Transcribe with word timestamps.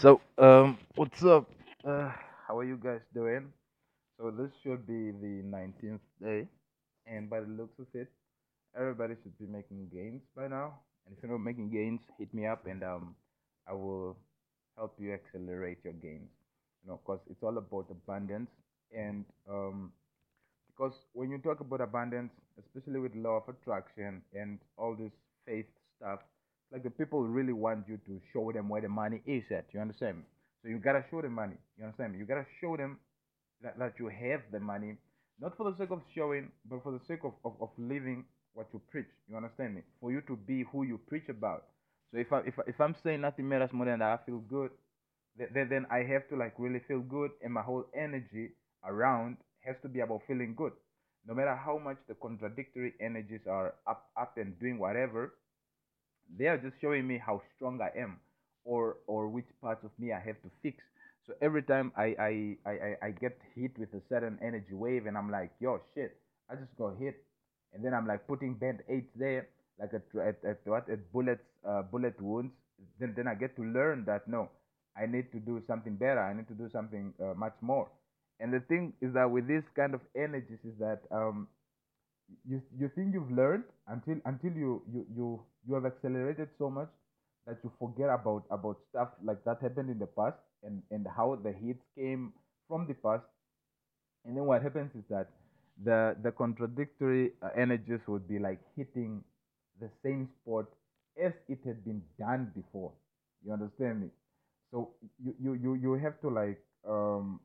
So, 0.00 0.20
um, 0.38 0.78
what's 0.94 1.24
up? 1.24 1.48
Uh, 1.84 2.10
how 2.46 2.58
are 2.58 2.64
you 2.64 2.76
guys 2.76 3.00
doing? 3.14 3.52
So 4.18 4.30
this 4.30 4.50
should 4.62 4.86
be 4.86 5.10
the 5.12 5.42
19th 5.44 6.00
day, 6.22 6.48
and 7.06 7.28
by 7.30 7.40
the 7.40 7.46
looks 7.46 7.78
of 7.78 7.86
it, 7.94 8.08
everybody 8.76 9.14
should 9.22 9.38
be 9.38 9.46
making 9.46 9.88
gains 9.92 10.22
by 10.36 10.48
now. 10.48 10.80
And 11.06 11.16
if 11.16 11.22
you're 11.22 11.32
not 11.32 11.40
making 11.44 11.70
gains, 11.70 12.00
hit 12.18 12.32
me 12.34 12.46
up, 12.46 12.66
and 12.66 12.82
um, 12.84 13.14
I 13.68 13.72
will 13.74 14.16
help 14.76 14.94
you 14.98 15.12
accelerate 15.14 15.78
your 15.84 15.94
gains. 15.94 16.30
You 16.84 16.90
know, 16.90 17.00
because 17.04 17.20
it's 17.30 17.42
all 17.42 17.56
about 17.58 17.86
abundance, 17.90 18.50
and 18.96 19.24
um, 19.50 19.92
because 20.68 20.94
when 21.12 21.30
you 21.30 21.38
talk 21.38 21.60
about 21.60 21.80
abundance, 21.80 22.32
especially 22.58 23.00
with 23.00 23.14
law 23.14 23.38
of 23.42 23.48
attraction 23.48 24.22
and 24.34 24.58
all 24.76 24.94
this 24.94 25.12
faith 25.46 25.66
stuff, 25.96 26.20
like 26.72 26.82
the 26.82 26.90
people 26.90 27.22
really 27.26 27.52
want 27.52 27.86
you 27.88 27.98
to 28.06 28.20
show 28.32 28.50
them 28.52 28.68
where 28.68 28.80
the 28.80 28.88
money 28.88 29.22
is 29.26 29.44
at. 29.50 29.66
You 29.72 29.80
understand? 29.80 30.18
me? 30.18 30.22
So 30.62 30.68
you 30.68 30.78
gotta 30.78 31.04
show 31.10 31.22
them 31.22 31.34
money. 31.34 31.56
You 31.78 31.84
understand? 31.84 32.12
me? 32.12 32.18
You 32.18 32.26
gotta 32.26 32.46
show 32.60 32.76
them 32.76 32.98
that, 33.62 33.78
that 33.78 33.94
you 33.98 34.08
have 34.08 34.40
the 34.52 34.60
money, 34.60 34.96
not 35.40 35.56
for 35.56 35.70
the 35.70 35.76
sake 35.76 35.90
of 35.90 36.02
showing, 36.14 36.50
but 36.68 36.82
for 36.82 36.92
the 36.92 37.00
sake 37.06 37.20
of, 37.24 37.32
of, 37.44 37.54
of 37.60 37.70
living 37.78 38.24
what 38.54 38.66
you 38.72 38.80
preach. 38.90 39.06
You 39.28 39.36
understand 39.36 39.74
me? 39.74 39.82
For 40.00 40.10
you 40.10 40.22
to 40.22 40.36
be 40.36 40.64
who 40.72 40.82
you 40.82 40.98
preach 41.08 41.28
about. 41.28 41.64
So 42.10 42.18
if 42.18 42.32
I 42.32 42.40
if, 42.40 42.54
if 42.66 42.80
I'm 42.80 42.94
saying 43.02 43.20
nothing 43.20 43.48
matters 43.48 43.72
more 43.72 43.86
than 43.86 43.98
that 43.98 44.20
I 44.20 44.24
feel 44.24 44.38
good, 44.38 44.70
then 45.38 45.68
then 45.68 45.86
I 45.90 45.98
have 45.98 46.28
to 46.30 46.36
like 46.36 46.54
really 46.58 46.80
feel 46.88 47.00
good, 47.00 47.30
and 47.42 47.52
my 47.52 47.62
whole 47.62 47.84
energy 47.94 48.50
around 48.84 49.36
has 49.64 49.76
to 49.82 49.88
be 49.88 50.00
about 50.00 50.22
feeling 50.26 50.54
good. 50.56 50.72
No 51.26 51.34
matter 51.34 51.56
how 51.56 51.78
much 51.78 51.98
the 52.08 52.14
contradictory 52.14 52.94
energies 53.00 53.46
are 53.46 53.74
up 53.86 54.08
up 54.18 54.38
and 54.38 54.58
doing 54.58 54.78
whatever, 54.78 55.34
they 56.38 56.46
are 56.46 56.58
just 56.58 56.76
showing 56.80 57.06
me 57.06 57.18
how 57.18 57.42
strong 57.54 57.80
I 57.80 57.98
am 57.98 58.18
or 58.64 58.98
or 59.06 59.28
which 59.28 59.46
parts 59.60 59.84
of 59.84 59.90
me 59.98 60.12
I 60.12 60.20
have 60.20 60.40
to 60.42 60.50
fix. 60.62 60.82
So 61.26 61.34
every 61.40 61.62
time 61.62 61.92
I 61.96 62.14
I, 62.18 62.56
I, 62.66 62.96
I 63.02 63.10
get 63.10 63.38
hit 63.54 63.78
with 63.78 63.92
a 63.94 64.02
certain 64.08 64.38
energy 64.42 64.74
wave 64.74 65.06
and 65.06 65.16
I'm 65.16 65.30
like, 65.30 65.50
yo 65.60 65.80
shit, 65.94 66.16
I 66.50 66.54
just 66.54 66.76
got 66.78 66.96
hit. 66.98 67.22
And 67.72 67.84
then 67.84 67.94
I'm 67.94 68.06
like 68.06 68.26
putting 68.26 68.54
band 68.54 68.80
aids 68.88 69.10
there, 69.16 69.48
like 69.78 69.92
at, 69.92 70.02
at, 70.20 70.38
at 70.44 70.60
what 70.64 70.88
at 70.88 71.12
bullets 71.12 71.44
uh, 71.66 71.82
bullet 71.82 72.20
wounds. 72.20 72.52
Then 72.98 73.14
then 73.16 73.26
I 73.28 73.34
get 73.34 73.56
to 73.56 73.62
learn 73.62 74.04
that 74.06 74.28
no, 74.28 74.50
I 74.96 75.06
need 75.06 75.32
to 75.32 75.38
do 75.38 75.62
something 75.66 75.96
better. 75.96 76.20
I 76.20 76.34
need 76.34 76.48
to 76.48 76.54
do 76.54 76.68
something 76.72 77.12
uh, 77.20 77.34
much 77.34 77.54
more. 77.60 77.88
And 78.40 78.52
the 78.52 78.60
thing 78.60 78.92
is 79.00 79.14
that 79.14 79.30
with 79.30 79.48
this 79.48 79.64
kind 79.74 79.94
of 79.94 80.00
energies 80.14 80.60
is 80.64 80.78
that 80.78 81.00
um, 81.10 81.48
you 82.46 82.62
you 82.78 82.90
think 82.94 83.14
you've 83.14 83.30
learned 83.30 83.64
until 83.88 84.16
until 84.24 84.52
you 84.52 84.82
you 84.92 85.06
you 85.16 85.42
you 85.66 85.74
have 85.74 85.86
accelerated 85.86 86.48
so 86.58 86.70
much 86.70 86.88
that 87.46 87.58
you 87.64 87.72
forget 87.78 88.10
about 88.10 88.44
about 88.50 88.78
stuff 88.90 89.08
like 89.22 89.42
that 89.44 89.60
happened 89.62 89.90
in 89.90 89.98
the 89.98 90.06
past 90.06 90.38
and 90.62 90.82
and 90.90 91.06
how 91.16 91.36
the 91.36 91.52
hits 91.52 91.84
came 91.96 92.32
from 92.68 92.86
the 92.86 92.94
past. 92.94 93.24
And 94.24 94.36
then 94.36 94.44
what 94.44 94.62
happens 94.62 94.90
is 94.94 95.04
that 95.10 95.28
the 95.84 96.16
the 96.22 96.32
contradictory 96.32 97.32
uh, 97.42 97.50
energies 97.56 98.00
would 98.08 98.26
be 98.28 98.38
like 98.38 98.60
hitting 98.76 99.22
the 99.80 99.90
same 100.02 100.28
spot 100.42 100.66
as 101.22 101.32
it 101.48 101.60
had 101.64 101.84
been 101.84 102.02
done 102.18 102.52
before. 102.54 102.92
You 103.44 103.52
understand 103.52 104.00
me? 104.02 104.08
So 104.70 104.94
you 105.22 105.34
you 105.40 105.54
you, 105.54 105.74
you 105.74 105.92
have 105.94 106.20
to 106.22 106.28
like 106.30 106.60
um 106.88 107.40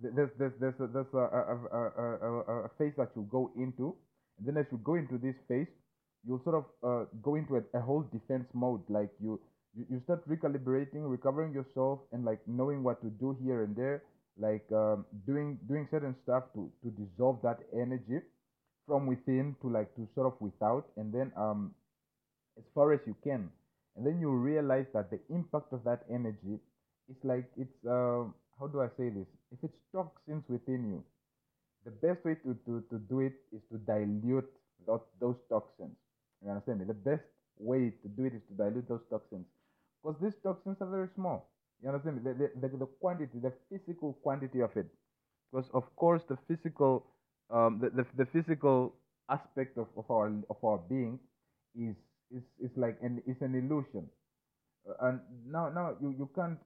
there's 0.00 0.30
there's 0.38 0.52
there's 0.60 0.80
a, 0.80 0.86
there's 0.86 1.12
a, 1.14 1.18
a, 1.18 1.56
a, 1.72 1.82
a, 2.02 2.42
a 2.52 2.54
a 2.66 2.70
phase 2.78 2.94
that 2.96 3.10
you 3.16 3.26
go 3.30 3.50
into. 3.56 3.94
And 4.38 4.46
then 4.48 4.56
as 4.56 4.66
you 4.72 4.78
go 4.78 4.94
into 4.94 5.18
this 5.18 5.34
phase 5.48 5.68
you'll 6.28 6.44
sort 6.44 6.56
of 6.56 6.64
uh, 6.84 7.04
go 7.22 7.34
into 7.36 7.56
a, 7.56 7.62
a 7.78 7.80
whole 7.80 8.04
defense 8.12 8.46
mode 8.52 8.82
like 8.88 9.10
you, 9.20 9.40
you 9.74 9.86
you 9.90 10.00
start 10.04 10.28
recalibrating 10.28 11.08
recovering 11.16 11.52
yourself 11.54 12.00
and 12.12 12.24
like 12.24 12.40
knowing 12.46 12.82
what 12.82 13.00
to 13.02 13.08
do 13.08 13.36
here 13.42 13.64
and 13.64 13.74
there 13.74 14.02
like 14.38 14.64
um, 14.72 15.04
doing 15.26 15.58
doing 15.68 15.88
certain 15.90 16.14
stuff 16.22 16.44
to 16.54 16.70
to 16.82 16.90
dissolve 17.00 17.40
that 17.42 17.58
energy 17.74 18.20
from 18.86 19.06
within 19.06 19.56
to 19.62 19.68
like 19.68 19.94
to 19.96 20.06
sort 20.14 20.26
of 20.26 20.34
without 20.40 20.86
and 20.96 21.12
then 21.12 21.32
um 21.36 21.74
as 22.58 22.64
far 22.74 22.92
as 22.92 23.00
you 23.06 23.16
can. 23.22 23.48
And 23.96 24.06
then 24.06 24.20
you 24.20 24.30
realize 24.30 24.86
that 24.94 25.10
the 25.10 25.20
impact 25.30 25.72
of 25.72 25.84
that 25.84 26.04
energy 26.12 26.58
is 27.10 27.16
like 27.24 27.46
it's 27.56 27.78
um 27.86 28.34
how 28.58 28.66
do 28.66 28.80
i 28.80 28.88
say 28.98 29.08
this? 29.08 29.26
If 29.52 29.58
it's 29.62 29.78
toxins 29.92 30.44
within 30.48 30.90
you 30.90 31.04
the 31.84 31.90
best 31.90 32.24
way 32.24 32.34
to, 32.44 32.56
to, 32.66 32.82
to 32.90 32.98
do 33.08 33.20
it 33.20 33.34
is 33.52 33.62
to 33.72 33.78
dilute 33.78 34.50
those, 34.86 35.00
those 35.20 35.36
toxins 35.48 35.96
you 36.44 36.50
understand 36.50 36.80
me? 36.80 36.86
The 36.86 36.94
best 36.94 37.24
way 37.58 37.92
to 38.02 38.08
do 38.16 38.24
it 38.26 38.34
is 38.34 38.42
to 38.48 38.54
dilute 38.54 38.88
those 38.88 39.02
toxins. 39.10 39.46
Because 40.02 40.20
these 40.22 40.34
toxins 40.42 40.76
are 40.80 40.90
very 40.90 41.08
small. 41.14 41.50
You 41.82 41.88
understand 41.90 42.16
me? 42.16 42.22
The, 42.32 42.50
the, 42.60 42.68
the, 42.78 42.86
quantity 43.00 43.38
the 43.40 43.52
physical 43.70 44.14
quantity 44.22 44.60
of 44.60 44.76
it. 44.76 44.86
Because 45.52 45.70
of 45.74 45.84
course 45.96 46.22
the 46.28 46.38
physical 46.48 47.06
um, 47.50 47.80
the, 47.80 47.90
the, 47.90 48.06
the 48.16 48.26
physical 48.26 48.94
aspect 49.30 49.78
of, 49.78 49.86
of 49.96 50.10
our 50.10 50.28
of 50.50 50.56
our 50.64 50.78
being 50.88 51.18
is 51.74 51.96
is 52.34 52.42
is 52.60 52.70
like 52.76 52.98
an 53.02 53.22
is 53.26 53.36
an 53.40 53.54
illusion. 53.54 54.06
Uh, 54.88 55.08
and 55.08 55.20
now 55.46 55.68
now 55.70 55.96
you 56.00 56.14
you 56.18 56.28
can't 56.34 56.58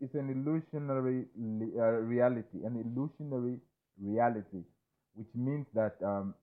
it's 0.00 0.14
an 0.14 0.28
illusionary 0.30 1.24
uh, 1.78 2.00
reality 2.14 2.64
an 2.64 2.76
illusionary 2.84 3.58
reality 4.00 4.62
which 5.14 5.28
means 5.34 5.66
that 5.74 5.96
um, 6.04 6.34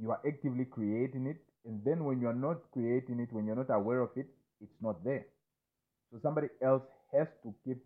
you 0.00 0.10
are 0.10 0.20
actively 0.26 0.64
creating 0.64 1.26
it 1.26 1.38
and 1.64 1.82
then 1.84 2.04
when 2.04 2.20
you're 2.20 2.40
not 2.46 2.58
creating 2.72 3.20
it 3.20 3.32
when 3.32 3.46
you're 3.46 3.56
not 3.64 3.70
aware 3.74 4.00
of 4.00 4.10
it 4.16 4.26
it's 4.60 4.80
not 4.80 5.02
there 5.04 5.26
so 6.10 6.18
somebody 6.22 6.48
else 6.62 6.82
has 7.12 7.28
to 7.42 7.54
keep 7.64 7.78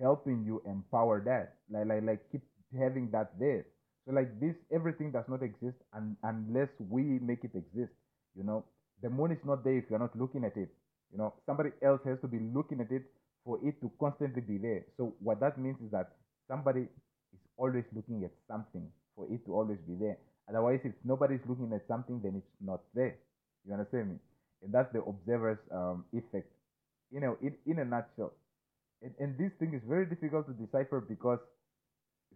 helping 0.00 0.44
you 0.44 0.62
empower 0.66 1.20
that, 1.24 1.56
like 1.70 1.86
like 1.86 2.02
like 2.04 2.20
keep 2.32 2.42
having 2.78 3.10
that 3.12 3.38
there. 3.38 3.66
So 4.04 4.12
like 4.12 4.38
this, 4.40 4.54
everything 4.72 5.10
does 5.12 5.24
not 5.28 5.42
exist 5.42 5.76
un- 5.94 6.16
unless 6.22 6.68
we 6.78 7.02
make 7.20 7.44
it 7.44 7.54
exist. 7.54 7.92
You 8.36 8.44
know, 8.44 8.64
the 9.02 9.10
moon 9.10 9.32
is 9.32 9.44
not 9.44 9.64
there 9.64 9.78
if 9.78 9.84
you're 9.90 9.98
not 9.98 10.16
looking 10.18 10.44
at 10.44 10.56
it. 10.56 10.68
You 11.12 11.18
know, 11.18 11.34
somebody 11.46 11.70
else 11.82 12.00
has 12.04 12.20
to 12.20 12.28
be 12.28 12.38
looking 12.54 12.80
at 12.80 12.90
it 12.92 13.04
for 13.44 13.58
it 13.64 13.80
to 13.80 13.90
constantly 14.00 14.42
be 14.42 14.58
there. 14.58 14.84
So 14.96 15.14
what 15.20 15.40
that 15.40 15.58
means 15.58 15.80
is 15.80 15.90
that 15.92 16.12
somebody 16.48 16.82
is 16.82 17.40
always 17.56 17.84
looking 17.94 18.24
at 18.24 18.32
something 18.48 18.86
for 19.14 19.26
it 19.32 19.44
to 19.46 19.54
always 19.54 19.78
be 19.86 19.94
there. 19.94 20.18
Otherwise, 20.48 20.80
if 20.84 20.92
nobody's 21.04 21.40
looking 21.48 21.72
at 21.74 21.86
something, 21.88 22.20
then 22.22 22.34
it's 22.36 22.54
not 22.60 22.80
there. 22.94 23.16
You 23.66 23.72
understand 23.72 24.10
me? 24.10 24.16
And 24.62 24.72
that's 24.72 24.92
the 24.92 25.02
observer's 25.02 25.58
um, 25.72 26.04
effect 26.12 26.48
you 27.12 27.20
know, 27.20 27.36
in, 27.42 27.54
in 27.66 27.78
a 27.78 27.84
nutshell. 27.84 28.32
And, 29.02 29.12
and 29.18 29.38
this 29.38 29.52
thing 29.58 29.74
is 29.74 29.82
very 29.88 30.06
difficult 30.06 30.46
to 30.46 30.52
decipher 30.52 31.00
because 31.00 31.38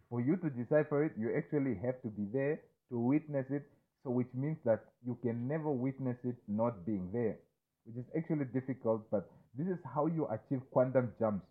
for 0.09 0.20
you 0.20 0.37
to 0.37 0.50
decipher 0.50 1.04
it, 1.04 1.12
you 1.19 1.34
actually 1.37 1.76
have 1.84 2.00
to 2.03 2.09
be 2.09 2.26
there 2.32 2.60
to 2.91 2.99
witness 2.99 3.47
it. 3.50 3.65
So, 4.04 4.10
which 4.10 4.28
means 4.32 4.56
that 4.65 4.81
you 5.06 5.19
can 5.22 5.47
never 5.47 5.70
witness 5.70 6.16
it 6.25 6.37
not 6.49 6.87
being 6.87 7.10
there, 7.12 7.37
which 7.84 7.97
is 7.97 8.04
actually 8.16 8.47
difficult. 8.47 9.03
But 9.10 9.28
this 9.56 9.66
is 9.66 9.78
how 9.94 10.06
you 10.06 10.26
achieve 10.28 10.62
quantum 10.70 11.12
jumps 11.19 11.44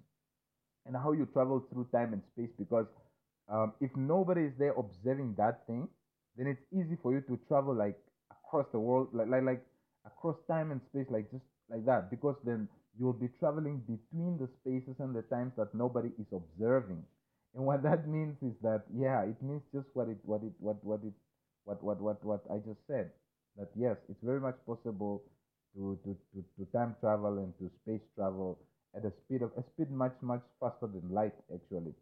and 0.87 0.95
how 0.95 1.11
you 1.11 1.27
travel 1.31 1.63
through 1.71 1.87
time 1.93 2.13
and 2.13 2.23
space 2.33 2.49
because 2.57 2.87
um, 3.49 3.73
if 3.81 3.91
nobody 3.95 4.45
is 4.45 4.53
there 4.57 4.73
observing 4.73 5.35
that 5.37 5.67
thing, 5.67 5.87
then 6.39 6.47
it's 6.47 6.65
easy 6.73 6.97
for 7.03 7.13
you 7.13 7.21
to 7.29 7.39
travel 7.49 7.75
like 7.75 7.99
across 8.31 8.67
the 8.73 8.79
world, 8.79 9.09
like 9.13 9.29
like, 9.29 9.43
like 9.43 9.63
across 10.07 10.37
time 10.49 10.71
and 10.71 10.81
space, 10.89 11.07
like 11.11 11.31
just 11.31 11.45
like 11.69 11.85
that, 11.85 12.09
because 12.11 12.37
then 12.45 12.69
you'll 12.99 13.13
be 13.13 13.29
traveling 13.39 13.79
between 13.87 14.39
the 14.39 14.49
spaces 14.61 14.95
and 14.99 15.15
the 15.15 15.23
times 15.23 15.53
that 15.57 15.75
nobody 15.75 16.09
is 16.19 16.27
observing. 16.33 17.03
And 17.55 17.65
what 17.65 17.83
that 17.83 18.07
means 18.09 18.37
is 18.43 18.55
that 18.63 18.83
yeah, 18.95 19.23
it 19.23 19.41
means 19.43 19.63
just 19.73 19.87
what 19.93 20.09
it 20.09 20.19
what 20.23 20.43
it 20.43 20.53
what 20.59 20.83
what 20.85 21.01
it 21.03 21.13
what 21.65 21.83
what 21.83 22.01
what 22.01 22.25
what 22.25 22.43
I 22.51 22.57
just 22.59 22.81
said. 22.87 23.11
That 23.57 23.69
yes, 23.75 23.97
it's 24.09 24.23
very 24.23 24.41
much 24.41 24.57
possible 24.65 25.23
to 25.75 25.99
to, 26.05 26.17
to, 26.33 26.45
to 26.57 26.71
time 26.71 26.95
travel 27.01 27.39
and 27.39 27.53
to 27.59 27.71
space 27.83 28.05
travel 28.15 28.59
at 28.95 29.05
a 29.05 29.13
speed 29.25 29.43
of 29.43 29.51
a 29.57 29.63
speed 29.73 29.91
much 29.91 30.15
much 30.21 30.43
faster 30.59 30.87
than 30.87 31.03
light 31.11 31.35
actually 31.53 31.93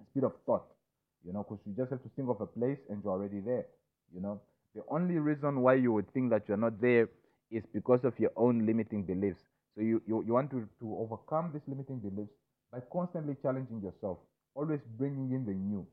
A 0.00 0.04
speed 0.10 0.24
of 0.24 0.34
thought, 0.46 0.66
you 1.24 1.32
know, 1.32 1.42
because 1.48 1.58
you 1.66 1.74
just 1.76 1.90
have 1.90 2.02
to 2.02 2.10
think 2.16 2.28
of 2.28 2.40
a 2.40 2.46
place 2.46 2.78
and 2.88 3.02
you're 3.02 3.12
already 3.12 3.40
there, 3.40 3.66
you 4.14 4.20
know. 4.20 4.40
The 4.74 4.82
only 4.88 5.16
reason 5.18 5.60
why 5.60 5.74
you 5.74 5.92
would 5.92 6.12
think 6.12 6.30
that 6.30 6.44
you're 6.48 6.56
not 6.58 6.80
there 6.80 7.08
is 7.50 7.64
because 7.72 8.04
of 8.04 8.18
your 8.18 8.30
own 8.36 8.66
limiting 8.66 9.04
beliefs. 9.04 9.40
So 9.74 9.82
you, 9.82 10.02
you, 10.06 10.24
you 10.26 10.32
want 10.34 10.50
to, 10.50 10.68
to 10.80 10.96
overcome 10.98 11.50
these 11.52 11.62
limiting 11.66 11.98
beliefs 12.00 12.32
by 12.72 12.80
constantly 12.92 13.36
challenging 13.42 13.80
yourself, 13.82 14.18
always 14.54 14.80
bringing 14.98 15.32
in 15.32 15.44
the 15.46 15.52
new, 15.54 15.86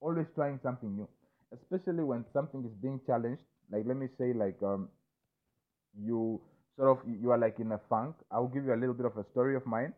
always 0.00 0.26
trying 0.34 0.60
something 0.62 0.94
new, 0.94 1.08
especially 1.52 2.04
when 2.04 2.24
something 2.32 2.64
is 2.64 2.72
being 2.82 3.00
challenged. 3.06 3.42
Like, 3.70 3.84
let 3.86 3.96
me 3.96 4.08
say, 4.18 4.32
like, 4.32 4.56
um, 4.62 4.88
you 6.00 6.40
sort 6.76 6.90
of 6.90 6.98
you 7.08 7.30
are 7.30 7.38
like 7.38 7.58
in 7.58 7.72
a 7.72 7.80
funk 7.88 8.14
i'll 8.30 8.46
give 8.48 8.64
you 8.64 8.74
a 8.74 8.80
little 8.82 8.94
bit 8.94 9.06
of 9.06 9.16
a 9.16 9.24
story 9.30 9.56
of 9.56 9.66
mine 9.66 9.92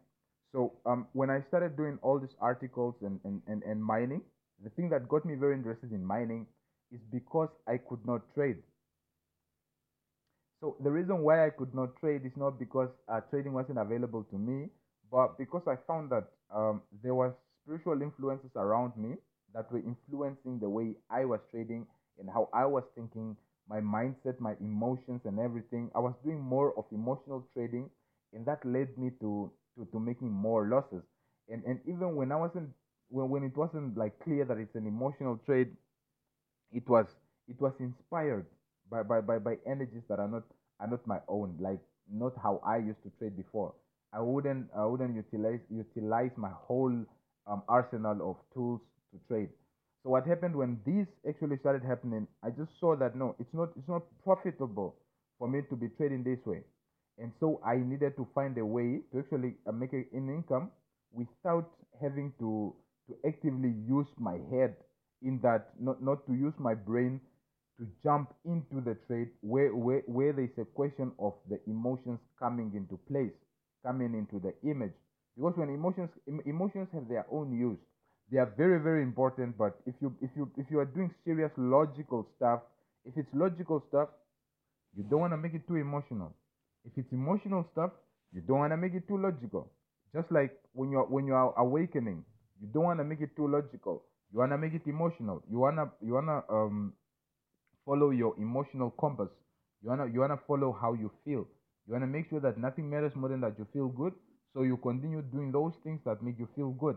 so 0.52 0.72
um, 0.86 1.06
when 1.12 1.30
i 1.30 1.40
started 1.48 1.76
doing 1.76 1.98
all 2.02 2.18
these 2.18 2.34
articles 2.40 2.94
and, 3.02 3.20
and, 3.24 3.42
and, 3.46 3.62
and 3.64 3.82
mining 3.82 4.22
the 4.62 4.70
thing 4.70 4.88
that 4.90 5.08
got 5.08 5.24
me 5.24 5.34
very 5.34 5.54
interested 5.54 5.92
in 5.92 6.04
mining 6.04 6.46
is 6.92 7.00
because 7.12 7.48
i 7.66 7.76
could 7.76 8.04
not 8.06 8.22
trade 8.34 8.58
so 10.60 10.76
the 10.82 10.90
reason 10.90 11.22
why 11.22 11.46
i 11.46 11.50
could 11.50 11.74
not 11.74 11.96
trade 12.00 12.22
is 12.24 12.36
not 12.36 12.58
because 12.58 12.88
uh, 13.08 13.20
trading 13.30 13.52
wasn't 13.52 13.78
available 13.78 14.24
to 14.30 14.36
me 14.36 14.68
but 15.10 15.36
because 15.38 15.62
I 15.66 15.76
found 15.88 16.10
that 16.10 16.24
um, 16.54 16.82
there 17.02 17.14
were 17.14 17.34
spiritual 17.64 18.00
influences 18.00 18.50
around 18.56 18.96
me 18.96 19.16
that 19.54 19.70
were 19.72 19.80
influencing 19.80 20.60
the 20.60 20.68
way 20.68 20.94
I 21.10 21.24
was 21.24 21.40
trading 21.50 21.86
and 22.18 22.28
how 22.30 22.48
I 22.54 22.64
was 22.66 22.84
thinking, 22.94 23.36
my 23.68 23.80
mindset, 23.80 24.38
my 24.38 24.54
emotions, 24.60 25.22
and 25.24 25.40
everything. 25.40 25.90
I 25.96 25.98
was 25.98 26.14
doing 26.24 26.40
more 26.40 26.78
of 26.78 26.84
emotional 26.92 27.44
trading, 27.54 27.90
and 28.32 28.46
that 28.46 28.64
led 28.64 28.96
me 28.98 29.10
to 29.20 29.50
making 29.98 30.30
more 30.30 30.68
losses. 30.68 31.02
And 31.48 31.64
and 31.64 31.80
even 31.86 32.14
when 32.16 32.30
I 32.32 32.36
wasn't 32.36 32.70
when, 33.08 33.28
when 33.30 33.44
it 33.44 33.56
wasn't 33.80 33.96
like 33.96 34.18
clear 34.22 34.44
that 34.44 34.58
it's 34.58 34.74
an 34.74 34.86
emotional 34.86 35.38
trade, 35.46 35.68
it 36.72 36.88
was 36.88 37.06
it 37.48 37.60
was 37.60 37.72
inspired 37.80 38.46
by, 38.90 39.02
by, 39.02 39.20
by, 39.20 39.38
by 39.38 39.56
energies 39.66 40.02
that 40.08 40.18
are 40.18 40.28
not 40.28 40.42
are 40.80 40.88
not 40.88 41.06
my 41.06 41.18
own, 41.28 41.56
like 41.60 41.80
not 42.12 42.32
how 42.42 42.60
I 42.64 42.76
used 42.78 43.02
to 43.04 43.10
trade 43.18 43.36
before. 43.36 43.74
I 44.12 44.20
wouldn't 44.20 44.66
I 44.76 44.84
wouldn't 44.84 45.14
utilize 45.14 45.60
utilize 45.70 46.30
my 46.36 46.50
whole 46.52 46.94
um, 47.46 47.62
arsenal 47.68 48.30
of 48.30 48.36
tools 48.54 48.80
to 49.12 49.18
trade. 49.28 49.48
So 50.02 50.10
what 50.10 50.26
happened 50.26 50.56
when 50.56 50.78
this 50.86 51.06
actually 51.28 51.58
started 51.58 51.82
happening? 51.84 52.26
I 52.42 52.50
just 52.50 52.70
saw 52.80 52.96
that 52.96 53.16
no, 53.16 53.34
it's 53.38 53.52
not 53.52 53.70
it's 53.76 53.88
not 53.88 54.02
profitable 54.24 54.96
for 55.38 55.48
me 55.48 55.62
to 55.68 55.76
be 55.76 55.88
trading 55.96 56.22
this 56.24 56.44
way, 56.46 56.62
and 57.18 57.32
so 57.40 57.60
I 57.64 57.76
needed 57.76 58.16
to 58.16 58.26
find 58.34 58.56
a 58.58 58.64
way 58.64 59.00
to 59.12 59.18
actually 59.18 59.54
uh, 59.66 59.72
make 59.72 59.92
an 59.92 60.06
income 60.12 60.70
without 61.12 61.68
having 62.00 62.32
to 62.38 62.74
to 63.10 63.28
actively 63.28 63.74
use 63.88 64.08
my 64.18 64.38
head 64.50 64.76
in 65.22 65.40
that 65.42 65.70
not 65.80 66.02
not 66.02 66.26
to 66.26 66.34
use 66.34 66.54
my 66.58 66.74
brain 66.74 67.20
to 67.78 67.86
jump 68.02 68.32
into 68.44 68.80
the 68.80 68.96
trade 69.06 69.28
where 69.42 69.74
where, 69.74 70.02
where 70.06 70.32
there's 70.32 70.58
a 70.58 70.64
question 70.64 71.12
of 71.18 71.34
the 71.50 71.60
emotions 71.66 72.20
coming 72.38 72.72
into 72.74 72.98
place 73.08 73.32
coming 73.84 74.14
into 74.14 74.38
the 74.40 74.54
image. 74.70 74.92
Because 75.36 75.54
when 75.56 75.70
emotions 75.70 76.10
em- 76.28 76.42
emotions 76.46 76.88
have 76.92 77.08
their 77.08 77.26
own 77.32 77.52
use 77.58 77.78
they 78.32 78.38
are 78.38 78.52
very 78.56 78.80
very 78.80 79.02
important 79.02 79.58
but 79.58 79.78
if 79.86 79.94
you 80.00 80.14
if 80.22 80.30
you 80.36 80.50
if 80.56 80.66
you 80.70 80.78
are 80.80 80.86
doing 80.86 81.10
serious 81.24 81.52
logical 81.56 82.26
stuff 82.36 82.60
if 83.04 83.16
it's 83.16 83.28
logical 83.34 83.82
stuff 83.88 84.08
you 84.96 85.04
don't 85.04 85.20
want 85.20 85.32
to 85.32 85.36
make 85.38 85.54
it 85.54 85.66
too 85.68 85.76
emotional. 85.76 86.34
If 86.84 86.92
it's 86.98 87.12
emotional 87.12 87.66
stuff 87.72 87.92
you 88.34 88.42
don't 88.42 88.58
want 88.58 88.72
to 88.72 88.76
make 88.76 88.94
it 88.94 89.08
too 89.08 89.18
logical. 89.18 89.70
Just 90.14 90.30
like 90.32 90.56
when 90.72 90.90
you're 90.90 91.06
when 91.06 91.26
you're 91.26 91.54
awakening 91.58 92.24
you 92.60 92.68
don't 92.72 92.84
want 92.84 92.98
to 92.98 93.04
make 93.04 93.20
it 93.20 93.34
too 93.36 93.48
logical 93.48 94.02
you 94.32 94.38
want 94.38 94.52
to 94.52 94.58
make 94.58 94.74
it 94.74 94.82
emotional 94.86 95.42
you 95.50 95.58
want 95.58 95.76
to 95.76 95.88
you 96.06 96.14
want 96.14 96.26
to 96.26 96.54
um 96.54 96.92
follow 97.84 98.10
your 98.10 98.34
emotional 98.38 98.90
compass. 98.90 99.30
You 99.82 99.90
wanna 99.90 100.06
you 100.06 100.20
wanna 100.20 100.38
follow 100.46 100.72
how 100.80 100.92
you 100.94 101.10
feel. 101.24 101.46
You 101.86 101.94
wanna 101.94 102.06
make 102.06 102.28
sure 102.28 102.40
that 102.40 102.58
nothing 102.58 102.88
matters 102.88 103.16
more 103.16 103.28
than 103.30 103.40
that 103.40 103.58
you 103.58 103.66
feel 103.72 103.88
good. 103.88 104.12
So 104.54 104.62
you 104.62 104.76
continue 104.76 105.22
doing 105.22 105.52
those 105.52 105.74
things 105.84 106.00
that 106.04 106.22
make 106.22 106.38
you 106.38 106.48
feel 106.54 106.70
good. 106.70 106.96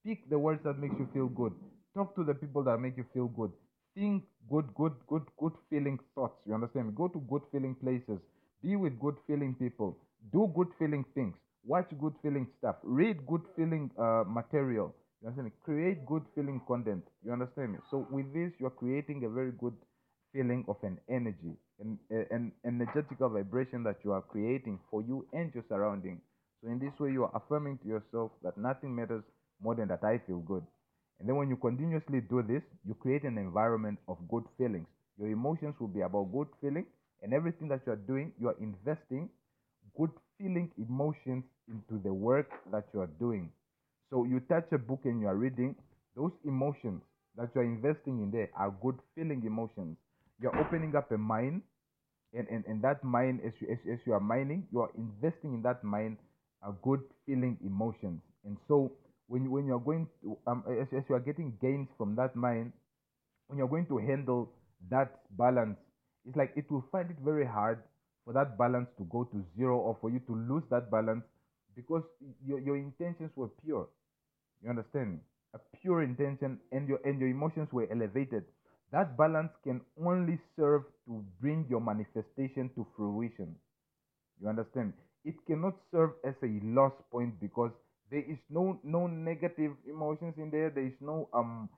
Speak 0.00 0.28
the 0.30 0.38
words 0.38 0.62
that 0.64 0.78
makes 0.78 0.98
you 0.98 1.08
feel 1.12 1.28
good. 1.28 1.52
Talk 1.94 2.14
to 2.16 2.24
the 2.24 2.34
people 2.34 2.62
that 2.64 2.78
make 2.78 2.96
you 2.96 3.04
feel 3.12 3.28
good. 3.28 3.52
Think 3.94 4.24
good, 4.50 4.66
good, 4.74 4.94
good, 5.08 5.22
good 5.38 5.52
feeling 5.70 5.98
thoughts. 6.14 6.38
You 6.46 6.54
understand? 6.54 6.94
Go 6.94 7.08
to 7.08 7.18
good 7.20 7.42
feeling 7.52 7.74
places. 7.74 8.20
Be 8.62 8.76
with 8.76 8.98
good 9.00 9.16
feeling 9.26 9.54
people. 9.54 9.96
Do 10.32 10.52
good 10.54 10.68
feeling 10.78 11.04
things. 11.14 11.34
Watch 11.66 11.90
good 12.00 12.14
feeling 12.22 12.46
stuff. 12.58 12.76
Read 12.84 13.26
good 13.26 13.42
feeling 13.56 13.90
uh, 13.98 14.22
material. 14.26 14.94
You 15.20 15.28
understand 15.28 15.46
me? 15.46 15.52
Create 15.64 16.06
good 16.06 16.22
feeling 16.34 16.60
content. 16.68 17.02
You 17.24 17.32
understand 17.32 17.72
me? 17.72 17.78
So 17.90 18.06
with 18.10 18.32
this, 18.32 18.52
you're 18.60 18.70
creating 18.70 19.24
a 19.24 19.28
very 19.28 19.50
good 19.58 19.74
feeling 20.32 20.64
of 20.68 20.76
an 20.82 20.98
energy, 21.10 21.56
an, 21.80 21.98
an 22.30 22.52
energetical 22.64 23.28
vibration 23.30 23.82
that 23.82 23.96
you 24.04 24.12
are 24.12 24.22
creating 24.22 24.78
for 24.90 25.02
you 25.02 25.26
and 25.32 25.52
your 25.54 25.64
surrounding. 25.68 26.20
So 26.62 26.70
in 26.70 26.78
this 26.78 26.92
way, 27.00 27.10
you 27.10 27.24
are 27.24 27.32
affirming 27.34 27.78
to 27.78 27.88
yourself 27.88 28.30
that 28.44 28.56
nothing 28.56 28.94
matters 28.94 29.24
more 29.60 29.74
than 29.74 29.88
that 29.88 30.04
I 30.04 30.18
feel 30.26 30.38
good. 30.38 30.62
And 31.18 31.28
then 31.28 31.36
when 31.36 31.48
you 31.48 31.56
continuously 31.56 32.20
do 32.20 32.42
this, 32.42 32.62
you 32.86 32.94
create 32.94 33.24
an 33.24 33.38
environment 33.38 33.98
of 34.06 34.18
good 34.28 34.44
feelings. 34.56 34.86
Your 35.18 35.30
emotions 35.30 35.74
will 35.80 35.88
be 35.88 36.02
about 36.02 36.30
good 36.32 36.48
feeling, 36.60 36.86
and 37.22 37.32
everything 37.32 37.68
that 37.68 37.80
you 37.86 37.92
are 37.92 37.96
doing, 37.96 38.32
you 38.38 38.48
are 38.48 38.56
investing 38.60 39.30
good 39.96 40.10
feeling 40.38 40.70
emotions 40.78 41.44
into 41.68 42.02
the 42.02 42.12
work 42.12 42.50
that 42.72 42.84
you 42.92 43.00
are 43.00 43.10
doing. 43.18 43.50
So 44.10 44.24
you 44.24 44.40
touch 44.40 44.66
a 44.72 44.78
book 44.78 45.00
and 45.04 45.20
you 45.20 45.26
are 45.28 45.36
reading, 45.36 45.74
those 46.16 46.32
emotions 46.44 47.02
that 47.36 47.50
you 47.54 47.60
are 47.60 47.64
investing 47.64 48.22
in 48.22 48.30
there 48.30 48.48
are 48.56 48.70
good 48.82 48.98
feeling 49.14 49.42
emotions 49.46 49.96
you're 50.40 50.56
opening 50.58 50.94
up 50.96 51.10
a 51.12 51.18
mine 51.18 51.62
and, 52.34 52.46
and, 52.48 52.64
and 52.66 52.82
that 52.82 53.02
mine 53.04 53.40
as 53.46 53.52
you, 53.60 53.68
as, 53.70 53.78
as 53.92 53.98
you 54.06 54.12
are 54.12 54.20
mining 54.20 54.66
you 54.72 54.80
are 54.80 54.90
investing 54.96 55.54
in 55.54 55.62
that 55.62 55.82
mine 55.84 56.16
a 56.66 56.72
good 56.82 57.00
feeling 57.26 57.56
emotions 57.64 58.20
and 58.44 58.56
so 58.68 58.90
when 59.28 59.44
you, 59.44 59.50
when 59.50 59.66
you're 59.66 59.80
going 59.80 60.06
to 60.22 60.36
um, 60.46 60.64
as, 60.80 60.88
as 60.96 61.04
you 61.08 61.14
are 61.14 61.20
getting 61.20 61.52
gains 61.60 61.88
from 61.98 62.14
that 62.16 62.34
mine 62.36 62.72
when 63.48 63.58
you're 63.58 63.68
going 63.68 63.86
to 63.86 63.98
handle 63.98 64.50
that 64.90 65.20
balance 65.38 65.78
it's 66.26 66.36
like 66.36 66.52
it 66.56 66.70
will 66.70 66.84
find 66.92 67.10
it 67.10 67.16
very 67.24 67.46
hard 67.46 67.82
for 68.26 68.34
that 68.34 68.58
balance 68.58 68.90
to 68.98 69.04
go 69.04 69.24
to 69.24 69.44
zero 69.56 69.78
or 69.78 69.96
for 70.02 70.10
you 70.10 70.20
to 70.28 70.34
lose 70.36 70.64
that 70.70 70.90
balance 70.90 71.24
because 71.76 72.04
your, 72.44 72.60
your 72.60 72.76
intentions 72.76 73.30
were 73.36 73.48
pure 73.64 73.88
you 74.62 74.70
understand 74.70 75.20
a 75.54 75.60
pure 75.80 76.02
intention 76.02 76.60
and 76.72 76.88
your 76.88 77.00
and 77.06 77.20
your 77.20 77.30
emotions 77.30 77.68
were 77.72 77.88
elevated 77.90 78.44
that 78.92 79.16
balance 79.16 79.52
can 79.64 79.80
only 80.04 80.38
serve 80.56 80.84
to 81.06 81.24
bring 81.40 81.66
your 81.68 81.80
manifestation 81.80 82.70
to 82.76 82.86
fruition. 82.96 83.56
You 84.40 84.48
understand? 84.48 84.92
It 85.24 85.34
cannot 85.46 85.74
serve 85.90 86.12
as 86.24 86.34
a 86.42 86.60
loss 86.64 86.92
point 87.10 87.40
because 87.40 87.72
there 88.10 88.20
is 88.22 88.38
no 88.50 88.78
no 88.84 89.06
negative 89.08 89.72
emotions 89.88 90.34
in 90.38 90.50
there. 90.50 90.70
There 90.70 90.86
is 90.86 91.00
no 91.00 91.28
um 91.34 91.68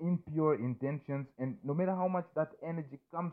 impure 0.00 0.54
intentions, 0.56 1.26
and 1.38 1.58
no 1.64 1.74
matter 1.74 1.94
how 1.94 2.08
much 2.08 2.26
that 2.34 2.50
energy 2.62 2.98
comes, 3.10 3.32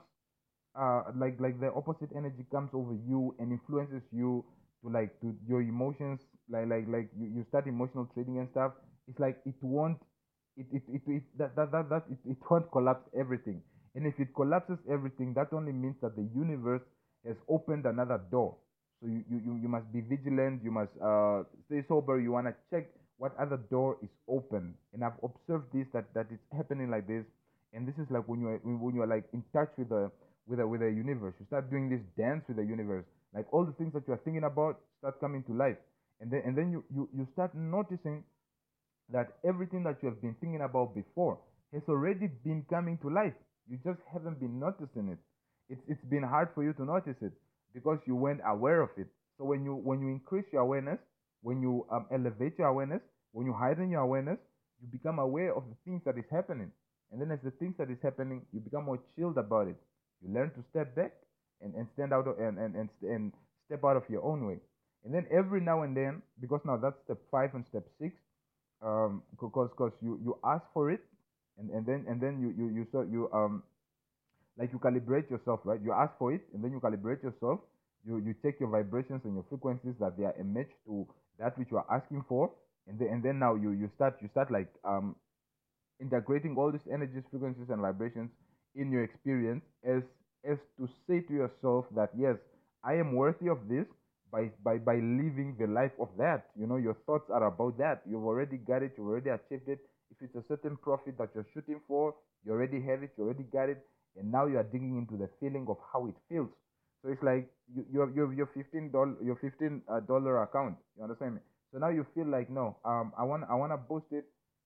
uh, 0.75 1.03
like 1.15 1.39
like 1.39 1.59
the 1.59 1.71
opposite 1.73 2.09
energy 2.15 2.45
comes 2.51 2.69
over 2.73 2.93
you 3.07 3.35
and 3.39 3.51
influences 3.51 4.01
you 4.11 4.43
to 4.83 4.89
like 4.89 5.19
to 5.21 5.35
your 5.47 5.61
emotions, 5.61 6.19
like 6.49 6.67
like 6.67 6.85
like 6.87 7.09
you, 7.17 7.27
you 7.35 7.45
start 7.49 7.67
emotional 7.67 8.07
trading 8.13 8.39
and 8.39 8.49
stuff. 8.51 8.73
It's 9.07 9.19
like 9.19 9.39
it 9.45 9.55
won't 9.61 9.99
it 10.57 10.65
it, 10.71 10.83
it, 10.89 11.01
it 11.07 11.23
that, 11.37 11.55
that, 11.55 11.71
that, 11.71 11.89
that 11.89 12.03
it, 12.09 12.17
it 12.25 12.37
won't 12.49 12.69
collapse 12.71 13.07
everything. 13.17 13.61
And 13.95 14.07
if 14.07 14.19
it 14.19 14.33
collapses 14.35 14.79
everything 14.89 15.33
that 15.35 15.53
only 15.53 15.71
means 15.71 15.95
that 16.01 16.15
the 16.15 16.27
universe 16.35 16.81
has 17.25 17.35
opened 17.47 17.85
another 17.85 18.19
door. 18.31 18.55
So 19.01 19.07
you 19.07 19.23
you, 19.29 19.59
you 19.61 19.67
must 19.67 19.91
be 19.93 20.01
vigilant 20.01 20.63
you 20.63 20.71
must 20.71 20.91
uh, 21.01 21.43
stay 21.67 21.83
sober 21.87 22.19
you 22.19 22.31
want 22.31 22.47
to 22.47 22.55
check 22.71 22.89
what 23.17 23.35
other 23.39 23.57
door 23.69 23.97
is 24.01 24.09
open. 24.27 24.73
And 24.93 25.03
i've 25.03 25.19
observed 25.23 25.71
this 25.73 25.87
that 25.93 26.13
that 26.13 26.27
it's 26.31 26.43
happening 26.55 26.89
like 26.89 27.07
this. 27.07 27.25
And 27.73 27.87
this 27.87 27.95
is 27.97 28.09
like 28.11 28.27
when 28.27 28.41
you're 28.41 28.57
when 28.63 28.95
you're 28.95 29.07
like 29.07 29.25
in 29.33 29.43
touch 29.53 29.69
with 29.77 29.89
the 29.89 30.11
with 30.47 30.59
the 30.59 30.67
with 30.67 30.81
the 30.81 30.87
universe 30.89 31.33
you 31.39 31.45
start 31.47 31.69
doing 31.69 31.89
this 31.89 32.01
dance 32.17 32.43
with 32.47 32.57
the 32.57 32.65
universe 32.65 33.05
like 33.33 33.45
all 33.53 33.65
the 33.65 33.73
things 33.73 33.93
that 33.93 34.03
you're 34.07 34.21
thinking 34.25 34.43
about 34.43 34.79
start 34.99 35.19
coming 35.19 35.43
to 35.43 35.53
life 35.53 35.77
and 36.21 36.31
then 36.31 36.41
and 36.45 36.57
then 36.57 36.71
you 36.71 36.83
you, 36.93 37.09
you 37.15 37.27
start 37.33 37.53
noticing 37.55 38.23
that 39.11 39.37
everything 39.45 39.83
that 39.83 39.97
you 40.01 40.09
have 40.09 40.21
been 40.21 40.35
thinking 40.41 40.61
about 40.61 40.95
before 40.95 41.39
has 41.73 41.83
already 41.89 42.27
been 42.43 42.65
coming 42.69 42.97
to 42.99 43.09
life. 43.09 43.33
You 43.69 43.77
just 43.83 43.99
haven't 44.11 44.39
been 44.39 44.59
noticing 44.59 45.09
it. 45.09 45.19
It's, 45.69 45.81
it's 45.87 46.05
been 46.09 46.23
hard 46.23 46.49
for 46.53 46.63
you 46.63 46.73
to 46.73 46.85
notice 46.85 47.17
it 47.21 47.31
because 47.73 47.99
you 48.05 48.15
weren't 48.15 48.41
aware 48.45 48.81
of 48.81 48.89
it. 48.97 49.07
So 49.37 49.45
when 49.45 49.63
you 49.63 49.73
when 49.75 50.01
you 50.01 50.09
increase 50.09 50.45
your 50.51 50.61
awareness, 50.61 50.99
when 51.41 51.61
you 51.61 51.85
um, 51.91 52.05
elevate 52.13 52.57
your 52.59 52.67
awareness, 52.67 53.01
when 53.31 53.45
you 53.47 53.53
heighten 53.53 53.89
your 53.89 54.01
awareness, 54.01 54.37
you 54.81 54.87
become 54.91 55.19
aware 55.19 55.55
of 55.55 55.63
the 55.69 55.75
things 55.85 56.01
that 56.05 56.17
is 56.17 56.25
happening. 56.31 56.71
And 57.11 57.21
then 57.21 57.31
as 57.31 57.39
the 57.43 57.51
things 57.51 57.75
that 57.77 57.89
is 57.89 57.97
happening, 58.03 58.41
you 58.53 58.59
become 58.59 58.85
more 58.85 58.99
chilled 59.15 59.37
about 59.37 59.67
it. 59.67 59.77
You 60.23 60.33
learn 60.33 60.51
to 60.51 60.63
step 60.71 60.95
back 60.95 61.13
and, 61.61 61.75
and 61.75 61.87
stand 61.93 62.13
out 62.13 62.27
of, 62.27 62.39
and, 62.39 62.57
and, 62.57 62.75
and, 62.75 62.89
and 63.03 63.33
step 63.65 63.83
out 63.83 63.97
of 63.97 64.03
your 64.09 64.23
own 64.23 64.45
way. 64.47 64.59
And 65.05 65.13
then 65.13 65.27
every 65.31 65.61
now 65.61 65.83
and 65.83 65.95
then, 65.95 66.21
because 66.39 66.61
now 66.65 66.77
that's 66.77 66.95
step 67.03 67.17
five 67.31 67.53
and 67.55 67.65
step 67.69 67.83
six, 67.99 68.15
um 68.81 69.23
because 69.31 69.69
because 69.71 69.93
you 70.01 70.19
you 70.23 70.37
ask 70.43 70.63
for 70.73 70.91
it 70.91 71.01
and 71.57 71.69
and 71.71 71.85
then 71.85 72.05
and 72.07 72.19
then 72.19 72.39
you 72.41 72.53
you 72.57 72.69
you 72.73 72.87
so 72.91 73.01
you 73.01 73.29
um 73.33 73.63
like 74.57 74.71
you 74.73 74.79
calibrate 74.79 75.29
yourself 75.29 75.61
right? 75.63 75.79
You 75.83 75.93
ask 75.93 76.13
for 76.17 76.33
it 76.33 76.41
and 76.53 76.63
then 76.63 76.71
you 76.71 76.79
calibrate 76.79 77.23
yourself. 77.23 77.59
You 78.05 78.17
you 78.17 78.35
take 78.43 78.59
your 78.59 78.69
vibrations 78.69 79.21
and 79.25 79.33
your 79.33 79.45
frequencies 79.49 79.95
that 79.99 80.17
they 80.17 80.25
are 80.25 80.35
a 80.39 80.43
match 80.43 80.71
to 80.85 81.07
that 81.39 81.57
which 81.57 81.69
you 81.71 81.77
are 81.77 81.87
asking 81.89 82.25
for. 82.27 82.51
And 82.87 82.99
then 82.99 83.07
and 83.09 83.23
then 83.23 83.39
now 83.39 83.55
you 83.55 83.71
you 83.71 83.89
start 83.95 84.17
you 84.21 84.27
start 84.29 84.51
like 84.51 84.67
um 84.83 85.15
integrating 86.01 86.55
all 86.57 86.71
these 86.71 86.87
energies 86.91 87.23
frequencies 87.29 87.69
and 87.69 87.81
vibrations 87.81 88.31
in 88.75 88.91
your 88.91 89.03
experience 89.03 89.63
as 89.83 90.03
as 90.45 90.57
to 90.77 90.87
say 91.07 91.19
to 91.21 91.33
yourself 91.33 91.85
that 91.95 92.09
yes 92.17 92.37
i 92.83 92.93
am 92.93 93.13
worthy 93.15 93.47
of 93.49 93.67
this 93.69 93.87
by 94.31 94.49
by 94.63 94.77
by 94.77 94.95
living 94.95 95.55
the 95.59 95.67
life 95.67 95.93
of 95.99 96.09
that. 96.17 96.49
You 96.59 96.65
know 96.65 96.77
your 96.77 96.95
thoughts 97.05 97.29
are 97.29 97.45
about 97.45 97.77
that. 97.77 98.01
You've 98.09 98.25
already 98.25 98.57
got 98.57 98.81
it. 98.81 98.93
You've 98.97 99.07
already 99.07 99.29
achieved 99.29 99.69
it. 99.69 99.79
If 100.09 100.17
it's 100.21 100.35
a 100.35 100.43
certain 100.47 100.75
profit 100.77 101.17
that 101.19 101.29
you're 101.35 101.45
shooting 101.53 101.79
for 101.87 102.15
you 102.43 102.51
already 102.51 102.81
have 102.81 103.03
it. 103.03 103.11
You 103.17 103.25
already 103.25 103.43
got 103.43 103.69
it. 103.69 103.85
And 104.17 104.31
now 104.31 104.47
you 104.47 104.57
are 104.57 104.63
digging 104.63 104.97
into 104.97 105.17
the 105.17 105.29
feeling 105.39 105.65
of 105.69 105.77
how 105.93 106.07
it 106.07 106.15
feels. 106.27 106.49
So 107.03 107.09
it's 107.09 107.21
like 107.23 107.49
you 107.75 107.85
you 107.91 107.99
have, 108.01 108.15
you 108.15 108.21
have 108.25 108.33
your 108.33 108.49
fifteen 108.53 108.89
dollar 108.91 109.15
your 109.21 109.35
fifteen 109.35 109.81
dollar 110.07 110.41
account. 110.43 110.77
You 110.97 111.03
understand 111.03 111.35
me? 111.35 111.41
So 111.71 111.77
now 111.77 111.89
you 111.89 112.05
feel 112.15 112.25
like 112.27 112.49
no, 112.49 112.77
um, 112.85 113.13
I 113.17 113.23
want 113.23 113.43
I 113.49 113.55
want 113.55 113.71
to 113.71 113.77
boost 113.77 114.11
it 114.11 114.25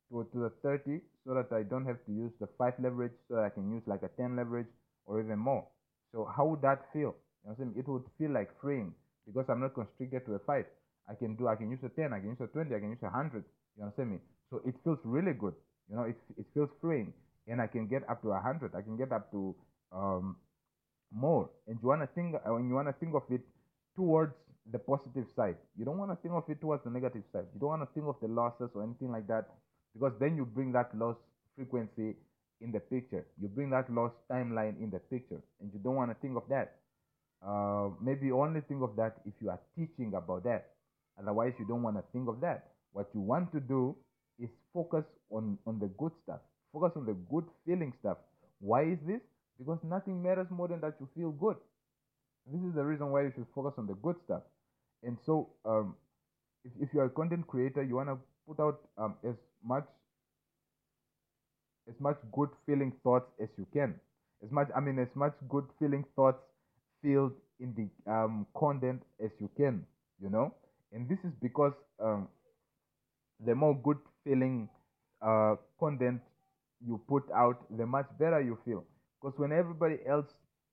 to 0.10 0.28
to 0.32 0.40
the 0.40 0.52
thirty 0.64 1.02
so 1.26 1.34
that 1.34 1.52
I 1.52 1.64
don't 1.64 1.86
have 1.86 2.04
to 2.06 2.12
use 2.12 2.32
the 2.40 2.48
five 2.58 2.74
leverage, 2.80 3.14
so 3.28 3.36
that 3.36 3.44
I 3.46 3.50
can 3.50 3.72
use 3.72 3.84
like 3.88 4.04
a 4.04 4.10
ten 4.20 4.36
leverage 4.36 4.72
or 5.06 5.22
even 5.22 5.40
more. 5.40 5.68
So 6.12 6.30
how 6.36 6.46
would 6.46 6.62
that 6.62 6.86
feel? 6.94 7.16
You 7.44 7.56
know? 7.58 7.74
It 7.78 7.88
would 7.88 8.04
feel 8.18 8.32
like 8.32 8.50
freeing 8.62 8.94
because 9.26 9.46
I'm 9.50 9.62
not 9.62 9.74
constricted 9.74 10.26
to 10.26 10.36
a 10.36 10.40
five. 10.40 10.66
I 11.10 11.16
can 11.16 11.36
do 11.36 11.48
I 11.48 11.56
can 11.56 11.72
use 11.72 11.84
a 11.84 11.90
ten, 11.90 12.14
I 12.14 12.20
can 12.20 12.30
use 12.30 12.42
a 12.42 12.48
twenty, 12.48 12.76
I 12.76 12.80
can 12.80 12.90
use 12.90 13.04
a 13.04 13.10
hundred. 13.10 13.44
You 13.78 13.84
understand 13.84 14.12
me? 14.12 14.20
So 14.50 14.62
it 14.66 14.76
feels 14.84 15.00
really 15.04 15.34
good. 15.34 15.54
You 15.90 15.96
know, 15.98 16.04
it 16.04 16.18
it 16.38 16.46
feels 16.54 16.70
freeing, 16.82 17.14
and 17.48 17.62
I 17.62 17.68
can 17.68 17.88
get 17.88 18.10
up 18.10 18.22
to 18.24 18.32
a 18.32 18.40
hundred. 18.40 18.76
I 18.76 18.82
can 18.82 18.98
get 18.98 19.12
up 19.12 19.32
to 19.32 19.56
um 19.92 20.36
more 21.12 21.50
and 21.68 21.78
you 21.82 21.88
want 21.88 22.02
to 22.02 22.08
think 22.16 22.36
uh, 22.36 22.54
when 22.54 22.68
you 22.68 22.76
want 22.76 22.88
to 22.88 22.94
think 22.94 23.16
of 23.16 23.24
it 23.30 23.42
towards 23.96 24.34
the 24.72 24.80
positive 24.80 25.26
side 25.36 25.56
you 25.78 25.86
don't 25.86 25.98
want 25.98 26.12
to 26.12 26.18
think 26.18 26.34
of 26.34 26.44
it 26.50 26.60
towards 26.60 26.84
the 26.84 26.90
negative 26.90 27.24
side 27.32 27.46
you 27.54 27.60
don't 27.60 27.70
want 27.70 27.82
to 27.82 27.88
think 27.94 28.06
of 28.06 28.16
the 28.22 28.28
losses 28.28 28.70
or 28.76 28.84
anything 28.84 29.12
like 29.12 29.26
that 29.28 29.48
because 29.98 30.14
then 30.20 30.36
you 30.36 30.46
bring 30.46 30.72
that 30.74 30.96
loss 30.98 31.16
frequency 31.56 32.16
in 32.62 32.72
the 32.72 32.80
picture. 32.80 33.26
You 33.42 33.48
bring 33.48 33.70
that 33.72 33.92
loss 33.92 34.12
timeline 34.32 34.82
in 34.82 34.90
the 34.92 35.00
picture 35.00 35.42
and 35.60 35.72
you 35.74 35.80
don't 35.84 35.96
want 35.96 36.12
to 36.12 36.18
think 36.22 36.38
of 36.38 36.44
that. 36.50 36.76
Uh, 37.46 37.90
maybe 38.02 38.32
only 38.32 38.62
think 38.62 38.82
of 38.82 38.96
that 38.96 39.18
if 39.26 39.34
you 39.42 39.50
are 39.50 39.60
teaching 39.76 40.14
about 40.16 40.44
that. 40.44 40.70
Otherwise 41.20 41.54
you 41.60 41.66
don't 41.66 41.84
want 41.84 41.98
to 41.98 42.04
think 42.12 42.28
of 42.28 42.40
that. 42.42 42.70
What 42.92 43.08
you 43.14 43.22
want 43.22 43.52
to 43.54 43.60
do 43.60 43.96
is 44.40 44.50
focus 44.74 45.04
on 45.32 45.58
on 45.66 45.80
the 45.80 45.88
good 45.98 46.12
stuff. 46.24 46.40
Focus 46.74 46.92
on 46.96 47.06
the 47.06 47.14
good 47.32 47.46
feeling 47.66 47.94
stuff. 48.00 48.18
Why 48.60 48.84
is 48.84 49.00
this? 49.06 49.22
Because 49.58 49.80
nothing 49.84 50.22
matters 50.22 50.48
more 50.50 50.68
than 50.68 50.82
that 50.82 50.96
you 51.00 51.08
feel 51.16 51.32
good. 51.32 51.58
This 52.52 52.62
is 52.62 52.76
the 52.76 52.84
reason 52.84 53.12
why 53.12 53.24
you 53.24 53.32
should 53.36 53.48
focus 53.54 53.74
on 53.78 53.88
the 53.88 53.96
good 53.96 54.16
stuff. 54.26 54.44
And 55.04 55.18
so, 55.26 55.50
um, 55.66 55.96
if, 56.64 56.72
if 56.80 56.94
you're 56.94 57.06
a 57.06 57.10
content 57.10 57.46
creator, 57.48 57.84
you 57.84 57.96
want 57.96 58.10
to 58.10 58.18
put 58.48 58.60
out 58.60 58.80
um, 58.98 59.16
as 59.24 59.36
much 59.64 59.86
as 61.90 61.96
much 62.00 62.18
good 62.32 62.50
feeling 62.66 62.92
thoughts 63.04 63.32
as 63.42 63.50
you 63.58 63.66
can. 63.74 63.96
As 64.44 64.52
much, 64.52 64.70
I 64.76 64.80
mean, 64.80 65.00
as 65.00 65.08
much 65.16 65.34
good 65.50 65.66
feeling 65.80 66.06
thoughts 66.16 66.40
filled 67.02 67.34
in 67.60 67.74
the 67.76 68.12
um, 68.12 68.46
content 68.56 69.02
as 69.24 69.32
you 69.40 69.50
can. 69.58 69.86
You 70.22 70.30
know, 70.30 70.54
and 70.94 71.08
this 71.10 71.20
is 71.24 71.32
because 71.42 71.74
um, 72.00 72.28
the 73.46 73.56
more 73.56 73.76
good 73.84 73.98
feeling 74.24 74.70
uh, 75.22 75.56
content 75.80 76.22
you 76.86 77.02
put 77.08 77.24
out, 77.36 77.66
the 77.78 77.86
much 77.86 78.08
better 78.20 78.42
you 78.42 78.58
feel 78.66 78.84
because 79.22 79.38
when 79.40 79.52
everybody 79.52 79.98
else 80.08 80.28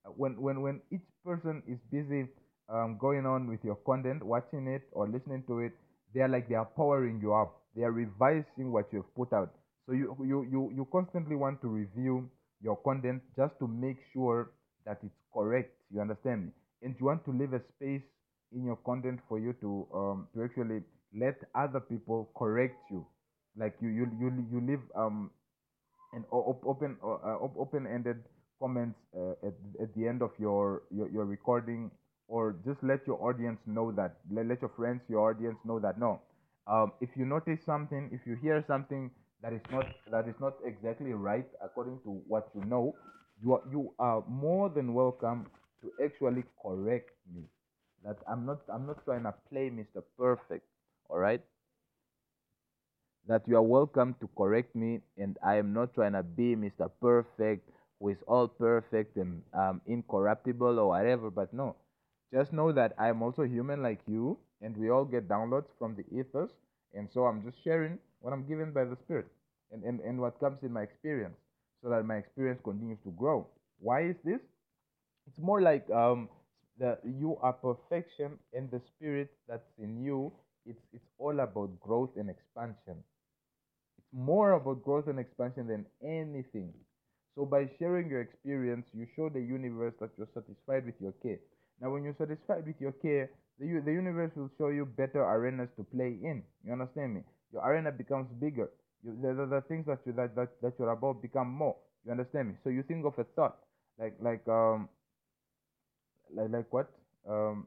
uh, 0.06 0.10
when 0.10 0.40
when 0.40 0.60
when 0.60 0.80
each 0.92 1.06
person 1.24 1.62
is 1.66 1.78
busy 1.90 2.28
um, 2.68 2.98
going 3.00 3.24
on 3.26 3.48
with 3.48 3.64
your 3.64 3.76
content 3.86 4.22
watching 4.22 4.66
it 4.68 4.82
or 4.92 5.08
listening 5.08 5.42
to 5.46 5.60
it 5.60 5.72
they 6.14 6.20
are 6.20 6.28
like 6.28 6.48
they 6.48 6.54
are 6.54 6.68
powering 6.76 7.20
you 7.22 7.32
up 7.34 7.60
they 7.76 7.82
are 7.82 7.92
revising 7.92 8.72
what 8.72 8.92
you 8.92 9.02
have 9.02 9.14
put 9.14 9.32
out. 9.32 9.52
So 9.86 9.92
you 9.92 10.16
you 10.20 10.46
you, 10.50 10.72
you 10.76 10.88
constantly 10.92 11.36
want 11.36 11.60
to 11.62 11.68
review 11.68 12.30
your 12.62 12.76
content 12.76 13.22
just 13.36 13.58
to 13.58 13.66
make 13.68 13.98
sure 14.12 14.52
that 14.86 14.98
it's 15.02 15.20
correct 15.32 15.72
you 15.92 16.00
understand 16.00 16.46
me? 16.46 16.52
And 16.82 16.94
you 16.98 17.06
want 17.06 17.24
to 17.26 17.32
leave 17.32 17.52
a 17.52 17.60
space 17.76 18.02
in 18.52 18.64
your 18.64 18.76
content 18.76 19.20
for 19.28 19.38
you 19.38 19.52
to 19.60 19.86
um 19.94 20.28
to 20.34 20.44
actually 20.44 20.82
let 21.16 21.36
other 21.54 21.80
people 21.80 22.30
correct 22.36 22.76
you. 22.90 23.06
Like 23.56 23.76
you 23.80 23.88
you 23.88 24.06
you, 24.18 24.46
you 24.52 24.60
leave 24.60 24.82
um 24.96 25.30
an 26.12 26.24
open 26.32 26.96
uh, 27.02 27.38
open 27.58 27.86
ended 27.86 28.22
comments 28.60 28.98
uh, 29.16 29.32
at, 29.46 29.54
at 29.82 29.94
the 29.96 30.06
end 30.06 30.22
of 30.22 30.30
your, 30.38 30.82
your, 30.90 31.08
your 31.10 31.24
recording 31.24 31.90
or 32.28 32.56
just 32.64 32.78
let 32.82 33.06
your 33.06 33.20
audience 33.22 33.58
know 33.66 33.92
that 33.92 34.16
let, 34.30 34.46
let 34.46 34.60
your 34.62 34.70
friends 34.76 35.02
your 35.08 35.30
audience 35.30 35.56
know 35.64 35.78
that. 35.80 35.98
No 35.98 36.20
um, 36.66 36.92
if 37.00 37.10
you 37.16 37.24
notice 37.24 37.60
something 37.64 38.08
if 38.12 38.26
you 38.26 38.34
hear 38.34 38.62
something 38.66 39.10
that 39.42 39.52
is 39.52 39.62
not 39.70 39.86
that 40.10 40.28
is 40.28 40.34
not 40.40 40.54
exactly 40.64 41.12
right 41.12 41.46
according 41.62 41.98
to 42.04 42.10
what 42.26 42.48
you 42.54 42.62
know 42.64 42.94
you 43.42 43.52
are, 43.54 43.62
you 43.70 43.92
are 43.98 44.22
more 44.28 44.68
than 44.68 44.94
welcome 44.94 45.46
to 45.82 45.90
actually 46.04 46.44
correct 46.62 47.10
me 47.34 47.42
that 48.04 48.16
i'm 48.30 48.44
not 48.46 48.60
i'm 48.72 48.86
not 48.86 49.04
trying 49.04 49.22
to 49.24 49.34
play 49.50 49.70
mr 49.70 50.02
perfect 50.18 50.64
all 51.08 51.18
right 51.18 51.42
that 53.26 53.42
you 53.46 53.56
are 53.56 53.62
welcome 53.62 54.14
to 54.20 54.28
correct 54.36 54.74
me 54.74 55.00
and 55.18 55.38
i 55.42 55.56
am 55.56 55.72
not 55.72 55.92
trying 55.94 56.12
to 56.12 56.22
be 56.22 56.54
mr 56.56 56.90
perfect 57.00 57.68
who 58.00 58.08
is 58.08 58.22
all 58.26 58.46
perfect 58.48 59.16
and 59.16 59.42
um, 59.54 59.80
incorruptible 59.86 60.78
or 60.78 60.88
whatever. 60.88 61.30
But 61.30 61.54
no, 61.54 61.76
just 62.32 62.52
know 62.52 62.72
that 62.72 62.92
I'm 62.98 63.22
also 63.22 63.42
human 63.44 63.82
like 63.82 64.00
you, 64.06 64.36
and 64.64 64.76
we 64.76 64.90
all 64.90 65.04
get 65.04 65.28
downloads 65.28 65.68
from 65.78 65.94
the 65.94 66.04
ethos. 66.18 66.50
And 66.94 67.08
so 67.12 67.24
I'm 67.24 67.42
just 67.44 67.62
sharing 67.62 67.98
what 68.20 68.32
I'm 68.32 68.46
given 68.46 68.72
by 68.72 68.84
the 68.84 68.96
Spirit 69.04 69.26
and, 69.72 69.84
and, 69.84 70.00
and 70.00 70.20
what 70.20 70.40
comes 70.40 70.58
in 70.62 70.72
my 70.72 70.82
experience 70.82 71.36
so 71.82 71.90
that 71.90 72.04
my 72.06 72.16
experience 72.16 72.60
continues 72.64 72.98
to 73.04 73.10
grow. 73.10 73.46
Why 73.78 74.04
is 74.04 74.16
this? 74.24 74.40
It's 75.26 75.38
more 75.38 75.60
like 75.60 75.88
um, 75.90 76.28
you 77.04 77.36
are 77.42 77.52
perfection 77.52 78.38
and 78.52 78.70
the 78.70 78.80
spirit 78.96 79.30
that's 79.48 79.68
in 79.78 80.02
you. 80.02 80.32
It's 80.66 80.80
it's 80.92 81.04
all 81.18 81.40
about 81.40 81.78
growth 81.80 82.10
and 82.16 82.30
expansion. 82.30 82.96
It's 83.98 84.12
more 84.12 84.52
about 84.52 84.82
growth 84.82 85.06
and 85.08 85.18
expansion 85.18 85.66
than 85.66 85.84
anything. 86.02 86.72
So 87.34 87.44
by 87.44 87.68
sharing 87.78 88.08
your 88.08 88.20
experience, 88.20 88.86
you 88.94 89.06
show 89.16 89.28
the 89.28 89.40
universe 89.40 89.94
that 90.00 90.10
you're 90.16 90.28
satisfied 90.32 90.86
with 90.86 90.94
your 91.00 91.12
care. 91.22 91.38
Now, 91.80 91.90
when 91.90 92.04
you're 92.04 92.16
satisfied 92.16 92.64
with 92.66 92.80
your 92.80 92.92
care, 92.92 93.28
the, 93.58 93.80
the 93.84 93.92
universe 93.92 94.32
will 94.36 94.50
show 94.58 94.68
you 94.68 94.84
better 94.86 95.22
arenas 95.22 95.68
to 95.76 95.84
play 95.84 96.16
in. 96.22 96.42
You 96.64 96.72
understand 96.72 97.14
me? 97.14 97.22
Your 97.52 97.62
arena 97.62 97.92
becomes 97.92 98.28
bigger. 98.40 98.70
You, 99.04 99.16
the, 99.22 99.34
the, 99.34 99.46
the 99.46 99.60
things 99.68 99.86
that 99.86 100.00
you 100.06 100.12
that, 100.14 100.34
that 100.34 100.48
that 100.62 100.74
you're 100.78 100.90
about 100.92 101.22
become 101.22 101.48
more. 101.48 101.76
You 102.04 102.12
understand 102.12 102.48
me? 102.48 102.54
So 102.64 102.70
you 102.70 102.82
think 102.82 103.04
of 103.06 103.18
a 103.18 103.24
thought, 103.36 103.56
like 103.98 104.16
like 104.20 104.46
um 104.48 104.88
like 106.34 106.50
like 106.50 106.68
what 106.72 106.88
um 107.28 107.66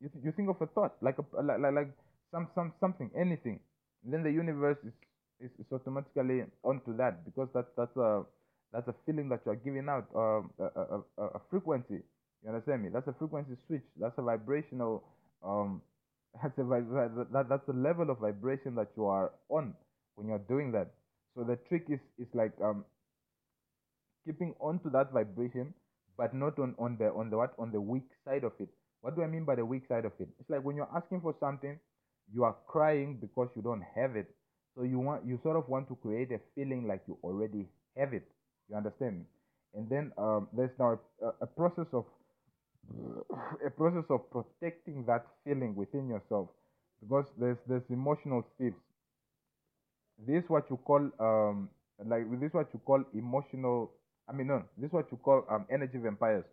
you 0.00 0.08
th- 0.08 0.24
you 0.24 0.32
think 0.32 0.48
of 0.50 0.60
a 0.62 0.66
thought 0.68 0.94
like 1.02 1.16
a 1.18 1.24
like 1.42 1.60
like, 1.60 1.74
like 1.74 1.90
some 2.32 2.48
some 2.54 2.72
something 2.80 3.10
anything. 3.16 3.60
And 4.04 4.12
then 4.14 4.22
the 4.22 4.32
universe 4.32 4.78
is, 4.86 4.94
is 5.40 5.50
is 5.60 5.66
automatically 5.72 6.44
onto 6.64 6.96
that 6.96 7.24
because 7.24 7.48
that's 7.54 7.70
that's 7.76 7.96
a 7.96 8.24
that's 8.72 8.88
a 8.88 8.94
feeling 9.06 9.28
that 9.30 9.40
you 9.46 9.52
are 9.52 9.56
giving 9.56 9.88
out, 9.88 10.06
um, 10.14 10.50
a, 10.60 10.64
a, 10.64 11.00
a, 11.18 11.24
a 11.38 11.40
frequency. 11.50 12.02
You 12.42 12.50
understand 12.50 12.82
me? 12.82 12.88
That's 12.92 13.08
a 13.08 13.12
frequency 13.18 13.56
switch. 13.66 13.84
That's 13.98 14.16
a 14.18 14.22
vibrational. 14.22 15.04
Um, 15.44 15.82
that's 16.42 16.56
a 16.58 16.64
that, 16.64 17.46
that's 17.48 17.68
a 17.68 17.72
level 17.72 18.10
of 18.10 18.18
vibration 18.18 18.74
that 18.76 18.88
you 18.96 19.06
are 19.06 19.32
on 19.48 19.74
when 20.14 20.28
you're 20.28 20.46
doing 20.48 20.72
that. 20.72 20.90
So 21.34 21.44
the 21.44 21.56
trick 21.68 21.86
is 21.88 22.00
is 22.18 22.28
like 22.34 22.52
um 22.62 22.84
keeping 24.24 24.54
on 24.60 24.78
to 24.80 24.90
that 24.90 25.12
vibration, 25.12 25.74
but 26.16 26.34
not 26.34 26.58
on 26.58 26.74
on 26.78 26.96
the 26.98 27.12
on 27.12 27.30
the 27.30 27.36
what 27.36 27.54
on 27.58 27.72
the 27.72 27.80
weak 27.80 28.08
side 28.24 28.44
of 28.44 28.52
it. 28.58 28.68
What 29.02 29.16
do 29.16 29.22
I 29.22 29.26
mean 29.26 29.44
by 29.44 29.54
the 29.54 29.64
weak 29.64 29.86
side 29.88 30.04
of 30.04 30.12
it? 30.20 30.28
It's 30.38 30.50
like 30.50 30.62
when 30.62 30.76
you're 30.76 30.90
asking 30.94 31.20
for 31.22 31.34
something, 31.40 31.78
you 32.32 32.44
are 32.44 32.56
crying 32.66 33.18
because 33.20 33.48
you 33.56 33.62
don't 33.62 33.82
have 33.94 34.16
it. 34.16 34.28
So 34.76 34.82
you 34.84 34.98
want 34.98 35.26
you 35.26 35.38
sort 35.42 35.56
of 35.56 35.68
want 35.68 35.88
to 35.88 35.96
create 35.96 36.30
a 36.32 36.40
feeling 36.54 36.86
like 36.86 37.02
you 37.08 37.18
already 37.24 37.66
have 37.96 38.12
it. 38.14 38.26
You 38.68 38.76
understand? 38.76 39.24
And 39.74 39.88
then 39.88 40.12
um, 40.18 40.48
there's 40.52 40.76
now 40.78 40.98
a, 41.22 41.28
a 41.42 41.46
process 41.46 41.86
of 41.92 42.04
a 43.66 43.70
process 43.70 44.04
of 44.10 44.30
protecting 44.30 45.04
that 45.06 45.26
feeling 45.44 45.74
within 45.74 46.08
yourself 46.08 46.48
because 47.00 47.26
there's 47.38 47.58
there's 47.66 47.88
emotional 47.90 48.44
thieves. 48.58 48.76
This 50.26 50.44
what 50.48 50.70
you 50.70 50.76
call 50.76 51.10
um 51.18 51.68
like 52.04 52.24
this 52.40 52.52
what 52.52 52.68
you 52.72 52.80
call 52.80 53.04
emotional. 53.14 53.92
I 54.28 54.32
mean 54.32 54.46
no, 54.48 54.64
this 54.76 54.92
what 54.92 55.10
you 55.10 55.18
call 55.18 55.44
um 55.50 55.66
energy 55.70 55.98
vampires. 55.98 56.44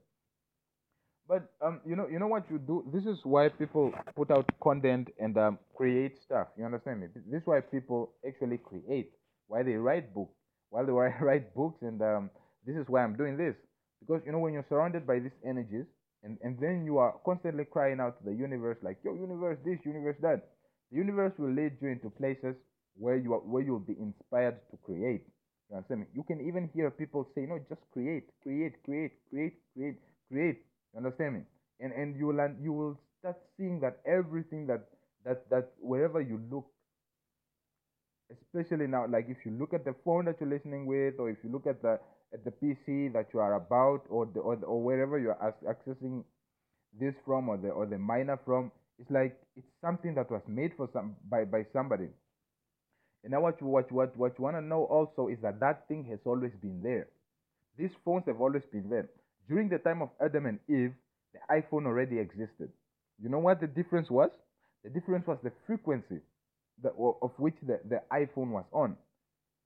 But 1.27 1.51
um 1.61 1.81
you 1.85 1.95
know 1.95 2.07
you 2.07 2.19
know 2.19 2.27
what 2.27 2.49
you 2.49 2.57
do. 2.59 2.83
This 2.93 3.05
is 3.05 3.19
why 3.25 3.49
people 3.49 3.93
put 4.15 4.31
out 4.31 4.49
content 4.61 5.09
and 5.19 5.37
um 5.37 5.59
create 5.75 6.17
stuff. 6.23 6.47
You 6.57 6.65
understand 6.65 7.01
me? 7.01 7.07
This 7.27 7.41
is 7.41 7.47
why 7.47 7.61
people 7.61 8.13
actually 8.27 8.57
create. 8.57 9.11
Why 9.47 9.63
they 9.63 9.75
write 9.75 10.13
books 10.13 10.35
while 10.69 10.85
they 10.85 10.91
write 11.21 11.53
books 11.55 11.81
and 11.81 12.01
um, 12.01 12.29
this 12.65 12.75
is 12.75 12.85
why 12.89 13.03
i'm 13.03 13.15
doing 13.15 13.37
this 13.37 13.55
because 14.01 14.21
you 14.25 14.31
know 14.31 14.39
when 14.39 14.53
you're 14.53 14.65
surrounded 14.69 15.07
by 15.07 15.19
these 15.19 15.35
energies 15.45 15.85
and, 16.23 16.37
and 16.43 16.59
then 16.59 16.83
you 16.85 16.97
are 16.97 17.15
constantly 17.25 17.65
crying 17.65 17.99
out 17.99 18.17
to 18.19 18.25
the 18.29 18.35
universe 18.35 18.77
like 18.81 18.97
yo 19.03 19.13
universe 19.13 19.57
this 19.65 19.79
universe 19.85 20.17
that. 20.21 20.49
The 20.91 20.97
universe 20.97 21.33
will 21.37 21.51
lead 21.51 21.73
you 21.81 21.89
into 21.89 22.09
places 22.09 22.55
where 22.95 23.17
you 23.17 23.33
are 23.33 23.39
where 23.39 23.63
you'll 23.63 23.79
be 23.79 23.95
inspired 23.99 24.57
to 24.71 24.77
create. 24.83 25.23
You 25.69 25.77
understand 25.77 26.01
me 26.01 26.07
you 26.13 26.23
can 26.23 26.41
even 26.47 26.69
hear 26.73 26.89
people 26.91 27.27
say 27.35 27.45
no 27.45 27.59
just 27.69 27.81
create 27.91 28.23
create 28.41 28.73
create 28.83 29.11
create 29.29 29.53
create 29.75 29.97
create. 30.31 30.57
You 30.93 30.97
understand 30.97 31.35
me? 31.35 31.41
And 31.79 31.93
and 31.93 32.17
you 32.17 32.27
will 32.27 32.55
you 32.61 32.73
will 32.73 32.99
start 33.19 33.37
seeing 33.57 33.79
that 33.81 33.99
everything 34.05 34.67
that 34.67 34.87
that 35.25 35.49
that 35.49 35.73
wherever 35.79 36.21
you 36.21 36.41
look 36.49 36.65
especially 38.31 38.87
now 38.87 39.05
like 39.07 39.27
if 39.29 39.37
you 39.45 39.51
look 39.51 39.73
at 39.73 39.85
the 39.85 39.95
phone 40.03 40.25
that 40.25 40.39
you're 40.39 40.49
listening 40.49 40.85
with 40.85 41.15
or 41.19 41.29
if 41.29 41.37
you 41.43 41.51
look 41.51 41.67
at 41.67 41.81
the 41.81 41.99
at 42.33 42.43
the 42.43 42.51
pc 42.51 43.11
that 43.13 43.27
you 43.33 43.39
are 43.39 43.55
about 43.55 44.03
or 44.09 44.25
the 44.33 44.39
or, 44.39 44.55
the, 44.55 44.65
or 44.65 44.81
wherever 44.83 45.17
you're 45.17 45.37
accessing 45.67 46.23
this 46.99 47.13
from 47.25 47.49
or 47.49 47.57
the 47.57 47.69
or 47.69 47.85
the 47.85 47.97
miner 47.97 48.39
from. 48.45 48.71
It's 48.99 49.11
like 49.11 49.37
it's 49.55 49.67
something 49.81 50.15
that 50.15 50.31
was 50.31 50.41
made 50.47 50.71
for 50.75 50.89
some 50.91 51.15
by 51.29 51.45
by 51.45 51.65
somebody. 51.71 52.07
And 53.23 53.31
now 53.31 53.41
what 53.41 53.59
you 53.61 53.67
what 53.67 53.91
what 53.91 54.17
what 54.17 54.33
you 54.37 54.43
want 54.43 54.55
to 54.57 54.61
know 54.61 54.85
also 54.85 55.27
is 55.27 55.37
that 55.41 55.59
that 55.59 55.87
thing 55.87 56.05
has 56.09 56.19
always 56.25 56.51
been 56.61 56.81
there. 56.81 57.07
These 57.77 57.91
phones 58.03 58.23
have 58.27 58.41
always 58.41 58.63
been 58.71 58.89
there. 58.89 59.09
During 59.47 59.69
the 59.69 59.77
time 59.77 60.01
of 60.01 60.09
Adam 60.23 60.45
and 60.47 60.59
Eve, 60.67 60.93
the 61.33 61.39
iPhone 61.51 61.85
already 61.85 62.19
existed. 62.19 62.69
You 63.21 63.29
know 63.29 63.39
what 63.39 63.61
the 63.61 63.67
difference 63.67 64.09
was? 64.09 64.31
The 64.83 64.89
difference 64.89 65.27
was 65.27 65.37
the 65.43 65.51
frequency 65.65 66.19
the, 66.81 66.89
of 67.21 67.31
which 67.37 67.55
the, 67.65 67.79
the 67.87 68.01
iPhone 68.11 68.49
was 68.49 68.65
on. 68.71 68.95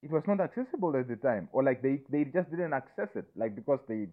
It 0.03 0.09
was 0.11 0.23
not 0.27 0.39
accessible 0.41 0.95
at 0.97 1.07
the 1.07 1.15
time, 1.15 1.47
or 1.51 1.63
like 1.63 1.81
they, 1.81 2.01
they 2.09 2.23
just 2.25 2.49
didn't 2.49 2.73
access 2.73 3.09
it, 3.15 3.25
like 3.35 3.55
because 3.55 3.79
they, 3.87 4.07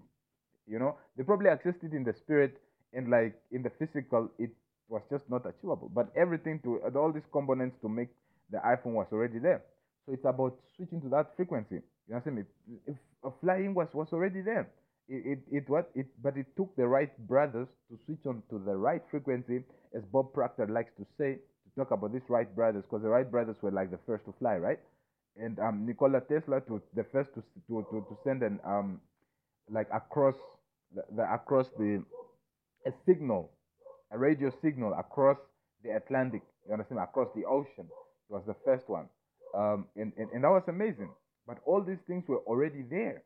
you 0.66 0.78
know, 0.78 0.96
they 1.16 1.22
probably 1.24 1.48
accessed 1.48 1.82
it 1.82 1.92
in 1.94 2.04
the 2.04 2.12
spirit 2.12 2.58
and 2.92 3.10
like 3.10 3.34
in 3.52 3.62
the 3.62 3.70
physical, 3.78 4.30
it 4.38 4.50
was 4.88 5.02
just 5.10 5.28
not 5.30 5.46
achievable. 5.46 5.90
But 5.94 6.12
everything 6.16 6.60
to 6.60 6.80
uh, 6.82 6.98
all 6.98 7.12
these 7.12 7.26
components 7.32 7.76
to 7.82 7.88
make 7.88 8.08
the 8.50 8.58
iPhone 8.58 8.94
was 8.94 9.06
already 9.12 9.38
there. 9.38 9.62
So 10.06 10.12
it's 10.12 10.24
about 10.24 10.58
switching 10.76 11.00
to 11.02 11.08
that 11.10 11.34
frequency. 11.36 11.80
You 12.08 12.14
understand 12.14 12.36
me? 12.36 12.42
If, 12.86 12.96
if 13.24 13.32
flying 13.40 13.74
was 13.74 13.88
was 13.92 14.08
already 14.12 14.40
there, 14.42 14.68
it, 15.08 15.38
it, 15.50 15.66
it 15.68 15.86
it 15.94 16.06
but 16.22 16.36
it 16.36 16.46
took 16.56 16.74
the 16.76 16.86
Wright 16.86 17.12
brothers 17.26 17.68
to 17.90 17.98
switch 18.04 18.24
on 18.26 18.42
to 18.50 18.58
the 18.58 18.76
right 18.76 19.02
frequency, 19.10 19.62
as 19.94 20.02
Bob 20.12 20.32
Proctor 20.32 20.66
likes 20.66 20.92
to 20.98 21.06
say, 21.16 21.34
to 21.36 21.68
talk 21.76 21.90
about 21.90 22.12
these 22.12 22.28
Wright 22.28 22.54
brothers, 22.54 22.84
because 22.84 23.02
the 23.02 23.08
Wright 23.08 23.30
brothers 23.30 23.56
were 23.62 23.70
like 23.70 23.90
the 23.90 23.98
first 24.06 24.24
to 24.26 24.34
fly, 24.38 24.56
right? 24.56 24.78
And 25.40 25.58
um, 25.60 25.86
Nikola 25.86 26.20
Tesla 26.20 26.60
to 26.62 26.82
the 26.94 27.04
first 27.12 27.30
to 27.34 27.42
to 27.68 27.86
to, 27.90 28.06
to 28.08 28.16
send 28.24 28.42
an 28.42 28.60
um 28.64 29.00
like 29.70 29.88
across 29.94 30.34
the, 30.94 31.02
the 31.14 31.22
across 31.32 31.68
the 31.78 32.02
a 32.86 32.90
signal, 33.06 33.50
a 34.12 34.18
radio 34.18 34.50
signal 34.62 34.94
across 34.98 35.38
the 35.84 35.90
Atlantic. 35.90 36.42
You 36.66 36.74
understand? 36.74 37.00
Across 37.00 37.28
the 37.34 37.44
ocean. 37.44 37.86
It 38.28 38.32
was 38.32 38.42
the 38.46 38.56
first 38.64 38.88
one, 38.88 39.08
um, 39.56 39.86
and, 39.96 40.12
and 40.18 40.28
and 40.32 40.44
that 40.44 40.50
was 40.50 40.64
amazing. 40.68 41.10
But 41.46 41.58
all 41.64 41.82
these 41.82 42.00
things 42.06 42.24
were 42.28 42.40
already 42.46 42.82
there. 42.90 43.22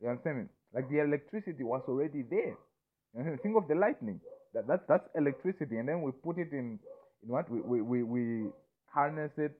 You 0.00 0.08
understand 0.08 0.38
me? 0.38 0.44
Like 0.74 0.88
the 0.90 1.00
electricity 1.00 1.62
was 1.62 1.82
already 1.88 2.22
there. 2.22 2.56
You 3.16 3.38
Think 3.42 3.56
of 3.56 3.68
the 3.68 3.74
lightning. 3.74 4.20
That, 4.54 4.66
that 4.68 4.88
that's 4.88 5.08
electricity, 5.14 5.76
and 5.78 5.88
then 5.88 6.02
we 6.02 6.12
put 6.12 6.38
it 6.38 6.52
in 6.52 6.78
in 7.22 7.28
what 7.28 7.50
we 7.50 7.60
we, 7.60 7.82
we, 7.82 8.02
we 8.02 8.50
harness 8.88 9.32
it 9.36 9.52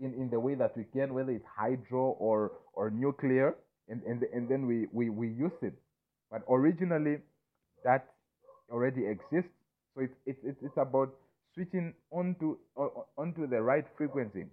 in, 0.00 0.14
in 0.14 0.30
the 0.30 0.38
way 0.40 0.54
that 0.54 0.76
we 0.76 0.84
can, 0.84 1.14
whether 1.14 1.32
it's 1.32 1.44
hydro 1.56 2.16
or 2.18 2.52
or 2.74 2.90
nuclear, 2.90 3.54
and 3.88 4.02
and, 4.02 4.22
and 4.32 4.48
then 4.48 4.66
we, 4.66 4.86
we, 4.92 5.10
we 5.10 5.28
use 5.28 5.56
it. 5.62 5.74
But 6.30 6.42
originally, 6.48 7.18
that 7.84 8.06
already 8.70 9.06
exists. 9.06 9.52
So 9.94 10.02
it's 10.02 10.14
it's 10.26 10.58
it's, 10.62 10.76
about 10.76 11.10
switching 11.54 11.94
onto 12.10 12.56
onto 13.16 13.46
the 13.46 13.62
right 13.62 13.86
frequency 13.96 14.44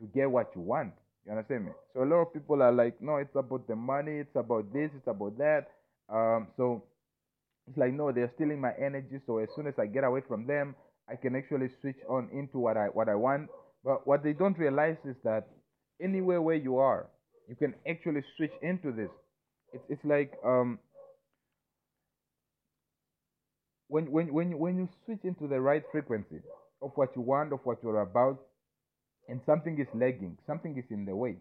to 0.00 0.06
get 0.14 0.30
what 0.30 0.50
you 0.54 0.62
want. 0.62 0.92
You 1.26 1.32
understand 1.32 1.66
me? 1.66 1.72
So 1.94 2.02
a 2.02 2.06
lot 2.06 2.22
of 2.22 2.32
people 2.32 2.62
are 2.62 2.72
like, 2.72 3.00
no, 3.00 3.16
it's 3.16 3.34
about 3.36 3.66
the 3.68 3.76
money, 3.76 4.18
it's 4.18 4.34
about 4.36 4.72
this, 4.72 4.90
it's 4.96 5.06
about 5.06 5.38
that. 5.38 5.68
Um, 6.08 6.48
so 6.56 6.82
it's 7.68 7.78
like, 7.78 7.92
no, 7.92 8.10
they're 8.12 8.30
stealing 8.34 8.60
my 8.60 8.72
energy. 8.74 9.20
So 9.26 9.38
as 9.38 9.48
soon 9.54 9.66
as 9.66 9.74
I 9.78 9.86
get 9.86 10.04
away 10.04 10.22
from 10.26 10.46
them, 10.46 10.74
I 11.08 11.16
can 11.16 11.36
actually 11.36 11.70
switch 11.80 11.98
on 12.08 12.28
into 12.32 12.58
what 12.58 12.76
I 12.76 12.86
what 12.86 13.08
I 13.08 13.14
want. 13.14 13.50
But 13.84 14.06
what 14.06 14.22
they 14.22 14.32
don't 14.32 14.58
realize 14.58 14.96
is 15.04 15.16
that 15.24 15.48
anywhere 16.00 16.40
where 16.40 16.56
you 16.56 16.78
are, 16.78 17.08
you 17.48 17.56
can 17.56 17.74
actually 17.88 18.22
switch 18.36 18.52
into 18.62 18.92
this. 18.92 19.10
It's 19.72 19.84
it's 19.88 20.04
like 20.04 20.32
um 20.44 20.78
when 23.88 24.10
when 24.10 24.32
when 24.32 24.58
when 24.58 24.76
you 24.78 24.88
switch 25.04 25.24
into 25.24 25.48
the 25.48 25.60
right 25.60 25.82
frequency 25.90 26.40
of 26.80 26.92
what 26.96 27.10
you 27.16 27.22
want, 27.22 27.52
of 27.52 27.60
what 27.64 27.78
you're 27.82 28.02
about, 28.02 28.38
and 29.28 29.40
something 29.46 29.78
is 29.78 29.88
lagging, 29.94 30.36
something 30.46 30.76
is 30.76 30.84
in 30.90 31.04
the 31.04 31.14
way. 31.14 31.36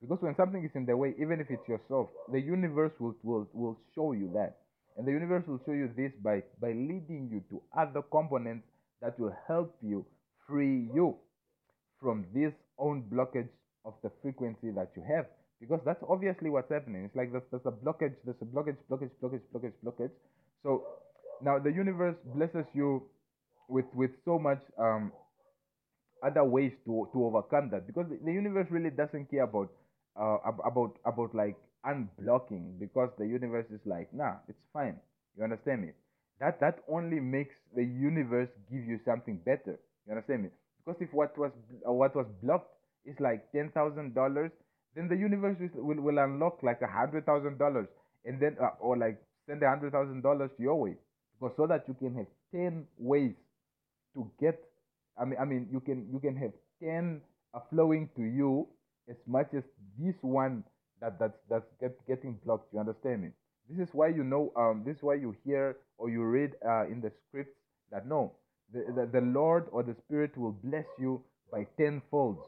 Because 0.00 0.18
when 0.20 0.36
something 0.36 0.64
is 0.64 0.70
in 0.74 0.86
the 0.86 0.96
way, 0.96 1.14
even 1.20 1.40
if 1.40 1.50
it's 1.50 1.66
yourself, 1.68 2.08
the 2.30 2.40
universe 2.40 2.92
will, 3.00 3.14
will, 3.22 3.48
will 3.52 3.78
show 3.94 4.12
you 4.12 4.30
that. 4.34 4.58
And 4.96 5.06
the 5.06 5.12
universe 5.12 5.44
will 5.46 5.60
show 5.66 5.72
you 5.72 5.90
this 5.96 6.12
by, 6.22 6.42
by 6.60 6.68
leading 6.68 7.28
you 7.32 7.42
to 7.50 7.62
other 7.78 8.02
components 8.02 8.66
that 9.00 9.18
will 9.18 9.34
help 9.48 9.74
you 9.82 10.04
free 10.46 10.88
you 10.94 11.16
from 12.06 12.24
this 12.32 12.52
own 12.78 13.02
blockage 13.12 13.48
of 13.84 13.94
the 14.04 14.10
frequency 14.22 14.70
that 14.70 14.92
you 14.94 15.02
have. 15.02 15.26
Because 15.60 15.80
that's 15.84 16.02
obviously 16.08 16.50
what's 16.50 16.70
happening. 16.70 17.04
It's 17.04 17.16
like 17.16 17.32
there's, 17.32 17.42
there's 17.50 17.66
a 17.66 17.72
blockage, 17.72 18.14
there's 18.24 18.38
a 18.42 18.44
blockage, 18.44 18.76
blockage, 18.90 19.10
blockage, 19.20 19.42
blockage, 19.52 19.72
blockage. 19.84 20.12
So 20.62 20.84
now 21.42 21.58
the 21.58 21.72
universe 21.72 22.14
blesses 22.34 22.66
you 22.74 23.02
with 23.68 23.86
with 23.94 24.12
so 24.24 24.38
much 24.38 24.60
um, 24.78 25.10
other 26.22 26.44
ways 26.44 26.72
to 26.84 27.08
to 27.12 27.24
overcome 27.24 27.70
that 27.70 27.86
because 27.86 28.06
the, 28.08 28.18
the 28.24 28.32
universe 28.32 28.66
really 28.70 28.90
doesn't 28.90 29.30
care 29.30 29.42
about 29.42 29.70
uh, 30.20 30.38
about 30.64 30.96
about 31.04 31.34
like 31.34 31.56
unblocking 31.84 32.78
because 32.78 33.10
the 33.18 33.26
universe 33.26 33.66
is 33.72 33.80
like 33.84 34.12
nah 34.12 34.34
it's 34.48 34.58
fine 34.72 34.96
you 35.36 35.44
understand 35.44 35.82
me 35.82 35.88
that 36.40 36.60
that 36.60 36.78
only 36.88 37.20
makes 37.20 37.54
the 37.74 37.82
universe 37.84 38.48
give 38.70 38.84
you 38.84 38.98
something 39.04 39.36
better 39.44 39.78
you 40.06 40.12
understand 40.12 40.44
me 40.44 40.48
because 40.86 41.02
if 41.02 41.12
what 41.12 41.36
was 41.36 41.50
uh, 41.86 41.92
what 41.92 42.14
was 42.14 42.26
blocked 42.42 42.70
is 43.04 43.18
like 43.20 43.50
ten 43.52 43.70
thousand 43.74 44.14
dollars 44.14 44.52
then 44.94 45.08
the 45.08 45.16
universe 45.16 45.56
will, 45.74 46.00
will, 46.00 46.18
unlock 46.18 46.62
like 46.62 46.80
a 46.80 46.86
hundred 46.86 47.26
thousand 47.26 47.58
dollars 47.58 47.88
and 48.24 48.40
then 48.40 48.56
uh, 48.62 48.70
or 48.80 48.96
like 48.96 49.20
send 49.46 49.62
a 49.62 49.68
hundred 49.68 49.92
thousand 49.92 50.22
dollars 50.22 50.50
your 50.58 50.80
way 50.80 50.94
because 51.38 51.54
so 51.56 51.66
that 51.66 51.84
you 51.88 51.94
can 51.94 52.14
have 52.14 52.26
ten 52.52 52.86
ways 52.98 53.34
to 54.14 54.30
get 54.40 54.62
I 55.18 55.24
mean, 55.24 55.38
I 55.40 55.44
mean, 55.44 55.68
you 55.72 55.80
can 55.80 56.08
you 56.12 56.20
can 56.20 56.36
have 56.36 56.52
ten 56.82 57.20
uh, 57.54 57.60
flowing 57.70 58.08
to 58.16 58.22
you 58.22 58.68
as 59.08 59.16
much 59.26 59.48
as 59.56 59.62
this 59.98 60.14
one 60.20 60.64
that 61.00 61.18
that's 61.18 61.38
that's 61.48 61.66
get, 61.80 61.96
getting 62.06 62.38
blocked. 62.44 62.72
You 62.72 62.80
understand 62.80 63.22
me? 63.22 63.28
This 63.68 63.88
is 63.88 63.94
why 63.94 64.08
you 64.08 64.24
know. 64.24 64.52
Um, 64.56 64.82
this 64.84 64.96
is 64.98 65.02
why 65.02 65.14
you 65.14 65.34
hear 65.44 65.76
or 65.98 66.10
you 66.10 66.22
read 66.24 66.52
uh, 66.66 66.86
in 66.86 67.00
the 67.00 67.10
scripts 67.28 67.56
that 67.90 68.06
no, 68.06 68.32
the, 68.72 68.84
the 68.94 69.20
the 69.20 69.26
Lord 69.26 69.66
or 69.72 69.82
the 69.82 69.96
Spirit 70.06 70.36
will 70.36 70.56
bless 70.64 70.86
you 70.98 71.22
by 71.50 71.66
tenfold. 71.78 72.38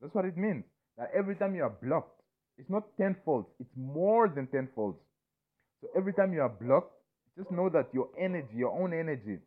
That's 0.00 0.14
what 0.14 0.24
it 0.24 0.36
means. 0.36 0.64
That 0.96 1.10
every 1.16 1.36
time 1.36 1.54
you 1.54 1.62
are 1.62 1.74
blocked, 1.82 2.20
it's 2.58 2.70
not 2.70 2.84
tenfold. 3.00 3.46
It's 3.60 3.70
more 3.76 4.28
than 4.28 4.46
tenfold. 4.48 4.96
So 5.80 5.88
every 5.96 6.12
time 6.12 6.32
you 6.32 6.40
are 6.40 6.48
blocked, 6.48 6.92
just 7.36 7.50
know 7.50 7.68
that 7.70 7.88
your 7.94 8.08
energy, 8.18 8.56
your 8.56 8.72
own 8.72 8.92
energy, 8.92 9.38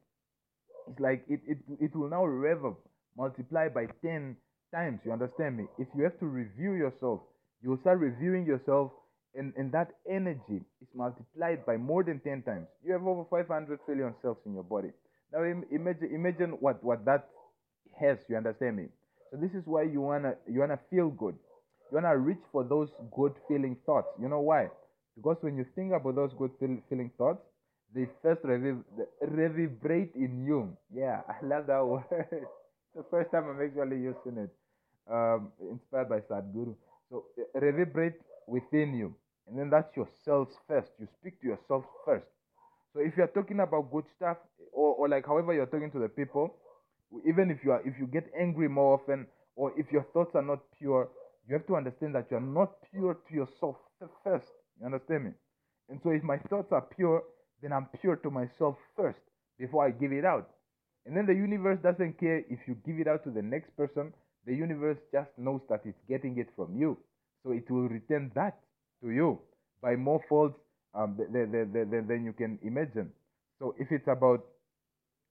it's 0.88 1.00
like 1.00 1.24
it, 1.30 1.42
it, 1.46 1.58
it 1.80 1.96
will 1.96 2.10
now 2.10 2.26
rev 2.26 2.66
up, 2.66 2.80
multiply 3.18 3.68
by 3.68 3.86
10 4.02 4.36
times. 4.74 5.00
You 5.06 5.12
understand 5.12 5.58
me? 5.58 5.66
If 5.78 5.88
you 5.96 6.04
have 6.04 6.18
to 6.20 6.26
review 6.26 6.74
yourself, 6.74 7.22
you'll 7.62 7.80
start 7.82 8.00
reviewing 8.00 8.46
yourself, 8.46 8.92
and, 9.36 9.54
and 9.58 9.72
that 9.74 9.92
energy 10.10 10.64
is 10.82 10.88
multiplied 10.96 11.66
by 11.66 11.78
more 11.78 12.04
than 12.04 12.20
10 12.22 12.44
times. 12.44 12.68
You 12.84 12.94
have 12.94 13.04
over 13.06 13.26
500 13.30 13.80
trillion 13.86 14.14
cells 14.22 14.38
in 14.46 14.54
your 14.54 14.64
body. 14.64 14.90
Now 15.34 15.44
imagine, 15.44 16.10
imagine 16.14 16.52
what, 16.60 16.84
what 16.84 17.06
that 17.06 17.30
has. 18.00 18.18
You 18.30 18.38
understand 18.38 18.78
me? 18.78 18.88
So 19.32 19.38
this 19.38 19.54
is 19.54 19.66
why 19.66 19.84
you 19.84 20.02
wanna 20.02 20.36
you 20.48 20.60
wanna 20.60 20.80
feel 20.90 21.10
good. 21.10 21.36
You 21.92 21.96
wanna 21.98 22.18
reach 22.18 22.42
for 22.52 22.64
those 22.64 22.90
good 23.16 23.34
feeling 23.48 23.78
thoughts. 23.86 24.10
You 24.20 24.28
know 24.30 24.42
why? 24.42 24.70
Because 25.16 25.38
when 25.42 25.58
you 25.58 25.66
think 25.76 25.94
about 25.94 26.16
those 26.16 26.34
good 26.34 26.52
feeling 26.90 27.12
thoughts, 27.18 27.42
they 27.94 28.08
first 28.22 28.44
revibrate 28.44 30.16
in 30.16 30.46
you. 30.46 30.76
Yeah, 30.94 31.22
I 31.30 31.46
love 31.46 31.68
that 31.68 31.86
word. 31.86 32.06
the 32.96 33.04
first 33.10 33.32
time 33.32 33.46
I'm 33.50 33.62
actually 33.62 33.98
using 34.02 34.38
it. 34.38 34.50
Um, 35.12 35.52
inspired 35.72 36.10
by 36.10 36.20
Sadhguru. 36.22 36.76
So 37.10 37.26
revibrate 37.56 38.16
within 38.48 38.94
you, 38.96 39.16
and 39.48 39.58
then 39.60 39.70
that's 39.70 39.96
yourselves 39.96 40.56
first. 40.68 40.92
You 41.00 41.08
speak 41.20 41.42
to 41.42 41.48
yourself 41.48 41.86
first. 42.06 42.28
So 42.94 43.00
if 43.00 43.14
you're 43.18 43.28
talking 43.28 43.60
about 43.60 43.92
good 43.92 44.06
stuff, 44.16 44.38
or, 44.74 44.96
or 44.96 45.10
like 45.10 45.26
however 45.26 45.54
you're 45.54 45.66
talking 45.66 45.92
to 45.92 46.00
the 46.00 46.10
people, 46.10 46.56
even 47.28 47.50
if 47.50 47.64
you 47.64 47.72
are 47.72 47.82
if 47.86 47.94
you 48.00 48.08
get 48.08 48.30
angry 48.40 48.68
more 48.68 49.00
often, 49.00 49.28
or 49.56 49.72
if 49.78 49.92
your 49.92 50.06
thoughts 50.14 50.32
are 50.36 50.42
not 50.42 50.60
pure, 50.78 51.10
you 51.48 51.54
have 51.56 51.68
to 51.68 51.76
understand 51.76 52.16
that 52.16 52.28
you 52.30 52.38
are 52.38 52.42
not 52.42 52.72
pure 52.92 53.18
to 53.28 53.34
yourself 53.34 53.78
first. 54.24 54.48
You 54.80 54.86
understand 54.86 55.26
me? 55.26 55.32
And 55.90 56.00
so 56.04 56.12
if 56.12 56.24
my 56.24 56.38
thoughts 56.50 56.72
are 56.72 56.82
pure, 56.96 57.24
then 57.62 57.74
I'm 57.74 57.88
pure 58.00 58.16
to 58.18 58.32
myself 58.32 58.78
first 58.96 59.20
before 59.60 59.86
I 59.86 59.92
give 59.92 60.12
it 60.12 60.26
out. 60.26 60.50
And 61.06 61.16
then 61.16 61.26
the 61.26 61.34
universe 61.34 61.80
doesn't 61.82 62.20
care 62.20 62.40
if 62.50 62.60
you 62.68 62.76
give 62.86 63.00
it 63.00 63.08
out 63.08 63.24
to 63.24 63.32
the 63.32 63.42
next 63.42 63.76
person. 63.76 64.14
The 64.46 64.54
universe 64.54 64.98
just 65.12 65.30
knows 65.38 65.62
that 65.70 65.82
it's 65.86 66.02
getting 66.08 66.38
it 66.38 66.50
from 66.56 66.76
you. 66.76 66.98
So 67.44 67.52
it 67.52 67.70
will 67.70 67.88
return 67.90 68.32
that 68.36 68.60
to 69.02 69.10
you 69.12 69.40
by 69.82 69.96
more 69.96 70.22
folds 70.30 70.56
um, 70.94 71.18
than 71.18 72.24
you 72.26 72.34
can 72.34 72.60
imagine. 72.64 73.12
So 73.60 73.76
if 73.80 73.92
it's 73.92 74.08
about 74.08 74.46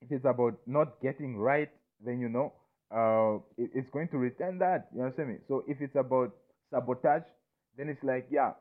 if 0.03 0.11
it's 0.11 0.25
about 0.25 0.59
not 0.67 1.01
getting 1.03 1.37
right, 1.37 1.71
then 2.05 2.21
you 2.21 2.29
know 2.29 2.53
uh, 2.95 3.37
it, 3.57 3.71
it's 3.75 3.91
going 3.91 4.09
to 4.09 4.19
return 4.19 4.59
that. 4.59 4.89
You 4.95 5.03
understand 5.03 5.31
me? 5.31 5.37
So 5.49 5.65
if 5.69 5.81
it's 5.81 5.97
about 5.97 6.33
sabotage, 6.71 7.27
then 7.77 7.89
it's 7.89 8.03
like 8.03 8.27
yeah, 8.31 8.53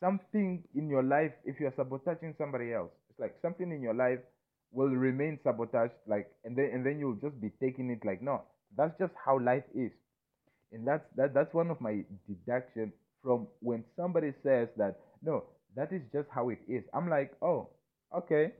something 0.00 0.62
in 0.74 0.88
your 0.88 1.02
life. 1.02 1.32
If 1.44 1.60
you're 1.60 1.72
sabotaging 1.76 2.34
somebody 2.38 2.72
else, 2.72 2.90
it's 3.10 3.18
like 3.20 3.34
something 3.42 3.70
in 3.70 3.80
your 3.82 3.94
life 3.94 4.20
will 4.72 4.88
remain 4.88 5.38
sabotaged 5.44 5.92
like 6.06 6.30
and 6.44 6.56
then 6.56 6.70
and 6.72 6.84
then 6.84 6.98
you'll 6.98 7.20
just 7.20 7.38
be 7.40 7.50
taking 7.60 7.90
it 7.90 8.00
like 8.06 8.22
no 8.22 8.40
that's 8.76 8.98
just 8.98 9.12
how 9.22 9.38
life 9.38 9.64
is 9.74 9.92
and 10.72 10.86
that's 10.86 11.04
that 11.16 11.34
that's 11.34 11.52
one 11.52 11.70
of 11.70 11.80
my 11.80 12.00
deduction 12.26 12.92
from 13.22 13.46
when 13.60 13.84
somebody 13.96 14.32
says 14.42 14.68
that 14.76 14.96
no 15.22 15.44
that 15.76 15.92
is 15.92 16.02
just 16.12 16.28
how 16.34 16.48
it 16.50 16.58
is. 16.68 16.84
I'm 16.94 17.08
like 17.08 17.32
oh 17.42 17.68
okay 18.16 18.52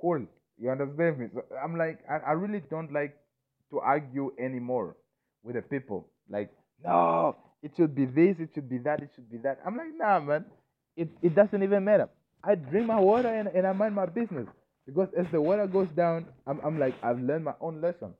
cool. 0.00 0.24
You 0.60 0.70
understand 0.70 1.18
me? 1.18 1.26
So 1.34 1.44
i'm 1.62 1.76
like 1.78 2.00
i, 2.10 2.18
I 2.18 2.32
really 2.32 2.62
don't 2.70 2.92
like 2.92 3.16
to 3.70 3.80
argue 3.80 4.32
anymore 4.38 4.96
with 5.42 5.56
the 5.56 5.62
people. 5.62 6.08
Like 6.28 6.50
no 6.84 7.36
it 7.62 7.72
should 7.76 7.94
be 7.94 8.06
this 8.06 8.36
it 8.38 8.50
should 8.54 8.68
be 8.68 8.78
that 8.78 9.02
it 9.02 9.10
should 9.14 9.30
be 9.30 9.38
that. 9.38 9.60
I'm 9.66 9.76
like 9.76 9.94
nah 9.96 10.20
man. 10.20 10.44
It, 10.96 11.08
it 11.22 11.34
doesn't 11.34 11.62
even 11.62 11.84
matter. 11.84 12.08
I 12.42 12.54
drink 12.56 12.86
my 12.86 12.98
water 13.00 13.28
and, 13.28 13.48
and 13.48 13.66
i 13.66 13.72
mind 13.72 13.94
my 13.94 14.06
business. 14.06 14.48
Because 14.86 15.08
as 15.18 15.26
the 15.32 15.40
water 15.40 15.66
goes 15.66 15.88
down 15.90 16.26
i'm, 16.46 16.60
I'm 16.64 16.78
like 16.78 16.94
i've 17.02 17.20
learned 17.20 17.44
my 17.44 17.54
own 17.60 17.80
lesson. 17.80 18.14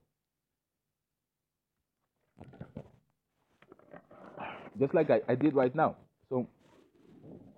Just 4.79 4.93
like 4.93 5.09
I, 5.09 5.21
I 5.27 5.35
did 5.35 5.53
right 5.55 5.75
now. 5.75 5.95
So 6.29 6.47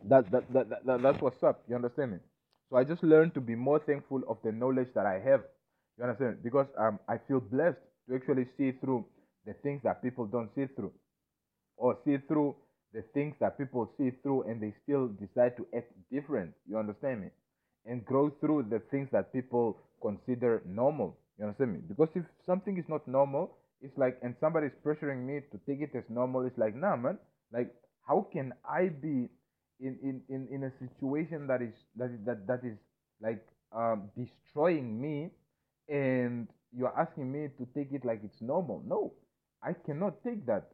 that, 0.10 0.32
that, 0.32 0.52
that, 0.54 0.70
that, 0.70 0.86
that 0.86 1.02
that's 1.02 1.22
what's 1.22 1.42
up. 1.44 1.64
You 1.68 1.76
understand 1.76 2.12
me? 2.12 2.18
So 2.70 2.78
I 2.78 2.84
just 2.84 3.04
learned 3.04 3.34
to 3.34 3.42
be 3.42 3.56
more 3.56 3.80
thankful 3.80 4.22
of 4.28 4.38
the 4.44 4.52
knowledge 4.52 4.90
that 4.96 5.06
I 5.06 5.20
have. 5.20 5.42
You 5.98 6.06
understand? 6.06 6.44
Because 6.44 6.68
um, 6.78 7.00
I 7.08 7.18
feel 7.28 7.40
blessed 7.40 7.78
to 8.08 8.16
actually 8.16 8.48
see 8.58 8.72
through 8.72 9.06
the 9.46 9.54
things 9.64 9.82
that 9.84 10.02
people 10.02 10.26
don't 10.26 10.50
see 10.56 10.68
through, 10.76 10.92
or 11.78 11.98
see 12.06 12.18
through 12.28 12.56
the 12.94 13.04
things 13.14 13.36
that 13.40 13.58
people 13.58 13.90
see 13.98 14.12
through 14.22 14.44
and 14.44 14.62
they 14.62 14.74
still 14.84 15.08
decide 15.08 15.58
to 15.58 15.66
act 15.76 15.92
different. 16.12 16.54
You 16.68 16.78
understand 16.78 17.22
me? 17.22 17.28
And 17.86 18.06
grow 18.06 18.30
through 18.40 18.68
the 18.70 18.80
things 18.92 19.10
that 19.12 19.34
people 19.34 19.78
consider 20.02 20.62
normal. 20.66 21.18
You 21.38 21.46
understand 21.46 21.74
me? 21.74 21.80
Because 21.88 22.10
if 22.16 22.24
something 22.46 22.78
is 22.78 22.86
not 22.88 23.08
normal, 23.08 23.58
it's 23.82 23.98
like 23.98 24.18
and 24.22 24.36
somebody's 24.40 24.72
pressuring 24.86 25.26
me 25.26 25.42
to 25.52 25.60
take 25.68 25.82
it 25.82 25.96
as 25.96 26.04
normal 26.10 26.46
it's 26.46 26.58
like 26.58 26.76
nah 26.76 26.96
man 26.96 27.18
like 27.52 27.74
how 28.08 28.26
can 28.32 28.54
i 28.70 28.88
be 28.88 29.28
in 29.82 29.98
in 30.04 30.22
in, 30.30 30.48
in 30.52 30.64
a 30.64 30.72
situation 30.80 31.48
that 31.48 31.62
is 31.62 31.74
that 31.96 32.12
is 32.12 32.20
that 32.26 32.48
that 32.48 32.64
is 32.64 32.78
like 33.22 33.46
um 33.74 34.10
destroying 34.18 35.02
me 35.02 35.32
and 35.90 36.48
you're 36.76 36.98
asking 36.98 37.32
me 37.32 37.50
to 37.58 37.68
take 37.76 37.92
it 37.92 38.06
like 38.06 38.22
it's 38.24 38.42
normal. 38.42 38.84
No 38.86 39.14
i 39.64 39.74
cannot 39.74 40.24
take 40.24 40.46
that. 40.46 40.70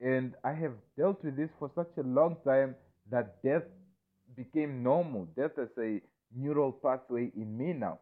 And 0.00 0.34
i 0.44 0.52
have 0.52 0.72
dealt 0.96 1.22
with 1.24 1.36
this 1.36 1.50
for 1.58 1.70
such 1.74 1.90
a 1.98 2.02
long 2.02 2.36
time 2.44 2.74
that 3.10 3.42
death 3.42 3.62
became 4.36 4.82
normal. 4.82 5.26
Death 5.36 5.58
is 5.58 5.70
a 5.78 6.00
neural 6.34 6.72
pathway 6.72 7.30
in 7.36 7.56
me 7.56 7.72
now. 7.72 8.00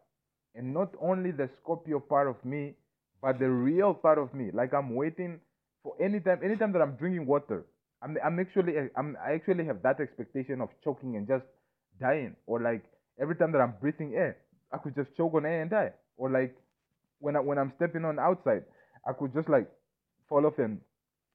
And 0.55 0.73
not 0.73 0.93
only 1.01 1.31
the 1.31 1.49
scorpio 1.61 1.99
part 1.99 2.27
of 2.27 2.43
me 2.43 2.75
but 3.21 3.39
the 3.39 3.49
real 3.49 3.93
part 3.93 4.19
of 4.19 4.33
me, 4.33 4.51
like 4.53 4.73
I'm 4.73 4.93
waiting 4.93 5.39
for 5.83 5.95
any 5.99 6.15
anytime, 6.15 6.39
anytime 6.43 6.71
that 6.73 6.81
I'm 6.81 6.95
drinking 6.95 7.25
water, 7.25 7.65
I'm, 8.05 8.17
I'm 8.23 8.39
actually, 8.39 8.73
I'm, 8.95 9.17
I 9.25 9.33
actually 9.33 9.65
have 9.65 9.81
that 9.81 9.99
expectation 9.99 10.61
of 10.61 10.69
choking 10.83 11.15
and 11.15 11.27
just 11.27 11.43
dying, 11.99 12.35
or 12.45 12.61
like 12.61 12.83
every 13.19 13.35
time 13.35 13.51
that 13.53 13.61
I'm 13.61 13.73
breathing 13.81 14.13
air, 14.13 14.37
I 14.71 14.77
could 14.77 14.93
just 14.95 15.15
choke 15.17 15.33
on 15.33 15.45
air 15.45 15.61
and 15.61 15.71
die, 15.71 15.91
or 16.17 16.29
like 16.29 16.55
when 17.19 17.35
I, 17.35 17.39
when 17.39 17.57
I'm 17.57 17.73
stepping 17.77 18.05
on 18.05 18.19
outside, 18.19 18.63
I 19.07 19.13
could 19.13 19.33
just 19.33 19.49
like 19.49 19.67
fall 20.29 20.45
off 20.45 20.59
and 20.59 20.79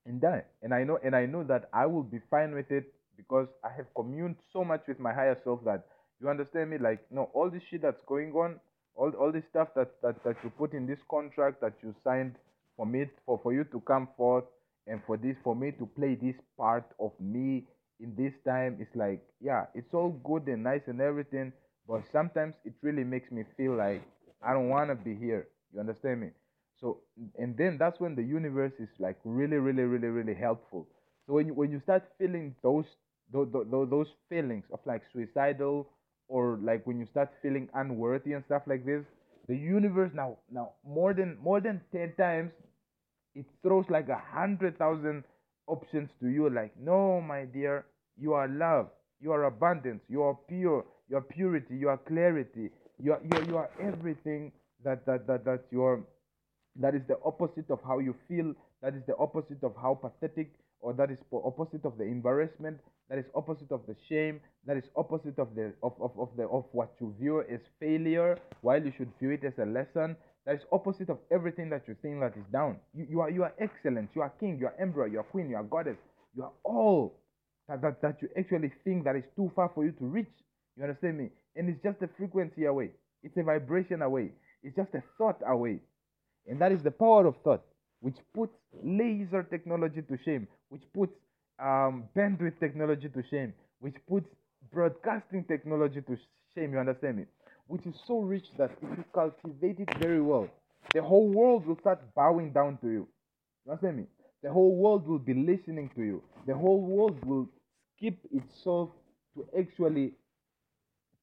and 0.07 0.21
die. 0.21 0.45
And 0.63 0.73
I 0.73 0.85
know, 0.85 0.99
and 1.05 1.17
I 1.17 1.27
know 1.27 1.43
that 1.45 1.69
I 1.73 1.87
will 1.87 2.05
be 2.05 2.21
fine 2.31 2.55
with 2.55 2.71
it 2.71 2.85
because 3.17 3.49
I 3.65 3.71
have 3.77 3.87
communed 3.97 4.37
so 4.53 4.65
much 4.65 4.83
with 4.87 5.01
my 5.01 5.13
higher 5.13 5.37
self 5.43 5.65
that 5.65 5.85
you 6.21 6.29
understand 6.29 6.71
me. 6.71 6.79
Like, 6.79 7.01
no, 7.11 7.31
all 7.35 7.51
this 7.51 7.63
shit 7.69 7.83
that's 7.83 8.03
going 8.07 8.33
on, 8.33 8.61
all 8.95 9.11
all 9.19 9.33
this 9.33 9.45
stuff 9.51 9.69
that, 9.75 9.91
that 10.03 10.23
that 10.23 10.37
you 10.45 10.51
put 10.51 10.73
in 10.73 10.87
this 10.87 11.01
contract 11.11 11.61
that 11.63 11.75
you 11.83 11.95
signed 12.05 12.37
for 12.77 12.87
me 12.87 13.07
for 13.27 13.41
for 13.43 13.53
you 13.53 13.65
to 13.65 13.81
come 13.81 14.09
forth 14.17 14.45
and 14.91 15.01
for 15.07 15.17
this 15.17 15.37
for 15.45 15.55
me 15.57 15.73
to 15.73 15.87
play 15.87 16.15
this 16.15 16.37
part 16.59 16.85
of 17.01 17.13
me 17.21 17.65
in 18.01 18.15
this 18.17 18.35
time 18.45 18.77
it's 18.81 18.95
like 18.97 19.23
yeah 19.41 19.67
it's 19.75 19.95
all 19.95 20.11
good 20.25 20.47
and 20.49 20.63
nice 20.65 20.83
and 20.89 21.01
everything 21.01 21.53
but 21.89 22.03
sometimes 22.13 22.55
it 22.65 22.75
really 22.83 23.05
makes 23.05 23.31
me 23.31 23.45
feel 23.57 23.75
like 23.77 24.03
i 24.43 24.53
don't 24.53 24.69
want 24.69 24.89
to 24.89 24.95
be 24.95 25.15
here. 25.15 25.49
You 25.73 25.81
understand 25.81 26.21
me? 26.21 26.29
So 26.81 26.99
and 27.39 27.57
then 27.57 27.77
that's 27.79 28.01
when 28.01 28.15
the 28.17 28.23
universe 28.23 28.73
is 28.81 28.89
like 28.99 29.19
really 29.25 29.59
really 29.59 29.83
really 29.83 30.09
really 30.09 30.35
helpful. 30.35 30.89
So 31.27 31.35
when 31.35 31.47
you 31.47 31.55
when 31.55 31.71
you 31.71 31.81
start 31.81 32.05
feeling 32.19 32.55
those 32.63 32.87
those, 33.33 33.49
those 33.53 34.09
feelings 34.29 34.65
of 34.73 34.81
like 34.87 35.03
suicidal 35.13 35.89
or 36.29 36.59
like 36.63 36.87
when 36.87 36.99
you 36.99 37.07
start 37.07 37.31
feeling 37.43 37.69
unworthy 37.75 38.33
and 38.33 38.45
stuff 38.47 38.63
like 38.67 38.85
this 38.85 39.05
the 39.47 39.57
universe 39.57 40.11
now 40.15 40.37
now 40.51 40.71
more 40.85 41.15
than 41.15 41.37
more 41.43 41.61
than 41.61 41.81
10 41.93 42.15
times 42.19 42.51
it 43.35 43.47
throws 43.63 43.85
like 43.89 44.09
a 44.09 44.23
hundred 44.33 44.79
thousand 44.79 45.25
options 45.67 46.11
to 46.21 46.29
you 46.29 46.51
like 46.51 46.73
no 46.79 47.21
my 47.21 47.45
dear 47.45 47.87
you 48.19 48.33
are 48.35 48.49
love 48.49 48.89
you 49.21 49.33
are 49.33 49.45
abundance 49.45 50.03
you 50.09 50.23
are 50.23 50.37
pure 50.49 50.85
you 51.09 51.17
are 51.17 51.21
purity 51.23 51.77
you 51.77 51.89
are 51.89 51.99
clarity 51.99 52.71
you 53.03 53.13
are 53.13 53.21
you 53.25 53.39
are, 53.39 53.45
you 53.45 53.57
are 53.57 53.71
everything 53.81 54.53
that 54.85 55.05
that 55.07 55.27
that 55.27 55.45
that 55.45 55.65
you 55.71 55.83
are. 55.85 56.01
That 56.77 56.95
is 56.95 57.03
the 57.09 57.19
opposite 57.25 57.71
of 57.71 57.81
how 57.85 57.99
you 57.99 58.15
feel 58.29 58.55
that 58.83 58.95
is 58.95 59.03
the 59.07 59.17
opposite 59.17 59.63
of 59.63 59.75
how 59.77 59.95
pathetic 59.95 60.53
or 60.81 60.93
that 60.95 61.11
is 61.11 61.19
opposite 61.33 61.85
of 61.85 61.99
the 61.99 62.05
embarrassment 62.05 62.79
that 63.09 63.19
is 63.19 63.27
opposite 63.35 63.71
of 63.73 63.83
the 63.87 63.97
shame 64.09 64.41
that 64.67 64.77
is 64.77 64.85
opposite 64.97 65.39
of 65.39 65.55
the 65.55 65.73
of, 65.83 65.93
of, 66.01 66.13
of 66.19 66.29
the 66.37 66.45
of 66.45 66.65
what 66.73 66.95
you 67.01 67.15
view 67.21 67.43
as 67.43 67.61
failure 67.81 68.39
while 68.63 68.83
you 68.83 68.93
should 68.97 69.11
view 69.19 69.31
it 69.31 69.45
as 69.45 69.53
a 69.59 69.67
lesson 69.67 70.17
that 70.47 70.57
is 70.57 70.63
opposite 70.73 71.11
of 71.11 71.19
everything 71.31 71.71
that 71.71 71.87
you 71.87 71.97
think 72.03 72.21
that 72.21 72.37
is 72.37 72.45
down. 72.53 72.77
You, 72.95 73.07
you 73.11 73.21
are 73.21 73.31
you 73.31 73.43
are 73.43 73.55
excellent. 73.61 74.11
You 74.15 74.23
are 74.23 74.33
king. 74.41 74.59
You 74.59 74.67
are 74.67 74.75
emperor. 74.81 75.07
You 75.07 75.21
are 75.21 75.25
queen. 75.25 75.51
You 75.51 75.57
are 75.57 75.65
goddess. 75.65 75.99
You 76.37 76.45
are 76.45 76.53
all 76.65 77.19
that, 77.69 77.83
that 77.83 78.01
that 78.03 78.23
you 78.23 78.29
actually 78.39 78.73
think 78.85 79.05
that 79.05 79.17
is 79.17 79.25
too 79.37 79.51
far 79.55 79.71
for 79.75 79.85
you 79.85 79.93
to 79.93 80.05
reach. 80.05 80.33
You 80.77 80.85
understand 80.85 81.19
me? 81.19 81.31
And 81.57 81.69
it's 81.69 81.83
just 81.83 82.01
a 82.03 82.09
frequency 82.17 82.65
away. 82.65 82.91
It's 83.23 83.37
a 83.37 83.43
vibration 83.43 84.03
away. 84.03 84.31
It's 84.63 84.77
just 84.77 84.95
a 84.95 85.03
thought 85.19 85.41
away. 85.47 85.81
And 86.49 86.61
that 86.61 86.73
is 86.73 86.83
the 86.83 86.91
power 86.91 87.27
of 87.27 87.37
thought 87.45 87.63
which 88.01 88.17
puts 88.35 88.53
laser 88.83 89.43
technology 89.43 90.03
to 90.03 90.19
shame, 90.25 90.49
which 90.71 90.83
puts 90.95 91.13
um, 91.59 92.05
bandwidth 92.17 92.59
technology 92.59 93.09
to 93.09 93.23
shame, 93.31 93.53
which 93.81 93.97
puts 94.09 94.27
broadcasting 94.73 95.45
technology 95.45 96.01
to 96.03 96.17
shame. 96.55 96.73
You 96.73 96.79
understand 96.79 97.19
me? 97.19 97.25
Which 97.71 97.87
is 97.87 97.95
so 98.07 98.19
rich 98.19 98.47
that 98.59 98.73
if 98.83 98.99
you 98.99 99.05
cultivate 99.15 99.79
it 99.79 99.89
very 99.99 100.21
well, 100.21 100.49
the 100.93 101.03
whole 101.03 101.29
world 101.29 101.67
will 101.67 101.79
start 101.79 102.01
bowing 102.17 102.51
down 102.53 102.79
to 102.79 102.89
you. 102.89 103.09
You 103.65 103.73
understand 103.73 103.99
me? 103.99 104.07
The 104.43 104.53
whole 104.53 104.75
world 104.75 105.07
will 105.07 105.21
be 105.21 105.35
listening 105.35 105.89
to 105.95 106.03
you. 106.03 106.23
The 106.49 106.55
whole 106.55 106.81
world 106.81 107.25
will 107.25 107.49
skip 107.97 108.19
itself 108.33 108.91
to 109.37 109.47
actually 109.57 110.15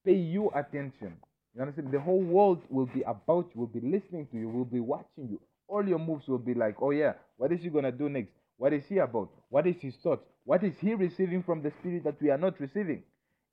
pay 0.06 0.16
you 0.16 0.50
attention. 0.56 1.18
You 1.54 1.64
understand? 1.64 1.92
The 1.92 2.00
whole 2.00 2.22
world 2.22 2.62
will 2.70 2.86
be 2.86 3.02
about 3.02 3.50
you, 3.54 3.62
will 3.62 3.68
be 3.68 3.82
listening 3.82 4.28
to 4.32 4.38
you, 4.38 4.48
will 4.48 4.66
be 4.66 4.80
watching 4.80 5.28
you, 5.30 5.42
all 5.68 5.86
your 5.86 6.00
moves 6.00 6.30
will 6.30 6.38
be 6.38 6.54
like, 6.54 6.76
oh 6.82 6.92
yeah, 6.92 7.14
what 7.36 7.52
is 7.52 7.62
he 7.62 7.70
gonna 7.70 7.92
do 7.92 8.08
next? 8.08 8.32
What 8.58 8.72
is 8.74 8.86
he 8.88 9.00
about? 9.00 9.30
What 9.50 9.68
is 9.68 9.76
his 9.82 9.96
thoughts? 9.98 10.24
What 10.46 10.64
is 10.64 10.74
he 10.80 10.94
receiving 10.94 11.44
from 11.44 11.62
the 11.62 11.72
spirit 11.72 12.06
that 12.06 12.22
we 12.22 12.30
are 12.30 12.38
not 12.38 12.60
receiving? 12.62 13.04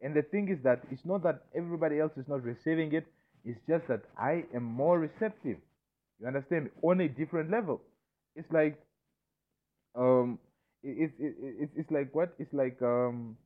And 0.03 0.15
the 0.15 0.23
thing 0.23 0.49
is 0.49 0.63
that 0.65 0.83
it's 0.91 1.05
not 1.05 1.23
that 1.23 1.43
everybody 1.55 1.99
else 2.01 2.13
is 2.17 2.29
not 2.29 2.43
receiving 2.43 2.93
it, 2.93 3.07
it's 3.45 3.61
just 3.69 3.87
that 3.89 4.03
I 4.19 4.45
am 4.55 4.63
more 4.65 4.99
receptive. 4.99 5.59
You 6.21 6.27
understand? 6.27 6.71
On 6.83 7.01
a 7.01 7.09
different 7.09 7.51
level. 7.51 7.81
It's 8.37 8.51
like 8.53 8.81
um 9.95 10.39
it's 10.83 11.15
it, 11.19 11.35
it, 11.41 11.71
it's 11.77 11.91
like 11.91 12.15
what? 12.15 12.35
It's 12.39 12.53
like 12.53 12.81
um 12.83 13.37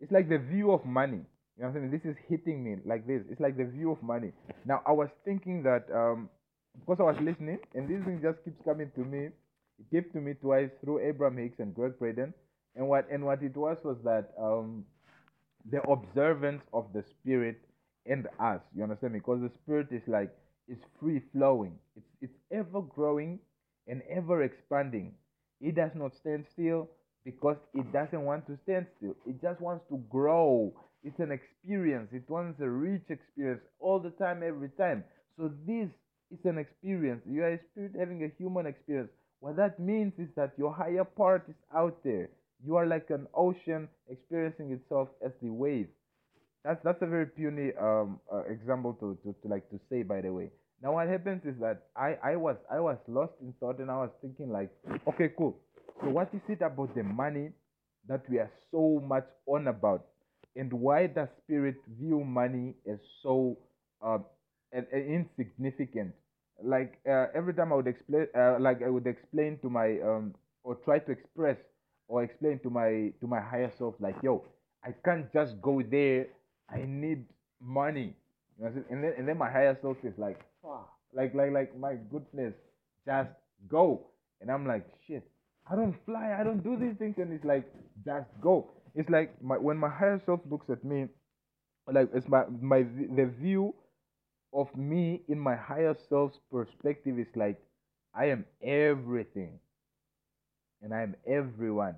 it's 0.00 0.12
like 0.12 0.28
the 0.28 0.38
view 0.38 0.72
of 0.72 0.84
money. 0.84 1.22
You 1.56 1.64
know 1.64 1.68
what 1.68 1.76
I'm 1.76 1.90
saying? 1.90 1.90
This 1.90 2.10
is 2.10 2.16
hitting 2.28 2.64
me 2.64 2.76
like 2.86 3.06
this. 3.06 3.22
It's 3.30 3.40
like 3.40 3.56
the 3.56 3.64
view 3.64 3.90
of 3.92 4.02
money. 4.02 4.32
Now 4.64 4.82
I 4.86 4.92
was 4.92 5.08
thinking 5.24 5.62
that 5.64 5.86
um 5.94 6.28
because 6.78 7.00
I 7.00 7.04
was 7.04 7.16
listening, 7.20 7.58
and 7.74 7.88
this 7.88 8.02
thing 8.04 8.20
just 8.22 8.42
keeps 8.44 8.60
coming 8.64 8.90
to 8.94 9.00
me. 9.00 9.28
It 9.78 9.90
came 9.90 10.10
to 10.12 10.20
me 10.20 10.34
twice 10.34 10.70
through 10.82 11.00
Abraham 11.00 11.36
Hicks 11.38 11.58
and 11.58 11.74
Gregg 11.74 11.98
Braden, 11.98 12.32
and 12.76 12.88
what 12.88 13.10
and 13.10 13.24
what 13.24 13.42
it 13.42 13.56
was 13.56 13.78
was 13.84 13.98
that 14.04 14.30
um, 14.40 14.84
the 15.70 15.82
observance 15.82 16.62
of 16.72 16.86
the 16.92 17.02
spirit 17.02 17.60
and 18.06 18.26
us. 18.38 18.60
You 18.74 18.82
understand 18.82 19.12
me? 19.12 19.18
Because 19.20 19.40
the 19.40 19.50
spirit 19.62 19.88
is 19.90 20.02
like 20.06 20.30
it's 20.68 20.84
free 21.00 21.20
flowing. 21.32 21.74
It's 21.96 22.06
it's 22.22 22.38
ever 22.50 22.80
growing 22.80 23.38
and 23.88 24.02
ever 24.08 24.42
expanding. 24.42 25.14
It 25.60 25.74
does 25.74 25.90
not 25.94 26.14
stand 26.14 26.46
still 26.52 26.88
because 27.24 27.56
it 27.74 27.92
doesn't 27.92 28.22
want 28.22 28.46
to 28.46 28.56
stand 28.64 28.86
still. 28.96 29.14
It 29.26 29.40
just 29.42 29.60
wants 29.60 29.84
to 29.90 29.98
grow. 30.08 30.72
It's 31.04 31.18
an 31.18 31.32
experience. 31.32 32.10
It 32.12 32.28
wants 32.28 32.60
a 32.60 32.68
rich 32.68 33.04
experience 33.08 33.62
all 33.78 33.98
the 34.00 34.10
time, 34.10 34.42
every 34.42 34.70
time. 34.70 35.04
So 35.36 35.50
this 35.66 35.88
is 36.30 36.44
an 36.44 36.58
experience. 36.58 37.22
You 37.28 37.42
are 37.42 37.54
a 37.54 37.60
spirit 37.72 37.92
having 37.98 38.24
a 38.24 38.28
human 38.38 38.66
experience. 38.66 39.10
What 39.40 39.56
that 39.56 39.80
means 39.80 40.12
is 40.18 40.28
that 40.36 40.52
your 40.56 40.72
higher 40.72 41.04
part 41.04 41.44
is 41.48 41.56
out 41.74 41.98
there. 42.04 42.30
You 42.64 42.76
are 42.76 42.86
like 42.86 43.10
an 43.10 43.26
ocean 43.34 43.88
experiencing 44.08 44.72
itself 44.72 45.08
as 45.24 45.32
the 45.42 45.50
wave. 45.50 45.88
That's 46.64 46.82
that's 46.84 47.00
a 47.02 47.06
very 47.06 47.26
puny 47.26 47.72
um 47.80 48.20
uh, 48.32 48.44
example 48.44 48.94
to, 49.00 49.16
to 49.24 49.34
to 49.42 49.48
like 49.48 49.68
to 49.70 49.80
say. 49.90 50.02
By 50.02 50.20
the 50.20 50.32
way, 50.32 50.50
now 50.82 50.92
what 50.94 51.08
happens 51.08 51.42
is 51.46 51.56
that 51.60 51.88
I 51.96 52.18
I 52.22 52.36
was 52.36 52.56
I 52.70 52.80
was 52.80 52.98
lost 53.08 53.32
in 53.40 53.54
thought 53.60 53.78
and 53.78 53.90
I 53.90 53.96
was 53.98 54.10
thinking 54.20 54.50
like, 54.50 54.70
okay, 55.08 55.30
cool. 55.38 55.56
So 56.02 56.10
what 56.10 56.28
is 56.34 56.42
it 56.48 56.60
about 56.62 56.94
the 56.94 57.02
money 57.02 57.52
that 58.08 58.28
we 58.28 58.38
are 58.38 58.50
so 58.70 59.00
much 59.06 59.26
on 59.46 59.68
about, 59.68 60.04
and 60.56 60.72
why 60.72 61.06
does 61.06 61.28
spirit 61.44 61.76
view 61.98 62.24
money 62.24 62.74
as 62.90 62.98
so 63.22 63.56
uh, 64.02 64.18
and, 64.72 64.86
and 64.92 65.04
insignificant? 65.24 66.12
Like 66.62 66.98
uh, 67.08 67.26
every 67.34 67.54
time 67.54 67.72
I 67.72 67.76
would 67.76 67.86
explain, 67.88 68.26
uh, 68.36 68.58
like 68.60 68.82
I 68.82 68.90
would 68.90 69.06
explain 69.06 69.58
to 69.62 69.70
my 69.70 69.98
um 70.00 70.34
or 70.62 70.74
try 70.84 70.98
to 70.98 71.10
express 71.12 71.56
or 72.10 72.24
explain 72.24 72.58
to 72.58 72.70
my 72.70 73.12
to 73.20 73.26
my 73.26 73.40
higher 73.40 73.70
self, 73.78 73.94
like, 74.00 74.16
yo, 74.22 74.44
I 74.84 74.90
can't 75.04 75.32
just 75.32 75.62
go 75.62 75.80
there. 75.80 76.26
I 76.68 76.84
need 76.86 77.24
money. 77.62 78.14
You 78.58 78.64
know, 78.64 78.84
and 78.90 79.04
then 79.04 79.14
and 79.16 79.28
then 79.28 79.38
my 79.38 79.48
higher 79.48 79.78
self 79.80 79.96
is 80.02 80.18
like, 80.18 80.40
fuck, 80.60 80.90
like 81.14 81.34
like 81.34 81.52
like 81.52 81.78
my 81.78 81.94
goodness, 82.10 82.54
just 83.06 83.30
go. 83.68 84.06
And 84.40 84.50
I'm 84.50 84.66
like, 84.66 84.86
shit, 85.06 85.22
I 85.70 85.76
don't 85.76 85.94
fly, 86.04 86.36
I 86.38 86.42
don't 86.42 86.64
do 86.64 86.76
these 86.76 86.96
things, 86.98 87.16
and 87.18 87.32
it's 87.32 87.44
like, 87.44 87.64
just 88.04 88.28
go. 88.40 88.70
It's 88.94 89.08
like 89.08 89.40
my 89.40 89.56
when 89.56 89.76
my 89.78 89.88
higher 89.88 90.20
self 90.26 90.40
looks 90.50 90.68
at 90.68 90.82
me, 90.84 91.06
like 91.86 92.08
it's 92.12 92.28
my 92.28 92.42
my 92.60 92.82
the 92.82 93.30
view 93.40 93.72
of 94.52 94.74
me 94.76 95.22
in 95.28 95.38
my 95.38 95.54
higher 95.54 95.94
self's 96.08 96.40
perspective 96.50 97.20
is 97.20 97.28
like, 97.36 97.62
I 98.12 98.26
am 98.26 98.44
everything 98.62 99.60
and 100.82 100.94
I 100.94 101.02
am 101.02 101.14
everyone. 101.26 101.96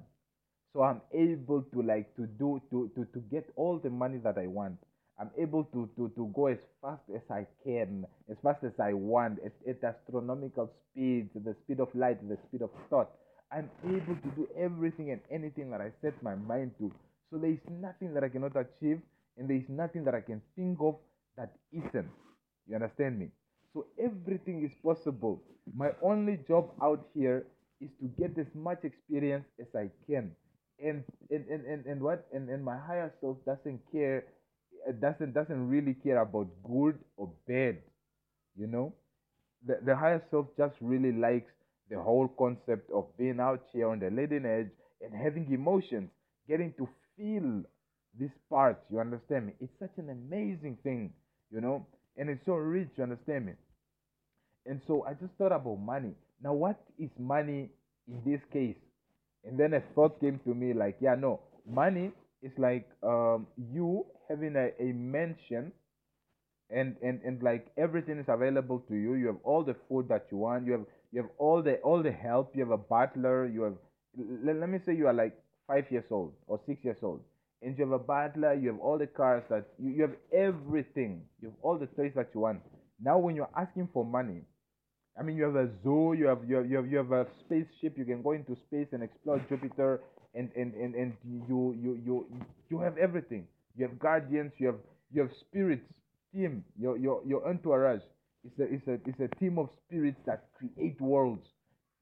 So 0.72 0.82
I'm 0.82 1.02
able 1.12 1.62
to 1.72 1.82
like 1.82 2.14
to 2.16 2.26
do 2.26 2.62
to, 2.70 2.90
to, 2.94 3.06
to 3.12 3.18
get 3.30 3.48
all 3.56 3.78
the 3.78 3.90
money 3.90 4.18
that 4.24 4.38
I 4.38 4.46
want. 4.46 4.78
I'm 5.20 5.30
able 5.38 5.64
to, 5.64 5.88
to, 5.96 6.10
to 6.16 6.32
go 6.34 6.46
as 6.46 6.58
fast 6.80 7.02
as 7.14 7.22
I 7.30 7.46
can, 7.62 8.06
as 8.30 8.36
fast 8.42 8.64
as 8.64 8.72
I 8.80 8.92
want, 8.94 9.38
at, 9.44 9.52
at 9.68 9.84
astronomical 9.84 10.70
speeds, 10.90 11.30
the 11.34 11.54
speed 11.62 11.80
of 11.80 11.94
light, 11.94 12.26
the 12.28 12.38
speed 12.48 12.62
of 12.62 12.70
thought. 12.88 13.10
I'm 13.52 13.70
able 13.84 14.16
to 14.16 14.28
do 14.34 14.48
everything 14.58 15.10
and 15.10 15.20
anything 15.30 15.70
that 15.70 15.80
I 15.82 15.92
set 16.00 16.20
my 16.22 16.34
mind 16.34 16.72
to. 16.78 16.90
So 17.30 17.38
there 17.38 17.50
is 17.50 17.60
nothing 17.70 18.14
that 18.14 18.24
I 18.24 18.30
cannot 18.30 18.56
achieve, 18.56 19.00
and 19.36 19.48
there 19.48 19.56
is 19.56 19.68
nothing 19.68 20.04
that 20.04 20.14
I 20.14 20.22
can 20.22 20.40
think 20.56 20.78
of 20.80 20.96
that 21.36 21.52
isn't. 21.72 22.08
You 22.66 22.74
understand 22.76 23.18
me? 23.18 23.28
So 23.74 23.86
everything 24.02 24.64
is 24.64 24.72
possible. 24.82 25.42
My 25.76 25.90
only 26.02 26.38
job 26.48 26.70
out 26.82 27.06
here 27.14 27.46
is 27.82 27.90
to 28.00 28.08
get 28.20 28.38
as 28.38 28.46
much 28.54 28.84
experience 28.84 29.46
as 29.60 29.66
I 29.74 29.90
can. 30.06 30.32
And 30.78 31.04
and, 31.30 31.46
and, 31.48 31.66
and, 31.66 31.86
and 31.86 32.00
what 32.00 32.26
and, 32.32 32.48
and 32.48 32.64
my 32.64 32.78
higher 32.78 33.12
self 33.20 33.38
doesn't 33.44 33.80
care 33.92 34.24
uh, 34.88 34.92
doesn't 34.92 35.34
doesn't 35.34 35.68
really 35.68 35.94
care 35.94 36.20
about 36.22 36.48
good 36.64 36.98
or 37.16 37.30
bad, 37.46 37.78
you 38.56 38.66
know? 38.66 38.94
The 39.66 39.78
the 39.84 39.96
higher 39.96 40.22
self 40.30 40.46
just 40.56 40.76
really 40.80 41.12
likes 41.12 41.52
the 41.90 42.00
whole 42.00 42.28
concept 42.28 42.90
of 42.90 43.06
being 43.18 43.40
out 43.40 43.62
here 43.72 43.88
on 43.88 43.98
the 44.00 44.10
leading 44.10 44.46
edge 44.46 44.70
and 45.02 45.14
having 45.14 45.52
emotions, 45.52 46.10
getting 46.48 46.72
to 46.78 46.88
feel 47.16 47.62
this 48.18 48.30
part, 48.50 48.82
you 48.90 49.00
understand 49.00 49.46
me? 49.46 49.52
It's 49.60 49.72
such 49.78 49.96
an 49.98 50.10
amazing 50.10 50.78
thing, 50.82 51.12
you 51.50 51.60
know? 51.60 51.86
And 52.16 52.28
it's 52.28 52.44
so 52.44 52.54
rich, 52.54 52.90
you 52.96 53.04
understand 53.04 53.46
me? 53.46 53.52
And 54.66 54.80
so 54.86 55.04
I 55.04 55.14
just 55.14 55.32
thought 55.38 55.52
about 55.52 55.78
money. 55.78 56.14
Now, 56.42 56.52
what 56.54 56.80
is 56.98 57.10
money 57.18 57.70
in 58.08 58.20
this 58.24 58.40
case? 58.52 58.76
And 59.44 59.58
then 59.58 59.74
a 59.74 59.80
thought 59.94 60.20
came 60.20 60.38
to 60.44 60.54
me 60.54 60.72
like, 60.72 60.96
yeah, 61.00 61.14
no, 61.14 61.40
money 61.66 62.12
is 62.42 62.52
like 62.58 62.88
um, 63.02 63.46
you 63.72 64.06
having 64.28 64.56
a, 64.56 64.70
a 64.80 64.92
mansion 64.92 65.72
and, 66.70 66.96
and, 67.02 67.20
and 67.24 67.42
like 67.42 67.66
everything 67.76 68.18
is 68.18 68.26
available 68.28 68.80
to 68.88 68.94
you. 68.94 69.14
You 69.14 69.26
have 69.28 69.36
all 69.44 69.62
the 69.62 69.76
food 69.88 70.08
that 70.08 70.26
you 70.30 70.38
want. 70.38 70.66
You 70.66 70.72
have 70.72 70.86
you 71.12 71.20
have 71.22 71.30
all 71.38 71.62
the 71.62 71.76
all 71.80 72.02
the 72.02 72.10
help. 72.12 72.52
You 72.56 72.62
have 72.62 72.70
a 72.70 72.78
butler. 72.78 73.46
You 73.46 73.62
have 73.62 73.76
let, 74.44 74.56
let 74.56 74.68
me 74.68 74.78
say 74.84 74.94
you 74.94 75.06
are 75.06 75.12
like 75.12 75.36
five 75.66 75.84
years 75.90 76.04
old 76.10 76.32
or 76.46 76.60
six 76.66 76.82
years 76.84 76.96
old, 77.02 77.20
and 77.60 77.76
you 77.76 77.84
have 77.84 77.92
a 77.92 77.98
butler. 77.98 78.54
You 78.54 78.72
have 78.72 78.80
all 78.80 78.98
the 78.98 79.06
cars 79.06 79.44
that 79.50 79.66
you, 79.78 79.90
you 79.90 80.02
have 80.02 80.16
everything. 80.32 81.22
You 81.42 81.48
have 81.48 81.58
all 81.62 81.78
the 81.78 81.86
toys 81.86 82.12
that 82.16 82.30
you 82.34 82.40
want. 82.40 82.60
Now, 83.00 83.18
when 83.18 83.36
you're 83.36 83.50
asking 83.56 83.88
for 83.92 84.04
money, 84.04 84.40
I 85.18 85.22
mean, 85.22 85.36
you 85.36 85.44
have 85.44 85.56
a 85.56 85.68
zoo, 85.82 86.14
you 86.14 86.26
have 86.26 86.44
you 86.48 86.56
have 86.56 86.70
you 86.70 86.76
have, 86.76 86.86
you 86.90 86.96
have 86.98 87.12
a 87.12 87.26
spaceship. 87.44 87.98
You 87.98 88.04
can 88.04 88.22
go 88.22 88.32
into 88.32 88.56
space 88.66 88.88
and 88.92 89.02
explore 89.02 89.38
Jupiter, 89.48 90.00
and 90.34 90.50
and 90.56 90.72
and 90.74 90.94
and 90.94 91.12
you 91.24 91.76
you 91.78 92.00
you 92.04 92.26
you 92.70 92.78
have 92.80 92.96
everything. 92.96 93.46
You 93.76 93.86
have 93.88 93.98
guardians. 93.98 94.52
You 94.58 94.68
have 94.68 94.80
you 95.12 95.22
have 95.22 95.30
spirits 95.40 95.84
team. 96.32 96.64
Your 96.78 96.96
your 96.96 97.22
your 97.26 97.46
entourage. 97.48 98.02
It's 98.44 98.58
a 98.58 98.64
it's 98.74 98.88
a 98.88 98.94
it's 99.08 99.20
a 99.20 99.36
team 99.36 99.58
of 99.58 99.68
spirits 99.86 100.18
that 100.26 100.48
create 100.58 101.00
worlds, 101.00 101.46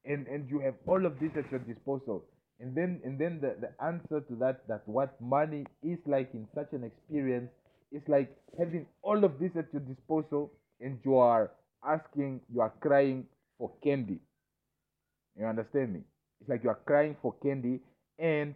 and 0.05 0.25
and 0.27 0.49
you 0.49 0.59
have 0.59 0.75
all 0.87 1.05
of 1.05 1.19
this 1.19 1.31
at 1.37 1.49
your 1.51 1.59
disposal. 1.59 2.23
And 2.59 2.75
then 2.75 3.01
and 3.03 3.19
then 3.19 3.39
the 3.41 3.55
the 3.59 3.71
answer 3.83 4.21
to 4.21 4.35
that 4.39 4.67
that 4.67 4.87
what 4.87 5.19
money 5.19 5.65
is 5.83 5.99
like 6.05 6.33
in 6.33 6.47
such 6.55 6.71
an 6.71 6.83
experience 6.83 7.51
is 7.91 8.01
like 8.07 8.31
having 8.57 8.85
all 9.01 9.23
of 9.25 9.37
this 9.39 9.51
at 9.57 9.67
your 9.73 9.81
disposal, 9.81 10.51
and 10.79 10.97
you 11.03 11.17
are 11.17 11.51
asking, 11.85 12.41
you 12.53 12.61
are 12.61 12.73
crying 12.79 13.25
for 13.57 13.71
candy. 13.83 14.19
You 15.37 15.45
understand 15.45 15.93
me? 15.93 16.01
It's 16.39 16.49
like 16.49 16.63
you 16.63 16.69
are 16.69 16.79
crying 16.85 17.15
for 17.21 17.35
candy 17.43 17.79
and 18.19 18.55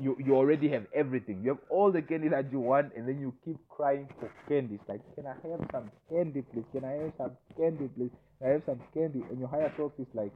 you 0.00 0.16
you 0.24 0.36
already 0.36 0.68
have 0.70 0.86
everything. 0.94 1.42
You 1.42 1.50
have 1.50 1.64
all 1.70 1.90
the 1.92 2.02
candy 2.02 2.28
that 2.28 2.52
you 2.52 2.60
want 2.60 2.92
and 2.96 3.08
then 3.08 3.20
you 3.20 3.34
keep 3.44 3.56
crying 3.68 4.08
for 4.18 4.30
candy. 4.48 4.74
It's 4.74 4.88
like, 4.88 5.00
can 5.14 5.26
I 5.26 5.34
have 5.48 5.60
some 5.72 5.90
candy 6.10 6.42
please? 6.42 6.64
Can 6.72 6.84
I 6.84 6.92
have 6.92 7.12
some 7.16 7.36
candy 7.56 7.88
please? 7.96 8.10
Can 8.38 8.48
I 8.48 8.52
have 8.52 8.62
some 8.66 8.80
candy? 8.94 9.22
And 9.30 9.38
your 9.38 9.48
higher 9.48 9.72
self 9.76 9.92
is 9.98 10.06
like, 10.14 10.32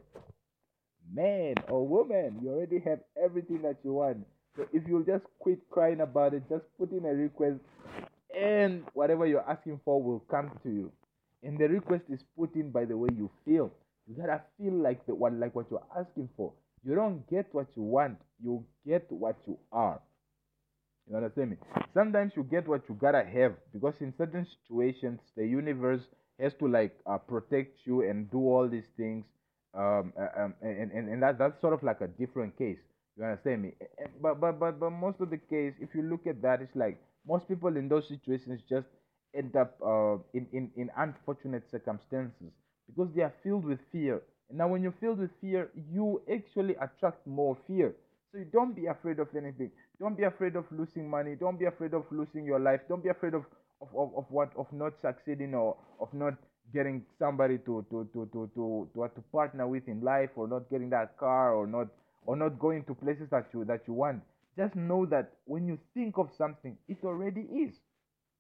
man 1.12 1.54
or 1.68 1.86
woman, 1.86 2.40
you 2.42 2.50
already 2.50 2.80
have 2.80 3.00
everything 3.22 3.62
that 3.62 3.76
you 3.84 3.94
want. 3.94 4.26
So 4.56 4.66
if 4.72 4.84
you'll 4.86 5.04
just 5.04 5.24
quit 5.38 5.58
crying 5.70 6.00
about 6.00 6.34
it, 6.34 6.44
just 6.48 6.64
put 6.78 6.92
in 6.92 7.04
a 7.04 7.14
request 7.14 7.60
and 8.38 8.84
whatever 8.94 9.26
you're 9.26 9.48
asking 9.48 9.80
for 9.84 10.02
will 10.02 10.20
come 10.30 10.50
to 10.62 10.70
you. 10.70 10.92
And 11.44 11.58
the 11.58 11.68
request 11.68 12.04
is 12.10 12.24
put 12.36 12.54
in 12.56 12.70
by 12.72 12.84
the 12.86 12.96
way 12.96 13.08
you 13.16 13.30
feel. 13.44 13.70
You 14.08 14.16
gotta 14.16 14.42
feel 14.58 14.72
like 14.74 15.06
the 15.06 15.14
one 15.14 15.38
like 15.40 15.54
what 15.54 15.70
you're 15.70 15.86
asking 15.96 16.28
for. 16.36 16.52
You 16.84 16.94
don't 16.96 17.28
get 17.30 17.46
what 17.54 17.68
you 17.76 17.82
want, 17.82 18.18
you 18.42 18.64
get 18.86 19.10
what 19.12 19.36
you 19.46 19.58
are. 19.72 20.00
You 21.08 21.16
understand 21.16 21.50
me? 21.50 21.56
Sometimes 21.94 22.32
you 22.36 22.42
get 22.44 22.66
what 22.68 22.88
you 22.88 22.94
gotta 22.94 23.22
have 23.24 23.54
because 23.72 23.94
in 24.00 24.12
certain 24.16 24.46
situations 24.46 25.20
the 25.36 25.46
universe 25.46 26.02
has 26.40 26.52
to 26.54 26.68
like 26.68 26.96
uh, 27.06 27.18
protect 27.18 27.86
you 27.86 28.02
and 28.02 28.30
do 28.30 28.38
all 28.38 28.68
these 28.68 28.88
things. 28.96 29.24
Um, 29.74 30.12
uh, 30.18 30.28
um, 30.42 30.54
and, 30.62 30.92
and, 30.92 31.08
and 31.08 31.22
that, 31.22 31.38
that's 31.38 31.60
sort 31.60 31.74
of 31.74 31.82
like 31.82 32.00
a 32.00 32.06
different 32.08 32.56
case. 32.56 32.78
You 33.16 33.24
understand 33.24 33.62
me? 33.62 33.72
A- 33.80 34.04
a- 34.04 34.08
But, 34.20 34.40
but 34.40 34.58
but 34.58 34.78
but 34.80 34.90
most 34.90 35.20
of 35.20 35.30
the 35.30 35.38
case, 35.38 35.74
if 35.80 35.94
you 35.94 36.02
look 36.02 36.26
at 36.26 36.40
that, 36.42 36.60
it's 36.62 36.74
like 36.76 36.98
most 37.26 37.48
people 37.48 37.76
in 37.76 37.88
those 37.88 38.08
situations 38.08 38.60
just 38.68 38.86
end 39.36 39.56
up 39.56 39.76
uh, 39.84 40.14
in, 40.32 40.46
in, 40.52 40.70
in 40.76 40.90
unfortunate 40.96 41.64
circumstances 41.70 42.52
because 42.86 43.12
they 43.14 43.22
are 43.22 43.32
filled 43.42 43.64
with 43.64 43.78
fear. 43.92 44.22
And 44.48 44.58
now, 44.58 44.68
when 44.68 44.82
you're 44.82 44.94
filled 45.00 45.18
with 45.18 45.30
fear, 45.40 45.70
you 45.92 46.20
actually 46.32 46.74
attract 46.80 47.26
more 47.26 47.56
fear. 47.66 47.94
So 48.32 48.38
you 48.38 48.44
don't 48.46 48.74
be 48.74 48.86
afraid 48.86 49.18
of 49.18 49.28
anything. 49.36 49.70
Don't 50.00 50.16
be 50.16 50.24
afraid 50.24 50.56
of 50.56 50.64
losing 50.70 51.08
money. 51.08 51.36
Don't 51.36 51.58
be 51.58 51.66
afraid 51.66 51.94
of 51.94 52.04
losing 52.10 52.44
your 52.44 52.58
life. 52.58 52.80
Don't 52.88 53.02
be 53.02 53.08
afraid 53.08 53.34
of, 53.34 53.44
of, 53.80 53.88
of, 53.96 54.10
of 54.16 54.24
what 54.28 54.50
of 54.56 54.66
not 54.72 54.92
succeeding 55.00 55.54
or 55.54 55.76
of 56.00 56.12
not 56.12 56.34
getting 56.72 57.04
somebody 57.18 57.58
to 57.58 57.84
to, 57.90 58.08
to, 58.12 58.28
to, 58.32 58.50
to, 58.54 58.88
to, 58.94 59.08
to 59.14 59.20
partner 59.32 59.66
with 59.68 59.86
in 59.88 60.00
life 60.02 60.30
or 60.36 60.48
not 60.48 60.68
getting 60.70 60.90
that 60.90 61.16
car 61.18 61.54
or 61.54 61.66
not 61.66 61.88
or 62.26 62.36
not 62.36 62.58
going 62.58 62.84
to 62.84 62.94
places 62.94 63.28
that 63.30 63.46
you 63.54 63.64
that 63.64 63.82
you 63.86 63.94
want. 63.94 64.22
Just 64.56 64.74
know 64.76 65.06
that 65.06 65.32
when 65.46 65.66
you 65.66 65.78
think 65.94 66.18
of 66.18 66.30
something, 66.36 66.76
it 66.88 66.98
already 67.04 67.42
is. 67.42 67.74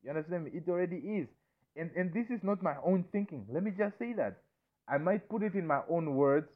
You 0.04 0.10
understand 0.10 0.44
me? 0.44 0.52
It 0.54 0.68
already 0.68 0.98
is. 0.98 1.28
And 1.76 1.90
and 1.96 2.14
this 2.14 2.26
is 2.30 2.40
not 2.44 2.62
my 2.62 2.76
own 2.84 3.04
thinking. 3.12 3.46
Let 3.52 3.64
me 3.64 3.72
just 3.76 3.98
say 3.98 4.14
that. 4.14 4.36
I 4.88 4.98
might 4.98 5.28
put 5.28 5.42
it 5.42 5.54
in 5.54 5.66
my 5.66 5.82
own 5.90 6.14
words 6.14 6.48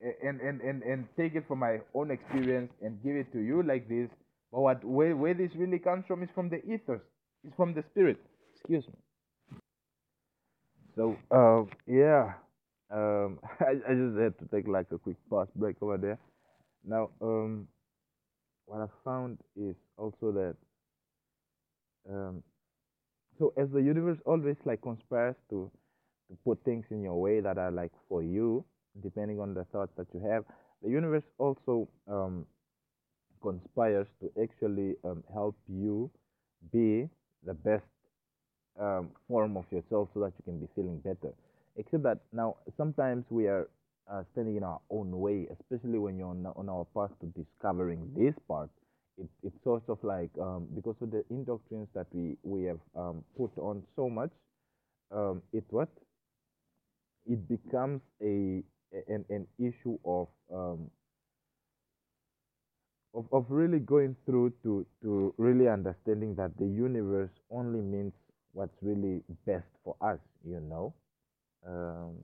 and 0.00 0.40
and, 0.40 0.60
and, 0.60 0.82
and 0.82 1.08
take 1.16 1.34
it 1.34 1.46
from 1.48 1.58
my 1.60 1.78
own 1.94 2.10
experience 2.10 2.72
and 2.82 3.02
give 3.02 3.16
it 3.16 3.32
to 3.32 3.40
you 3.40 3.62
like 3.62 3.88
this. 3.88 4.08
But 4.52 4.60
what 4.60 4.84
where, 4.84 5.16
where 5.16 5.34
this 5.34 5.50
really 5.56 5.78
comes 5.78 6.06
from 6.06 6.22
is 6.22 6.30
from 6.34 6.48
the 6.50 6.58
ethers. 6.64 7.02
It's 7.44 7.56
from 7.56 7.74
the 7.74 7.84
spirit. 7.90 8.18
Excuse 8.56 8.86
me. 8.88 8.94
So 10.96 11.16
uh 11.30 11.64
yeah. 11.86 12.34
Um 12.90 13.38
I, 13.60 13.72
I 13.88 13.94
just 13.94 14.18
had 14.18 14.38
to 14.38 14.46
take 14.52 14.68
like 14.68 14.86
a 14.92 14.98
quick 14.98 15.16
pause 15.30 15.48
break 15.56 15.76
over 15.82 15.96
there. 15.98 16.18
Now 16.84 17.10
um 17.20 17.68
what 18.66 18.80
I 18.82 18.86
found 19.04 19.38
is 19.56 19.76
also 19.96 20.32
that 20.32 20.56
um 22.10 22.42
so 23.38 23.52
as 23.56 23.68
the 23.70 23.82
universe 23.82 24.18
always 24.26 24.56
like 24.64 24.82
conspires 24.82 25.36
to 25.50 25.70
to 26.28 26.36
put 26.44 26.62
things 26.64 26.84
in 26.90 27.02
your 27.02 27.20
way 27.20 27.40
that 27.40 27.58
are 27.58 27.70
like 27.70 27.92
for 28.08 28.22
you 28.22 28.64
depending 29.02 29.40
on 29.40 29.54
the 29.54 29.64
thoughts 29.66 29.92
that 29.96 30.06
you 30.14 30.20
have 30.20 30.44
the 30.82 30.90
universe 30.90 31.24
also 31.38 31.88
um 32.08 32.46
conspires 33.42 34.06
to 34.20 34.30
actually 34.42 34.96
um, 35.04 35.22
help 35.32 35.56
you 35.68 36.10
be 36.72 37.08
the 37.44 37.54
best 37.54 37.84
um, 38.80 39.10
form 39.28 39.56
of 39.56 39.64
yourself 39.70 40.08
so 40.14 40.20
that 40.20 40.32
you 40.38 40.44
can 40.44 40.58
be 40.58 40.68
feeling 40.74 40.98
better. 41.00 41.32
Except 41.76 42.02
that 42.04 42.18
now 42.32 42.56
sometimes 42.76 43.24
we 43.30 43.46
are 43.46 43.68
uh, 44.10 44.22
standing 44.32 44.56
in 44.56 44.64
our 44.64 44.80
own 44.90 45.10
way, 45.18 45.48
especially 45.60 45.98
when 45.98 46.18
you're 46.18 46.28
on, 46.28 46.46
on 46.56 46.68
our 46.68 46.86
path 46.94 47.10
to 47.20 47.26
discovering 47.26 48.10
this 48.16 48.34
part. 48.48 48.70
It, 49.18 49.28
it's 49.42 49.62
sort 49.64 49.82
of 49.88 50.02
like 50.02 50.30
um, 50.40 50.68
because 50.74 50.96
of 51.02 51.10
the 51.10 51.24
indoctrines 51.30 51.88
that 51.94 52.06
we 52.12 52.36
we 52.42 52.64
have 52.64 52.80
um, 52.96 53.24
put 53.36 53.50
on 53.58 53.82
so 53.96 54.08
much, 54.08 54.30
um, 55.12 55.42
it 55.52 55.64
what 55.70 55.88
it 57.26 57.46
becomes 57.48 58.00
a 58.22 58.62
an, 59.08 59.24
an 59.28 59.46
issue 59.58 59.98
of 60.04 60.28
um, 60.52 60.90
of, 63.14 63.26
of 63.32 63.46
really 63.50 63.78
going 63.78 64.16
through 64.24 64.52
to, 64.62 64.86
to 65.02 65.34
really 65.38 65.68
understanding 65.68 66.34
that 66.36 66.56
the 66.58 66.66
universe 66.66 67.30
only 67.50 67.80
means 67.80 68.12
what's 68.52 68.76
really 68.82 69.22
best 69.46 69.66
for 69.84 69.96
us, 70.00 70.18
you 70.44 70.60
know. 70.60 70.92
Um, 71.66 72.14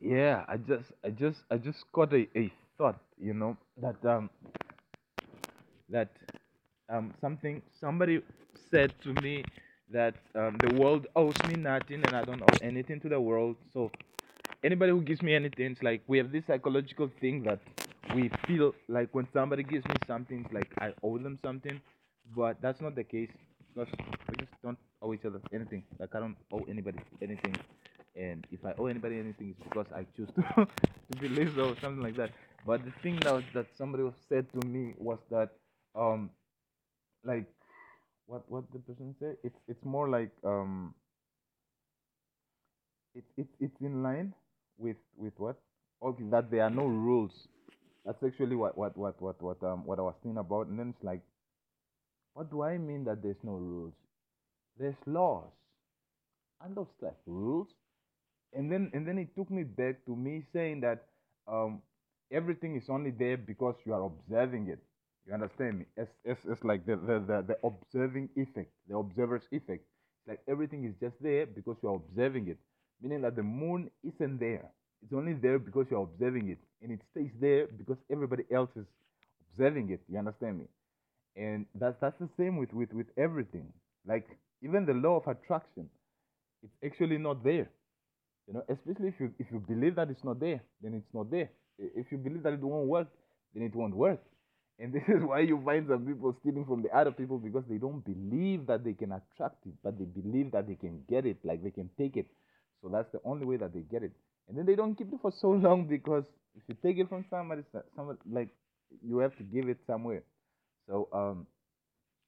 yeah, 0.00 0.44
I 0.48 0.56
just, 0.56 0.92
I 1.04 1.10
just, 1.10 1.40
I 1.50 1.56
just 1.58 1.84
got 1.92 2.12
a, 2.12 2.26
a 2.36 2.50
thought, 2.78 2.98
you 3.18 3.34
know, 3.34 3.56
that 3.82 4.04
um, 4.08 4.30
that 5.90 6.08
um, 6.88 7.12
something 7.20 7.62
somebody 7.80 8.20
said 8.70 8.92
to 9.02 9.12
me 9.22 9.44
that 9.90 10.14
um, 10.34 10.56
the 10.60 10.74
world 10.80 11.06
owes 11.16 11.34
me 11.48 11.54
nothing 11.54 12.02
and 12.06 12.14
I 12.16 12.22
don't 12.24 12.42
owe 12.42 12.58
anything 12.62 13.00
to 13.00 13.08
the 13.08 13.20
world. 13.20 13.56
So 13.72 13.90
anybody 14.62 14.92
who 14.92 15.02
gives 15.02 15.22
me 15.22 15.34
anything, 15.34 15.72
it's 15.72 15.82
like 15.82 16.02
we 16.06 16.18
have 16.18 16.32
this 16.32 16.44
psychological 16.46 17.10
thing 17.20 17.42
that 17.44 17.60
we 18.14 18.30
feel 18.46 18.74
like 18.88 19.08
when 19.12 19.26
somebody 19.32 19.62
gives 19.62 19.84
me 19.86 19.94
something, 20.06 20.44
it's 20.44 20.54
like 20.54 20.70
I 20.80 20.92
owe 21.02 21.18
them 21.18 21.38
something, 21.44 21.80
but 22.36 22.56
that's 22.62 22.80
not 22.80 22.94
the 22.94 23.04
case 23.04 23.30
because 23.74 23.92
we 24.28 24.36
just 24.36 24.52
don't 24.62 24.78
owe 25.02 25.12
each 25.14 25.24
other 25.24 25.40
anything. 25.52 25.82
Like 25.98 26.14
I 26.14 26.20
don't 26.20 26.36
owe 26.52 26.64
anybody 26.68 27.00
anything, 27.22 27.56
and 28.16 28.46
if 28.52 28.64
I 28.64 28.74
owe 28.78 28.86
anybody 28.86 29.18
anything, 29.18 29.50
it's 29.56 29.68
because 29.68 29.86
I 29.94 30.06
choose 30.16 30.28
to 30.36 30.42
to 31.12 31.18
believe 31.20 31.52
so, 31.56 31.70
or 31.70 31.76
something 31.80 32.02
like 32.02 32.16
that. 32.16 32.30
But 32.66 32.84
the 32.84 32.92
thing 33.02 33.16
that 33.20 33.42
that 33.54 33.66
somebody 33.76 34.04
said 34.28 34.46
to 34.52 34.66
me 34.66 34.94
was 34.98 35.18
that 35.30 35.50
um 35.94 36.30
like 37.24 37.46
what 38.26 38.50
what 38.50 38.64
the 38.72 38.80
person 38.80 39.14
said? 39.20 39.36
It's 39.44 39.58
it's 39.68 39.84
more 39.84 40.08
like 40.08 40.32
um 40.44 40.94
it's 43.14 43.30
it's 43.36 43.54
it's 43.60 43.80
in 43.80 44.02
line 44.02 44.32
with 44.78 44.96
with 45.16 45.34
what? 45.38 45.56
Okay, 46.02 46.24
that 46.30 46.50
there 46.50 46.62
are 46.62 46.70
no 46.70 46.86
rules. 46.86 47.32
That's 48.04 48.22
actually 48.22 48.56
what 48.56 48.76
what 48.78 48.96
what 48.96 49.20
what 49.20 49.40
what 49.42 49.62
um 49.62 49.84
what 49.86 49.98
I 49.98 50.02
was 50.02 50.14
thinking 50.22 50.38
about, 50.38 50.66
and 50.68 50.78
then 50.78 50.90
it's 50.90 51.04
like, 51.04 51.20
what 52.34 52.50
do 52.50 52.62
I 52.62 52.76
mean 52.76 53.04
that 53.04 53.22
there's 53.22 53.44
no 53.44 53.52
rules? 53.52 53.94
There's 54.78 54.96
laws, 55.06 55.52
and 56.60 56.76
those 56.76 56.86
like 57.00 57.16
rules. 57.26 57.68
And 58.52 58.70
then 58.70 58.90
and 58.94 59.06
then 59.06 59.18
it 59.18 59.34
took 59.36 59.50
me 59.50 59.62
back 59.64 60.04
to 60.06 60.16
me 60.16 60.44
saying 60.52 60.80
that 60.80 61.06
um 61.46 61.82
everything 62.30 62.76
is 62.76 62.88
only 62.88 63.10
there 63.10 63.36
because 63.36 63.76
you 63.84 63.92
are 63.94 64.04
observing 64.04 64.68
it. 64.68 64.80
You 65.26 65.34
understand 65.34 65.80
me? 65.80 65.84
It's, 65.96 66.10
it's, 66.24 66.40
it's 66.46 66.64
like 66.64 66.86
the, 66.86 66.96
the, 66.96 67.18
the, 67.20 67.44
the 67.48 67.56
observing 67.66 68.30
effect, 68.36 68.72
the 68.88 68.96
observer's 68.96 69.42
effect. 69.52 69.84
It's 70.20 70.28
like 70.28 70.40
everything 70.48 70.84
is 70.84 70.94
just 71.00 71.20
there 71.22 71.46
because 71.46 71.76
you're 71.82 71.96
observing 71.96 72.48
it. 72.48 72.58
Meaning 73.02 73.22
that 73.22 73.36
the 73.36 73.42
moon 73.42 73.90
isn't 74.02 74.38
there. 74.38 74.70
It's 75.02 75.12
only 75.12 75.34
there 75.34 75.58
because 75.58 75.86
you're 75.90 76.02
observing 76.02 76.48
it. 76.50 76.58
And 76.82 76.92
it 76.92 77.00
stays 77.12 77.30
there 77.40 77.66
because 77.66 77.98
everybody 78.10 78.44
else 78.52 78.70
is 78.76 78.86
observing 79.52 79.90
it. 79.90 80.00
You 80.08 80.18
understand 80.18 80.58
me? 80.58 80.64
And 81.36 81.66
that's 81.74 81.96
that's 82.00 82.18
the 82.18 82.28
same 82.36 82.56
with, 82.56 82.72
with, 82.72 82.92
with 82.92 83.06
everything. 83.16 83.72
Like 84.06 84.28
even 84.62 84.86
the 84.86 84.94
law 84.94 85.16
of 85.16 85.26
attraction, 85.28 85.88
it's 86.62 86.74
actually 86.84 87.18
not 87.18 87.44
there. 87.44 87.68
You 88.46 88.54
know, 88.54 88.64
especially 88.68 89.08
if 89.08 89.20
you 89.20 89.32
if 89.38 89.46
you 89.52 89.60
believe 89.60 89.94
that 89.96 90.10
it's 90.10 90.24
not 90.24 90.40
there, 90.40 90.60
then 90.82 90.94
it's 90.94 91.14
not 91.14 91.30
there. 91.30 91.50
If 91.78 92.10
you 92.12 92.18
believe 92.18 92.42
that 92.42 92.52
it 92.54 92.60
won't 92.60 92.88
work, 92.88 93.08
then 93.54 93.62
it 93.62 93.74
won't 93.74 93.94
work. 93.94 94.20
And 94.78 94.92
this 94.94 95.02
is 95.08 95.22
why 95.22 95.40
you 95.40 95.60
find 95.64 95.86
some 95.88 96.06
people 96.06 96.34
stealing 96.40 96.64
from 96.64 96.82
the 96.82 96.90
other 96.96 97.12
people 97.12 97.38
because 97.38 97.64
they 97.68 97.78
don't 97.78 98.00
believe 98.04 98.66
that 98.66 98.84
they 98.84 98.94
can 98.94 99.12
attract 99.12 99.66
it, 99.66 99.74
but 99.84 99.98
they 99.98 100.04
believe 100.04 100.52
that 100.52 100.66
they 100.66 100.74
can 100.74 101.02
get 101.08 101.26
it, 101.26 101.36
like 101.44 101.62
they 101.62 101.70
can 101.70 101.90
take 101.98 102.16
it. 102.16 102.26
So 102.82 102.88
that's 102.88 103.10
the 103.12 103.20
only 103.24 103.46
way 103.46 103.56
that 103.58 103.72
they 103.74 103.80
get 103.80 104.02
it. 104.02 104.12
And 104.48 104.56
then 104.58 104.66
they 104.66 104.74
don't 104.74 104.94
keep 104.96 105.12
it 105.12 105.20
for 105.22 105.32
so 105.40 105.50
long 105.50 105.86
because 105.86 106.24
if 106.56 106.62
you 106.68 106.76
take 106.82 106.98
it 106.98 107.08
from 107.08 107.24
somebody, 107.30 107.62
somebody 107.94 108.18
like 108.30 108.48
you 109.06 109.18
have 109.18 109.36
to 109.36 109.42
give 109.44 109.68
it 109.68 109.78
somewhere. 109.86 110.22
So 110.88 111.08
um, 111.12 111.46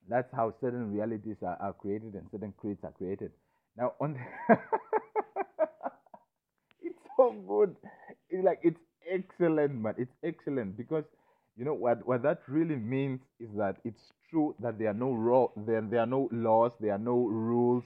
that's 0.09 0.33
how 0.35 0.55
certain 0.61 0.92
realities 0.92 1.37
are, 1.42 1.57
are 1.61 1.72
created 1.72 2.14
and 2.14 2.27
certain 2.31 2.53
creeds 2.59 2.81
are 2.85 2.92
created. 2.92 3.33
Now 3.77 3.94
on 4.01 4.14
the 4.48 4.57
good. 7.30 7.76
It's 8.30 8.44
like 8.44 8.61
it's 8.62 8.80
excellent, 9.11 9.74
man. 9.74 9.94
It's 9.98 10.14
excellent 10.24 10.76
because 10.76 11.04
you 11.56 11.64
know 11.64 11.74
what 11.74 12.06
what 12.06 12.22
that 12.22 12.40
really 12.48 12.76
means 12.76 13.20
is 13.38 13.48
that 13.56 13.76
it's 13.85 14.12
true 14.30 14.54
that 14.61 14.78
there 14.78 14.88
are 14.90 14.94
no 15.06 15.12
raw 15.12 15.46
there, 15.56 15.80
there 15.82 16.00
are 16.00 16.06
no 16.06 16.28
laws, 16.32 16.72
there 16.80 16.92
are 16.92 16.98
no 17.12 17.26
rules, 17.26 17.85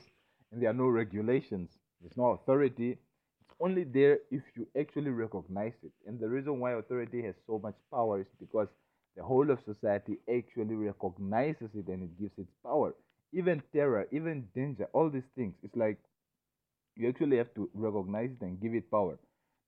and 0.53 0.63
there 0.63 0.71
are 0.71 0.81
no 0.85 0.89
regulations. 0.89 1.71
There's 2.01 2.17
no 2.17 2.31
authority. 2.31 2.93
It's 3.41 3.55
only 3.61 3.85
there 3.85 4.19
if 4.31 4.43
you 4.57 4.67
actually 4.79 5.11
recognize 5.11 5.75
it. 5.83 5.93
And 6.07 6.21
the 6.21 6.29
reason 6.29 6.61
why 6.61 6.73
authority 6.73 7.23
has 7.23 7.35
so 7.47 7.59
much 7.59 7.77
power 7.91 8.21
is 8.21 8.27
because 8.39 8.69
the 9.17 9.23
whole 9.25 9.51
of 9.51 9.59
society 9.65 10.19
actually 10.29 10.75
recognizes 10.75 11.71
it 11.75 11.87
and 11.89 12.03
it 12.05 12.19
gives 12.21 12.39
its 12.39 12.53
power. 12.63 12.95
Even 13.33 13.63
terror, 13.73 14.07
even 14.13 14.47
danger, 14.55 14.87
all 14.93 15.11
these 15.11 15.29
things. 15.35 15.55
It's 15.63 15.75
like 15.77 15.99
you 16.97 17.09
actually 17.09 17.37
have 17.37 17.53
to 17.55 17.71
recognize 17.75 18.31
it 18.33 18.41
and 18.43 18.61
give 18.61 18.75
it 18.75 18.91
power. 18.91 19.19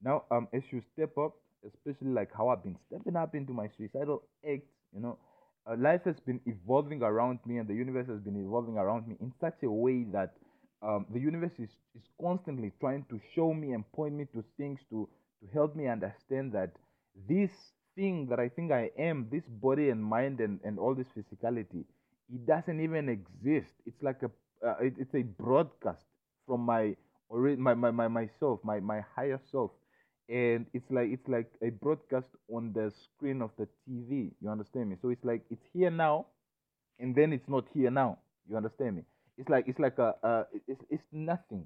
Now, 0.02 0.24
um, 0.30 0.48
as 0.52 0.62
you 0.70 0.82
step 0.92 1.16
up, 1.18 1.34
especially 1.66 2.08
like 2.12 2.30
how 2.36 2.48
I've 2.48 2.62
been 2.62 2.76
stepping 2.86 3.16
up 3.16 3.34
into 3.34 3.52
my 3.52 3.68
suicidal 3.76 4.22
acts, 4.48 4.70
you 4.94 5.00
know, 5.00 5.18
uh, 5.66 5.76
life 5.76 6.02
has 6.04 6.18
been 6.20 6.40
evolving 6.46 7.02
around 7.02 7.40
me 7.44 7.58
and 7.58 7.68
the 7.68 7.74
universe 7.74 8.06
has 8.08 8.20
been 8.20 8.36
evolving 8.36 8.78
around 8.78 9.06
me 9.08 9.16
in 9.20 9.32
such 9.40 9.62
a 9.64 9.70
way 9.70 10.04
that 10.12 10.34
um, 10.82 11.04
the 11.12 11.18
universe 11.20 11.52
is, 11.58 11.68
is 11.96 12.02
constantly 12.20 12.72
trying 12.80 13.04
to 13.10 13.20
show 13.34 13.52
me 13.52 13.72
and 13.72 13.90
point 13.92 14.14
me 14.14 14.24
to 14.32 14.44
things 14.56 14.80
to, 14.90 15.08
to 15.40 15.52
help 15.52 15.74
me 15.74 15.88
understand 15.88 16.52
that 16.52 16.70
this 17.28 17.50
thing 17.96 18.26
that 18.30 18.38
I 18.38 18.48
think 18.48 18.70
I 18.72 18.90
am, 18.98 19.28
this 19.30 19.42
body 19.48 19.90
and 19.90 20.02
mind 20.02 20.40
and, 20.40 20.60
and 20.64 20.78
all 20.78 20.94
this 20.94 21.08
physicality, 21.16 21.84
it 22.32 22.46
doesn't 22.46 22.80
even 22.80 23.08
exist. 23.08 23.72
It's 23.86 24.02
like 24.02 24.22
a 24.22 24.30
uh, 24.66 24.74
it, 24.80 24.94
it's 24.98 25.14
a 25.14 25.22
broadcast 25.22 26.04
from 26.46 26.60
my 26.62 26.96
my, 27.30 27.74
my, 27.74 27.90
my 27.90 28.08
myself, 28.08 28.60
my, 28.64 28.80
my 28.80 29.00
higher 29.14 29.40
self. 29.50 29.70
And 30.28 30.66
it's 30.74 30.90
like 30.90 31.08
it's 31.10 31.26
like 31.28 31.50
a 31.62 31.70
broadcast 31.70 32.28
on 32.52 32.72
the 32.74 32.92
screen 33.04 33.40
of 33.42 33.50
the 33.58 33.66
TV. 33.86 34.32
You 34.40 34.50
understand 34.50 34.90
me? 34.90 34.96
So 35.00 35.08
it's 35.10 35.24
like 35.24 35.42
it's 35.50 35.64
here 35.72 35.90
now, 35.90 36.26
and 36.98 37.14
then 37.14 37.32
it's 37.32 37.48
not 37.48 37.64
here 37.72 37.90
now. 37.90 38.18
You 38.48 38.56
understand 38.56 38.96
me? 38.96 39.02
It's 39.38 39.48
like 39.48 39.66
it's 39.68 39.78
like 39.78 39.98
a, 39.98 40.14
a 40.22 40.46
it's 40.66 40.82
it's 40.90 41.04
nothing. 41.12 41.64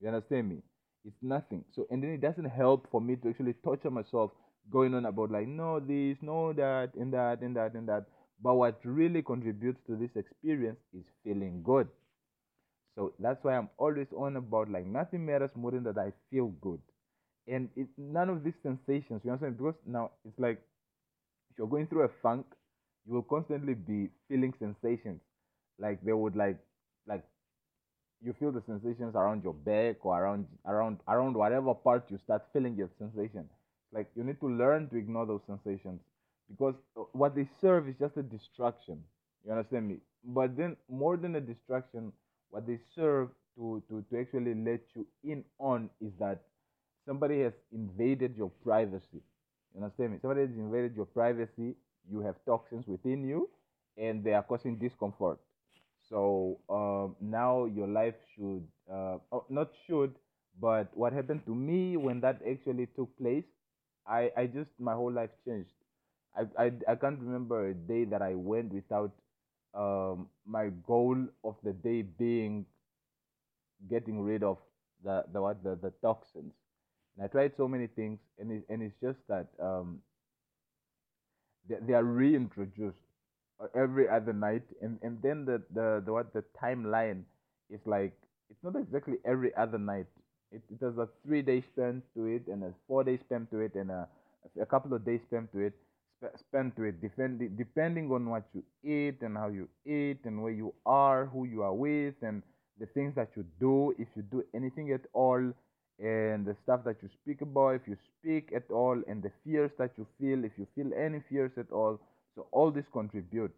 You 0.00 0.08
understand 0.08 0.48
me? 0.50 0.62
It's 1.06 1.16
nothing. 1.22 1.64
So 1.74 1.86
and 1.90 2.02
then 2.02 2.10
it 2.10 2.20
doesn't 2.20 2.44
help 2.50 2.88
for 2.90 3.00
me 3.00 3.16
to 3.16 3.30
actually 3.30 3.54
torture 3.64 3.90
myself 3.90 4.32
going 4.70 4.94
on 4.94 5.06
about 5.06 5.30
like 5.30 5.48
no 5.48 5.80
this, 5.80 6.18
no 6.22 6.52
that, 6.52 6.90
and 6.94 7.12
that, 7.14 7.40
and 7.40 7.56
that, 7.56 7.74
and 7.74 7.88
that. 7.88 8.06
But 8.42 8.54
what 8.56 8.80
really 8.84 9.22
contributes 9.22 9.80
to 9.86 9.96
this 9.96 10.10
experience 10.16 10.80
is 10.92 11.04
feeling 11.24 11.62
good. 11.62 11.88
So 12.94 13.12
that's 13.18 13.44
why 13.44 13.56
I'm 13.56 13.68
always 13.76 14.12
on 14.16 14.36
about 14.36 14.70
like 14.70 14.86
nothing 14.86 15.26
matters 15.26 15.54
more 15.54 15.70
than 15.72 15.84
that 15.84 15.98
I 15.98 16.12
feel 16.30 16.48
good. 16.48 16.80
And 17.46 17.68
none 17.98 18.30
of 18.30 18.42
these 18.42 18.54
sensations, 18.62 19.22
you 19.24 19.30
understand? 19.30 19.58
Because 19.58 19.74
now 19.86 20.12
it's 20.24 20.38
like 20.38 20.58
if 21.50 21.58
you're 21.58 21.68
going 21.68 21.86
through 21.86 22.04
a 22.04 22.08
funk, 22.22 22.46
you 23.06 23.14
will 23.14 23.22
constantly 23.22 23.74
be 23.74 24.08
feeling 24.28 24.54
sensations. 24.58 25.20
Like 25.78 26.02
they 26.04 26.12
would 26.12 26.36
like 26.36 26.58
like 27.06 27.24
you 28.22 28.32
feel 28.38 28.52
the 28.52 28.62
sensations 28.66 29.14
around 29.14 29.44
your 29.44 29.52
back 29.54 30.04
or 30.04 30.18
around 30.20 30.46
around 30.66 31.00
around 31.08 31.34
whatever 31.34 31.74
part 31.74 32.04
you 32.10 32.18
start 32.18 32.44
feeling 32.52 32.76
your 32.76 32.90
sensation. 32.98 33.48
Like 33.92 34.10
you 34.16 34.24
need 34.24 34.40
to 34.40 34.48
learn 34.48 34.88
to 34.88 34.96
ignore 34.96 35.26
those 35.26 35.42
sensations 35.46 36.00
because 36.50 36.74
uh, 36.96 37.02
what 37.12 37.34
they 37.34 37.48
serve 37.60 37.88
is 37.88 37.96
just 37.98 38.16
a 38.16 38.22
distraction. 38.22 39.02
You 39.44 39.52
understand 39.52 39.88
me? 39.88 39.98
But 40.24 40.56
then 40.56 40.76
more 40.88 41.16
than 41.16 41.36
a 41.36 41.40
distraction, 41.40 42.12
what 42.50 42.66
they 42.66 42.78
serve 42.94 43.28
to, 43.56 43.82
to, 43.88 44.04
to 44.10 44.20
actually 44.20 44.54
let 44.54 44.80
you 44.94 45.06
in 45.22 45.44
on 45.58 45.90
is 46.00 46.12
that 46.18 46.42
somebody 47.06 47.40
has 47.42 47.52
invaded 47.72 48.36
your 48.36 48.50
privacy. 48.62 49.22
You 49.74 49.82
understand 49.82 50.12
me? 50.12 50.18
Somebody 50.20 50.42
has 50.42 50.50
invaded 50.50 50.96
your 50.96 51.06
privacy. 51.06 51.76
You 52.10 52.20
have 52.20 52.36
toxins 52.46 52.86
within 52.86 53.24
you, 53.26 53.48
and 53.96 54.22
they 54.24 54.34
are 54.34 54.42
causing 54.42 54.76
discomfort. 54.76 55.38
So 56.08 56.58
um, 56.68 57.16
now 57.20 57.64
your 57.64 57.86
life 57.88 58.14
should, 58.34 58.66
uh, 58.90 59.18
oh, 59.32 59.44
not 59.48 59.70
should, 59.86 60.14
but 60.60 60.88
what 60.96 61.12
happened 61.12 61.44
to 61.46 61.54
me 61.54 61.96
when 61.96 62.20
that 62.20 62.40
actually 62.48 62.86
took 62.94 63.16
place, 63.18 63.44
I, 64.06 64.30
I 64.36 64.46
just, 64.46 64.70
my 64.78 64.92
whole 64.94 65.12
life 65.12 65.30
changed. 65.46 65.70
I, 66.36 66.64
I, 66.64 66.72
I 66.88 66.94
can't 66.96 67.18
remember 67.20 67.68
a 67.68 67.74
day 67.74 68.04
that 68.04 68.22
I 68.22 68.34
went 68.34 68.72
without 68.72 69.12
um, 69.74 70.28
my 70.46 70.70
goal 70.86 71.16
of 71.44 71.56
the 71.64 71.72
day 71.72 72.02
being 72.02 72.66
getting 73.88 74.20
rid 74.22 74.42
of 74.42 74.58
the 75.04 75.24
the 75.32 75.40
what 75.40 75.62
the, 75.62 75.76
the 75.76 75.90
toxins. 76.02 76.54
And 77.16 77.24
I 77.24 77.28
tried 77.28 77.52
so 77.56 77.68
many 77.68 77.86
things, 77.86 78.18
and 78.38 78.50
it, 78.52 78.64
and 78.68 78.82
it's 78.82 78.94
just 79.00 79.18
that 79.28 79.48
um, 79.60 80.00
they, 81.68 81.76
they 81.86 81.92
are 81.94 82.04
reintroduced 82.04 82.98
uh, 83.60 83.66
every 83.74 84.08
other 84.08 84.32
night, 84.32 84.62
and 84.82 84.98
and 85.02 85.20
then 85.22 85.44
the 85.44 85.62
the, 85.74 86.02
the 86.04 86.12
what 86.12 86.32
the 86.32 86.44
timeline 86.60 87.22
is 87.70 87.80
like 87.86 88.12
it's 88.50 88.62
not 88.62 88.76
exactly 88.76 89.16
every 89.24 89.54
other 89.56 89.78
night. 89.78 90.06
It, 90.52 90.62
it 90.70 90.84
has 90.84 90.96
a 90.98 91.08
three 91.24 91.42
day 91.42 91.62
span 91.72 92.02
to 92.16 92.26
it, 92.26 92.46
and 92.48 92.62
a 92.64 92.72
four 92.86 93.04
day 93.04 93.16
span 93.18 93.46
to 93.50 93.60
it, 93.60 93.74
and 93.74 93.90
a 93.90 94.08
a 94.60 94.66
couple 94.66 94.92
of 94.94 95.04
days 95.04 95.20
span 95.26 95.48
to 95.52 95.60
it 95.60 95.72
sp- 96.20 96.36
spend 96.38 96.76
to 96.76 96.84
it 96.84 97.00
depending 97.00 97.56
depending 97.56 98.10
on 98.12 98.28
what 98.28 98.44
you 98.52 98.62
eat 98.84 99.22
and 99.22 99.36
how 99.38 99.48
you 99.48 99.66
eat 99.86 100.18
and 100.24 100.42
where 100.42 100.52
you 100.52 100.74
are 100.84 101.24
who 101.26 101.44
you 101.44 101.62
are 101.62 101.72
with 101.72 102.14
and 102.22 102.42
the 102.78 102.84
things 102.86 103.14
that 103.14 103.30
you 103.36 103.44
do 103.58 103.94
if 103.98 104.06
you 104.14 104.22
do 104.22 104.44
anything 104.54 104.92
at 104.92 105.00
all 105.14 105.42
and 105.98 106.44
the 106.46 106.56
stuff 106.64 106.80
that 106.84 106.96
you 107.02 107.08
speak 107.22 107.40
about 107.40 107.74
if 107.76 107.82
you 107.86 107.96
speak 108.18 108.50
at 108.54 108.68
all 108.70 109.00
and 109.06 109.22
the 109.22 109.30
fears 109.44 109.70
that 109.78 109.92
you 109.96 110.06
feel 110.18 110.44
if 110.44 110.52
you 110.58 110.66
feel 110.74 110.90
any 110.94 111.20
fears 111.28 111.52
at 111.56 111.70
all 111.70 112.00
so 112.34 112.46
all 112.52 112.70
this 112.70 112.86
contribute 112.92 113.54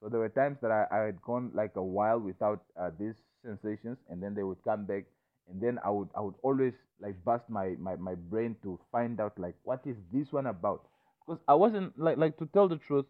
so 0.00 0.08
there 0.08 0.20
were 0.20 0.28
times 0.28 0.56
that 0.62 0.70
i, 0.70 0.86
I 0.90 0.98
had 1.06 1.20
gone 1.22 1.50
like 1.54 1.76
a 1.76 1.82
while 1.82 2.18
without 2.20 2.62
uh, 2.80 2.90
these 2.98 3.14
sensations 3.44 3.98
and 4.08 4.22
then 4.22 4.34
they 4.34 4.42
would 4.44 4.62
come 4.62 4.84
back 4.84 5.04
and 5.48 5.60
then 5.60 5.78
i 5.84 5.90
would 5.90 6.08
i 6.16 6.20
would 6.20 6.34
always 6.42 6.74
like 7.00 7.22
bust 7.24 7.44
my, 7.48 7.74
my 7.78 7.96
my 7.96 8.14
brain 8.14 8.56
to 8.62 8.78
find 8.92 9.20
out 9.20 9.38
like 9.38 9.54
what 9.64 9.80
is 9.84 9.96
this 10.12 10.32
one 10.32 10.46
about 10.46 10.82
because 11.26 11.40
I 11.46 11.54
wasn't 11.54 11.98
like 11.98 12.16
like 12.16 12.36
to 12.38 12.46
tell 12.46 12.68
the 12.68 12.76
truth. 12.78 13.06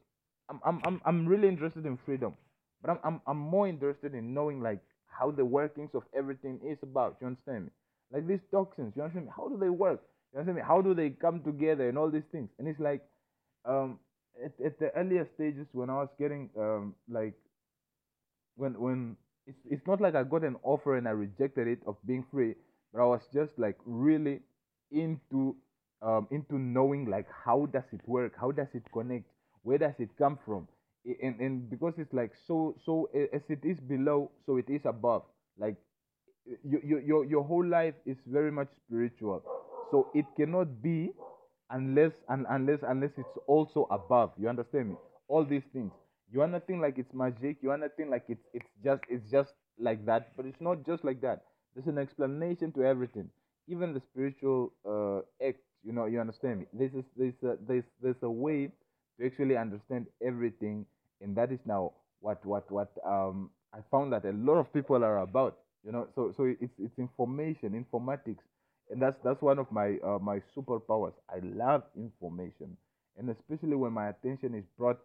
I'm 0.49 0.61
I'm 0.65 0.81
I'm 0.85 1.01
I'm 1.05 1.27
really 1.27 1.49
interested 1.49 1.87
in 1.87 1.97
freedom, 2.05 2.35
but 2.83 2.91
I'm 2.91 2.99
I'm 3.05 3.21
I'm 3.27 3.39
more 3.39 3.69
interested 3.69 4.15
in 4.15 4.35
knowing 4.35 4.61
like 4.61 4.81
how 5.07 5.31
the 5.31 5.45
workings 5.45 5.91
of 5.95 6.03
everything 6.15 6.61
is 6.65 6.79
about. 6.83 7.17
You 7.21 7.29
understand 7.29 7.67
me? 7.67 7.71
Like 8.13 8.27
these 8.27 8.41
toxins. 8.51 8.95
You 8.97 9.03
understand 9.03 9.27
me? 9.27 9.33
How 9.37 9.49
do 9.49 9.57
they 9.59 9.71
work? 9.71 10.03
You 10.33 10.41
understand 10.41 10.57
me? 10.57 10.63
How 10.67 10.81
do 10.83 10.95
they 10.95 11.11
come 11.11 11.43
together 11.43 11.89
and 11.89 11.99
all 11.99 12.11
these 12.11 12.27
things? 12.33 12.51
And 12.59 12.69
it's 12.69 12.81
like, 12.81 13.03
um, 13.65 13.99
at, 14.45 14.53
at 14.65 14.79
the 14.79 14.91
earlier 14.97 15.27
stages 15.35 15.67
when 15.73 15.91
I 15.91 15.95
was 15.95 16.09
getting 16.19 16.51
um 16.57 16.95
like 17.09 17.35
when 18.57 18.79
when 18.81 19.17
it's 19.47 19.59
it's 19.69 19.87
not 19.87 20.01
like 20.01 20.15
I 20.15 20.23
got 20.23 20.45
an 20.45 20.57
offer 20.63 20.97
and 20.97 21.09
I 21.09 21.13
rejected 21.13 21.67
it 21.67 21.81
of 21.87 21.97
being 22.07 22.25
free, 22.31 22.55
but 22.93 23.01
I 23.03 23.05
was 23.07 23.23
just 23.33 23.59
like 23.59 23.77
really 23.85 24.41
into 24.91 25.57
um, 26.03 26.29
into 26.31 26.59
knowing 26.59 27.07
like 27.11 27.27
how 27.45 27.67
does 27.67 27.85
it 27.93 28.01
work, 28.07 28.35
how 28.41 28.51
does 28.51 28.69
it 28.75 28.85
connect, 28.93 29.27
where 29.63 29.79
does 29.79 29.95
it 29.99 30.11
come 30.19 30.39
from, 30.45 30.69
and 31.23 31.41
and 31.41 31.71
because 31.71 31.95
it's 31.99 32.13
like 32.13 32.33
so 32.47 32.77
so 32.85 33.09
as 33.33 33.43
it 33.49 33.61
is 33.65 33.79
below, 33.81 34.31
so 34.47 34.57
it 34.57 34.69
is 34.69 34.83
above. 34.85 35.23
Like 35.59 35.77
your 36.65 37.01
your 37.01 37.25
your 37.25 37.45
whole 37.45 37.65
life 37.67 37.95
is 38.07 38.17
very 38.27 38.51
much 38.51 38.69
spiritual, 38.87 39.43
so 39.91 40.09
it 40.15 40.27
cannot 40.37 40.83
be 40.83 41.11
unless 41.71 42.13
and 42.29 42.47
unless 42.51 42.81
unless 42.87 43.11
it's 43.17 43.39
also 43.47 43.87
above. 43.91 44.33
You 44.39 44.49
understand 44.49 44.91
me? 44.91 44.97
All 45.29 45.45
these 45.45 45.63
things. 45.73 45.93
You 46.33 46.43
are 46.43 46.49
nothing 46.49 46.81
like 46.81 46.99
it's 46.99 47.13
magic. 47.13 47.59
You 47.63 47.71
are 47.71 47.79
nothing 47.79 48.11
like 48.11 48.25
it's 48.29 48.45
it's 48.53 48.71
just 48.85 49.03
it's 49.09 49.31
just 49.31 49.53
like 49.79 50.05
that. 50.07 50.37
But 50.37 50.47
it's 50.47 50.61
not 50.61 50.85
just 50.87 51.05
like 51.05 51.21
that. 51.23 51.43
There's 51.75 51.87
an 51.87 51.99
explanation 51.99 52.73
to 52.73 52.85
everything. 52.85 53.29
Even 53.69 53.93
the 53.95 54.01
spiritual 54.01 54.73
uh, 54.89 55.21
acts. 55.47 55.63
You 55.85 55.93
know, 55.93 56.05
you 56.07 56.21
understand 56.21 56.61
me? 56.61 56.67
This 56.73 56.93
is 56.93 57.05
this 57.17 57.35
there's 57.67 57.85
there's 58.03 58.23
a 58.23 58.31
way 58.31 58.71
to 59.19 59.27
actually 59.27 59.57
understand 59.57 60.07
everything, 60.23 60.85
and 61.21 61.37
that 61.37 61.53
is 61.53 61.61
now 61.65 61.93
what 62.21 62.45
what 62.45 62.71
what 62.71 62.91
um 63.07 63.51
I 63.73 63.79
found 63.91 64.13
that 64.13 64.25
a 64.25 64.33
lot 64.33 64.59
of 64.59 64.73
people 64.73 65.05
are 65.05 65.19
about. 65.19 65.59
You 65.85 65.93
know, 65.93 66.09
so 66.15 66.33
so 66.37 66.45
it's 66.45 66.75
it's 66.79 66.99
information, 66.99 67.73
informatics 67.73 68.45
and 68.91 69.01
that's 69.01 69.17
that's 69.25 69.41
one 69.41 69.59
of 69.59 69.71
my 69.73 69.97
uh, 70.05 70.19
my 70.21 70.41
superpowers. 70.57 71.15
I 71.31 71.39
love 71.43 71.85
information, 71.97 72.77
and 73.19 73.31
especially 73.31 73.77
when 73.77 73.93
my 73.93 74.09
attention 74.09 74.55
is 74.55 74.65
brought 74.77 74.99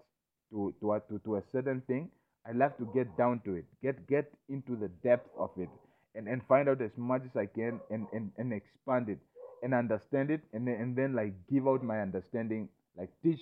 to 0.51 0.73
to 0.81 0.93
a, 0.93 0.99
to, 1.09 1.19
to 1.19 1.37
a 1.37 1.43
certain 1.51 1.81
thing, 1.87 2.09
I 2.45 2.51
love 2.51 2.77
to 2.77 2.85
get 2.93 3.15
down 3.17 3.41
to 3.45 3.55
it, 3.55 3.65
get 3.81 4.05
get 4.07 4.31
into 4.49 4.75
the 4.75 4.89
depth 5.03 5.29
of 5.37 5.51
it, 5.57 5.69
and 6.15 6.27
and 6.27 6.41
find 6.47 6.67
out 6.67 6.81
as 6.81 6.91
much 6.97 7.23
as 7.25 7.35
I 7.37 7.45
can, 7.45 7.79
and 7.89 8.07
and, 8.13 8.31
and 8.37 8.51
expand 8.53 9.09
it, 9.09 9.19
and 9.63 9.73
understand 9.73 10.29
it, 10.29 10.41
and 10.53 10.67
then, 10.67 10.75
and 10.75 10.95
then 10.95 11.13
like 11.15 11.33
give 11.49 11.67
out 11.67 11.83
my 11.83 12.01
understanding, 12.01 12.67
like 12.97 13.09
teach 13.23 13.41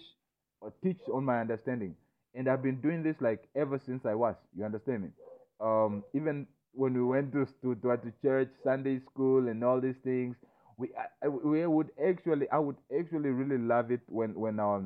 or 0.61 0.71
teach 0.83 0.99
on 1.11 1.25
my 1.25 1.39
understanding, 1.41 1.95
and 2.35 2.47
I've 2.47 2.63
been 2.63 2.79
doing 2.81 3.03
this 3.03 3.15
like 3.21 3.47
ever 3.55 3.79
since 3.79 4.05
I 4.05 4.15
was. 4.15 4.35
You 4.55 4.65
understand 4.65 5.03
me? 5.03 5.09
um, 5.59 6.03
even 6.13 6.47
when 6.73 6.93
we 6.93 7.03
went 7.03 7.31
to, 7.33 7.45
to 7.61 7.75
to 7.75 8.13
church, 8.21 8.49
Sunday 8.63 8.99
school, 8.99 9.47
and 9.47 9.63
all 9.63 9.79
these 9.81 9.99
things, 10.03 10.35
we 10.77 10.89
I- 11.23 11.27
we 11.29 11.65
would 11.67 11.91
actually 12.03 12.49
I 12.49 12.59
would 12.59 12.77
actually 12.99 13.29
really 13.29 13.57
love 13.57 13.91
it 13.91 14.01
when 14.07 14.33
when 14.39 14.59
our 14.59 14.83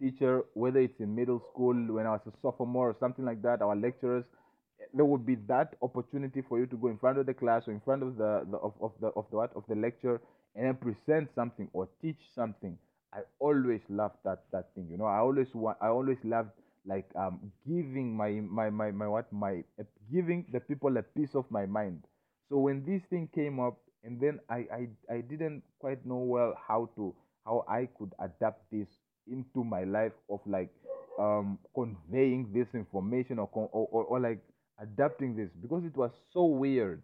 teacher, 0.00 0.44
whether 0.54 0.80
it's 0.80 1.00
in 1.00 1.14
middle 1.14 1.40
school, 1.52 1.74
when 1.94 2.06
I 2.06 2.10
was 2.12 2.26
a 2.26 2.32
sophomore 2.42 2.90
or 2.90 2.96
something 2.98 3.24
like 3.24 3.42
that, 3.42 3.62
our 3.62 3.76
lecturers, 3.76 4.24
there 4.94 5.04
would 5.04 5.26
be 5.26 5.36
that 5.46 5.76
opportunity 5.82 6.42
for 6.42 6.58
you 6.58 6.66
to 6.66 6.76
go 6.76 6.88
in 6.88 6.98
front 6.98 7.18
of 7.18 7.26
the 7.26 7.34
class 7.34 7.68
or 7.68 7.72
in 7.72 7.80
front 7.80 8.02
of 8.02 8.16
the, 8.16 8.46
the 8.50 8.56
of, 8.58 8.74
of 8.80 8.92
the 9.00 9.08
of 9.08 9.26
the 9.30 9.36
what 9.36 9.52
of 9.54 9.64
the 9.68 9.74
lecture 9.74 10.20
and 10.56 10.66
then 10.66 10.74
present 10.76 11.28
something 11.34 11.68
or 11.72 11.88
teach 12.02 12.20
something. 12.34 12.76
I 13.12 13.20
always 13.38 13.80
loved 13.88 14.16
that 14.24 14.44
that 14.52 14.74
thing. 14.74 14.88
You 14.90 14.96
know, 14.98 15.04
I 15.06 15.18
always 15.18 15.54
want 15.54 15.78
I 15.80 15.88
always 15.88 16.18
loved 16.24 16.50
like 16.86 17.08
um 17.16 17.52
giving 17.66 18.16
my 18.16 18.30
my 18.40 18.70
my, 18.70 18.90
my 18.90 19.08
what? 19.08 19.32
My 19.32 19.62
uh, 19.78 19.84
giving 20.12 20.46
the 20.52 20.60
people 20.60 20.96
a 20.96 21.02
piece 21.02 21.34
of 21.34 21.50
my 21.50 21.66
mind. 21.66 22.04
So 22.48 22.58
when 22.58 22.84
this 22.84 23.02
thing 23.10 23.28
came 23.34 23.60
up 23.60 23.78
and 24.04 24.20
then 24.20 24.40
I 24.48 24.66
I, 24.72 24.88
I 25.10 25.20
didn't 25.20 25.62
quite 25.78 26.04
know 26.06 26.18
well 26.18 26.54
how 26.66 26.90
to 26.96 27.14
how 27.44 27.64
I 27.68 27.88
could 27.98 28.12
adapt 28.18 28.70
this 28.70 28.88
into 29.26 29.62
my 29.64 29.84
life 29.84 30.12
of 30.28 30.40
like 30.46 30.70
um 31.18 31.58
conveying 31.74 32.50
this 32.52 32.68
information 32.74 33.38
or, 33.38 33.48
or, 33.52 33.68
or, 33.90 34.04
or 34.04 34.20
like 34.20 34.40
adapting 34.80 35.36
this 35.36 35.50
because 35.60 35.84
it 35.84 35.96
was 35.96 36.10
so 36.32 36.44
weird. 36.44 37.02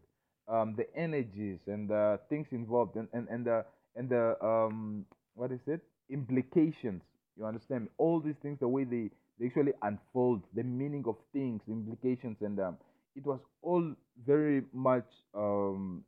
Um 0.49 0.75
the 0.77 0.87
energies 0.97 1.59
and 1.67 1.89
the 1.89 2.21
things 2.29 2.49
involved 2.53 2.97
and 2.97 3.09
and, 3.13 3.29
and 3.29 3.45
the 3.47 3.65
and 3.97 4.09
the 4.09 4.37
um 4.45 5.05
what 5.35 5.53
is 5.53 5.61
it? 5.67 5.81
Implications. 6.09 7.03
You 7.37 7.45
understand 7.45 7.89
all 7.99 8.21
these 8.21 8.37
things 8.41 8.59
the 8.61 8.69
way 8.69 8.85
they, 8.85 9.11
they 9.39 9.47
actually 9.47 9.73
unfold 9.83 10.43
the 10.55 10.63
meaning 10.63 11.05
of 11.07 11.17
things 11.33 11.61
the 11.67 11.73
implications 11.73 12.37
and 12.41 12.59
um 12.61 12.77
it 13.15 13.25
was 13.25 13.41
all 13.63 13.95
very 14.27 14.63
much 14.73 15.07
um 15.35 16.03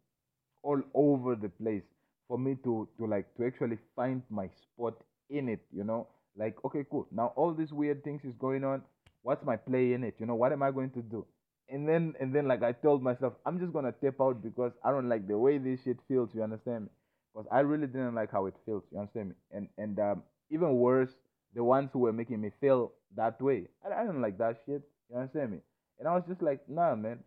all 0.63 0.81
over 0.95 1.35
the 1.35 1.49
place 1.49 1.83
for 2.27 2.39
me 2.39 2.57
to 2.65 2.89
to 2.99 3.07
like 3.07 3.27
to 3.37 3.47
actually 3.47 3.79
find 3.97 4.23
my 4.31 4.49
spot 4.49 4.95
in 5.31 5.49
it 5.49 5.61
you 5.73 5.85
know? 5.85 6.07
Like 6.37 6.57
okay 6.65 6.85
cool. 6.91 7.07
Now 7.11 7.33
all 7.37 7.53
these 7.53 7.73
weird 7.73 8.05
things 8.05 8.23
is 8.25 8.35
going 8.39 8.65
on. 8.65 8.83
What's 9.23 9.45
my 9.45 9.57
play 9.57 9.93
in 9.93 10.05
it? 10.05 10.15
You 10.19 10.27
know 10.27 10.37
what 10.37 10.53
am 10.53 10.63
i 10.63 10.71
going 10.71 10.91
to 10.91 11.03
do? 11.03 11.27
And 11.69 11.89
then 11.89 12.15
and 12.21 12.35
then 12.35 12.47
like 12.47 12.63
i 12.63 12.73
told 12.73 13.03
myself 13.03 13.35
i'm 13.45 13.59
just 13.59 13.73
gonna 13.73 13.93
tap 13.93 14.21
out 14.21 14.43
because 14.43 14.73
i 14.85 14.91
don't 14.91 15.09
like 15.09 15.27
the 15.27 15.37
way 15.37 15.59
this 15.59 15.83
shit 15.83 15.99
feels 16.07 16.31
you 16.35 16.43
understand 16.43 16.85
me? 16.85 16.91
Because 17.33 17.49
i 17.51 17.61
really 17.61 17.87
didn't 17.87 18.15
like 18.15 18.31
how 18.31 18.47
it 18.47 18.55
feels 18.65 18.85
you 18.93 18.99
understand 18.99 19.31
me? 19.31 19.35
And 19.53 19.69
and 19.79 19.99
um 19.99 20.23
even 20.51 20.75
worse 20.77 21.11
the 21.55 21.65
ones 21.65 21.91
who 21.93 22.01
were 22.01 22.13
making 22.13 22.41
me 22.41 22.51
feel 22.61 22.93
that 23.17 23.41
way 23.41 23.65
i, 23.85 24.03
I 24.03 24.05
don't 24.05 24.23
like 24.23 24.39
that 24.39 24.59
shit 24.67 24.83
you 25.11 25.17
understand 25.17 25.53
me 25.53 25.59
and 25.99 26.09
i 26.09 26.15
was 26.15 26.25
just 26.29 26.43
like 26.43 26.61
nah 26.69 26.95
man 26.95 27.19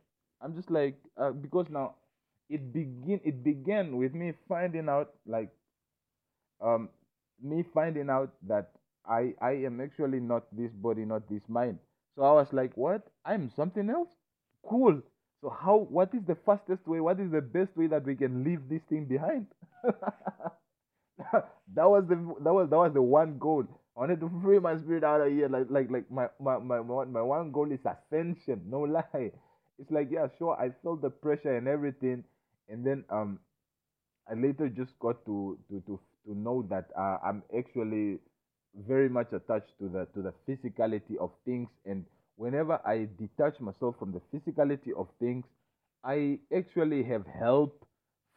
i'm 0.42 0.56
just 0.56 0.72
like 0.72 0.98
uh, 1.18 1.32
because 1.32 1.68
now 1.70 1.96
it 2.50 2.74
begin 2.74 3.20
it 3.24 3.44
began 3.44 3.98
with 3.98 4.14
me 4.14 4.34
finding 4.48 4.90
out 4.90 5.14
like 5.26 5.50
um 6.62 6.90
me 7.42 7.64
finding 7.74 8.10
out 8.10 8.32
that 8.48 8.70
I 9.06 9.34
I 9.42 9.52
am 9.66 9.82
actually 9.82 10.20
not 10.20 10.44
this 10.56 10.72
body, 10.72 11.06
not 11.06 11.28
this 11.30 11.42
mind. 11.48 11.80
So 12.16 12.24
I 12.24 12.34
was 12.34 12.52
like, 12.54 12.76
what? 12.76 13.08
I'm 13.26 13.50
something 13.56 13.90
else? 13.90 14.10
Cool. 14.68 15.02
So 15.42 15.50
how 15.50 15.88
what 15.90 16.14
is 16.14 16.22
the 16.28 16.36
fastest 16.36 16.88
way? 16.88 17.00
What 17.00 17.20
is 17.20 17.32
the 17.32 17.42
best 17.42 17.76
way 17.76 17.88
that 17.88 18.06
we 18.06 18.16
can 18.16 18.44
leave 18.44 18.70
this 18.70 18.82
thing 18.90 19.06
behind? 19.06 19.48
that 19.84 19.96
was 21.90 22.04
the 22.08 22.16
that 22.44 22.54
was 22.54 22.70
that 22.70 22.78
was 22.78 22.94
the 22.94 23.02
one 23.02 23.38
goal. 23.40 23.66
I 23.96 24.00
wanted 24.02 24.20
to 24.22 24.30
free 24.44 24.60
my 24.60 24.78
spirit 24.78 25.04
out 25.04 25.22
of 25.22 25.32
here. 25.32 25.50
Like 25.50 25.68
like 25.70 25.90
like 25.92 26.10
my 26.12 26.28
my 26.40 26.58
my 26.60 26.82
my 26.82 27.22
one 27.22 27.52
goal 27.52 27.72
is 27.72 27.86
ascension. 27.86 28.64
No 28.70 28.82
lie. 28.82 29.32
It's 29.80 29.92
like 29.92 30.10
yeah, 30.12 30.28
sure. 30.38 30.56
I 30.60 30.72
felt 30.84 31.02
the 31.02 31.10
pressure 31.10 31.56
and 31.58 31.68
everything, 31.68 32.24
and 32.70 32.86
then 32.86 33.04
um 33.10 33.40
I 34.30 34.34
later 34.36 34.70
just 34.70 34.98
got 35.00 35.24
to 35.26 35.58
to 35.70 35.82
to 35.82 36.00
to 36.26 36.36
know 36.36 36.64
that 36.70 36.90
uh, 36.98 37.18
I'm 37.24 37.44
actually 37.58 38.20
very 38.88 39.10
much 39.10 39.34
attached 39.34 39.78
to 39.80 39.90
the 39.90 40.06
to 40.14 40.22
the 40.22 40.34
physicality 40.48 41.18
of 41.18 41.32
things, 41.46 41.70
and 41.86 42.06
whenever 42.38 42.80
I 42.86 43.08
detach 43.20 43.60
myself 43.60 43.98
from 44.00 44.12
the 44.14 44.22
physicality 44.34 44.94
of 44.96 45.08
things, 45.20 45.46
I 46.04 46.40
actually 46.56 47.04
have 47.04 47.26
help 47.28 47.86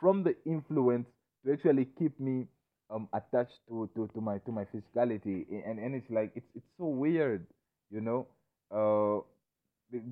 from 0.00 0.22
the 0.22 0.36
influence 0.44 1.08
to 1.44 1.52
actually 1.52 1.86
keep 1.98 2.18
me 2.20 2.46
um 2.90 3.08
attached 3.12 3.60
to 3.68 3.88
to, 3.94 4.08
to 4.14 4.20
my 4.20 4.38
to 4.38 4.52
my 4.52 4.64
physicality. 4.64 5.46
And 5.66 5.78
and 5.78 5.94
it's 5.94 6.10
like 6.10 6.32
it's 6.34 6.46
it's 6.54 6.66
so 6.78 6.86
weird 6.86 7.46
you 7.90 8.00
know? 8.00 8.26
Uh 8.70 9.22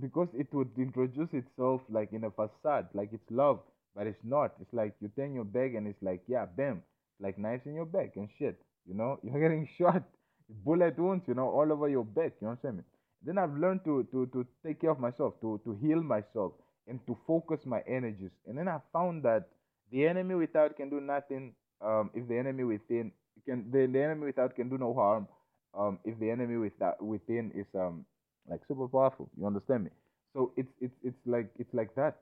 because 0.00 0.28
it 0.34 0.46
would 0.52 0.70
introduce 0.78 1.32
itself 1.32 1.80
like 1.90 2.12
in 2.12 2.24
a 2.24 2.30
facade 2.30 2.86
like 2.94 3.10
it's 3.12 3.30
love 3.30 3.60
but 3.94 4.06
it's 4.06 4.24
not. 4.24 4.54
It's 4.60 4.72
like 4.72 4.94
you 5.00 5.10
turn 5.16 5.34
your 5.34 5.44
back 5.44 5.74
and 5.74 5.86
it's 5.86 6.02
like 6.02 6.22
yeah 6.28 6.46
bam 6.46 6.82
like 7.20 7.38
knives 7.38 7.66
in 7.66 7.74
your 7.74 7.86
back 7.86 8.12
and 8.16 8.28
shit 8.38 8.60
you 8.86 8.94
know? 8.94 9.18
You're 9.24 9.40
getting 9.40 9.68
shot 9.78 10.02
bullet 10.64 10.98
wounds 10.98 11.24
you 11.28 11.34
know 11.34 11.48
all 11.48 11.70
over 11.72 11.88
your 11.88 12.04
back 12.04 12.32
you 12.40 12.46
know 12.46 12.50
what 12.50 12.68
i'm 12.68 12.76
saying? 12.76 12.84
Then 13.24 13.38
i've 13.38 13.56
learned 13.56 13.84
to 13.84 14.04
to 14.12 14.26
to 14.26 14.46
take 14.64 14.80
care 14.80 14.90
of 14.90 15.00
myself 15.00 15.34
to 15.40 15.60
to 15.64 15.78
heal 15.82 16.02
myself 16.02 16.52
and 16.88 17.00
to 17.06 17.16
focus 17.26 17.60
my 17.64 17.80
energies. 17.86 18.32
And 18.46 18.58
then 18.58 18.68
i 18.68 18.78
found 18.92 19.22
that 19.24 19.48
the 19.90 20.06
enemy 20.06 20.34
without 20.34 20.76
can 20.76 20.90
do 20.90 21.00
nothing 21.00 21.54
um 21.84 22.10
if 22.14 22.28
the 22.28 22.36
enemy 22.38 22.64
within 22.64 23.12
can 23.46 23.70
the, 23.70 23.86
the 23.86 24.02
enemy 24.02 24.26
without 24.26 24.54
can 24.54 24.68
do 24.68 24.78
no 24.78 24.94
harm 24.94 25.26
um 25.74 25.98
if 26.04 26.18
the 26.18 26.30
enemy 26.30 26.56
without 26.56 27.02
within 27.02 27.50
is 27.54 27.66
um 27.74 28.04
like 28.48 28.60
super 28.66 28.88
powerful. 28.88 29.30
You 29.38 29.46
understand 29.46 29.84
me? 29.84 29.90
So 30.34 30.52
it's 30.56 30.72
it's 30.80 30.94
it's 31.04 31.26
like 31.26 31.50
it's 31.58 31.72
like 31.74 31.94
that. 31.94 32.16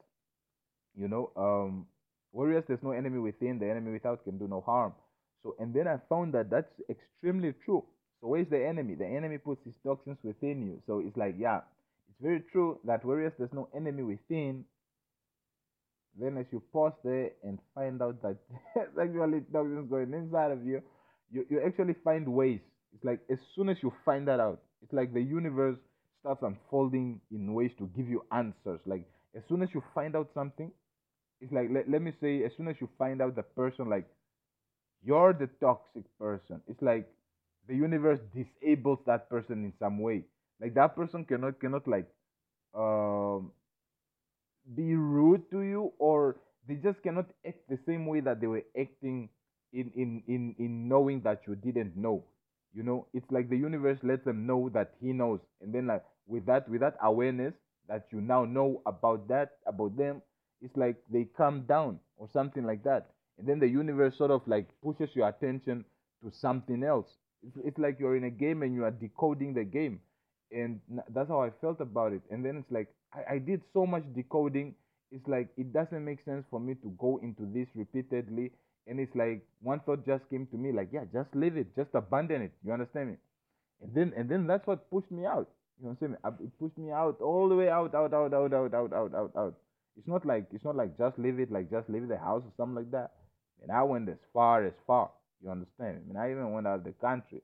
You 0.97 1.09
know, 1.09 1.31
um, 1.37 1.87
warriors. 2.33 2.65
There's 2.67 2.83
no 2.83 2.93
enemy 2.93 3.19
within. 3.19 3.59
The 3.59 3.71
enemy 3.71 3.93
without 3.93 4.25
can 4.25 4.39
do 4.39 4.49
no 4.49 4.61
harm. 4.61 4.95
So 5.43 5.57
and 5.59 5.73
then 5.75 5.89
I 5.89 5.99
found 6.09 6.35
that 6.35 6.51
that's 6.51 6.73
extremely 6.91 7.55
true. 7.65 7.85
So 8.21 8.29
where's 8.29 8.49
the 8.49 8.65
enemy? 8.65 8.95
The 8.95 9.07
enemy 9.07 9.39
puts 9.39 9.65
his 9.65 9.75
toxins 9.85 10.19
within 10.23 10.63
you. 10.67 10.83
So 10.87 11.01
it's 11.01 11.17
like 11.17 11.37
yeah, 11.39 11.61
it's 12.11 12.21
very 12.21 12.41
true 12.53 12.79
that 12.85 13.05
warriors. 13.05 13.33
There's 13.39 13.53
no 13.53 13.69
enemy 13.75 14.03
within. 14.03 14.65
Then 16.19 16.37
as 16.39 16.47
you 16.53 16.63
pause 16.73 16.93
there 17.05 17.31
and 17.43 17.59
find 17.75 18.01
out 18.03 18.21
that 18.23 18.37
there's 18.75 18.89
actually 19.01 19.41
toxins 19.53 19.89
going 19.91 20.13
inside 20.13 20.51
of 20.53 20.65
you, 20.65 20.83
you 21.31 21.47
you 21.49 21.61
actually 21.65 21.95
find 22.05 22.27
ways. 22.29 22.61
It's 22.95 23.05
like 23.05 23.21
as 23.31 23.39
soon 23.55 23.69
as 23.69 23.77
you 23.83 23.93
find 24.05 24.27
that 24.29 24.41
out, 24.41 24.61
it's 24.83 24.93
like 24.93 25.13
the 25.15 25.23
universe 25.23 25.79
starts 26.21 26.43
unfolding 26.43 27.21
in 27.31 27.55
ways 27.55 27.71
to 27.79 27.87
give 27.97 28.09
you 28.09 28.25
answers. 28.33 28.81
Like 28.87 29.05
as 29.37 29.43
soon 29.49 29.63
as 29.63 29.69
you 29.73 29.83
find 29.95 30.17
out 30.17 30.31
something, 30.35 30.71
it's 31.41 31.53
like 31.53 31.69
let, 31.71 31.89
let 31.91 32.03
me 32.03 32.13
say 32.21 32.45
as 32.45 32.53
soon 32.57 32.69
as 32.69 32.77
you 32.81 32.89
find 32.99 33.23
out 33.23 33.37
the 33.37 33.43
person 33.43 33.89
like 33.89 34.07
you're 35.05 35.33
the 35.33 35.49
toxic 35.61 36.05
person, 36.19 36.61
it's 36.69 36.83
like 36.83 37.09
the 37.69 37.75
universe 37.75 38.21
disables 38.35 38.99
that 39.07 39.29
person 39.31 39.65
in 39.65 39.73
some 39.79 39.99
way. 39.99 40.25
Like 40.61 40.75
that 40.75 40.95
person 40.97 41.25
cannot 41.25 41.61
cannot 41.61 41.89
like 41.89 42.07
um 42.75 43.53
be 44.75 44.95
rude 44.95 45.51
to 45.51 45.61
you 45.63 45.93
or 45.99 46.37
they 46.69 46.75
just 46.77 47.03
cannot 47.03 47.27
act 47.47 47.61
the 47.69 47.79
same 47.87 48.07
way 48.07 48.21
that 48.21 48.41
they 48.41 48.47
were 48.47 48.65
acting 48.79 49.29
in 49.73 49.91
in 49.95 50.23
in 50.27 50.55
in 50.59 50.89
knowing 50.89 51.21
that 51.23 51.43
you 51.47 51.55
didn't 51.57 51.97
know. 51.97 52.25
You 52.73 52.83
know 52.83 53.07
it's 53.13 53.31
like 53.31 53.49
the 53.49 53.57
universe 53.57 53.99
lets 54.03 54.25
them 54.25 54.47
know 54.47 54.69
that 54.71 54.95
he 55.01 55.13
knows. 55.13 55.41
And 55.61 55.75
then 55.75 55.87
like 55.87 56.05
with 56.27 56.47
that 56.47 56.69
with 56.69 56.81
that 56.81 56.97
awareness 57.03 57.55
that 57.89 58.07
you 58.13 58.21
now 58.21 58.45
know 58.45 58.83
about 58.87 59.27
that 59.29 59.59
about 59.67 59.97
them 59.97 60.23
it's 60.61 60.77
like 60.77 60.97
they 61.11 61.25
calm 61.25 61.63
down 61.67 61.99
or 62.17 62.29
something 62.33 62.65
like 62.65 62.83
that. 62.85 63.11
And 63.39 63.47
then 63.49 63.59
the 63.59 63.67
universe 63.69 64.17
sort 64.19 64.31
of 64.31 64.47
like 64.47 64.69
pushes 64.83 65.15
your 65.15 65.29
attention 65.29 65.85
to 66.23 66.31
something 66.31 66.83
else. 66.85 67.17
It's, 67.43 67.57
it's 67.65 67.79
like 67.79 67.99
you're 67.99 68.17
in 68.17 68.25
a 68.25 68.31
game 68.31 68.63
and 68.63 68.75
you 68.75 68.85
are 68.85 68.91
decoding 68.91 69.55
the 69.55 69.65
game. 69.65 70.01
And 70.53 70.81
that's 71.15 71.29
how 71.29 71.41
I 71.43 71.51
felt 71.61 71.81
about 71.81 72.13
it. 72.13 72.23
And 72.31 72.45
then 72.45 72.57
it's 72.57 72.71
like 72.71 72.89
I, 73.15 73.35
I 73.35 73.39
did 73.39 73.63
so 73.73 73.87
much 73.87 74.05
decoding. 74.15 74.75
It's 75.11 75.27
like 75.27 75.49
it 75.57 75.73
doesn't 75.73 76.05
make 76.05 76.25
sense 76.25 76.45
for 76.51 76.61
me 76.61 76.75
to 76.77 76.95
go 76.99 77.19
into 77.23 77.47
this 77.53 77.69
repeatedly. 77.75 78.53
And 78.87 78.99
it's 78.99 79.15
like 79.15 79.47
one 79.61 79.81
thought 79.81 80.07
just 80.07 80.29
came 80.31 80.47
to 80.49 80.57
me, 80.57 80.73
like, 80.73 80.89
yeah, 80.93 81.05
just 81.13 81.29
leave 81.35 81.57
it, 81.57 81.77
just 81.77 81.91
abandon 81.95 82.43
it. 82.43 82.53
You 82.65 82.73
understand 82.73 83.11
me? 83.11 83.17
And 83.83 83.95
then 83.95 84.13
and 84.17 84.29
then 84.29 84.47
that's 84.47 84.67
what 84.67 84.91
pushed 84.91 85.11
me 85.11 85.27
out. 85.27 85.49
You 85.83 85.97
saying? 85.99 86.17
Uh, 86.25 86.33
It 86.41 86.59
pushed 86.59 86.77
me 86.79 86.91
out 86.93 87.21
all 87.21 87.49
the 87.49 87.57
way 87.57 87.69
out, 87.69 87.95
out, 87.95 88.13
out, 88.13 88.35
out, 88.35 88.53
out, 88.53 88.75
out, 88.75 88.93
out, 88.93 89.15
out, 89.15 89.33
out. 89.37 89.55
It's 89.97 90.07
not 90.07 90.25
like 90.27 90.47
it's 90.53 90.65
not 90.65 90.77
like 90.77 90.99
just 90.99 91.19
leave 91.19 91.39
it, 91.41 91.51
like 91.51 91.71
just 91.71 91.89
leave 91.89 92.09
the 92.09 92.19
house 92.19 92.43
or 92.45 92.53
something 92.57 92.77
like 92.77 92.91
that. 92.91 93.13
And 93.63 93.71
I 93.71 93.83
went 93.83 94.09
as 94.09 94.19
far 94.33 94.67
as 94.67 94.75
far. 94.87 95.11
You 95.43 95.51
understand? 95.51 96.03
I 96.05 96.09
mean, 96.09 96.17
I 96.17 96.31
even 96.31 96.53
went 96.53 96.67
out 96.67 96.81
of 96.81 96.85
the 96.85 96.93
country. 96.93 97.43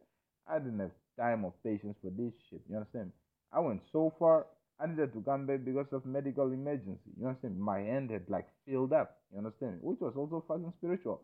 I 0.49 0.59
didn't 0.59 0.81
have 0.81 0.91
time 1.19 1.45
or 1.45 1.53
patience 1.65 1.97
for 2.03 2.11
this 2.11 2.33
shit. 2.49 2.61
You 2.69 2.77
understand? 2.77 3.13
I 3.53 3.61
went 3.61 3.83
so 3.93 4.13
far. 4.19 4.47
I 4.79 4.87
needed 4.87 5.13
to 5.15 5.23
come 5.23 5.47
back 5.47 5.65
because 5.65 5.87
of 5.93 6.05
medical 6.05 6.53
emergency. 6.53 7.11
You 7.19 7.27
understand? 7.29 7.59
My 7.59 7.81
hand 7.81 8.11
had 8.11 8.29
like 8.29 8.47
filled 8.67 8.93
up. 8.93 9.19
You 9.33 9.39
understand? 9.39 9.79
Which 9.81 10.01
was 10.01 10.15
also 10.17 10.45
fucking 10.47 10.73
spiritual. 10.79 11.23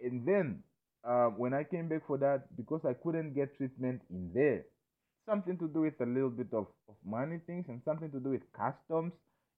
And 0.00 0.26
then 0.26 0.62
uh, 1.04 1.26
when 1.26 1.52
I 1.52 1.64
came 1.64 1.88
back 1.88 2.06
for 2.06 2.18
that, 2.18 2.56
because 2.56 2.80
I 2.84 2.94
couldn't 2.94 3.34
get 3.34 3.56
treatment 3.56 4.00
in 4.10 4.30
there, 4.34 4.64
something 5.26 5.58
to 5.58 5.68
do 5.68 5.82
with 5.82 6.00
a 6.00 6.06
little 6.06 6.30
bit 6.30 6.48
of, 6.52 6.66
of 6.88 6.94
money 7.04 7.40
things 7.46 7.66
and 7.68 7.82
something 7.84 8.10
to 8.10 8.20
do 8.20 8.30
with 8.30 8.42
customs. 8.56 9.12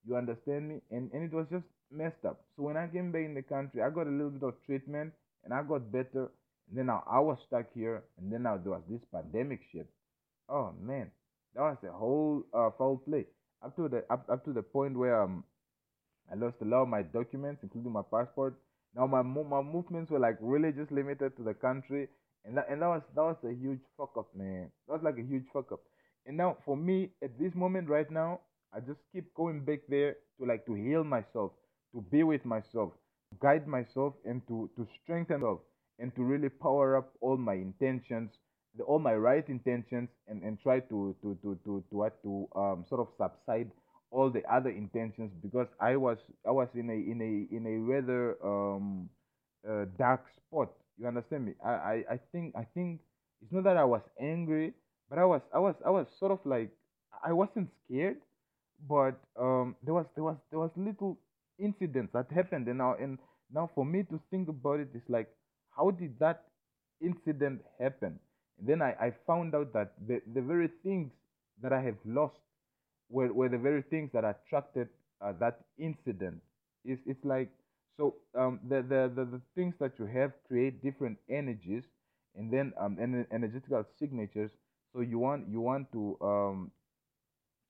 You 0.07 0.17
understand 0.17 0.69
me? 0.69 0.81
And 0.91 1.11
and 1.13 1.23
it 1.25 1.33
was 1.33 1.47
just 1.51 1.67
messed 1.91 2.25
up. 2.27 2.41
So 2.57 2.63
when 2.63 2.77
I 2.77 2.89
came 2.89 3.13
back 3.13 3.23
in 3.23 3.35
the 3.35 3.43
country, 3.43 3.83
I 3.83 3.91
got 3.91 4.07
a 4.07 4.11
little 4.11 4.31
bit 4.31 4.43
of 4.43 4.55
treatment 4.67 5.13
and 5.45 5.53
I 5.55 5.63
got 5.63 5.93
better. 5.93 6.31
And 6.69 6.79
then 6.79 6.87
now 6.87 7.05
I 7.11 7.21
was 7.21 7.39
stuck 7.47 7.67
here, 7.75 8.05
and 8.19 8.33
then 8.33 8.45
now 8.45 8.57
there 8.57 8.73
was 8.73 8.83
this 8.89 9.01
pandemic 9.13 9.61
shit. 9.73 9.89
Oh 10.49 10.73
man, 10.81 11.11
that 11.55 11.61
was 11.63 11.77
a 11.85 11.93
whole 11.93 12.45
uh, 12.55 12.71
foul 12.79 12.99
play. 12.99 13.27
Up 13.63 13.77
to 13.77 13.89
the 13.89 14.05
up, 14.11 14.27
up 14.31 14.45
to 14.45 14.53
the 14.53 14.63
point 14.63 14.97
where 14.97 15.23
um 15.23 15.45
I 16.31 16.35
lost 16.35 16.57
a 16.63 16.65
lot 16.65 16.83
of 16.83 16.89
my 16.89 17.03
documents, 17.03 17.63
including 17.63 17.93
my 17.93 18.03
passport. 18.11 18.55
Now 18.95 19.07
my 19.07 19.23
my 19.23 19.63
movements 19.63 20.11
were 20.11 20.19
like 20.19 20.39
really 20.41 20.73
just 20.73 20.91
limited 20.91 21.37
to 21.37 21.43
the 21.43 21.55
country, 21.55 22.09
and 22.45 22.57
that 22.57 22.69
and 22.71 22.81
that 22.83 22.89
was 22.89 23.03
that 23.15 23.23
was 23.23 23.37
a 23.45 23.53
huge 23.55 23.81
fuck 23.97 24.17
up, 24.17 24.29
man. 24.35 24.71
That 24.87 24.95
was 24.95 25.03
like 25.03 25.19
a 25.19 25.23
huge 25.27 25.45
fuck 25.53 25.73
up. 25.73 25.81
And 26.27 26.37
now 26.37 26.57
for 26.65 26.77
me 26.77 27.11
at 27.23 27.39
this 27.39 27.55
moment 27.55 27.89
right 27.89 28.11
now, 28.11 28.41
I 28.73 28.81
just 28.81 29.01
keep 29.13 29.33
going 29.35 29.65
back 29.65 29.81
there 29.89 30.17
to 30.39 30.47
like 30.47 30.65
to 30.67 30.75
heal 30.75 31.05
myself, 31.05 31.53
to 31.95 32.01
be 32.01 32.23
with 32.23 32.45
myself, 32.45 32.93
to 33.31 33.39
guide 33.41 33.67
myself, 33.67 34.15
and 34.25 34.47
to 34.49 34.71
to 34.77 34.87
strengthen 35.03 35.41
myself, 35.41 35.61
and 35.99 36.15
to 36.17 36.23
really 36.23 36.49
power 36.49 36.97
up 36.97 37.13
all 37.21 37.37
my 37.37 37.55
intentions, 37.55 38.31
the, 38.77 38.85
all 38.85 38.99
my 38.99 39.15
right 39.15 39.47
intentions, 39.49 40.09
and 40.29 40.43
and 40.43 40.61
try 40.61 40.81
to 40.81 41.15
to 41.23 41.37
to 41.43 41.59
to 41.65 41.85
to 41.91 42.11
to 42.23 42.49
um 42.55 42.85
sort 42.89 43.01
of 43.01 43.09
subside 43.19 43.71
all 44.11 44.31
the 44.31 44.43
other 44.53 44.71
intentions 44.71 45.31
because 45.43 45.69
I 45.81 45.97
was 45.97 46.19
I 46.47 46.51
was 46.51 46.69
in 46.75 46.91
a 46.91 46.95
in 46.95 47.21
a 47.21 47.55
in 47.57 47.67
a 47.67 47.77
rather 47.79 48.37
um 48.45 49.09
uh, 49.69 49.85
dark 49.99 50.25
spot. 50.37 50.71
You 50.99 51.07
understand 51.07 51.47
me? 51.47 51.53
I, 51.65 51.71
I 51.71 52.05
I 52.13 52.19
think 52.33 52.55
I 52.57 52.65
think 52.75 53.01
it's 53.43 53.53
not 53.53 53.65
that 53.65 53.77
I 53.77 53.85
was 53.85 54.03
angry, 54.21 54.75
but 55.09 55.19
I 55.19 55.25
was 55.25 55.43
I 55.55 55.59
was 55.59 55.75
I 55.85 55.91
was 55.91 56.07
sort 56.19 56.33
of 56.33 56.41
like 56.45 56.71
I 57.25 57.33
wasn't 57.33 57.71
scared, 57.85 58.19
but 58.89 59.19
um 59.39 59.77
there 59.83 59.95
was 59.95 60.07
there 60.15 60.25
was 60.25 60.37
there 60.51 60.59
was 60.61 60.71
little 60.77 61.19
incidents 61.59 62.13
that 62.13 62.31
happened 62.33 62.69
and 62.69 62.79
now 62.79 62.95
and 62.95 63.19
now 63.53 63.71
for 63.75 63.85
me 63.85 64.03
to 64.05 64.21
think 64.31 64.49
about 64.49 64.81
it 64.81 64.89
is 64.95 65.03
like 65.09 65.29
how 65.77 65.91
did 65.91 66.19
that 66.19 66.45
incident 67.01 67.61
happen? 67.79 68.19
And 68.61 68.69
then 68.69 68.83
I, 68.83 68.93
I 69.01 69.13
found 69.27 69.57
out 69.57 69.73
that 69.75 69.95
the, 70.07 70.23
the 70.35 70.43
very 70.43 70.69
things 70.85 71.13
that 71.63 71.73
I 71.73 71.83
have 71.83 71.97
lost 72.07 72.41
were, 73.09 73.33
were 73.33 73.49
the 73.49 73.59
very 73.59 73.83
things 73.83 74.11
that 74.13 74.25
attracted 74.25 74.89
uh, 75.21 75.33
that 75.41 75.61
incident. 75.79 76.41
It's, 76.85 77.03
it's 77.07 77.25
like 77.25 77.51
so 77.97 78.17
um, 78.39 78.61
the, 78.69 78.77
the, 78.83 79.13
the 79.15 79.25
the 79.27 79.41
things 79.55 79.75
that 79.81 79.99
you 79.99 80.07
have 80.07 80.33
create 80.49 80.83
different 80.83 81.19
energies 81.29 81.85
and 82.37 82.51
then 82.53 82.73
um 82.81 82.97
ener- 82.97 83.27
energetical 83.33 83.85
signatures. 83.99 84.53
So 84.95 85.01
you 85.03 85.19
want 85.19 85.49
you 85.49 85.61
want 85.61 85.93
to 85.93 86.17
um 86.23 86.73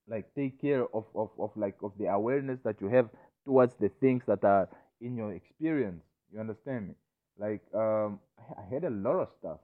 like 0.07 0.33
take 0.35 0.59
care 0.59 0.83
of, 0.95 1.05
of, 1.15 1.29
of 1.39 1.51
like 1.55 1.75
of 1.83 1.91
the 1.97 2.07
awareness 2.07 2.59
that 2.63 2.79
you 2.81 2.87
have 2.89 3.09
towards 3.45 3.75
the 3.75 3.89
things 3.99 4.23
that 4.27 4.43
are 4.43 4.67
in 5.01 5.15
your 5.15 5.33
experience. 5.33 6.03
You 6.33 6.39
understand 6.39 6.89
me? 6.89 6.95
Like 7.37 7.61
um 7.73 8.19
I 8.57 8.63
had 8.73 8.83
a 8.83 8.89
lot 8.89 9.19
of 9.19 9.29
stuff 9.39 9.59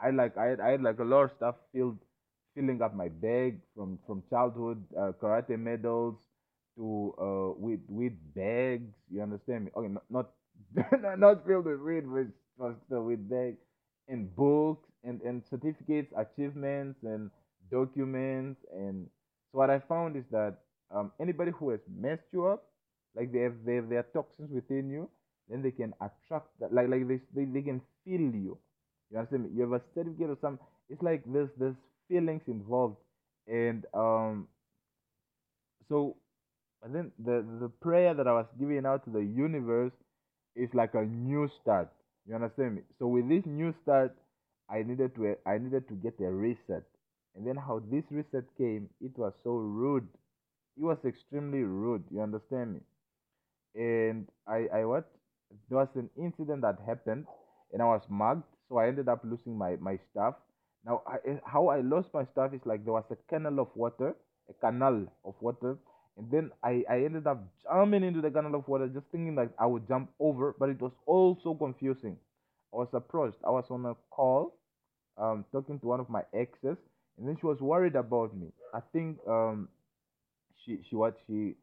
I 0.00 0.10
like 0.10 0.36
I 0.36 0.46
had, 0.46 0.60
I 0.60 0.70
had 0.70 0.82
like 0.82 0.98
a 0.98 1.04
lot 1.04 1.24
of 1.24 1.32
stuff 1.32 1.56
filled 1.72 1.98
filling 2.54 2.82
up 2.82 2.94
my 2.94 3.08
bag 3.08 3.60
from 3.74 3.98
from 4.06 4.22
childhood 4.30 4.82
uh, 4.96 5.12
karate 5.20 5.58
medals 5.58 6.16
to 6.76 7.14
uh 7.18 7.50
with 7.58 7.80
with 7.88 8.12
bags. 8.34 8.94
You 9.10 9.22
understand 9.22 9.66
me? 9.66 9.70
Okay, 9.76 9.88
not 9.88 10.04
not, 10.10 10.30
not 11.18 11.46
filled 11.46 11.66
with 11.66 11.80
weed, 11.80 12.04
but 12.58 12.76
with 12.90 13.28
bags 13.28 13.58
and 14.08 14.34
books 14.36 14.88
and 15.04 15.20
and 15.22 15.42
certificates, 15.48 16.12
achievements 16.16 17.02
and 17.02 17.30
documents. 17.70 18.60
And 18.72 19.06
so 19.52 19.58
what 19.58 19.70
I 19.70 19.78
found 19.80 20.16
is 20.16 20.24
that 20.30 20.58
um 20.90 21.12
anybody 21.20 21.52
who 21.52 21.70
has 21.70 21.80
messed 21.88 22.28
you 22.32 22.46
up, 22.46 22.64
like 23.14 23.32
they 23.32 23.40
have 23.40 23.54
they 23.64 23.76
have 23.76 23.88
their 23.88 24.04
toxins 24.14 24.50
within 24.50 24.90
you, 24.90 25.08
then 25.48 25.62
they 25.62 25.70
can 25.70 25.94
attract 26.00 26.48
that 26.60 26.72
like 26.72 26.88
like 26.88 27.06
they 27.08 27.20
they, 27.34 27.44
they 27.44 27.62
can 27.62 27.80
feel 28.04 28.20
you 28.20 28.58
you 29.10 29.18
understand 29.18 29.44
me? 29.44 29.50
You 29.54 29.62
have 29.62 29.72
a 29.72 29.82
certificate 29.94 30.30
or 30.30 30.38
some. 30.40 30.58
It's 30.88 31.02
like 31.02 31.22
there's 31.26 31.50
there's 31.58 31.76
feelings 32.08 32.42
involved, 32.46 32.96
and 33.46 33.86
um, 33.94 34.48
so 35.88 36.16
and 36.82 36.94
then 36.94 37.12
the 37.18 37.44
the 37.60 37.68
prayer 37.68 38.14
that 38.14 38.26
I 38.28 38.32
was 38.32 38.46
giving 38.58 38.86
out 38.86 39.04
to 39.04 39.10
the 39.10 39.24
universe 39.24 39.92
is 40.56 40.70
like 40.74 40.94
a 40.94 41.04
new 41.04 41.48
start. 41.60 41.90
You 42.26 42.34
understand 42.34 42.76
me? 42.76 42.82
So 42.98 43.06
with 43.08 43.28
this 43.28 43.44
new 43.46 43.74
start, 43.82 44.16
I 44.70 44.82
needed 44.82 45.14
to 45.16 45.36
I 45.46 45.58
needed 45.58 45.88
to 45.88 45.94
get 45.94 46.20
a 46.20 46.30
reset. 46.32 46.84
And 47.36 47.46
then 47.46 47.56
how 47.56 47.80
this 47.90 48.04
reset 48.10 48.44
came, 48.58 48.88
it 49.00 49.16
was 49.18 49.32
so 49.44 49.56
rude. 49.56 50.08
It 50.78 50.84
was 50.84 50.98
extremely 51.04 51.62
rude. 51.64 52.04
You 52.10 52.22
understand 52.22 52.74
me? 52.74 52.80
And 53.74 54.28
I 54.46 54.68
I 54.72 54.84
what 54.84 55.10
there 55.68 55.78
was 55.78 55.88
an 55.96 56.10
incident 56.16 56.62
that 56.62 56.78
happened, 56.86 57.26
and 57.72 57.82
I 57.82 57.86
was 57.86 58.02
mugged. 58.08 58.44
So 58.68 58.78
I 58.78 58.88
ended 58.88 59.08
up 59.08 59.20
losing 59.24 59.56
my 59.56 59.76
my 59.76 59.98
stuff. 60.10 60.34
Now 60.84 61.02
I, 61.06 61.16
eh, 61.28 61.36
how 61.44 61.68
I 61.68 61.80
lost 61.80 62.08
my 62.14 62.24
stuff 62.32 62.54
is 62.54 62.60
like 62.64 62.84
there 62.84 62.92
was 62.94 63.04
a 63.10 63.16
canal 63.28 63.60
of 63.60 63.68
water, 63.74 64.14
a 64.48 64.54
canal 64.54 65.06
of 65.24 65.34
water, 65.40 65.76
and 66.16 66.30
then 66.30 66.50
I 66.62 66.84
I 66.88 67.04
ended 67.04 67.26
up 67.26 67.42
jumping 67.62 68.04
into 68.04 68.20
the 68.20 68.30
canal 68.30 68.54
of 68.56 68.68
water, 68.68 68.88
just 68.88 69.06
thinking 69.12 69.34
that 69.36 69.50
I 69.58 69.66
would 69.66 69.86
jump 69.88 70.10
over, 70.20 70.54
but 70.58 70.68
it 70.68 70.80
was 70.80 70.92
all 71.06 71.38
so 71.42 71.54
confusing. 71.54 72.16
I 72.72 72.76
was 72.78 72.88
approached. 72.92 73.38
I 73.46 73.50
was 73.50 73.66
on 73.70 73.86
a 73.86 73.94
call, 74.10 74.56
um, 75.16 75.44
talking 75.52 75.78
to 75.78 75.86
one 75.86 76.00
of 76.00 76.10
my 76.10 76.22
exes, 76.34 76.78
and 77.18 77.28
then 77.28 77.36
she 77.40 77.46
was 77.46 77.60
worried 77.60 77.96
about 77.96 78.36
me. 78.36 78.48
I 78.74 78.80
think 78.92 79.18
um, 79.28 79.68
she 80.64 80.78
she 80.88 80.96
what 80.96 81.16
she 81.26 81.54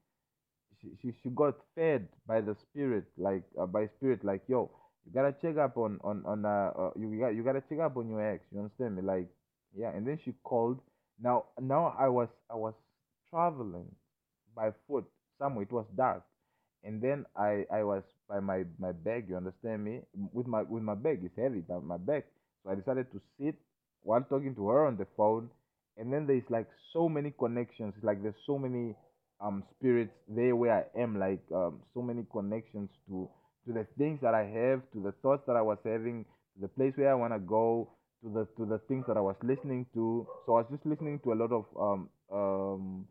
she, 1.01 1.13
she, 1.21 1.29
got 1.29 1.55
fed 1.75 2.07
by 2.27 2.41
the 2.41 2.55
spirit, 2.55 3.05
like 3.17 3.43
uh, 3.59 3.65
by 3.65 3.87
spirit, 3.97 4.23
like 4.23 4.41
yo, 4.47 4.71
you 5.05 5.11
gotta 5.13 5.33
check 5.41 5.57
up 5.57 5.77
on 5.77 5.99
on 6.03 6.23
on 6.25 6.45
uh, 6.45 6.71
uh 6.77 6.91
you 6.97 7.19
got 7.19 7.29
you 7.35 7.43
gotta 7.43 7.63
check 7.69 7.79
up 7.79 7.97
on 7.97 8.09
your 8.09 8.21
ex. 8.21 8.43
You 8.51 8.59
understand 8.59 8.95
me? 8.95 9.01
Like 9.01 9.27
yeah, 9.75 9.91
and 9.95 10.05
then 10.07 10.19
she 10.23 10.33
called. 10.43 10.79
Now 11.21 11.45
now 11.59 11.95
I 11.97 12.07
was 12.09 12.29
I 12.49 12.55
was 12.55 12.73
traveling 13.29 13.87
by 14.55 14.71
foot 14.87 15.05
somewhere. 15.39 15.63
It 15.63 15.71
was 15.71 15.85
dark, 15.95 16.23
and 16.83 17.01
then 17.01 17.25
I 17.35 17.65
I 17.71 17.83
was 17.83 18.03
by 18.29 18.39
my 18.39 18.65
my 18.79 18.91
bag. 18.91 19.27
You 19.29 19.37
understand 19.37 19.83
me? 19.83 20.01
With 20.33 20.47
my 20.47 20.63
with 20.63 20.83
my 20.83 20.95
bag, 20.95 21.21
it's 21.23 21.37
heavy, 21.37 21.61
but 21.61 21.83
my 21.83 21.97
bag. 21.97 22.23
So 22.63 22.71
I 22.71 22.75
decided 22.75 23.11
to 23.11 23.21
sit 23.39 23.55
while 24.03 24.21
talking 24.23 24.55
to 24.55 24.69
her 24.69 24.85
on 24.85 24.97
the 24.97 25.07
phone, 25.17 25.49
and 25.97 26.11
then 26.11 26.27
there's 26.27 26.49
like 26.49 26.67
so 26.93 27.07
many 27.09 27.31
connections. 27.37 27.93
Like 28.01 28.21
there's 28.21 28.39
so 28.45 28.57
many 28.57 28.95
um 29.39 29.63
spirits 29.77 30.13
there 30.27 30.55
where 30.55 30.73
I 30.95 30.99
am. 31.01 31.19
Like 31.19 31.41
um 31.53 31.79
so 31.93 32.01
many 32.01 32.25
connections 32.31 32.89
to 33.07 33.29
to 33.65 33.73
the 33.73 33.85
things 33.97 34.19
that 34.21 34.33
I 34.33 34.43
have, 34.45 34.81
to 34.93 35.01
the 35.01 35.11
thoughts 35.21 35.43
that 35.47 35.55
I 35.55 35.61
was 35.61 35.77
having, 35.83 36.25
to 36.55 36.61
the 36.61 36.67
place 36.67 36.93
where 36.97 37.11
I 37.11 37.15
wanna 37.15 37.39
go, 37.39 37.89
to 38.23 38.29
the 38.29 38.45
to 38.57 38.65
the 38.65 38.79
things 38.87 39.05
that 39.07 39.17
I 39.17 39.21
was 39.21 39.35
listening 39.43 39.85
to. 39.93 40.27
So 40.45 40.55
I 40.55 40.61
was 40.61 40.67
just 40.71 40.85
listening 40.85 41.19
to 41.19 41.33
a 41.33 41.37
lot 41.43 41.51
of 41.51 41.65
um 41.87 42.09
um 42.31 43.07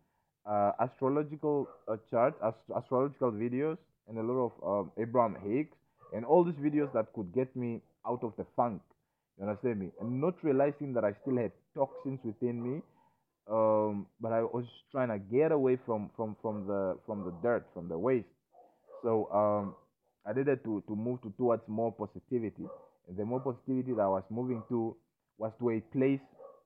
uh, 0.46 0.72
astrological 0.80 1.68
uh, 1.88 1.96
charts, 2.10 2.36
ast- 2.42 2.70
astrological 2.76 3.30
videos, 3.32 3.76
and 4.08 4.18
a 4.18 4.22
lot 4.22 4.50
of 4.50 4.52
um, 4.66 4.92
Abraham 4.98 5.36
Hicks, 5.44 5.76
and 6.14 6.24
all 6.24 6.44
these 6.44 6.54
videos 6.56 6.92
that 6.94 7.12
could 7.14 7.32
get 7.34 7.54
me 7.54 7.80
out 8.06 8.24
of 8.24 8.32
the 8.36 8.44
funk. 8.56 8.80
You 9.38 9.44
understand 9.46 9.78
me? 9.80 9.90
And 10.00 10.20
not 10.20 10.42
realizing 10.42 10.92
that 10.94 11.04
I 11.04 11.12
still 11.22 11.36
had 11.36 11.52
toxins 11.74 12.20
within 12.24 12.62
me, 12.62 12.82
um, 13.50 14.06
but 14.20 14.32
I 14.32 14.42
was 14.42 14.66
trying 14.90 15.08
to 15.08 15.18
get 15.18 15.52
away 15.52 15.76
from 15.86 16.10
from 16.16 16.36
from 16.42 16.66
the 16.66 16.98
from 17.06 17.24
the 17.24 17.32
dirt, 17.42 17.66
from 17.74 17.88
the 17.88 17.98
waste. 17.98 18.28
So 19.02 19.30
um, 19.32 19.74
I 20.26 20.32
needed 20.32 20.62
to 20.64 20.82
to 20.86 20.96
move 20.96 21.22
to 21.22 21.30
towards 21.36 21.66
more 21.68 21.92
positivity, 21.92 22.66
and 23.08 23.16
the 23.16 23.24
more 23.24 23.40
positivity 23.40 23.92
that 23.94 24.02
I 24.02 24.08
was 24.08 24.24
moving 24.30 24.62
to 24.68 24.96
was 25.38 25.52
to 25.60 25.70
a 25.70 25.80
place. 25.80 26.20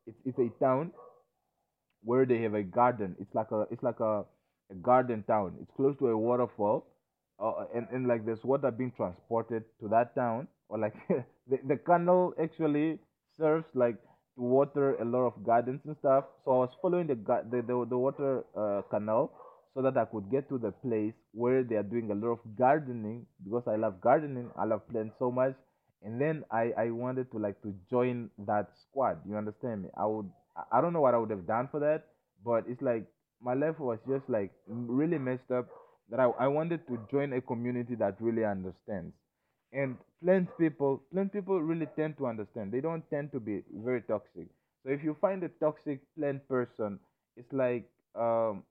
It's 0.07 0.19
it's 0.27 0.39
a 0.39 0.49
town 0.63 0.93
where 2.03 2.27
they 2.27 2.41
have 2.43 2.55
a 2.55 2.63
garden. 2.63 3.17
It's 3.21 3.35
like 3.35 3.51
a 3.51 3.67
it's 3.71 3.83
like 3.83 4.01
a, 4.01 4.25
a 4.71 4.75
garden 4.83 5.25
town. 5.27 5.57
It's 5.61 5.71
close 5.77 5.97
to 5.99 6.09
a 6.09 6.17
waterfall, 6.17 6.87
uh, 7.41 7.65
and 7.75 7.87
and 7.93 8.07
like 8.07 8.25
there's 8.25 8.45
water 8.45 8.71
being 8.71 8.93
transported 8.97 9.65
to 9.81 9.89
that 9.89 10.15
town, 10.15 10.49
or 10.69 10.79
like 10.79 10.95
the 11.09 11.59
the 11.67 11.77
canal 11.77 12.35
actually 12.43 12.99
serves 13.39 13.67
like 13.75 13.97
to 14.37 14.43
water 14.43 14.97
a 14.97 15.05
lot 15.05 15.27
of 15.27 15.43
gardens 15.45 15.81
and 15.87 15.97
stuff. 16.01 16.25
So 16.45 16.53
I 16.53 16.57
was 16.59 16.71
following 16.83 17.07
the 17.07 17.15
the 17.15 17.63
the, 17.63 17.87
the 17.89 17.99
water 17.99 18.45
uh, 18.57 18.83
canal 18.91 19.33
so 19.75 19.83
that 19.83 19.97
I 19.97 20.05
could 20.05 20.31
get 20.31 20.49
to 20.49 20.59
the 20.59 20.71
place 20.73 21.15
where 21.33 21.63
they 21.65 21.77
are 21.77 21.83
doing 21.83 22.11
a 22.11 22.15
lot 22.15 22.29
of 22.39 22.57
gardening 22.57 23.27
because 23.43 23.65
I 23.67 23.77
love 23.77 24.01
gardening. 24.01 24.51
I 24.57 24.65
love 24.65 24.89
plants 24.89 25.17
so 25.19 25.31
much 25.31 25.57
and 26.03 26.21
then 26.21 26.45
I 26.51 26.73
I 26.77 26.91
wanted 26.91 27.31
to 27.33 27.39
like 27.39 27.61
to 27.63 27.75
join 27.91 28.31
that 28.47 28.71
squad. 28.77 29.19
You 29.29 29.37
understand 29.37 29.83
me? 29.83 29.89
I 29.97 30.07
would 30.07 30.31
I 30.71 30.81
don't 30.81 30.93
know 30.93 31.01
what 31.01 31.15
I 31.15 31.19
would 31.19 31.31
have 31.31 31.47
done 31.47 31.69
for 31.71 31.81
that, 31.81 32.07
but 32.45 32.65
it's 32.69 32.83
like 32.83 33.07
my 33.41 33.55
life 33.55 33.79
was 33.79 33.99
just 34.09 34.29
like 34.29 34.53
really 34.67 35.19
messed 35.19 35.51
up 35.51 35.67
that 36.11 36.21
I 36.21 36.27
I 36.39 36.49
wanted 36.49 36.87
to 36.89 36.99
join 37.11 37.33
a 37.33 37.41
community 37.41 37.95
that 37.97 38.21
really 38.21 38.45
understands. 38.45 39.15
And 39.73 39.99
plant 40.23 40.49
people, 40.59 41.03
plant 41.13 41.33
people 41.33 41.61
really 41.61 41.87
tend 41.97 42.17
to 42.19 42.27
understand. 42.27 42.73
They 42.73 42.81
don't 42.81 43.09
tend 43.11 43.33
to 43.33 43.41
be 43.41 43.63
very 43.85 44.03
toxic. 44.03 44.47
So 44.85 44.91
if 44.91 45.03
you 45.03 45.17
find 45.21 45.43
a 45.43 45.49
toxic 45.49 46.01
plant 46.17 46.47
person, 46.49 47.01
it's 47.37 47.53
like 47.53 47.91
um 48.15 48.63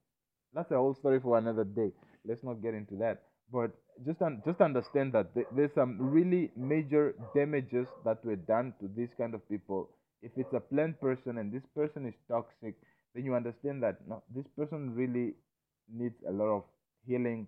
that's 0.54 0.70
a 0.70 0.76
whole 0.76 0.94
story 0.94 1.20
for 1.20 1.38
another 1.38 1.64
day. 1.64 1.90
Let's 2.24 2.42
not 2.44 2.62
get 2.62 2.74
into 2.74 2.96
that. 2.96 3.22
But 3.52 3.72
just 4.06 4.22
un- 4.22 4.42
just 4.44 4.60
understand 4.60 5.12
that 5.12 5.34
th- 5.34 5.46
there's 5.54 5.72
some 5.74 5.98
really 6.00 6.50
major 6.56 7.14
damages 7.34 7.86
that 8.04 8.24
were 8.24 8.36
done 8.36 8.74
to 8.80 8.88
these 8.96 9.10
kind 9.18 9.34
of 9.34 9.46
people. 9.48 9.90
If 10.22 10.32
it's 10.36 10.52
a 10.54 10.60
plant 10.60 11.00
person 11.00 11.38
and 11.38 11.52
this 11.52 11.62
person 11.74 12.06
is 12.06 12.14
toxic, 12.28 12.74
then 13.14 13.24
you 13.24 13.34
understand 13.34 13.82
that 13.82 13.98
no, 14.08 14.22
this 14.34 14.46
person 14.56 14.94
really 14.94 15.34
needs 15.92 16.16
a 16.26 16.32
lot 16.32 16.48
of 16.48 16.64
healing, 17.06 17.46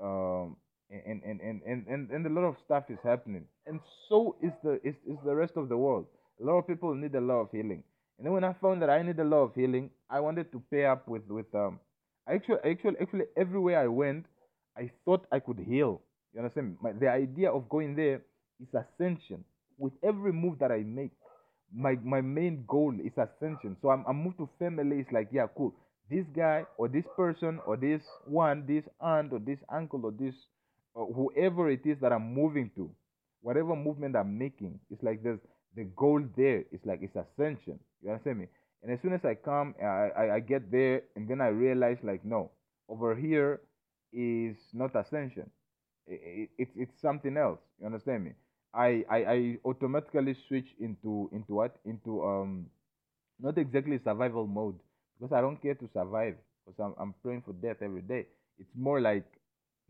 um, 0.00 0.56
and 0.90 1.22
and, 1.24 1.40
and, 1.40 1.62
and, 1.66 1.86
and 1.86 2.10
and 2.10 2.26
a 2.26 2.30
lot 2.30 2.44
of 2.44 2.56
stuff 2.64 2.84
is 2.90 2.98
happening. 3.02 3.44
And 3.66 3.80
so 4.08 4.36
is 4.42 4.52
the 4.62 4.80
is, 4.84 4.94
is 5.06 5.18
the 5.24 5.34
rest 5.34 5.54
of 5.56 5.68
the 5.68 5.76
world. 5.76 6.06
A 6.40 6.44
lot 6.44 6.58
of 6.58 6.66
people 6.66 6.94
need 6.94 7.14
a 7.14 7.20
lot 7.20 7.40
of 7.40 7.50
healing. 7.50 7.82
And 8.18 8.26
then 8.26 8.32
when 8.32 8.44
I 8.44 8.52
found 8.54 8.82
that 8.82 8.90
I 8.90 9.02
need 9.02 9.18
a 9.18 9.24
lot 9.24 9.42
of 9.42 9.54
healing, 9.54 9.90
I 10.08 10.20
wanted 10.20 10.52
to 10.52 10.62
pay 10.70 10.84
up 10.86 11.08
with 11.08 11.26
with 11.28 11.52
um 11.54 11.80
Actually, 12.28 12.58
actually, 12.64 12.96
actually, 13.00 13.24
everywhere 13.36 13.80
I 13.80 13.86
went, 13.88 14.26
I 14.76 14.90
thought 15.04 15.26
I 15.32 15.40
could 15.40 15.58
heal. 15.58 16.00
You 16.32 16.40
understand? 16.40 16.76
My, 16.80 16.92
the 16.92 17.08
idea 17.08 17.50
of 17.50 17.68
going 17.68 17.94
there 17.96 18.22
is 18.60 18.68
ascension. 18.74 19.44
With 19.78 19.92
every 20.02 20.32
move 20.32 20.58
that 20.60 20.70
I 20.70 20.78
make, 20.84 21.10
my 21.74 21.96
my 22.02 22.20
main 22.20 22.64
goal 22.66 22.94
is 23.02 23.12
ascension. 23.18 23.76
So 23.82 23.90
I'm, 23.90 24.04
I'm 24.06 24.22
moved 24.22 24.38
to 24.38 24.48
family. 24.58 25.00
It's 25.00 25.10
like, 25.12 25.28
yeah, 25.32 25.46
cool. 25.56 25.74
This 26.10 26.24
guy 26.34 26.64
or 26.78 26.88
this 26.88 27.04
person 27.16 27.58
or 27.66 27.76
this 27.76 28.02
one, 28.26 28.64
this 28.66 28.84
aunt 29.00 29.32
or 29.32 29.38
this 29.40 29.58
uncle 29.68 30.04
or 30.04 30.12
this 30.12 30.34
or 30.94 31.06
whoever 31.12 31.70
it 31.70 31.84
is 31.86 31.98
that 32.00 32.12
I'm 32.12 32.34
moving 32.34 32.70
to, 32.76 32.90
whatever 33.40 33.74
movement 33.74 34.14
I'm 34.14 34.36
making, 34.38 34.78
it's 34.90 35.02
like 35.02 35.22
there's 35.22 35.40
the 35.74 35.84
goal 35.96 36.22
there. 36.36 36.64
It's 36.70 36.84
like 36.84 37.00
it's 37.02 37.16
ascension. 37.16 37.78
You 38.02 38.10
understand 38.10 38.38
me? 38.40 38.46
And 38.82 38.92
as 38.92 39.00
soon 39.00 39.12
as 39.12 39.24
I 39.24 39.34
come, 39.34 39.74
I, 39.82 39.86
I, 39.86 40.34
I 40.36 40.40
get 40.40 40.70
there, 40.70 41.02
and 41.16 41.28
then 41.28 41.40
I 41.40 41.48
realize 41.48 41.98
like, 42.02 42.24
no, 42.24 42.50
over 42.88 43.14
here 43.14 43.60
is 44.12 44.56
not 44.72 44.96
ascension. 44.96 45.50
It, 46.06 46.50
it, 46.58 46.68
it's 46.76 47.00
something 47.00 47.36
else. 47.36 47.60
You 47.80 47.86
understand 47.86 48.24
me? 48.24 48.32
I, 48.74 49.04
I, 49.10 49.16
I 49.24 49.58
automatically 49.64 50.34
switch 50.48 50.74
into 50.80 51.28
into 51.32 51.54
what? 51.54 51.76
Into 51.84 52.24
um 52.24 52.66
not 53.40 53.58
exactly 53.58 53.98
survival 53.98 54.46
mode 54.46 54.78
because 55.18 55.32
I 55.32 55.40
don't 55.40 55.60
care 55.60 55.74
to 55.74 55.88
survive 55.92 56.36
because 56.64 56.78
I'm, 56.80 56.94
I'm 56.98 57.14
praying 57.22 57.42
for 57.42 57.52
death 57.54 57.78
every 57.82 58.02
day. 58.02 58.26
It's 58.58 58.70
more 58.76 59.00
like 59.00 59.24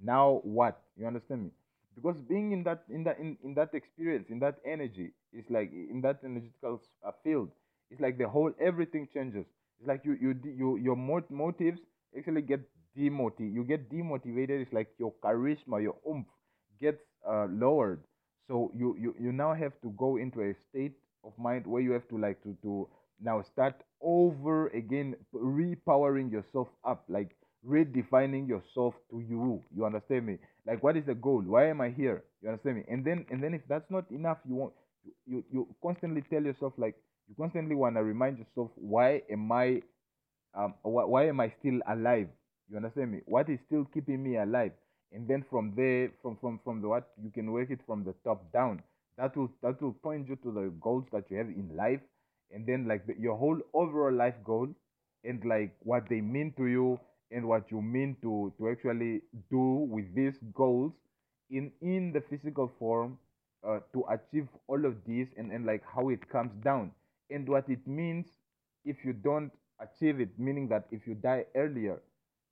now 0.03 0.41
what? 0.45 0.81
You 0.97 1.07
understand 1.07 1.45
me? 1.45 1.51
Because 1.95 2.17
being 2.29 2.53
in 2.53 2.65
that 2.65 2.85
in 2.89 3.05
that 3.05 3.19
in, 3.19 3.37
in 3.45 3.55
that 3.55 3.75
experience, 3.75 4.27
in 4.31 4.39
that 4.41 4.57
energy, 4.65 5.13
it's 5.33 5.51
like 5.51 5.71
in 5.73 6.01
that 6.03 6.21
energetical 6.25 6.81
uh, 7.07 7.13
field, 7.23 7.51
it's 7.93 8.01
like 8.01 8.19
the 8.19 8.29
whole 8.29 8.53
everything 8.61 9.09
changes. 9.15 9.47
It's 9.79 9.89
like 9.89 10.03
you 10.05 10.17
you 10.21 10.35
you 10.45 10.77
your 10.79 10.97
motives 10.97 11.81
actually 12.17 12.43
get 12.43 12.61
demotivated. 12.97 13.55
You 13.55 13.65
get 13.65 13.91
demotivated. 13.91 14.63
It's 14.63 14.73
like 14.73 14.89
your 14.99 15.13
charisma, 15.25 15.83
your 15.83 15.97
oomph 16.09 16.27
gets 16.81 17.03
uh, 17.29 17.47
lowered. 17.51 18.01
So 18.49 18.73
you, 18.77 18.97
you 18.99 19.15
you 19.21 19.33
now 19.33 19.55
have 19.55 19.73
to 19.83 19.91
go 19.97 20.17
into 20.17 20.43
a 20.43 20.55
state 20.71 20.95
of 21.25 21.33
mind 21.39 21.67
where 21.67 21.83
you 21.83 21.93
have 21.93 22.09
to 22.09 22.19
like 22.19 22.43
to 22.43 22.57
to 22.63 22.89
now 23.21 23.43
start 23.43 23.77
over 24.01 24.69
again, 24.69 25.15
repowering 25.35 26.31
yourself 26.31 26.69
up, 26.85 27.05
like 27.09 27.37
redefining 27.67 28.49
yourself 28.49 28.95
to 29.11 29.21
you. 29.21 29.63
You 29.75 29.85
understand 29.87 30.27
me? 30.27 30.39
Like, 30.67 30.83
what 30.83 30.97
is 30.97 31.05
the 31.07 31.15
goal? 31.15 31.43
Why 31.43 31.69
am 31.69 31.81
I 31.81 31.91
here? 31.91 32.25
You 32.43 32.49
understand 32.51 32.79
me? 32.79 32.85
And 32.89 33.05
then, 33.05 33.27
and 33.31 33.43
then, 33.43 33.55
if 33.55 33.63
that's 33.69 33.91
not 33.91 34.11
enough, 34.11 34.39
you 34.49 34.57
want 34.57 34.73
you 35.05 35.13
you, 35.27 35.45
you 35.53 35.69
constantly 35.83 36.23
tell 36.31 36.43
yourself 36.43 36.73
like 36.77 36.97
you 37.33 37.43
constantly 37.43 37.75
want 37.75 37.97
to 37.97 38.03
remind 38.03 38.39
yourself, 38.39 38.71
why 38.77 39.23
am 39.31 39.51
I 39.51 39.83
um 40.55 40.75
why, 40.83 41.05
why 41.05 41.29
am 41.29 41.41
I 41.41 41.53
still 41.61 41.81
alive? 41.89 42.29
You 42.71 42.77
understand 42.77 43.13
me? 43.13 43.21
What 43.25 43.49
is 43.49 43.59
still 43.67 43.87
keeping 43.93 44.23
me 44.23 44.37
alive? 44.37 44.73
And 45.13 45.27
then 45.29 45.45
from 45.51 45.73
there, 45.75 46.11
from 46.21 46.37
from 46.41 46.61
from 46.65 46.83
the 46.83 46.89
what 46.89 47.11
you 47.23 47.31
can 47.31 47.51
work 47.53 47.71
it 47.71 47.81
from 47.87 48.05
the 48.05 48.15
top 48.25 48.53
down. 48.53 48.83
That 49.17 49.37
will 49.37 49.51
that 49.63 49.81
will 49.81 49.93
point 49.93 50.29
you 50.29 50.37
to 50.37 50.53
the 50.53 50.73
goals 50.81 51.05
that 51.13 51.25
you 51.31 51.39
have 51.39 51.49
in 51.49 51.71
life, 51.77 52.01
and 52.51 52.67
then 52.67 52.87
like 52.87 53.07
the, 53.07 53.15
your 53.19 53.37
whole 53.37 53.59
overall 53.73 54.13
life 54.13 54.37
goal, 54.45 54.69
and 55.25 55.45
like 55.45 55.75
what 55.81 56.09
they 56.09 56.21
mean 56.21 56.53
to 56.57 56.67
you, 56.67 57.01
and 57.31 57.47
what 57.47 57.71
you 57.71 57.81
mean 57.81 58.17
to 58.23 58.53
to 58.59 58.69
actually 58.69 59.23
do 59.51 59.87
with 59.91 60.15
these 60.15 60.39
goals 60.55 60.93
in 61.51 61.73
in 61.81 62.13
the 62.13 62.23
physical 62.29 62.71
form 62.79 63.19
uh, 63.67 63.81
to 63.93 64.05
achieve 64.11 64.49
all 64.67 64.85
of 64.85 64.97
this 65.07 65.29
and, 65.37 65.53
and 65.53 65.67
like 65.67 65.83
how 65.95 66.09
it 66.09 66.29
comes 66.29 66.53
down 66.65 66.91
and 67.33 67.49
what 67.49 67.69
it 67.69 67.87
means 67.87 68.27
if 68.85 69.05
you 69.05 69.13
don't 69.13 69.51
achieve 69.81 70.21
it 70.21 70.31
meaning 70.39 70.69
that 70.69 70.87
if 70.91 71.07
you 71.07 71.15
die 71.15 71.45
earlier 71.55 72.01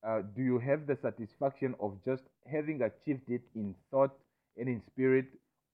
uh, 0.07 0.23
do 0.35 0.43
you 0.43 0.59
have 0.59 0.87
the 0.87 0.97
satisfaction 0.97 1.75
of 1.81 1.99
just 2.05 2.23
having 2.51 2.83
achieved 2.83 3.29
it 3.29 3.43
in 3.55 3.75
thought 3.91 4.13
and 4.57 4.69
in 4.69 4.81
spirit? 4.87 5.27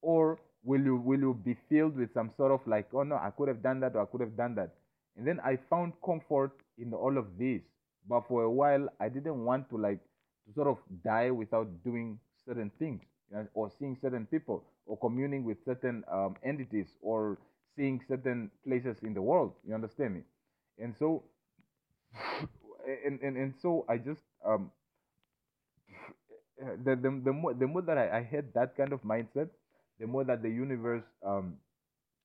Or 0.03 0.39
will 0.65 0.81
you 0.81 0.97
will 0.97 1.21
you 1.21 1.35
be 1.45 1.57
filled 1.69 1.97
with 1.97 2.13
some 2.13 2.31
sort 2.37 2.51
of 2.51 2.61
like 2.67 2.89
oh 2.93 3.05
no 3.05 3.15
i 3.17 3.31
could 3.31 3.47
have 3.47 3.63
done 3.63 3.79
that 3.79 3.95
or 3.95 4.03
i 4.03 4.07
could 4.07 4.21
have 4.21 4.37
done 4.37 4.55
that. 4.57 4.71
And 5.17 5.27
then 5.27 5.41
i 5.45 5.57
found 5.71 5.93
comfort 6.05 6.53
in 6.79 6.93
all 6.93 7.17
of 7.17 7.27
this 7.39 7.63
but 8.09 8.27
for 8.29 8.43
a 8.43 8.51
while 8.51 8.89
i 9.01 9.09
didn't 9.09 9.45
want 9.45 9.69
to 9.71 9.77
like 9.77 10.01
to 10.47 10.53
sort 10.55 10.67
of 10.67 10.79
die 11.05 11.31
without 11.31 11.69
doing 11.85 12.19
certain 12.45 12.71
things 12.79 13.03
you 13.31 13.37
know, 13.37 13.47
or 13.55 13.71
seeing 13.79 13.97
certain 14.01 14.27
people 14.27 14.65
or 14.87 14.99
communing 14.99 15.45
with 15.45 15.57
certain 15.65 16.03
um, 16.11 16.35
entities 16.45 16.97
or 17.01 17.39
seeing 17.77 18.01
certain 18.09 18.51
places 18.67 18.97
in 19.03 19.15
the 19.15 19.23
world 19.23 19.53
you 19.67 19.75
understand 19.75 20.15
me? 20.15 20.23
And 20.79 20.95
so 20.99 21.25
and, 23.07 23.21
and, 23.23 23.37
and 23.37 23.55
so 23.61 23.85
i 23.89 23.97
just 23.99 24.23
um 24.47 24.71
the 26.85 26.97
the, 26.97 27.21
the 27.25 27.33
more 27.33 27.55
the 27.55 27.67
more 27.67 27.83
that 27.83 27.99
I, 27.99 28.19
I 28.19 28.23
had 28.23 28.53
that 28.55 28.77
kind 28.77 28.93
of 28.93 29.03
mindset 29.03 29.49
the 30.01 30.07
more 30.07 30.25
that 30.25 30.43
the 30.43 30.49
universe 30.51 31.05
um 31.25 31.55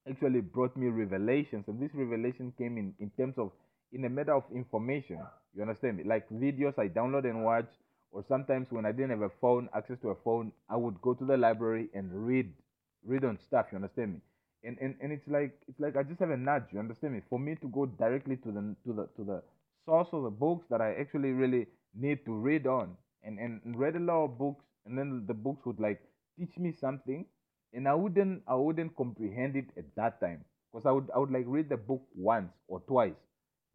actually 0.10 0.42
brought 0.42 0.76
me 0.78 0.88
revelations. 0.88 1.66
And 1.68 1.80
this 1.82 1.92
revelation 1.94 2.54
came 2.58 2.78
in 2.78 2.94
in 3.00 3.12
terms 3.12 3.38
of 3.38 3.52
in 3.94 4.06
a 4.06 4.10
matter 4.10 4.34
of 4.36 4.44
information 4.56 5.20
you 5.56 5.62
understand 5.62 5.98
me? 5.98 6.04
Like 6.04 6.30
videos 6.30 6.80
i 6.80 6.88
download 6.88 7.26
and 7.26 7.44
watch 7.44 7.70
or 8.12 8.24
sometimes 8.28 8.68
when 8.72 8.86
i 8.86 8.92
didn't 8.92 9.12
have 9.12 9.22
a 9.22 9.30
phone 9.42 9.70
access 9.76 10.00
to 10.02 10.10
a 10.10 10.16
phone 10.24 10.52
i 10.70 10.76
would 10.76 11.00
go 11.02 11.14
to 11.14 11.26
the 11.26 11.38
library 11.38 11.90
and 11.94 12.10
read 12.14 12.52
read 13.06 13.26
on 13.26 13.38
stuff 13.40 13.68
you 13.72 13.76
understand 13.78 14.14
me 14.14 14.20
and 14.64 14.78
and, 14.80 14.96
and 15.02 15.12
it's 15.12 15.28
like 15.28 15.54
it's 15.68 15.80
like 15.80 15.96
i 15.96 16.04
just 16.04 16.20
have 16.20 16.30
a 16.30 16.38
nudge 16.38 16.64
you 16.72 16.80
understand 16.80 17.14
me? 17.14 17.22
For 17.30 17.40
me 17.40 17.56
to 17.62 17.68
go 17.68 17.86
directly 17.86 18.38
to 18.38 18.52
the 18.52 18.76
to 18.86 18.94
the 18.94 19.08
to 19.18 19.24
the 19.24 19.44
source 19.86 20.10
of 20.14 20.24
the 20.24 20.30
books 20.30 20.66
that 20.70 20.82
i 20.82 20.94
actually 20.94 21.32
really 21.32 21.68
need 21.94 22.24
to 22.26 22.34
read 22.34 22.68
on 22.68 22.96
and 23.24 23.40
and 23.40 23.62
read 23.78 23.96
a 23.96 24.00
lot 24.00 24.26
of 24.26 24.38
books 24.38 24.64
and 24.86 24.98
then 24.98 25.26
the 25.28 25.34
books 25.34 25.66
would 25.66 25.80
like 25.80 26.02
teach 26.38 26.58
me 26.58 26.74
something 26.80 27.26
and 27.74 27.88
I 27.88 27.94
wouldn't 27.94 28.44
I 28.48 28.56
wouldn't 28.56 28.96
comprehend 28.96 29.56
it 29.56 29.70
at 29.78 29.86
that 29.96 30.20
time. 30.20 30.44
Because 30.72 30.86
I 30.86 30.92
would 30.92 31.10
I 31.16 31.20
would 31.20 31.32
like 31.32 31.46
read 31.48 31.70
the 31.70 31.78
book 31.78 32.02
once 32.16 32.52
or 32.68 32.80
twice, 32.82 33.20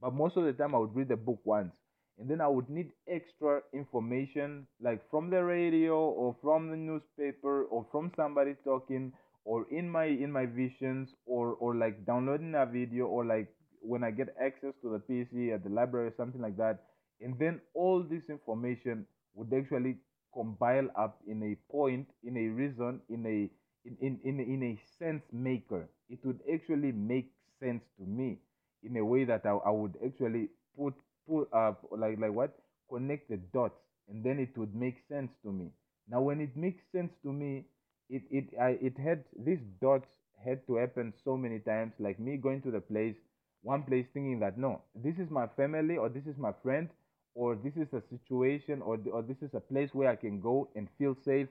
but 0.00 0.14
most 0.14 0.36
of 0.36 0.44
the 0.44 0.52
time 0.52 0.74
I 0.74 0.78
would 0.78 0.94
read 0.94 1.08
the 1.08 1.16
book 1.16 1.40
once, 1.44 1.72
and 2.18 2.28
then 2.30 2.40
I 2.40 2.48
would 2.48 2.70
need 2.70 2.92
extra 3.06 3.60
information 3.74 4.66
like 4.80 5.02
from 5.10 5.28
the 5.28 5.44
radio 5.44 5.98
or 5.98 6.34
from 6.42 6.70
the 6.70 6.76
newspaper 6.76 7.64
or 7.64 7.86
from 7.92 8.12
somebody 8.16 8.54
talking 8.64 9.12
or 9.46 9.66
in 9.70 9.88
my 9.88 10.06
in 10.06 10.30
my 10.32 10.44
visions 10.46 11.14
or 11.24 11.54
or 11.54 11.74
like 11.76 12.04
downloading 12.04 12.54
a 12.56 12.66
video 12.66 13.06
or 13.06 13.24
like 13.24 13.48
when 13.80 14.02
I 14.04 14.10
get 14.10 14.34
access 14.42 14.74
to 14.82 14.90
the 14.90 14.98
PC 14.98 15.52
at 15.54 15.62
the 15.64 15.70
library 15.70 16.08
or 16.08 16.14
something 16.16 16.42
like 16.42 16.56
that, 16.58 16.82
and 17.20 17.38
then 17.38 17.60
all 17.74 18.02
this 18.02 18.24
information 18.28 19.06
would 19.34 19.52
actually 19.54 19.96
compile 20.34 20.88
up 20.98 21.18
in 21.28 21.42
a 21.44 21.72
point, 21.72 22.08
in 22.24 22.36
a 22.36 22.48
reason, 22.48 23.00
in 23.08 23.24
a 23.26 23.50
in, 23.88 23.96
in, 24.00 24.20
in, 24.24 24.40
in 24.40 24.62
a 24.64 24.80
sense 24.98 25.22
maker. 25.32 25.88
It 26.10 26.18
would 26.24 26.40
actually 26.52 26.92
make 26.92 27.32
sense 27.60 27.84
to 27.98 28.04
me 28.04 28.38
in 28.82 28.96
a 28.96 29.04
way 29.04 29.24
that 29.24 29.46
I, 29.46 29.50
I 29.50 29.70
would 29.70 29.94
actually 30.04 30.48
put 30.76 30.94
put 31.28 31.48
up 31.52 31.86
like 31.96 32.18
like 32.18 32.32
what 32.32 32.58
connect 32.90 33.30
the 33.30 33.36
dots 33.52 33.80
and 34.08 34.24
then 34.24 34.38
it 34.38 34.56
would 34.58 34.74
make 34.74 34.96
sense 35.08 35.30
to 35.42 35.52
me. 35.52 35.70
Now 36.08 36.20
when 36.22 36.40
it 36.40 36.56
makes 36.56 36.82
sense 36.92 37.12
to 37.22 37.32
me, 37.32 37.64
it 38.08 38.22
it 38.30 38.44
I 38.60 38.70
it 38.80 38.98
had 38.98 39.24
these 39.38 39.60
dots 39.80 40.08
had 40.44 40.66
to 40.66 40.76
happen 40.76 41.12
so 41.24 41.36
many 41.36 41.58
times, 41.60 41.92
like 41.98 42.18
me 42.18 42.36
going 42.36 42.62
to 42.62 42.70
the 42.70 42.80
place, 42.80 43.16
one 43.62 43.82
place 43.82 44.06
thinking 44.12 44.38
that 44.40 44.58
no, 44.58 44.82
this 44.94 45.18
is 45.18 45.30
my 45.30 45.46
family 45.56 45.96
or 45.96 46.08
this 46.08 46.26
is 46.26 46.36
my 46.38 46.52
friend 46.62 46.88
or 47.34 47.54
this 47.54 47.76
is 47.76 47.92
a 47.92 48.02
situation 48.08 48.80
or, 48.82 48.98
or 49.12 49.22
this 49.22 49.42
is 49.42 49.54
a 49.54 49.60
place 49.60 49.90
where 49.92 50.08
I 50.10 50.16
can 50.16 50.40
go 50.40 50.68
and 50.74 50.88
feel 50.98 51.16
safe 51.24 51.48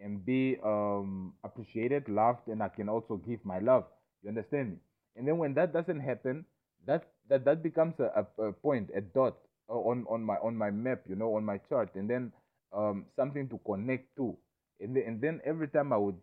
and 0.00 0.24
be 0.24 0.56
um, 0.64 1.34
appreciated, 1.44 2.08
loved, 2.08 2.48
and 2.48 2.62
I 2.62 2.68
can 2.68 2.88
also 2.88 3.16
give 3.16 3.44
my 3.44 3.58
love. 3.58 3.84
You 4.22 4.28
understand 4.30 4.70
me? 4.70 4.76
And 5.16 5.26
then 5.26 5.38
when 5.38 5.54
that 5.54 5.72
doesn't 5.72 6.00
happen, 6.00 6.44
that 6.86 7.08
that 7.28 7.44
that 7.44 7.62
becomes 7.62 7.98
a, 8.00 8.26
a, 8.38 8.52
point, 8.52 8.90
a 8.94 9.00
dot 9.00 9.36
uh, 9.68 9.74
on 9.74 10.06
on 10.08 10.22
my 10.24 10.36
on 10.36 10.56
my 10.56 10.70
map, 10.70 11.02
you 11.08 11.16
know, 11.16 11.34
on 11.36 11.44
my 11.44 11.58
chart, 11.68 11.94
and 11.94 12.08
then 12.08 12.32
um, 12.72 13.04
something 13.16 13.48
to 13.48 13.58
connect 13.66 14.14
to. 14.16 14.36
And 14.80 14.96
and 14.96 15.20
then 15.20 15.40
every 15.44 15.68
time 15.68 15.92
I 15.92 15.96
would 15.96 16.16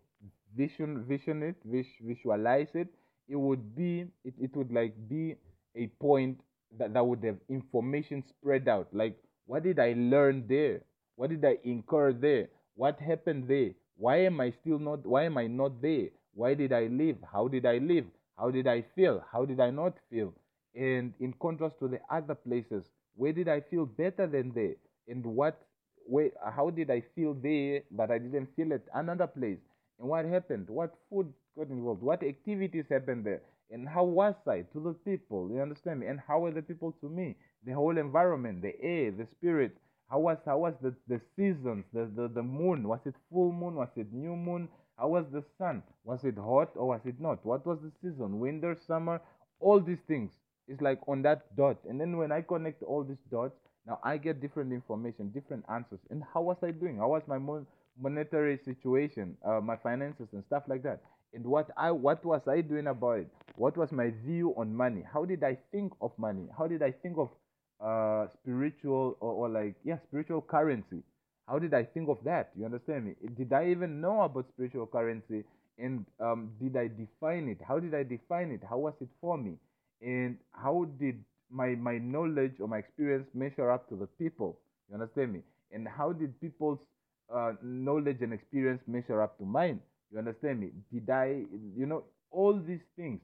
vision 0.56 1.04
vision 1.06 1.44
it, 1.44 1.56
vis, 1.66 1.88
visualize 2.02 2.74
it, 2.76 2.88
it 3.28 3.36
would 3.36 3.76
be 3.76 4.08
it, 4.24 4.34
it 4.40 4.56
would 4.56 4.72
like 4.72 4.94
be 5.08 5.36
a 5.76 5.88
point 6.00 6.40
that, 6.78 6.94
that 6.94 7.06
would 7.06 7.24
have 7.24 7.38
information 7.50 8.24
spread 8.28 8.68
out. 8.68 8.88
Like 8.94 9.18
what 9.46 9.64
did 9.64 9.80
I 9.80 9.94
learn 9.98 10.46
there? 10.48 10.82
What 11.16 11.30
did 11.30 11.44
I 11.46 11.58
incur 11.64 12.14
there? 12.14 12.48
What 12.76 13.00
happened 13.00 13.48
there? 13.48 13.72
Why 13.98 14.18
am 14.26 14.40
I 14.42 14.52
still 14.52 14.80
not 14.80 15.06
why 15.06 15.24
am 15.24 15.38
I 15.38 15.48
not 15.48 15.82
there? 15.82 16.10
Why 16.34 16.54
did 16.54 16.74
I 16.74 16.88
live? 16.88 17.18
How 17.32 17.48
did 17.48 17.66
I 17.66 17.78
live? 17.78 18.06
How 18.38 18.52
did 18.52 18.68
I 18.68 18.82
feel? 18.96 19.24
How 19.32 19.46
did 19.46 19.60
I 19.60 19.70
not 19.72 19.98
feel? 20.10 20.34
And 20.76 21.14
in 21.20 21.34
contrast 21.42 21.80
to 21.80 21.88
the 21.88 22.00
other 22.10 22.36
places, 22.36 22.86
where 23.16 23.32
did 23.34 23.48
I 23.48 23.62
feel 23.62 23.86
better 23.86 24.28
than 24.28 24.52
there? 24.54 24.76
And 25.08 25.26
what 25.26 25.65
where 26.06 26.32
how 26.56 26.70
did 26.70 26.90
I 26.92 27.02
feel 27.16 27.34
there 27.34 27.82
but 27.92 28.12
I 28.12 28.18
didn't 28.20 28.56
feel 28.56 28.74
at 28.74 28.84
another 28.94 29.28
place? 29.28 29.60
And 30.00 30.10
what 30.10 30.26
happened? 30.26 30.70
What 30.70 30.94
food 31.10 31.34
got 31.58 31.70
involved? 31.70 32.02
What 32.02 32.24
activities 32.24 32.86
happened 32.90 33.26
there? 33.26 33.42
And 33.72 33.88
how 33.88 34.04
was 34.04 34.36
I 34.48 34.62
to 34.74 34.80
the 34.80 34.94
people? 34.94 35.50
You 35.52 35.62
understand 35.62 36.02
me? 36.02 36.08
And 36.08 36.20
how 36.20 36.40
were 36.40 36.52
the 36.52 36.62
people 36.62 36.94
to 37.02 37.10
me? 37.10 37.36
The 37.66 37.74
whole 37.74 37.98
environment, 37.98 38.62
the 38.62 38.80
air, 38.82 39.12
the 39.12 39.26
spirit, 39.26 39.76
how 40.10 40.20
was 40.20 40.38
how 40.46 40.60
was 40.60 40.76
the, 40.82 40.94
the 41.08 41.20
seasons, 41.36 41.86
the, 41.92 42.06
the, 42.16 42.28
the 42.28 42.44
moon? 42.44 42.88
Was 42.88 43.00
it 43.06 43.16
full 43.32 43.52
moon? 43.52 43.76
Was 43.76 43.90
it 43.96 44.14
new 44.14 44.36
moon? 44.36 44.70
How 44.98 45.08
was 45.08 45.26
the 45.32 45.44
sun? 45.58 45.82
Was 46.04 46.24
it 46.24 46.38
hot 46.38 46.72
or 46.76 46.88
was 46.90 47.02
it 47.06 47.20
not? 47.20 47.44
What 47.46 47.66
was 47.66 47.80
the 47.82 47.92
season? 48.02 48.40
Winter, 48.40 48.78
summer, 48.88 49.20
all 49.60 49.80
these 49.80 50.02
things. 50.08 50.32
It's 50.68 50.82
like 50.82 51.00
on 51.08 51.22
that 51.24 51.56
dot. 51.56 51.78
And 51.90 52.00
then 52.00 52.18
when 52.18 52.32
I 52.32 52.42
connect 52.42 52.84
all 52.84 53.04
these 53.04 53.24
dots, 53.32 53.58
now 53.88 54.00
I 54.04 54.18
get 54.18 54.42
different 54.42 54.74
information, 54.74 55.30
different 55.30 55.66
answers. 55.70 56.00
And 56.10 56.24
how 56.34 56.42
was 56.42 56.58
I 56.64 56.72
doing? 56.72 56.98
How 56.98 57.10
was 57.10 57.24
my 57.28 57.38
mon- 57.38 57.68
monetary 58.00 58.58
situation, 58.66 59.38
uh, 59.46 59.62
my 59.62 59.76
finances 59.78 60.28
and 60.34 60.44
stuff 60.46 60.64
like 60.68 60.84
that? 60.84 61.02
And 61.34 61.46
what 61.46 61.70
I 61.78 61.92
what 61.92 62.24
was 62.26 62.48
I 62.48 62.62
doing 62.62 62.88
about 62.88 63.20
it? 63.20 63.28
What 63.58 63.78
was 63.78 63.92
my 63.92 64.12
view 64.26 64.54
on 64.58 64.76
money? 64.76 65.04
How 65.14 65.26
did 65.26 65.44
I 65.44 65.58
think 65.72 65.94
of 66.02 66.12
money? 66.18 66.48
How 66.58 66.68
did 66.68 66.82
I 66.82 66.92
think 66.92 67.18
of 67.18 67.30
uh 67.84 68.28
spiritual 68.42 69.18
or, 69.20 69.32
or 69.34 69.50
like 69.50 69.76
yeah 69.84 69.98
spiritual 70.08 70.42
currency 70.42 71.04
how 71.48 71.60
did 71.60 71.74
i 71.74 71.84
think 71.84 72.08
of 72.08 72.18
that 72.24 72.52
you 72.58 72.64
understand 72.66 73.06
me 73.06 73.14
did 73.38 73.52
i 73.52 73.68
even 73.70 74.00
know 74.00 74.22
about 74.22 74.48
spiritual 74.48 74.88
currency 74.88 75.44
and 75.78 76.06
um 76.22 76.52
did 76.62 76.78
i 76.78 76.88
define 76.88 77.50
it 77.50 77.58
how 77.68 77.78
did 77.78 77.94
i 77.94 78.02
define 78.02 78.50
it 78.52 78.62
how 78.70 78.78
was 78.78 78.94
it 79.02 79.10
for 79.20 79.38
me 79.38 79.58
and 80.02 80.38
how 80.54 80.86
did 80.98 81.22
my 81.50 81.76
my 81.76 81.98
knowledge 82.00 82.60
or 82.60 82.68
my 82.68 82.78
experience 82.80 83.28
measure 83.34 83.72
up 83.72 83.88
to 83.90 83.96
the 83.96 84.08
people. 84.08 84.60
You 84.90 84.96
understand 84.96 85.34
me? 85.34 85.42
And 85.72 85.88
how 85.88 86.14
did 86.14 86.40
people's 86.42 86.80
uh, 87.34 87.54
knowledge 87.62 88.22
and 88.22 88.34
experience 88.34 88.82
measure 88.88 89.22
up 89.22 89.38
to 89.40 89.46
mine? 89.46 89.82
You 90.12 90.20
understand 90.20 90.60
me? 90.62 90.72
Did 90.92 91.10
i 91.10 91.44
you 91.76 91.86
know 91.86 92.04
all 92.32 92.60
these 92.60 92.84
things 92.96 93.22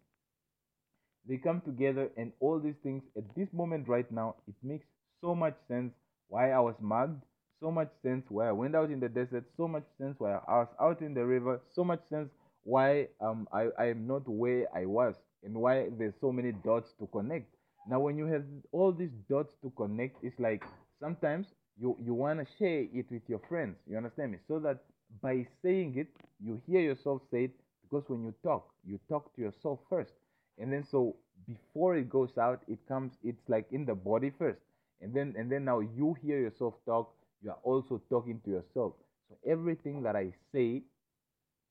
they 1.28 1.38
come 1.38 1.62
together 1.62 2.10
and 2.18 2.32
all 2.40 2.60
these 2.60 2.78
things 2.84 3.04
at 3.18 3.24
this 3.36 3.48
moment 3.54 3.88
right 3.88 4.10
now 4.12 4.36
it 4.48 4.56
makes 4.64 4.86
so 5.22 5.34
much 5.36 5.56
sense 5.68 5.94
why 6.28 6.52
i 6.52 6.60
was 6.60 6.76
mugged 6.80 7.24
so 7.60 7.72
much 7.72 7.90
sense 8.02 8.26
why 8.30 8.48
i 8.48 8.52
went 8.52 8.76
out 8.76 8.90
in 8.92 9.00
the 9.00 9.10
desert 9.10 9.44
so 9.58 9.68
much 9.68 9.84
sense 9.98 10.16
why 10.20 10.34
i 10.48 10.58
was 10.60 10.68
out 10.80 11.02
in 11.02 11.14
the 11.14 11.26
river 11.26 11.60
so 11.74 11.84
much 11.84 12.02
sense 12.10 12.30
why 12.64 13.08
um 13.22 13.48
i 13.54 13.68
i 13.80 13.86
am 13.86 14.06
not 14.08 14.28
where 14.28 14.68
i 14.76 14.86
was 14.86 15.16
and 15.44 15.56
why 15.56 15.90
there's 15.98 16.14
so 16.22 16.32
many 16.32 16.52
dots 16.52 16.94
to 17.00 17.08
connect 17.08 17.54
now 17.86 18.00
when 18.00 18.18
you 18.18 18.26
have 18.26 18.44
all 18.72 18.92
these 18.92 19.12
dots 19.30 19.56
to 19.62 19.70
connect 19.72 20.24
it's 20.24 20.40
like 20.40 20.64
sometimes 21.00 21.48
you 21.78 21.96
you 22.00 22.14
want 22.14 22.40
to 22.40 22.46
share 22.58 22.86
it 22.94 23.06
with 23.12 23.28
your 23.28 23.40
friends 23.50 23.78
you 23.88 23.98
understand 23.98 24.32
me? 24.32 24.38
So 24.48 24.60
that 24.60 24.84
by 25.22 25.46
saying 25.62 25.98
it 25.98 26.08
you 26.40 26.62
hear 26.68 26.82
yourself 26.82 27.22
say 27.32 27.46
it 27.46 27.56
because 27.84 28.08
when 28.10 28.24
you 28.24 28.34
talk 28.44 28.70
you 28.86 29.00
talk 29.10 29.34
to 29.36 29.42
yourself 29.42 29.80
first. 29.90 30.14
And 30.58 30.72
then 30.72 30.84
so 30.84 31.16
before 31.48 31.96
it 31.96 32.10
goes 32.10 32.38
out 32.38 32.62
it 32.68 32.80
comes 32.88 33.14
it's 33.24 33.48
like 33.50 33.68
in 33.72 33.86
the 33.86 33.96
body 33.96 34.32
first. 34.38 34.62
And 35.02 35.14
then 35.14 35.34
and 35.38 35.52
then 35.52 35.66
now 35.66 35.80
you 35.80 36.16
hear 36.22 36.40
yourself 36.40 36.76
talk 36.86 37.14
you 37.44 37.50
are 37.52 37.60
also 37.64 38.02
talking 38.10 38.40
to 38.46 38.52
yourself. 38.52 38.94
So 39.30 39.38
everything 39.46 40.04
that 40.04 40.16
i 40.16 40.32
say 40.52 40.84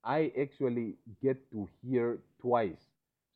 i 0.05 0.33
actually 0.41 0.97
get 1.23 1.51
to 1.53 1.69
hear 1.83 2.19
twice. 2.41 2.83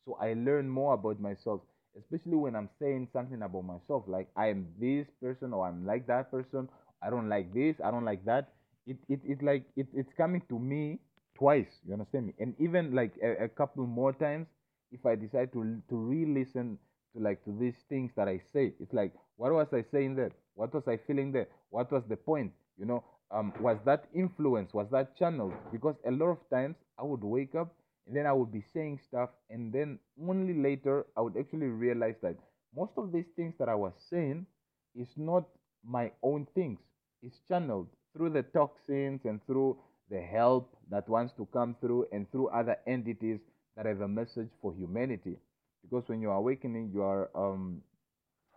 So 0.04 0.16
i 0.20 0.34
learn 0.34 0.68
more 0.68 0.94
about 0.94 1.20
myself 1.20 1.60
especially 1.98 2.36
when 2.36 2.54
i'm 2.56 2.68
saying 2.78 3.08
something 3.12 3.42
about 3.42 3.64
myself 3.64 4.04
like 4.06 4.28
i 4.36 4.46
am 4.48 4.66
this 4.80 5.06
person 5.22 5.52
or 5.52 5.66
i'm 5.66 5.84
like 5.86 6.06
that 6.06 6.30
person 6.30 6.68
i 7.02 7.10
don't 7.10 7.28
like 7.28 7.52
this 7.54 7.76
i 7.84 7.90
don't 7.90 8.04
like 8.04 8.24
that 8.24 8.52
it 8.86 8.96
it, 9.08 9.20
it 9.24 9.42
like 9.42 9.64
it, 9.76 9.86
it's 9.94 10.12
coming 10.16 10.42
to 10.48 10.58
me 10.58 10.98
twice. 11.36 11.80
You 11.86 11.94
understand 11.94 12.26
me? 12.26 12.34
And 12.38 12.54
even 12.60 12.94
like 12.94 13.12
a, 13.22 13.44
a 13.44 13.48
couple 13.48 13.86
more 13.86 14.12
times, 14.12 14.46
if 14.92 15.04
I 15.06 15.14
decide 15.16 15.52
to 15.52 15.80
to 15.88 15.96
re-listen 15.96 16.78
to 17.14 17.22
like 17.22 17.44
to 17.44 17.56
these 17.58 17.76
things 17.88 18.12
that 18.16 18.28
I 18.28 18.40
say, 18.52 18.72
it's 18.80 18.92
like, 18.92 19.12
what 19.36 19.52
was 19.52 19.68
I 19.72 19.84
saying 19.90 20.16
there? 20.16 20.32
What 20.54 20.72
was 20.74 20.86
I 20.86 20.96
feeling 21.06 21.32
there? 21.32 21.48
What 21.70 21.90
was 21.90 22.04
the 22.08 22.16
point? 22.16 22.52
You 22.78 22.86
know, 22.86 23.04
um, 23.30 23.52
was 23.60 23.78
that 23.84 24.04
influence? 24.14 24.72
Was 24.74 24.86
that 24.92 25.16
channel? 25.16 25.52
Because 25.72 25.96
a 26.06 26.10
lot 26.10 26.28
of 26.30 26.38
times 26.50 26.76
I 26.98 27.02
would 27.04 27.22
wake 27.24 27.54
up 27.54 27.72
and 28.06 28.16
then 28.16 28.26
I 28.26 28.32
would 28.32 28.52
be 28.52 28.62
saying 28.72 29.00
stuff, 29.06 29.30
and 29.50 29.72
then 29.72 29.98
only 30.28 30.54
later 30.54 31.06
I 31.16 31.20
would 31.22 31.36
actually 31.36 31.66
realize 31.68 32.16
that 32.22 32.36
most 32.76 32.92
of 32.96 33.12
these 33.12 33.28
things 33.36 33.54
that 33.58 33.68
I 33.68 33.74
was 33.74 33.92
saying 34.10 34.46
is 34.94 35.08
not 35.16 35.44
my 35.84 36.10
own 36.22 36.46
things. 36.54 36.80
It's 37.22 37.40
channeled 37.48 37.88
through 38.16 38.30
the 38.30 38.42
toxins 38.42 39.24
and 39.24 39.44
through 39.46 39.78
the 40.10 40.20
help 40.20 40.76
that 40.90 41.08
wants 41.08 41.32
to 41.34 41.46
come 41.52 41.76
through 41.80 42.06
and 42.12 42.30
through 42.30 42.48
other 42.48 42.76
entities 42.86 43.40
that 43.76 43.86
have 43.86 44.00
a 44.02 44.08
message 44.08 44.50
for 44.60 44.74
humanity. 44.74 45.36
Because 45.82 46.08
when 46.08 46.20
you 46.20 46.30
are 46.30 46.36
awakening, 46.38 46.90
you 46.92 47.02
are 47.02 47.30
um 47.34 47.82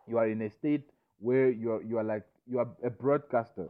you 0.08 0.18
are 0.18 0.28
in 0.28 0.42
a 0.42 0.50
state 0.50 0.90
where 1.20 1.50
you 1.50 1.72
are 1.74 1.84
you 1.84 1.98
are 1.98 2.04
like 2.04 2.26
you 2.48 2.60
are 2.60 2.68
a 2.84 2.90
broadcaster, 2.90 3.70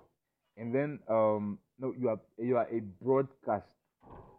and 0.57 0.73
then 0.73 0.99
um 1.09 1.59
no 1.79 1.93
you 1.97 2.09
are 2.09 2.19
you 2.37 2.57
are 2.57 2.67
a 2.71 2.79
broadcast. 3.03 3.67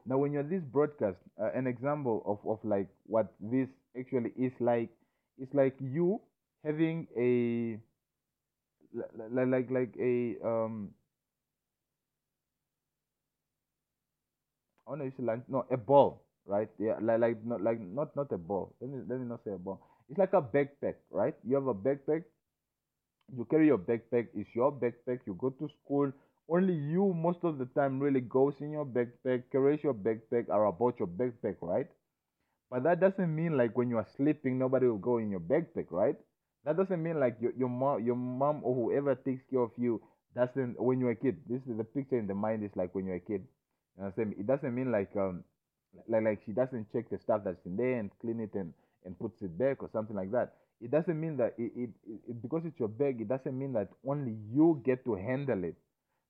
Now 0.09 0.19
when 0.19 0.33
you're 0.33 0.43
this 0.43 0.65
broadcast, 0.65 1.19
uh, 1.41 1.53
an 1.55 1.67
example 1.69 2.23
of 2.27 2.41
of 2.49 2.59
like 2.65 2.89
what 3.07 3.33
this 3.41 3.69
actually 3.99 4.33
is 4.37 4.53
like, 4.61 4.91
it's 5.39 5.55
like 5.55 5.77
you 5.81 6.21
having 6.65 7.07
a 7.17 7.79
like 9.31 9.49
like 9.49 9.71
like 9.71 9.95
a 10.01 10.37
um 10.45 10.91
I 14.87 14.91
want 14.91 15.03
to 15.03 15.05
use 15.05 15.15
like 15.19 15.49
no 15.49 15.65
a 15.71 15.77
ball, 15.77 16.23
right? 16.45 16.69
Yeah, 16.79 16.99
like 17.01 17.21
like 17.21 17.45
not 17.45 17.61
like 17.63 17.81
not 17.81 18.17
not 18.17 18.33
a 18.33 18.39
ball. 18.39 18.75
Let 18.81 18.91
me 18.91 18.99
let 19.07 19.21
me 19.21 19.27
not 19.27 19.45
say 19.45 19.53
a 19.53 19.59
ball. 19.59 19.81
It's 20.09 20.19
like 20.19 20.33
a 20.33 20.43
backpack, 20.43 20.97
right? 21.11 21.35
You 21.45 21.55
have 21.57 21.67
a 21.69 21.75
backpack. 21.75 22.25
You 23.37 23.45
carry 23.47 23.67
your 23.67 23.79
backpack. 23.79 24.29
It's 24.35 24.55
your 24.55 24.71
backpack. 24.73 25.21
You 25.27 25.35
go 25.35 25.51
to 25.51 25.69
school. 25.83 26.13
Only 26.49 26.75
you 26.75 27.13
most 27.15 27.45
of 27.45 27.59
the 27.59 27.67
time 27.67 28.01
really 28.01 28.21
goes 28.23 28.61
in 28.61 28.71
your 28.73 28.85
backpack, 28.87 29.45
carries 29.53 29.85
your 29.85 29.95
backpack, 29.95 30.49
or 30.49 30.65
about 30.65 30.99
your 30.99 31.07
backpack, 31.09 31.57
right? 31.61 31.87
But 32.71 32.83
that 32.85 33.01
doesn't 33.01 33.35
mean 33.35 33.57
like 33.57 33.77
when 33.77 33.91
you 33.91 33.99
are 33.99 34.07
sleeping, 34.17 34.59
nobody 34.59 34.87
will 34.87 34.99
go 34.99 35.19
in 35.19 35.31
your 35.31 35.41
backpack, 35.41 35.87
right? 35.91 36.17
That 36.65 36.77
doesn't 36.77 37.03
mean 37.03 37.21
like 37.21 37.37
your 37.41 37.53
your 37.53 37.69
mom, 37.69 38.05
your 38.05 38.17
mom 38.17 38.61
or 38.65 38.75
whoever 38.75 39.15
takes 39.15 39.43
care 39.51 39.61
of 39.61 39.73
you 39.77 40.03
doesn't 40.35 40.81
when 40.81 41.01
you're 41.01 41.13
a 41.13 41.17
kid. 41.17 41.41
This 41.49 41.63
is 41.67 41.77
the 41.77 41.85
picture 41.85 42.19
in 42.19 42.27
the 42.27 42.35
mind 42.35 42.65
is 42.65 42.77
like 42.77 42.95
when 42.95 43.07
you're 43.07 43.17
a 43.17 43.21
kid. 43.33 43.47
You 43.97 44.05
understand? 44.05 44.35
It 44.39 44.47
doesn't 44.47 44.75
mean 44.75 44.91
like 44.93 45.15
um 45.17 45.45
like 46.09 46.23
like 46.25 46.43
she 46.47 46.53
doesn't 46.53 46.93
check 46.93 47.09
the 47.11 47.19
stuff 47.19 47.43
that's 47.45 47.65
in 47.67 47.77
there 47.77 47.99
and 47.99 48.11
clean 48.21 48.41
it 48.41 48.55
and 48.55 48.73
and 49.05 49.19
puts 49.19 49.43
it 49.43 49.57
back 49.59 49.83
or 49.83 49.89
something 49.93 50.17
like 50.17 50.31
that. 50.33 50.55
It 50.81 50.91
doesn't 50.91 51.19
mean 51.21 51.37
that 51.39 51.55
it, 51.59 51.73
it, 51.77 51.91
it 52.29 52.43
because 52.43 52.65
it's 52.65 52.79
your 52.79 52.89
bag. 52.89 53.21
It 53.21 53.29
doesn't 53.29 53.59
mean 53.59 53.73
that 53.75 53.89
only 54.07 54.37
you 54.53 54.81
get 54.85 55.05
to 55.05 55.15
handle 55.15 55.65
it. 55.65 55.77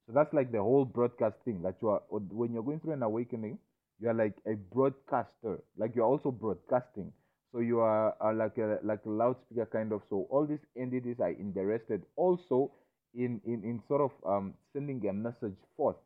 So 0.08 0.14
that's 0.14 0.32
like 0.32 0.50
the 0.52 0.62
whole 0.62 0.86
broadcast 0.86 1.36
thing 1.44 1.60
that 1.62 1.76
you 1.82 1.90
are 1.90 2.00
when 2.08 2.54
you're 2.54 2.62
going 2.62 2.80
through 2.80 2.94
an 2.94 3.02
awakening, 3.02 3.58
you 4.00 4.08
are 4.08 4.14
like 4.14 4.34
a 4.46 4.54
broadcaster. 4.54 5.60
Like 5.76 5.94
you're 5.94 6.06
also 6.06 6.30
broadcasting. 6.30 7.12
So 7.52 7.58
you 7.60 7.80
are, 7.80 8.16
are 8.18 8.32
like 8.32 8.56
a 8.56 8.78
like 8.82 9.04
a 9.04 9.10
loudspeaker 9.10 9.68
kind 9.70 9.92
of. 9.92 10.00
So 10.08 10.26
all 10.30 10.46
these 10.46 10.64
entities 10.78 11.16
are 11.20 11.32
interested 11.32 12.02
also 12.16 12.72
in 13.14 13.38
in 13.44 13.62
in 13.64 13.82
sort 13.86 14.00
of 14.00 14.12
um 14.26 14.54
sending 14.72 15.06
a 15.06 15.12
message 15.12 15.56
forth. 15.76 15.96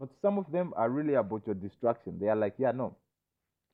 But 0.00 0.08
some 0.20 0.38
of 0.38 0.50
them 0.50 0.74
are 0.76 0.90
really 0.90 1.14
about 1.14 1.46
your 1.46 1.54
distraction. 1.54 2.18
They 2.20 2.28
are 2.28 2.36
like, 2.36 2.54
yeah, 2.58 2.72
no, 2.72 2.96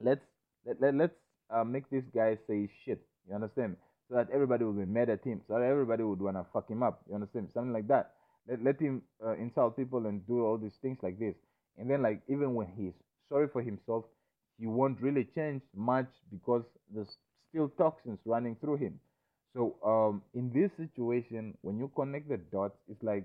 let's 0.01 0.25
let, 0.67 0.81
let, 0.81 0.95
let's 0.95 1.15
uh, 1.51 1.65
make 1.65 1.89
this 1.89 2.05
guy 2.15 2.37
say 2.47 2.69
shit. 2.85 3.01
You 3.29 3.35
understand? 3.35 3.77
So 4.11 4.17
that 4.17 4.29
everybody 4.31 4.65
will 4.65 4.75
be 4.75 4.85
mad 4.85 5.09
at 5.09 5.25
him. 5.25 5.41
So 5.49 5.55
that 5.55 5.63
everybody 5.63 6.03
would 6.03 6.21
wanna 6.21 6.45
fuck 6.53 6.69
him 6.69 6.83
up. 6.83 7.01
You 7.09 7.15
understand? 7.15 7.49
Something 7.55 7.73
like 7.73 7.89
that. 7.89 8.13
Let, 8.49 8.63
let 8.63 8.81
him 8.81 9.03
uh, 9.25 9.35
insult 9.37 9.77
people 9.77 10.07
and 10.07 10.27
do 10.27 10.45
all 10.45 10.59
these 10.59 10.77
things 10.83 10.99
like 11.03 11.19
this. 11.19 11.35
And 11.79 11.91
then 11.91 12.03
like 12.03 12.23
even 12.29 12.55
when 12.55 12.69
he's 12.77 12.95
sorry 13.29 13.49
for 13.49 13.63
himself, 13.63 14.05
he 14.59 14.67
won't 14.67 15.01
really 15.01 15.25
change 15.35 15.63
much 15.75 16.09
because 16.31 16.65
there's 16.93 17.17
still 17.51 17.69
toxins 17.71 18.19
running 18.25 18.57
through 18.57 18.77
him. 18.77 19.01
So 19.55 19.77
um, 19.85 20.23
in 20.35 20.53
this 20.53 20.73
situation, 20.77 21.57
when 21.63 21.79
you 21.79 21.91
connect 21.95 22.29
the 22.29 22.39
dots, 22.39 22.79
it's 22.89 23.03
like 23.03 23.25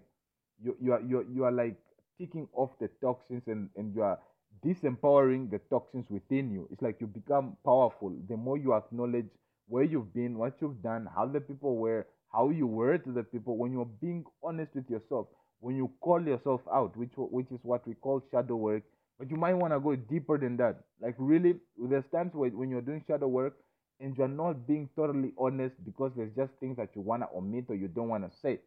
you 0.61 0.75
you 0.81 0.93
are 0.93 1.01
you 1.01 1.25
you 1.33 1.43
are 1.45 1.51
like 1.51 1.75
taking 2.19 2.47
off 2.53 2.71
the 2.79 2.89
toxins 3.01 3.43
and 3.47 3.69
and 3.75 3.93
you 3.95 4.03
are 4.03 4.19
disempowering 4.65 5.49
the 5.49 5.59
toxins 5.69 6.05
within 6.09 6.51
you. 6.51 6.67
It's 6.71 6.81
like 6.81 6.99
you 6.99 7.07
become 7.07 7.57
powerful 7.65 8.13
the 8.27 8.37
more 8.37 8.57
you 8.57 8.73
acknowledge 8.73 9.29
where 9.67 9.83
you've 9.83 10.13
been, 10.13 10.37
what 10.37 10.55
you've 10.61 10.81
done, 10.81 11.07
how 11.15 11.25
the 11.27 11.39
people 11.39 11.77
were, 11.77 12.07
how 12.31 12.49
you 12.49 12.67
were 12.67 12.97
to 12.97 13.11
the 13.11 13.23
people. 13.23 13.57
When 13.57 13.71
you're 13.71 13.89
being 14.01 14.23
honest 14.43 14.75
with 14.75 14.89
yourself, 14.89 15.27
when 15.59 15.75
you 15.75 15.91
call 16.01 16.21
yourself 16.21 16.61
out, 16.73 16.95
which 16.95 17.11
which 17.15 17.51
is 17.51 17.59
what 17.63 17.87
we 17.87 17.93
call 17.95 18.23
shadow 18.31 18.55
work. 18.55 18.83
But 19.17 19.29
you 19.29 19.35
might 19.35 19.53
want 19.53 19.73
to 19.73 19.79
go 19.81 19.95
deeper 19.95 20.37
than 20.37 20.55
that. 20.57 20.77
Like 21.01 21.15
really, 21.17 21.55
there's 21.77 22.05
times 22.11 22.33
where 22.33 22.49
when 22.49 22.69
you're 22.69 22.81
doing 22.81 23.03
shadow 23.05 23.27
work 23.27 23.55
and 23.99 24.17
you're 24.17 24.29
not 24.29 24.65
being 24.65 24.89
totally 24.95 25.33
honest 25.37 25.75
because 25.85 26.13
there's 26.15 26.33
just 26.35 26.53
things 26.59 26.77
that 26.77 26.89
you 26.95 27.01
want 27.01 27.23
to 27.23 27.27
omit 27.35 27.65
or 27.67 27.75
you 27.75 27.89
don't 27.89 28.07
want 28.07 28.29
to 28.29 28.37
say. 28.39 28.59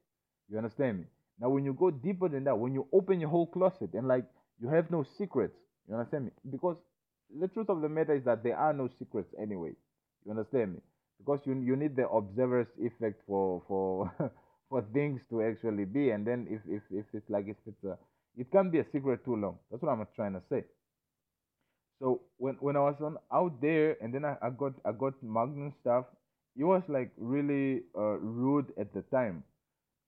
You 0.50 0.58
understand 0.58 0.98
me? 0.98 1.04
Now, 1.40 1.48
when 1.48 1.64
you 1.64 1.72
go 1.72 1.90
deeper 1.90 2.28
than 2.28 2.44
that, 2.44 2.58
when 2.58 2.74
you 2.74 2.86
open 2.92 3.20
your 3.20 3.30
whole 3.30 3.46
closet 3.46 3.94
and 3.94 4.06
like 4.06 4.24
you 4.60 4.68
have 4.68 4.90
no 4.90 5.04
secrets, 5.16 5.56
you 5.88 5.94
understand 5.94 6.26
me? 6.26 6.30
Because 6.50 6.76
the 7.40 7.48
truth 7.48 7.70
of 7.70 7.80
the 7.80 7.88
matter 7.88 8.14
is 8.14 8.24
that 8.24 8.42
there 8.42 8.56
are 8.56 8.72
no 8.72 8.88
secrets 8.98 9.34
anyway. 9.40 9.72
You 10.24 10.32
understand 10.32 10.74
me? 10.74 10.80
Because 11.24 11.40
you 11.46 11.54
you 11.60 11.76
need 11.76 11.96
the 11.96 12.08
observer's 12.08 12.68
effect 12.80 13.22
for 13.26 13.62
for 13.68 14.12
for 14.70 14.82
things 14.92 15.20
to 15.30 15.42
actually 15.42 15.84
be, 15.86 16.10
and 16.10 16.26
then 16.26 16.46
if 16.50 16.60
if 16.68 16.82
if 16.90 17.06
it's 17.14 17.30
like 17.30 17.46
if 17.48 17.56
it's 17.66 17.84
a 17.84 17.98
it 18.36 18.50
can't 18.52 18.72
be 18.72 18.80
a 18.80 18.86
secret 18.92 19.24
too 19.24 19.36
long. 19.36 19.58
That's 19.70 19.82
what 19.82 19.92
I'm 19.92 20.06
trying 20.16 20.34
to 20.34 20.42
say. 20.50 20.64
So 22.00 22.22
when 22.38 22.56
when 22.56 22.76
I 22.76 22.80
was 22.80 23.00
on 23.00 23.16
out 23.32 23.60
there, 23.60 23.96
and 24.02 24.12
then 24.14 24.24
I, 24.24 24.36
I 24.42 24.50
got 24.50 24.74
I 24.84 24.92
got 24.92 25.14
Magnum 25.22 25.72
stuff. 25.80 26.06
It 26.56 26.64
was 26.64 26.82
like 26.88 27.12
really 27.16 27.84
uh, 27.96 28.18
rude 28.20 28.72
at 28.78 28.92
the 28.92 29.02
time 29.02 29.44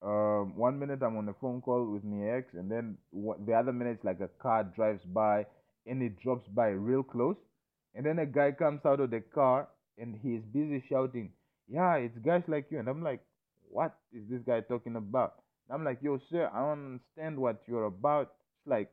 um, 0.02 0.56
one 0.56 0.78
minute 0.78 1.02
I'm 1.02 1.16
on 1.16 1.28
a 1.28 1.34
phone 1.34 1.62
call 1.62 1.90
with 1.90 2.04
my 2.04 2.28
ex, 2.28 2.54
and 2.54 2.70
then 2.70 2.98
the 3.46 3.54
other 3.54 3.72
minute 3.72 3.96
it's 3.96 4.04
like 4.04 4.20
a 4.20 4.28
car 4.42 4.64
drives 4.64 5.04
by 5.04 5.46
and 5.86 6.02
it 6.02 6.20
drops 6.20 6.48
by 6.48 6.68
real 6.68 7.02
close, 7.02 7.36
and 7.94 8.04
then 8.04 8.18
a 8.18 8.26
guy 8.26 8.52
comes 8.52 8.80
out 8.84 9.00
of 9.00 9.10
the 9.10 9.20
car 9.20 9.68
and 9.98 10.16
he's 10.22 10.42
busy 10.44 10.80
shouting, 10.88 11.32
"Yeah, 11.68 11.96
it's 11.96 12.18
guys 12.18 12.44
like 12.48 12.70
you," 12.70 12.78
and 12.78 12.88
I'm 12.88 13.02
like, 13.02 13.20
"What 13.70 13.96
is 14.12 14.28
this 14.28 14.42
guy 14.42 14.60
talking 14.60 14.96
about?" 14.96 15.42
And 15.68 15.74
I'm 15.76 15.84
like, 15.84 16.02
"Yo, 16.02 16.18
sir, 16.18 16.50
I 16.52 16.60
don't 16.60 16.84
understand 16.94 17.38
what 17.38 17.62
you're 17.66 17.84
about." 17.86 18.32
It's 18.58 18.66
like, 18.66 18.90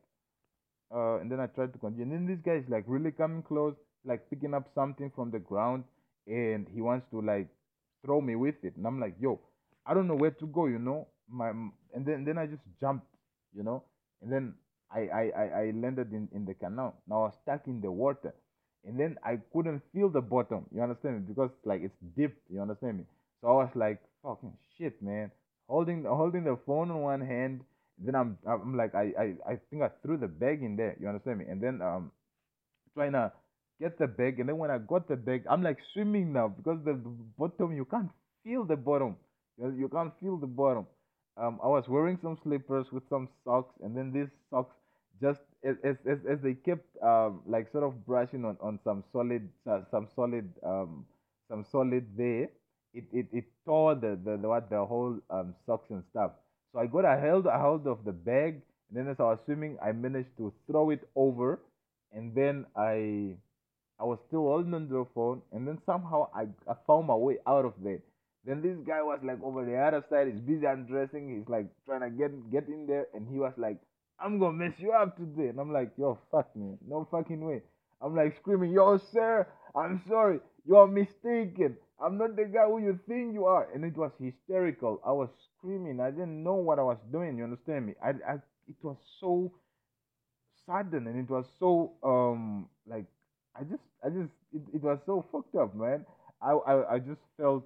uh, 0.94 1.20
and 1.20 1.32
then 1.32 1.40
I 1.40 1.48
tried 1.48 1.74
to 1.74 1.80
continue, 1.80 2.04
and 2.04 2.12
then 2.14 2.26
this 2.28 2.44
guy 2.44 2.58
is 2.60 2.70
like 2.70 2.84
really 2.88 3.12
coming 3.12 3.44
close, 3.44 3.76
like 4.06 4.30
picking 4.30 4.54
up 4.54 4.70
something 4.76 5.10
from 5.16 5.32
the 5.32 5.40
ground, 5.40 5.84
and 6.28 6.68
he 6.74 6.82
wants 6.82 7.08
to 7.12 7.22
like 7.22 7.48
throw 8.06 8.20
me 8.22 8.36
with 8.36 8.56
it, 8.64 8.76
and 8.76 8.86
I'm 8.86 9.00
like, 9.00 9.16
"Yo." 9.20 9.40
I 9.84 9.96
don't 9.96 10.08
know 10.08 10.16
where 10.16 10.30
to 10.30 10.46
go, 10.46 10.68
you 10.68 10.78
know. 10.78 11.08
My 11.28 11.50
and 11.50 12.06
then 12.06 12.24
then 12.24 12.38
I 12.38 12.46
just 12.46 12.62
jumped, 12.80 13.08
you 13.56 13.64
know, 13.64 13.84
and 14.22 14.32
then 14.32 14.54
I 14.92 15.00
I 15.08 15.24
I, 15.44 15.46
I 15.62 15.72
landed 15.72 16.14
in 16.14 16.30
in 16.34 16.46
the 16.46 16.54
canal. 16.54 16.94
Now 17.08 17.24
I 17.24 17.26
was 17.26 17.36
stuck 17.42 17.66
in 17.68 17.82
the 17.82 17.92
water, 17.92 18.36
and 18.86 19.00
then 19.00 19.18
I 19.24 19.40
couldn't 19.54 19.82
feel 19.94 20.10
the 20.10 20.22
bottom. 20.22 20.66
You 20.74 20.82
understand 20.82 21.16
me? 21.16 21.22
Because 21.28 21.52
like 21.66 21.82
it's 21.84 21.96
deep. 22.18 22.36
You 22.50 22.62
understand 22.62 23.00
me? 23.00 23.04
So 23.42 23.48
I 23.50 23.54
was 23.64 23.70
like, 23.76 24.02
fucking 24.24 24.54
shit, 24.78 25.02
man. 25.02 25.32
Holding 25.68 26.06
holding 26.06 26.44
the 26.44 26.58
phone 26.66 26.90
in 26.90 26.98
one 26.98 27.22
hand. 27.22 27.62
Then 27.98 28.16
I'm 28.16 28.38
I'm 28.48 28.76
like 28.76 28.96
I 28.96 29.14
I 29.18 29.26
I 29.54 29.60
think 29.70 29.84
I 29.84 29.90
threw 30.02 30.18
the 30.18 30.28
bag 30.28 30.64
in 30.64 30.76
there. 30.76 30.98
You 31.00 31.08
understand 31.08 31.40
me? 31.40 31.46
And 31.50 31.62
then 31.62 31.82
um 31.82 32.12
trying 32.94 33.14
to 33.14 33.32
get 33.80 33.98
the 33.98 34.08
bag, 34.08 34.40
and 34.40 34.50
then 34.50 34.58
when 34.58 34.72
I 34.72 34.78
got 34.78 35.08
the 35.08 35.16
bag, 35.16 35.44
I'm 35.50 35.64
like 35.64 35.78
swimming 35.94 36.34
now 36.34 36.48
because 36.50 36.80
the 36.86 36.94
bottom 37.38 37.76
you 37.76 37.86
can't 37.86 38.10
feel 38.44 38.64
the 38.64 38.76
bottom. 38.76 39.16
You 39.58 39.74
you 39.78 39.90
can't 39.90 40.14
feel 40.20 40.38
the 40.38 40.48
bottom. 40.48 40.88
Um, 41.38 41.60
I 41.64 41.68
was 41.68 41.86
wearing 41.88 42.20
some 42.22 42.38
slippers 42.44 42.88
with 42.92 43.04
some 43.10 43.30
socks, 43.44 43.74
and 43.84 43.96
then 43.96 44.12
these 44.12 44.28
socks 44.50 44.76
just 45.22 45.42
as 45.64 45.76
as 45.84 45.98
as, 46.08 46.40
they 46.42 46.54
kept 46.56 46.86
um 47.04 47.42
like 47.46 47.72
sort 47.72 47.84
of 47.84 48.06
brushing 48.06 48.46
on 48.46 48.58
on 48.62 48.80
some 48.84 49.04
solid 49.12 49.48
uh, 49.70 49.82
some 49.92 50.08
solid 50.16 50.50
um 50.66 51.06
some 51.50 51.66
solid 51.72 52.06
there. 52.18 52.50
It 52.94 53.06
it 53.14 53.28
it 53.32 53.46
tore 53.66 53.96
the 53.96 54.20
the, 54.24 54.38
the 54.38 54.48
what 54.48 54.70
the 54.70 54.84
whole 54.86 55.18
um 55.30 55.56
socks 55.66 55.90
and 55.92 56.04
stuff. 56.12 56.32
So 56.74 56.80
I 56.80 56.88
got 56.88 57.06
a 57.06 57.20
hold 57.20 57.46
a 57.46 57.58
hold 57.60 57.88
of 57.88 58.04
the 58.04 58.12
bag, 58.12 58.62
and 58.90 58.94
then 58.98 59.08
as 59.08 59.20
I 59.20 59.24
was 59.24 59.40
swimming, 59.46 59.78
I 59.82 59.92
managed 59.92 60.36
to 60.38 60.54
throw 60.68 60.90
it 60.90 61.08
over, 61.16 61.60
and 62.12 62.34
then 62.36 62.66
I 62.76 63.36
I 64.00 64.04
was 64.04 64.20
still 64.28 64.42
holding 64.44 64.74
on 64.74 64.90
the 64.90 65.06
phone, 65.14 65.42
and 65.52 65.68
then 65.68 65.78
somehow 65.86 66.30
I, 66.34 66.48
I 66.68 66.74
found 66.88 67.08
my 67.08 67.16
way 67.16 67.38
out 67.48 67.66
of 67.66 67.74
there. 67.84 68.00
Then 68.44 68.62
this 68.62 68.78
guy 68.86 69.02
was 69.04 69.20
like 69.24 69.42
over 69.44 69.64
the 69.64 69.78
other 69.78 70.04
side, 70.10 70.28
he's 70.28 70.42
busy 70.42 70.66
undressing, 70.66 71.38
he's 71.38 71.48
like 71.48 71.68
trying 71.86 72.02
to 72.02 72.10
get 72.10 72.32
get 72.52 72.68
in 72.68 72.88
there, 72.88 73.08
and 73.14 73.28
he 73.30 73.38
was 73.38 73.54
like 73.58 73.78
I'm 74.24 74.40
gonna 74.40 74.58
mess 74.58 74.74
you 74.80 74.92
up 74.94 75.18
today. 75.18 75.50
And 75.50 75.60
I'm 75.60 75.72
like, 75.74 75.92
yo, 75.98 76.18
fuck 76.32 76.56
me. 76.56 76.78
No 76.88 77.08
fucking 77.12 77.44
way. 77.44 77.62
I'm 78.02 78.16
like 78.16 78.36
screaming, 78.38 78.72
yo, 78.72 78.98
sir, 78.98 79.48
I'm 79.76 80.02
sorry. 80.08 80.40
You 80.66 80.78
are 80.78 80.88
mistaken. 80.88 81.78
I'm 82.04 82.18
not 82.18 82.36
the 82.36 82.46
guy 82.46 82.66
who 82.66 82.80
you 82.80 83.00
think 83.08 83.34
you 83.34 83.46
are. 83.46 83.68
And 83.74 83.84
it 83.86 83.96
was 83.96 84.12
hysterical. 84.20 85.02
I 85.06 85.12
was 85.12 85.30
screaming. 85.58 86.00
I 86.00 86.12
didn't 86.12 86.44
know 86.44 86.56
what 86.56 86.80
I 86.80 86.84
was 86.84 86.98
doing. 87.12 87.38
You 87.38 87.44
understand 87.44 87.86
me? 87.88 87.94
I, 88.04 88.10
I 88.28 88.34
it 88.68 88.76
was 88.84 88.98
so 89.20 89.52
sudden 90.66 91.08
and 91.08 91.18
it 91.20 91.30
was 91.30 91.46
so 91.60 91.94
um 92.04 92.68
like 92.88 93.06
I 93.56 93.64
just 93.64 93.84
I 94.04 94.10
just 94.10 94.32
it, 94.54 94.62
it 94.76 94.84
was 94.84 95.00
so 95.06 95.26
fucked 95.32 95.56
up, 95.56 95.76
man. 95.76 96.06
I, 96.42 96.52
I 96.52 96.94
I 96.96 97.00
just 97.00 97.22
felt 97.38 97.66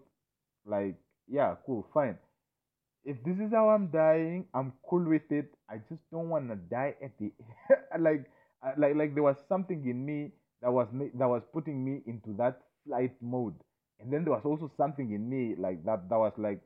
like 0.65 0.95
yeah, 1.27 1.55
cool, 1.65 1.87
fine. 1.93 2.17
If 3.05 3.23
this 3.23 3.37
is 3.39 3.51
how 3.53 3.69
I'm 3.69 3.87
dying, 3.87 4.45
I'm 4.53 4.73
cool 4.89 5.05
with 5.07 5.31
it. 5.31 5.53
I 5.69 5.77
just 5.89 6.01
don't 6.11 6.29
want 6.29 6.49
to 6.49 6.55
die 6.55 6.95
at 7.03 7.11
the 7.19 7.31
like 7.99 8.25
uh, 8.65 8.71
like 8.77 8.95
like 8.95 9.13
there 9.13 9.23
was 9.23 9.37
something 9.47 9.85
in 9.87 10.05
me 10.05 10.31
that 10.61 10.71
was 10.71 10.87
that 10.91 11.27
was 11.29 11.43
putting 11.53 11.85
me 11.85 12.01
into 12.07 12.33
that 12.37 12.61
flight 12.85 13.15
mode, 13.21 13.55
and 13.99 14.11
then 14.11 14.23
there 14.25 14.33
was 14.33 14.43
also 14.43 14.71
something 14.75 15.11
in 15.11 15.29
me 15.29 15.55
like 15.57 15.83
that 15.85 16.09
that 16.09 16.17
was 16.17 16.33
like 16.37 16.61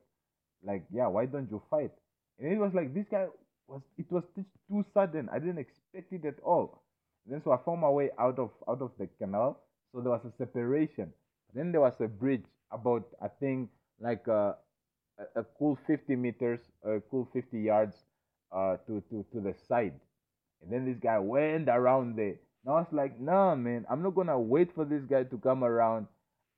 like 0.64 0.84
yeah, 0.92 1.06
why 1.08 1.26
don't 1.26 1.50
you 1.50 1.62
fight? 1.70 1.92
And 2.38 2.52
it 2.52 2.58
was 2.58 2.72
like 2.74 2.94
this 2.94 3.06
guy 3.10 3.26
was 3.68 3.82
it 3.98 4.10
was 4.10 4.24
just 4.34 4.48
too 4.68 4.84
sudden. 4.94 5.28
I 5.32 5.38
didn't 5.38 5.58
expect 5.58 6.12
it 6.12 6.24
at 6.24 6.40
all. 6.42 6.82
then 7.26 7.42
so 7.44 7.52
I 7.52 7.58
found 7.64 7.80
my 7.82 7.90
way 7.90 8.10
out 8.18 8.38
of 8.38 8.50
out 8.68 8.80
of 8.80 8.92
the 8.98 9.08
canal. 9.18 9.60
So 9.92 10.00
there 10.00 10.10
was 10.12 10.24
a 10.24 10.32
separation. 10.38 11.12
Then 11.54 11.72
there 11.72 11.80
was 11.82 11.94
a 12.00 12.08
bridge 12.08 12.44
about 12.72 13.04
I 13.20 13.28
think 13.28 13.70
like 14.00 14.26
uh, 14.28 14.52
a, 15.36 15.44
cool 15.58 15.78
50 15.86 16.16
meters, 16.16 16.60
a 16.84 17.00
cool 17.10 17.28
50 17.32 17.60
yards 17.60 17.96
uh, 18.52 18.76
to, 18.86 19.02
to, 19.10 19.24
to 19.32 19.40
the 19.40 19.54
side. 19.68 19.94
And 20.62 20.72
then 20.72 20.84
this 20.86 20.98
guy 20.98 21.18
went 21.18 21.68
around 21.68 22.16
there. 22.16 22.36
And 22.64 22.68
I 22.68 22.72
was 22.72 22.86
like, 22.92 23.18
nah, 23.20 23.54
man, 23.54 23.86
I'm 23.90 24.02
not 24.02 24.14
gonna 24.14 24.38
wait 24.38 24.74
for 24.74 24.84
this 24.84 25.04
guy 25.04 25.24
to 25.24 25.38
come 25.38 25.64
around. 25.64 26.06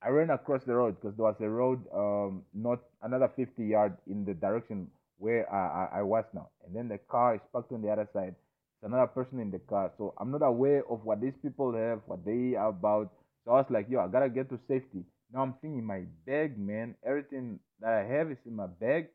I 0.02 0.08
ran 0.08 0.30
across 0.30 0.64
the 0.64 0.74
road 0.74 0.96
because 1.00 1.16
there 1.16 1.26
was 1.26 1.40
a 1.40 1.48
road, 1.48 1.84
um, 1.94 2.42
not 2.52 2.80
another 3.02 3.28
50 3.36 3.64
yards 3.64 3.96
in 4.08 4.24
the 4.24 4.34
direction 4.34 4.88
where 5.18 5.52
I, 5.52 5.84
I, 5.84 5.98
I 6.00 6.02
was 6.02 6.24
now. 6.34 6.48
And 6.66 6.74
then 6.74 6.88
the 6.88 6.98
car 6.98 7.36
is 7.36 7.40
parked 7.52 7.70
on 7.72 7.82
the 7.82 7.90
other 7.90 8.08
side. 8.12 8.34
It's 8.34 8.84
another 8.84 9.06
person 9.06 9.38
in 9.38 9.52
the 9.52 9.60
car. 9.60 9.92
So 9.96 10.14
I'm 10.18 10.32
not 10.32 10.42
aware 10.42 10.82
of 10.90 11.04
what 11.04 11.20
these 11.20 11.36
people 11.40 11.72
have, 11.74 12.00
what 12.06 12.24
they 12.24 12.56
are 12.56 12.70
about. 12.70 13.12
So 13.44 13.52
I 13.52 13.54
was 13.54 13.70
like, 13.70 13.88
yo, 13.88 14.00
I 14.00 14.08
gotta 14.08 14.28
get 14.28 14.50
to 14.50 14.58
safety. 14.66 15.04
Now 15.32 15.42
I'm 15.42 15.54
thinking 15.60 15.84
my 15.84 16.02
bag, 16.26 16.58
man. 16.58 16.94
Everything 17.04 17.58
that 17.80 17.92
I 17.92 18.04
have 18.04 18.30
is 18.30 18.38
in 18.46 18.54
my 18.56 18.66
bag. 18.66 19.08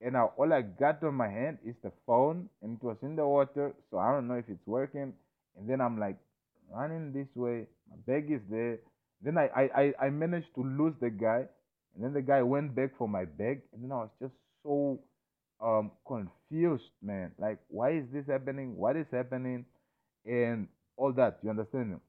And 0.00 0.12
now 0.12 0.32
all 0.36 0.52
I 0.52 0.62
got 0.62 1.02
on 1.02 1.14
my 1.14 1.28
hand 1.28 1.58
is 1.64 1.74
the 1.82 1.92
phone 2.06 2.48
and 2.62 2.78
it 2.78 2.84
was 2.84 2.96
in 3.02 3.16
the 3.16 3.26
water. 3.26 3.74
So 3.90 3.98
I 3.98 4.12
don't 4.12 4.28
know 4.28 4.34
if 4.34 4.48
it's 4.48 4.66
working. 4.66 5.12
And 5.56 5.68
then 5.68 5.80
I'm 5.80 5.98
like 5.98 6.16
running 6.72 7.12
this 7.12 7.28
way. 7.34 7.66
My 7.90 7.96
bag 8.06 8.30
is 8.30 8.40
there. 8.50 8.78
Then 9.22 9.36
I, 9.36 9.48
I, 9.54 9.62
I, 9.82 10.06
I 10.06 10.10
managed 10.10 10.54
to 10.54 10.62
lose 10.62 10.94
the 11.00 11.10
guy. 11.10 11.46
And 11.94 12.04
then 12.04 12.12
the 12.12 12.22
guy 12.22 12.42
went 12.42 12.74
back 12.74 12.96
for 12.96 13.08
my 13.08 13.24
bag. 13.24 13.62
And 13.72 13.82
then 13.82 13.92
I 13.92 13.96
was 13.96 14.10
just 14.20 14.34
so 14.62 15.00
um 15.60 15.90
confused, 16.06 16.90
man. 17.02 17.32
Like, 17.38 17.58
why 17.68 17.90
is 17.92 18.04
this 18.12 18.26
happening? 18.26 18.76
What 18.76 18.96
is 18.96 19.06
happening? 19.10 19.64
And 20.24 20.68
all 20.96 21.12
that. 21.14 21.38
You 21.42 21.50
understand? 21.50 22.00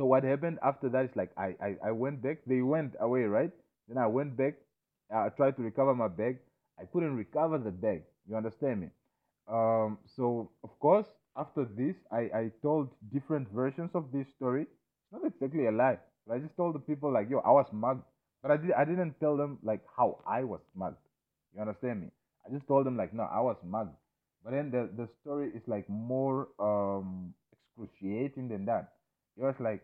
So 0.00 0.06
what 0.06 0.24
happened 0.24 0.58
after 0.64 0.88
that 0.88 1.04
is 1.04 1.14
like 1.14 1.30
I, 1.36 1.54
I, 1.62 1.76
I 1.88 1.90
went 1.92 2.22
back. 2.22 2.38
They 2.46 2.62
went 2.62 2.94
away, 3.00 3.24
right? 3.24 3.50
Then 3.86 3.98
I 3.98 4.06
went 4.06 4.34
back. 4.34 4.54
I 5.14 5.28
tried 5.28 5.56
to 5.56 5.62
recover 5.62 5.94
my 5.94 6.08
bag. 6.08 6.38
I 6.80 6.84
couldn't 6.90 7.16
recover 7.16 7.58
the 7.58 7.70
bag. 7.70 8.04
You 8.26 8.34
understand 8.34 8.80
me? 8.80 8.88
Um, 9.46 9.98
so 10.16 10.52
of 10.64 10.70
course, 10.80 11.06
after 11.36 11.66
this, 11.76 11.96
I, 12.10 12.30
I 12.34 12.52
told 12.62 12.88
different 13.12 13.50
versions 13.52 13.90
of 13.94 14.10
this 14.10 14.26
story. 14.34 14.62
It's 14.62 15.12
not 15.12 15.26
exactly 15.26 15.66
a 15.66 15.70
lie, 15.70 15.98
but 16.26 16.36
I 16.36 16.38
just 16.38 16.56
told 16.56 16.76
the 16.76 16.78
people 16.78 17.12
like, 17.12 17.28
yo, 17.28 17.40
I 17.40 17.50
was 17.50 17.66
mugged. 17.70 18.04
But 18.40 18.52
I 18.52 18.56
did 18.56 18.72
I 18.72 18.86
didn't 18.86 19.20
tell 19.20 19.36
them 19.36 19.58
like 19.62 19.82
how 19.98 20.20
I 20.26 20.44
was 20.44 20.62
mugged. 20.74 20.96
You 21.54 21.60
understand 21.60 22.00
me? 22.00 22.06
I 22.46 22.50
just 22.50 22.66
told 22.66 22.86
them 22.86 22.96
like, 22.96 23.12
no, 23.12 23.24
I 23.24 23.40
was 23.40 23.56
mugged. 23.62 23.92
But 24.42 24.52
then 24.52 24.70
the 24.70 24.88
the 24.96 25.10
story 25.20 25.50
is 25.54 25.62
like 25.66 25.86
more 25.90 26.48
um 26.58 27.34
excruciating 27.52 28.48
than 28.48 28.64
that. 28.64 28.94
It 29.36 29.42
was 29.42 29.56
like 29.60 29.82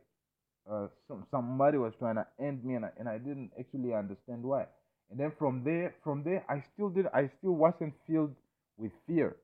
uh, 0.71 0.89
some, 1.09 1.27
somebody 1.31 1.79
was 1.79 1.95
trying 1.99 2.17
to 2.17 2.27
end 2.41 2.65
me 2.65 2.75
and 2.75 2.85
I, 2.87 2.91
and 2.99 3.09
I 3.09 3.19
didn't 3.19 3.53
actually 3.59 3.95
understand 3.95 4.43
why. 4.43 4.67
And 5.11 5.21
then 5.21 5.33
from 5.39 5.63
there 5.65 5.95
from 6.03 6.25
there 6.25 6.45
i 6.49 6.61
still 6.75 6.89
did 6.91 7.07
i 7.15 7.31
still 7.39 7.53
wasn't 7.53 7.95
filled 8.09 8.35
with 8.77 8.91
fear 9.07 9.37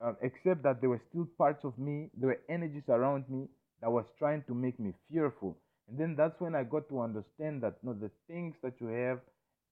uh, 0.00 0.12
except 0.22 0.62
that 0.62 0.80
there 0.80 0.90
were 0.90 1.00
still 1.10 1.26
parts 1.38 1.64
of 1.64 1.78
me 1.78 2.10
there 2.16 2.28
were 2.28 2.40
energies 2.48 2.88
around 2.88 3.24
me 3.30 3.48
that 3.80 3.90
was 3.90 4.04
trying 4.18 4.42
to 4.46 4.54
make 4.54 4.78
me 4.80 4.92
fearful. 5.10 5.56
And 5.88 5.98
then 5.98 6.14
that's 6.16 6.40
when 6.40 6.54
i 6.54 6.62
got 6.64 6.88
to 6.88 7.00
understand 7.00 7.62
that 7.62 7.76
no 7.82 7.92
the 7.94 8.10
things 8.28 8.54
that 8.62 8.74
you 8.80 8.88
have 8.88 9.20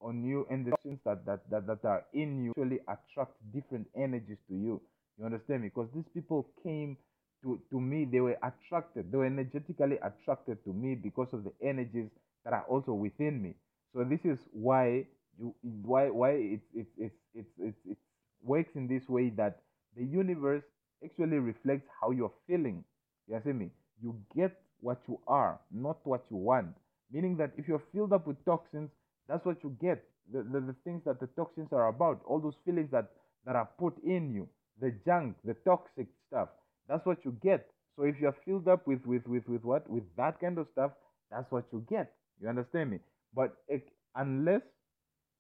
on 0.01 0.25
you 0.25 0.47
and 0.51 0.67
the 0.67 0.75
things 0.83 0.99
that 1.05 1.25
that, 1.27 1.49
that, 1.51 1.67
that 1.67 1.85
are 1.85 2.05
in 2.13 2.45
you 2.45 2.51
actually 2.53 2.81
attract 2.89 3.33
different 3.55 3.87
energies 3.97 4.39
to 4.49 4.55
you. 4.55 4.81
You 5.19 5.25
understand 5.27 5.63
me? 5.63 5.69
Because 5.69 5.89
these 5.95 6.09
people 6.15 6.49
came 6.63 6.97
to, 7.43 7.61
to 7.71 7.81
me 7.81 8.05
they 8.05 8.21
were 8.21 8.39
attracted 8.43 9.11
they 9.11 9.19
were 9.19 9.27
energetically 9.27 9.99
attracted 10.03 10.63
to 10.65 10.73
me 10.73 10.95
because 10.95 11.33
of 11.33 11.45
the 11.45 11.53
energies 11.63 12.09
that 12.45 12.53
are 12.53 12.65
also 12.69 12.93
within 12.93 13.43
me. 13.43 13.55
So 13.95 14.05
this 14.05 14.21
is 14.25 14.39
why 14.53 15.07
you 15.39 15.55
why 15.63 16.11
why 16.11 16.31
it's 16.33 16.65
it's 16.75 16.91
it's 16.99 17.15
it's 17.35 17.51
it's, 17.59 17.79
it's 17.89 18.01
works 18.43 18.75
in 18.75 18.89
this 18.89 19.09
way 19.09 19.31
that 19.31 19.61
the 19.97 20.05
universe 20.05 20.65
actually 21.05 21.39
reflects 21.39 21.89
how 22.01 22.11
you're 22.11 22.33
feeling. 22.47 22.85
You 23.29 23.41
see 23.45 23.53
me? 23.53 23.71
You 24.03 24.17
get 24.35 24.61
what 24.81 25.01
you 25.09 25.21
are 25.29 25.61
not 25.71 25.99
what 26.05 26.25
you 26.31 26.37
want. 26.37 26.75
Meaning 27.13 27.37
that 27.37 27.53
if 27.57 27.69
you're 27.69 27.83
filled 27.93 28.13
up 28.13 28.27
with 28.27 28.45
toxins 28.45 28.91
that's 29.29 29.45
what 29.45 29.63
you 29.63 29.77
get. 29.81 30.05
The, 30.33 30.43
the, 30.43 30.61
the 30.61 30.77
things 30.85 31.03
that 31.05 31.21
the 31.21 31.27
toxins 31.29 31.73
are 31.73 31.89
about 31.89 32.21
all 32.27 32.41
those 32.41 32.57
feelings 32.65 32.91
that 32.93 33.11
that 33.45 33.57
are 33.57 33.69
put 33.79 33.95
in 34.05 34.33
you 34.33 34.49
the 34.81 34.93
junk 35.05 35.37
the 35.45 35.55
toxic 35.65 36.07
stuff 36.29 36.49
that's 36.93 37.07
what 37.07 37.25
you 37.25 37.35
get. 37.43 37.67
So 37.97 38.05
if 38.05 38.17
you're 38.21 38.37
filled 38.45 38.69
up 38.69 38.87
with 38.87 39.05
with 39.07 39.27
with 39.27 39.49
with 39.49 39.65
what 39.65 39.89
with 39.89 40.05
that 40.19 40.39
kind 40.41 40.59
of 40.59 40.67
stuff, 40.73 40.93
that's 41.31 41.51
what 41.51 41.65
you 41.73 41.85
get. 41.89 42.13
You 42.41 42.49
understand 42.49 42.91
me? 42.91 42.99
But 43.35 43.57
it, 43.69 43.89
unless 44.15 44.61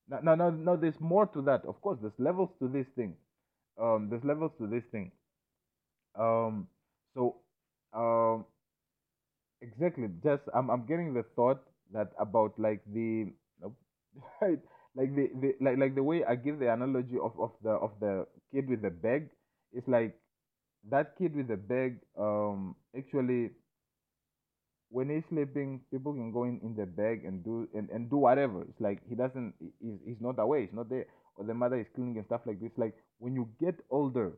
now 0.09 0.34
now 0.34 0.50
now 0.50 0.76
there's 0.76 1.00
more 1.00 1.26
to 1.26 1.42
that. 1.42 1.64
Of 1.66 1.80
course, 1.82 1.98
there's 2.00 2.18
levels 2.18 2.50
to 2.61 2.68
this 2.68 2.86
thing. 2.96 3.16
Um, 3.80 4.09
there's 4.11 4.24
levels 4.24 4.53
to 4.59 4.66
this 4.66 4.84
thing. 4.90 5.12
Um, 6.18 6.68
so 7.14 7.36
um, 7.92 8.46
exactly. 9.61 10.09
Just 10.24 10.42
I'm 10.55 10.70
I'm 10.70 10.86
getting 10.86 11.12
the 11.14 11.24
thought 11.36 11.62
that 11.92 12.12
about 12.18 12.59
like 12.59 12.80
the 12.92 13.32
nope, 13.61 13.76
right 14.40 14.59
like 14.96 15.14
the, 15.14 15.30
the 15.40 15.55
like 15.61 15.78
like 15.78 15.94
the 15.94 16.03
way 16.03 16.24
I 16.24 16.36
give 16.36 16.59
the 16.59 16.72
analogy 16.72 17.16
of 17.20 17.32
of 17.38 17.53
the 17.62 17.70
of 17.70 17.92
the 18.00 18.26
kid 18.53 18.68
with 18.68 18.82
the 18.82 18.90
bag. 18.90 19.28
It's 19.72 19.88
like 19.88 20.16
that 20.91 21.16
kid 21.18 21.35
with 21.35 21.49
the 21.49 21.57
bag 21.57 21.99
um 22.18 22.74
actually 22.97 23.51
when 24.91 25.09
he's 25.09 25.24
sleeping 25.28 25.80
people 25.91 26.12
can 26.12 26.30
go 26.33 26.45
in 26.45 26.61
in 26.62 26.74
the 26.76 26.87
bag 26.87 27.24
and 27.24 27.43
do 27.45 27.68
and, 27.74 27.89
and 27.91 28.11
do 28.11 28.16
whatever. 28.16 28.62
It's 28.62 28.80
like 28.80 29.01
he 29.09 29.14
doesn't 29.14 29.55
he's, 29.80 29.99
he's 30.05 30.20
not 30.20 30.39
away 30.39 30.62
he's 30.66 30.74
not 30.74 30.89
there. 30.91 31.07
Or 31.37 31.45
the 31.45 31.55
mother 31.55 31.80
is 31.80 31.87
cleaning 31.95 32.18
and 32.18 32.26
stuff 32.26 32.43
like 32.47 32.61
this. 32.61 32.72
Like 32.76 32.95
when 33.18 33.35
you 33.35 33.49
get 33.61 33.76
older 33.91 34.33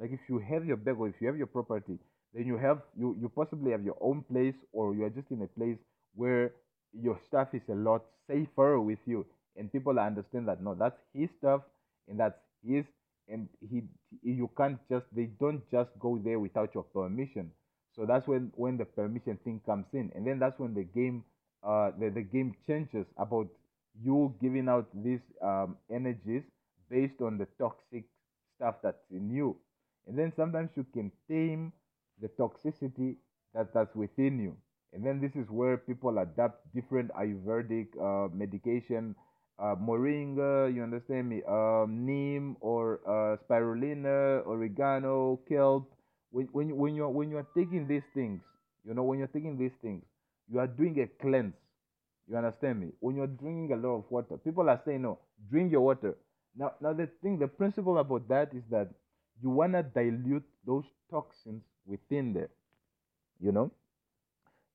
like 0.00 0.10
if 0.12 0.20
you 0.28 0.38
have 0.38 0.64
your 0.64 0.76
bag 0.76 0.96
or 0.98 1.08
if 1.08 1.14
you 1.20 1.26
have 1.26 1.36
your 1.36 1.46
property 1.46 1.98
then 2.34 2.46
you 2.46 2.56
have 2.56 2.80
you 2.96 3.16
you 3.20 3.28
possibly 3.28 3.72
have 3.72 3.84
your 3.84 3.96
own 4.00 4.22
place 4.30 4.54
or 4.72 4.94
you 4.94 5.04
are 5.04 5.10
just 5.10 5.30
in 5.30 5.42
a 5.42 5.46
place 5.58 5.78
where 6.14 6.52
your 6.92 7.18
stuff 7.26 7.48
is 7.52 7.62
a 7.68 7.74
lot 7.74 8.02
safer 8.26 8.80
with 8.80 8.98
you 9.06 9.26
and 9.56 9.72
people 9.72 9.98
understand 9.98 10.48
that 10.48 10.62
no 10.62 10.74
that's 10.74 11.00
his 11.12 11.28
stuff 11.38 11.62
and 12.08 12.18
that's 12.18 12.38
his 12.66 12.84
and 13.28 13.48
he 13.70 13.82
you 14.22 14.50
can't 14.56 14.78
just 14.88 15.06
they 15.14 15.26
don't 15.40 15.62
just 15.70 15.90
go 15.98 16.18
there 16.18 16.38
without 16.38 16.74
your 16.74 16.84
permission. 16.84 17.50
So 17.94 18.06
that's 18.06 18.26
when 18.26 18.52
when 18.54 18.76
the 18.76 18.84
permission 18.84 19.38
thing 19.44 19.60
comes 19.66 19.86
in. 19.92 20.10
And 20.14 20.26
then 20.26 20.38
that's 20.38 20.58
when 20.58 20.74
the 20.74 20.84
game 20.84 21.24
uh 21.62 21.90
the, 21.98 22.10
the 22.10 22.22
game 22.22 22.54
changes 22.66 23.06
about 23.16 23.48
you 24.00 24.34
giving 24.40 24.68
out 24.68 24.86
these 24.94 25.20
um 25.42 25.76
energies 25.90 26.44
based 26.90 27.20
on 27.20 27.38
the 27.38 27.46
toxic 27.58 28.04
stuff 28.56 28.76
that's 28.82 29.04
in 29.10 29.30
you. 29.30 29.56
And 30.06 30.18
then 30.18 30.32
sometimes 30.34 30.70
you 30.76 30.84
can 30.92 31.12
tame 31.28 31.72
the 32.20 32.28
toxicity 32.28 33.16
that 33.54 33.72
that's 33.74 33.94
within 33.94 34.38
you. 34.38 34.56
And 34.92 35.04
then 35.04 35.20
this 35.20 35.36
is 35.36 35.50
where 35.50 35.76
people 35.76 36.18
adapt 36.18 36.72
different 36.74 37.10
ayurvedic 37.12 37.88
uh, 38.00 38.28
medication 38.34 39.14
uh, 39.58 39.76
moringa, 39.76 40.74
you 40.74 40.82
understand 40.82 41.28
me, 41.28 41.42
um, 41.48 42.06
neem 42.06 42.56
or 42.60 43.00
uh, 43.06 43.36
spirulina, 43.44 44.46
oregano, 44.46 45.40
kelp. 45.48 45.92
When, 46.30 46.46
when, 46.52 46.76
when, 46.76 46.94
you're, 46.96 47.08
when 47.10 47.30
you're 47.30 47.46
taking 47.56 47.88
these 47.88 48.02
things, 48.14 48.42
you 48.86 48.94
know, 48.94 49.04
when 49.04 49.18
you're 49.18 49.28
taking 49.28 49.58
these 49.58 49.72
things, 49.82 50.04
you 50.52 50.60
are 50.60 50.68
doing 50.68 51.00
a 51.00 51.08
cleanse. 51.22 51.54
You 52.28 52.36
understand 52.36 52.80
me? 52.80 52.88
When 53.00 53.16
you're 53.16 53.26
drinking 53.28 53.72
a 53.72 53.76
lot 53.76 53.96
of 53.96 54.04
water, 54.10 54.38
people 54.38 54.68
are 54.70 54.80
saying, 54.86 55.02
no, 55.02 55.18
drink 55.50 55.72
your 55.72 55.82
water. 55.82 56.16
Now, 56.56 56.72
now 56.80 56.92
the 56.94 57.08
thing, 57.22 57.38
the 57.38 57.48
principle 57.48 57.98
about 57.98 58.28
that 58.28 58.54
is 58.54 58.64
that 58.70 58.88
you 59.42 59.50
want 59.50 59.74
to 59.74 59.82
dilute 59.84 60.44
those 60.66 60.84
toxins 61.10 61.62
within 61.86 62.34
there 62.34 62.50
you 63.40 63.52
know 63.52 63.70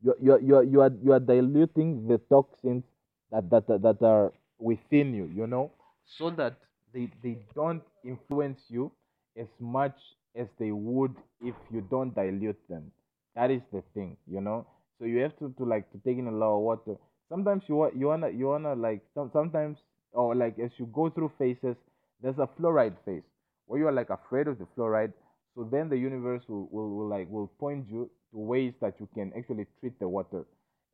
you 0.03 0.15
you 0.21 0.39
you're, 0.43 0.63
you 0.63 0.81
are 0.81 0.91
you 1.03 1.13
are 1.13 1.19
diluting 1.19 2.07
the 2.07 2.17
toxins 2.29 2.83
that 3.31 3.49
that 3.51 3.67
that 3.67 3.97
are 4.03 4.33
within 4.69 5.13
you 5.13 5.25
you 5.39 5.47
know 5.47 5.71
so 6.17 6.29
that 6.29 6.55
they 6.93 7.09
they 7.23 7.37
don't 7.55 7.83
influence 8.03 8.61
you 8.69 8.91
as 9.37 9.47
much 9.59 9.97
as 10.35 10.47
they 10.59 10.71
would 10.71 11.15
if 11.41 11.55
you 11.71 11.81
don't 11.89 12.13
dilute 12.15 12.59
them. 12.69 12.91
That 13.35 13.51
is 13.51 13.61
the 13.71 13.83
thing 13.93 14.17
you 14.27 14.41
know? 14.41 14.65
So 14.99 15.05
you 15.05 15.19
have 15.19 15.37
to, 15.39 15.53
to 15.57 15.65
like 15.65 15.91
to 15.91 15.97
take 16.05 16.17
in 16.17 16.27
a 16.27 16.31
lot 16.31 16.55
of 16.55 16.61
water 16.61 16.95
sometimes 17.29 17.63
you 17.67 17.75
want 17.75 17.95
you 17.95 18.07
wanna 18.07 18.29
you 18.29 18.47
wanna 18.47 18.75
like 18.75 19.01
some, 19.13 19.29
sometimes 19.33 19.77
or 20.11 20.35
like 20.35 20.57
as 20.59 20.71
you 20.77 20.85
go 20.93 21.09
through 21.09 21.31
phases 21.37 21.75
there's 22.21 22.37
a 22.39 22.47
fluoride 22.57 22.95
phase 23.05 23.23
where 23.65 23.79
you 23.79 23.87
are 23.87 23.91
like 23.91 24.09
afraid 24.09 24.47
of 24.47 24.57
the 24.59 24.65
fluoride. 24.77 25.13
So 25.55 25.67
then 25.71 25.89
the 25.89 25.97
universe 25.97 26.43
will, 26.47 26.67
will, 26.71 26.89
will 26.89 27.07
like 27.09 27.29
will 27.29 27.47
point 27.59 27.87
you 27.89 28.09
to 28.31 28.37
ways 28.39 28.73
that 28.81 28.95
you 28.99 29.07
can 29.13 29.31
actually 29.37 29.67
treat 29.79 29.99
the 29.99 30.07
water. 30.07 30.45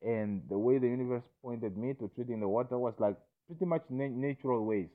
And 0.01 0.41
the 0.49 0.57
way 0.57 0.77
the 0.79 0.87
universe 0.87 1.23
pointed 1.41 1.77
me 1.77 1.93
to 1.95 2.09
treating 2.15 2.39
the 2.39 2.47
water 2.47 2.77
was 2.77 2.93
like 2.99 3.15
pretty 3.49 3.65
much 3.65 3.83
na- 3.89 4.07
natural 4.27 4.65
ways. 4.65 4.89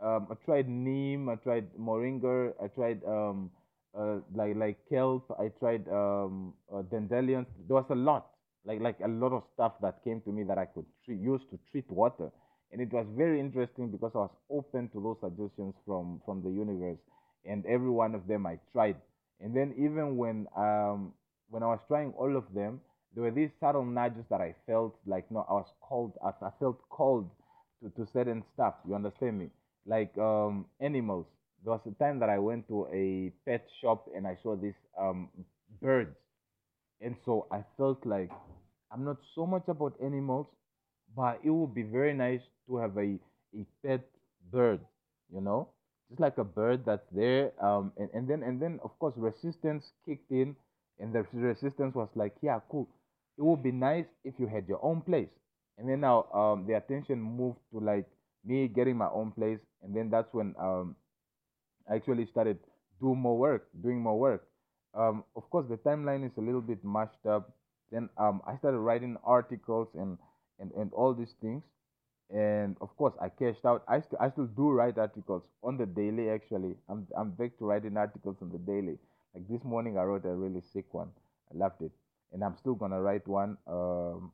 Um, 0.00 0.28
i 0.30 0.34
tried 0.46 0.68
neem 0.68 1.28
i 1.30 1.36
tried 1.36 1.68
moringa 1.78 2.52
i 2.62 2.68
tried 2.68 3.00
um, 3.08 3.50
uh, 3.98 4.18
like 4.34 4.56
like 4.56 4.78
kelp 4.90 5.24
i 5.40 5.48
tried 5.60 5.88
um, 5.88 6.52
uh, 6.74 6.82
dandelions 6.92 7.48
there 7.66 7.76
was 7.76 7.88
a 7.90 7.94
lot 7.94 8.26
like 8.66 8.80
like 8.82 9.00
a 9.04 9.08
lot 9.08 9.32
of 9.32 9.42
stuff 9.54 9.72
that 9.80 10.04
came 10.04 10.20
to 10.22 10.32
me 10.32 10.44
that 10.44 10.58
i 10.58 10.66
could 10.66 10.84
tre- 11.04 11.16
use 11.16 11.42
to 11.50 11.58
treat 11.70 11.90
water. 11.90 12.30
And 12.72 12.80
it 12.82 12.92
was 12.92 13.06
very 13.16 13.40
interesting 13.40 13.90
because 13.90 14.12
i 14.14 14.18
was 14.18 14.36
open 14.50 14.88
to 14.90 15.00
those 15.02 15.18
suggestions 15.20 15.74
from 15.86 16.20
from 16.26 16.42
the 16.42 16.50
universe 16.50 16.98
and 17.46 17.64
every 17.66 17.90
one 17.90 18.14
of 18.14 18.26
them 18.26 18.46
i 18.46 18.58
tried. 18.72 18.96
And 19.40 19.56
then 19.56 19.74
even 19.78 20.16
when 20.16 20.46
um 20.56 21.14
when 21.48 21.62
I 21.62 21.66
was 21.66 21.80
trying 21.88 22.12
all 22.18 22.36
of 22.36 22.52
them, 22.54 22.80
there 23.14 23.22
were 23.24 23.30
these 23.30 23.50
subtle 23.60 23.84
nudges 23.84 24.24
that 24.30 24.40
I 24.40 24.54
felt 24.66 24.96
like 25.06 25.30
no, 25.30 25.46
I 25.48 25.52
was 25.54 25.72
called. 25.80 26.12
I, 26.24 26.30
I 26.44 26.50
felt 26.58 26.80
called 26.90 27.30
to, 27.82 27.90
to 27.90 28.06
certain 28.12 28.42
stuff. 28.54 28.74
You 28.88 28.94
understand 28.94 29.38
me? 29.38 29.50
Like 29.86 30.16
um 30.18 30.66
animals. 30.80 31.26
There 31.64 31.72
was 31.72 31.80
a 31.86 31.92
time 32.02 32.18
that 32.20 32.28
I 32.30 32.38
went 32.38 32.68
to 32.68 32.86
a 32.92 33.32
pet 33.48 33.66
shop 33.80 34.06
and 34.14 34.26
I 34.26 34.36
saw 34.42 34.56
this 34.56 34.74
um 34.98 35.28
birds, 35.80 36.16
and 37.00 37.16
so 37.24 37.46
I 37.50 37.64
felt 37.76 38.04
like 38.06 38.30
I'm 38.92 39.04
not 39.04 39.18
so 39.34 39.46
much 39.46 39.64
about 39.68 39.94
animals, 40.02 40.46
but 41.16 41.40
it 41.44 41.50
would 41.50 41.74
be 41.74 41.82
very 41.82 42.14
nice 42.14 42.42
to 42.68 42.76
have 42.78 42.96
a 42.96 43.18
a 43.54 43.64
pet 43.84 44.02
bird. 44.52 44.80
You 45.32 45.40
know, 45.40 45.68
just 46.08 46.20
like 46.20 46.38
a 46.38 46.44
bird 46.44 46.84
that's 46.84 47.08
there. 47.12 47.52
Um, 47.64 47.92
and, 47.98 48.08
and 48.14 48.28
then 48.28 48.42
and 48.42 48.60
then 48.60 48.80
of 48.84 48.96
course 48.98 49.14
resistance 49.16 49.92
kicked 50.04 50.30
in 50.30 50.56
and 50.98 51.12
the 51.12 51.26
resistance 51.32 51.94
was 51.94 52.08
like, 52.14 52.34
yeah, 52.42 52.60
cool. 52.70 52.88
It 53.38 53.42
would 53.42 53.62
be 53.62 53.72
nice 53.72 54.06
if 54.24 54.34
you 54.38 54.46
had 54.46 54.66
your 54.68 54.82
own 54.84 55.02
place. 55.02 55.28
And 55.78 55.88
then 55.88 56.00
now 56.00 56.24
um, 56.32 56.66
the 56.66 56.74
attention 56.74 57.20
moved 57.20 57.58
to 57.72 57.80
like 57.80 58.06
me 58.44 58.68
getting 58.68 58.96
my 58.96 59.08
own 59.08 59.32
place. 59.32 59.60
And 59.82 59.94
then 59.94 60.10
that's 60.10 60.32
when 60.32 60.54
um, 60.58 60.96
I 61.90 61.96
actually 61.96 62.26
started 62.26 62.58
do 63.00 63.14
more 63.14 63.38
work, 63.38 63.68
doing 63.82 64.00
more 64.00 64.18
work. 64.18 64.48
Um, 64.94 65.24
of 65.36 65.48
course, 65.50 65.66
the 65.68 65.76
timeline 65.76 66.24
is 66.24 66.32
a 66.38 66.40
little 66.40 66.62
bit 66.62 66.82
mashed 66.84 67.26
up. 67.28 67.52
Then 67.92 68.08
um, 68.16 68.40
I 68.46 68.56
started 68.56 68.78
writing 68.78 69.16
articles 69.24 69.88
and, 69.94 70.18
and, 70.58 70.72
and 70.72 70.92
all 70.92 71.14
these 71.14 71.34
things. 71.40 71.62
And 72.30 72.76
of 72.80 72.96
course, 72.96 73.14
I 73.20 73.28
cashed 73.28 73.64
out. 73.64 73.84
I, 73.86 74.00
st- 74.00 74.20
I 74.20 74.30
still 74.30 74.46
do 74.46 74.70
write 74.70 74.98
articles 74.98 75.42
on 75.62 75.76
the 75.76 75.86
daily, 75.86 76.30
actually. 76.30 76.74
I'm, 76.88 77.06
I'm 77.16 77.30
back 77.30 77.56
to 77.58 77.66
writing 77.66 77.96
articles 77.96 78.36
on 78.42 78.50
the 78.50 78.58
daily. 78.58 78.98
Like 79.34 79.46
this 79.48 79.62
morning, 79.62 79.98
I 79.98 80.02
wrote 80.02 80.24
a 80.24 80.34
really 80.34 80.62
sick 80.72 80.92
one. 80.92 81.10
I 81.54 81.58
loved 81.58 81.82
it. 81.82 81.92
And 82.32 82.42
I'm 82.42 82.56
still 82.56 82.74
to 82.74 82.86
write 83.00 83.28
one. 83.28 83.58
Um, 83.68 84.32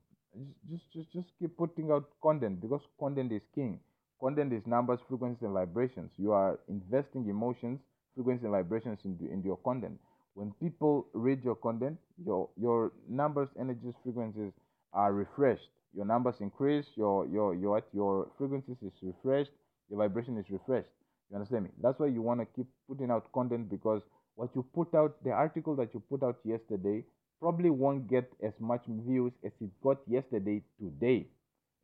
just, 0.70 0.84
just, 0.92 1.12
just, 1.12 1.28
keep 1.38 1.56
putting 1.56 1.90
out 1.90 2.04
content 2.22 2.60
because 2.60 2.80
content 2.98 3.32
is 3.32 3.42
king. 3.54 3.78
Content 4.20 4.52
is 4.52 4.62
numbers, 4.66 5.00
frequencies, 5.08 5.42
and 5.42 5.52
vibrations. 5.52 6.10
You 6.16 6.32
are 6.32 6.60
investing 6.68 7.28
emotions, 7.28 7.80
frequencies, 8.14 8.44
and 8.44 8.52
vibrations 8.52 9.00
into, 9.04 9.30
into 9.30 9.48
your 9.48 9.58
content. 9.58 9.98
When 10.34 10.52
people 10.60 11.06
read 11.12 11.44
your 11.44 11.56
content, 11.56 11.98
your 12.24 12.48
your 12.56 12.92
numbers, 13.08 13.48
energies, 13.58 13.94
frequencies 14.02 14.52
are 14.92 15.12
refreshed. 15.12 15.68
Your 15.94 16.06
numbers 16.06 16.36
increase. 16.40 16.86
Your 16.94 17.26
your 17.26 17.54
your? 17.54 17.82
Your 17.92 18.28
frequencies 18.38 18.76
is 18.82 18.92
refreshed. 19.02 19.50
Your 19.90 19.98
vibration 19.98 20.38
is 20.38 20.46
refreshed. 20.48 20.88
You 21.30 21.36
understand 21.36 21.64
me? 21.64 21.70
That's 21.82 21.98
why 21.98 22.06
you 22.06 22.22
want 22.22 22.40
to 22.40 22.46
keep 22.56 22.66
putting 22.88 23.10
out 23.10 23.30
content 23.32 23.68
because 23.68 24.00
what 24.36 24.50
you 24.54 24.64
put 24.74 24.94
out, 24.94 25.22
the 25.24 25.30
article 25.30 25.76
that 25.76 25.92
you 25.92 26.02
put 26.08 26.22
out 26.22 26.38
yesterday, 26.44 27.04
probably 27.42 27.70
won't 27.70 28.08
get 28.08 28.30
as 28.40 28.52
much 28.60 28.84
views 28.86 29.32
as 29.44 29.50
it 29.60 29.70
got 29.82 29.98
yesterday 30.06 30.62
today 30.78 31.26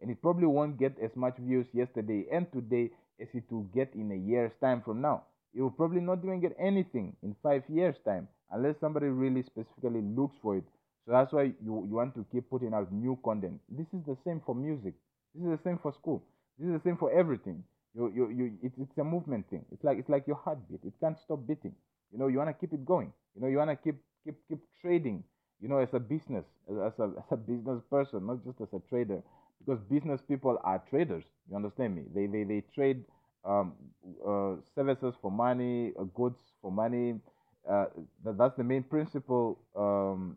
and 0.01 0.09
it 0.09 0.23
probably 0.23 0.47
won't 0.47 0.79
get 0.79 0.95
as 1.03 1.11
much 1.17 1.35
views 1.39 1.67
yesterday 1.73 2.25
and 2.31 2.47
today 2.53 2.89
as 3.21 3.27
it 3.35 3.43
will 3.51 3.67
get 3.75 3.93
in 3.97 4.13
a 4.13 4.31
year's 4.31 4.53
time 4.61 4.81
from 4.81 5.01
now. 5.01 5.25
It 5.53 5.61
will 5.61 5.73
probably 5.73 6.01
not 6.01 6.21
even 6.23 6.41
get 6.41 6.55
anything 6.61 7.17
in 7.25 7.35
five 7.43 7.65
years' 7.69 7.97
time 8.05 8.29
unless 8.53 8.77
somebody 8.79 9.07
really 9.07 9.43
specifically 9.43 10.03
looks 10.03 10.37
for 10.41 10.57
it. 10.57 10.65
So 11.05 11.13
that's 11.13 11.33
why 11.33 11.43
you, 11.65 11.87
you 11.89 11.97
want 11.97 12.15
to 12.15 12.25
keep 12.31 12.49
putting 12.49 12.73
out 12.73 12.93
new 12.93 13.19
content. 13.25 13.59
This 13.69 13.87
is 13.93 14.05
the 14.07 14.17
same 14.25 14.41
for 14.47 14.55
music. 14.55 14.95
This 15.35 15.45
is 15.45 15.59
the 15.59 15.65
same 15.65 15.79
for 15.83 15.93
school. 15.93 16.23
This 16.57 16.69
is 16.69 16.75
the 16.75 16.89
same 16.89 16.97
for 16.97 17.11
everything. 17.11 17.65
You, 17.97 18.13
you, 18.15 18.31
you, 18.31 18.53
it, 18.63 18.73
it's 18.79 18.99
a 18.99 19.05
movement 19.05 19.51
thing. 19.51 19.65
It's 19.73 19.83
like 19.83 19.99
it's 19.99 20.09
like 20.09 20.27
your 20.29 20.37
heartbeat. 20.37 20.81
It 20.85 20.93
can't 21.01 21.19
stop 21.19 21.41
beating. 21.49 21.75
You 22.13 22.19
know, 22.19 22.29
you 22.29 22.39
want 22.39 22.51
to 22.51 22.55
keep 22.55 22.73
it 22.73 22.85
going. 22.87 23.13
You 23.35 23.43
know, 23.43 23.49
you 23.49 23.57
want 23.57 23.71
to 23.71 23.77
keep 23.77 23.97
keep 24.25 24.37
keep 24.49 24.61
trading. 24.81 25.25
You 25.61 25.69
know, 25.69 25.79
as 25.79 25.95
a 25.95 26.01
business, 26.01 26.45
as 26.71 26.93
a, 26.99 27.05
as 27.19 27.25
a 27.33 27.37
business 27.37 27.83
person, 27.91 28.27
not 28.27 28.45
just 28.45 28.61
as 28.61 28.69
a 28.73 28.81
trader 28.89 29.23
because 29.67 29.81
business 29.91 30.21
people 30.29 30.59
are 30.65 30.83
traders. 30.91 31.25
You 31.51 31.57
understand 31.57 31.97
me? 31.97 32.05
They 32.15 32.27
they, 32.27 32.45
they 32.45 32.63
trade 32.75 33.05
um, 33.45 33.75
uh, 34.27 34.57
services 34.75 35.15
for 35.21 35.31
money, 35.31 35.93
uh, 35.99 36.05
goods 36.15 36.41
for 36.63 36.71
money. 36.73 37.21
Uh, 37.69 37.87
that, 38.25 38.39
that's 38.39 38.57
the 38.57 38.65
main 38.65 38.83
principle 38.83 39.59
um, 39.77 40.37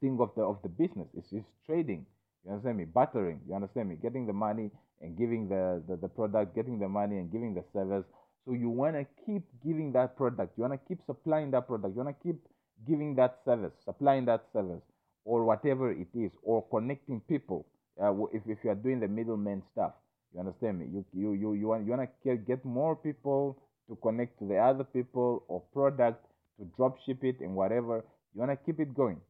thing 0.00 0.18
of 0.20 0.30
the 0.36 0.42
of 0.42 0.58
the 0.62 0.68
business. 0.68 1.08
It's 1.16 1.30
just 1.30 1.46
trading. 1.66 2.06
You 2.44 2.52
understand 2.52 2.78
me? 2.78 2.84
Bartering. 2.84 3.40
You 3.48 3.54
understand 3.54 3.88
me? 3.88 3.96
Getting 4.02 4.26
the 4.26 4.32
money 4.32 4.70
and 5.00 5.16
giving 5.18 5.48
the, 5.48 5.82
the, 5.88 5.96
the 5.96 6.08
product, 6.08 6.54
getting 6.54 6.78
the 6.78 6.88
money 6.88 7.18
and 7.18 7.30
giving 7.32 7.54
the 7.54 7.64
service. 7.72 8.04
So 8.44 8.52
you 8.52 8.68
want 8.68 8.96
to 8.96 9.06
keep 9.26 9.42
giving 9.64 9.92
that 9.92 10.16
product. 10.16 10.56
You 10.56 10.62
want 10.62 10.74
to 10.74 10.88
keep 10.88 11.00
supplying 11.06 11.50
that 11.52 11.66
product. 11.66 11.96
You 11.96 12.02
want 12.04 12.16
to 12.18 12.22
keep 12.22 12.36
giving 12.86 13.14
that 13.16 13.38
service, 13.44 13.72
supplying 13.84 14.24
that 14.26 14.44
service, 14.52 14.82
or 15.24 15.44
whatever 15.44 15.90
it 15.90 16.08
is, 16.14 16.32
or 16.42 16.62
connecting 16.70 17.20
people 17.20 17.66
uh, 18.02 18.12
if, 18.32 18.42
if 18.46 18.58
you 18.64 18.70
are 18.70 18.74
doing 18.74 19.00
the 19.00 19.08
middleman 19.08 19.62
stuff 19.72 19.92
you 20.32 20.40
understand 20.40 20.78
me? 20.80 20.86
You 20.92 21.04
you 21.12 21.32
you, 21.32 21.54
you 21.54 21.66
want 21.68 21.84
you 21.86 21.92
want 21.92 22.10
to 22.24 22.36
get, 22.36 22.64
more 22.64 22.96
people 22.96 23.62
to 23.88 23.96
connect 23.96 24.38
to 24.40 24.46
the 24.48 24.56
other 24.58 24.84
people 24.84 25.44
or 25.48 25.60
product 25.72 26.24
to 26.58 26.66
drop 26.76 26.98
ship 27.04 27.22
it 27.24 27.40
and 27.40 27.54
whatever 27.54 28.04
you 28.34 28.40
want 28.40 28.50
to 28.50 28.56
keep 28.56 28.80
it 28.80 28.94
going. 28.94 29.20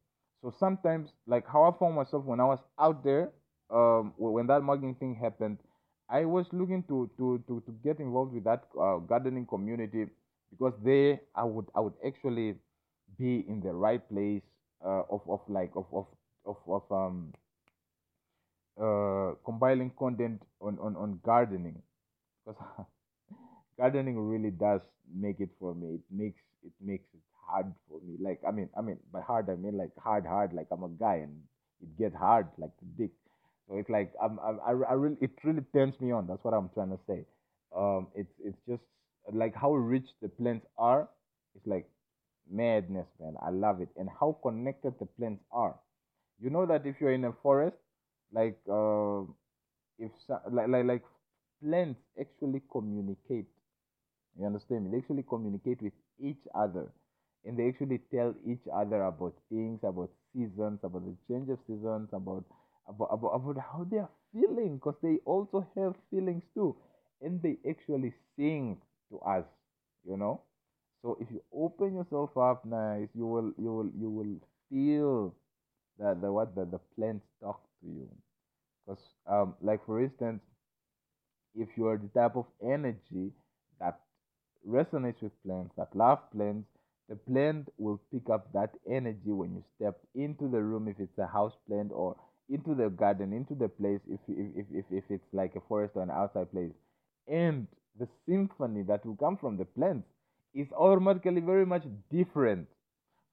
So 0.41 0.53
sometimes 0.59 1.09
like 1.27 1.47
how 1.47 1.63
i 1.63 1.71
found 1.79 1.95
myself 1.95 2.23
when 2.25 2.39
i 2.39 2.45
was 2.45 2.59
out 2.79 3.03
there 3.03 3.31
um 3.71 4.13
when 4.17 4.45
that 4.47 4.61
mugging 4.61 4.93
thing 4.95 5.15
happened 5.15 5.57
i 6.09 6.23
was 6.23 6.45
looking 6.53 6.83
to 6.83 7.09
to 7.17 7.43
to, 7.47 7.61
to 7.65 7.71
get 7.83 7.99
involved 7.99 8.33
with 8.33 8.43
that 8.43 8.63
uh, 8.79 8.97
gardening 8.97 9.45
community 9.45 10.05
because 10.51 10.73
there 10.83 11.19
i 11.35 11.43
would 11.43 11.65
i 11.75 11.79
would 11.79 11.93
actually 12.05 12.55
be 13.17 13.45
in 13.47 13.61
the 13.61 13.73
right 13.73 14.07
place 14.09 14.43
uh, 14.85 15.03
of 15.09 15.21
of 15.29 15.41
like 15.49 15.71
of 15.75 15.85
of 15.93 16.07
of, 16.45 16.57
of 16.67 16.83
um 16.91 17.33
uh, 18.81 19.33
compiling 19.45 19.91
content 19.97 20.41
on, 20.61 20.77
on, 20.79 20.95
on 20.95 21.19
gardening 21.23 21.81
because 22.45 22.61
gardening 23.77 24.19
really 24.19 24.51
does 24.51 24.81
make 25.13 25.39
it 25.39 25.49
for 25.59 25.73
me. 25.75 25.95
It 25.95 26.01
makes 26.11 26.41
it 26.63 26.73
makes 26.81 27.05
it 27.13 27.21
hard 27.47 27.73
for 27.89 27.99
me. 28.01 28.17
Like 28.19 28.41
I 28.47 28.51
mean, 28.51 28.69
I 28.77 28.81
mean 28.81 28.99
by 29.11 29.21
hard 29.21 29.49
I 29.49 29.55
mean 29.55 29.77
like 29.77 29.91
hard, 29.97 30.25
hard. 30.25 30.53
Like 30.53 30.67
I'm 30.71 30.83
a 30.83 30.89
guy 30.89 31.17
and 31.23 31.41
it 31.81 31.97
gets 31.97 32.15
hard 32.15 32.47
like 32.57 32.71
the 32.81 33.03
dick. 33.05 33.11
So 33.69 33.77
it's 33.77 33.89
like 33.89 34.13
I'm, 34.21 34.39
I'm 34.39 34.59
I, 34.65 34.71
I 34.89 34.93
really 34.93 35.17
it 35.21 35.31
really 35.43 35.63
turns 35.73 35.99
me 36.01 36.11
on. 36.11 36.27
That's 36.27 36.43
what 36.43 36.53
I'm 36.53 36.69
trying 36.73 36.91
to 36.91 36.99
say. 37.07 37.25
Um, 37.75 38.07
it's 38.15 38.33
it's 38.43 38.59
just 38.67 38.83
like 39.33 39.55
how 39.55 39.73
rich 39.73 40.07
the 40.21 40.29
plants 40.29 40.65
are. 40.77 41.09
It's 41.55 41.67
like 41.67 41.87
madness, 42.49 43.07
man. 43.19 43.35
I 43.41 43.49
love 43.49 43.81
it, 43.81 43.89
and 43.97 44.09
how 44.19 44.37
connected 44.43 44.97
the 44.99 45.05
plants 45.05 45.43
are. 45.51 45.75
You 46.39 46.49
know 46.49 46.65
that 46.65 46.85
if 46.85 46.99
you're 47.01 47.13
in 47.13 47.25
a 47.25 47.33
forest 47.43 47.77
like 48.33 48.57
uh, 48.71 49.21
if 49.99 50.11
like, 50.51 50.67
like 50.69 50.85
like 50.85 51.03
plants 51.63 52.01
actually 52.19 52.61
communicate. 52.71 53.47
You 54.37 54.45
understand 54.45 54.85
me? 54.85 54.91
They 54.91 54.97
actually 54.97 55.23
communicate 55.23 55.81
with 55.81 55.93
each 56.19 56.43
other. 56.53 56.91
And 57.45 57.57
they 57.57 57.67
actually 57.69 57.99
tell 58.11 58.33
each 58.45 58.65
other 58.73 59.03
about 59.03 59.35
things 59.49 59.79
about 59.83 60.09
seasons 60.33 60.79
about 60.83 61.05
the 61.05 61.15
change 61.27 61.49
of 61.49 61.59
seasons 61.67 62.09
about 62.11 62.43
about 62.87 63.09
about, 63.11 63.29
about 63.35 63.57
how 63.59 63.83
they 63.89 63.97
are 63.99 64.09
feeling 64.33 64.77
because 64.77 64.95
they 65.01 65.17
also 65.25 65.65
have 65.75 65.95
feelings 66.09 66.43
too. 66.55 66.75
And 67.21 67.41
they 67.41 67.57
actually 67.69 68.13
sing 68.35 68.81
to 69.11 69.19
us 69.19 69.45
you 70.07 70.17
know 70.17 70.41
So 71.05 71.19
if 71.21 71.27
you 71.29 71.39
open 71.53 71.93
yourself 71.93 72.35
up 72.35 72.65
nice, 72.65 73.09
you 73.13 73.27
will 73.27 73.53
you 73.59 73.71
will 73.71 73.91
you 73.95 74.09
will 74.09 74.35
feel 74.71 75.35
that 75.99 76.19
the 76.19 76.31
what 76.31 76.55
the, 76.55 76.65
the 76.65 76.79
plants 76.95 77.27
talk 77.39 77.61
to 77.81 77.87
you. 77.87 78.09
Because 78.87 79.03
um 79.29 79.53
like 79.61 79.85
for 79.85 80.01
instance, 80.01 80.41
if 81.55 81.69
you 81.77 81.85
are 81.89 81.97
the 81.97 82.07
type 82.19 82.35
of 82.35 82.47
energy 82.63 83.29
that 83.79 83.99
resonates 84.67 85.21
with 85.21 85.31
plants, 85.45 85.75
that 85.77 85.95
love 85.95 86.17
plants, 86.31 86.67
the 87.07 87.15
plant 87.15 87.69
will 87.77 88.01
pick 88.11 88.27
up 88.31 88.51
that 88.53 88.71
energy 88.89 89.31
when 89.31 89.53
you 89.53 89.63
step 89.75 89.99
into 90.15 90.49
the 90.49 90.59
room 90.59 90.87
if 90.87 90.99
it's 90.99 91.19
a 91.19 91.27
house 91.27 91.53
plant 91.67 91.91
or 91.93 92.15
into 92.49 92.73
the 92.73 92.89
garden, 92.89 93.31
into 93.31 93.53
the 93.53 93.69
place 93.69 94.01
if 94.09 94.19
if, 94.27 94.47
if, 94.57 94.65
if, 94.73 94.85
if 94.89 95.03
it's 95.11 95.33
like 95.33 95.55
a 95.55 95.61
forest 95.67 95.93
or 95.95 96.01
an 96.01 96.09
outside 96.09 96.51
place. 96.51 96.73
And 97.27 97.67
the 97.99 98.07
symphony 98.27 98.81
that 98.87 99.05
will 99.05 99.17
come 99.17 99.37
from 99.37 99.57
the 99.57 99.65
plants 99.65 100.07
is 100.55 100.71
automatically 100.73 101.41
very 101.41 101.65
much 101.65 101.83
different 102.11 102.67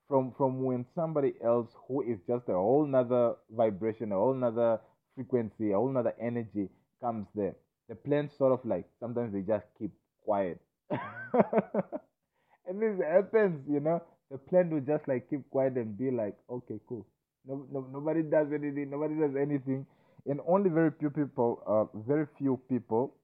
from 0.09 0.33
from 0.37 0.63
when 0.63 0.85
somebody 0.95 1.35
else 1.43 1.71
who 1.89 2.03
is 2.03 2.19
just 2.27 2.49
a 2.49 2.55
whole 2.55 2.87
nother 2.87 3.35
vibration, 3.51 4.13
a 4.13 4.17
whole 4.17 4.35
nother 4.35 4.81
frequency, 5.15 5.73
a 5.73 5.77
whole 5.77 5.91
nother 5.91 6.15
energy 6.21 6.69
comes 7.01 7.27
there. 7.35 7.55
The 7.89 7.95
plants 7.95 8.37
sort 8.39 8.53
of 8.53 8.65
like 8.65 8.87
sometimes 9.01 9.33
they 9.33 9.43
just 9.43 9.67
keep 9.79 9.93
quiet. 10.25 10.61
and 10.91 12.81
this 12.81 13.01
happens, 13.01 13.65
you 13.69 13.81
know. 13.81 14.03
The 14.31 14.39
plant 14.39 14.71
will 14.73 14.81
just 14.81 15.07
like 15.09 15.29
keep 15.29 15.49
quiet 15.51 15.75
and 15.77 15.97
be 15.97 16.11
like, 16.11 16.37
okay, 16.51 16.81
cool. 16.89 17.07
No, 17.47 17.67
no, 17.71 17.87
nobody 17.93 18.23
does 18.23 18.49
anything. 18.53 18.91
Nobody 18.91 19.15
does 19.15 19.37
anything, 19.37 19.85
and 20.27 20.41
only 20.47 20.71
very 20.71 20.91
few 20.99 21.11
people, 21.11 21.63
uh, 21.67 21.99
very 21.99 22.27
few 22.39 22.59
people, 22.69 23.15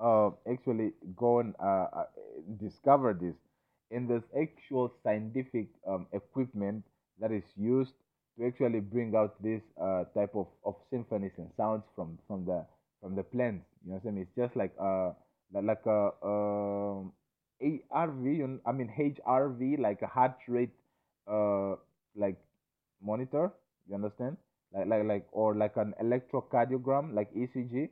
uh, 0.00 0.30
actually 0.50 0.92
go 1.16 1.40
and 1.40 1.54
uh, 1.62 1.86
uh, 1.92 2.04
discover 2.60 3.12
this. 3.14 3.34
And 3.90 4.08
there's 4.08 4.22
actual 4.40 4.92
scientific 5.02 5.68
um, 5.86 6.06
equipment 6.12 6.84
that 7.20 7.32
is 7.32 7.42
used 7.56 7.92
to 8.38 8.46
actually 8.46 8.80
bring 8.80 9.14
out 9.16 9.42
this 9.42 9.62
uh, 9.80 10.04
type 10.14 10.34
of, 10.34 10.46
of 10.64 10.76
symphonies 10.90 11.32
and 11.38 11.50
sounds 11.56 11.84
from 11.96 12.18
from 12.28 12.44
the 12.46 12.64
from 13.00 13.16
the 13.16 13.22
plants. 13.24 13.66
You 13.84 13.90
know 13.92 14.00
what 14.02 14.08
I 14.08 14.12
mean? 14.14 14.22
It's 14.22 14.36
just 14.36 14.56
like 14.56 14.72
uh 14.80 15.12
like 15.52 15.84
a 15.86 16.10
um 16.24 17.12
ARV, 17.60 18.60
I 18.66 18.72
mean 18.72 18.92
HRV, 18.96 19.76
like 19.76 20.02
a 20.02 20.06
heart 20.06 20.36
rate 20.48 20.70
uh 21.26 21.74
like 22.16 22.36
monitor. 23.02 23.52
You 23.88 23.96
understand? 23.96 24.36
Like 24.72 24.86
like 24.86 25.04
like 25.04 25.26
or 25.32 25.54
like 25.54 25.76
an 25.76 25.94
electrocardiogram, 26.02 27.14
like 27.14 27.32
ECG. 27.34 27.90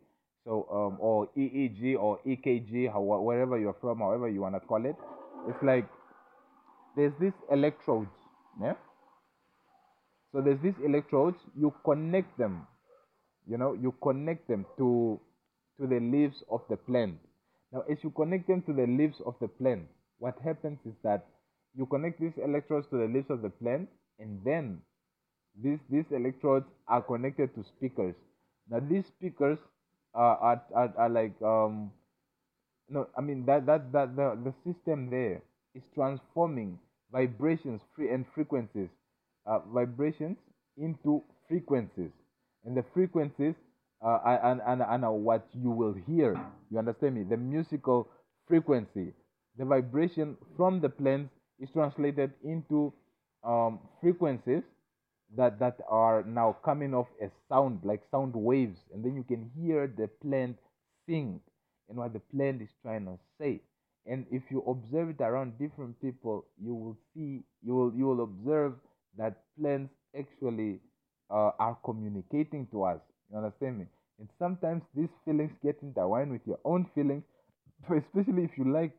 So 0.49 0.65
um 0.73 0.97
or 0.99 1.29
EEG 1.37 2.01
or 2.01 2.21
EKG, 2.27 2.91
how 2.91 3.03
wherever 3.03 3.59
you're 3.59 3.77
from, 3.83 3.99
however 3.99 4.31
you 4.31 4.41
wanna 4.41 4.61
call 4.61 4.87
it. 4.87 4.97
It's 5.47 5.63
like 5.63 5.87
there's 6.97 7.13
this 7.21 7.35
electrodes, 7.53 8.11
yeah. 8.63 8.75
So 10.33 10.41
there's 10.41 10.61
these 10.63 10.81
electrodes. 10.83 11.37
You 11.55 11.75
connect 11.85 12.39
them 12.39 12.67
you 13.49 13.57
know 13.57 13.73
you 13.75 13.95
connect 14.03 14.49
them 14.49 14.67
to 14.77 15.21
to 15.81 15.87
the 15.87 16.01
leaves 16.01 16.43
of 16.51 16.61
the 16.69 16.77
plant 16.77 17.17
now 17.73 17.83
as 17.91 17.99
you 18.03 18.11
connect 18.11 18.47
them 18.49 18.63
to 18.63 18.73
the 18.73 18.87
leaves 18.87 19.21
of 19.27 19.35
the 19.41 19.49
plant 19.49 19.85
what 20.19 20.37
happens 20.45 20.79
is 20.85 20.95
that 21.03 21.27
you 21.75 21.87
connect 21.87 22.21
these 22.21 22.37
electrodes 22.45 22.87
to 22.91 22.99
the 22.99 23.07
leaves 23.07 23.31
of 23.31 23.43
the 23.43 23.51
plant 23.51 23.89
and 24.19 24.41
then 24.45 24.81
these 25.63 25.79
these 25.91 26.05
electrodes 26.11 26.67
are 26.89 27.03
connected 27.03 27.55
to 27.55 27.65
speakers 27.65 28.15
now 28.71 28.81
these 28.81 29.07
speakers 29.07 29.59
are 30.19 30.37
are, 30.39 30.63
are, 30.75 30.95
are 30.99 31.11
like 31.11 31.35
um 31.43 31.93
no 32.89 33.07
i 33.17 33.21
mean 33.21 33.47
that 33.47 33.67
that 33.67 33.93
that 33.93 34.17
the, 34.17 34.39
the 34.45 34.55
system 34.65 35.11
there 35.11 35.43
is 35.75 35.83
transforming 35.95 36.79
vibrations 37.13 37.81
free 37.97 38.11
and 38.11 38.27
frequencies 38.35 38.91
uh, 39.47 39.61
vibrations 39.73 40.37
into 40.77 41.23
frequencies 41.49 42.13
and 42.65 42.77
the 42.77 42.85
frequencies 42.95 43.55
uh, 44.05 44.19
and, 44.45 44.61
and, 44.67 44.83
and 44.83 45.25
what 45.25 45.47
you 45.55 45.71
will 45.71 45.95
hear. 46.07 46.41
You 46.71 46.79
understand 46.79 47.17
me? 47.17 47.25
The 47.25 47.37
musical 47.37 48.09
frequency, 48.47 49.13
the 49.59 49.65
vibration 49.65 50.37
from 50.57 50.81
the 50.81 50.89
plants 50.89 51.33
is 51.59 51.71
translated 51.73 52.33
into 52.45 52.93
um, 53.45 53.81
frequencies 54.01 54.63
that, 55.37 55.59
that 55.59 55.79
are 55.89 56.25
now 56.25 56.57
coming 56.65 56.95
off 56.95 57.09
as 57.23 57.31
sound, 57.49 57.81
like 57.85 58.03
sound 58.11 58.35
waves. 58.35 58.79
And 58.93 59.05
then 59.05 59.15
you 59.15 59.23
can 59.23 59.51
hear 59.57 59.87
the 59.87 60.09
plant 60.23 60.57
sing 61.07 61.41
and 61.89 61.99
what 61.99 62.13
the 62.13 62.21
plant 62.21 62.63
is 62.63 62.71
trying 62.83 63.05
to 63.07 63.19
say. 63.41 63.61
And 64.07 64.25
if 64.31 64.43
you 64.51 64.63
observe 64.67 65.11
it 65.11 65.21
around 65.21 65.59
different 65.59 66.01
people, 66.01 66.47
you 66.63 66.75
will 66.75 66.97
see, 67.15 67.43
you 67.63 67.75
will, 67.75 67.93
you 67.95 68.07
will 68.07 68.25
observe 68.25 68.75
that 69.19 69.43
plants 69.61 69.93
actually 70.19 70.81
uh, 71.31 71.51
are 71.59 71.77
communicating 71.85 72.67
to 72.73 72.85
us. 72.85 73.01
You 73.31 73.39
understand 73.39 73.81
me? 73.81 73.87
And 74.19 74.29
sometimes 74.39 74.83
these 74.95 75.11
feelings 75.25 75.53
get 75.63 75.77
intertwined 75.83 76.33
with 76.33 76.41
your 76.47 76.59
own 76.65 76.87
feelings, 76.95 77.25
especially 77.85 78.45
if 78.45 78.57
you 78.57 78.73
like 78.73 78.93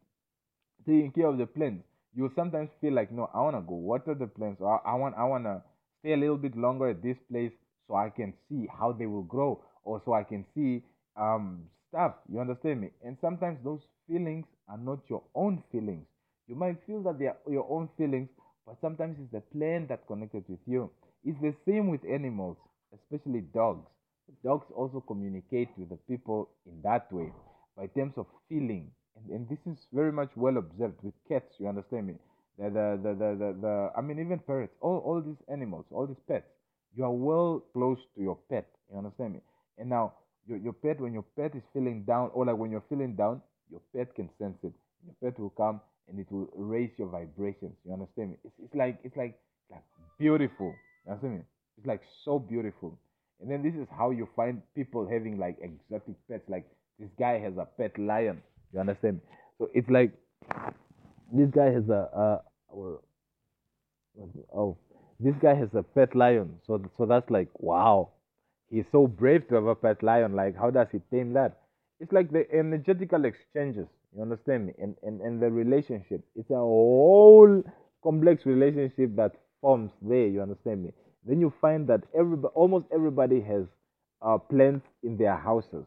taking 0.85 1.11
care 1.11 1.27
of 1.27 1.38
the 1.38 1.45
plants. 1.45 1.84
You 2.15 2.31
sometimes 2.35 2.69
feel 2.81 2.93
like, 2.93 3.11
no, 3.11 3.30
I 3.34 3.41
wanna 3.41 3.61
go 3.61 3.76
water 3.76 4.14
the 4.15 4.27
plants, 4.27 4.61
or 4.61 4.85
I 4.88 4.95
want, 4.95 5.15
I 5.18 5.23
wanna 5.26 5.64
stay 5.99 6.13
a 6.13 6.17
little 6.17 6.38
bit 6.38 6.55
longer 6.55 6.89
at 6.89 7.01
this 7.01 7.17
place 7.31 7.51
so 7.88 7.95
I 7.95 8.09
can 8.09 8.34
see 8.47 8.67
how 8.80 8.91
they 8.91 9.05
will 9.05 9.23
grow, 9.23 9.63
or 9.84 10.01
so 10.05 10.13
I 10.13 10.23
can 10.23 10.45
see 10.55 10.84
um 11.15 11.63
stuff. 11.89 12.15
You 12.31 12.39
understand 12.39 12.81
me? 12.81 12.89
And 13.03 13.17
sometimes 13.19 13.59
those 13.63 13.81
feelings 14.07 14.45
are 14.67 14.77
not 14.77 14.99
your 15.09 15.23
own 15.35 15.63
feelings. 15.71 16.05
You 16.47 16.55
might 16.55 16.77
feel 16.85 17.01
that 17.03 17.19
they 17.19 17.27
are 17.27 17.38
your 17.47 17.67
own 17.69 17.89
feelings, 17.97 18.30
but 18.65 18.77
sometimes 18.81 19.17
it's 19.19 19.31
the 19.31 19.41
plant 19.57 19.89
that 19.89 20.07
connected 20.07 20.43
with 20.47 20.59
you. 20.65 20.91
It's 21.23 21.39
the 21.41 21.53
same 21.65 21.89
with 21.89 22.01
animals, 22.05 22.57
especially 22.93 23.41
dogs. 23.41 23.88
Dogs 24.43 24.67
also 24.76 24.99
communicate 25.01 25.69
with 25.77 25.89
the 25.89 25.97
people 26.07 26.49
in 26.65 26.81
that 26.84 27.11
way 27.11 27.31
by 27.76 27.88
terms 27.88 28.13
of 28.17 28.27
feeling. 28.47 28.91
And, 29.15 29.30
and 29.31 29.49
this 29.49 29.59
is 29.65 29.88
very 29.91 30.11
much 30.11 30.30
well 30.35 30.57
observed 30.57 31.01
with 31.03 31.13
cats, 31.27 31.55
you 31.59 31.67
understand 31.67 32.07
me? 32.07 32.15
The, 32.60 32.69
the, 32.69 33.14
the, 33.14 33.14
the, 33.14 33.57
the, 33.61 33.91
I 33.98 34.02
mean, 34.02 34.19
even 34.19 34.40
parrots, 34.40 34.73
all, 34.81 35.02
all 35.06 35.22
these 35.22 35.40
animals, 35.48 35.86
all 35.91 36.06
these 36.06 36.19
pets, 36.27 36.45
you 36.95 37.06
are 37.06 37.11
well 37.11 37.64
close 37.72 37.98
to 38.15 38.22
your 38.22 38.38
pet, 38.49 38.68
you 38.91 38.98
understand 38.98 39.34
me? 39.34 39.40
And 39.77 39.90
now, 39.90 40.14
your, 40.45 40.57
your 40.57 40.73
pet, 40.73 40.99
when 40.99 41.14
your 41.14 41.23
pet 41.38 41.56
is 41.56 41.64
feeling 41.73 42.03
down, 42.03 42.31
or 42.34 42.45
like 42.45 42.57
when 42.57 42.69
you're 42.69 42.84
feeling 42.90 43.15
down, 43.15 43.41
your 43.72 43.81
pet 43.95 44.14
can 44.15 44.30
sense 44.40 44.57
it. 44.64 44.73
Your 45.06 45.15
pet 45.31 45.40
will 45.40 45.52
come 45.52 45.80
and 46.10 46.19
it 46.19 46.27
will 46.31 46.49
raise 46.56 46.90
your 46.98 47.07
vibrations. 47.07 47.73
You 47.86 47.94
understand 47.94 48.31
me? 48.31 48.38
It's, 48.44 48.56
it's 48.64 48.76
like 48.76 48.99
it's 49.03 49.15
like 49.15 49.40
like 49.72 49.84
beautiful. 50.18 50.73
You 51.06 51.11
understand 51.14 51.36
me? 51.36 51.41
It's 51.77 51.88
like 51.88 52.02
so 52.26 52.40
beautiful. 52.40 52.98
And 53.41 53.49
then 53.49 53.64
this 53.64 53.73
is 53.76 53.88
how 53.95 54.10
you 54.10 54.27
find 54.36 54.61
people 54.76 55.07
having 55.07 55.38
like 55.38 55.57
exotic 55.61 56.15
pets. 56.30 56.44
Like 56.49 56.65
this 56.99 57.10
guy 57.18 57.40
has 57.40 57.53
a 57.57 57.65
pet 57.65 57.98
lion. 57.98 58.41
You 58.73 58.80
understand? 58.80 59.15
Me? 59.15 59.22
So 59.60 59.69
it's 59.73 59.90
like 59.90 60.11
this 61.31 61.49
guy 61.52 61.72
has 61.72 61.88
a 61.90 62.41
or 62.69 63.01
oh 64.53 64.77
this 65.19 65.35
guy 65.41 65.53
has 65.53 65.69
a 65.73 65.83
pet 65.83 66.15
lion. 66.15 66.59
So 66.65 66.81
so 66.97 67.05
that's 67.05 67.29
like 67.29 67.49
wow. 67.59 68.09
He's 68.69 68.85
so 68.91 69.07
brave 69.07 69.47
to 69.49 69.55
have 69.55 69.65
a 69.65 69.75
pet 69.75 70.01
lion. 70.03 70.35
Like 70.35 70.55
how 70.57 70.69
does 70.69 70.87
he 70.91 70.99
tame 71.11 71.33
that? 71.33 71.57
It's 71.99 72.13
like 72.13 72.31
the 72.31 72.49
energetical 72.53 73.25
exchanges. 73.25 73.87
You 74.15 74.21
understand 74.21 74.67
me? 74.67 74.73
And 74.79 74.95
and, 75.03 75.21
and 75.21 75.41
the 75.41 75.49
relationship. 75.49 76.21
It's 76.35 76.49
a 76.49 76.55
whole 76.55 77.63
complex 78.03 78.45
relationship 78.45 79.15
that 79.17 79.33
forms 79.61 79.91
there. 80.01 80.27
You 80.27 80.41
understand 80.41 80.83
me? 80.83 80.91
Then 81.25 81.41
you 81.41 81.53
find 81.59 81.87
that 81.87 82.03
everybody, 82.17 82.53
almost 82.55 82.85
everybody 82.93 83.41
has 83.41 83.65
uh, 84.21 84.37
plants 84.37 84.85
in 85.03 85.17
their 85.17 85.35
houses. 85.35 85.85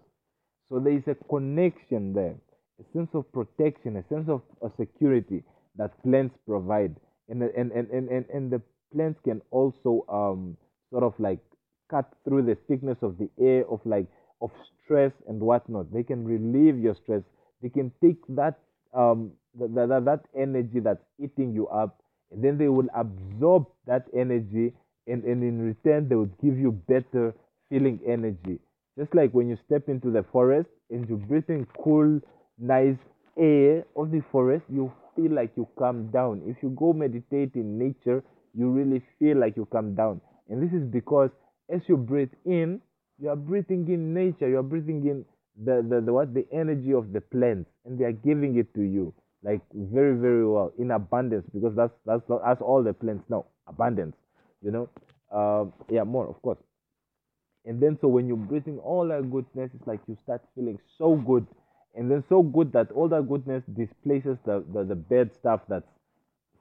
So 0.69 0.79
there 0.79 0.93
is 0.93 1.07
a 1.07 1.15
connection 1.29 2.13
there, 2.13 2.35
a 2.81 2.93
sense 2.93 3.11
of 3.15 3.31
protection, 3.33 3.97
a 3.97 4.05
sense 4.09 4.29
of 4.29 4.43
uh, 4.63 4.69
security 4.77 5.43
that 5.77 6.01
plants 6.03 6.37
provide. 6.47 6.97
And, 7.29 7.43
and, 7.43 7.73
and, 7.73 7.91
and, 7.91 8.09
and, 8.09 8.27
and 8.33 8.51
the 8.51 8.61
plants 8.93 9.21
can 9.25 9.41
also 9.51 10.05
um, 10.09 10.57
sort 10.91 11.03
of 11.03 11.15
like 11.19 11.39
cut 11.91 12.13
through 12.25 12.43
the 12.43 12.57
thickness 12.69 12.99
of 13.03 13.19
the 13.19 13.29
air 13.41 13.65
of 13.71 13.81
like 13.85 14.07
of 14.41 14.51
stress 14.85 15.13
and 15.29 15.41
whatnot. 15.41 15.93
They 15.93 16.03
can 16.03 16.25
relieve 16.25 16.79
your 16.79 16.95
stress. 16.95 17.23
They 17.63 17.69
can 17.69 17.93
take 18.03 18.19
that 18.31 18.59
um, 18.93 19.33
that, 19.59 19.75
that, 19.75 20.05
that 20.05 20.21
energy 20.37 20.81
that's 20.81 21.05
eating 21.19 21.53
you 21.55 21.69
up 21.69 22.03
and 22.31 22.43
then 22.43 22.59
they 22.59 22.69
will 22.69 22.89
absorb 22.95 23.67
that 23.87 24.07
energy 24.17 24.73
and, 25.07 25.25
and 25.25 25.43
in 25.43 25.61
return 25.61 26.09
they 26.09 26.15
would 26.15 26.33
give 26.43 26.59
you 26.59 26.73
better 26.89 27.35
feeling 27.69 28.01
energy 28.07 28.59
just 28.99 29.15
like 29.15 29.31
when 29.33 29.49
you 29.49 29.59
step 29.67 29.89
into 29.89 30.11
the 30.11 30.25
forest 30.33 30.69
and 30.91 31.09
you're 31.09 31.19
breathing 31.19 31.67
cool 31.83 32.21
nice 32.59 32.97
air 33.39 33.85
of 33.97 34.11
the 34.11 34.23
forest 34.31 34.65
you 34.69 34.93
feel 35.17 35.33
like 35.33 35.53
you 35.57 35.69
calm 35.79 36.11
down. 36.11 36.43
If 36.47 36.63
you 36.63 36.71
go 36.71 36.93
meditate 36.93 37.55
in 37.55 37.79
nature 37.79 38.23
you 38.55 38.69
really 38.71 39.03
feel 39.19 39.39
like 39.39 39.57
you 39.57 39.67
calm 39.67 39.95
down. 39.95 40.21
And 40.49 40.63
this 40.63 40.73
is 40.79 40.87
because 40.87 41.31
as 41.73 41.81
you 41.89 41.97
breathe 41.97 42.33
in 42.45 42.81
you 43.19 43.29
are 43.29 43.37
breathing 43.37 43.87
in 43.89 44.13
nature. 44.15 44.49
You 44.49 44.59
are 44.59 44.63
breathing 44.65 45.07
in 45.07 45.25
the, 45.65 45.87
the, 45.89 46.01
the 46.01 46.13
what? 46.13 46.35
The 46.35 46.47
energy 46.53 46.93
of 46.93 47.13
the 47.13 47.21
plants. 47.21 47.71
And 47.85 47.99
they 47.99 48.05
are 48.05 48.13
giving 48.13 48.57
it 48.59 48.75
to 48.75 48.83
you 48.83 49.15
like 49.45 49.61
very 49.75 50.15
very 50.17 50.47
well 50.47 50.73
in 50.79 50.93
abundance 50.93 51.45
because 51.53 51.75
that's 51.75 51.93
that's 52.07 52.23
that's 52.29 52.61
all 52.61 52.83
the 52.83 52.93
plants 52.93 53.25
know. 53.29 53.47
Abundance 53.67 54.17
you 54.65 54.71
know? 54.71 54.89
Um 55.37 55.73
yeah 55.91 56.05
more 56.05 56.29
of 56.29 56.41
course. 56.43 56.59
And 57.65 57.81
then 57.81 57.99
so 58.01 58.09
when 58.09 58.27
you're 58.27 58.37
breathing 58.37 58.79
all 58.79 59.07
that 59.09 59.31
goodness 59.31 59.71
it's 59.75 59.87
like 59.87 60.01
you 60.09 60.17
start 60.25 60.43
feeling 60.55 60.79
so 60.99 61.17
good 61.17 61.47
and 61.95 62.11
then 62.11 62.25
so 62.29 62.43
good 62.43 62.73
that 62.73 62.91
all 62.93 63.09
that 63.09 63.29
goodness 63.29 63.65
displaces 63.75 64.39
the 64.45 64.65
the, 64.73 64.85
the 64.85 64.95
bad 64.95 65.33
stuff 65.35 65.61
that's 65.69 65.89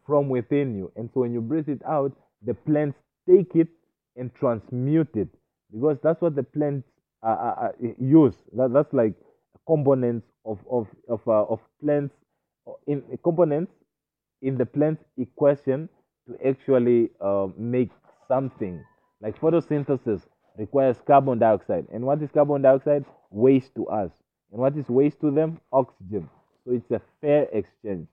from 0.05 0.29
within 0.29 0.75
you. 0.75 0.91
And 0.95 1.09
so 1.13 1.21
when 1.21 1.33
you 1.33 1.41
breathe 1.41 1.69
it 1.69 1.81
out, 1.87 2.11
the 2.45 2.53
plants 2.53 2.97
take 3.29 3.55
it 3.55 3.67
and 4.15 4.33
transmute 4.33 5.15
it 5.15 5.29
because 5.71 5.97
that's 6.03 6.21
what 6.21 6.35
the 6.35 6.43
plants 6.43 6.87
uh, 7.23 7.27
uh, 7.27 7.55
uh, 7.67 7.87
use. 7.99 8.35
That, 8.57 8.73
that's 8.73 8.93
like 8.93 9.13
components 9.67 10.27
of 10.45 10.59
of 10.69 10.87
of, 11.07 11.21
uh, 11.27 11.43
of 11.43 11.59
plants 11.83 12.13
in 12.87 13.03
components 13.23 13.71
in 14.41 14.57
the 14.57 14.65
plant's 14.65 15.03
equation 15.17 15.87
to 16.27 16.47
actually 16.47 17.09
uh, 17.21 17.47
make 17.57 17.89
something. 18.27 18.83
Like 19.21 19.39
photosynthesis 19.39 20.21
requires 20.57 20.97
carbon 21.05 21.39
dioxide, 21.39 21.85
and 21.93 22.03
what 22.03 22.21
is 22.21 22.31
carbon 22.31 22.63
dioxide? 22.63 23.05
Waste 23.29 23.75
to 23.75 23.87
us, 23.87 24.11
and 24.51 24.59
what 24.61 24.77
is 24.77 24.87
waste 24.89 25.19
to 25.21 25.31
them? 25.31 25.59
Oxygen. 25.71 26.29
So 26.65 26.71
it's 26.73 26.91
a 26.91 27.01
fair 27.21 27.47
exchange 27.51 28.07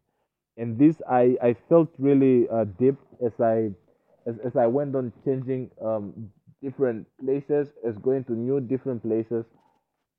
and 0.57 0.79
this 0.79 1.01
I, 1.09 1.37
I 1.43 1.57
felt 1.69 1.91
really 1.99 2.49
uh, 2.49 2.65
deep 2.79 2.97
as 3.25 3.33
I 3.41 3.71
as, 4.27 4.37
as 4.45 4.57
I 4.57 4.67
went 4.67 4.95
on 4.97 5.13
changing 5.25 5.71
um, 5.85 6.31
different 6.63 7.07
places, 7.25 7.69
as 7.87 7.97
going 7.99 8.25
to 8.25 8.33
new 8.33 8.61
different 8.61 9.03
places. 9.03 9.47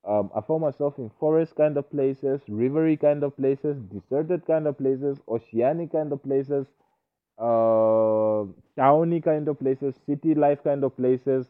Um, 0.07 0.31
I 0.35 0.41
found 0.41 0.61
myself 0.61 0.97
in 0.97 1.11
forest 1.19 1.55
kind 1.55 1.77
of 1.77 1.89
places, 1.91 2.41
rivery 2.49 2.99
kind 2.99 3.23
of 3.23 3.35
places, 3.37 3.77
deserted 3.93 4.45
kind 4.47 4.67
of 4.67 4.77
places, 4.77 5.19
oceanic 5.27 5.91
kind 5.91 6.11
of 6.13 6.23
places, 6.23 6.67
uh, 7.37 8.45
towny 8.77 9.21
kind 9.21 9.47
of 9.47 9.59
places, 9.59 9.95
city 10.05 10.35
life 10.35 10.63
kind 10.63 10.83
of 10.83 10.95
places, 10.97 11.47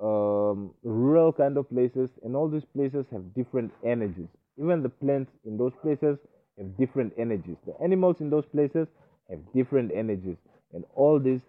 um, 0.00 0.72
rural 0.82 1.32
kind 1.32 1.56
of 1.56 1.68
places, 1.68 2.10
and 2.22 2.36
all 2.36 2.48
these 2.48 2.64
places 2.64 3.06
have 3.12 3.34
different 3.34 3.72
energies. 3.84 4.28
Even 4.58 4.82
the 4.82 4.88
plants 4.88 5.32
in 5.44 5.56
those 5.56 5.72
places 5.82 6.18
have 6.56 6.76
different 6.76 7.12
energies. 7.18 7.56
The 7.66 7.74
animals 7.82 8.20
in 8.20 8.30
those 8.30 8.46
places 8.46 8.88
have 9.30 9.40
different 9.54 9.92
energies, 9.94 10.36
and 10.72 10.84
all 10.94 11.18
this 11.18 11.40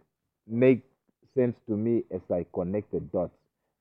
make 0.47 0.83
sense 1.35 1.55
to 1.67 1.77
me 1.77 2.03
as 2.11 2.21
I 2.31 2.45
connected 2.53 3.11
dots. 3.11 3.35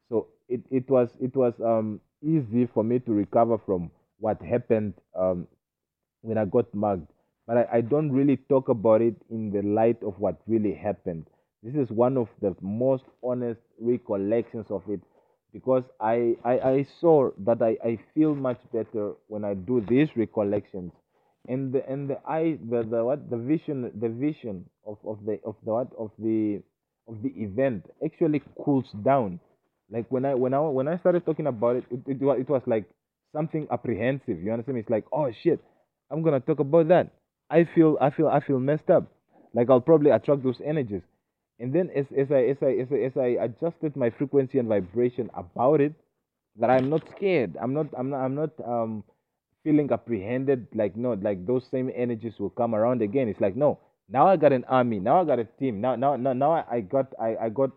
So 0.08 0.28
it, 0.48 0.60
it 0.70 0.88
was 0.88 1.10
it 1.20 1.34
was 1.34 1.54
um, 1.60 2.00
easy 2.22 2.66
for 2.66 2.84
me 2.84 2.98
to 3.00 3.12
recover 3.12 3.58
from 3.58 3.90
what 4.18 4.40
happened 4.42 4.94
um, 5.14 5.46
when 6.22 6.38
I 6.38 6.44
got 6.44 6.72
mugged. 6.74 7.08
But 7.46 7.58
I, 7.58 7.78
I 7.78 7.80
don't 7.80 8.12
really 8.12 8.36
talk 8.36 8.68
about 8.68 9.00
it 9.00 9.14
in 9.30 9.50
the 9.50 9.62
light 9.62 10.02
of 10.02 10.18
what 10.18 10.40
really 10.46 10.74
happened. 10.74 11.26
This 11.62 11.74
is 11.74 11.90
one 11.90 12.16
of 12.16 12.28
the 12.40 12.54
most 12.60 13.04
honest 13.22 13.60
recollections 13.80 14.66
of 14.70 14.82
it 14.88 15.00
because 15.52 15.82
I, 16.00 16.36
I, 16.44 16.52
I 16.60 16.86
saw 17.00 17.30
that 17.38 17.60
I, 17.62 17.76
I 17.84 17.98
feel 18.14 18.34
much 18.34 18.60
better 18.72 19.14
when 19.26 19.44
I 19.44 19.54
do 19.54 19.84
these 19.88 20.08
recollections. 20.16 20.92
And 21.48 21.72
the 21.72 21.88
and 21.88 22.10
the 22.10 22.18
eye 22.28 22.58
the, 22.70 22.82
the 22.82 23.02
what 23.04 23.30
the 23.30 23.38
vision 23.38 23.90
the 23.98 24.08
vision 24.08 24.66
of, 24.86 24.98
of 25.04 25.24
the 25.24 25.40
of 25.44 25.56
the 25.64 25.72
what 25.72 25.88
of 25.98 26.10
the 26.18 26.60
of 27.08 27.22
the 27.22 27.30
event 27.30 27.86
actually 28.04 28.42
cools 28.62 28.84
down. 29.02 29.40
Like 29.90 30.04
when 30.10 30.26
i 30.26 30.34
when 30.34 30.52
i 30.52 30.60
when 30.60 30.88
i 30.88 30.98
started 30.98 31.24
talking 31.24 31.46
about 31.46 31.76
it 31.76 31.84
it, 31.90 32.00
it, 32.06 32.20
was, 32.20 32.38
it 32.40 32.48
was 32.50 32.60
like 32.66 32.84
something 33.32 33.66
apprehensive 33.70 34.42
you 34.42 34.52
understand 34.52 34.74
me? 34.74 34.80
it's 34.80 34.90
like 34.90 35.06
oh 35.10 35.32
shit 35.42 35.58
i'm 36.10 36.22
gonna 36.22 36.40
talk 36.40 36.60
about 36.60 36.88
that. 36.88 37.10
I 37.48 37.64
feel 37.64 37.96
i 37.98 38.10
feel 38.10 38.28
i 38.28 38.40
feel 38.40 38.60
messed 38.60 38.90
up. 38.90 39.10
Like 39.54 39.70
i'll 39.70 39.80
probably 39.80 40.10
attract 40.10 40.42
those 40.42 40.60
energies 40.62 41.02
and 41.60 41.72
then 41.72 41.90
as, 41.94 42.06
as 42.16 42.30
i 42.30 42.42
as 42.42 42.56
i 42.62 42.72
as 42.72 42.88
I, 42.92 42.96
as 42.96 43.16
I 43.16 43.26
adjusted 43.44 43.96
my 43.96 44.10
frequency 44.10 44.58
and 44.58 44.68
vibration 44.68 45.30
about 45.34 45.80
it 45.80 45.94
that 46.56 46.70
i'm 46.70 46.88
not 46.90 47.02
scared. 47.16 47.56
I'm 47.60 47.74
not 47.74 47.86
i'm 47.96 48.10
not 48.10 48.18
i'm 48.18 48.34
not 48.34 48.50
um 48.64 49.04
feeling 49.64 49.90
apprehended 49.92 50.66
like 50.74 50.96
no 50.96 51.12
like 51.14 51.46
those 51.46 51.66
same 51.70 51.90
energies 51.94 52.38
will 52.38 52.50
come 52.50 52.74
around 52.74 53.02
again. 53.02 53.28
It's 53.28 53.40
like 53.40 53.56
no 53.56 53.78
now 54.08 54.26
i 54.28 54.36
got 54.36 54.52
an 54.52 54.64
army. 54.64 54.98
Now 55.00 55.20
i 55.22 55.24
got 55.24 55.38
a 55.38 55.44
team. 55.44 55.80
Now 55.80 55.96
now 55.96 56.16
now, 56.16 56.32
now 56.32 56.52
i 56.70 56.80
got 56.80 57.12
I, 57.20 57.36
I 57.36 57.48
got 57.48 57.70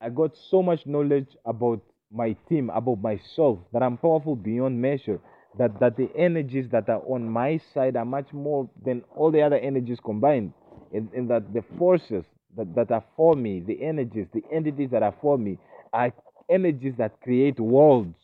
i 0.00 0.08
got 0.08 0.36
so 0.36 0.62
much 0.62 0.86
knowledge 0.86 1.36
about 1.44 1.80
my 2.12 2.32
team 2.48 2.70
about 2.70 3.00
myself 3.00 3.58
that 3.72 3.82
i'm 3.82 3.96
powerful 3.96 4.36
beyond 4.36 4.80
measure 4.80 5.20
that 5.58 5.78
that 5.80 5.96
the 5.96 6.08
energies 6.16 6.68
that 6.70 6.88
are 6.88 7.02
on 7.08 7.28
my 7.28 7.58
side 7.74 7.96
are 7.96 8.04
much 8.04 8.32
more 8.32 8.68
than 8.84 9.02
all 9.14 9.30
the 9.30 9.42
other 9.42 9.56
energies 9.58 9.98
combined. 10.04 10.52
And, 10.92 11.10
and 11.12 11.28
that 11.30 11.52
the 11.52 11.62
forces 11.78 12.24
that, 12.56 12.74
that 12.74 12.90
are 12.90 13.04
for 13.16 13.34
me 13.36 13.60
the 13.60 13.82
energies 13.82 14.26
the 14.32 14.44
entities 14.52 14.90
that 14.90 15.02
are 15.02 15.14
for 15.20 15.38
me 15.38 15.58
are 15.92 16.12
energies 16.50 16.94
that 16.98 17.20
create 17.20 17.58
worlds 17.60 18.16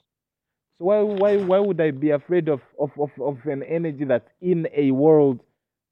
so 0.78 0.84
why 0.86 1.02
why 1.02 1.36
why 1.38 1.58
would 1.58 1.80
I 1.80 1.90
be 1.90 2.10
afraid 2.10 2.48
of, 2.48 2.60
of, 2.78 2.90
of, 2.98 3.10
of 3.20 3.38
an 3.46 3.62
energy 3.62 4.04
that's 4.04 4.28
in 4.40 4.68
a 4.74 4.90
world 4.90 5.40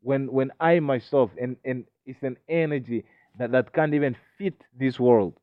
when 0.02 0.30
when 0.32 0.50
I 0.60 0.80
myself 0.80 1.30
and, 1.40 1.56
and 1.64 1.84
it's 2.06 2.22
an 2.22 2.36
energy 2.48 3.04
that, 3.38 3.52
that 3.52 3.72
can't 3.72 3.94
even 3.94 4.16
fit 4.38 4.54
this 4.78 4.98
world. 4.98 5.34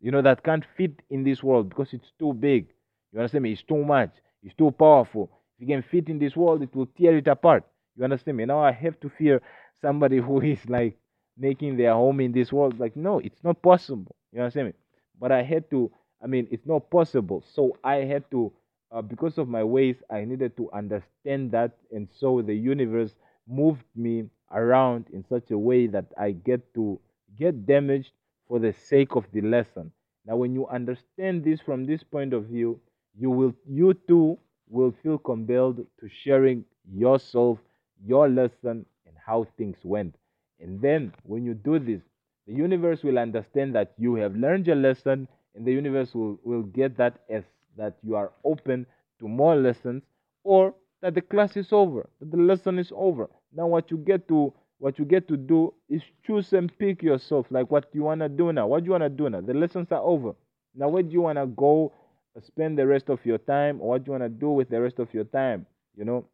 You 0.00 0.10
know, 0.12 0.22
that 0.22 0.44
can't 0.44 0.64
fit 0.76 0.92
in 1.10 1.24
this 1.24 1.42
world 1.42 1.68
because 1.68 1.92
it's 1.92 2.12
too 2.18 2.32
big. 2.32 2.68
You 3.12 3.20
understand 3.20 3.42
me? 3.42 3.52
It's 3.52 3.62
too 3.62 3.84
much. 3.84 4.10
It's 4.42 4.54
too 4.54 4.70
powerful. 4.70 5.30
If 5.58 5.68
you 5.68 5.74
can 5.74 5.82
fit 5.82 6.08
in 6.08 6.18
this 6.18 6.36
world, 6.36 6.62
it 6.62 6.74
will 6.74 6.86
tear 6.98 7.16
it 7.16 7.26
apart. 7.26 7.64
You 7.96 8.04
understand 8.04 8.36
me? 8.36 8.44
Now 8.46 8.60
I 8.60 8.72
have 8.72 8.98
to 9.00 9.10
fear 9.18 9.42
somebody 9.82 10.18
who 10.26 10.40
is 10.40 10.58
like 10.68 10.96
making 11.38 11.76
their 11.76 11.92
home 11.94 12.20
in 12.20 12.32
this 12.32 12.52
world. 12.52 12.78
Like, 12.78 12.96
no, 12.96 13.18
it's 13.20 13.42
not 13.44 13.62
possible. 13.62 14.14
You 14.32 14.40
understand 14.40 14.68
me? 14.68 14.74
But 15.20 15.32
I 15.32 15.42
had 15.42 15.70
to, 15.70 15.90
I 16.22 16.26
mean, 16.26 16.48
it's 16.50 16.66
not 16.66 16.90
possible. 16.90 17.42
So 17.54 17.76
I 17.84 17.96
had 17.96 18.30
to 18.32 18.52
uh, 18.90 19.02
because 19.02 19.36
of 19.38 19.48
my 19.48 19.62
ways, 19.62 19.96
I 20.10 20.24
needed 20.24 20.56
to 20.56 20.70
understand 20.72 21.50
that, 21.52 21.76
and 21.92 22.08
so 22.10 22.40
the 22.40 22.54
universe 22.54 23.14
moved 23.46 23.84
me 23.94 24.30
around 24.50 25.06
in 25.12 25.24
such 25.28 25.50
a 25.50 25.58
way 25.58 25.86
that 25.88 26.06
I 26.18 26.30
get 26.32 26.72
to 26.74 26.98
get 27.38 27.66
damaged 27.66 28.12
for 28.46 28.58
the 28.58 28.72
sake 28.72 29.14
of 29.14 29.26
the 29.32 29.42
lesson. 29.42 29.92
Now, 30.24 30.36
when 30.36 30.54
you 30.54 30.66
understand 30.68 31.44
this 31.44 31.60
from 31.60 31.84
this 31.86 32.02
point 32.02 32.32
of 32.32 32.44
view, 32.46 32.80
you 33.18 33.30
will, 33.30 33.54
you 33.66 33.92
too, 33.92 34.38
will 34.70 34.92
feel 35.02 35.18
compelled 35.18 35.76
to 36.00 36.08
sharing 36.08 36.64
yourself, 36.90 37.58
your 38.04 38.28
lesson, 38.28 38.86
and 39.06 39.14
how 39.24 39.46
things 39.56 39.76
went. 39.84 40.14
And 40.60 40.80
then, 40.80 41.12
when 41.24 41.44
you 41.44 41.54
do 41.54 41.78
this, 41.78 42.02
the 42.46 42.54
universe 42.54 43.02
will 43.02 43.18
understand 43.18 43.74
that 43.74 43.92
you 43.98 44.14
have 44.16 44.34
learned 44.36 44.66
your 44.66 44.76
lesson, 44.76 45.28
and 45.54 45.64
the 45.66 45.72
universe 45.72 46.14
will, 46.14 46.38
will 46.44 46.62
get 46.62 46.96
that 46.96 47.20
as 47.28 47.44
that 47.76 47.96
you 48.02 48.16
are 48.16 48.32
open 48.44 48.86
to 49.20 49.28
more 49.28 49.54
lessons 49.56 50.02
or 50.44 50.74
that 51.00 51.14
the 51.14 51.20
class 51.20 51.56
is 51.56 51.72
over, 51.72 52.08
that 52.20 52.30
the 52.30 52.36
lesson 52.36 52.78
is 52.78 52.92
over. 52.94 53.28
Now 53.52 53.66
what 53.68 53.90
you 53.90 53.98
get 53.98 54.26
to 54.28 54.52
what 54.78 54.98
you 54.98 55.04
get 55.04 55.26
to 55.28 55.36
do 55.36 55.74
is 55.88 56.02
choose 56.24 56.52
and 56.52 56.76
pick 56.78 57.02
yourself 57.02 57.46
like 57.50 57.70
what 57.70 57.86
you 57.92 58.02
wanna 58.04 58.28
do 58.28 58.52
now. 58.52 58.66
What 58.68 58.80
do 58.80 58.86
you 58.86 58.92
wanna 58.92 59.08
do 59.08 59.28
now? 59.28 59.40
The 59.40 59.54
lessons 59.54 59.90
are 59.90 60.00
over. 60.02 60.34
Now 60.74 60.88
where 60.88 61.02
do 61.02 61.10
you 61.12 61.20
wanna 61.22 61.46
go 61.46 61.92
uh, 62.36 62.40
spend 62.40 62.78
the 62.78 62.86
rest 62.86 63.08
of 63.08 63.24
your 63.26 63.38
time 63.38 63.80
or 63.80 63.90
what 63.90 64.04
do 64.04 64.08
you 64.08 64.12
wanna 64.12 64.28
do 64.28 64.50
with 64.50 64.68
the 64.68 64.80
rest 64.80 64.98
of 65.00 65.12
your 65.14 65.24
time? 65.24 65.66
You 65.96 66.04
know? 66.04 66.24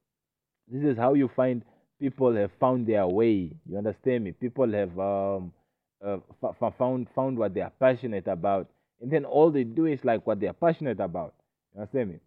This 0.68 0.84
is 0.84 0.96
how 0.98 1.14
you 1.14 1.28
find 1.28 1.64
people 2.04 2.34
have 2.34 2.50
found 2.60 2.86
their 2.86 3.06
way. 3.06 3.50
You 3.68 3.78
understand 3.78 4.24
me? 4.24 4.32
People 4.32 4.70
have 4.72 4.98
um 4.98 5.52
uh, 6.06 6.18
f- 6.42 6.74
found 6.78 7.08
found 7.14 7.38
what 7.38 7.54
they 7.54 7.60
are 7.62 7.72
passionate 7.80 8.26
about 8.28 8.68
and 9.00 9.10
then 9.10 9.24
all 9.24 9.50
they 9.50 9.64
do 9.64 9.86
is 9.86 10.00
like 10.04 10.26
what 10.26 10.40
they're 10.40 10.52
passionate 10.66 11.00
about. 11.00 11.34
You 11.74 11.80
understand 11.82 12.10
me? 12.10 12.18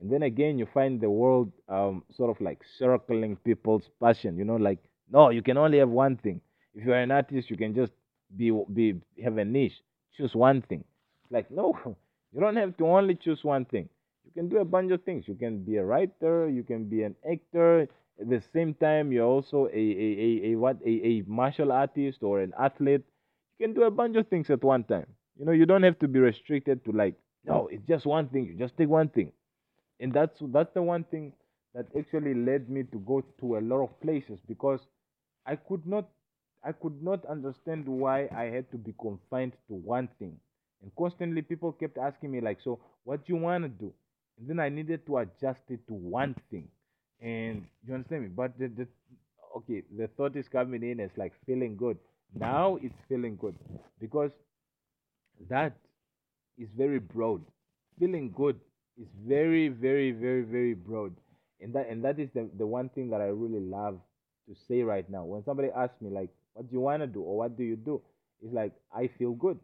And 0.00 0.10
then 0.12 0.22
again, 0.22 0.58
you 0.58 0.66
find 0.72 1.00
the 1.00 1.10
world 1.10 1.52
um, 1.68 2.02
sort 2.16 2.30
of 2.30 2.40
like 2.40 2.60
circling 2.78 3.36
people's 3.44 3.84
passion. 4.00 4.36
You 4.36 4.44
know, 4.44 4.56
like 4.56 4.78
no, 5.10 5.30
you 5.30 5.42
can 5.42 5.56
only 5.56 5.78
have 5.78 5.88
one 5.88 6.16
thing. 6.16 6.40
If 6.74 6.84
you're 6.84 6.96
an 6.96 7.10
artist, 7.10 7.50
you 7.50 7.56
can 7.56 7.74
just 7.74 7.92
be 8.36 8.50
be 8.72 8.94
have 9.22 9.38
a 9.38 9.44
niche. 9.44 9.80
Choose 10.16 10.34
one 10.34 10.62
thing. 10.62 10.84
Like 11.30 11.50
no, 11.50 11.76
you 12.32 12.40
don't 12.40 12.56
have 12.56 12.76
to 12.78 12.86
only 12.86 13.14
choose 13.14 13.44
one 13.44 13.64
thing. 13.64 13.88
You 14.24 14.32
can 14.32 14.48
do 14.48 14.58
a 14.58 14.64
bunch 14.64 14.90
of 14.92 15.02
things. 15.04 15.24
You 15.28 15.34
can 15.34 15.58
be 15.62 15.76
a 15.76 15.84
writer. 15.84 16.48
You 16.48 16.64
can 16.64 16.84
be 16.84 17.02
an 17.02 17.14
actor. 17.30 17.88
At 18.20 18.28
the 18.28 18.40
same 18.40 18.74
time, 18.74 19.12
you're 19.12 19.26
also 19.26 19.66
a 19.66 19.70
a, 20.06 20.08
a, 20.26 20.52
a 20.52 20.56
what 20.56 20.78
a, 20.84 20.90
a 21.12 21.22
martial 21.26 21.72
artist 21.72 22.22
or 22.22 22.40
an 22.40 22.52
athlete. 22.58 23.02
You 23.58 23.66
can 23.66 23.74
do 23.74 23.84
a 23.84 23.90
bunch 23.90 24.16
of 24.16 24.28
things 24.28 24.50
at 24.50 24.62
one 24.64 24.84
time. 24.84 25.06
You 25.38 25.44
know, 25.46 25.52
you 25.52 25.66
don't 25.66 25.82
have 25.82 25.98
to 26.00 26.08
be 26.08 26.18
restricted 26.20 26.84
to 26.84 26.92
like, 26.92 27.14
no, 27.44 27.68
it's 27.68 27.86
just 27.86 28.06
one 28.06 28.28
thing. 28.28 28.46
You 28.46 28.54
just 28.54 28.76
take 28.76 28.88
one 28.88 29.08
thing. 29.08 29.32
And 30.00 30.12
that's 30.12 30.38
that's 30.52 30.72
the 30.74 30.82
one 30.82 31.04
thing 31.04 31.32
that 31.74 31.86
actually 31.98 32.34
led 32.34 32.68
me 32.70 32.84
to 32.84 32.98
go 33.00 33.20
to 33.40 33.56
a 33.58 33.60
lot 33.60 33.82
of 33.82 34.00
places 34.00 34.40
because 34.46 34.80
I 35.46 35.56
could 35.56 35.86
not 35.86 36.08
I 36.62 36.72
could 36.72 37.02
not 37.02 37.24
understand 37.26 37.86
why 37.88 38.28
I 38.34 38.44
had 38.44 38.70
to 38.72 38.78
be 38.78 38.92
confined 39.00 39.52
to 39.68 39.74
one 39.74 40.08
thing. 40.18 40.38
And 40.82 40.94
constantly 40.96 41.42
people 41.42 41.72
kept 41.72 41.98
asking 41.98 42.30
me 42.32 42.40
like, 42.40 42.60
so 42.60 42.80
what 43.04 43.24
do 43.26 43.32
you 43.34 43.40
want 43.40 43.64
to 43.64 43.68
do? 43.68 43.92
And 44.38 44.48
then 44.48 44.60
I 44.60 44.68
needed 44.68 45.06
to 45.06 45.18
adjust 45.18 45.62
it 45.70 45.86
to 45.88 45.94
one 45.94 46.34
thing. 46.50 46.68
And 47.20 47.64
you 47.86 47.94
understand 47.94 48.22
me? 48.22 48.28
But 48.28 48.58
the, 48.58 48.68
the 48.68 48.86
okay, 49.56 49.82
the 49.96 50.08
thought 50.16 50.36
is 50.36 50.48
coming 50.48 50.82
in 50.82 51.00
as 51.00 51.10
like 51.16 51.32
feeling 51.46 51.76
good. 51.76 51.98
Now 52.34 52.76
it's 52.82 52.94
feeling 53.08 53.36
good 53.36 53.54
because 54.00 54.32
that 55.48 55.76
is 56.58 56.68
very 56.76 56.98
broad. 56.98 57.42
Feeling 57.98 58.32
good 58.36 58.58
is 59.00 59.08
very, 59.26 59.68
very, 59.68 60.12
very, 60.12 60.42
very 60.42 60.74
broad. 60.74 61.14
And 61.60 61.72
that 61.74 61.88
and 61.88 62.04
that 62.04 62.18
is 62.18 62.28
the, 62.34 62.48
the 62.58 62.66
one 62.66 62.88
thing 62.90 63.10
that 63.10 63.20
I 63.20 63.26
really 63.26 63.60
love 63.60 63.98
to 64.48 64.54
say 64.68 64.82
right 64.82 65.08
now. 65.08 65.24
When 65.24 65.44
somebody 65.44 65.68
asks 65.74 66.00
me 66.00 66.10
like, 66.10 66.30
what 66.54 66.68
do 66.68 66.74
you 66.74 66.80
wanna 66.80 67.06
do 67.06 67.22
or 67.22 67.38
what 67.38 67.56
do 67.56 67.64
you 67.64 67.76
do? 67.76 68.02
It's 68.42 68.52
like 68.52 68.72
I 68.94 69.08
feel 69.18 69.32
good. 69.32 69.58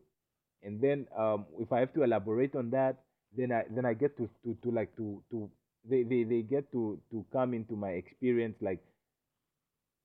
And 0.63 0.81
then 0.81 1.07
um, 1.17 1.47
if 1.59 1.73
I 1.73 1.81
have 1.81 1.93
to 1.95 2.03
elaborate 2.03 2.55
on 2.55 2.71
that, 2.71 2.97
then 3.37 3.53
I 3.53 3.65
then 3.71 3.85
I 3.85 3.95
get 3.95 4.17
to, 4.19 4.29
to, 4.45 4.57
to 4.63 4.71
like 4.71 4.95
to 4.97 5.23
to 5.31 5.51
they, 5.89 6.02
they, 6.02 6.24
they 6.24 6.43
get 6.43 6.70
to, 6.73 7.01
to 7.11 7.24
come 7.32 7.55
into 7.55 7.77
my 7.77 7.90
experience 7.90 8.57
like 8.61 8.81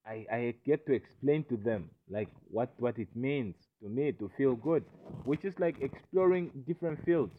I, 0.06 0.26
I 0.32 0.56
get 0.66 0.86
to 0.86 0.94
explain 0.94 1.44
to 1.46 1.58
them 1.58 1.90
like 2.10 2.30
what, 2.50 2.74
what 2.78 2.98
it 3.00 3.14
means 3.16 3.56
to 3.82 3.90
me 3.90 4.12
to 4.14 4.30
feel 4.38 4.56
good, 4.56 4.84
which 5.26 5.44
is 5.44 5.58
like 5.60 5.82
exploring 5.82 6.52
different 6.68 7.04
fields. 7.04 7.36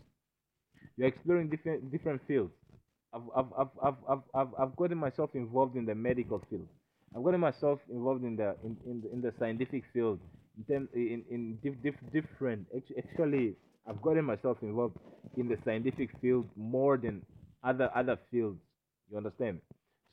You're 0.97 1.09
exploring 1.09 1.49
different 1.51 1.91
different 1.93 2.21
fields. 2.27 2.55
I've, 3.13 3.23
I've, 3.37 3.53
I've, 3.59 3.69
I've, 3.83 3.97
I've, 4.09 4.23
I've 4.35 4.55
I've 4.59 4.77
gotten 4.77 4.99
myself 4.99 5.31
involved 5.35 5.77
in 5.77 5.87
the 5.87 5.95
medical 5.95 6.39
field. 6.51 6.69
I've 7.15 7.23
gotten 7.23 7.41
myself 7.41 7.81
involved 7.91 8.25
in 8.25 8.37
the 8.37 8.57
in, 8.65 8.77
in, 8.87 9.01
the, 9.03 9.13
in 9.13 9.21
the 9.23 9.33
scientific 9.39 9.85
field. 9.93 10.21
In 10.69 10.89
in 10.95 11.25
in 11.31 11.59
diff, 11.63 11.75
diff, 11.83 11.95
different 12.13 12.67
actually 12.99 13.57
I've 13.87 14.01
gotten 14.03 14.25
myself 14.25 14.59
involved 14.63 14.97
in 15.37 15.49
the 15.49 15.59
scientific 15.65 16.11
field 16.21 16.49
more 16.57 16.97
than 16.97 17.23
other 17.63 17.91
other 17.95 18.19
fields. 18.31 18.61
You 19.11 19.17
understand? 19.19 19.61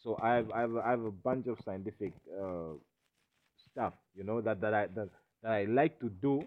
So 0.03 0.19
I've 0.21 0.51
I've 0.51 0.75
I've 0.77 1.03
a 1.03 1.11
bunch 1.11 1.47
of 1.47 1.57
scientific 1.63 2.13
uh, 2.39 2.75
stuff, 3.71 3.93
you 4.15 4.23
know, 4.23 4.41
that 4.41 4.61
that 4.61 4.73
I 4.73 4.87
that, 4.87 5.09
that 5.41 5.51
I 5.51 5.65
like 5.65 5.99
to 5.99 6.09
do, 6.09 6.43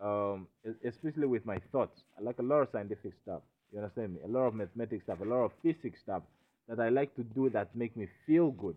um, 0.00 0.46
especially 0.84 1.26
with 1.26 1.44
my 1.44 1.58
thoughts. 1.72 2.00
I 2.18 2.22
like 2.22 2.38
a 2.38 2.42
lot 2.42 2.60
of 2.60 2.68
scientific 2.72 3.12
stuff. 3.22 3.42
You 3.72 3.80
understand 3.80 4.14
me? 4.14 4.20
A 4.24 4.28
lot 4.28 4.46
of 4.46 4.54
mathematics 4.54 5.04
stuff, 5.04 5.18
a 5.20 5.24
lot 5.24 5.44
of 5.44 5.52
physics 5.62 6.00
stuff 6.00 6.22
that 6.68 6.80
I 6.80 6.88
like 6.88 7.14
to 7.16 7.24
do 7.24 7.50
that 7.50 7.74
make 7.74 7.96
me 7.96 8.08
feel 8.26 8.52
good. 8.52 8.76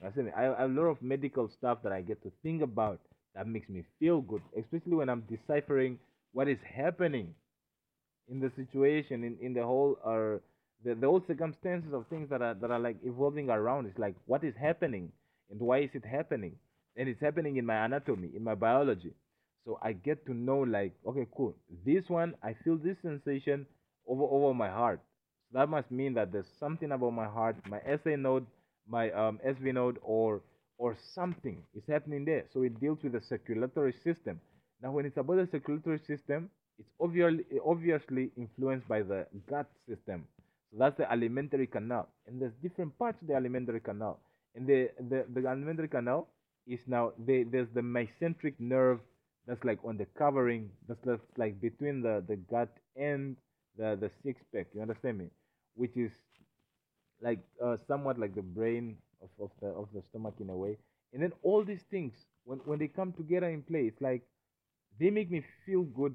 You 0.00 0.06
understand 0.06 0.26
me? 0.26 0.32
I, 0.36 0.52
I 0.52 0.60
have 0.62 0.70
a 0.70 0.74
lot 0.74 0.88
of 0.88 1.00
medical 1.00 1.48
stuff 1.48 1.78
that 1.84 1.92
I 1.92 2.02
get 2.02 2.22
to 2.24 2.32
think 2.42 2.62
about 2.62 3.00
that 3.34 3.46
makes 3.46 3.68
me 3.68 3.84
feel 4.00 4.20
good, 4.20 4.42
especially 4.58 4.96
when 4.96 5.08
I'm 5.08 5.22
deciphering 5.30 5.98
what 6.32 6.48
is 6.48 6.58
happening 6.64 7.34
in 8.28 8.40
the 8.40 8.50
situation 8.56 9.24
in, 9.24 9.36
in 9.40 9.54
the 9.54 9.62
whole 9.62 9.98
or 10.04 10.40
the, 10.84 10.94
the 10.94 11.06
whole 11.06 11.22
circumstances 11.26 11.92
of 11.92 12.06
things 12.08 12.28
that 12.30 12.42
are 12.42 12.54
that 12.54 12.70
are 12.70 12.78
like 12.78 12.96
evolving 13.04 13.50
around. 13.50 13.86
It's 13.86 13.98
like 13.98 14.14
what 14.26 14.44
is 14.44 14.54
happening? 14.60 15.12
And 15.50 15.60
why 15.60 15.80
is 15.80 15.90
it 15.94 16.04
happening? 16.04 16.56
And 16.96 17.08
it's 17.08 17.20
happening 17.20 17.56
in 17.56 17.66
my 17.66 17.84
anatomy 17.84 18.30
in 18.34 18.42
my 18.44 18.54
biology. 18.54 19.12
So 19.64 19.78
i 19.82 19.92
get 19.92 20.24
to 20.26 20.34
know 20.34 20.60
like 20.60 20.92
okay 21.06 21.26
cool. 21.36 21.54
This 21.84 22.04
one 22.08 22.34
i 22.42 22.54
feel 22.64 22.76
this 22.76 22.96
sensation 23.02 23.66
over 24.06 24.24
over 24.24 24.54
my 24.54 24.68
heart. 24.68 25.00
So 25.52 25.58
that 25.58 25.68
must 25.68 25.90
mean 25.90 26.14
that 26.14 26.32
there's 26.32 26.50
something 26.58 26.92
about 26.92 27.12
my 27.12 27.26
heart 27.26 27.56
my 27.68 27.80
sa 28.04 28.16
node 28.16 28.46
my 28.88 29.10
um, 29.12 29.40
sv 29.46 29.74
node 29.74 29.98
or 30.02 30.42
or 30.78 30.96
something 31.14 31.62
is 31.74 31.82
happening 31.88 32.24
there. 32.24 32.44
So 32.52 32.62
it 32.62 32.78
deals 32.80 32.98
with 33.02 33.12
the 33.12 33.20
circulatory 33.22 33.94
system. 34.04 34.40
Now 34.82 34.92
when 34.92 35.06
it's 35.06 35.16
about 35.16 35.36
the 35.36 35.48
circulatory 35.50 36.00
system 36.06 36.50
it's 36.78 36.90
obviously 37.00 37.44
obviously 37.64 38.30
influenced 38.36 38.88
by 38.88 39.02
the 39.02 39.26
gut 39.48 39.66
system. 39.88 40.26
So 40.70 40.78
that's 40.78 40.96
the 40.96 41.10
alimentary 41.10 41.66
canal, 41.66 42.08
and 42.26 42.40
there's 42.40 42.52
different 42.62 42.98
parts 42.98 43.20
of 43.22 43.28
the 43.28 43.34
alimentary 43.34 43.80
canal. 43.80 44.20
And 44.54 44.66
the 44.66 44.90
the, 45.08 45.26
the 45.32 45.48
alimentary 45.48 45.88
canal 45.88 46.28
is 46.66 46.80
now 46.86 47.12
the, 47.26 47.44
there's 47.44 47.68
the 47.74 47.80
mesenteric 47.80 48.54
nerve 48.58 49.00
that's 49.46 49.62
like 49.64 49.78
on 49.84 49.96
the 49.96 50.06
covering 50.18 50.70
that's, 50.88 51.00
that's 51.04 51.22
like 51.36 51.60
between 51.60 52.02
the 52.02 52.24
the 52.26 52.36
gut 52.36 52.70
and 52.96 53.36
the 53.76 53.96
the 54.00 54.10
six 54.22 54.42
pack. 54.54 54.66
You 54.74 54.82
understand 54.82 55.18
me? 55.18 55.28
Which 55.74 55.96
is 55.96 56.12
like 57.22 57.40
uh, 57.64 57.76
somewhat 57.88 58.18
like 58.18 58.34
the 58.34 58.42
brain 58.42 58.96
of, 59.22 59.30
of 59.40 59.50
the 59.60 59.68
of 59.68 59.88
the 59.94 60.02
stomach 60.10 60.34
in 60.40 60.50
a 60.50 60.56
way. 60.56 60.76
And 61.12 61.22
then 61.22 61.32
all 61.42 61.64
these 61.64 61.82
things 61.90 62.12
when 62.44 62.58
when 62.64 62.78
they 62.78 62.88
come 62.88 63.12
together 63.12 63.48
in 63.48 63.62
play, 63.62 63.86
it's 63.86 64.00
like 64.00 64.22
they 65.00 65.10
make 65.10 65.30
me 65.30 65.44
feel 65.64 65.82
good 65.84 66.14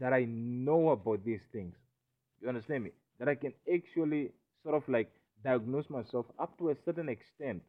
that 0.00 0.12
I 0.12 0.24
know 0.24 0.90
about 0.90 1.24
these 1.24 1.42
things. 1.52 1.74
You 2.40 2.48
understand 2.48 2.84
me? 2.84 2.90
That 3.18 3.28
I 3.28 3.34
can 3.34 3.52
actually 3.72 4.32
sort 4.62 4.74
of 4.74 4.88
like 4.88 5.10
diagnose 5.44 5.88
myself 5.90 6.26
up 6.38 6.58
to 6.58 6.70
a 6.70 6.76
certain 6.84 7.08
extent. 7.08 7.62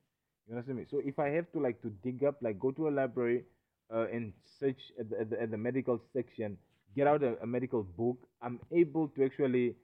You 0.47 0.55
understand 0.55 0.77
me? 0.79 0.85
So 0.89 1.01
if 1.03 1.19
I 1.19 1.29
have 1.29 1.51
to 1.53 1.59
like 1.59 1.81
to 1.81 1.89
dig 2.03 2.23
up, 2.23 2.37
like 2.41 2.59
go 2.59 2.71
to 2.71 2.87
a 2.87 2.91
library 2.91 3.43
uh, 3.93 4.07
and 4.11 4.33
search 4.59 4.79
at 4.99 5.09
the, 5.09 5.19
at 5.21 5.29
the, 5.29 5.41
at 5.41 5.51
the 5.51 5.57
medical 5.57 5.99
section, 6.13 6.57
get 6.95 7.07
out 7.07 7.23
a, 7.23 7.37
a 7.41 7.47
medical 7.47 7.83
book, 7.83 8.17
I'm 8.41 8.59
able 8.71 9.09
to 9.09 9.25
actually 9.25 9.75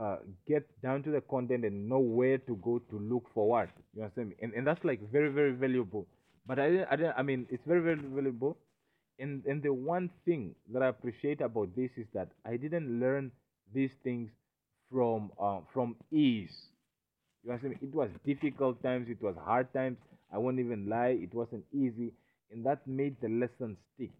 uh, 0.00 0.16
get 0.46 0.64
down 0.82 1.02
to 1.04 1.10
the 1.10 1.20
content 1.22 1.64
and 1.64 1.88
know 1.88 1.98
where 1.98 2.38
to 2.38 2.56
go 2.56 2.78
to 2.90 2.98
look 2.98 3.24
for 3.34 3.48
what. 3.48 3.70
You 3.94 4.02
understand 4.02 4.30
me? 4.30 4.36
And, 4.42 4.52
and 4.54 4.66
that's 4.66 4.84
like 4.84 5.00
very, 5.10 5.30
very 5.30 5.52
valuable. 5.52 6.06
But 6.46 6.58
I 6.58 6.70
didn't, 6.70 6.88
I 6.90 6.96
didn't, 6.96 7.14
I 7.16 7.22
mean, 7.22 7.46
it's 7.50 7.64
very, 7.66 7.80
very 7.80 7.96
valuable 7.96 8.56
and 9.20 9.44
and 9.46 9.62
the 9.62 9.72
one 9.72 10.10
thing 10.24 10.54
that 10.72 10.82
I 10.82 10.88
appreciate 10.88 11.40
about 11.40 11.74
this 11.76 11.90
is 11.96 12.06
that 12.14 12.28
I 12.44 12.56
didn't 12.56 13.00
learn 13.00 13.32
these 13.72 13.92
things 14.04 14.30
from 14.90 15.30
uh, 15.40 15.60
from 15.72 15.96
ease. 16.10 16.56
You 17.44 17.52
understand 17.52 17.80
me? 17.80 17.88
It 17.88 17.94
was 17.94 18.10
difficult 18.24 18.82
times, 18.82 19.08
it 19.08 19.22
was 19.22 19.36
hard 19.44 19.72
times. 19.72 19.98
I 20.32 20.38
won't 20.38 20.58
even 20.60 20.88
lie, 20.88 21.18
it 21.22 21.34
wasn't 21.34 21.64
easy, 21.72 22.12
and 22.52 22.64
that 22.66 22.86
made 22.86 23.16
the 23.20 23.28
lesson 23.28 23.76
stick. 23.94 24.10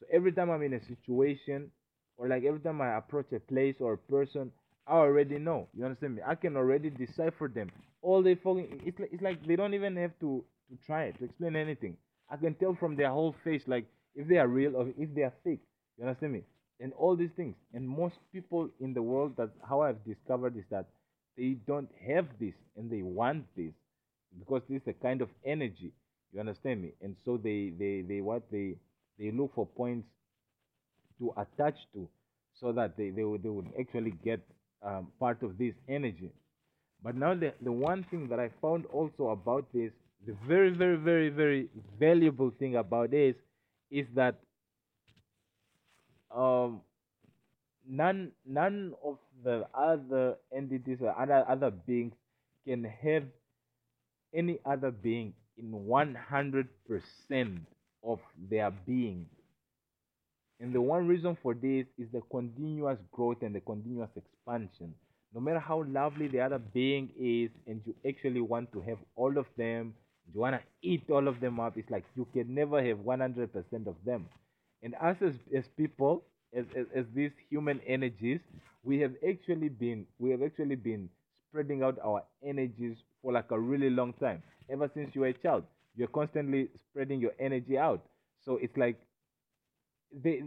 So 0.00 0.06
every 0.12 0.32
time 0.32 0.50
I'm 0.50 0.62
in 0.62 0.74
a 0.74 0.84
situation, 0.84 1.70
or 2.16 2.28
like 2.28 2.44
every 2.44 2.60
time 2.60 2.80
I 2.80 2.96
approach 2.96 3.32
a 3.32 3.40
place 3.40 3.76
or 3.80 3.94
a 3.94 3.98
person, 3.98 4.50
I 4.86 4.94
already 4.94 5.38
know. 5.38 5.68
You 5.76 5.84
understand 5.84 6.16
me? 6.16 6.22
I 6.26 6.34
can 6.34 6.56
already 6.56 6.90
decipher 6.90 7.48
them. 7.48 7.70
All 8.02 8.22
they 8.22 8.34
fucking 8.34 8.80
it's 8.84 8.98
like, 8.98 9.10
it's 9.12 9.22
like 9.22 9.46
they 9.46 9.56
don't 9.56 9.74
even 9.74 9.96
have 9.96 10.18
to 10.20 10.44
to 10.70 10.86
try 10.86 11.04
it 11.04 11.18
to 11.18 11.24
explain 11.24 11.56
anything. 11.56 11.96
I 12.30 12.36
can 12.36 12.54
tell 12.54 12.74
from 12.74 12.96
their 12.96 13.10
whole 13.10 13.34
face, 13.44 13.62
like 13.66 13.86
if 14.14 14.28
they 14.28 14.38
are 14.38 14.48
real 14.48 14.76
or 14.76 14.88
if 14.98 15.14
they 15.14 15.22
are 15.22 15.32
fake. 15.44 15.60
You 15.98 16.04
understand 16.06 16.32
me? 16.32 16.42
And 16.80 16.92
all 16.94 17.16
these 17.16 17.30
things. 17.36 17.54
And 17.72 17.88
most 17.88 18.16
people 18.32 18.68
in 18.80 18.94
the 18.94 19.02
world, 19.02 19.36
that 19.36 19.50
how 19.68 19.82
I've 19.82 20.04
discovered 20.04 20.56
is 20.56 20.64
that 20.70 20.86
they 21.36 21.56
don't 21.66 21.90
have 22.06 22.26
this 22.40 22.54
and 22.76 22.90
they 22.90 23.02
want 23.02 23.44
this 23.56 23.72
because 24.38 24.62
this 24.68 24.82
is 24.82 24.88
a 24.88 24.92
kind 24.92 25.22
of 25.22 25.28
energy. 25.44 25.92
You 26.32 26.40
understand 26.40 26.82
me? 26.82 26.92
And 27.02 27.16
so 27.24 27.36
they 27.36 27.72
they 27.78 28.02
they 28.02 28.20
what 28.20 28.50
they 28.50 28.76
they 29.18 29.30
look 29.30 29.54
for 29.54 29.66
points 29.66 30.08
to 31.18 31.32
attach 31.36 31.76
to, 31.94 32.08
so 32.60 32.72
that 32.72 32.96
they 32.96 33.10
they 33.10 33.24
would, 33.24 33.42
they 33.42 33.48
would 33.48 33.68
actually 33.78 34.12
get 34.24 34.40
um, 34.82 35.08
part 35.18 35.42
of 35.42 35.58
this 35.58 35.74
energy. 35.88 36.30
But 37.02 37.16
now 37.16 37.34
the 37.34 37.52
the 37.62 37.72
one 37.72 38.04
thing 38.10 38.28
that 38.28 38.40
I 38.40 38.50
found 38.60 38.86
also 38.86 39.28
about 39.30 39.66
this, 39.72 39.92
the 40.26 40.34
very 40.46 40.70
very 40.70 40.96
very 40.96 41.28
very 41.30 41.68
valuable 41.98 42.50
thing 42.58 42.76
about 42.76 43.10
this 43.10 43.36
is 43.92 44.06
that 44.14 44.40
um, 46.34 46.80
none 47.88 48.32
none 48.46 48.94
of 49.04 49.18
the 49.44 49.66
other 49.74 50.36
entities 50.56 50.98
or 51.00 51.14
other 51.20 51.44
other 51.48 51.70
beings 51.70 52.14
can 52.66 52.84
have 52.84 53.24
any 54.34 54.58
other 54.64 54.90
being 54.90 55.34
in 55.58 55.70
100% 55.72 56.66
of 58.04 58.18
their 58.50 58.70
being. 58.86 59.26
And 60.60 60.72
the 60.72 60.80
one 60.80 61.06
reason 61.06 61.36
for 61.42 61.54
this 61.54 61.86
is 61.98 62.08
the 62.12 62.22
continuous 62.30 62.98
growth 63.10 63.42
and 63.42 63.54
the 63.54 63.60
continuous 63.60 64.10
expansion. 64.16 64.94
No 65.34 65.40
matter 65.40 65.58
how 65.58 65.84
lovely 65.84 66.28
the 66.28 66.40
other 66.40 66.58
being 66.58 67.10
is 67.18 67.50
and 67.66 67.80
you 67.84 67.94
actually 68.08 68.40
want 68.40 68.72
to 68.72 68.80
have 68.82 68.98
all 69.16 69.36
of 69.38 69.46
them 69.56 69.94
you 70.32 70.40
want 70.40 70.54
to 70.56 70.62
eat 70.82 71.02
all 71.10 71.28
of 71.28 71.40
them 71.40 71.60
up 71.60 71.76
it's 71.76 71.90
like 71.90 72.04
you 72.16 72.26
can 72.32 72.54
never 72.54 72.82
have 72.82 72.98
100% 72.98 73.86
of 73.86 73.96
them. 74.04 74.28
And 74.82 74.94
us 75.00 75.16
as, 75.22 75.34
as 75.56 75.64
people 75.76 76.24
as, 76.54 76.64
as, 76.76 76.86
as 76.94 77.04
these 77.14 77.30
human 77.50 77.80
energies 77.86 78.40
we 78.82 78.98
have 79.00 79.12
actually 79.28 79.68
been 79.68 80.06
we 80.18 80.30
have 80.30 80.42
actually 80.42 80.76
been 80.76 81.08
spreading 81.48 81.82
out 81.82 81.98
our 82.04 82.22
energies 82.46 82.96
for 83.22 83.32
like 83.32 83.50
a 83.50 83.58
really 83.58 83.90
long 83.90 84.12
time. 84.14 84.42
Ever 84.70 84.90
since 84.94 85.14
you 85.14 85.22
were 85.22 85.28
a 85.28 85.32
child 85.32 85.64
you're 85.96 86.08
constantly 86.08 86.68
spreading 86.90 87.20
your 87.20 87.32
energy 87.38 87.76
out. 87.78 88.02
So 88.44 88.56
it's 88.56 88.76
like 88.76 88.98
they 90.24 90.42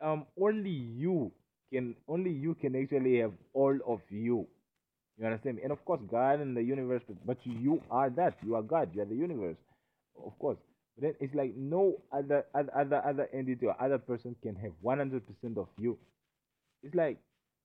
um 0.00 0.26
only 0.40 0.70
you 0.70 1.32
can 1.72 1.94
only 2.08 2.30
you 2.30 2.54
can 2.54 2.76
actually 2.76 3.18
have 3.18 3.32
all 3.52 3.78
of 3.86 4.00
you 4.10 4.46
you 5.18 5.26
understand 5.26 5.56
me? 5.56 5.62
And 5.62 5.72
of 5.72 5.84
course, 5.84 6.00
God 6.10 6.40
and 6.40 6.56
the 6.56 6.62
universe, 6.62 7.02
but, 7.08 7.38
you 7.44 7.82
are 7.90 8.10
that. 8.10 8.36
You 8.44 8.56
are 8.56 8.62
God. 8.62 8.90
You 8.94 9.02
are 9.02 9.06
the 9.06 9.14
universe, 9.14 9.56
of 10.24 10.38
course. 10.38 10.58
But 10.96 11.02
then 11.02 11.14
it's 11.20 11.34
like 11.34 11.54
no 11.56 11.96
other 12.12 12.44
other 12.54 12.72
other, 12.76 13.02
other 13.06 13.28
entity 13.34 13.66
or 13.66 13.76
other 13.82 13.98
person 13.98 14.36
can 14.42 14.56
have 14.56 14.72
100% 14.84 15.22
of 15.58 15.68
you. 15.78 15.98
It's 16.82 16.94
like 16.94 17.18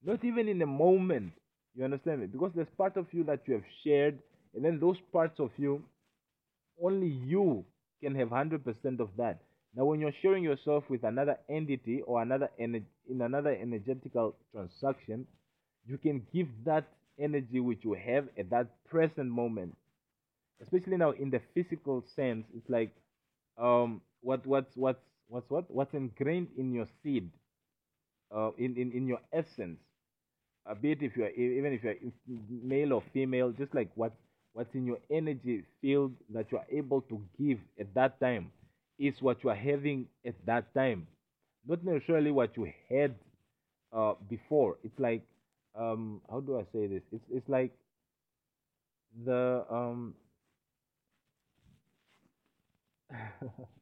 not 0.03 0.23
even 0.23 0.47
in 0.49 0.61
a 0.61 0.65
moment. 0.67 1.33
You 1.75 1.85
understand 1.85 2.21
me? 2.21 2.27
Because 2.27 2.51
there's 2.55 2.67
part 2.77 2.97
of 2.97 3.07
you 3.11 3.23
that 3.25 3.41
you 3.47 3.55
have 3.55 3.63
shared, 3.83 4.19
and 4.55 4.65
then 4.65 4.79
those 4.79 4.97
parts 5.13 5.39
of 5.39 5.51
you 5.57 5.83
only 6.81 7.07
you 7.07 7.65
can 8.01 8.15
have 8.15 8.29
100% 8.29 8.99
of 8.99 9.09
that. 9.17 9.39
Now, 9.75 9.85
when 9.85 9.99
you're 9.99 10.13
sharing 10.21 10.43
yourself 10.43 10.83
with 10.89 11.03
another 11.03 11.37
entity 11.49 12.01
or 12.01 12.21
another 12.21 12.49
ener- 12.59 12.83
in 13.09 13.21
another 13.21 13.51
energetical 13.51 14.35
transaction, 14.53 15.27
you 15.87 15.97
can 15.97 16.25
give 16.33 16.47
that 16.65 16.85
energy 17.21 17.59
which 17.59 17.83
you 17.83 17.93
have 17.93 18.27
at 18.37 18.49
that 18.51 18.67
present 18.85 19.29
moment. 19.29 19.75
Especially 20.61 20.97
now 20.97 21.11
in 21.11 21.29
the 21.31 21.41
physical 21.53 22.03
sense, 22.15 22.45
it's 22.55 22.69
like 22.69 22.91
um, 23.57 24.01
what 24.21 24.45
what's 24.45 24.75
what's 24.77 25.03
what's 25.27 25.49
what 25.49 25.69
what's 25.71 25.93
ingrained 25.93 26.49
in 26.57 26.73
your 26.73 26.87
seed, 27.03 27.29
uh, 28.35 28.51
in, 28.57 28.75
in 28.77 28.91
in 28.91 29.07
your 29.07 29.19
essence. 29.33 29.79
A 30.65 30.75
bit 30.75 31.01
if 31.01 31.15
you're 31.17 31.29
even 31.31 31.73
if 31.73 31.83
you're 31.83 31.95
male 32.63 32.93
or 32.93 33.03
female, 33.13 33.51
just 33.51 33.73
like 33.73 33.89
what 33.95 34.13
what's 34.53 34.73
in 34.75 34.85
your 34.85 34.99
energy 35.11 35.63
field 35.81 36.13
that 36.33 36.51
you 36.51 36.57
are 36.57 36.67
able 36.71 37.01
to 37.03 37.21
give 37.39 37.59
at 37.79 37.93
that 37.95 38.19
time 38.19 38.51
is 38.99 39.21
what 39.21 39.43
you 39.43 39.49
are 39.49 39.55
having 39.55 40.07
at 40.25 40.35
that 40.45 40.73
time, 40.75 41.07
not 41.67 41.83
necessarily 41.83 42.31
what 42.31 42.55
you 42.57 42.71
had 42.89 43.15
uh, 43.93 44.13
before. 44.29 44.77
It's 44.83 44.99
like 44.99 45.23
um, 45.77 46.21
how 46.29 46.39
do 46.41 46.57
I 46.59 46.63
say 46.73 46.87
this? 46.87 47.03
It's 47.11 47.25
it's 47.31 47.49
like 47.49 47.71
the 49.25 49.65
um, 49.69 50.15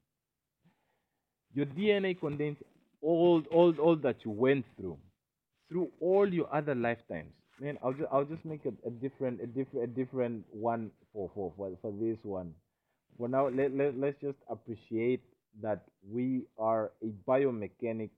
your 1.54 1.66
DNA 1.66 2.14
contains 2.20 2.58
all 3.02 3.44
all 3.52 3.74
all 3.80 3.96
that 3.96 4.18
you 4.26 4.32
went 4.32 4.66
through 4.78 4.98
through 5.70 5.90
all 6.02 6.28
your 6.34 6.54
other 6.54 6.76
lifetimes. 6.76 7.32
Man, 7.60 7.78
I'll 7.84 7.94
just 7.94 8.10
I'll 8.12 8.26
just 8.26 8.46
make 8.46 8.66
a, 8.66 8.74
a 8.88 8.92
different 8.92 9.42
a 9.42 9.48
different 9.48 9.84
a 9.86 9.88
different 9.88 10.46
one 10.52 10.92
for 11.14 11.30
for 11.36 11.54
for, 11.58 11.72
for 11.82 11.92
this 11.94 12.18
one. 12.24 12.54
For 13.18 13.28
now, 13.30 13.50
let, 13.50 13.76
let 13.76 13.98
let's 13.98 14.20
just 14.22 14.38
appreciate 14.50 15.22
that 15.62 15.84
we 16.12 16.44
are 16.58 16.92
a 17.04 17.08
biomechanic, 17.30 18.10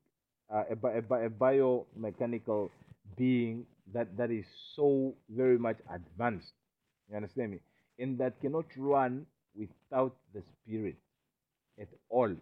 uh, 0.53 0.63
a, 0.69 0.87
a, 0.87 1.25
a 1.27 1.29
biomechanical 1.29 2.69
being 3.17 3.65
that 3.93 4.15
that 4.17 4.31
is 4.31 4.45
so 4.75 5.13
very 5.29 5.57
much 5.57 5.77
advanced. 5.93 6.53
You 7.09 7.17
understand 7.17 7.51
me? 7.51 7.59
And 7.99 8.17
that 8.19 8.39
cannot 8.41 8.65
run 8.77 9.25
without 9.55 10.15
the 10.33 10.41
spirit 10.63 10.95
at 11.79 11.87
all. 12.09 12.33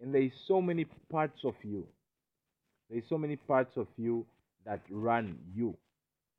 And 0.00 0.14
there 0.14 0.22
is 0.22 0.32
so 0.46 0.60
many 0.60 0.84
parts 1.10 1.40
of 1.44 1.54
you. 1.62 1.86
There 2.88 2.98
is 2.98 3.04
so 3.08 3.18
many 3.18 3.36
parts 3.36 3.76
of 3.76 3.88
you 3.96 4.26
that 4.64 4.80
run 4.90 5.38
you. 5.54 5.76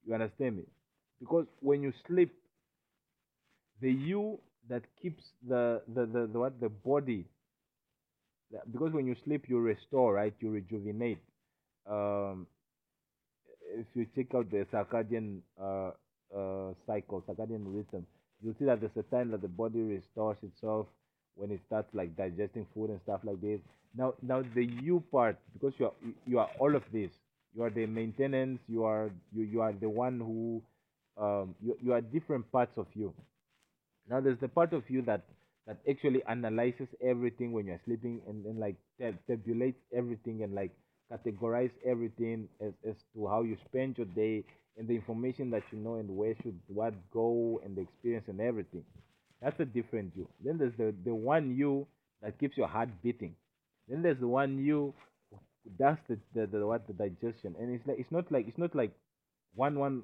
You 0.06 0.14
understand 0.14 0.58
me? 0.58 0.64
Because 1.20 1.46
when 1.62 1.82
you 1.82 1.94
sleep, 2.08 2.34
the 3.82 3.92
you 3.92 4.40
that 4.70 4.84
keeps 5.02 5.24
the 5.48 5.82
the, 5.94 6.06
the, 6.06 6.28
the 6.32 6.40
what 6.40 6.60
the 6.60 6.70
body 6.70 7.26
because 8.72 8.94
when 8.94 9.06
you 9.08 9.16
sleep 9.26 9.46
you 9.50 9.60
restore, 9.60 10.14
right? 10.14 10.34
You 10.40 10.52
rejuvenate. 10.52 11.20
Um 11.90 12.48
if 13.80 13.86
you 13.96 14.06
check 14.16 14.34
out 14.36 14.50
the 14.52 14.66
circadian 14.74 15.40
uh, 15.62 15.92
uh, 16.36 16.74
cycle, 16.88 17.24
circadian 17.28 17.64
rhythm, 17.68 18.06
you'll 18.42 18.56
see 18.60 18.66
that 18.66 18.80
there's 18.82 18.98
a 18.98 19.04
time 19.04 19.32
that 19.32 19.42
the 19.42 19.48
body 19.48 19.82
restores 19.82 20.38
itself 20.44 20.88
when 21.36 21.52
it 21.52 21.60
starts 21.68 21.90
like 21.94 22.16
digesting 22.16 22.66
food 22.74 22.90
and 22.90 23.00
stuff 23.04 23.22
like 23.24 23.42
this. 23.42 23.60
Now, 23.98 24.14
now 24.22 24.44
the 24.56 24.66
you 24.66 25.04
part, 25.12 25.38
because 25.54 25.74
you 25.80 25.86
are 25.88 25.94
you 26.26 26.40
are 26.40 26.50
all 26.60 26.76
of 26.76 26.84
this. 26.92 27.12
You 27.56 27.64
are 27.64 27.70
the 27.70 27.86
maintenance. 27.86 28.60
You 28.68 28.84
are 28.86 29.12
you 29.34 29.44
you 29.44 29.62
are 29.62 29.74
the 29.74 29.90
one 29.90 30.20
who 30.20 30.62
um 31.18 31.56
you 31.64 31.78
you 31.82 31.94
are 31.94 32.02
different 32.02 32.52
parts 32.52 32.78
of 32.78 32.88
you. 32.94 33.14
Now 34.10 34.22
there's 34.22 34.40
the 34.40 34.48
part 34.48 34.74
of 34.74 34.90
you 34.90 35.02
that 35.04 35.24
that 35.68 35.78
actually 35.90 36.24
analyzes 36.26 36.88
everything 37.02 37.52
when 37.52 37.66
you're 37.68 37.82
sleeping 37.86 38.22
and, 38.28 38.46
then 38.46 38.60
like 38.60 38.76
tab- 39.00 39.18
tabulates 39.28 39.82
everything 39.94 40.44
and 40.44 40.54
like 40.54 40.72
categorize 41.12 41.72
everything 41.86 42.48
as, 42.62 42.74
as 42.88 42.96
to 43.14 43.28
how 43.28 43.44
you 43.44 43.58
spend 43.66 43.98
your 43.98 44.08
day 44.08 44.44
and 44.78 44.88
the 44.88 44.94
information 44.96 45.50
that 45.52 45.64
you 45.72 45.78
know 45.80 45.96
and 45.96 46.10
where 46.10 46.36
should 46.42 46.60
what 46.68 46.94
go 47.12 47.62
and 47.64 47.76
the 47.78 47.82
experience 47.82 48.26
and 48.28 48.42
everything. 48.42 48.84
That's 49.42 49.60
a 49.60 49.66
different 49.66 50.14
you. 50.16 50.28
Then 50.44 50.58
there's 50.58 50.76
the, 50.78 50.94
the 51.06 51.14
one 51.14 51.56
you 51.56 51.88
that 52.22 52.40
keeps 52.40 52.58
your 52.58 52.68
heart 52.68 52.90
beating. 53.04 53.36
Then 53.88 54.02
there's 54.02 54.20
the 54.20 54.28
one 54.28 54.58
you 54.64 54.94
does 55.80 55.98
the, 56.08 56.18
the, 56.34 56.48
the 56.48 56.66
what 56.66 56.86
the 56.88 56.94
digestion 56.94 57.56
and 57.60 57.74
it's 57.74 57.86
like 57.88 57.98
it's 58.00 58.12
not 58.12 58.32
like 58.32 58.48
it's 58.48 58.58
not 58.58 58.76
like 58.76 58.92
one 59.56 59.78
one 59.80 60.04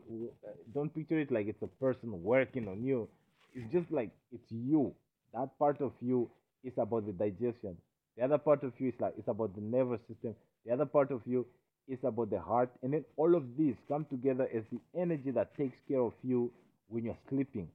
don't 0.74 0.94
picture 0.94 1.20
it 1.20 1.32
like 1.32 1.48
it's 1.48 1.62
a 1.62 1.68
person 1.84 2.24
working 2.24 2.68
on 2.68 2.84
you 2.84 3.08
it's 3.54 3.72
just 3.72 3.92
like 3.92 4.10
it's 4.32 4.44
you 4.50 4.94
that 5.34 5.50
part 5.60 5.80
of 5.82 5.92
you 6.02 6.30
is 6.64 6.74
about 6.78 7.06
the 7.06 7.12
digestion 7.14 7.78
the 8.18 8.24
other 8.24 8.38
part 8.38 8.64
of 8.64 8.74
you 8.78 8.90
is 8.90 8.94
like 9.00 9.14
it's 9.18 9.28
about 9.28 9.56
the 9.56 9.62
nervous 9.62 10.00
system. 10.08 10.36
The 10.66 10.74
other 10.74 10.86
part 10.86 11.12
of 11.12 11.22
you 11.26 11.46
is 11.88 12.00
about 12.04 12.30
the 12.30 12.40
heart. 12.40 12.70
And 12.84 12.94
then 12.94 13.06
all 13.18 13.36
of 13.36 13.44
these 13.58 13.76
come 13.88 14.06
together 14.10 14.48
as 14.54 14.64
the 14.72 14.80
energy 15.00 15.32
that 15.32 15.56
takes 15.58 15.78
care 15.88 16.02
of 16.02 16.14
you 16.24 16.52
when 16.90 17.06
you're 17.06 17.18
sleeping. 17.30 17.68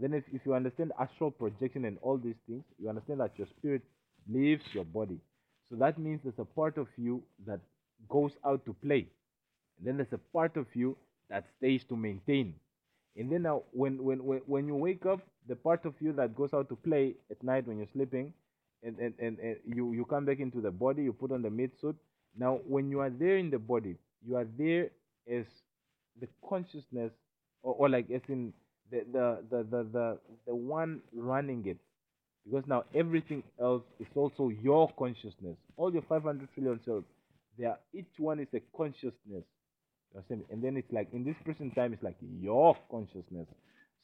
Then 0.00 0.14
if, 0.14 0.24
if 0.32 0.40
you 0.44 0.54
understand 0.54 0.92
astral 0.98 1.30
projection 1.30 1.84
and 1.84 1.98
all 2.02 2.18
these 2.18 2.34
things 2.48 2.64
you 2.80 2.88
understand 2.88 3.20
that 3.20 3.32
your 3.36 3.46
spirit 3.58 3.82
leaves 4.28 4.64
your 4.72 4.84
body. 4.84 5.18
So 5.68 5.76
that 5.76 5.98
means 5.98 6.20
there's 6.22 6.38
a 6.38 6.44
part 6.44 6.78
of 6.78 6.88
you 6.96 7.22
that 7.46 7.60
goes 8.08 8.32
out 8.44 8.64
to 8.66 8.74
play. 8.74 9.06
And 9.78 9.86
then 9.86 9.96
there's 9.96 10.12
a 10.12 10.18
part 10.32 10.56
of 10.56 10.66
you 10.74 10.96
that 11.30 11.44
stays 11.58 11.82
to 11.88 11.96
maintain. 11.96 12.54
And 13.16 13.30
then 13.30 13.42
now, 13.42 13.62
when, 13.72 14.02
when, 14.02 14.24
when, 14.24 14.40
when 14.46 14.66
you 14.66 14.74
wake 14.74 15.06
up, 15.06 15.20
the 15.48 15.56
part 15.56 15.84
of 15.84 15.94
you 16.00 16.12
that 16.14 16.34
goes 16.34 16.52
out 16.52 16.68
to 16.68 16.76
play 16.76 17.14
at 17.30 17.42
night 17.42 17.66
when 17.66 17.78
you're 17.78 17.88
sleeping, 17.92 18.32
and, 18.84 18.98
and, 18.98 19.14
and, 19.18 19.38
and 19.38 19.56
you, 19.66 19.92
you 19.92 20.04
come 20.04 20.24
back 20.24 20.40
into 20.40 20.60
the 20.60 20.70
body, 20.70 21.02
you 21.04 21.12
put 21.12 21.32
on 21.32 21.42
the 21.42 21.50
meat 21.50 21.72
suit. 21.80 21.96
Now, 22.38 22.60
when 22.66 22.90
you 22.90 23.00
are 23.00 23.10
there 23.10 23.38
in 23.38 23.50
the 23.50 23.58
body, 23.58 23.96
you 24.26 24.36
are 24.36 24.46
there 24.58 24.90
as 25.30 25.44
the 26.20 26.28
consciousness, 26.48 27.12
or, 27.62 27.74
or 27.74 27.88
like 27.88 28.10
as 28.10 28.22
in 28.28 28.52
the, 28.90 29.04
the, 29.12 29.38
the, 29.50 29.56
the, 29.70 29.84
the, 29.92 30.18
the 30.46 30.54
one 30.54 31.00
running 31.14 31.64
it. 31.66 31.78
Because 32.44 32.64
now 32.66 32.84
everything 32.94 33.42
else 33.60 33.82
is 34.00 34.06
also 34.14 34.50
your 34.62 34.90
consciousness. 34.98 35.56
All 35.76 35.92
your 35.92 36.02
500 36.08 36.48
trillion 36.54 36.80
cells, 36.84 37.04
they 37.58 37.64
are, 37.64 37.78
each 37.94 38.06
one 38.18 38.40
is 38.40 38.48
a 38.54 38.60
consciousness. 38.76 39.44
And 40.50 40.62
then 40.62 40.76
it's 40.76 40.92
like 40.92 41.08
in 41.12 41.24
this 41.24 41.36
present 41.44 41.74
time, 41.74 41.92
it's 41.92 42.02
like 42.02 42.16
your 42.40 42.76
consciousness. 42.90 43.46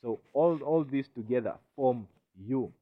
So 0.03 0.21
all 0.33 0.59
all 0.65 0.85
these 0.85 1.07
together 1.15 1.55
form 1.77 2.09
you. 2.47 2.73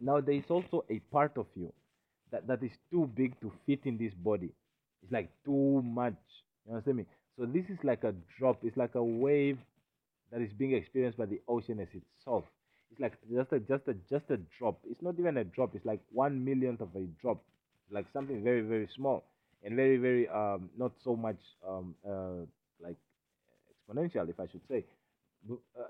Now 0.00 0.20
there 0.20 0.34
is 0.34 0.48
also 0.50 0.84
a 0.90 0.98
part 1.10 1.36
of 1.36 1.46
you 1.54 1.72
that, 2.30 2.46
that 2.46 2.62
is 2.62 2.72
too 2.90 3.10
big 3.14 3.38
to 3.40 3.52
fit 3.66 3.80
in 3.84 3.98
this 3.98 4.14
body. 4.14 4.50
It's 5.02 5.12
like 5.12 5.30
too 5.44 5.82
much. 5.82 6.16
You 6.66 6.72
understand 6.74 6.98
me? 6.98 7.06
So 7.38 7.46
this 7.46 7.64
is 7.68 7.78
like 7.84 8.04
a 8.04 8.14
drop. 8.38 8.58
It's 8.64 8.76
like 8.76 8.94
a 8.94 9.02
wave 9.02 9.58
that 10.30 10.40
is 10.40 10.52
being 10.52 10.72
experienced 10.72 11.18
by 11.18 11.26
the 11.26 11.40
ocean 11.48 11.80
as 11.80 11.88
itself. 11.94 12.44
It's 12.90 13.00
like 13.00 13.14
just 13.32 13.52
a 13.52 13.60
just 13.60 13.88
a 13.88 13.94
just 14.10 14.30
a 14.30 14.38
drop. 14.58 14.78
It's 14.88 15.02
not 15.02 15.14
even 15.18 15.36
a 15.38 15.44
drop. 15.44 15.74
It's 15.74 15.84
like 15.84 16.00
one 16.12 16.44
millionth 16.44 16.80
of 16.80 16.94
a 16.96 17.04
drop. 17.20 17.42
Like 17.90 18.06
something 18.12 18.42
very 18.42 18.60
very 18.62 18.88
small 18.94 19.24
and 19.64 19.74
very 19.76 19.96
very 19.96 20.28
um 20.28 20.70
not 20.76 20.92
so 21.04 21.16
much 21.16 21.38
um 21.66 21.94
uh 22.08 22.44
like 22.80 22.96
exponential 23.72 24.28
if 24.28 24.40
I 24.40 24.46
should 24.46 24.66
say. 24.68 24.84
Bu- 25.44 25.60
Uh, 25.78 25.84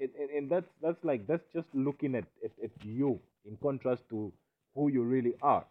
and, 0.00 0.10
and, 0.18 0.30
and 0.30 0.50
that's 0.50 0.66
that's 0.82 1.02
like 1.04 1.26
that's 1.26 1.42
just 1.54 1.66
looking 1.74 2.14
at, 2.14 2.24
at, 2.44 2.50
at 2.62 2.70
you 2.84 3.18
in 3.46 3.56
contrast 3.62 4.02
to 4.10 4.32
who 4.74 4.88
you 4.90 5.02
really 5.02 5.34
are. 5.42 5.64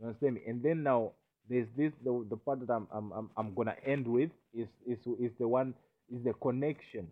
You 0.00 0.06
understand 0.08 0.34
me? 0.36 0.42
And 0.46 0.62
then 0.62 0.82
now 0.82 1.12
there's 1.48 1.68
this 1.76 1.92
the, 2.04 2.26
the 2.30 2.36
part 2.36 2.66
that 2.66 2.72
I'm, 2.72 2.86
I'm 2.92 3.30
I'm 3.36 3.54
gonna 3.54 3.76
end 3.86 4.06
with 4.06 4.30
is 4.54 4.68
is 4.86 4.98
is 5.20 5.32
the 5.38 5.48
one 5.48 5.74
is 6.12 6.22
the 6.24 6.32
connection 6.34 7.08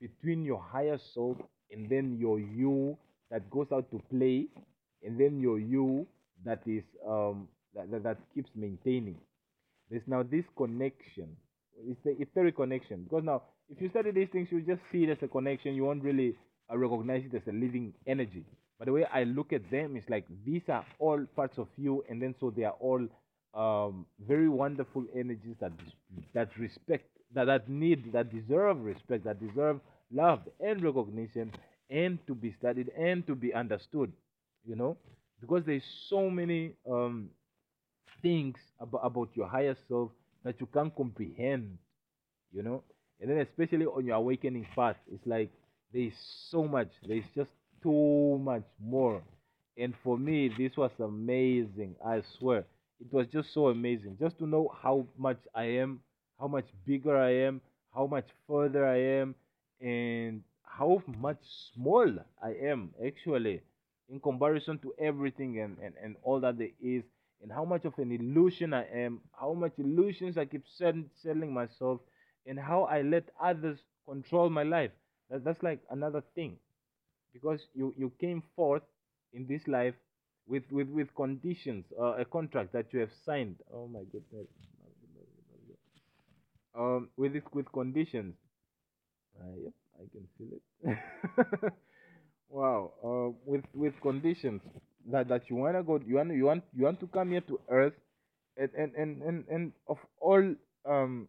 between 0.00 0.44
your 0.44 0.60
higher 0.60 0.98
soul 1.14 1.36
and 1.70 1.88
then 1.88 2.16
your 2.18 2.38
you 2.38 2.96
that 3.30 3.48
goes 3.50 3.66
out 3.72 3.90
to 3.90 4.00
play 4.10 4.46
and 5.04 5.18
then 5.18 5.40
your 5.40 5.58
you 5.58 6.06
that 6.44 6.60
is 6.66 6.82
um 7.08 7.48
that, 7.74 7.90
that, 7.90 8.02
that 8.02 8.18
keeps 8.34 8.50
maintaining 8.54 9.16
there's 9.90 10.02
now 10.06 10.22
this 10.22 10.44
connection 10.56 11.28
it's 11.88 12.00
the 12.04 12.16
etheric 12.20 12.56
connection 12.56 13.04
because 13.04 13.24
now 13.24 13.42
if 13.68 13.80
you 13.80 13.88
study 13.90 14.10
these 14.10 14.28
things 14.32 14.48
you 14.50 14.60
just 14.60 14.82
see 14.92 15.04
it 15.04 15.10
as 15.10 15.22
a 15.22 15.28
connection. 15.28 15.74
You 15.74 15.84
won't 15.84 16.02
really 16.02 16.36
uh, 16.72 16.76
recognize 16.78 17.24
it 17.24 17.34
as 17.36 17.42
a 17.48 17.52
living 17.52 17.92
energy. 18.06 18.44
But 18.78 18.86
the 18.86 18.92
way 18.92 19.06
i 19.12 19.24
look 19.24 19.52
at 19.52 19.70
them 19.70 19.96
is 19.96 20.04
like 20.08 20.26
these 20.44 20.62
are 20.68 20.84
all 20.98 21.24
parts 21.34 21.58
of 21.58 21.68
you 21.76 22.04
and 22.08 22.20
then 22.20 22.34
so 22.40 22.50
they 22.50 22.64
are 22.64 22.76
all 22.80 23.06
um, 23.54 24.04
very 24.26 24.48
wonderful 24.48 25.04
energies 25.14 25.56
that 25.60 25.72
that 26.34 26.56
respect 26.58 27.06
that, 27.34 27.44
that 27.46 27.68
need 27.68 28.12
that 28.12 28.30
deserve 28.30 28.82
respect 28.84 29.24
that 29.24 29.40
deserve 29.40 29.80
love 30.12 30.40
and 30.60 30.82
recognition 30.82 31.52
and 31.90 32.18
to 32.26 32.34
be 32.34 32.52
studied 32.58 32.90
and 32.98 33.26
to 33.26 33.34
be 33.34 33.52
understood 33.54 34.12
you 34.66 34.74
know? 34.74 34.96
Because 35.40 35.64
there's 35.64 35.84
so 36.08 36.28
many 36.28 36.72
um, 36.90 37.30
things 38.22 38.56
about, 38.80 39.00
about 39.04 39.28
your 39.34 39.46
higher 39.46 39.76
self 39.88 40.10
that 40.44 40.60
you 40.60 40.66
can't 40.72 40.94
comprehend 40.94 41.78
you 42.52 42.62
know 42.62 42.82
and 43.20 43.30
then 43.30 43.38
especially 43.38 43.86
on 43.86 44.04
your 44.04 44.16
awakening 44.16 44.66
path 44.74 44.96
it's 45.10 45.26
like 45.26 45.50
there's 45.92 46.14
so 46.50 46.64
much 46.64 46.88
there's 47.06 47.24
just 47.34 47.50
too 47.82 48.38
much 48.42 48.64
more. 48.82 49.22
And 49.78 49.94
for 50.02 50.18
me, 50.18 50.48
this 50.48 50.76
was 50.76 50.90
amazing. 50.98 51.94
I 52.04 52.22
swear, 52.38 52.64
it 53.00 53.12
was 53.12 53.26
just 53.28 53.52
so 53.52 53.68
amazing. 53.68 54.16
Just 54.18 54.38
to 54.38 54.46
know 54.46 54.72
how 54.82 55.06
much 55.18 55.38
I 55.54 55.64
am, 55.64 56.00
how 56.40 56.48
much 56.48 56.64
bigger 56.86 57.16
I 57.16 57.30
am, 57.46 57.60
how 57.94 58.06
much 58.06 58.26
further 58.48 58.86
I 58.86 58.96
am, 59.20 59.34
and 59.80 60.42
how 60.64 61.02
much 61.18 61.38
small 61.74 62.08
I 62.42 62.50
am 62.54 62.94
actually 63.04 63.60
in 64.08 64.20
comparison 64.20 64.78
to 64.78 64.94
everything 64.98 65.60
and, 65.60 65.76
and, 65.82 65.94
and 66.02 66.16
all 66.22 66.40
that 66.40 66.58
there 66.58 66.70
is, 66.82 67.02
and 67.42 67.52
how 67.52 67.64
much 67.64 67.84
of 67.84 67.98
an 67.98 68.12
illusion 68.12 68.72
I 68.72 68.84
am, 68.84 69.20
how 69.38 69.52
much 69.52 69.72
illusions 69.78 70.38
I 70.38 70.46
keep 70.46 70.64
sell- 70.66 71.04
selling 71.22 71.52
myself, 71.52 72.00
and 72.46 72.58
how 72.58 72.84
I 72.84 73.02
let 73.02 73.24
others 73.40 73.78
control 74.08 74.50
my 74.50 74.62
life. 74.62 74.90
That, 75.30 75.44
that's 75.44 75.62
like 75.62 75.80
another 75.90 76.22
thing 76.34 76.58
because 77.32 77.60
you, 77.74 77.94
you 77.96 78.12
came 78.20 78.42
forth 78.56 78.82
in 79.32 79.46
this 79.46 79.66
life 79.68 79.94
with, 80.48 80.64
with, 80.70 80.88
with 80.88 81.14
conditions, 81.14 81.84
uh, 82.00 82.14
a 82.14 82.24
contract 82.24 82.72
that 82.72 82.92
you 82.92 83.00
have 83.00 83.12
signed. 83.24 83.56
Oh 83.72 83.88
my 83.88 84.02
goodness. 84.12 84.48
Um, 86.76 87.10
with 87.16 87.42
with 87.52 87.72
conditions. 87.72 88.36
Uh, 89.38 89.54
yep, 89.64 89.72
I 90.00 90.04
can 90.12 90.26
feel 90.38 90.50
it. 90.56 91.72
wow. 92.48 92.92
Uh, 93.04 93.30
with 93.44 93.64
with 93.74 93.94
conditions 94.02 94.62
that, 95.10 95.28
that 95.28 95.48
you 95.50 95.56
wanna 95.56 95.82
go, 95.82 96.00
you 96.06 96.16
want 96.16 96.32
you 96.34 96.44
want 96.44 96.64
you 96.74 96.84
want 96.84 97.00
to 97.00 97.06
come 97.08 97.30
here 97.30 97.42
to 97.42 97.60
Earth, 97.70 97.94
and 98.56 98.70
and 98.76 98.94
and 98.94 99.22
and, 99.22 99.44
and 99.50 99.72
of 99.88 99.98
all 100.20 100.54
um 100.86 101.28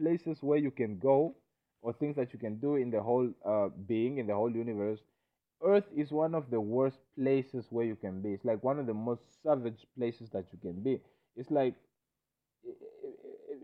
places 0.00 0.38
where 0.42 0.58
you 0.58 0.70
can 0.70 0.98
go 0.98 1.34
or 1.82 1.92
things 1.92 2.16
that 2.16 2.32
you 2.32 2.38
can 2.38 2.56
do 2.58 2.76
in 2.76 2.90
the 2.90 3.00
whole 3.02 3.30
uh 3.44 3.68
being 3.86 4.18
in 4.18 4.26
the 4.26 4.34
whole 4.34 4.50
universe 4.50 5.00
Earth 5.64 5.84
is 5.96 6.10
one 6.12 6.34
of 6.34 6.50
the 6.50 6.60
worst 6.60 6.98
places 7.18 7.66
where 7.70 7.86
you 7.86 7.96
can 7.96 8.20
be. 8.20 8.34
It's 8.34 8.44
like 8.44 8.62
one 8.62 8.78
of 8.78 8.86
the 8.86 8.92
most 8.92 9.22
savage 9.42 9.86
places 9.96 10.28
that 10.30 10.44
you 10.52 10.58
can 10.60 10.82
be. 10.82 11.00
It's 11.36 11.50
like 11.50 11.74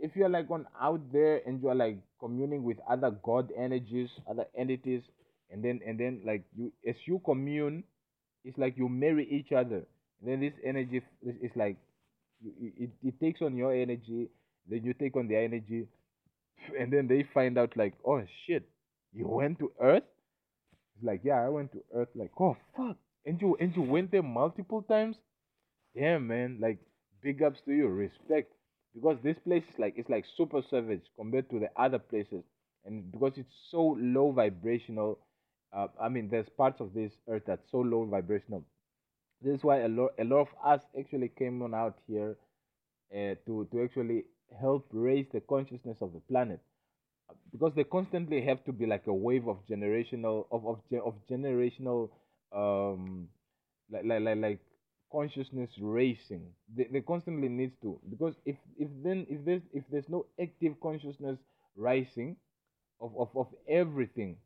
if 0.02 0.16
you're 0.16 0.28
like 0.28 0.50
on 0.50 0.66
out 0.80 1.00
there 1.12 1.42
and 1.46 1.60
you're 1.62 1.74
like 1.74 1.98
communing 2.18 2.62
with 2.64 2.78
other 2.88 3.10
god 3.22 3.50
energies, 3.56 4.10
other 4.28 4.46
entities, 4.56 5.02
and 5.50 5.62
then 5.64 5.80
and 5.86 5.98
then 5.98 6.22
like 6.24 6.42
you 6.56 6.72
as 6.86 6.96
you 7.06 7.20
commune, 7.24 7.84
it's 8.44 8.58
like 8.58 8.76
you 8.76 8.88
marry 8.88 9.28
each 9.30 9.52
other. 9.52 9.84
And 10.20 10.28
then 10.30 10.40
this 10.40 10.54
energy 10.64 11.02
is, 11.22 11.50
like 11.56 11.76
it, 12.44 12.90
it 13.02 13.20
takes 13.20 13.42
on 13.42 13.56
your 13.56 13.72
energy, 13.74 14.28
then 14.68 14.84
you 14.84 14.94
take 14.94 15.16
on 15.16 15.28
their 15.28 15.42
energy, 15.44 15.86
and 16.78 16.92
then 16.92 17.06
they 17.08 17.24
find 17.34 17.58
out 17.58 17.76
like, 17.76 17.94
oh 18.06 18.22
shit, 18.46 18.68
you 19.12 19.26
went 19.28 19.58
to 19.60 19.72
Earth 19.80 20.04
it's 20.96 21.04
like, 21.04 21.20
yeah, 21.24 21.44
I 21.44 21.48
went 21.48 21.72
to 21.72 21.82
Earth. 21.94 22.08
Like, 22.14 22.30
oh 22.38 22.56
fuck, 22.76 22.96
and 23.24 23.40
you 23.40 23.56
and 23.60 23.74
you 23.74 23.82
went 23.82 24.10
there 24.10 24.22
multiple 24.22 24.82
times. 24.82 25.16
Damn, 25.96 26.26
man. 26.26 26.58
Like, 26.60 26.78
big 27.22 27.42
ups 27.42 27.60
to 27.66 27.72
you, 27.72 27.88
respect, 27.88 28.52
because 28.94 29.18
this 29.22 29.38
place 29.40 29.64
is 29.72 29.78
like 29.78 29.94
it's 29.96 30.10
like 30.10 30.24
super 30.36 30.62
savage 30.70 31.02
compared 31.16 31.48
to 31.50 31.58
the 31.58 31.70
other 31.76 31.98
places, 31.98 32.44
and 32.84 33.10
because 33.12 33.32
it's 33.36 33.54
so 33.70 33.96
low 33.98 34.32
vibrational. 34.32 35.18
Uh, 35.72 35.86
I 36.00 36.08
mean, 36.08 36.28
there's 36.30 36.48
parts 36.48 36.80
of 36.80 36.92
this 36.94 37.12
Earth 37.28 37.44
that's 37.46 37.70
so 37.70 37.78
low 37.78 38.04
vibrational. 38.04 38.64
This 39.42 39.56
is 39.58 39.64
why 39.64 39.80
a 39.80 39.88
lot 39.88 40.12
a 40.18 40.24
lot 40.24 40.40
of 40.42 40.48
us 40.64 40.82
actually 40.98 41.28
came 41.28 41.62
on 41.62 41.74
out 41.74 41.98
here 42.06 42.36
uh, 43.14 43.34
to 43.46 43.66
to 43.72 43.82
actually 43.84 44.24
help 44.58 44.86
raise 44.92 45.26
the 45.32 45.40
consciousness 45.40 45.98
of 46.00 46.12
the 46.12 46.20
planet. 46.20 46.60
Because 47.52 47.72
they 47.76 47.84
constantly 47.84 48.42
have 48.42 48.64
to 48.64 48.72
be 48.72 48.86
like 48.86 49.06
a 49.06 49.14
wave 49.14 49.46
of 49.48 49.58
generational 49.68 50.46
of 50.50 50.66
of, 50.66 50.78
of 51.04 51.14
generational 51.30 52.10
um 52.52 53.28
like 53.90 54.04
like 54.04 54.20
like, 54.22 54.38
like 54.38 54.60
consciousness 55.12 55.70
racing 55.80 56.46
they, 56.76 56.84
they 56.92 57.00
constantly 57.00 57.48
needs 57.48 57.74
to 57.82 58.00
because 58.10 58.34
if 58.46 58.56
if 58.78 58.88
then 59.04 59.26
if 59.28 59.44
there's 59.44 59.62
if 59.72 59.84
there's 59.90 60.08
no 60.08 60.26
active 60.40 60.74
consciousness 60.80 61.38
rising 61.76 62.36
of, 63.00 63.12
of, 63.18 63.28
of 63.36 63.46
everything, 63.68 64.36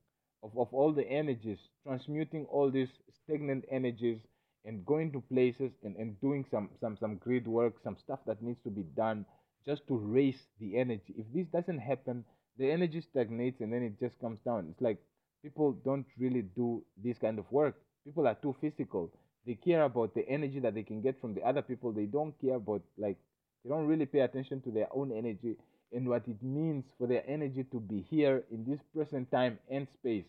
of, 0.42 0.50
of 0.56 0.68
all 0.72 0.92
the 0.92 1.06
energies, 1.08 1.58
transmuting 1.86 2.46
all 2.50 2.70
these 2.70 2.88
stagnant 3.24 3.64
energies 3.70 4.18
and 4.64 4.84
going 4.86 5.12
to 5.12 5.20
places 5.20 5.72
and, 5.82 5.96
and 5.96 6.20
doing 6.20 6.44
some, 6.50 6.70
some, 6.80 6.96
some 6.98 7.16
great 7.16 7.46
work, 7.46 7.74
some 7.82 7.96
stuff 8.02 8.20
that 8.26 8.42
needs 8.42 8.58
to 8.64 8.70
be 8.70 8.82
done 8.96 9.24
just 9.66 9.86
to 9.88 9.96
raise 9.96 10.40
the 10.60 10.76
energy. 10.76 11.14
If 11.16 11.26
this 11.34 11.46
doesn't 11.46 11.78
happen, 11.78 12.24
the 12.58 12.70
energy 12.70 13.00
stagnates 13.00 13.60
and 13.60 13.72
then 13.72 13.82
it 13.82 13.98
just 13.98 14.18
comes 14.20 14.38
down. 14.44 14.68
It's 14.70 14.80
like 14.80 14.98
people 15.42 15.72
don't 15.84 16.06
really 16.18 16.42
do 16.42 16.82
this 17.02 17.18
kind 17.18 17.38
of 17.38 17.50
work. 17.50 17.76
People 18.04 18.26
are 18.26 18.34
too 18.34 18.54
physical. 18.60 19.10
They 19.46 19.54
care 19.54 19.82
about 19.82 20.14
the 20.14 20.26
energy 20.28 20.60
that 20.60 20.74
they 20.74 20.82
can 20.82 21.02
get 21.02 21.20
from 21.20 21.34
the 21.34 21.42
other 21.42 21.62
people. 21.62 21.92
They 21.92 22.06
don't 22.06 22.38
care 22.40 22.56
about 22.56 22.82
like 22.96 23.16
they 23.62 23.70
don't 23.70 23.86
really 23.86 24.06
pay 24.06 24.20
attention 24.20 24.60
to 24.62 24.70
their 24.70 24.88
own 24.92 25.12
energy 25.12 25.56
and 25.92 26.08
what 26.08 26.26
it 26.28 26.42
means 26.42 26.84
for 26.98 27.06
their 27.06 27.28
energy 27.28 27.64
to 27.70 27.80
be 27.80 28.04
here 28.10 28.42
in 28.50 28.64
this 28.68 28.80
present 28.94 29.30
time 29.30 29.58
and 29.70 29.86
space. 29.94 30.24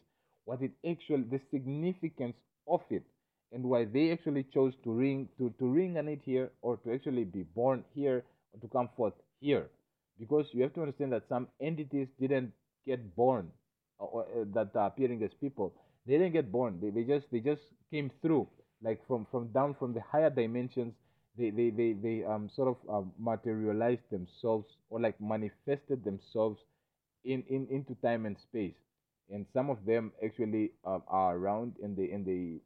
What 0.46 0.62
it 0.62 0.72
actually, 0.88 1.24
the 1.24 1.40
significance 1.52 2.36
of 2.68 2.82
it, 2.90 3.04
and 3.52 3.64
why 3.64 3.86
they 3.86 4.12
actually 4.12 4.44
chose 4.54 4.74
to 4.84 4.92
ring 4.92 5.28
to, 5.38 5.54
to 5.60 5.66
ring 5.68 5.98
on 5.98 6.08
it 6.08 6.22
here 6.24 6.52
or 6.62 6.78
to 6.78 6.94
actually 6.94 7.24
be 7.24 7.44
born 7.44 7.84
here 7.94 8.24
or 8.54 8.60
to 8.60 8.68
come 8.68 8.90
forth 8.96 9.14
here. 9.46 9.70
Because 10.20 10.48
you 10.54 10.64
have 10.64 10.74
to 10.76 10.82
understand 10.82 11.12
that 11.14 11.28
some 11.30 11.48
entities 11.62 12.08
didn't 12.20 12.52
get 12.86 13.16
born 13.16 13.52
or, 14.00 14.24
uh, 14.26 14.46
that 14.54 14.76
are 14.76 14.88
appearing 14.88 15.24
as 15.24 15.32
people. 15.40 15.74
They 16.06 16.14
didn't 16.14 16.34
get 16.34 16.52
born. 16.52 16.80
They, 16.82 16.90
they 16.90 17.04
just 17.04 17.26
they 17.32 17.40
just 17.40 17.62
came 17.92 18.12
through 18.22 18.48
like 18.82 19.06
from 19.08 19.26
from 19.32 19.48
down 19.52 19.76
from 19.76 19.94
the 19.94 20.02
higher 20.02 20.30
dimensions 20.30 20.94
they 21.38 21.50
they 21.50 21.70
they, 21.70 21.94
they 21.94 22.24
um 22.24 22.50
sort 22.56 22.70
of 22.76 22.78
um, 22.94 23.12
materialized 23.20 24.10
themselves 24.12 24.68
or 24.90 25.00
like 25.00 25.20
manifested 25.22 26.04
themselves 26.04 26.60
in, 27.24 27.44
in 27.50 27.68
into 27.72 27.96
time 28.02 28.26
and 28.26 28.38
space 28.38 28.76
and 29.30 29.46
some 29.54 29.70
of 29.70 29.84
them 29.86 30.12
actually 30.24 30.72
um, 30.86 31.02
are 31.08 31.36
around 31.38 31.74
and 31.82 31.96
they 31.98 32.12
and 32.12 32.26
they 32.26 32.60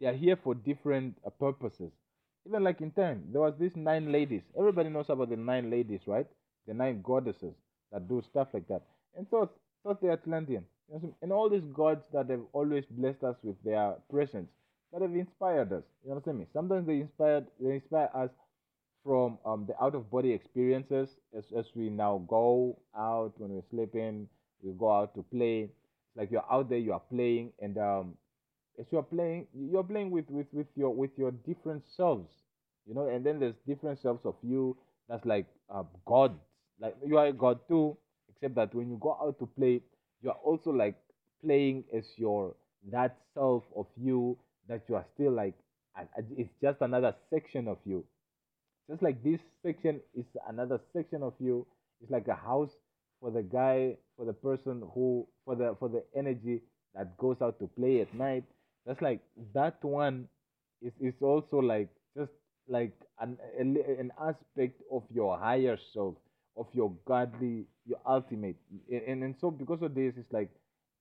they 0.00 0.06
are 0.06 0.14
here 0.14 0.36
for 0.36 0.54
different 0.54 1.18
uh, 1.26 1.30
purposes 1.30 1.92
even 2.46 2.62
like 2.64 2.80
in 2.80 2.90
time 2.92 3.22
there 3.32 3.40
was 3.40 3.54
these 3.58 3.76
nine 3.76 4.10
ladies 4.12 4.42
everybody 4.58 4.88
knows 4.88 5.10
about 5.10 5.28
the 5.30 5.36
nine 5.36 5.70
ladies 5.70 6.00
right 6.06 6.26
the 6.66 6.74
nine 6.74 7.00
goddesses 7.02 7.54
that 7.92 8.08
do 8.08 8.22
stuff 8.30 8.48
like 8.52 8.66
that 8.68 8.82
and 9.16 9.26
so 9.30 9.50
so 9.82 9.96
the 10.02 10.10
atlantean 10.10 10.64
and 11.22 11.32
all 11.32 11.48
these 11.50 11.64
gods 11.74 12.06
that 12.12 12.30
have 12.30 12.42
always 12.52 12.84
blessed 12.90 13.24
us 13.24 13.36
with 13.42 13.56
their 13.64 13.94
presence 14.10 14.48
that 14.92 15.02
have 15.02 15.14
inspired 15.14 15.72
us. 15.72 15.82
You 16.04 16.12
understand 16.12 16.38
me? 16.38 16.46
Sometimes 16.52 16.86
they 16.86 17.00
inspired 17.00 17.46
they 17.60 17.74
inspire 17.74 18.08
us 18.14 18.30
from 19.04 19.38
um, 19.44 19.66
the 19.66 19.82
out 19.82 19.94
of 19.94 20.10
body 20.10 20.32
experiences 20.32 21.08
as, 21.36 21.44
as 21.56 21.66
we 21.74 21.88
now 21.90 22.24
go 22.28 22.78
out 22.96 23.32
when 23.38 23.50
we're 23.50 23.62
sleeping, 23.70 24.28
we 24.62 24.72
go 24.72 24.90
out 24.90 25.14
to 25.14 25.22
play. 25.22 25.62
It's 25.62 26.16
like 26.16 26.30
you're 26.30 26.44
out 26.50 26.68
there, 26.68 26.78
you 26.78 26.92
are 26.92 27.02
playing, 27.12 27.52
and 27.60 27.78
um, 27.78 28.14
as 28.78 28.86
you're 28.90 29.02
playing, 29.02 29.46
you're 29.54 29.84
playing 29.84 30.10
with, 30.10 30.28
with, 30.30 30.46
with 30.52 30.66
your 30.76 30.90
with 30.90 31.10
your 31.16 31.30
different 31.30 31.82
selves, 31.96 32.30
you 32.86 32.94
know. 32.94 33.08
And 33.08 33.24
then 33.24 33.40
there's 33.40 33.54
different 33.66 34.00
selves 34.00 34.24
of 34.24 34.34
you. 34.42 34.76
That's 35.08 35.24
like 35.24 35.46
uh, 35.72 35.84
gods. 36.06 36.40
Like 36.80 36.96
you 37.04 37.18
are 37.18 37.26
a 37.26 37.32
god 37.32 37.60
too, 37.68 37.96
except 38.28 38.54
that 38.56 38.74
when 38.74 38.90
you 38.90 38.98
go 39.00 39.16
out 39.20 39.38
to 39.38 39.46
play, 39.46 39.80
you 40.22 40.30
are 40.30 40.38
also 40.44 40.70
like 40.70 40.96
playing 41.44 41.84
as 41.96 42.04
your 42.16 42.54
that 42.92 43.16
self 43.34 43.64
of 43.76 43.86
you 43.96 44.36
that 44.68 44.82
you 44.88 44.94
are 44.94 45.04
still 45.14 45.32
like 45.32 45.54
it's 46.36 46.50
just 46.60 46.80
another 46.82 47.14
section 47.30 47.68
of 47.68 47.78
you 47.84 48.04
just 48.90 49.02
like 49.02 49.22
this 49.22 49.40
section 49.64 50.00
is 50.14 50.24
another 50.48 50.80
section 50.92 51.22
of 51.22 51.34
you 51.38 51.66
it's 52.02 52.10
like 52.10 52.28
a 52.28 52.34
house 52.34 52.70
for 53.20 53.30
the 53.30 53.42
guy 53.42 53.96
for 54.16 54.24
the 54.26 54.32
person 54.32 54.82
who 54.94 55.26
for 55.44 55.56
the 55.56 55.74
for 55.78 55.88
the 55.88 56.02
energy 56.16 56.60
that 56.94 57.16
goes 57.18 57.36
out 57.42 57.58
to 57.58 57.66
play 57.78 58.00
at 58.00 58.14
night 58.14 58.44
that's 58.86 59.00
like 59.02 59.20
that 59.54 59.82
one 59.84 60.28
is 60.82 60.92
is 61.00 61.14
also 61.20 61.58
like 61.58 61.88
just 62.16 62.32
like 62.68 62.92
an 63.20 63.38
an 63.58 64.12
aspect 64.20 64.80
of 64.92 65.02
your 65.12 65.38
higher 65.38 65.78
self 65.92 66.14
of 66.56 66.66
your 66.72 66.92
godly 67.06 67.66
your 67.86 68.00
ultimate. 68.06 68.56
And 68.90 69.22
and 69.22 69.34
so 69.40 69.50
because 69.50 69.82
of 69.82 69.94
this 69.94 70.14
it's 70.16 70.32
like 70.32 70.50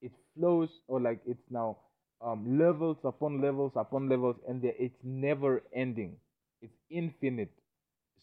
it 0.01 0.11
flows 0.37 0.69
or 0.87 0.99
like 0.99 1.19
it's 1.25 1.49
now 1.49 1.77
um, 2.21 2.57
levels 2.57 2.97
upon 3.03 3.41
levels 3.41 3.73
upon 3.75 4.09
levels 4.09 4.37
and 4.47 4.63
it's 4.63 4.99
never 5.03 5.63
ending. 5.73 6.17
It's 6.61 6.73
infinite. 6.89 7.51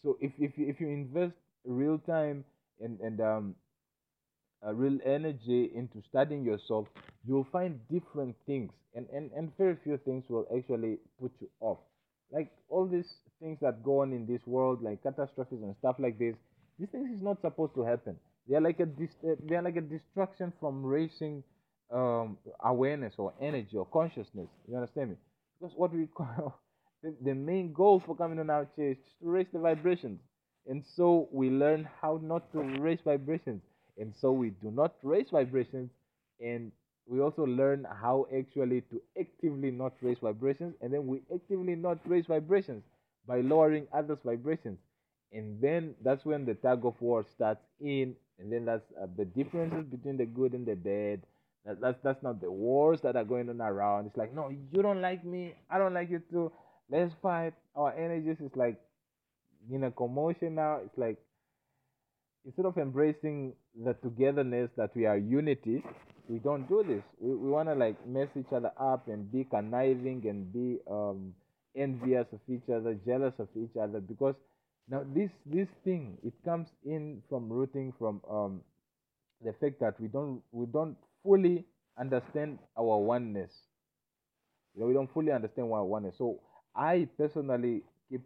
So 0.01 0.17
if, 0.19 0.31
if, 0.39 0.51
if 0.57 0.81
you 0.81 0.89
invest 0.89 1.35
real 1.65 1.97
time 1.99 2.43
and, 2.81 2.99
and 2.99 3.21
um, 3.21 3.55
uh, 4.65 4.73
real 4.73 4.97
energy 5.05 5.71
into 5.75 6.01
studying 6.09 6.43
yourself 6.45 6.87
you'll 7.25 7.47
find 7.51 7.79
different 7.91 8.35
things 8.45 8.71
and, 8.95 9.07
and, 9.13 9.31
and 9.35 9.51
very 9.57 9.77
few 9.83 9.97
things 10.05 10.23
will 10.29 10.47
actually 10.55 10.97
put 11.19 11.31
you 11.39 11.49
off 11.59 11.79
like 12.31 12.51
all 12.69 12.87
these 12.87 13.13
things 13.39 13.57
that 13.61 13.83
go 13.83 14.01
on 14.01 14.13
in 14.13 14.25
this 14.25 14.41
world 14.45 14.81
like 14.81 15.01
catastrophes 15.03 15.59
and 15.61 15.75
stuff 15.79 15.95
like 15.99 16.17
this 16.19 16.35
these 16.79 16.89
things 16.89 17.09
is 17.11 17.21
not 17.21 17.39
supposed 17.41 17.73
to 17.75 17.83
happen 17.83 18.15
they 18.49 18.55
are 18.55 18.61
like 18.61 18.79
a 18.79 18.87
they 19.47 19.55
are 19.55 19.61
like 19.61 19.77
a 19.77 19.81
distraction 19.81 20.51
from 20.59 20.83
raising 20.83 21.43
um, 21.93 22.37
awareness 22.63 23.13
or 23.17 23.33
energy 23.41 23.77
or 23.77 23.85
consciousness. 23.85 24.47
You 24.67 24.75
understand 24.75 25.11
me? 25.11 25.15
Because 25.59 25.75
what 25.77 25.93
we 25.93 26.07
call 26.15 26.59
the, 27.03 27.15
the 27.23 27.33
main 27.33 27.71
goal 27.73 28.01
for 28.05 28.15
coming 28.15 28.39
on 28.39 28.49
our 28.49 28.67
chair 28.75 28.91
is 28.91 28.97
to 29.21 29.29
raise 29.29 29.47
the 29.53 29.59
vibrations. 29.59 30.19
And 30.67 30.83
so 30.95 31.27
we 31.31 31.49
learn 31.49 31.87
how 32.01 32.19
not 32.23 32.51
to 32.53 32.59
raise 32.79 32.99
vibrations. 33.03 33.61
And 33.97 34.13
so 34.15 34.31
we 34.31 34.49
do 34.51 34.71
not 34.71 34.95
raise 35.03 35.29
vibrations. 35.29 35.91
And 36.39 36.71
we 37.05 37.19
also 37.21 37.45
learn 37.45 37.85
how 38.01 38.27
actually 38.35 38.81
to 38.91 39.01
actively 39.19 39.71
not 39.71 39.93
raise 40.01 40.19
vibrations. 40.19 40.75
And 40.81 40.93
then 40.93 41.07
we 41.07 41.21
actively 41.33 41.75
not 41.75 41.99
raise 42.05 42.25
vibrations 42.25 42.83
by 43.27 43.41
lowering 43.41 43.87
others' 43.93 44.19
vibrations. 44.23 44.79
And 45.31 45.59
then 45.61 45.95
that's 46.03 46.25
when 46.25 46.45
the 46.45 46.53
tug 46.55 46.85
of 46.85 46.99
war 47.01 47.25
starts 47.35 47.65
in. 47.79 48.15
And 48.39 48.51
then 48.51 48.65
that's 48.65 48.85
uh, 49.01 49.07
the 49.17 49.25
differences 49.25 49.85
between 49.85 50.17
the 50.17 50.25
good 50.25 50.53
and 50.53 50.65
the 50.65 50.75
bad. 50.75 51.21
That, 51.65 51.79
that's 51.79 51.99
that's 52.03 52.23
not 52.23 52.41
the 52.41 52.51
wars 52.51 53.01
that 53.01 53.15
are 53.15 53.23
going 53.23 53.49
on 53.49 53.61
around. 53.61 54.07
It's 54.07 54.17
like, 54.17 54.33
no, 54.33 54.49
you 54.49 54.81
don't 54.81 55.01
like 55.01 55.23
me. 55.23 55.55
I 55.69 55.77
don't 55.77 55.93
like 55.93 56.09
you 56.09 56.21
too. 56.29 56.51
Let's 56.89 57.13
fight. 57.21 57.53
Our 57.75 57.93
energies 57.93 58.39
is 58.41 58.51
like 58.55 58.79
in 59.71 59.83
a 59.83 59.91
commotion 59.91 60.55
now. 60.55 60.79
It's 60.85 60.97
like 60.97 61.17
instead 62.45 62.65
of 62.65 62.77
embracing 62.77 63.53
the 63.83 63.93
togetherness 63.93 64.69
that 64.77 64.95
we 64.95 65.05
are 65.05 65.17
unity, 65.17 65.83
we 66.27 66.39
don't 66.39 66.67
do 66.67 66.83
this. 66.87 67.03
We, 67.19 67.35
we 67.35 67.49
want 67.49 67.69
to 67.69 67.75
like 67.75 68.05
mess 68.07 68.29
each 68.37 68.51
other 68.53 68.71
up 68.79 69.07
and 69.07 69.31
be 69.31 69.45
conniving 69.45 70.23
and 70.27 70.51
be 70.51 70.79
um, 70.89 71.33
envious 71.75 72.27
of 72.31 72.39
each 72.49 72.69
other, 72.69 72.95
jealous 73.05 73.33
of 73.39 73.47
each 73.55 73.75
other. 73.81 73.99
Because 73.99 74.35
now 74.87 75.03
this 75.15 75.29
this 75.45 75.67
thing 75.83 76.17
it 76.23 76.33
comes 76.45 76.67
in 76.85 77.21
from 77.29 77.49
rooting 77.49 77.93
from 77.97 78.21
um, 78.29 78.61
the 79.43 79.53
fact 79.53 79.79
that 79.79 79.99
we 79.99 80.07
don't 80.07 80.41
we 80.51 80.65
don't 80.65 80.97
fully 81.23 81.65
understand 81.99 82.59
our 82.77 82.97
oneness. 82.97 83.51
You 84.75 84.81
know, 84.81 84.87
we 84.87 84.93
don't 84.93 85.13
fully 85.13 85.31
understand 85.31 85.71
our 85.71 85.83
oneness. 85.85 86.15
So 86.17 86.39
I 86.75 87.07
personally 87.17 87.83
keep 88.09 88.21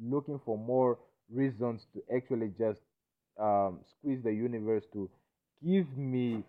looking 0.00 0.40
for 0.44 0.56
more 0.56 0.98
reasons 1.32 1.86
to 1.94 2.02
actually 2.14 2.52
just 2.58 2.80
um, 3.40 3.80
squeeze 3.98 4.22
the 4.22 4.32
universe 4.32 4.84
to 4.92 5.10
give 5.64 5.86
me 5.96 6.42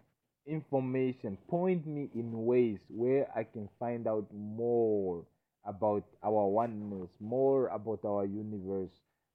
information, 0.47 1.37
point 1.49 1.85
me 1.85 2.09
in 2.15 2.45
ways 2.45 2.79
where 2.89 3.27
I 3.35 3.43
can 3.43 3.69
find 3.79 4.07
out 4.07 4.27
more 4.33 5.23
about 5.65 6.03
our 6.23 6.47
oneness, 6.47 7.09
more 7.19 7.67
about 7.67 7.99
our 8.05 8.25
universe, 8.25 8.89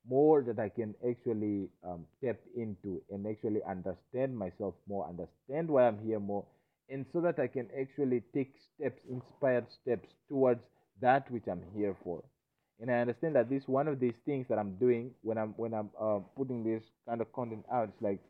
more 0.09 0.43
that 0.43 0.59
I 0.59 0.69
can 0.69 0.95
actually 1.09 1.69
um, 1.85 2.05
tap 2.25 2.37
into 2.57 3.03
and 3.11 3.27
actually 3.27 3.61
understand 3.69 4.37
myself 4.37 4.75
more, 4.89 5.09
understand 5.09 5.69
why 5.69 5.87
I'm 5.87 5.99
here 6.05 6.21
more, 6.21 6.45
and 6.89 7.07
so 7.13 7.21
that 7.21 7.39
I 7.39 7.47
can 7.47 7.69
actually 7.79 8.23
take 8.35 8.55
steps, 8.75 9.01
inspired 9.11 9.67
steps 9.71 10.09
towards 10.29 10.63
that 11.01 11.31
which 11.31 11.45
I'm 11.51 11.63
here 11.75 11.97
for. 12.03 12.23
And 12.81 12.91
I 12.91 12.95
understand 12.95 13.37
that 13.37 13.49
this 13.49 13.67
one 13.67 13.89
of 13.89 14.01
these 14.01 14.17
things 14.27 14.47
that 14.49 14.59
I'm 14.59 14.75
doing 14.77 15.11
when 15.23 15.39
I'm 15.39 15.55
when 15.57 15.73
I'm 15.73 15.91
uh, 16.01 16.19
putting 16.37 16.63
this 16.63 16.83
kind 17.09 17.21
of 17.21 17.33
content 17.33 17.65
out. 17.73 17.89
It's 17.89 18.03
like 18.03 18.21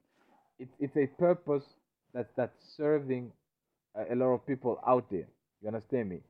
it's 0.59 0.73
it's 0.79 0.97
a 0.97 1.07
purpose 1.19 1.65
that 2.15 2.29
that's 2.37 2.57
serving 2.77 3.33
a, 3.97 4.15
a 4.15 4.17
lot 4.17 4.29
of 4.35 4.47
people 4.47 4.81
out 4.87 5.11
there. 5.11 5.27
You 5.63 5.69
understand 5.69 6.11
me? 6.11 6.21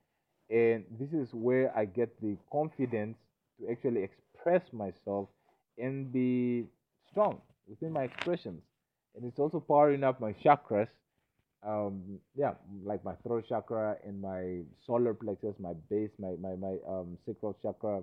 And 0.50 0.84
this 0.98 1.12
is 1.12 1.28
where 1.34 1.76
I 1.76 1.84
get 1.84 2.20
the 2.20 2.36
confidence 2.50 3.16
to 3.60 3.70
actually 3.70 4.02
express 4.04 4.62
myself 4.72 5.28
and 5.78 6.12
be 6.12 6.66
strong 7.10 7.40
within 7.68 7.92
my 7.92 8.04
expressions. 8.04 8.62
And 9.14 9.24
it's 9.24 9.38
also 9.38 9.60
powering 9.60 10.04
up 10.04 10.20
my 10.20 10.32
chakras. 10.44 10.88
Um, 11.62 12.20
yeah, 12.36 12.54
like 12.84 13.04
my 13.04 13.14
throat 13.22 13.44
chakra 13.48 13.96
and 14.04 14.20
my 14.20 14.60
solar 14.86 15.14
plexus, 15.14 15.54
my 15.58 15.72
base, 15.90 16.10
my 16.18 16.32
my 16.40 16.54
my 16.54 16.76
um 16.88 17.18
sacral 17.26 17.56
chakra. 17.62 18.02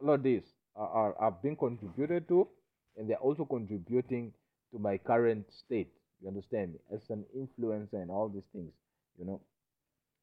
All 0.00 0.10
of 0.14 0.22
these 0.22 0.42
are, 0.76 1.14
are 1.18 1.30
being 1.42 1.56
contributed 1.56 2.26
to, 2.28 2.48
and 2.96 3.08
they're 3.08 3.18
also 3.18 3.44
contributing 3.44 4.32
to 4.72 4.78
my 4.78 4.96
current 4.98 5.46
state. 5.52 5.92
You 6.22 6.28
understand 6.28 6.72
me? 6.74 6.78
As 6.94 7.10
an 7.10 7.24
influencer 7.36 8.00
and 8.00 8.10
all 8.10 8.28
these 8.28 8.46
things, 8.52 8.72
you 9.18 9.24
know, 9.26 9.40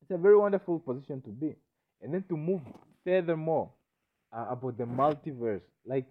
it's 0.02 0.12
a 0.12 0.18
very 0.18 0.38
wonderful 0.38 0.80
position 0.80 1.22
to 1.22 1.30
be. 1.30 1.56
And 2.02 2.14
then 2.14 2.24
to 2.30 2.38
move 2.38 2.62
furthermore 3.04 3.70
uh, 4.36 4.48
about 4.50 4.78
the 4.78 4.86
multiverse, 4.86 5.62
like 5.86 6.06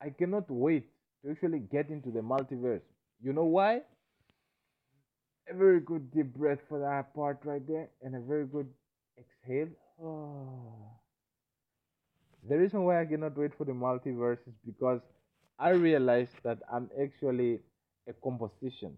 I 0.00 0.10
cannot 0.10 0.50
wait 0.50 0.86
to 1.24 1.30
actually 1.30 1.60
get 1.60 1.90
into 1.90 2.10
the 2.10 2.20
multiverse. 2.20 2.82
You 3.22 3.32
know 3.32 3.44
why? 3.44 3.82
A 5.48 5.54
very 5.54 5.80
good 5.80 6.10
deep 6.12 6.34
breath 6.34 6.60
for 6.68 6.78
that 6.80 7.14
part 7.14 7.38
right 7.44 7.66
there, 7.66 7.88
and 8.02 8.14
a 8.16 8.20
very 8.20 8.46
good 8.46 8.68
exhale. 9.18 9.68
Oh. 10.02 10.98
The 12.48 12.58
reason 12.58 12.84
why 12.84 13.00
I 13.00 13.06
cannot 13.06 13.36
wait 13.36 13.54
for 13.56 13.64
the 13.64 13.72
multiverse 13.72 14.46
is 14.46 14.54
because 14.66 15.00
I 15.58 15.70
realized 15.70 16.36
that 16.42 16.58
I'm 16.72 16.90
actually 17.00 17.60
a 18.08 18.12
composition 18.12 18.96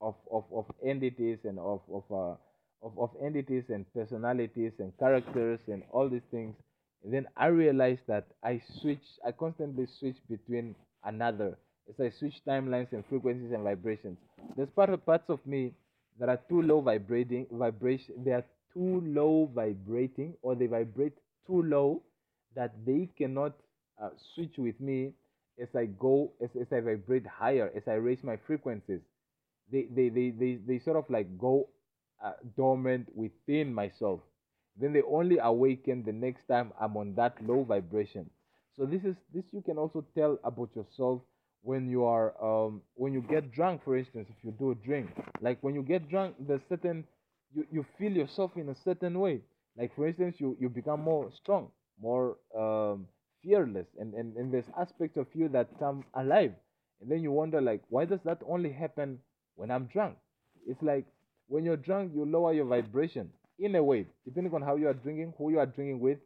of, 0.00 0.16
of, 0.30 0.44
of 0.52 0.66
entities 0.84 1.38
and 1.44 1.58
of 1.58 1.82
of, 1.92 2.04
uh, 2.10 2.36
of 2.82 2.98
of 2.98 3.10
entities 3.22 3.64
and 3.70 3.86
personalities 3.94 4.72
and 4.78 4.96
characters 4.98 5.60
and 5.68 5.82
all 5.92 6.08
these 6.08 6.26
things. 6.30 6.56
And 7.04 7.12
then 7.14 7.26
I 7.36 7.46
realized 7.46 8.02
that 8.08 8.26
I 8.42 8.60
switch, 8.80 9.04
I 9.24 9.32
constantly 9.32 9.86
switch 9.86 10.16
between 10.28 10.74
another. 11.04 11.58
As 11.90 12.00
I 12.00 12.08
switch 12.18 12.40
timelines 12.46 12.92
and 12.92 13.04
frequencies 13.06 13.52
and 13.52 13.64
vibrations. 13.64 14.16
There's 14.56 14.70
part 14.70 14.90
of 14.90 15.04
parts 15.04 15.28
of 15.28 15.44
me 15.46 15.74
that 16.18 16.28
are 16.30 16.40
too 16.48 16.62
low 16.62 16.80
vibrating 16.80 17.46
vibration. 17.50 18.22
They 18.24 18.32
are 18.32 18.44
too 18.72 19.02
low 19.04 19.50
vibrating, 19.54 20.34
or 20.42 20.54
they 20.54 20.66
vibrate 20.66 21.18
too 21.46 21.62
low 21.62 22.02
that 22.54 22.72
they 22.86 23.08
cannot 23.18 23.54
uh, 24.00 24.10
switch 24.34 24.56
with 24.58 24.80
me 24.80 25.14
as 25.60 25.68
I 25.74 25.86
go, 25.86 26.32
as, 26.42 26.50
as 26.60 26.68
I 26.72 26.80
vibrate 26.80 27.26
higher, 27.26 27.70
as 27.76 27.82
I 27.88 27.94
raise 27.94 28.22
my 28.22 28.36
frequencies. 28.46 29.00
They, 29.72 29.86
they, 29.94 30.08
they, 30.08 30.30
they, 30.30 30.58
they 30.66 30.78
sort 30.78 30.96
of 30.96 31.10
like 31.10 31.38
go 31.38 31.68
uh, 32.24 32.32
dormant 32.56 33.08
within 33.14 33.72
myself. 33.74 34.20
Then 34.80 34.92
they 34.92 35.02
only 35.02 35.38
awaken 35.38 36.04
the 36.04 36.12
next 36.12 36.46
time 36.46 36.72
I'm 36.80 36.96
on 36.96 37.14
that 37.16 37.34
low 37.46 37.64
vibration. 37.64 38.30
So 38.76 38.86
this 38.86 39.04
is 39.04 39.16
this 39.34 39.44
you 39.52 39.62
can 39.62 39.78
also 39.78 40.04
tell 40.14 40.38
about 40.44 40.70
yourself 40.74 41.22
when 41.62 41.88
you 41.88 42.04
are 42.04 42.32
um, 42.42 42.82
when 42.94 43.12
you 43.12 43.22
get 43.22 43.52
drunk, 43.52 43.82
for 43.84 43.96
instance, 43.96 44.28
if 44.30 44.44
you 44.44 44.52
do 44.52 44.70
a 44.70 44.74
drink. 44.74 45.10
Like 45.40 45.58
when 45.62 45.74
you 45.74 45.82
get 45.82 46.08
drunk, 46.08 46.36
there's 46.40 46.62
certain 46.68 47.04
you, 47.54 47.66
you 47.70 47.86
feel 47.98 48.12
yourself 48.12 48.52
in 48.56 48.68
a 48.68 48.74
certain 48.84 49.18
way. 49.18 49.40
Like 49.76 49.94
for 49.94 50.06
instance, 50.06 50.36
you, 50.38 50.56
you 50.60 50.68
become 50.68 51.00
more 51.00 51.30
strong, 51.42 51.68
more 52.00 52.36
um, 52.58 53.06
fearless, 53.42 53.86
and, 53.98 54.14
and, 54.14 54.36
and 54.36 54.52
there's 54.52 54.64
aspects 54.78 55.16
of 55.16 55.26
you 55.34 55.48
that 55.48 55.68
come 55.78 56.04
alive. 56.14 56.52
And 57.00 57.10
then 57.10 57.22
you 57.22 57.32
wonder 57.32 57.60
like, 57.60 57.82
why 57.88 58.04
does 58.04 58.20
that 58.24 58.38
only 58.46 58.72
happen 58.72 59.18
when 59.56 59.70
I'm 59.70 59.86
drunk? 59.86 60.16
It's 60.66 60.82
like 60.82 61.06
when 61.48 61.64
you're 61.64 61.76
drunk, 61.76 62.12
you 62.14 62.24
lower 62.24 62.52
your 62.52 62.66
vibration 62.66 63.30
in 63.58 63.74
a 63.74 63.82
way, 63.82 64.06
depending 64.24 64.54
on 64.54 64.62
how 64.62 64.76
you 64.76 64.88
are 64.88 64.94
drinking, 64.94 65.34
who 65.38 65.50
you 65.50 65.58
are 65.58 65.66
drinking 65.66 66.00
with, 66.00 66.18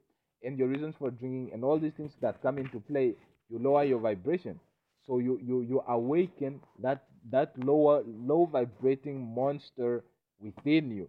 and 0.43 0.59
your 0.59 0.69
reasons 0.69 0.94
for 0.98 1.11
drinking, 1.11 1.51
and 1.52 1.65
all 1.65 1.78
these 1.78 1.93
things 1.97 2.12
that 2.20 2.43
come 2.43 2.59
into 2.59 2.78
play, 2.81 3.15
you 3.48 3.59
lower 3.59 3.85
your 3.85 3.98
vibration. 3.98 4.59
So 5.06 5.18
you 5.18 5.39
you 5.43 5.60
you 5.62 5.82
awaken 5.89 6.60
that 6.81 7.05
that 7.31 7.52
lower 7.59 8.02
low 8.06 8.47
vibrating 8.47 9.35
monster 9.35 10.05
within 10.40 10.90
you. 10.90 11.09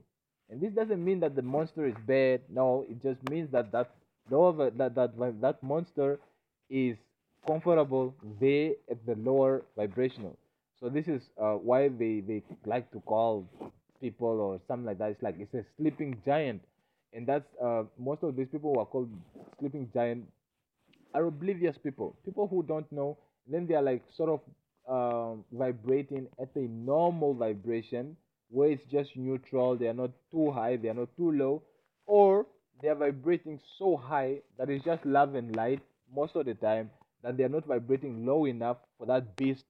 And 0.49 0.61
this 0.61 0.73
doesn't 0.73 1.03
mean 1.03 1.19
that 1.21 1.35
the 1.35 1.41
monster 1.41 1.85
is 1.85 1.95
bad. 2.05 2.41
No, 2.49 2.85
it 2.89 3.01
just 3.01 3.27
means 3.29 3.51
that 3.51 3.71
that 3.71 3.91
lower 4.29 4.69
that 4.71 4.95
that 4.95 5.17
that 5.41 5.63
monster 5.63 6.19
is 6.69 6.97
comfortable 7.47 8.13
there 8.39 8.73
at 8.89 9.05
the 9.05 9.15
lower 9.15 9.63
vibrational. 9.75 10.37
So 10.79 10.89
this 10.89 11.07
is 11.07 11.21
uh, 11.41 11.53
why 11.53 11.87
they, 11.87 12.19
they 12.19 12.43
like 12.65 12.91
to 12.91 12.99
call 13.01 13.47
people 14.01 14.27
or 14.27 14.59
something 14.67 14.85
like 14.85 14.97
that. 14.99 15.11
It's 15.11 15.23
like 15.23 15.35
it's 15.39 15.53
a 15.53 15.63
sleeping 15.77 16.21
giant, 16.25 16.61
and 17.13 17.25
that's 17.25 17.47
uh, 17.63 17.83
most 17.97 18.23
of 18.23 18.35
these 18.35 18.47
people 18.51 18.73
who 18.73 18.79
are 18.79 18.85
called 18.85 19.09
sleeping 19.59 19.89
giant 19.93 20.25
are 21.13 21.25
oblivious 21.25 21.77
people, 21.77 22.15
people 22.25 22.47
who 22.47 22.63
don't 22.63 22.91
know. 22.91 23.17
Then 23.47 23.67
they 23.67 23.75
are 23.75 23.81
like 23.81 24.03
sort 24.15 24.29
of 24.29 24.41
um, 24.87 25.43
vibrating 25.51 26.27
at 26.39 26.49
a 26.55 26.67
normal 26.67 27.33
vibration 27.33 28.15
where 28.49 28.69
it's 28.71 28.85
just 28.91 29.15
neutral. 29.15 29.75
They 29.77 29.87
are 29.87 29.93
not 29.93 30.11
too 30.31 30.51
high, 30.51 30.77
they 30.77 30.89
are 30.89 30.93
not 30.93 31.15
too 31.17 31.31
low, 31.31 31.63
or 32.05 32.45
they 32.81 32.89
are 32.89 32.95
vibrating 32.95 33.59
so 33.77 33.95
high 33.97 34.41
that 34.57 34.69
it's 34.69 34.85
just 34.85 35.05
love 35.05 35.35
and 35.35 35.55
light 35.55 35.81
most 36.13 36.35
of 36.35 36.45
the 36.45 36.53
time 36.55 36.89
that 37.23 37.37
they 37.37 37.43
are 37.43 37.49
not 37.49 37.65
vibrating 37.65 38.25
low 38.25 38.45
enough 38.45 38.77
for 38.97 39.05
that 39.07 39.35
beast 39.35 39.65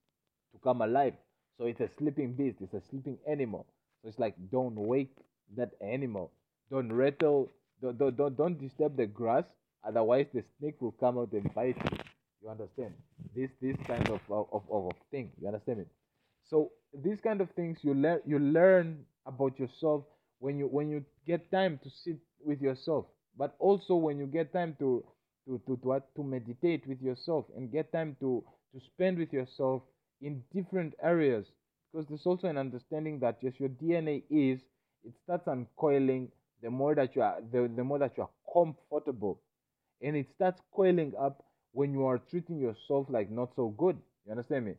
to 0.53 0.59
come 0.59 0.81
alive. 0.81 1.13
So 1.57 1.65
it's 1.65 1.79
a 1.79 1.89
sleeping 1.97 2.33
beast, 2.33 2.57
it's 2.61 2.73
a 2.73 2.81
sleeping 2.89 3.17
animal. 3.27 3.65
So 4.01 4.09
it's 4.09 4.19
like 4.19 4.35
don't 4.51 4.75
wake 4.75 5.15
that 5.55 5.71
animal. 5.81 6.31
Don't 6.69 6.91
rattle 6.91 7.49
don't 7.81 7.97
don't, 8.17 8.35
don't 8.37 8.59
disturb 8.59 8.97
the 8.97 9.05
grass, 9.05 9.45
otherwise 9.83 10.27
the 10.33 10.43
snake 10.59 10.81
will 10.81 10.91
come 10.93 11.17
out 11.17 11.31
and 11.33 11.53
bite 11.53 11.77
you. 11.91 11.97
You 12.45 12.51
understand? 12.51 12.93
This 13.35 13.49
this 13.59 13.75
kind 13.87 14.07
of 14.09 14.21
of, 14.29 14.47
of, 14.53 14.63
of 14.69 14.91
thing. 15.09 15.31
You 15.41 15.47
understand 15.47 15.79
it? 15.79 15.87
So 16.47 16.71
these 16.93 17.19
kind 17.23 17.41
of 17.41 17.49
things 17.55 17.79
you 17.81 17.95
learn 17.95 18.21
you 18.25 18.37
learn 18.37 19.03
about 19.25 19.57
yourself 19.59 20.03
when 20.39 20.59
you 20.59 20.67
when 20.67 20.89
you 20.89 21.03
get 21.25 21.49
time 21.51 21.79
to 21.83 21.89
sit 22.03 22.17
with 22.43 22.61
yourself 22.61 23.07
but 23.37 23.55
also 23.59 23.95
when 23.95 24.19
you 24.19 24.27
get 24.27 24.53
time 24.53 24.75
to 24.79 25.03
to 25.47 25.59
to 25.67 25.75
to, 25.75 25.87
what, 25.87 26.15
to 26.15 26.23
meditate 26.23 26.87
with 26.87 27.01
yourself 27.01 27.45
and 27.57 27.71
get 27.71 27.91
time 27.91 28.15
to 28.19 28.43
to 28.73 28.79
spend 28.93 29.17
with 29.17 29.33
yourself 29.33 29.81
in 30.21 30.43
different 30.53 30.93
areas 31.01 31.47
because 31.91 32.07
there's 32.07 32.25
also 32.25 32.47
an 32.47 32.57
understanding 32.57 33.19
that 33.19 33.37
yes 33.41 33.53
your 33.57 33.69
dna 33.69 34.23
is 34.29 34.59
it 35.03 35.13
starts 35.23 35.47
uncoiling 35.47 36.29
the 36.61 36.69
more 36.69 36.95
that 36.95 37.15
you 37.15 37.23
are 37.23 37.39
the, 37.51 37.69
the 37.75 37.83
more 37.83 37.99
that 37.99 38.13
you 38.17 38.23
are 38.23 38.29
comfortable 38.53 39.41
and 40.01 40.15
it 40.15 40.27
starts 40.35 40.61
coiling 40.71 41.11
up 41.19 41.44
when 41.75 41.93
you 41.93 42.05
are 42.07 42.19
treating 42.31 42.59
yourself 42.59 43.07
like 43.09 43.29
not 43.31 43.51
so 43.55 43.69
good. 43.69 43.97
You 44.25 44.31
understand 44.33 44.65
me? 44.65 44.75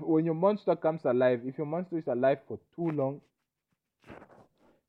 When 0.00 0.24
your 0.24 0.34
monster 0.34 0.76
comes 0.76 1.04
alive 1.04 1.42
if 1.44 1.58
your 1.58 1.66
monster 1.66 1.98
is 1.98 2.06
alive 2.06 2.38
for 2.48 2.58
too 2.74 2.90
long 2.92 3.20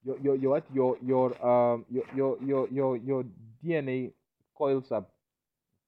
your 0.05 0.17
your 0.19 0.35
your 0.35 0.51
what? 0.51 0.65
Your 0.73 0.97
your 1.05 1.45
um 1.45 1.85
your 1.91 2.03
your 2.15 2.37
your 2.43 2.67
your, 2.69 2.97
your 2.97 3.25
dna 3.63 4.11
coils 4.57 4.91
up 4.91 5.11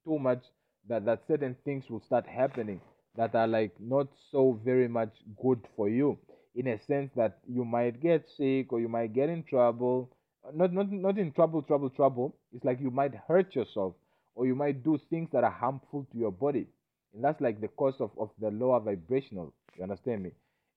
too 0.05 0.19
much 0.19 0.43
that 0.87 1.05
that 1.05 1.21
certain 1.27 1.55
things 1.65 1.89
will 1.89 2.01
start 2.05 2.27
happening 2.27 2.81
that 3.15 3.35
are 3.35 3.47
like 3.47 3.73
not 3.79 4.07
so 4.31 4.59
very 4.63 4.87
much 4.87 5.13
good 5.41 5.59
for 5.75 5.89
you. 5.89 6.17
In 6.55 6.67
a 6.67 6.79
sense 6.85 7.11
that 7.15 7.39
you 7.47 7.63
might 7.65 8.01
get 8.01 8.25
sick 8.37 8.73
or 8.73 8.79
you 8.79 8.89
might 8.89 9.13
get 9.13 9.29
in 9.29 9.43
trouble. 9.43 10.09
Not 10.53 10.73
not 10.73 10.91
not 10.91 11.17
in 11.17 11.31
trouble 11.31 11.61
trouble 11.61 11.89
trouble. 11.89 12.35
It's 12.53 12.65
like 12.65 12.79
you 12.81 12.91
might 12.91 13.13
hurt 13.27 13.55
yourself 13.55 13.95
or 14.39 14.45
you 14.47 14.55
might 14.55 14.85
do 14.85 14.97
things 15.09 15.29
that 15.33 15.43
are 15.43 15.51
harmful 15.51 16.07
to 16.13 16.17
your 16.17 16.31
body. 16.31 16.65
And 17.13 17.21
that's 17.21 17.41
like 17.41 17.59
the 17.59 17.67
cause 17.67 17.95
of, 17.99 18.11
of 18.17 18.29
the 18.39 18.49
lower 18.51 18.79
vibrational 18.79 19.53
you 19.75 19.83
understand 19.83 20.23
me? 20.23 20.31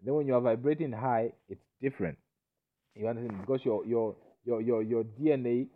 Then 0.04 0.14
when 0.14 0.26
you 0.26 0.34
are 0.34 0.40
vibrating 0.40 0.92
high 0.92 1.32
it's 1.48 1.62
different. 1.80 2.18
You 2.94 3.08
understand? 3.08 3.40
Because 3.40 3.64
your 3.64 3.84
your 3.86 4.16
your 4.44 4.60
your, 4.60 4.82
your 4.82 5.04
dna 5.04 5.68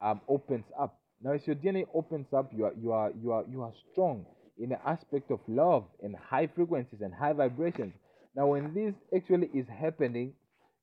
um 0.00 0.20
opens 0.28 0.64
up. 0.78 0.98
Now 1.22 1.32
as 1.32 1.46
your 1.46 1.56
dna 1.56 1.86
opens 1.94 2.26
up 2.32 2.50
you 2.56 2.64
are 2.64 2.72
you 2.80 2.92
are 2.92 3.12
you 3.22 3.32
are 3.32 3.44
you 3.50 3.62
are 3.62 3.72
strong 3.92 4.24
in 4.58 4.70
the 4.70 4.88
aspect 4.88 5.30
of 5.30 5.40
love 5.48 5.84
and 6.02 6.16
high 6.16 6.46
frequencies 6.46 7.00
and 7.02 7.12
high 7.12 7.34
vibrations. 7.34 7.92
Now 8.34 8.48
when 8.48 8.72
this 8.74 8.94
actually 9.14 9.50
is 9.54 9.66
happening 9.68 10.32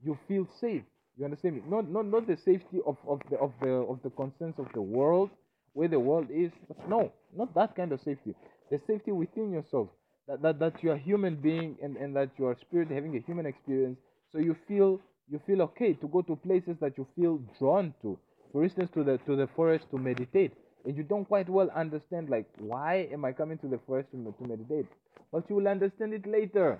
you 0.03 0.17
feel 0.27 0.47
safe. 0.59 0.83
You 1.17 1.25
understand 1.25 1.55
me? 1.55 1.63
Not 1.67 1.89
not 1.89 2.05
not 2.05 2.27
the 2.27 2.37
safety 2.37 2.79
of 2.85 2.97
of 3.07 3.21
the 3.29 3.37
of 3.37 3.51
the 3.61 3.69
of 3.69 3.99
the 4.03 4.11
concerns 4.11 4.55
of 4.59 4.67
the 4.73 4.81
world 4.81 5.31
where 5.73 5.87
the 5.87 5.99
world 5.99 6.27
is. 6.31 6.51
But 6.67 6.87
no 6.89 7.11
not 7.35 7.53
that 7.55 7.75
kind 7.75 7.91
of 7.91 8.01
safety. 8.01 8.35
The 8.69 8.79
safety 8.87 9.11
within 9.11 9.51
yourself. 9.51 9.89
That 10.27 10.41
that, 10.41 10.59
that 10.59 10.83
you're 10.83 10.95
a 10.95 10.97
human 11.09 11.35
being 11.35 11.77
and 11.81 11.97
and 11.97 12.15
that 12.15 12.29
you 12.37 12.45
are 12.47 12.55
spirit 12.55 12.89
having 12.89 13.15
a 13.15 13.19
human 13.19 13.45
experience. 13.45 13.99
So 14.31 14.39
you 14.39 14.55
feel 14.67 14.99
you 15.29 15.39
feel 15.47 15.61
okay 15.63 15.93
to 15.93 16.07
go 16.07 16.21
to 16.23 16.35
places 16.35 16.77
that 16.81 16.97
you 16.97 17.07
feel 17.15 17.37
drawn 17.59 17.93
to. 18.01 18.17
For 18.51 18.63
instance 18.63 18.91
to 18.95 19.03
the 19.03 19.17
to 19.19 19.35
the 19.35 19.47
forest 19.47 19.85
to 19.91 19.97
meditate. 19.97 20.53
And 20.85 20.97
you 20.97 21.03
don't 21.03 21.25
quite 21.25 21.47
well 21.49 21.69
understand 21.75 22.29
like 22.29 22.47
why 22.57 23.07
am 23.11 23.23
i 23.25 23.31
coming 23.31 23.57
to 23.59 23.67
the 23.67 23.77
forest 23.85 24.09
to, 24.11 24.17
to 24.39 24.47
meditate? 24.47 24.87
But 25.31 25.49
you 25.49 25.55
will 25.55 25.67
understand 25.67 26.13
it 26.13 26.25
later. 26.27 26.79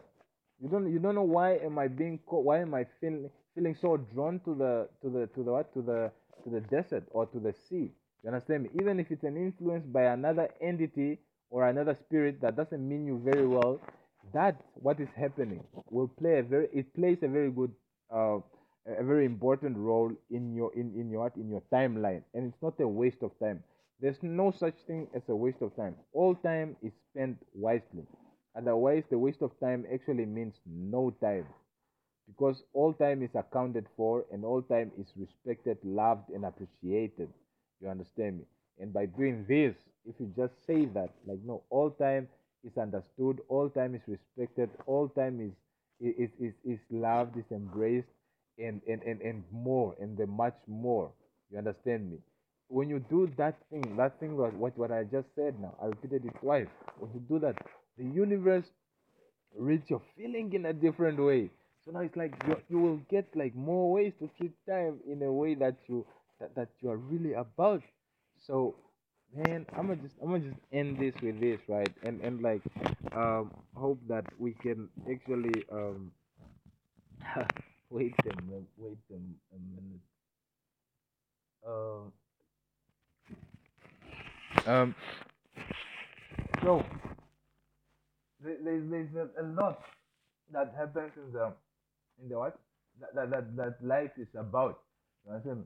You 0.61 0.69
don't 0.69 0.91
you 0.91 0.99
don't 0.99 1.15
know 1.15 1.23
why 1.38 1.53
am 1.57 1.77
i 1.80 1.88
being 1.88 2.19
co- 2.27 2.39
why 2.39 2.59
am 2.59 2.73
i 2.73 2.85
feeling 2.99 3.30
feeling 3.55 3.76
so 3.76 3.97
drawn 3.97 4.39
to 4.41 4.55
the 4.55 4.89
to 5.01 5.09
the 5.09 5.27
to 5.35 5.43
the 5.43 5.51
what? 5.51 5.73
To 5.73 5.81
the 5.81 6.11
to 6.43 6.49
the 6.49 6.61
desert 6.61 7.03
or 7.11 7.26
to 7.27 7.39
the 7.39 7.53
sea 7.53 7.91
you 8.23 8.30
understand 8.30 8.64
me? 8.64 8.69
Even 8.80 8.99
if 8.99 9.11
it's 9.11 9.23
an 9.23 9.38
influence 9.38 9.85
by 9.85 10.03
another 10.03 10.49
entity 10.61 11.19
or 11.49 11.68
another 11.68 11.95
spirit 11.95 12.41
that 12.41 12.56
doesn't 12.56 12.88
mean 12.88 13.06
you 13.06 13.22
very 13.23 13.48
well 13.48 13.80
that 14.34 14.56
what 14.76 14.99
is 14.99 15.10
happening 15.15 15.64
will 15.89 16.07
play 16.07 16.39
a 16.39 16.43
very 16.43 16.68
it 16.73 16.93
plays 16.93 17.18
a 17.23 17.27
very 17.27 17.52
good 17.52 17.72
uh, 18.14 18.38
a 18.88 19.03
very 19.03 19.26
important 19.26 19.77
role 19.77 20.11
in 20.30 20.56
your 20.56 20.73
in, 20.73 20.93
in 20.95 21.10
your 21.10 21.31
in 21.35 21.49
your 21.49 21.61
timeline. 21.72 22.23
And 22.34 22.48
it's 22.48 22.61
not 22.61 22.80
a 22.80 22.88
waste 22.88 23.22
of 23.22 23.31
time. 23.39 23.64
There's 23.99 24.22
no 24.23 24.52
such 24.52 24.76
thing 24.88 25.07
as 25.15 25.22
a 25.30 25.35
waste 25.35 25.61
of 25.61 25.76
time. 25.76 25.95
All 26.14 26.35
time 26.35 26.76
is 26.81 26.93
spent 27.11 27.38
wisely. 27.53 28.06
Otherwise 28.57 29.03
the 29.10 29.18
waste 29.18 29.41
of 29.41 29.52
time 29.60 29.85
actually 29.93 30.26
means 30.26 30.56
no 30.65 31.11
time. 31.22 31.45
Because 32.27 32.64
all 32.73 32.93
time 32.93 33.22
is 33.23 33.35
accounted 33.35 33.85
for 33.98 34.26
and 34.31 34.45
all 34.45 34.61
time 34.61 34.91
is 34.98 35.07
respected 35.18 35.77
loved 35.84 36.30
and 36.30 36.45
appreciated 36.45 37.30
you 37.82 37.90
understand 37.90 38.40
me? 38.40 38.45
And 38.80 38.94
by 38.94 39.06
doing 39.06 39.45
this 39.48 39.76
if 40.06 40.16
you 40.20 40.32
just 40.36 40.53
say 40.66 40.86
that 40.86 41.10
like 41.28 41.40
no 41.45 41.62
all 41.70 41.91
time 41.91 42.28
is 42.64 42.78
understood 42.78 43.40
all 43.49 43.70
time 43.70 43.95
is 43.95 44.02
respected 44.08 44.70
all 44.88 45.08
time 45.10 45.40
is 45.41 45.53
is 46.18 46.30
is, 46.40 46.53
is 46.66 46.80
loved 46.90 47.38
is 47.38 47.45
embraced 47.52 48.08
and, 48.58 48.82
and 48.88 49.02
and 49.03 49.22
and 49.22 49.44
more 49.52 49.95
and 49.99 50.18
the 50.18 50.28
much 50.28 50.58
more. 50.68 51.12
You 51.52 51.58
understand 51.60 52.10
me? 52.12 52.18
When 52.68 52.90
you 52.90 52.99
do 53.10 53.30
that 53.38 53.56
thing 53.70 53.95
that 53.98 54.20
thing 54.20 54.38
was 54.38 54.53
what 54.58 54.78
what 54.78 54.91
i 54.91 55.03
just 55.03 55.28
said 55.36 55.60
now 55.60 55.76
i 55.82 55.86
repeated 55.88 56.26
it 56.26 56.36
twice. 56.40 56.68
When 56.99 57.12
you 57.14 57.20
do 57.28 57.40
that 57.40 57.56
the 57.98 58.06
universe 58.06 58.66
reads 59.58 59.90
your 59.90 60.02
feeling 60.18 60.53
in 60.53 60.66
a 60.66 60.74
different 60.74 61.20
way. 61.20 61.49
So 61.86 61.91
now 61.91 62.02
it's 62.02 62.16
like 62.16 62.34
you, 62.48 62.56
you 62.70 62.80
will 62.80 62.98
get 63.10 63.28
like 63.36 63.56
more 63.56 63.91
ways 63.91 64.14
to 64.20 64.30
treat 64.38 64.53
time 64.68 64.99
in 65.08 65.22
a 65.24 65.32
way 65.32 65.56
that 65.56 65.78
you 65.88 66.06
that, 66.41 66.55
that 66.55 66.69
you 66.81 66.91
are 66.91 66.97
really 66.97 67.34
about 67.34 67.84
so 68.47 68.76
man 69.35 69.65
i'm 69.77 69.88
gonna 69.88 70.01
just 70.01 70.15
i'm 70.23 70.30
gonna 70.31 70.49
just 70.51 70.61
end 70.73 70.99
this 70.99 71.15
with 71.23 71.39
this 71.41 71.61
right? 71.69 71.93
And 72.03 72.22
and 72.22 72.41
like 72.41 72.63
um 73.13 73.51
hope 73.76 73.99
that 74.09 74.26
we 74.39 74.53
can 74.53 74.89
actually 75.11 75.63
um 75.72 76.11
wait 77.89 78.15
a 78.26 78.41
minute 78.43 78.68
wait 78.77 78.97
a, 79.11 79.15
a 79.15 79.57
minute. 79.59 80.01
Um 81.65 82.11
um 84.65 84.95
so 86.63 86.84
there- 88.39 88.57
there's 88.63 88.89
there's 88.89 89.15
a, 89.38 89.43
lot 89.43 89.84
that 90.51 90.73
happens 90.76 91.11
in 91.18 91.31
the 91.34 91.53
in 92.22 92.30
the 92.30 92.38
what 92.39 92.59
that 92.99 93.13
that 93.15 93.30
that, 93.31 93.55
that 93.57 93.84
life 93.85 94.11
is 94.18 94.30
about. 94.35 94.81
You 95.26 95.34
understand 95.34 95.65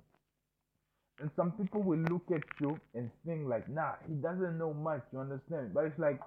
and 1.19 1.31
some 1.35 1.51
people 1.53 1.81
will 1.81 1.99
look 2.11 2.25
at 2.33 2.43
you 2.59 2.79
and 2.93 3.09
think 3.25 3.47
like 3.47 3.67
nah 3.69 3.93
he 4.07 4.15
doesn't 4.15 4.57
know 4.57 4.73
much 4.73 5.01
you 5.13 5.19
understand? 5.19 5.73
But 5.73 5.85
it's 5.85 5.99
like 5.99 6.19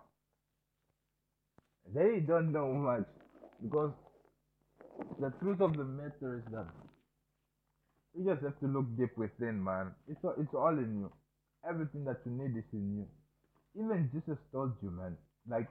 they 1.94 2.20
don't 2.27 2.52
know 2.52 2.73
much 2.73 3.06
because 3.62 3.93
the 5.20 5.31
truth 5.40 5.60
of 5.60 5.77
the 5.77 5.85
matter 5.85 6.43
is 6.43 6.52
that 6.52 6.66
you 8.16 8.24
just 8.24 8.43
have 8.43 8.59
to 8.60 8.66
look 8.66 8.86
deep 8.98 9.16
within 9.16 9.62
man. 9.62 9.93
It's 10.09 10.19
all, 10.24 10.35
it's 10.40 10.55
all 10.55 10.77
in 10.77 11.01
you. 11.01 11.12
Everything 11.69 12.05
that 12.05 12.20
you 12.24 12.32
need 12.32 12.56
is 12.59 12.65
in 12.73 12.97
you. 13.05 13.06
Even 13.77 14.10
jesus 14.12 14.39
told 14.52 14.73
you 14.82 14.90
man 14.90 15.16
like 15.48 15.69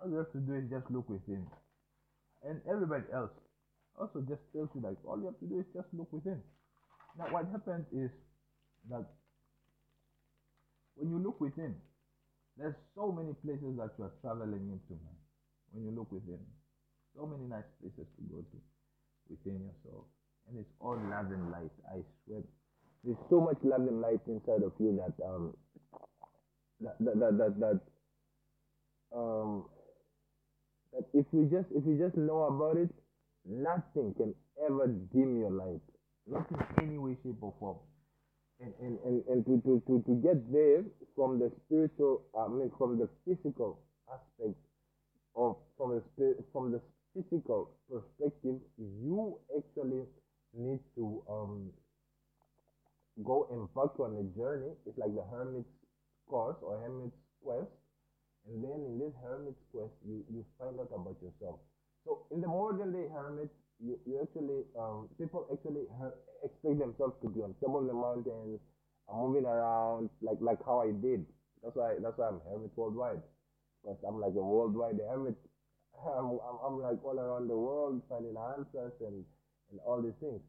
all 0.00 0.10
you 0.10 0.16
have 0.16 0.32
to 0.32 0.38
do 0.38 0.54
is 0.54 0.64
just 0.70 0.90
look 0.90 1.08
within. 1.08 1.46
And 2.44 2.60
everybody 2.70 3.04
else 3.14 3.32
also 3.98 4.20
just 4.28 4.42
tells 4.52 4.68
you 4.74 4.82
like 4.82 4.98
all 5.06 5.18
you 5.18 5.26
have 5.26 5.40
to 5.40 5.46
do 5.46 5.58
is 5.60 5.66
just 5.74 5.88
look 5.94 6.12
within 6.12 6.40
now 7.18 7.26
what 7.32 7.46
happens 7.52 7.86
is 7.92 8.10
that 8.90 9.06
when 10.96 11.10
you 11.10 11.18
look 11.18 11.40
within 11.40 11.74
there's 12.58 12.74
so 12.94 13.12
many 13.12 13.34
places 13.44 13.76
that 13.76 13.90
you 13.98 14.04
are 14.04 14.12
traveling 14.22 14.64
into 14.72 14.96
man. 15.04 15.16
When 15.72 15.84
you 15.84 15.90
look 15.92 16.10
within 16.10 16.40
so 17.16 17.26
many 17.26 17.44
nice 17.48 17.68
places 17.80 18.06
to 18.16 18.22
go 18.32 18.40
to 18.40 18.58
within 19.28 19.60
yourself. 19.60 20.04
And 20.48 20.58
it's 20.58 20.72
all 20.80 20.96
love 21.10 21.32
and 21.32 21.50
light 21.50 21.72
i 21.90 22.00
swear. 22.24 22.42
There's 23.04 23.18
so 23.30 23.40
much 23.40 23.58
love 23.62 23.80
and 23.82 24.00
light 24.00 24.20
inside 24.26 24.62
of 24.64 24.72
you 24.78 24.98
that 25.00 25.24
um 25.24 25.54
that 26.80 26.96
that 27.00 27.18
that 27.20 27.38
that, 27.38 27.60
that 27.60 27.80
um 29.16 29.64
that 30.92 31.04
if 31.14 31.26
you 31.32 31.48
just 31.52 31.68
if 31.74 31.84
you 31.86 31.98
just 31.98 32.16
know 32.16 32.44
about 32.44 32.76
it 32.78 32.90
nothing 33.46 34.14
can 34.16 34.34
ever 34.66 34.86
dim 35.12 35.38
your 35.40 35.50
light 35.50 35.82
not 36.26 36.46
in 36.50 36.84
any 36.84 36.98
way 36.98 37.16
shape 37.22 37.38
or 37.42 37.54
form. 37.60 37.76
And 38.60 38.72
and 38.80 38.98
and, 39.04 39.24
and 39.28 39.46
to, 39.46 39.60
to 39.66 39.82
to 39.86 40.02
to 40.06 40.14
get 40.22 40.52
there 40.52 40.84
from 41.16 41.38
the 41.38 41.52
spiritual 41.66 42.22
i 42.38 42.48
mean 42.48 42.70
from 42.78 42.98
the 42.98 43.08
physical 43.26 43.80
aspect 44.12 44.56
of 45.36 45.56
from 45.76 46.02
the 46.18 46.36
from 46.52 46.72
the 46.72 46.80
physical 47.14 47.70
perspective 47.90 48.60
you 48.78 49.38
actually 49.56 50.04
need 50.54 50.80
to 50.96 51.22
um 51.30 51.70
go 53.24 53.48
embark 53.52 53.98
on 54.00 54.16
a 54.16 54.24
journey. 54.38 54.72
It's 54.86 54.98
like 54.98 55.14
the 55.14 55.24
hermit's 55.30 55.68
course 56.28 56.56
or 56.62 56.78
hermit's 56.80 57.16
quest. 57.42 57.70
And 58.48 58.62
then 58.62 58.78
in 58.86 58.98
this 58.98 59.14
hermit's 59.22 59.60
quest 59.72 59.92
you 60.06 60.24
you 60.32 60.44
find 60.58 60.78
out 60.80 60.90
about 60.94 61.16
yourself. 61.22 61.60
So 62.04 62.26
in 62.30 62.40
the 62.40 62.48
modern 62.48 62.92
day 62.92 63.08
hermit 63.12 63.50
you, 63.82 63.98
you 64.06 64.20
actually 64.22 64.64
um 64.78 65.08
people 65.18 65.46
actually 65.52 65.84
expect 66.44 66.78
themselves 66.78 67.14
to 67.22 67.28
be 67.28 67.40
on 67.42 67.54
top 67.60 67.76
of 67.76 67.86
the 67.86 67.92
mountains 67.94 68.60
uh, 69.08 69.16
moving 69.16 69.44
around 69.44 70.10
like 70.22 70.38
like 70.40 70.58
how 70.64 70.80
i 70.80 70.90
did. 70.90 71.24
That's 71.62 71.76
why 71.76 71.94
that's 72.02 72.16
why 72.18 72.28
i'm 72.28 72.40
hermit 72.48 72.72
worldwide. 72.76 73.22
Because 73.82 73.98
i'm 74.06 74.20
like 74.20 74.34
a 74.36 74.42
worldwide 74.44 74.98
hermit. 75.08 75.36
I'm, 75.96 76.38
I'm, 76.40 76.58
I'm 76.64 76.76
like 76.80 77.02
all 77.04 77.18
around 77.18 77.48
the 77.48 77.56
world 77.56 78.02
finding 78.08 78.36
answers 78.36 78.92
and 79.00 79.24
and 79.70 79.80
all 79.84 80.00
these 80.00 80.16
things, 80.20 80.40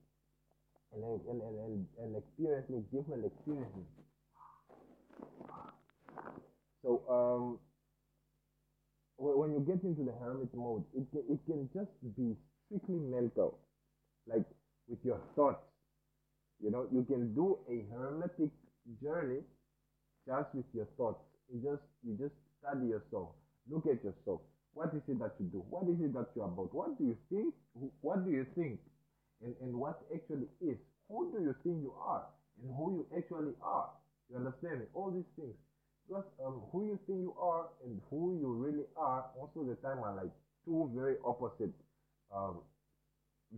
and 0.93 1.03
and 1.03 1.41
and, 1.41 1.55
and, 1.65 1.85
and 2.01 2.15
experiencing 2.15 2.85
different 2.93 3.25
experiences. 3.25 3.87
So 6.83 7.01
um, 7.09 7.59
when 9.17 9.51
you 9.51 9.59
get 9.59 9.83
into 9.83 10.03
the 10.03 10.13
hermit 10.23 10.53
mode, 10.53 10.83
it 10.95 11.09
can, 11.11 11.23
it 11.29 11.39
can 11.45 11.69
just 11.73 11.91
be 12.15 12.35
strictly 12.67 12.99
mental, 12.99 13.57
like 14.27 14.45
with 14.87 14.99
your 15.03 15.19
thoughts. 15.35 15.63
You 16.61 16.71
know, 16.71 16.87
you 16.91 17.03
can 17.03 17.33
do 17.33 17.57
a 17.69 17.85
hermetic 17.93 18.49
journey 19.01 19.41
just 20.27 20.53
with 20.53 20.65
your 20.73 20.87
thoughts. 20.97 21.21
You 21.53 21.61
just 21.63 21.83
you 22.03 22.17
just 22.17 22.35
study 22.59 22.87
yourself, 22.87 23.29
look 23.69 23.85
at 23.85 24.03
yourself. 24.03 24.41
What 24.73 24.93
is 24.93 25.01
it 25.07 25.19
that 25.19 25.33
you 25.39 25.47
do? 25.47 25.63
What 25.69 25.89
is 25.89 25.97
it 26.01 26.13
that 26.13 26.27
you're 26.35 26.45
about? 26.45 26.73
What 26.73 26.97
do 26.97 27.05
you 27.05 27.17
think? 27.29 27.53
What 28.01 28.25
do 28.25 28.31
you 28.31 28.45
think? 28.55 28.79
And 29.43 29.55
and 29.61 29.73
what 29.73 29.99
actually 30.13 30.47
is? 30.61 30.77
Who 31.09 31.31
do 31.31 31.43
you 31.43 31.55
think 31.63 31.81
you 31.81 31.93
are? 32.01 32.25
And 32.61 32.73
who 32.75 33.01
you 33.01 33.07
actually 33.17 33.53
are? 33.63 33.89
You 34.29 34.37
understand 34.37 34.79
me? 34.81 34.85
All 34.93 35.11
these 35.11 35.29
things. 35.37 35.55
Because 36.07 36.25
um, 36.45 36.61
who 36.71 36.85
you 36.85 36.99
think 37.07 37.19
you 37.19 37.33
are 37.39 37.67
and 37.85 37.99
who 38.09 38.37
you 38.39 38.47
really 38.51 38.85
are, 38.95 39.25
most 39.39 39.51
of 39.55 39.67
the 39.67 39.75
time 39.83 39.99
are 40.03 40.15
like 40.15 40.31
two 40.65 40.89
very 40.95 41.15
opposite 41.25 41.73
um, 42.35 42.59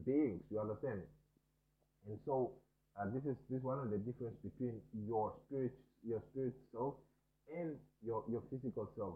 beings. 0.06 0.42
You 0.52 0.60
understand? 0.62 1.02
And 2.08 2.18
so 2.26 2.52
uh, 3.00 3.06
this 3.14 3.24
is 3.26 3.38
this 3.50 3.64
one 3.64 3.80
of 3.80 3.92
the 3.92 3.98
difference 3.98 4.36
between 4.44 4.82
your 5.08 5.34
spirit 5.48 5.74
your 6.08 6.22
spirit 6.32 6.54
self 6.74 6.96
and 7.54 7.76
your 8.06 8.24
your 8.30 8.44
physical 8.50 8.90
self, 8.98 9.16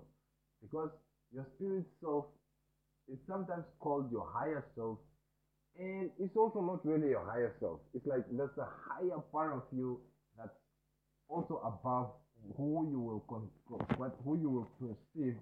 because 0.61 0.89
your 1.34 1.47
spirit 1.55 1.85
self 2.01 2.25
is 3.11 3.17
sometimes 3.27 3.65
called 3.80 4.11
your 4.11 4.27
higher 4.34 4.65
self, 4.75 4.97
and 5.80 6.09
it's 6.19 6.35
also 6.35 6.61
not 6.61 6.85
really 6.85 7.09
your 7.09 7.25
higher 7.25 7.55
self. 7.59 7.80
It's 7.93 8.05
like 8.05 8.23
there's 8.31 8.57
a 8.57 8.67
higher 8.89 9.19
part 9.31 9.53
of 9.53 9.63
you 9.75 9.99
that's 10.38 10.55
also 11.30 11.61
above 11.65 12.11
who 12.57 12.88
you 12.91 12.99
will 12.99 13.23
con- 13.30 13.49
what 13.97 14.15
who 14.25 14.39
you 14.39 14.49
will 14.49 14.69
perceive 14.80 15.35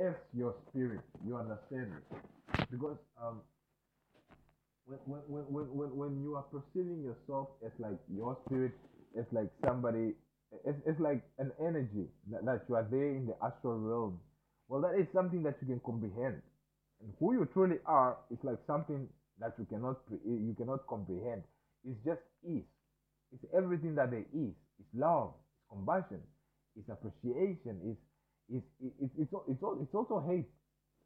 as 0.00 0.14
your 0.36 0.54
spirit. 0.68 1.00
You 1.26 1.36
understand 1.36 1.90
me? 1.90 2.59
Because 2.70 2.96
um, 3.20 3.40
when, 4.86 4.98
when, 5.06 5.42
when, 5.48 5.64
when, 5.64 5.96
when 5.96 6.22
you 6.22 6.34
are 6.36 6.44
perceiving 6.50 7.02
yourself 7.02 7.48
as 7.64 7.72
like 7.78 7.98
your 8.12 8.36
spirit, 8.46 8.72
as 9.18 9.24
like 9.32 9.48
somebody, 9.64 10.14
it's, 10.66 10.78
it's 10.86 11.00
like 11.00 11.22
an 11.38 11.52
energy 11.60 12.06
that, 12.30 12.44
that 12.44 12.62
you 12.68 12.76
are 12.76 12.86
there 12.90 13.10
in 13.10 13.26
the 13.26 13.34
astral 13.44 13.78
realm. 13.78 14.20
Well, 14.68 14.80
that 14.82 14.98
is 14.98 15.06
something 15.12 15.42
that 15.44 15.56
you 15.60 15.66
can 15.68 15.80
comprehend. 15.84 16.42
And 17.02 17.12
who 17.18 17.32
you 17.32 17.48
truly 17.52 17.76
are 17.86 18.18
is 18.30 18.38
like 18.42 18.58
something 18.66 19.08
that 19.40 19.54
you 19.58 19.64
cannot 19.64 19.96
you 20.10 20.54
cannot 20.56 20.86
comprehend. 20.86 21.42
It's 21.84 21.98
just 22.04 22.20
is. 22.46 22.62
It's 23.32 23.44
everything 23.56 23.94
that 23.94 24.10
there 24.10 24.26
is. 24.34 24.52
It's 24.78 24.92
love. 24.94 25.32
It's 25.34 25.64
compassion 25.70 26.20
it's 26.76 26.88
appreciation, 26.88 27.80
it's 27.84 28.00
it's 28.50 28.66
it's 28.82 29.12
it's, 29.18 29.30
it's, 29.48 29.62
it's 29.62 29.94
also 29.94 30.24
hate. 30.28 30.48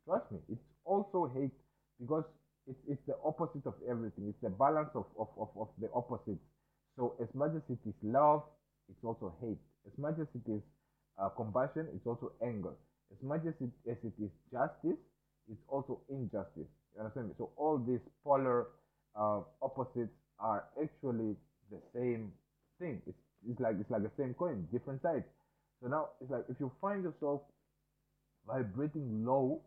Trust 0.06 0.30
me, 0.32 0.38
it's 0.50 0.60
also 0.84 1.30
hate 1.34 1.52
because 2.00 2.24
it's 2.66 2.80
it's 2.88 3.02
the 3.06 3.14
opposite 3.24 3.66
of 3.66 3.74
everything. 3.88 4.26
It's 4.28 4.40
the 4.42 4.50
balance 4.50 4.90
of, 4.94 5.06
of, 5.18 5.28
of, 5.38 5.48
of 5.56 5.68
the 5.80 5.88
opposites. 5.94 6.42
So 6.96 7.14
as 7.20 7.28
much 7.34 7.52
as 7.56 7.62
it 7.68 7.78
is 7.88 7.94
love, 8.02 8.42
it's 8.88 9.04
also 9.04 9.34
hate. 9.40 9.58
As 9.86 9.96
much 9.98 10.14
as 10.20 10.28
it 10.34 10.50
is 10.50 10.62
uh, 11.20 11.28
compassion, 11.30 11.88
it's 11.94 12.06
also 12.06 12.32
anger. 12.42 12.72
As 13.12 13.22
much 13.22 13.42
as 13.46 13.54
it 13.60 13.70
as 13.90 13.98
it 14.04 14.14
is 14.22 14.30
justice, 14.50 14.98
it's 15.50 15.62
also 15.68 16.00
injustice. 16.08 16.68
You 16.94 17.00
understand 17.00 17.28
me? 17.28 17.34
So 17.38 17.50
all 17.56 17.78
these 17.78 18.00
polar 18.24 18.68
uh, 19.18 19.40
opposites 19.62 20.14
are 20.38 20.64
actually 20.80 21.36
the 21.70 21.80
same 21.94 22.32
thing. 22.78 23.02
It's, 23.06 23.18
it's 23.48 23.60
like 23.60 23.76
it's 23.80 23.90
like 23.90 24.02
the 24.02 24.14
same 24.16 24.34
coin, 24.34 24.66
different 24.72 25.02
sides. 25.02 25.24
So 25.82 25.88
now 25.88 26.08
it's 26.20 26.30
like 26.30 26.44
if 26.48 26.56
you 26.60 26.70
find 26.80 27.02
yourself 27.04 27.42
vibrating 28.46 29.24
low, 29.24 29.60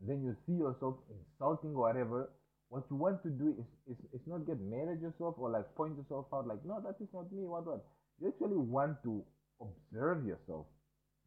then 0.00 0.22
you 0.22 0.36
see 0.46 0.52
yourself 0.52 0.96
insulting 1.08 1.74
whatever. 1.74 2.30
What 2.68 2.84
you 2.90 2.96
want 2.96 3.22
to 3.22 3.30
do 3.30 3.54
is, 3.58 3.66
is, 3.86 3.96
is 4.12 4.26
not 4.26 4.46
get 4.46 4.60
mad 4.60 4.88
at 4.90 5.00
yourself 5.00 5.36
or 5.38 5.50
like 5.50 5.72
point 5.76 5.96
yourself 5.96 6.26
out 6.34 6.46
like, 6.46 6.64
no, 6.66 6.82
that 6.84 6.96
is 7.00 7.08
not 7.14 7.32
me, 7.32 7.46
what 7.46 7.66
what. 7.66 7.84
You 8.20 8.28
actually 8.28 8.56
want 8.56 9.02
to 9.04 9.22
observe 9.60 10.26
yourself 10.26 10.66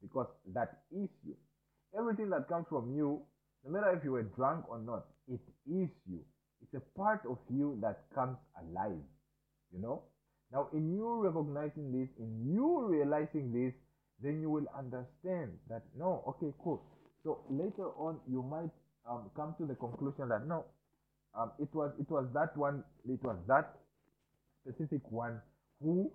because 0.02 0.28
that 0.54 0.84
is 0.91 1.10
you. 1.26 1.36
Everything 1.98 2.30
that 2.30 2.48
comes 2.48 2.66
from 2.70 2.94
you, 2.96 3.22
no 3.66 3.72
matter 3.72 3.96
if 3.98 4.04
you 4.04 4.12
were 4.12 4.24
drunk 4.24 4.70
or 4.70 4.80
not, 4.80 5.06
it 5.28 5.40
is 5.66 5.90
you. 6.06 6.20
It's 6.62 6.74
a 6.74 7.00
part 7.00 7.22
of 7.30 7.38
you 7.50 7.78
that 7.82 8.04
comes 8.14 8.38
alive. 8.62 9.02
You 9.74 9.82
know? 9.82 10.04
Now, 10.52 10.68
in 10.74 10.94
you 10.94 11.22
recognizing 11.24 11.91
this, 11.91 12.10
in 12.18 12.52
you 12.52 12.86
realizing 12.86 13.54
this, 13.54 13.74
then 14.22 14.41
you 14.41 14.50
will 14.50 14.66
understand 14.78 15.52
that 15.70 15.84
no, 15.98 16.24
okay, 16.28 16.54
cool. 16.64 16.84
So 17.24 17.40
later 17.50 17.90
on, 17.98 18.20
you 18.30 18.41
might 18.44 18.72
um, 19.10 19.30
come 19.36 19.56
to 19.60 19.66
the 19.66 19.76
conclusion 19.76 20.30
that 20.30 20.48
no, 20.48 20.66
um, 21.38 21.52
it 21.60 21.70
was 21.74 21.91
it 22.00 22.10
was 22.10 22.26
that 22.34 22.56
one, 22.58 22.84
it 23.08 23.22
was 23.24 23.38
that 23.48 23.76
specific 24.64 25.02
one 25.12 25.41
who 25.82 26.12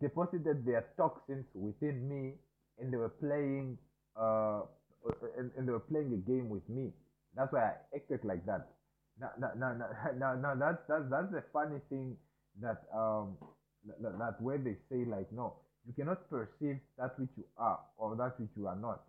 deposited 0.00 0.64
their 0.64 0.86
toxins 0.96 1.46
within 1.54 2.08
me, 2.08 2.34
and 2.78 2.92
they 2.92 2.96
were 2.96 3.08
playing 3.20 3.76
uh, 4.16 4.62
and, 5.38 5.50
and 5.56 5.66
they 5.66 5.72
were 5.72 5.80
playing 5.80 6.12
a 6.12 6.30
game 6.30 6.48
with 6.48 6.66
me. 6.68 6.92
That's 7.36 7.52
why 7.52 7.60
I 7.60 7.96
acted 7.96 8.24
like 8.24 8.44
that. 8.46 8.68
Now, 9.20 9.30
now, 9.38 9.50
now, 9.56 9.74
now, 10.16 10.34
now 10.40 10.54
that's 10.54 10.78
that's 10.88 11.04
that's 11.10 11.32
the 11.32 11.42
funny 11.52 11.80
thing 11.88 12.16
that 12.60 12.82
um 12.94 13.36
that, 13.86 14.18
that 14.18 14.40
where 14.40 14.58
they 14.58 14.76
say 14.90 15.04
like 15.04 15.30
no 15.32 15.54
you 15.86 15.92
cannot 15.94 16.28
perceive 16.28 16.78
that 16.98 17.18
which 17.18 17.30
you 17.36 17.44
are 17.56 17.78
or 17.96 18.16
that 18.16 18.38
which 18.38 18.50
you 18.56 18.66
are 18.66 18.76
not. 18.76 19.00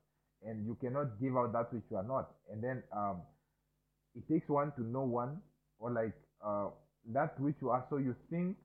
And 0.46 0.66
you 0.66 0.78
cannot 0.82 1.22
give 1.22 1.38
out 1.38 1.54
that 1.54 1.74
which 1.74 1.84
you 1.92 1.98
are 1.98 2.04
not. 2.04 2.32
And 2.52 2.64
then 2.64 2.84
um, 2.96 3.22
it 4.16 4.28
takes 4.32 4.50
one 4.50 4.72
to 4.74 4.82
know 4.84 5.04
one, 5.04 5.38
or 5.80 5.92
like 5.92 6.14
uh, 6.44 6.70
that 7.14 7.40
which 7.40 7.56
you 7.62 7.70
are, 7.70 7.86
so 7.90 7.98
you 7.98 8.16
think, 8.30 8.58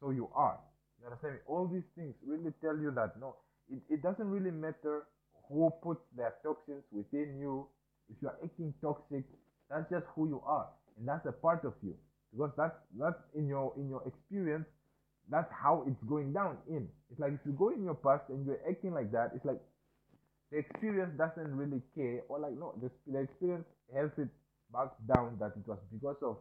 so 0.00 0.10
you 0.10 0.28
are. 0.34 0.58
You 1.00 1.06
understand 1.06 1.34
me? 1.34 1.40
All 1.46 1.66
these 1.66 1.86
things 1.96 2.14
really 2.24 2.52
tell 2.60 2.76
you 2.76 2.92
that 2.94 3.18
no, 3.20 3.34
it, 3.70 3.80
it 3.90 4.02
doesn't 4.02 4.28
really 4.28 4.50
matter 4.50 5.06
who 5.48 5.70
puts 5.82 6.02
their 6.16 6.34
toxins 6.44 6.84
within 6.92 7.38
you. 7.38 7.66
If 8.10 8.16
you 8.22 8.28
are 8.28 8.38
acting 8.42 8.72
toxic, 8.80 9.24
that's 9.68 9.90
just 9.90 10.06
who 10.14 10.28
you 10.28 10.42
are, 10.46 10.68
and 10.96 11.06
that's 11.06 11.26
a 11.26 11.32
part 11.32 11.64
of 11.64 11.74
you. 11.82 11.94
Because 12.32 12.50
that's 12.56 12.76
that's 12.98 13.18
in 13.34 13.48
your 13.48 13.72
in 13.76 13.88
your 13.88 14.02
experience 14.06 14.66
that's 15.30 15.50
how 15.52 15.84
it's 15.86 16.02
going 16.08 16.32
down 16.32 16.56
in. 16.68 16.88
It's 17.10 17.20
like 17.20 17.32
if 17.32 17.40
you 17.44 17.52
go 17.52 17.68
in 17.70 17.84
your 17.84 17.94
past 17.94 18.24
and 18.30 18.46
you're 18.46 18.60
acting 18.68 18.94
like 18.94 19.12
that, 19.12 19.32
it's 19.34 19.44
like 19.44 19.60
the 20.50 20.58
experience 20.58 21.12
doesn't 21.18 21.56
really 21.56 21.82
care, 21.94 22.22
or 22.28 22.40
like 22.40 22.52
no, 22.58 22.74
the, 22.80 22.90
the 23.10 23.20
experience 23.20 23.66
helps 23.94 24.18
it 24.18 24.28
back 24.72 24.90
down 25.14 25.36
that 25.40 25.52
it 25.56 25.66
was 25.66 25.78
because 25.92 26.16
of 26.22 26.36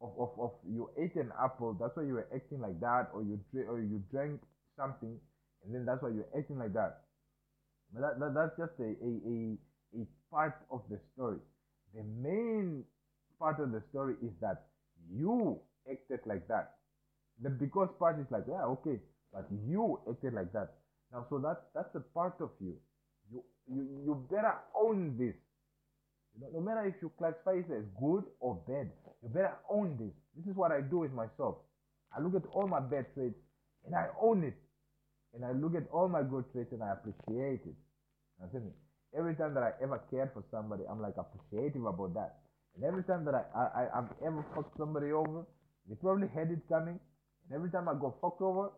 of, 0.00 0.12
of, 0.18 0.30
of 0.38 0.52
you 0.68 0.90
ate 0.98 1.14
an 1.16 1.32
apple, 1.42 1.72
that's 1.80 1.96
why 1.96 2.02
you 2.02 2.14
were 2.14 2.28
acting 2.34 2.60
like 2.60 2.78
that, 2.80 3.08
or 3.14 3.22
you 3.22 3.40
drank 3.52 3.68
or 3.68 3.80
you 3.80 4.02
drank 4.10 4.40
something, 4.76 5.16
and 5.64 5.74
then 5.74 5.86
that's 5.86 6.02
why 6.02 6.10
you're 6.10 6.28
acting 6.36 6.58
like 6.58 6.74
that. 6.74 7.00
But 7.92 8.00
that, 8.02 8.20
that 8.20 8.34
that's 8.34 8.56
just 8.58 8.78
a, 8.80 8.90
a, 9.02 9.12
a, 9.26 9.58
a 10.02 10.06
part 10.30 10.56
of 10.70 10.82
the 10.90 10.98
story. 11.14 11.38
The 11.94 12.02
main 12.04 12.84
part 13.38 13.60
of 13.60 13.72
the 13.72 13.82
story 13.90 14.14
is 14.22 14.32
that 14.40 14.66
you 15.10 15.60
acted 15.90 16.20
like 16.26 16.46
that 16.48 16.74
the 17.42 17.50
because 17.50 17.88
part 17.98 18.18
is 18.20 18.26
like, 18.30 18.44
yeah, 18.48 18.64
okay, 18.64 19.00
but 19.32 19.46
you 19.66 20.00
acted 20.10 20.34
like 20.34 20.52
that. 20.52 20.74
Now, 21.12 21.26
so 21.30 21.38
that 21.38 21.64
that's 21.74 21.94
a 21.96 22.00
part 22.00 22.36
of 22.40 22.50
you. 22.60 22.76
You 23.68 23.82
you 24.04 24.26
better 24.30 24.54
own 24.74 25.16
this. 25.18 25.34
You 26.34 26.40
know, 26.42 26.50
no 26.54 26.60
matter 26.60 26.86
if 26.86 26.94
you 27.02 27.10
classify 27.18 27.52
it 27.58 27.70
as 27.70 27.84
good 27.98 28.24
or 28.40 28.54
bad, 28.68 28.90
you 29.22 29.28
better 29.28 29.56
own 29.70 29.96
this. 29.98 30.12
This 30.36 30.50
is 30.50 30.56
what 30.56 30.70
I 30.70 30.80
do 30.80 30.98
with 30.98 31.12
myself. 31.12 31.56
I 32.16 32.20
look 32.20 32.34
at 32.34 32.46
all 32.52 32.68
my 32.68 32.80
bad 32.80 33.06
traits 33.14 33.38
and 33.84 33.94
I 33.94 34.08
own 34.20 34.44
it. 34.44 34.56
And 35.34 35.44
I 35.44 35.52
look 35.52 35.74
at 35.74 35.88
all 35.92 36.08
my 36.08 36.22
good 36.22 36.44
traits 36.52 36.72
and 36.72 36.82
I 36.82 36.92
appreciate 36.92 37.60
it. 37.66 37.76
Understand 38.40 38.66
me? 38.66 38.72
Every 39.16 39.34
time 39.34 39.54
that 39.54 39.62
I 39.62 39.72
ever 39.82 40.00
cared 40.10 40.30
for 40.32 40.44
somebody, 40.50 40.84
I'm 40.88 41.00
like 41.00 41.14
appreciative 41.16 41.84
about 41.84 42.14
that. 42.14 42.36
And 42.76 42.84
every 42.84 43.02
time 43.04 43.24
that 43.24 43.34
I, 43.34 43.44
I, 43.56 43.64
I 43.64 43.98
I've 43.98 44.12
ever 44.24 44.44
fucked 44.54 44.76
somebody 44.76 45.10
over, 45.12 45.46
they 45.88 45.94
probably 45.96 46.28
had 46.28 46.50
it 46.50 46.60
coming, 46.68 46.98
and 46.98 47.50
every 47.54 47.70
time 47.70 47.88
I 47.88 47.94
got 47.94 48.20
fucked 48.20 48.42
over, 48.42 48.70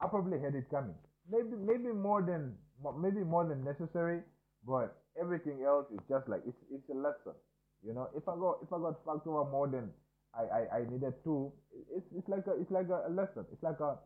I 0.00 0.08
probably 0.08 0.40
had 0.40 0.54
it 0.54 0.70
coming. 0.70 0.94
Maybe 1.30 1.56
maybe 1.56 1.92
more 1.92 2.22
than 2.22 2.56
maybe 2.98 3.24
more 3.24 3.46
than 3.46 3.64
necessary, 3.64 4.20
but 4.66 4.96
everything 5.20 5.62
else 5.64 5.86
is 5.92 6.00
just 6.08 6.28
like 6.28 6.42
it's 6.46 6.58
it's 6.72 6.88
a 6.90 6.94
lesson. 6.94 7.36
You 7.84 7.94
know, 7.94 8.08
if 8.16 8.26
I 8.28 8.34
go 8.34 8.58
if 8.62 8.72
I 8.72 8.78
got 8.78 9.04
fucked 9.04 9.26
over 9.26 9.48
more 9.50 9.68
than 9.68 9.90
I, 10.34 10.42
I, 10.42 10.60
I 10.78 10.80
needed 10.90 11.14
to, 11.24 11.52
it's 11.94 12.06
it's 12.16 12.28
like 12.28 12.46
a 12.46 12.58
it's 12.60 12.70
like 12.70 12.88
a, 12.88 13.10
lesson. 13.10 13.46
It's 13.52 13.62
like 13.62 13.78
a 13.80 13.98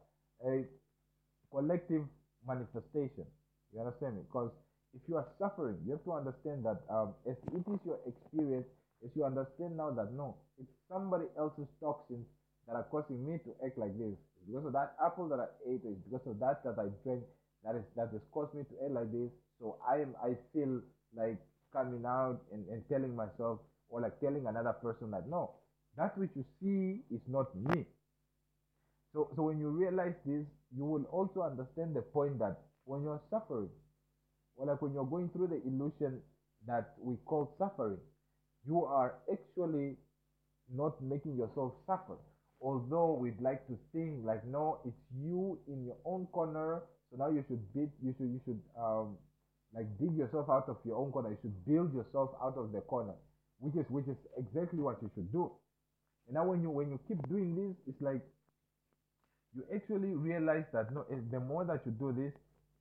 a 0.47 0.65
collective 1.51 2.05
manifestation. 2.47 3.25
You 3.73 3.81
understand 3.81 4.17
me? 4.17 4.23
Because 4.29 4.51
if 4.95 5.03
you 5.09 5.17
are 5.17 5.27
suffering, 5.39 5.77
you 5.85 5.93
have 5.93 6.05
to 6.05 6.13
understand 6.13 6.65
that 6.65 6.81
um, 6.91 7.15
as 7.29 7.37
it 7.53 7.65
is 7.65 7.81
your 7.85 8.01
experience, 8.07 8.67
is 9.03 9.11
you 9.15 9.25
understand 9.25 9.77
now 9.77 9.91
that 9.91 10.13
no, 10.13 10.37
it's 10.59 10.71
somebody 10.91 11.27
else's 11.39 11.69
toxins 11.81 12.27
that 12.67 12.75
are 12.77 12.87
causing 12.91 13.25
me 13.25 13.39
to 13.45 13.55
act 13.65 13.79
like 13.79 13.97
this. 13.99 14.17
It's 14.41 14.47
because 14.49 14.67
of 14.67 14.73
that 14.73 14.97
apple 15.05 15.29
that 15.29 15.41
I 15.41 15.49
ate, 15.69 15.83
it's 15.85 16.03
because 16.09 16.27
of 16.27 16.39
that 16.41 16.65
that 16.65 16.77
I 16.81 16.89
drank 17.05 17.23
that 17.65 17.75
is 17.77 17.85
that 17.97 18.11
has 18.13 18.23
caused 18.33 18.55
me 18.55 18.63
to 18.65 18.75
act 18.85 18.93
like 18.93 19.13
this. 19.13 19.31
So 19.61 19.77
I 19.89 19.97
am 20.03 20.15
I 20.23 20.37
feel 20.53 20.81
like 21.17 21.39
coming 21.73 22.05
out 22.07 22.41
and, 22.53 22.67
and 22.69 22.83
telling 22.89 23.15
myself 23.15 23.61
or 23.89 24.01
like 24.01 24.21
telling 24.21 24.47
another 24.47 24.73
person 24.73 25.11
that 25.11 25.29
no, 25.29 25.51
that 25.97 26.17
which 26.19 26.31
you 26.37 26.45
see 26.61 27.03
is 27.15 27.23
not 27.29 27.55
me. 27.57 27.85
So 29.13 29.29
so 29.37 29.43
when 29.43 29.59
you 29.59 29.69
realize 29.71 30.15
this, 30.27 30.45
you 30.77 30.85
will 30.85 31.05
also 31.11 31.43
understand 31.43 31.97
the 31.97 32.03
point 32.03 32.39
that 32.39 32.59
when 32.85 33.03
you're 33.03 33.21
suffering, 33.31 33.69
or 34.57 34.67
like 34.67 34.83
when 34.83 34.93
you're 34.95 35.07
going 35.07 35.29
through 35.31 35.49
the 35.49 35.63
illusion 35.67 36.21
that 36.67 36.95
we 37.01 37.17
call 37.25 37.55
suffering, 37.59 37.99
you 38.67 38.85
are 38.85 39.15
actually 39.33 39.97
not 40.75 41.01
making 41.03 41.37
yourself 41.37 41.73
suffer. 41.87 42.17
Although 42.61 43.15
we'd 43.15 43.41
like 43.41 43.67
to 43.69 43.79
think 43.93 44.25
like 44.25 44.45
no, 44.47 44.81
it's 44.85 44.97
you 45.17 45.59
in 45.69 45.85
your 45.87 45.97
own 46.05 46.27
corner. 46.33 46.83
So 47.11 47.17
now 47.17 47.31
you 47.31 47.45
should 47.49 47.63
beat 47.75 47.91
you 48.03 48.15
should 48.19 48.29
you 48.29 48.41
should 48.45 48.61
um 48.79 49.17
like 49.75 49.87
dig 49.99 50.17
yourself 50.17 50.49
out 50.51 50.69
of 50.69 50.77
your 50.85 50.97
own 50.97 51.13
corner. 51.13 51.31
You 51.31 51.39
should 51.43 51.65
build 51.67 51.95
yourself 51.95 52.31
out 52.43 52.57
of 52.57 52.73
the 52.73 52.81
corner, 52.81 53.15
which 53.61 53.77
is 53.77 53.87
which 53.91 54.09
is 54.09 54.17
exactly 54.37 54.81
what 54.81 54.99
you 55.03 55.11
should 55.15 55.31
do. 55.33 55.51
And 56.27 56.35
now 56.35 56.45
when 56.45 56.63
you 56.63 56.71
when 56.71 56.91
you 56.91 57.01
keep 57.09 57.21
doing 57.29 57.55
this, 57.57 57.77
it's 57.87 58.01
like 58.01 58.23
you 59.55 59.65
actually 59.75 60.15
realize 60.15 60.65
that 60.73 60.93
no, 60.93 61.05
eh, 61.11 61.17
the 61.31 61.41
more 61.41 61.65
that 61.65 61.81
you 61.87 61.93
do 61.93 62.13
this, 62.13 62.33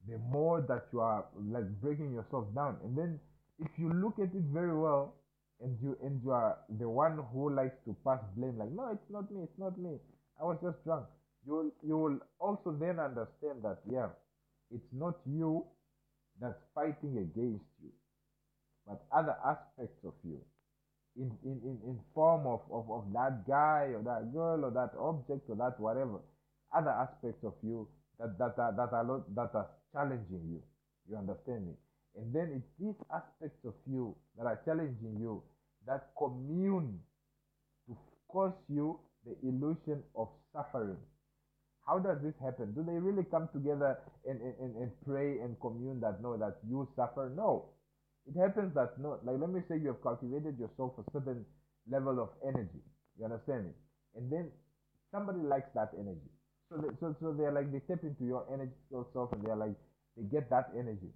the 0.07 0.17
more 0.29 0.61
that 0.67 0.87
you 0.91 0.99
are 0.99 1.25
like 1.49 1.67
breaking 1.81 2.13
yourself 2.13 2.45
down. 2.53 2.77
And 2.83 2.97
then 2.97 3.19
if 3.59 3.71
you 3.77 3.91
look 3.91 4.19
at 4.19 4.35
it 4.35 4.43
very 4.53 4.77
well, 4.77 5.15
and 5.61 5.75
you 5.81 5.97
and 6.03 6.21
you 6.23 6.31
are 6.31 6.57
the 6.79 6.87
one 6.87 7.19
who 7.33 7.53
likes 7.53 7.75
to 7.85 7.95
pass 8.05 8.19
blame, 8.35 8.57
like 8.57 8.71
no, 8.71 8.89
it's 8.91 9.09
not 9.09 9.31
me, 9.31 9.43
it's 9.43 9.57
not 9.57 9.77
me. 9.79 9.97
I 10.39 10.43
was 10.43 10.57
just 10.61 10.83
drunk. 10.83 11.05
You 11.45 11.53
will 11.53 11.71
you 11.83 11.97
will 11.97 12.19
also 12.39 12.75
then 12.79 12.99
understand 12.99 13.63
that 13.63 13.79
yeah, 13.89 14.09
it's 14.73 14.91
not 14.91 15.15
you 15.25 15.65
that's 16.41 16.59
fighting 16.75 17.17
against 17.17 17.65
you, 17.81 17.91
but 18.87 19.03
other 19.11 19.35
aspects 19.45 20.03
of 20.05 20.13
you. 20.23 20.39
In, 21.17 21.31
in, 21.43 21.59
in, 21.65 21.79
in 21.83 21.99
form 22.13 22.45
of, 22.45 22.61
of, 22.71 22.91
of 22.91 23.11
that 23.13 23.47
guy 23.47 23.89
or 23.89 24.03
that 24.05 24.31
girl 24.31 24.65
or 24.65 24.69
that 24.69 24.93
object 24.99 25.49
or 25.49 25.55
that 25.55 25.79
whatever 25.79 26.19
other 26.75 26.91
aspects 26.91 27.43
of 27.43 27.53
you 27.63 27.87
that 28.19 28.37
that 28.37 28.53
are 28.57 28.73
that 28.77 28.93
are 28.93 29.03
not, 29.03 29.35
that 29.35 29.49
are 29.55 29.67
challenging 29.93 30.45
you. 30.45 30.61
You 31.09 31.17
understand 31.17 31.65
me? 31.67 31.73
And 32.17 32.33
then 32.33 32.51
it's 32.55 32.69
these 32.79 32.99
aspects 33.13 33.65
of 33.65 33.73
you 33.89 34.15
that 34.37 34.45
are 34.45 34.59
challenging 34.65 35.17
you 35.19 35.41
that 35.87 36.09
commune 36.17 36.99
to 37.87 37.97
cause 38.27 38.53
you 38.69 38.99
the 39.25 39.35
illusion 39.47 40.03
of 40.15 40.29
suffering. 40.53 40.97
How 41.87 41.99
does 41.99 42.17
this 42.21 42.35
happen? 42.43 42.73
Do 42.75 42.83
they 42.83 42.99
really 42.99 43.23
come 43.31 43.47
together 43.53 43.97
and, 44.27 44.41
and, 44.41 44.75
and 44.75 44.91
pray 45.07 45.39
and 45.39 45.55
commune 45.61 46.01
that 46.01 46.21
no, 46.21 46.35
that 46.37 46.57
you 46.67 46.87
suffer? 46.95 47.31
No. 47.35 47.69
It 48.27 48.37
happens 48.37 48.75
that 48.75 48.99
no, 48.99 49.19
like 49.23 49.39
let 49.39 49.49
me 49.49 49.61
say 49.69 49.79
you 49.79 49.87
have 49.95 50.03
cultivated 50.03 50.59
yourself 50.59 50.99
a 50.99 51.11
certain 51.13 51.45
level 51.89 52.19
of 52.19 52.29
energy. 52.45 52.83
You 53.17 53.25
understand 53.25 53.65
me? 53.65 53.71
And 54.15 54.29
then 54.29 54.51
somebody 55.11 55.39
likes 55.39 55.69
that 55.75 55.91
energy. 55.97 56.27
So 56.69 56.75
they, 56.77 56.91
so 56.99 57.15
so 57.21 57.31
they're 57.31 57.53
like 57.53 57.71
they 57.71 57.79
step 57.85 58.03
into 58.03 58.25
your 58.25 58.43
energy 58.51 58.75
self 59.13 59.31
and 59.31 59.41
they're 59.45 59.55
like 59.55 59.75
they 60.17 60.23
get 60.23 60.49
that 60.49 60.67
energy. 60.77 61.15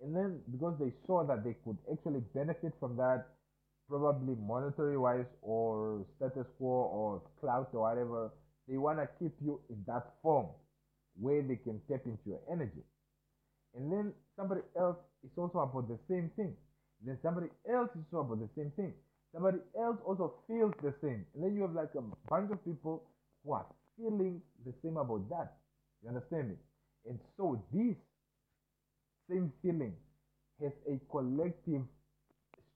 And 0.00 0.16
then 0.16 0.40
because 0.50 0.74
they 0.80 0.92
saw 1.06 1.24
that 1.26 1.44
they 1.44 1.54
could 1.64 1.76
actually 1.92 2.20
benefit 2.32 2.72
from 2.80 2.96
that, 2.96 3.26
probably 3.88 4.36
monetary 4.40 4.96
wise 4.96 5.28
or 5.42 6.06
status 6.16 6.46
quo 6.56 6.88
or 6.88 7.22
clout 7.40 7.68
or 7.74 7.82
whatever, 7.82 8.30
they 8.68 8.76
want 8.76 8.98
to 8.98 9.08
keep 9.18 9.32
you 9.44 9.60
in 9.70 9.82
that 9.86 10.14
form 10.22 10.46
where 11.18 11.42
they 11.42 11.56
can 11.56 11.80
tap 11.90 12.02
into 12.04 12.22
your 12.26 12.40
energy. 12.50 12.84
And 13.74 13.90
then 13.92 14.12
somebody 14.36 14.60
else 14.78 14.96
is 15.24 15.30
also 15.36 15.58
about 15.58 15.88
the 15.88 15.98
same 16.08 16.30
thing. 16.36 16.54
Then 17.04 17.18
somebody 17.22 17.48
else 17.70 17.90
is 17.94 18.04
also 18.12 18.26
about 18.26 18.40
the 18.40 18.48
same 18.56 18.72
thing. 18.76 18.92
Somebody 19.32 19.58
else 19.78 19.98
also 20.06 20.34
feels 20.46 20.72
the 20.82 20.94
same. 21.02 21.24
And 21.34 21.44
then 21.44 21.54
you 21.54 21.62
have 21.62 21.72
like 21.74 21.90
a 21.96 22.02
bunch 22.30 22.50
of 22.50 22.64
people 22.64 23.04
who 23.44 23.52
are 23.52 23.66
feeling 23.96 24.40
the 24.64 24.72
same 24.82 24.96
about 24.96 25.28
that. 25.30 25.56
You 26.02 26.08
understand 26.08 26.50
me? 26.50 26.54
And 27.08 27.18
so 27.36 27.62
this 27.72 27.96
same 29.30 29.52
feeling 29.62 29.94
has 30.62 30.72
a 30.88 30.98
collective 31.10 31.82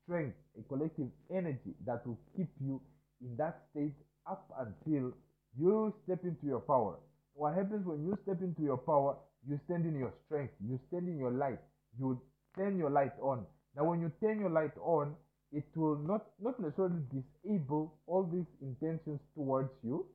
strength, 0.05 0.37
a 0.59 0.63
collective 0.69 1.09
energy 1.35 1.75
that 1.87 2.07
will 2.07 2.19
keep 2.37 2.49
you 2.61 2.81
in 3.21 3.37
that 3.37 3.63
state 3.71 3.95
up 4.31 4.47
until 4.59 5.13
you 5.59 5.95
step 6.05 6.21
into 6.25 6.47
your 6.47 6.61
power. 6.61 6.97
What 7.35 7.55
happens 7.55 7.87
when 7.87 8.05
you 8.05 8.19
step 8.23 8.41
into 8.43 8.63
your 8.63 8.79
power? 8.79 9.17
You 9.49 9.59
stand 9.65 9.87
in 9.87 9.99
your 9.99 10.13
strength, 10.27 10.55
you 10.61 10.79
stand 10.89 11.09
in 11.09 11.19
your 11.19 11.33
light, 11.33 11.59
you 11.99 12.21
turn 12.57 12.79
your 12.79 12.91
light 12.91 13.13
on. 13.21 13.45
Now, 13.77 13.85
when 13.85 14.01
you 14.01 14.13
turn 14.21 14.39
your 14.39 14.51
light 14.51 14.77
on, 14.81 15.15
it 15.53 15.65
will 15.75 15.97
not, 15.97 16.27
not 16.41 16.61
necessarily 16.61 17.03
disable 17.11 17.95
all 18.07 18.23
these 18.25 18.47
intentions 18.63 19.21
towards 19.35 19.71
you, 19.83 20.07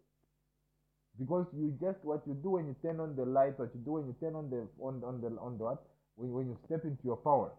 because 1.20 1.46
you 1.54 1.74
just 1.82 1.98
what 2.04 2.22
you 2.28 2.36
do 2.42 2.52
when 2.52 2.68
you 2.68 2.76
turn 2.82 3.00
on 3.00 3.16
the 3.16 3.26
light, 3.26 3.58
what 3.60 3.70
you 3.74 3.82
do 3.84 3.94
when 3.94 4.06
you 4.06 4.16
turn 4.20 4.36
on 4.36 4.50
the 4.50 4.68
on 4.80 5.02
on 5.04 5.20
the 5.22 5.28
on 5.42 5.58
the 5.58 5.64
what 5.64 5.84
when, 6.16 6.32
when 6.32 6.48
you 6.48 6.58
step 6.66 6.84
into 6.86 7.02
your 7.04 7.18
power. 7.18 7.52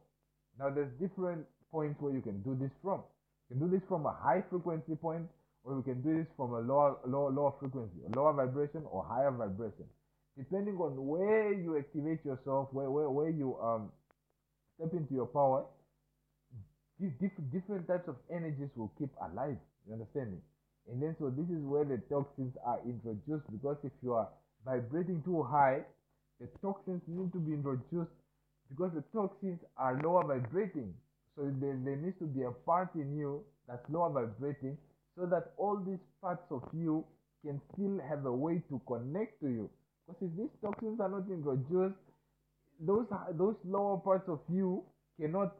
Now 0.59 0.71
there's 0.71 0.91
different 1.01 1.45
points 1.71 2.01
where 2.01 2.15
you 2.15 2.21
can 2.23 2.41
do 2.43 2.57
this 2.61 2.71
from. 2.83 3.03
You 3.51 3.59
can 3.59 3.69
do 3.69 3.77
this 3.77 3.85
from 3.89 4.07
a 4.07 4.13
high 4.13 4.43
frequency 4.49 4.95
point, 4.95 5.27
or 5.65 5.77
you 5.77 5.83
can 5.83 6.01
do 6.03 6.17
this 6.17 6.27
from 6.37 6.53
a 6.53 6.61
lower 6.61 6.97
lower 7.07 7.31
lower 7.31 7.53
frequency, 7.61 7.99
lower 8.17 8.33
vibration 8.33 8.83
or 8.91 9.05
higher 9.05 9.31
vibration, 9.31 9.85
depending 10.37 10.77
on 10.77 10.93
where 11.07 11.53
you 11.53 11.79
activate 11.79 12.25
yourself, 12.25 12.69
where 12.73 12.91
where, 12.91 13.11
where 13.11 13.31
you 13.31 13.57
um 13.61 13.91
step 14.77 14.93
into 14.93 15.15
your 15.15 15.27
power. 15.27 15.65
Different 17.01 17.53
different 17.53 17.87
types 17.87 18.09
of 18.09 18.17
energies 18.31 18.71
will 18.75 18.93
keep 18.99 19.11
alive. 19.23 19.57
You 19.87 19.95
understand 19.95 20.33
me? 20.33 20.39
And 20.91 21.03
then 21.03 21.15
so 21.19 21.31
this 21.31 21.47
is 21.49 21.63
where 21.63 21.85
the 21.85 21.99
toxins 22.11 22.55
are 22.65 22.81
introduced 22.85 23.47
because 23.53 23.77
if 23.85 23.93
you 24.03 24.15
are 24.15 24.29
vibrating 24.65 25.23
too 25.23 25.43
high, 25.45 25.83
the 26.41 26.49
toxins 26.61 27.03
need 27.07 27.33
to 27.33 27.39
be 27.39 27.53
introduced 27.53 28.11
because 28.69 28.93
the 28.95 29.05
toxins 29.15 29.61
are 29.77 30.01
lower 30.03 30.25
vibrating. 30.27 30.93
So 31.37 31.53
there, 31.61 31.79
there 31.85 31.97
needs 31.97 32.19
to 32.19 32.25
be 32.27 32.43
a 32.43 32.51
part 32.51 32.91
in 32.97 33.17
you 33.17 33.45
that's 33.69 33.85
lower 33.91 34.11
vibrating 34.11 34.77
so 35.19 35.27
that 35.27 35.53
all 35.59 35.77
these 35.85 36.03
parts 36.23 36.47
of 36.51 36.62
you 36.73 37.05
can 37.45 37.61
still 37.74 37.99
have 38.09 38.24
a 38.24 38.32
way 38.32 38.62
to 38.69 38.81
connect 38.86 39.40
to 39.40 39.49
you. 39.49 39.70
Because 40.07 40.23
if 40.23 40.36
these 40.39 40.55
toxins 40.62 41.01
are 41.01 41.09
not 41.11 41.27
introduced, 41.28 41.99
those 42.81 43.07
those 43.36 43.57
lower 43.65 43.99
parts 43.99 44.28
of 44.28 44.39
you 44.49 44.85
cannot 45.20 45.55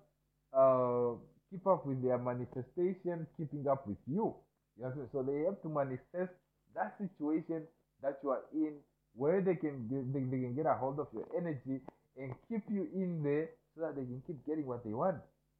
uh, 0.57 1.19
keep 1.51 1.67
up 1.67 1.85
with 1.87 2.03
their 2.03 2.19
manifestation, 2.19 3.27
keeping 3.37 3.67
up 3.69 3.87
with 3.87 3.99
you. 4.07 4.35
You 4.79 5.09
so 5.13 5.23
they 5.23 5.45
have 5.45 5.61
to 5.63 5.69
manifest 5.69 6.33
that 6.75 6.95
situation 6.99 7.67
that 8.03 8.19
you 8.23 8.31
are 8.31 8.45
in, 8.55 8.75
where 9.15 9.41
they 9.41 9.57
can 9.57 9.89
they, 9.91 10.21
they 10.21 10.43
can 10.43 10.55
get 10.55 10.67
a 10.67 10.75
hold 10.75 11.01
of 11.01 11.09
your 11.13 11.27
energy 11.37 11.83
and 12.17 12.33
keep 12.49 12.63
you 12.71 12.87
in 12.95 13.23
there 13.23 13.51
so 13.75 13.83
that 13.83 13.97
they 13.97 14.03
can 14.07 14.23
keep 14.27 14.39
getting 14.47 14.67
what 14.67 14.85
they 14.85 14.95
want. 14.95 15.17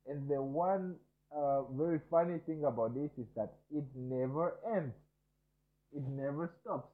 And 0.07 0.29
the 0.29 0.41
one 0.41 0.95
uh, 1.35 1.63
very 1.77 2.01
funny 2.11 2.39
thing 2.47 2.65
about 2.65 2.95
this 2.95 3.11
is 3.19 3.27
that 3.37 3.55
it 3.71 3.85
never 3.95 4.59
ends. 4.75 4.95
It 5.93 6.03
never 6.09 6.53
stops. 6.63 6.89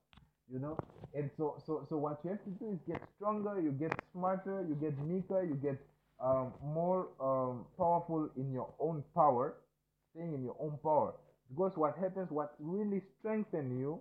You 0.53 0.59
know, 0.59 0.77
and 1.15 1.31
so 1.39 1.57
so 1.67 1.87
so 1.89 1.97
what 1.97 2.21
you 2.23 2.31
have 2.31 2.45
to 2.45 2.51
do 2.51 2.73
is 2.73 2.79
get 2.87 3.01
stronger. 3.17 3.61
You 3.61 3.73
get 3.73 3.93
smarter. 4.13 4.65
You 4.69 4.75
get 4.75 4.99
meeker. 4.99 5.43
You 5.43 5.55
get 5.55 5.79
um, 6.21 6.53
more 6.63 7.09
um, 7.21 7.65
powerful 7.79 8.29
in 8.37 8.53
your 8.53 8.69
own 8.79 9.03
power, 9.15 9.55
staying 10.13 10.35
in 10.35 10.43
your 10.45 10.57
own 10.61 10.79
power. 10.83 11.15
Because 11.49 11.73
what 11.77 11.97
happens, 11.97 12.31
what 12.31 12.55
really 12.59 13.01
strengthens 13.19 13.73
you, 13.81 14.01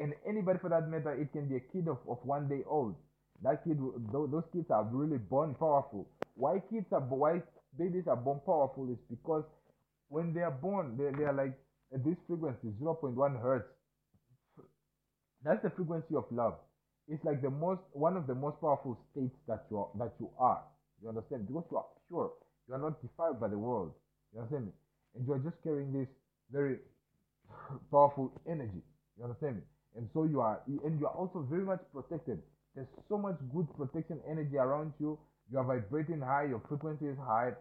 and 0.00 0.14
anybody 0.26 0.58
for 0.58 0.68
that 0.68 0.88
matter, 0.88 1.12
it 1.14 1.32
can 1.32 1.48
be 1.48 1.56
a 1.56 1.60
kid 1.60 1.88
of, 1.88 1.98
of 2.08 2.18
one 2.24 2.48
day 2.48 2.62
old. 2.66 2.94
That 3.42 3.64
kid, 3.64 3.78
those 4.12 4.44
kids 4.52 4.70
are 4.70 4.84
really 4.84 5.18
born 5.18 5.54
powerful. 5.54 6.08
Why 6.34 6.60
kids 6.70 6.86
are 6.92 7.00
why 7.00 7.42
babies 7.78 8.06
are 8.06 8.16
born 8.16 8.40
powerful 8.44 8.90
is 8.90 8.98
because 9.10 9.44
when 10.10 10.34
they 10.34 10.42
are 10.42 10.50
born, 10.50 10.98
they, 10.98 11.16
they 11.16 11.24
are 11.24 11.32
like 11.32 11.56
at 11.94 12.04
this 12.04 12.16
frequency, 12.26 12.68
0.1 12.82 13.40
hertz. 13.40 13.66
That's 15.42 15.62
the 15.62 15.70
frequency 15.70 16.14
of 16.16 16.24
love. 16.30 16.54
It's 17.08 17.24
like 17.24 17.42
the 17.42 17.50
most 17.50 17.80
one 17.92 18.16
of 18.16 18.26
the 18.26 18.34
most 18.34 18.60
powerful 18.60 18.98
states 19.10 19.34
that 19.48 19.64
you 19.70 19.78
are, 19.78 19.88
that 19.98 20.12
you 20.20 20.30
are. 20.38 20.62
You 21.02 21.08
understand? 21.08 21.46
Because 21.46 21.64
you 21.70 21.76
are 21.78 21.86
pure. 22.08 22.30
You 22.68 22.74
are 22.74 22.78
not 22.78 23.00
defiled 23.00 23.40
by 23.40 23.48
the 23.48 23.58
world. 23.58 23.92
You 24.34 24.40
understand 24.40 24.66
me? 24.66 24.72
And 25.16 25.26
you 25.26 25.32
are 25.32 25.38
just 25.38 25.56
carrying 25.64 25.92
this 25.92 26.06
very 26.52 26.76
powerful 27.90 28.30
energy. 28.48 28.82
You 29.18 29.24
understand 29.24 29.56
me? 29.56 29.62
And 29.96 30.08
so 30.14 30.24
you 30.24 30.40
are, 30.40 30.60
and 30.66 31.00
you 31.00 31.06
are 31.06 31.14
also 31.14 31.46
very 31.50 31.64
much 31.64 31.80
protected. 31.92 32.38
There's 32.74 32.86
so 33.08 33.18
much 33.18 33.36
good 33.52 33.66
protection 33.76 34.20
energy 34.30 34.56
around 34.56 34.92
you. 35.00 35.18
You 35.50 35.58
are 35.58 35.64
vibrating 35.64 36.20
high, 36.20 36.46
your 36.48 36.62
frequency 36.68 37.06
is 37.06 37.18
high. 37.18 37.52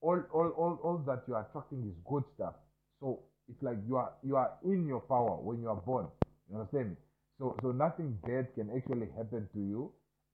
All, 0.00 0.20
all, 0.32 0.48
all, 0.56 0.78
all 0.82 0.98
that 1.06 1.22
you 1.28 1.34
are 1.34 1.46
attracting 1.48 1.82
is 1.88 1.94
good 2.08 2.24
stuff. 2.34 2.54
So 3.00 3.20
it's 3.48 3.62
like 3.62 3.76
you 3.86 3.96
are 3.96 4.12
you 4.22 4.36
are 4.36 4.52
in 4.64 4.86
your 4.86 5.00
power 5.00 5.36
when 5.40 5.60
you 5.60 5.68
are 5.68 5.76
born. 5.76 6.08
You 6.50 6.58
understand 6.58 6.90
me? 6.90 6.96
So 7.38 7.56
so 7.62 7.72
nothing 7.72 8.18
bad 8.24 8.48
can 8.54 8.70
actually 8.76 9.08
happen 9.16 9.48
to 9.52 9.60
you. 9.60 9.92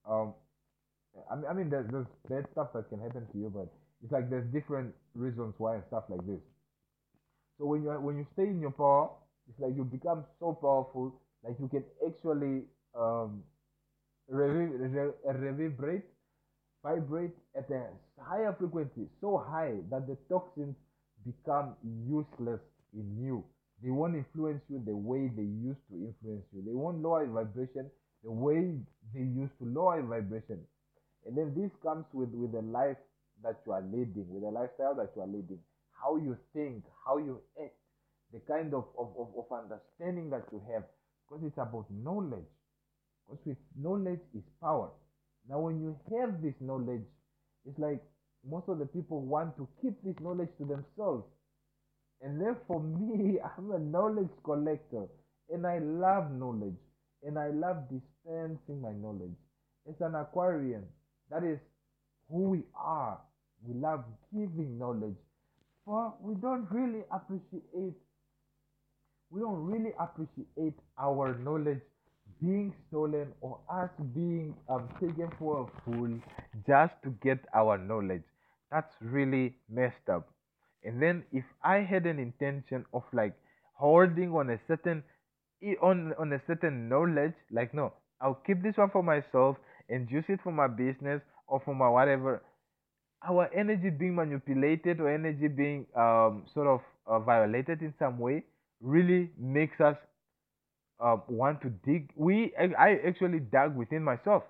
Um, 0.09 0.35
I 1.31 1.37
mean, 1.37 1.47
I 1.51 1.53
mean 1.53 1.71
there's, 1.71 1.87
there's 1.91 2.07
bad 2.29 2.47
stuff 2.53 2.69
that 2.75 2.89
can 2.89 3.01
happen 3.01 3.27
to 3.33 3.39
you, 3.39 3.51
but 3.55 3.69
it's 4.03 4.13
like 4.13 4.31
there's 4.31 4.47
different 4.53 4.95
reasons 5.15 5.55
why 5.59 5.77
and 5.77 5.85
stuff 5.89 6.05
like 6.09 6.25
this. 6.27 6.41
So 7.59 7.67
when 7.67 7.83
you 7.83 7.91
are, 7.91 8.01
when 8.01 8.17
you 8.17 8.27
stay 8.35 8.45
in 8.45 8.61
your 8.61 8.73
power, 8.73 9.11
it's 9.49 9.61
like 9.61 9.77
you 9.77 9.85
become 9.85 10.25
so 10.41 10.53
powerful, 10.53 11.15
like 11.45 11.57
you 11.61 11.69
can 11.69 11.85
actually 12.07 12.65
um, 12.99 13.43
revi- 14.33 14.79
re- 14.79 15.13
revibrate, 15.27 16.03
vibrate 16.83 17.37
at 17.57 17.71
a 17.71 17.89
higher 18.27 18.55
frequency, 18.59 19.09
so 19.21 19.45
high 19.49 19.75
that 19.91 20.07
the 20.07 20.17
toxins 20.29 20.77
become 21.25 21.75
useless 22.07 22.61
in 22.95 23.17
you. 23.19 23.45
They 23.83 23.91
won't 23.91 24.15
influence 24.15 24.63
you 24.69 24.83
the 24.85 24.97
way 24.97 25.31
they 25.35 25.43
used 25.43 25.83
to 25.91 25.97
influence 25.97 26.47
you. 26.53 26.63
They 26.65 26.75
won't 26.75 27.03
lower 27.03 27.25
your 27.25 27.35
vibration 27.35 27.91
the 28.23 28.31
way 28.31 28.79
they 29.15 29.21
used 29.21 29.59
to 29.59 29.67
lower 29.67 30.01
vibration. 30.03 30.61
And 31.27 31.37
then 31.37 31.53
this 31.57 31.71
comes 31.83 32.07
with, 32.13 32.31
with 32.31 32.53
the 32.53 32.63
life 32.63 32.97
that 33.43 33.61
you 33.67 33.73
are 33.73 33.83
leading, 33.83 34.27
with 34.29 34.43
the 34.43 34.51
lifestyle 34.51 34.95
that 34.97 35.11
you 35.17 35.23
are 35.23 35.27
leading, 35.27 35.59
how 35.91 36.17
you 36.17 36.37
think, 36.55 36.85
how 37.05 37.19
you 37.19 37.41
act, 37.63 37.75
the 38.33 38.41
kind 38.41 38.75
of, 38.75 38.85
of, 38.99 39.11
of, 39.19 39.29
of 39.37 39.47
understanding 39.51 40.31
that 40.31 40.45
you 40.53 40.63
have. 40.73 40.85
Because 41.27 41.45
it's 41.45 41.59
about 41.59 41.87
knowledge. 41.91 42.47
Because 43.29 43.45
with 43.47 43.57
knowledge 43.77 44.21
is 44.35 44.43
power. 44.61 44.91
Now, 45.49 45.61
when 45.61 45.81
you 45.81 45.97
have 46.19 46.43
this 46.43 46.55
knowledge, 46.61 47.03
it's 47.67 47.79
like 47.79 48.03
most 48.49 48.69
of 48.69 48.79
the 48.79 48.87
people 48.87 49.21
want 49.23 49.57
to 49.57 49.69
keep 49.83 49.95
this 50.05 50.17
knowledge 50.21 50.51
to 50.59 50.65
themselves. 50.65 51.25
And 52.23 52.41
then 52.41 52.57
for 52.67 52.81
me, 52.83 53.39
I'm 53.41 53.73
a 53.73 53.79
knowledge 53.79 54.31
collector. 54.45 55.07
And 55.51 55.67
I 55.67 55.79
love 55.79 56.31
knowledge. 56.33 56.77
And 57.25 57.39
I 57.39 57.49
love 57.51 57.85
dispensing 57.91 58.81
my 58.83 58.93
knowledge. 58.93 59.37
It's 59.89 60.01
an 60.01 60.15
Aquarian. 60.15 60.85
That 61.31 61.45
is 61.45 61.59
who 62.31 62.51
we 62.51 62.63
are. 62.77 63.19
We 63.67 63.75
love 63.75 64.05
giving 64.33 64.79
knowledge. 64.79 65.17
For 65.85 66.15
we 66.21 66.35
don't 66.37 66.69
really 66.71 67.05
appreciate 67.13 67.95
we 69.31 69.41
don't 69.41 69.65
really 69.67 69.93
appreciate 69.99 70.75
our 70.99 71.37
knowledge 71.39 71.81
being 72.41 72.75
stolen 72.89 73.33
or 73.41 73.59
us 73.73 73.91
being 74.15 74.55
um, 74.69 74.89
taken 75.01 75.31
for 75.39 75.69
a 75.69 75.83
fool 75.85 76.11
just 76.67 76.95
to 77.05 77.11
get 77.23 77.39
our 77.55 77.79
knowledge. 77.79 78.23
That's 78.73 78.95
really 79.01 79.55
messed 79.69 80.09
up. 80.09 80.29
And 80.85 81.01
then 81.03 81.25
if 81.33 81.45
I 81.63 81.79
had 81.79 82.07
an 82.07 82.19
intention 82.19 82.85
of 82.93 83.05
like 83.13 83.35
holding 83.75 84.33
on 84.35 84.51
a 84.51 84.59
certain 84.67 85.05
on 85.81 86.13
on 86.19 86.33
a 86.33 86.41
certain 86.47 86.89
knowledge, 86.89 87.35
like 87.53 87.73
no, 87.75 87.93
I'll 88.21 88.35
keep 88.47 88.63
this 88.63 88.77
one 88.79 88.91
for 88.91 89.03
myself 89.03 89.59
and 89.89 90.11
use 90.11 90.25
it 90.29 90.41
for 90.43 90.53
my 90.53 90.67
business 90.69 91.23
or 91.47 91.61
for 91.61 91.75
my 91.75 91.89
whatever. 91.89 92.43
Our 93.27 93.49
energy 93.55 93.91
being 93.91 94.17
manipulated 94.17 95.01
or 95.01 95.09
energy 95.09 95.49
being 95.49 95.87
um, 95.97 96.47
sort 96.55 96.69
of 96.69 96.83
uh, 97.07 97.21
violated 97.21 97.83
in 97.83 97.95
some 97.99 98.19
way 98.19 98.45
really 98.81 99.31
makes 99.39 99.81
us 99.81 99.97
uh, 101.01 101.17
want 101.29 101.61
to 101.63 101.71
dig. 101.71 102.11
We 102.17 102.53
I 102.57 102.99
actually 103.07 103.41
dug 103.41 103.77
within 103.77 104.03
myself, 104.05 104.45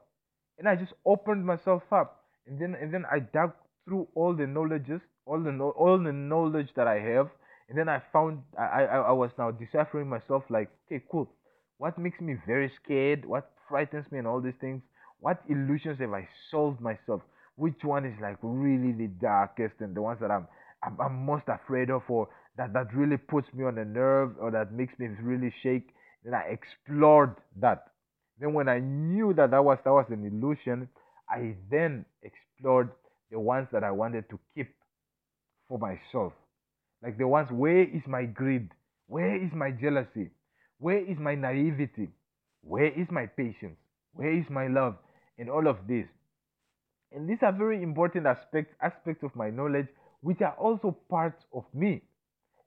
and 0.59 0.69
I 0.69 0.77
just 0.77 0.93
opened 1.05 1.47
myself 1.47 1.83
up, 1.93 2.25
and 2.47 2.59
then 2.61 2.75
and 2.81 2.93
then 2.93 3.05
I 3.11 3.21
dug 3.21 3.53
through 3.85 4.09
all 4.15 4.35
the 4.35 4.47
knowledges, 4.47 5.01
all 5.27 5.41
the 5.41 5.51
all 5.59 5.99
the 5.99 6.13
knowledge 6.13 6.69
that 6.77 6.87
I 6.87 6.99
have, 7.01 7.29
and 7.69 7.79
then 7.79 7.89
I 7.89 8.03
found 8.13 8.43
I 8.59 8.85
I, 8.85 8.99
I 8.99 9.13
was 9.13 9.31
now 9.39 9.51
deciphering 9.51 10.09
myself 10.09 10.45
like, 10.51 10.71
okay, 10.87 11.03
cool. 11.11 11.31
What 11.79 11.99
makes 11.99 12.21
me 12.21 12.37
very 12.47 12.71
scared? 12.83 13.25
What 13.25 13.51
frightens 13.69 14.07
me, 14.13 14.19
and 14.19 14.27
all 14.27 14.41
these 14.41 14.59
things. 14.61 14.83
What 15.21 15.41
illusions 15.49 16.01
have 16.01 16.13
I 16.13 16.29
solved 16.51 16.81
myself? 16.81 17.23
Which 17.57 17.83
one 17.83 18.05
is 18.05 18.15
like 18.21 18.39
really 18.43 18.93
the 18.93 19.09
darkest 19.09 19.75
and 19.81 19.95
the 19.95 20.03
ones 20.03 20.19
that 20.21 20.31
I'm 20.31 20.47
I'm, 20.83 21.01
I'm 21.01 21.27
most 21.27 21.45
afraid 21.49 21.91
of, 21.91 22.03
or 22.09 22.29
that 22.57 22.73
that 22.73 22.95
really 22.95 23.17
puts 23.17 23.47
me 23.55 23.65
on 23.65 23.77
the 23.77 23.85
nerve, 23.85 24.37
or 24.41 24.51
that 24.51 24.73
makes 24.73 24.99
me 24.99 25.09
really 25.21 25.53
shake? 25.63 25.95
Then 26.25 26.35
I 26.35 26.43
explored 26.51 27.37
that. 27.61 27.89
Then 28.39 28.53
when 28.55 28.69
I 28.69 28.79
knew 28.81 29.33
that 29.35 29.51
that 29.51 29.65
was 29.65 29.79
that 29.85 29.93
was 29.93 30.07
an 30.11 30.25
illusion, 30.25 30.89
I 31.29 31.57
then 31.71 32.05
explored 32.23 32.91
the 33.33 33.41
ones 33.41 33.67
that 33.73 33.83
I 33.83 33.91
wanted 33.91 34.29
to 34.31 34.39
keep 34.55 34.69
for 35.69 35.79
myself. 35.79 36.35
Like 37.03 37.19
the 37.19 37.27
ones 37.27 37.49
where 37.51 37.83
is 37.83 38.03
my 38.07 38.25
greed? 38.25 38.69
Where 39.09 39.43
is 39.43 39.51
my 39.55 39.71
jealousy? 39.71 40.31
Where 40.79 40.99
is 40.99 41.19
my 41.19 41.35
naivety? 41.35 42.09
Where 42.63 42.87
is 42.87 43.09
my 43.11 43.27
patience? 43.27 43.79
Where 44.13 44.33
is 44.33 44.45
my 44.51 44.69
love? 44.69 44.97
And 45.39 45.49
all 45.51 45.67
of 45.67 45.79
this. 45.89 46.07
And 47.11 47.29
these 47.29 47.39
are 47.43 47.53
very 47.53 47.83
important 47.83 48.27
aspects 48.27 48.75
aspects 48.81 49.23
of 49.25 49.35
my 49.35 49.51
knowledge, 49.51 49.89
which 50.21 50.41
are 50.43 50.55
also 50.55 50.97
parts 51.11 51.43
of 51.53 51.65
me. 51.75 52.03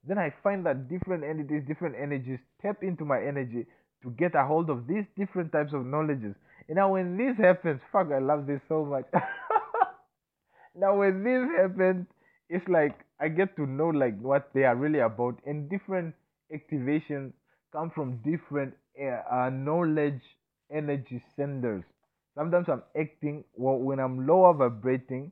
Then 0.08 0.18
I 0.18 0.34
find 0.44 0.66
that 0.66 0.90
different 0.90 1.24
entities, 1.24 1.64
different 1.68 1.96
energies 2.02 2.40
tap 2.62 2.84
into 2.84 3.06
my 3.06 3.22
energy 3.22 3.66
to 4.04 4.12
get 4.12 4.36
a 4.36 4.46
hold 4.46 4.70
of 4.70 4.88
these 4.88 5.06
different 5.18 5.52
types 5.52 5.74
of 5.74 5.86
knowledges. 5.86 6.36
And 6.68 6.78
now 6.78 6.94
when 6.94 7.18
this 7.18 7.38
happens, 7.38 7.82
fuck, 7.92 8.08
I 8.12 8.20
love 8.20 8.46
this 8.46 8.62
so 8.68 8.86
much. 8.86 9.06
now 10.78 10.98
when 10.98 11.24
this 11.24 11.44
happens, 11.58 12.06
it's 12.50 12.68
like 12.68 13.00
I 13.20 13.30
get 13.30 13.56
to 13.58 13.66
know 13.66 13.90
like 13.90 14.20
what 14.20 14.50
they 14.54 14.64
are 14.64 14.76
really 14.76 15.00
about, 15.00 15.40
and 15.46 15.70
different 15.70 16.14
activations 16.54 17.34
come 17.72 17.90
from 17.92 18.18
different 18.24 18.74
uh, 19.02 19.22
uh, 19.32 19.50
knowledge 19.50 20.22
energy 20.72 21.22
senders. 21.36 21.84
Sometimes 22.36 22.68
I'm 22.70 22.84
acting 23.00 23.44
well, 23.56 23.78
when 23.78 24.00
I'm 24.00 24.28
lower 24.28 24.54
vibrating. 24.54 25.32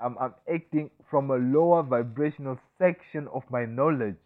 I'm, 0.00 0.16
I'm 0.18 0.34
acting 0.52 0.90
from 1.10 1.30
a 1.30 1.36
lower 1.36 1.82
vibrational 1.82 2.58
section 2.78 3.28
of 3.28 3.42
my 3.50 3.64
knowledge. 3.64 4.16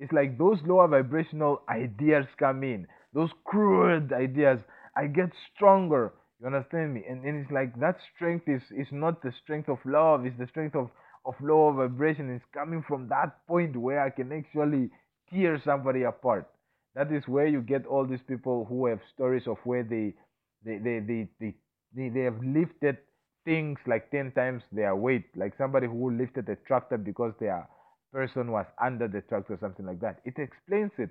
It's 0.00 0.12
like 0.12 0.38
those 0.38 0.58
lower 0.64 0.88
vibrational 0.88 1.62
ideas 1.68 2.26
come 2.38 2.62
in, 2.62 2.86
those 3.12 3.30
crude 3.44 4.12
ideas. 4.12 4.58
I 4.96 5.06
get 5.06 5.30
stronger. 5.54 6.12
You 6.46 6.54
understand 6.54 6.94
me? 6.94 7.02
And, 7.08 7.24
and 7.24 7.42
it's 7.42 7.50
like 7.50 7.78
that 7.80 7.96
strength 8.14 8.48
is, 8.48 8.62
is 8.70 8.86
not 8.92 9.20
the 9.20 9.32
strength 9.42 9.68
of 9.68 9.78
love, 9.84 10.24
it's 10.24 10.38
the 10.38 10.46
strength 10.46 10.76
of, 10.76 10.90
of 11.24 11.34
lower 11.40 11.72
vibration. 11.72 12.30
It's 12.30 12.44
coming 12.54 12.84
from 12.86 13.08
that 13.08 13.44
point 13.48 13.76
where 13.76 14.00
I 14.00 14.10
can 14.10 14.30
actually 14.30 14.90
tear 15.28 15.60
somebody 15.64 16.04
apart. 16.04 16.48
That 16.94 17.10
is 17.10 17.24
where 17.26 17.48
you 17.48 17.62
get 17.62 17.84
all 17.84 18.06
these 18.06 18.22
people 18.28 18.64
who 18.68 18.86
have 18.86 19.00
stories 19.12 19.48
of 19.48 19.56
where 19.64 19.82
they 19.82 20.14
they 20.64 20.78
they 20.78 21.00
they, 21.00 21.28
they, 21.40 21.54
they, 21.96 22.08
they 22.10 22.20
have 22.20 22.38
lifted 22.44 22.98
things 23.44 23.78
like 23.86 24.10
10 24.12 24.30
times 24.32 24.62
their 24.70 24.94
weight 24.94 25.24
like 25.36 25.52
somebody 25.58 25.88
who 25.88 26.16
lifted 26.16 26.48
a 26.48 26.56
tractor 26.66 26.96
because 26.96 27.32
their 27.40 27.68
person 28.12 28.52
was 28.52 28.66
under 28.82 29.08
the 29.08 29.20
tractor 29.22 29.54
or 29.54 29.58
something 29.60 29.86
like 29.86 30.00
that 30.00 30.20
it 30.24 30.34
explains 30.38 30.90
it 30.98 31.10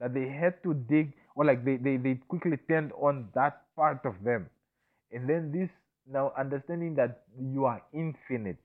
that 0.00 0.14
they 0.14 0.28
had 0.28 0.62
to 0.62 0.74
dig 0.74 1.12
or 1.34 1.44
like 1.44 1.64
they, 1.64 1.76
they, 1.76 1.96
they 1.96 2.14
quickly 2.28 2.56
turned 2.68 2.92
on 2.92 3.28
that 3.34 3.62
part 3.74 4.00
of 4.04 4.14
them 4.22 4.48
and 5.12 5.28
then 5.28 5.52
this 5.52 5.68
now 6.10 6.32
understanding 6.38 6.94
that 6.94 7.22
you 7.38 7.64
are 7.64 7.82
infinite 7.92 8.56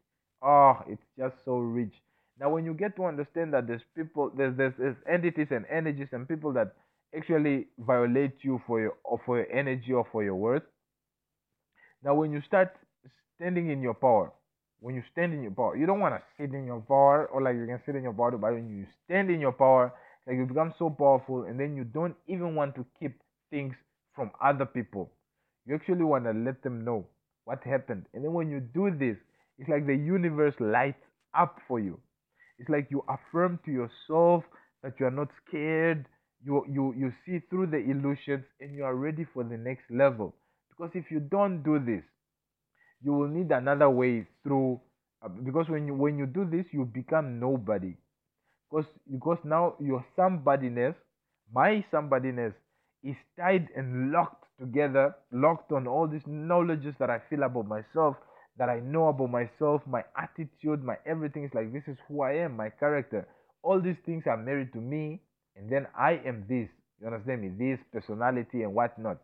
oh 0.42 0.78
it's 0.88 1.02
just 1.18 1.36
so 1.46 1.58
rich 1.58 1.94
now 2.40 2.50
when 2.50 2.66
you 2.66 2.74
get 2.74 2.96
to 2.96 3.06
understand 3.06 3.54
that 3.54 3.68
there's 3.68 3.82
people 3.96 4.32
there's, 4.36 4.56
there's, 4.58 4.74
there's 4.78 4.96
entities 5.10 5.48
and 5.52 5.66
energies 5.72 6.08
and 6.12 6.28
people 6.28 6.54
that 6.54 6.74
actually 7.16 7.68
violate 7.80 8.36
you 8.42 8.62
for 8.68 8.82
your 8.82 8.94
or 9.04 9.20
for 9.26 9.38
your 9.38 9.52
energy 9.52 9.94
or 9.94 10.06
for 10.12 10.24
your 10.24 10.36
worth 10.36 10.64
now 12.04 12.16
when 12.16 12.32
you 12.32 12.42
start 12.48 12.76
standing 13.38 13.70
in 13.70 13.82
your 13.82 13.94
power. 13.94 14.32
When 14.80 14.96
you 14.96 15.04
stand 15.12 15.34
in 15.34 15.42
your 15.42 15.52
power, 15.52 15.76
you 15.76 15.86
don't 15.86 16.00
want 16.00 16.16
to 16.16 16.22
sit 16.38 16.54
in 16.54 16.66
your 16.66 16.82
power 16.82 17.26
or 17.28 17.42
like 17.42 17.56
you 17.56 17.66
can 17.66 17.82
sit 17.86 17.96
in 17.96 18.04
your 18.04 18.14
power, 18.14 18.32
but 18.32 18.54
when 18.54 18.70
you 18.70 18.86
stand 19.06 19.32
in 19.32 19.40
your 19.40 19.52
power, 19.52 19.94
like 20.28 20.38
you 20.38 20.46
become 20.46 20.74
so 20.78 20.90
powerful, 20.90 21.44
and 21.44 21.60
then 21.60 21.76
you 21.76 21.84
don't 21.84 22.16
even 22.28 22.54
want 22.54 22.76
to 22.76 22.86
keep 23.00 23.20
things 23.50 23.74
from 24.14 24.30
other 24.44 24.66
people. 24.66 25.10
You 25.68 25.76
actually 25.76 26.04
want 26.04 26.26
to 26.26 26.32
let 26.34 26.64
them 26.64 26.84
know 26.84 27.06
what 27.46 27.64
happened, 27.64 28.08
and 28.14 28.24
then 28.26 28.34
when 28.34 28.50
you 28.50 28.60
do 28.60 28.90
this, 28.90 29.18
it's 29.60 29.70
like 29.70 29.86
the 29.86 29.96
universe 29.96 30.56
lights 30.60 31.04
up 31.36 31.60
for 31.68 31.80
you. 31.80 32.00
It's 32.60 32.70
like 32.70 32.90
you 32.90 33.04
affirm 33.08 33.60
to 33.66 33.72
yourself 33.72 34.44
that 34.84 35.00
you 35.00 35.06
are 35.06 35.12
not 35.12 35.30
scared. 35.46 36.08
You 36.44 36.66
you 36.70 36.94
you 36.98 37.14
see 37.26 37.40
through 37.50 37.68
the 37.68 37.78
illusions, 37.78 38.46
and 38.60 38.74
you 38.76 38.84
are 38.86 38.96
ready 38.96 39.26
for 39.34 39.44
the 39.44 39.58
next 39.58 39.92
level. 39.92 40.34
Because 40.70 40.92
if 40.96 41.12
you 41.12 41.20
don't 41.20 41.64
do 41.64 41.80
this, 41.80 42.04
you 43.02 43.14
will 43.14 43.28
need 43.28 43.52
another 43.52 43.90
way 43.90 44.28
through 44.44 44.80
uh, 45.24 45.28
because 45.30 45.70
when 45.70 45.88
you 45.88 45.94
when 45.94 46.18
you 46.18 46.26
do 46.26 46.46
this 46.46 46.66
you 46.72 46.86
become 46.86 47.40
nobody 47.40 47.94
because 48.70 48.86
because 49.12 49.38
now 49.44 49.76
your 49.80 50.06
somebodyness 50.18 50.96
my 51.54 51.86
somebodyness 51.94 52.54
is 53.04 53.16
tied 53.38 53.68
and 53.76 54.12
locked 54.12 54.46
together 54.60 55.16
locked 55.32 55.72
on 55.72 55.88
all 55.88 56.08
these 56.08 56.26
knowledges 56.28 56.96
that 57.00 57.10
i 57.10 57.20
feel 57.30 57.44
about 57.44 57.68
myself 57.68 58.16
that 58.58 58.70
I 58.70 58.80
know 58.80 59.08
about 59.10 59.30
myself, 59.30 59.82
my 59.86 60.04
attitude, 60.18 60.84
my 60.84 60.98
everything 61.06 61.44
is 61.44 61.52
like 61.54 61.72
this 61.72 61.84
is 61.88 61.98
who 62.08 62.22
I 62.22 62.34
am, 62.34 62.56
my 62.58 62.70
character. 62.70 63.28
All 63.62 63.80
these 63.80 63.98
things 64.06 64.24
are 64.28 64.38
married 64.38 64.74
to 64.74 64.80
me, 64.80 65.22
and 65.56 65.70
then 65.70 65.88
I 65.98 66.14
am 66.26 66.46
this. 66.50 66.70
You 67.00 67.08
understand 67.08 67.42
me? 67.42 67.50
This 67.50 67.80
personality 67.94 68.64
and 68.64 68.74
whatnot. 68.74 69.20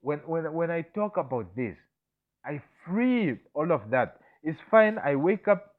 When 0.00 0.18
when 0.26 0.52
when 0.52 0.70
I 0.70 0.82
talk 0.82 1.16
about 1.16 1.54
this, 1.54 1.76
I 2.44 2.60
free 2.84 3.38
all 3.54 3.70
of 3.70 3.90
that. 3.90 4.18
It's 4.42 4.58
fine. 4.70 4.98
I 4.98 5.14
wake 5.14 5.46
up. 5.46 5.76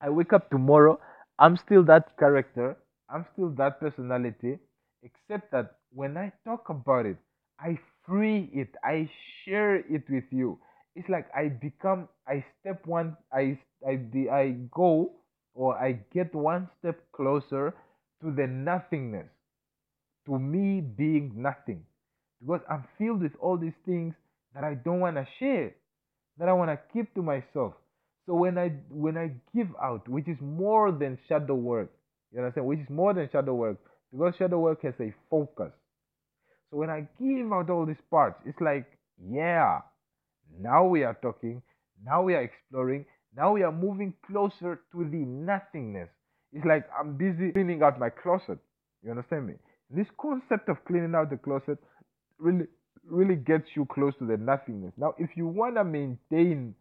I 0.00 0.10
wake 0.10 0.32
up 0.32 0.50
tomorrow. 0.50 1.00
I'm 1.38 1.56
still 1.56 1.82
that 1.84 2.16
character. 2.18 2.76
I'm 3.08 3.26
still 3.32 3.50
that 3.56 3.80
personality. 3.80 4.58
Except 5.02 5.50
that 5.50 5.76
when 5.92 6.16
I 6.16 6.32
talk 6.44 6.68
about 6.68 7.06
it, 7.06 7.16
I 7.58 7.78
free 8.10 8.50
it. 8.52 8.74
I 8.84 9.10
share 9.46 9.76
it 9.76 10.10
with 10.10 10.26
you. 10.32 10.58
It's 10.96 11.08
like 11.10 11.28
I 11.36 11.48
become. 11.48 12.08
I 12.28 12.44
step 12.60 12.86
one. 12.86 13.16
I 13.32 13.58
I 13.86 14.00
I 14.32 14.56
go 14.72 15.12
or 15.54 15.78
I 15.78 16.00
get 16.14 16.34
one 16.34 16.68
step 16.80 17.00
closer 17.12 17.74
to 18.22 18.32
the 18.32 18.48
nothingness 18.48 19.28
to 20.26 20.38
me 20.38 20.82
being 20.82 21.32
nothing 21.36 21.84
because 22.40 22.60
I'm 22.70 22.84
filled 22.98 23.22
with 23.22 23.32
all 23.40 23.58
these 23.58 23.78
things 23.86 24.14
that 24.54 24.64
I 24.64 24.74
don't 24.74 25.00
want 25.00 25.16
to 25.16 25.26
share, 25.40 25.74
that 26.38 26.48
I 26.48 26.54
want 26.54 26.70
to 26.70 26.78
keep 26.92 27.14
to 27.14 27.22
myself. 27.22 27.74
So 28.26 28.34
when 28.34 28.58
I 28.58 28.70
when 28.90 29.18
I 29.18 29.32
give 29.56 29.68
out, 29.82 30.08
which 30.08 30.28
is 30.28 30.38
more 30.40 30.92
than 30.92 31.18
shadow 31.28 31.56
work, 31.56 31.90
you 32.32 32.40
understand, 32.40 32.66
which 32.66 32.80
is 32.80 32.90
more 32.90 33.14
than 33.14 33.28
shadow 33.32 33.54
work, 33.54 33.78
because 34.12 34.34
shadow 34.38 34.60
work 34.60 34.82
has 34.82 34.94
a 35.00 35.14
focus. 35.30 35.72
So 36.70 36.76
when 36.78 36.90
I 36.90 37.06
give 37.18 37.52
out 37.52 37.70
all 37.70 37.86
these 37.86 37.96
parts, 38.10 38.40
it's 38.46 38.60
like, 38.60 38.86
yeah, 39.28 39.80
now 40.58 40.86
we 40.86 41.02
are 41.04 41.16
talking, 41.20 41.62
now 42.04 42.22
we 42.22 42.34
are 42.34 42.42
exploring, 42.42 43.06
now 43.36 43.52
we 43.52 43.62
are 43.62 43.72
moving 43.72 44.14
closer 44.26 44.80
to 44.92 45.04
the 45.04 45.24
nothingness. 45.24 46.08
It's 46.52 46.64
like 46.64 46.84
I'm 46.98 47.16
busy 47.16 47.52
cleaning 47.52 47.82
out 47.82 47.98
my 47.98 48.10
closet. 48.10 48.58
You 49.02 49.10
understand 49.10 49.46
me? 49.46 49.54
This 49.90 50.06
concept 50.20 50.68
of 50.68 50.84
cleaning 50.84 51.14
out 51.14 51.30
the 51.30 51.36
closet 51.36 51.78
really 52.38 52.66
really 53.08 53.36
gets 53.36 53.64
you 53.74 53.86
close 53.86 54.12
to 54.18 54.26
the 54.26 54.36
nothingness. 54.36 54.92
Now, 54.96 55.14
if 55.18 55.30
you 55.36 55.46
want 55.46 55.76
to 55.76 55.84
maintain 55.84 56.74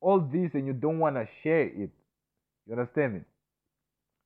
all 0.00 0.20
this 0.20 0.50
and 0.54 0.66
you 0.66 0.72
don't 0.72 0.98
want 0.98 1.16
to 1.16 1.26
share 1.42 1.62
it, 1.66 1.90
you 2.66 2.72
understand 2.72 3.14
me? 3.14 3.20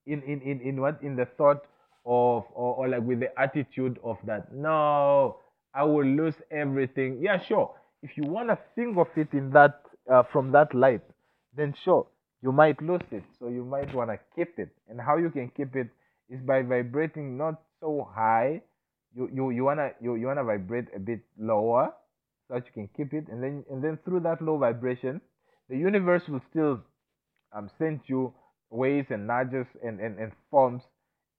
In 0.06 0.22
in 0.22 0.40
in 0.42 0.60
in 0.60 0.80
what 0.80 1.02
in 1.02 1.16
the 1.16 1.26
thought 1.36 1.64
of 2.06 2.44
or, 2.54 2.74
or 2.76 2.88
like 2.88 3.02
with 3.02 3.20
the 3.20 3.40
attitude 3.40 3.98
of 4.04 4.16
that 4.26 4.52
no, 4.52 5.38
I 5.74 5.84
will 5.84 6.06
lose 6.06 6.34
everything. 6.50 7.18
Yeah, 7.22 7.38
sure. 7.46 7.74
If 8.02 8.16
you 8.16 8.24
want 8.24 8.48
to 8.48 8.58
think 8.74 8.96
of 8.96 9.08
it 9.16 9.28
in 9.32 9.50
that 9.50 9.82
uh, 10.10 10.22
from 10.32 10.52
that 10.52 10.74
light, 10.74 11.02
then 11.56 11.74
sure 11.84 12.06
you 12.42 12.52
might 12.52 12.80
lose 12.82 13.02
it. 13.10 13.22
So 13.38 13.48
you 13.48 13.64
might 13.64 13.94
want 13.94 14.10
to 14.10 14.18
keep 14.34 14.58
it. 14.58 14.70
And 14.88 15.00
how 15.00 15.16
you 15.18 15.30
can 15.30 15.50
keep 15.56 15.76
it 15.76 15.88
is 16.30 16.40
by 16.40 16.62
vibrating 16.62 17.36
not 17.36 17.60
so 17.80 18.08
high. 18.14 18.62
You 19.14 19.28
you 19.32 19.50
you 19.50 19.64
wanna 19.64 19.90
you, 20.00 20.14
you 20.14 20.26
wanna 20.26 20.44
vibrate 20.44 20.86
a 20.94 20.98
bit 20.98 21.20
lower 21.38 21.92
so 22.48 22.54
that 22.54 22.64
you 22.66 22.72
can 22.72 22.88
keep 22.96 23.12
it 23.12 23.28
and 23.28 23.42
then 23.42 23.64
and 23.70 23.82
then 23.82 23.98
through 24.04 24.20
that 24.20 24.40
low 24.40 24.56
vibration 24.56 25.20
the 25.68 25.76
universe 25.76 26.22
will 26.28 26.40
still 26.50 26.80
um 27.52 27.70
send 27.78 28.00
you 28.06 28.32
ways 28.70 29.06
and 29.10 29.26
nudges 29.26 29.66
and, 29.82 30.00
and, 30.00 30.18
and 30.18 30.32
forms 30.50 30.82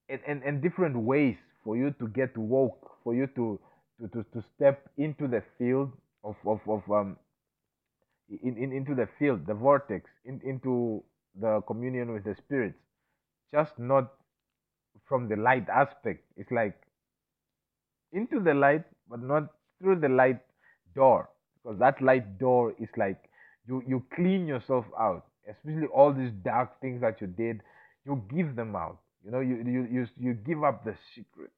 and, 0.08 0.20
and, 0.26 0.42
and 0.42 0.62
different 0.62 0.96
ways 0.96 1.36
for 1.64 1.76
you 1.76 1.94
to 1.98 2.08
get 2.08 2.36
woke, 2.36 2.92
for 3.04 3.14
you 3.14 3.26
to 3.36 3.58
to, 4.00 4.08
to, 4.08 4.24
to 4.32 4.44
step 4.56 4.88
into 4.96 5.28
the 5.28 5.42
field 5.58 5.92
of, 6.24 6.36
of, 6.46 6.60
of 6.68 6.82
um 6.90 7.16
in, 8.28 8.56
in 8.56 8.72
into 8.72 8.94
the 8.94 9.08
field, 9.18 9.46
the 9.46 9.54
vortex, 9.54 10.08
in, 10.24 10.40
into 10.44 11.02
the 11.40 11.60
communion 11.66 12.12
with 12.12 12.24
the 12.24 12.34
spirits. 12.36 12.78
Just 13.52 13.78
not 13.78 14.12
from 15.06 15.28
the 15.28 15.36
light 15.36 15.68
aspect. 15.68 16.24
It's 16.36 16.50
like 16.50 16.78
into 18.12 18.40
the 18.40 18.54
light, 18.54 18.84
but 19.08 19.22
not 19.22 19.48
through 19.80 20.00
the 20.00 20.08
light 20.08 20.40
door. 20.94 21.28
Because 21.62 21.78
that 21.78 22.00
light 22.02 22.38
door 22.38 22.74
is 22.80 22.88
like 22.96 23.18
you, 23.66 23.82
you 23.86 24.04
clean 24.14 24.46
yourself 24.46 24.86
out, 24.98 25.26
especially 25.48 25.86
all 25.86 26.12
these 26.12 26.32
dark 26.44 26.80
things 26.80 27.00
that 27.02 27.20
you 27.20 27.26
did, 27.26 27.60
you 28.06 28.22
give 28.34 28.56
them 28.56 28.74
out. 28.74 28.98
You 29.24 29.30
know, 29.30 29.40
you 29.40 29.56
you 29.66 29.88
you, 29.90 30.08
you 30.18 30.34
give 30.34 30.64
up 30.64 30.84
the 30.84 30.94
secret. 31.14 31.50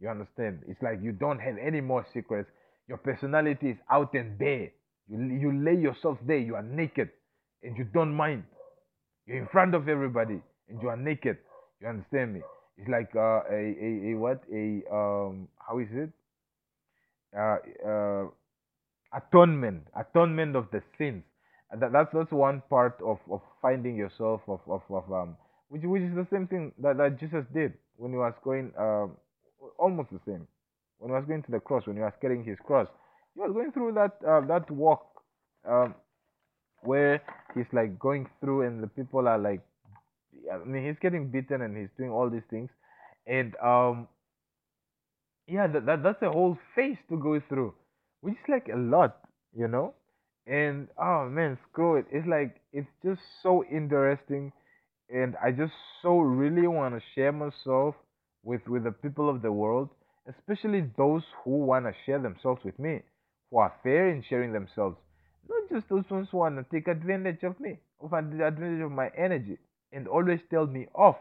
You 0.00 0.08
understand? 0.08 0.60
It's 0.68 0.82
like 0.82 1.00
you 1.02 1.12
don't 1.12 1.38
have 1.40 1.56
any 1.58 1.80
more 1.80 2.06
secrets. 2.12 2.50
Your 2.88 2.98
personality 2.98 3.70
is 3.70 3.78
out 3.90 4.14
and 4.14 4.38
bare. 4.38 4.70
You 5.08 5.18
you 5.24 5.52
lay 5.64 5.76
yourself 5.76 6.18
there. 6.26 6.38
You 6.38 6.56
are 6.56 6.62
naked, 6.62 7.10
and 7.62 7.76
you 7.78 7.84
don't 7.84 8.14
mind. 8.14 8.44
You're 9.26 9.38
in 9.38 9.48
front 9.48 9.74
of 9.74 9.88
everybody, 9.88 10.40
and 10.68 10.82
you 10.82 10.88
are 10.88 10.96
naked. 10.96 11.38
You 11.80 11.88
understand 11.88 12.34
me? 12.34 12.42
It's 12.78 12.88
like 12.88 13.10
uh, 13.16 13.42
a, 13.50 13.76
a 13.80 14.12
a 14.12 14.14
what 14.18 14.42
a 14.52 14.82
um 14.94 15.48
how 15.58 15.78
is 15.78 15.88
it? 15.92 16.10
Uh, 17.36 17.58
uh, 17.86 18.26
atonement, 19.14 19.86
atonement 19.96 20.56
of 20.56 20.66
the 20.72 20.82
sins. 20.98 21.24
That, 21.78 21.92
that's 21.92 22.10
that's 22.12 22.32
one 22.32 22.62
part 22.70 22.98
of, 23.04 23.18
of 23.30 23.40
finding 23.62 23.96
yourself 23.96 24.42
of, 24.48 24.60
of, 24.68 24.82
of 24.90 25.12
um 25.12 25.36
which 25.70 25.82
which 25.84 26.02
is 26.02 26.14
the 26.14 26.26
same 26.32 26.48
thing 26.48 26.72
that, 26.82 26.98
that 26.98 27.18
Jesus 27.20 27.46
did 27.54 27.74
when 27.96 28.12
he 28.12 28.18
was 28.18 28.34
going 28.44 28.72
um 28.78 29.16
almost 29.78 30.10
the 30.10 30.20
same. 30.26 30.46
When 30.98 31.10
he 31.10 31.14
was 31.14 31.24
going 31.26 31.42
to 31.44 31.52
the 31.52 31.60
cross 31.60 31.86
when 31.86 31.96
he 31.96 32.02
was 32.02 32.12
carrying 32.20 32.44
his 32.44 32.58
cross. 32.66 32.88
He 33.34 33.40
was 33.40 33.52
going 33.52 33.72
through 33.72 33.92
that 33.94 34.18
uh, 34.26 34.42
that 34.46 34.70
walk 34.70 35.06
um 35.68 35.94
where 36.82 37.22
he's 37.54 37.66
like 37.72 37.98
going 37.98 38.28
through 38.40 38.62
and 38.66 38.82
the 38.82 38.88
people 38.88 39.28
are 39.28 39.38
like 39.38 39.62
I 40.52 40.58
mean 40.64 40.86
he's 40.86 40.98
getting 41.00 41.30
beaten 41.30 41.62
and 41.62 41.76
he's 41.76 41.90
doing 41.96 42.10
all 42.10 42.30
these 42.30 42.48
things. 42.50 42.70
And 43.26 43.54
um 43.62 44.08
yeah 45.46 45.66
that, 45.68 45.86
that 45.86 46.02
that's 46.02 46.22
a 46.22 46.30
whole 46.30 46.58
phase 46.74 46.98
to 47.08 47.16
go 47.16 47.40
through 47.48 47.74
which 48.22 48.34
is 48.34 48.48
like 48.48 48.68
a 48.72 48.76
lot 48.76 49.18
you 49.56 49.68
know? 49.68 49.94
And 50.46 50.88
oh 50.98 51.28
man 51.28 51.58
screw 51.70 51.96
it. 51.96 52.06
It's 52.10 52.26
like 52.26 52.60
it's 52.72 52.88
just 53.04 53.20
so 53.42 53.64
interesting 53.70 54.52
and 55.12 55.36
i 55.42 55.50
just 55.50 55.72
so 56.02 56.18
really 56.18 56.66
want 56.66 56.94
to 56.94 57.00
share 57.14 57.32
myself 57.32 57.94
with 58.42 58.66
with 58.68 58.84
the 58.84 58.92
people 58.92 59.28
of 59.28 59.42
the 59.42 59.52
world 59.52 59.88
especially 60.28 60.84
those 60.96 61.22
who 61.44 61.50
want 61.50 61.84
to 61.84 61.92
share 62.04 62.18
themselves 62.18 62.62
with 62.64 62.78
me 62.78 63.00
who 63.50 63.58
are 63.58 63.74
fair 63.82 64.08
in 64.10 64.22
sharing 64.28 64.52
themselves. 64.52 64.96
Not 65.48 65.68
just 65.70 65.88
those 65.88 66.08
ones 66.08 66.28
who 66.30 66.38
want 66.38 66.56
to 66.56 66.64
take 66.74 66.88
advantage 66.88 67.42
of 67.42 67.58
me 67.60 67.78
of 68.00 68.12
ad- 68.14 68.40
advantage 68.40 68.82
of 68.82 68.92
my 68.92 69.10
energy 69.16 69.58
and 69.92 70.06
always 70.06 70.40
tell 70.50 70.66
me 70.66 70.86
off. 70.94 71.16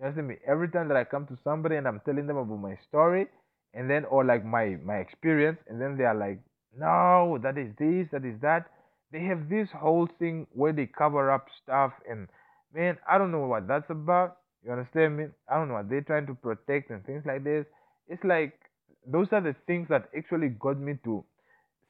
You 0.00 0.06
understand 0.06 0.28
me? 0.28 0.36
Every 0.46 0.68
time 0.68 0.88
that 0.88 0.96
i 0.96 1.04
come 1.04 1.26
to 1.26 1.38
somebody 1.44 1.76
and 1.76 1.86
i'm 1.86 2.00
telling 2.04 2.26
them 2.26 2.36
about 2.36 2.60
my 2.60 2.76
story 2.88 3.26
and 3.74 3.90
then 3.90 4.04
or 4.06 4.24
like 4.24 4.44
my 4.44 4.76
my 4.84 4.96
experience 4.96 5.58
and 5.68 5.80
then 5.80 5.96
they 5.96 6.04
are 6.04 6.14
like 6.14 6.38
no 6.76 7.38
that 7.42 7.58
is 7.58 7.72
this 7.78 8.08
that 8.12 8.24
is 8.24 8.40
that 8.40 8.66
they 9.12 9.20
have 9.20 9.48
this 9.48 9.68
whole 9.70 10.08
thing 10.18 10.46
where 10.52 10.72
they 10.72 10.86
cover 10.86 11.30
up 11.30 11.46
stuff 11.62 11.92
and 12.08 12.28
man 12.76 12.98
i 13.08 13.18
don't 13.18 13.32
know 13.32 13.46
what 13.46 13.66
that's 13.68 13.90
about 13.90 14.36
you 14.64 14.72
understand 14.72 15.16
me? 15.16 15.26
I 15.48 15.56
don't 15.56 15.68
know 15.68 15.74
what 15.74 15.88
they're 15.88 16.00
trying 16.02 16.26
to 16.26 16.34
protect 16.34 16.90
and 16.90 17.04
things 17.06 17.22
like 17.24 17.44
this. 17.44 17.64
It's 18.08 18.24
like 18.24 18.58
those 19.06 19.28
are 19.32 19.40
the 19.40 19.54
things 19.66 19.86
that 19.90 20.08
actually 20.16 20.48
got 20.48 20.78
me 20.78 20.94
to 21.04 21.24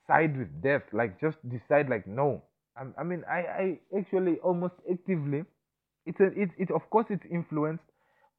side 0.07 0.37
with 0.37 0.63
death 0.63 0.83
like 0.93 1.21
just 1.21 1.39
decide 1.49 1.89
like 1.89 2.07
no. 2.07 2.43
I, 2.77 2.85
I 3.01 3.05
mean 3.05 3.25
i 3.31 3.39
i 3.39 3.79
actually 3.99 4.37
almost 4.45 4.75
actively 4.91 5.45
it's 6.05 6.21
a 6.21 6.27
it, 6.41 6.51
it 6.59 6.71
of 6.71 6.89
course 6.91 7.07
it's 7.11 7.25
influenced 7.31 7.85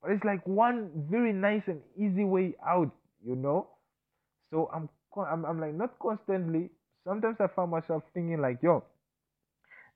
but 0.02 0.12
it's 0.12 0.24
like 0.24 0.46
one 0.46 0.92
very 1.10 1.34
nice 1.34 1.64
and 1.68 1.82
easy 1.98 2.24
way 2.24 2.56
out 2.66 2.92
you 3.26 3.36
know? 3.36 3.68
So 4.52 4.70
i'm 4.74 4.90
i'm, 5.18 5.46
I'm 5.46 5.60
like 5.60 5.74
not 5.74 5.98
constantly. 6.00 6.70
Sometimes 7.04 7.38
i 7.40 7.48
find 7.48 7.72
myself 7.72 8.04
thinking 8.14 8.40
like 8.42 8.60
yo 8.62 8.84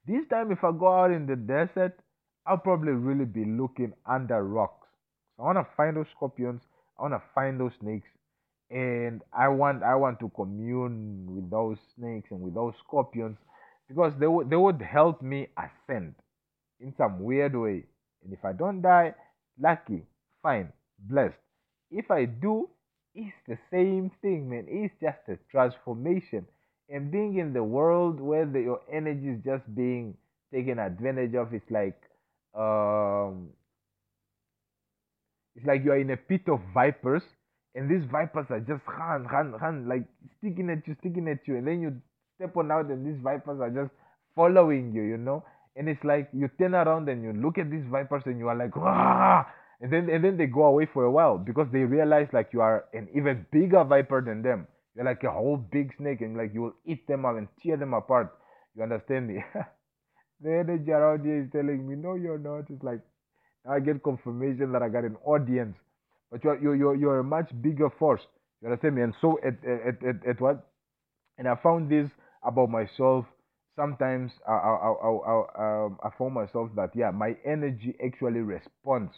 this 0.08 0.26
time 0.30 0.52
if 0.52 0.64
i 0.64 0.72
go 0.72 0.88
out 0.88 1.12
in 1.12 1.28
the 1.28 1.36
desert 1.36 1.98
i'll 2.46 2.58
probably 2.58 2.92
really 2.92 3.26
be 3.26 3.46
looking 3.46 3.94
under 4.06 4.44
rocks 4.44 4.88
so 5.38 5.44
i 5.44 5.46
want 5.48 5.58
to 5.58 5.68
find 5.76 5.98
those 5.98 6.08
scorpions 6.16 6.62
i 7.00 7.04
want 7.04 7.14
to 7.14 7.22
find 7.34 7.60
those 7.60 7.72
snakes 7.82 8.08
and 8.70 9.22
i 9.34 9.48
want 9.48 9.84
i 9.84 9.96
want 9.96 10.20
to 10.20 10.30
commune 10.36 11.26
with 11.30 11.50
those 11.50 11.78
snakes 11.96 12.30
and 12.32 12.42
with 12.42 12.54
those 12.54 12.74
scorpions 12.86 13.38
because 13.88 14.14
they 14.20 14.28
would 14.28 14.50
they 14.50 14.56
would 14.56 14.82
help 14.82 15.22
me 15.22 15.48
ascend 15.58 16.16
in 16.80 16.94
some 16.98 17.20
weird 17.20 17.56
way. 17.56 17.84
And 18.24 18.34
if 18.34 18.44
I 18.44 18.54
don't 18.54 18.82
die, 18.82 19.14
lucky, 19.60 20.04
fine, 20.42 20.72
blessed. 21.00 21.36
If 21.92 22.10
I 22.10 22.26
do, 22.26 22.70
it's 23.14 23.36
the 23.48 23.58
same 23.72 24.12
thing, 24.22 24.50
man. 24.50 24.66
It's 24.68 24.94
just 25.02 25.20
a 25.28 25.38
transformation. 25.52 26.46
And 26.90 27.12
being 27.12 27.38
in 27.38 27.54
the 27.54 27.64
world 27.64 28.20
where 28.20 28.46
the, 28.46 28.62
your 28.62 28.82
energy 28.92 29.30
is 29.30 29.44
just 29.44 29.64
being 29.76 30.16
taken 30.54 30.80
advantage 30.80 31.36
of, 31.36 31.54
it's 31.54 31.70
like 31.70 32.00
um, 32.56 33.50
it's 35.56 35.66
like 35.66 35.84
you 35.84 35.92
are 35.92 36.00
in 36.00 36.12
a 36.12 36.18
pit 36.18 36.42
of 36.48 36.60
vipers, 36.74 37.24
and 37.76 37.90
these 37.90 38.08
vipers 38.12 38.46
are 38.50 38.60
just 38.60 38.82
run, 38.88 39.24
run, 39.28 39.52
run, 39.54 39.88
like 39.88 40.04
sticking 40.38 40.70
at 40.70 40.88
you, 40.88 40.96
sticking 41.00 41.28
at 41.28 41.40
you, 41.48 41.58
and 41.58 41.68
then 41.68 41.82
you 41.82 41.96
step 42.36 42.56
on 42.58 42.72
out, 42.72 42.86
and 42.88 43.06
these 43.06 43.22
vipers 43.22 43.60
are 43.60 43.70
just 43.70 43.92
following 44.36 44.94
you, 44.94 45.04
you 45.04 45.18
know. 45.18 45.44
And 45.76 45.88
it's 45.88 46.04
like 46.04 46.30
you 46.34 46.50
turn 46.60 46.76
around 46.76 47.08
and 47.08 47.24
you 47.24 47.32
look 47.34 47.58
at 47.58 47.72
these 47.72 47.86
vipers 47.90 48.24
and 48.26 48.38
you 48.40 48.50
are 48.50 48.56
like, 48.56 48.72
ah, 48.76 49.48
and 49.80 49.92
then 49.92 50.10
and 50.10 50.24
then 50.24 50.36
they 50.38 50.46
go 50.48 50.66
away 50.66 50.86
for 50.94 51.06
a 51.06 51.12
while 51.12 51.38
because 51.38 51.68
they 51.72 51.80
realize 51.80 52.28
like 52.34 52.50
you 52.52 52.60
are 52.60 52.86
an 52.94 53.08
even 53.16 53.46
bigger 53.52 53.84
viper 53.86 54.22
than 54.22 54.42
them. 54.42 54.68
You're 54.96 55.06
like 55.06 55.24
a 55.24 55.32
whole 55.32 55.56
big 55.56 55.94
snake 55.98 56.20
and 56.22 56.36
like 56.36 56.54
you 56.54 56.62
will 56.62 56.76
eat 56.86 57.08
them 57.08 57.26
up 57.26 57.38
and 57.38 57.48
tear 57.64 57.78
them 57.78 57.94
apart. 57.94 58.36
You 58.76 58.84
understand 58.84 59.28
me? 59.30 59.44
the 60.42 60.52
energy 60.60 60.92
around 60.92 61.26
here 61.26 61.44
is 61.44 61.52
telling 61.52 61.88
me, 61.88 61.96
no, 61.96 62.16
you're 62.16 62.40
not. 62.40 62.70
It's 62.70 62.84
like 62.84 63.02
I 63.70 63.80
get 63.80 64.04
confirmation 64.04 64.72
that 64.74 64.82
I 64.82 64.90
got 64.90 65.04
an 65.04 65.18
audience, 65.26 65.78
but 66.32 66.44
you're 66.44 66.60
you're 66.62 66.76
you're, 66.76 66.96
you're 66.96 67.20
a 67.20 67.24
much 67.24 67.52
bigger 67.62 67.90
force. 68.00 68.22
You 68.62 68.70
understand 68.70 68.96
me? 68.96 69.02
And 69.04 69.16
so 69.22 69.40
at 69.46 69.64
at 69.66 70.04
at, 70.04 70.28
at 70.28 70.42
what? 70.42 70.68
And 71.38 71.48
I 71.48 71.56
found 71.56 71.90
this 71.92 72.10
about 72.44 72.70
myself. 72.70 73.26
Sometimes 73.76 74.32
I 74.48 74.54
I 74.54 74.76
I 74.92 75.10
I, 75.12 75.86
um, 75.86 76.00
I 76.04 76.10
found 76.18 76.34
myself 76.34 76.70
that 76.76 76.92
yeah, 76.96 77.12
my 77.12 77.36
energy 77.46 77.96
actually 78.06 78.42
responds 78.42 79.14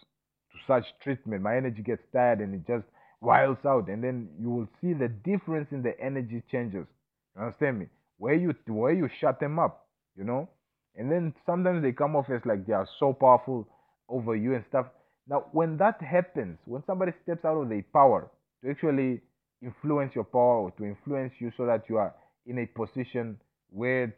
to 0.52 0.58
such 0.68 0.86
treatment. 1.04 1.42
My 1.42 1.58
energy 1.58 1.82
gets 1.82 2.04
tired 2.14 2.40
and 2.40 2.54
it 2.56 2.68
just 2.68 2.86
wilds 3.22 3.66
out, 3.66 3.88
and 3.90 4.04
then 4.04 4.30
you 4.40 4.50
will 4.50 4.68
see 4.82 4.94
the 4.94 5.08
difference 5.08 5.70
in 5.72 5.82
the 5.82 6.00
energy 6.00 6.44
changes. 6.52 6.86
You 7.36 7.42
understand 7.44 7.80
me? 7.80 7.88
Where 8.18 8.36
you 8.36 8.54
where 8.68 8.94
you 8.94 9.10
shut 9.20 9.40
them 9.40 9.60
up, 9.60 9.88
you 10.16 10.24
know, 10.24 10.50
and 10.96 11.12
then 11.12 11.34
sometimes 11.46 11.84
they 11.84 11.92
come 11.92 12.16
off 12.16 12.30
as 12.30 12.42
like 12.46 12.66
they 12.66 12.74
are 12.74 12.88
so 13.00 13.14
powerful 13.14 13.68
over 14.10 14.36
you 14.36 14.54
and 14.56 14.64
stuff. 14.70 14.88
Now, 15.28 15.46
when 15.52 15.78
that 15.78 16.02
happens, 16.02 16.58
when 16.66 16.84
somebody 16.86 17.14
steps 17.24 17.46
out 17.46 17.62
of 17.62 17.70
their 17.70 17.84
power 17.94 18.30
to 18.64 18.70
actually 18.72 19.22
influence 19.62 20.14
your 20.14 20.26
power 20.26 20.58
or 20.58 20.72
to 20.72 20.84
influence 20.84 21.34
you 21.40 21.52
so 21.56 21.66
that 21.66 21.84
you 21.90 21.98
are 21.98 22.14
in 22.46 22.60
a 22.60 22.66
position 22.66 23.40
where 23.70 24.14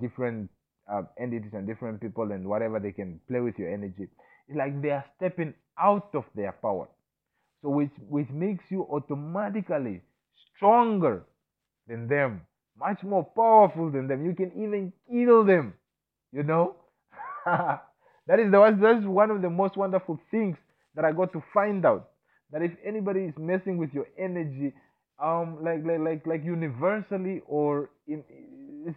different 0.00 0.50
uh, 0.92 1.02
entities 1.18 1.52
and 1.54 1.66
different 1.66 2.00
people 2.00 2.30
and 2.32 2.46
whatever 2.46 2.78
they 2.78 2.92
can 2.92 3.18
play 3.28 3.40
with 3.40 3.58
your 3.58 3.72
energy, 3.72 4.08
it's 4.48 4.56
like 4.56 4.80
they 4.82 4.90
are 4.90 5.04
stepping 5.16 5.54
out 5.78 6.10
of 6.14 6.24
their 6.34 6.52
power. 6.52 6.88
So, 7.62 7.70
which, 7.70 7.90
which 8.08 8.28
makes 8.30 8.64
you 8.68 8.82
automatically 8.90 10.02
stronger 10.56 11.22
than 11.88 12.08
them, 12.08 12.42
much 12.78 13.02
more 13.02 13.24
powerful 13.24 13.90
than 13.90 14.08
them. 14.08 14.24
You 14.26 14.34
can 14.34 14.52
even 14.52 14.92
kill 15.10 15.44
them, 15.44 15.74
you 16.32 16.42
know? 16.42 16.76
that 17.46 18.38
is 18.38 18.50
the 18.50 18.78
that's 18.80 19.04
one 19.06 19.30
of 19.30 19.42
the 19.42 19.50
most 19.50 19.76
wonderful 19.76 20.18
things 20.30 20.56
that 20.94 21.04
I 21.04 21.12
got 21.12 21.32
to 21.32 21.42
find 21.52 21.84
out. 21.84 22.10
That 22.52 22.62
if 22.62 22.72
anybody 22.84 23.20
is 23.24 23.34
messing 23.38 23.78
with 23.78 23.92
your 23.94 24.06
energy, 24.18 24.74
um, 25.22 25.58
like 25.62 25.84
like 25.84 26.00
like 26.00 26.26
like 26.26 26.44
universally 26.44 27.42
or 27.46 27.90
in 28.06 28.22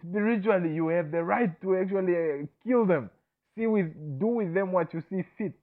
spiritually, 0.08 0.74
you 0.74 0.88
have 0.88 1.10
the 1.10 1.22
right 1.22 1.50
to 1.62 1.76
actually 1.76 2.14
uh, 2.16 2.46
kill 2.66 2.86
them. 2.86 3.10
See 3.56 3.66
with 3.66 3.92
do 4.20 4.26
with 4.26 4.54
them 4.54 4.72
what 4.72 4.92
you 4.92 5.02
see 5.10 5.24
fit. 5.38 5.54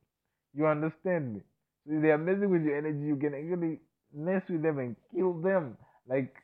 You 0.53 0.67
understand 0.67 1.35
me? 1.35 1.41
So 1.87 1.95
if 1.95 2.01
they 2.01 2.11
are 2.11 2.17
messing 2.17 2.49
with 2.49 2.63
your 2.63 2.77
energy, 2.77 3.05
you 3.05 3.15
can 3.17 3.33
actually 3.33 3.79
mess 4.13 4.41
with 4.49 4.61
them 4.63 4.79
and 4.79 4.95
kill 5.13 5.33
them. 5.41 5.77
Like 6.07 6.35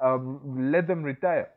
um, 0.00 0.70
let 0.72 0.86
them 0.86 1.02
retire. 1.02 1.50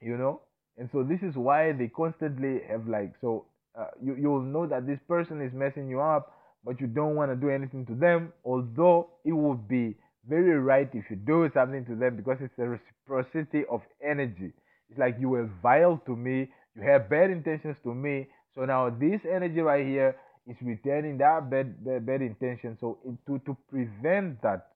You 0.00 0.16
know. 0.18 0.42
And 0.78 0.88
so 0.92 1.02
this 1.02 1.20
is 1.22 1.34
why 1.36 1.72
they 1.72 1.88
constantly 1.88 2.60
have 2.68 2.86
like 2.86 3.14
so 3.20 3.46
uh, 3.78 3.88
you 4.02 4.16
you'll 4.18 4.42
know 4.42 4.66
that 4.66 4.86
this 4.86 5.00
person 5.08 5.42
is 5.42 5.52
messing 5.52 5.88
you 5.88 6.00
up, 6.00 6.32
but 6.64 6.80
you 6.80 6.86
don't 6.86 7.16
want 7.16 7.30
to 7.30 7.36
do 7.36 7.50
anything 7.50 7.84
to 7.86 7.94
them. 7.94 8.32
Although 8.44 9.10
it 9.24 9.32
would 9.32 9.68
be 9.68 9.96
very 10.28 10.58
right 10.58 10.88
if 10.94 11.04
you 11.10 11.16
do 11.16 11.50
something 11.52 11.84
to 11.86 11.96
them 11.96 12.16
because 12.16 12.38
it's 12.40 12.58
a 12.58 12.68
reciprocity 12.68 13.64
of 13.70 13.82
energy. 14.02 14.52
It's 14.88 14.98
like 14.98 15.16
you 15.18 15.30
were 15.30 15.50
vile 15.62 16.00
to 16.06 16.16
me, 16.16 16.48
you 16.76 16.82
have 16.82 17.10
bad 17.10 17.30
intentions 17.30 17.76
to 17.82 17.92
me. 17.94 18.28
So 18.54 18.64
now 18.64 18.88
this 18.90 19.20
energy 19.28 19.60
right 19.60 19.84
here 19.84 20.16
is 20.46 20.56
returning 20.62 21.18
that 21.18 21.50
bad 21.50 21.84
bad, 21.84 22.06
bad 22.06 22.22
intention. 22.22 22.78
So 22.80 22.98
it, 23.04 23.18
to 23.26 23.38
to 23.46 23.56
prevent 23.68 24.42
that 24.42 24.68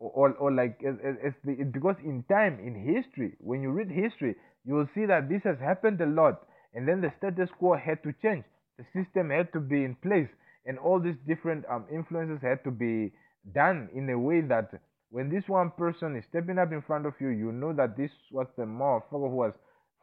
or, 0.00 0.32
or, 0.34 0.52
like 0.52 0.80
as 0.86 1.32
the, 1.44 1.54
because 1.64 1.96
in 2.04 2.24
time 2.28 2.60
in 2.60 2.74
history 2.74 3.32
when 3.40 3.62
you 3.62 3.70
read 3.70 3.90
history 3.90 4.36
you 4.68 4.74
will 4.74 4.88
see 4.94 5.06
that 5.06 5.30
this 5.30 5.40
has 5.44 5.56
happened 5.58 5.98
a 6.02 6.06
lot 6.06 6.46
and 6.74 6.86
then 6.86 7.00
the 7.00 7.10
status 7.16 7.48
quo 7.58 7.74
had 7.74 8.02
to 8.02 8.12
change. 8.20 8.44
The 8.76 8.84
system 8.92 9.30
had 9.30 9.50
to 9.54 9.60
be 9.60 9.82
in 9.82 9.94
place 9.94 10.28
and 10.66 10.78
all 10.78 11.00
these 11.00 11.16
different 11.26 11.64
um, 11.70 11.86
influences 11.90 12.38
had 12.42 12.62
to 12.64 12.70
be 12.70 13.10
done 13.54 13.88
in 13.94 14.10
a 14.10 14.18
way 14.18 14.42
that 14.42 14.70
when 15.10 15.30
this 15.30 15.44
one 15.46 15.70
person 15.70 16.14
is 16.16 16.24
stepping 16.28 16.58
up 16.58 16.70
in 16.70 16.82
front 16.82 17.06
of 17.06 17.14
you 17.18 17.30
you 17.30 17.50
know 17.50 17.72
that 17.72 17.96
this 17.96 18.10
was 18.30 18.46
the 18.58 18.64
motherfucker 18.64 19.30
who 19.30 19.36
was 19.36 19.54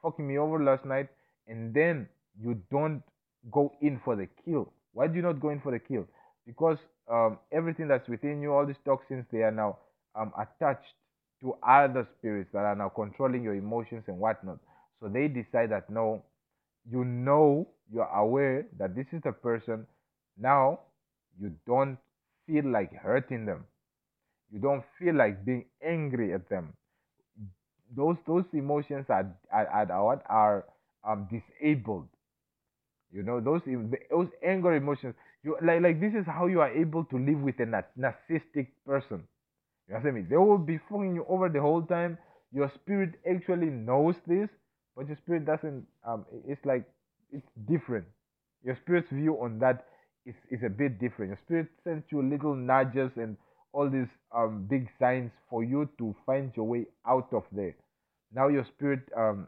fucking 0.02 0.28
me 0.28 0.40
over 0.40 0.64
last 0.64 0.84
night 0.84 1.10
and 1.48 1.72
then 1.72 2.10
you 2.42 2.60
don't 2.72 3.04
go 3.52 3.72
in 3.82 4.02
for 4.04 4.16
the 4.16 4.28
kill. 4.44 4.74
Why 4.94 5.06
do 5.06 5.16
you 5.16 5.22
not 5.22 5.40
go 5.40 5.50
in 5.50 5.62
for 5.62 5.72
the 5.72 5.80
kill? 5.80 6.08
Because 6.48 6.80
um, 7.08 7.38
everything 7.52 7.88
that's 7.88 8.10
within 8.10 8.42
you 8.42 8.52
all 8.52 8.66
these 8.66 8.82
toxins 8.84 9.26
they 9.32 9.44
are 9.44 9.52
now 9.52 9.78
um, 10.16 10.34
attached 10.40 10.96
to 11.42 11.56
other 11.68 12.08
spirits 12.18 12.50
that 12.54 12.66
are 12.66 12.76
now 12.76 12.90
controlling 12.90 13.44
your 13.44 13.56
emotions 13.56 14.04
and 14.08 14.20
whatnot. 14.20 14.60
So 15.00 15.08
they 15.10 15.28
decide 15.28 15.72
that 15.72 15.90
no 15.90 16.24
you 16.90 17.04
know 17.06 17.68
you're 17.92 18.06
aware 18.10 18.68
that 18.78 18.96
this 18.96 19.08
is 19.14 19.22
the 19.24 19.32
person. 19.32 19.88
Now 20.38 20.82
you 21.40 21.54
don't 21.68 21.98
feel 22.48 22.66
like 22.66 22.94
hurting 22.94 23.46
them. 23.46 23.66
You 24.52 24.60
don't 24.60 24.84
feel 25.00 25.16
like 25.16 25.46
being 25.46 25.66
angry 25.84 26.34
at 26.34 26.50
them. 26.50 26.74
Those 27.96 28.18
those 28.28 28.46
emotions 28.54 29.10
are 29.10 29.36
are, 29.52 29.68
are 29.68 30.24
are 30.30 30.66
um 31.04 31.28
disabled. 31.32 32.10
You 33.12 33.24
know 33.24 33.40
those 33.40 33.62
those 34.12 34.30
anger 34.44 34.74
emotions 34.76 35.16
you 35.44 35.58
like 35.62 35.82
like 35.82 36.00
this 36.00 36.14
is 36.14 36.26
how 36.26 36.48
you 36.48 36.62
are 36.62 36.70
able 36.72 37.04
to 37.06 37.18
live 37.18 37.42
with 37.42 37.60
a 37.60 37.66
narcissistic 37.98 38.68
person 38.86 39.28
you 39.88 39.96
understand 39.96 40.16
me 40.16 40.22
they 40.30 40.38
will 40.38 40.58
be 40.58 40.80
fucking 40.90 41.16
you 41.16 41.26
over 41.30 41.50
the 41.50 41.62
whole 41.62 41.82
time. 41.84 42.18
Your 42.54 42.72
spirit 42.76 43.16
actually 43.30 43.68
knows 43.70 44.16
this 44.28 44.50
but 44.96 45.08
your 45.08 45.18
spirit 45.18 45.46
doesn't 45.46 45.86
um 46.08 46.26
it's 46.48 46.64
like 46.66 46.86
it's 47.32 47.48
different. 47.70 48.06
Your 48.64 48.78
spirit's 48.82 49.10
view 49.12 49.36
on 49.42 49.60
that 49.60 49.86
is, 50.26 50.36
is 50.50 50.62
a 50.66 50.70
bit 50.70 51.00
different. 51.00 51.30
Your 51.30 51.40
spirit 51.46 51.68
sends 51.84 52.06
you 52.12 52.22
little 52.24 52.56
nudges 52.56 53.12
and 53.18 53.38
all 53.74 53.90
these 53.90 54.08
um 54.36 54.66
big 54.70 54.88
signs 55.00 55.32
for 55.50 55.64
you 55.64 55.90
to 55.98 56.16
find 56.26 56.52
your 56.56 56.66
way 56.66 56.86
out 57.08 57.30
of 57.34 57.44
there. 57.52 57.76
Now 58.34 58.48
your 58.48 58.66
spirit 58.76 59.02
um 59.18 59.48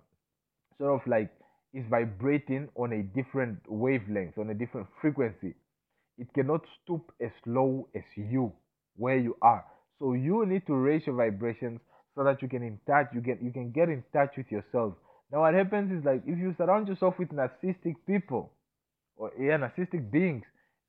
sort 0.78 1.02
of 1.02 1.08
like 1.08 1.32
is 1.74 1.86
vibrating 1.90 2.70
on 2.76 2.94
a 2.94 3.04
different 3.04 3.60
wavelength 3.68 4.38
on 4.38 4.50
a 4.50 4.54
different 4.54 4.88
frequency. 5.02 5.56
It 6.18 6.28
cannot 6.34 6.62
stoop 6.84 7.12
as 7.22 7.32
low 7.46 7.88
as 7.96 8.04
you 8.16 8.52
where 8.96 9.18
you 9.18 9.38
are 9.42 9.64
so 10.00 10.14
you 10.14 10.46
need 10.46 10.66
to 10.68 10.76
raise 10.76 11.06
your 11.06 11.16
vibrations 11.16 11.80
so 12.16 12.24
that 12.24 12.42
you 12.42 12.48
can 12.48 12.64
in 12.64 12.80
touch 12.88 13.08
you 13.14 13.22
get 13.22 13.42
you 13.42 13.52
can 13.52 13.72
get 13.72 13.90
in 13.90 14.04
touch 14.14 14.34
with 14.38 14.52
yourself 14.52 14.94
now, 15.32 15.42
what 15.42 15.54
happens 15.54 15.92
is 15.92 16.06
like 16.06 16.22
if 16.26 16.38
you 16.38 16.56
surround 16.58 16.88
yourself 16.88 17.16
with 17.20 17.30
narcissistic 17.30 17.96
people 18.06 18.52
or 19.18 19.32
yeah, 19.40 19.58
narcissistic 19.58 20.10
beings, 20.10 20.44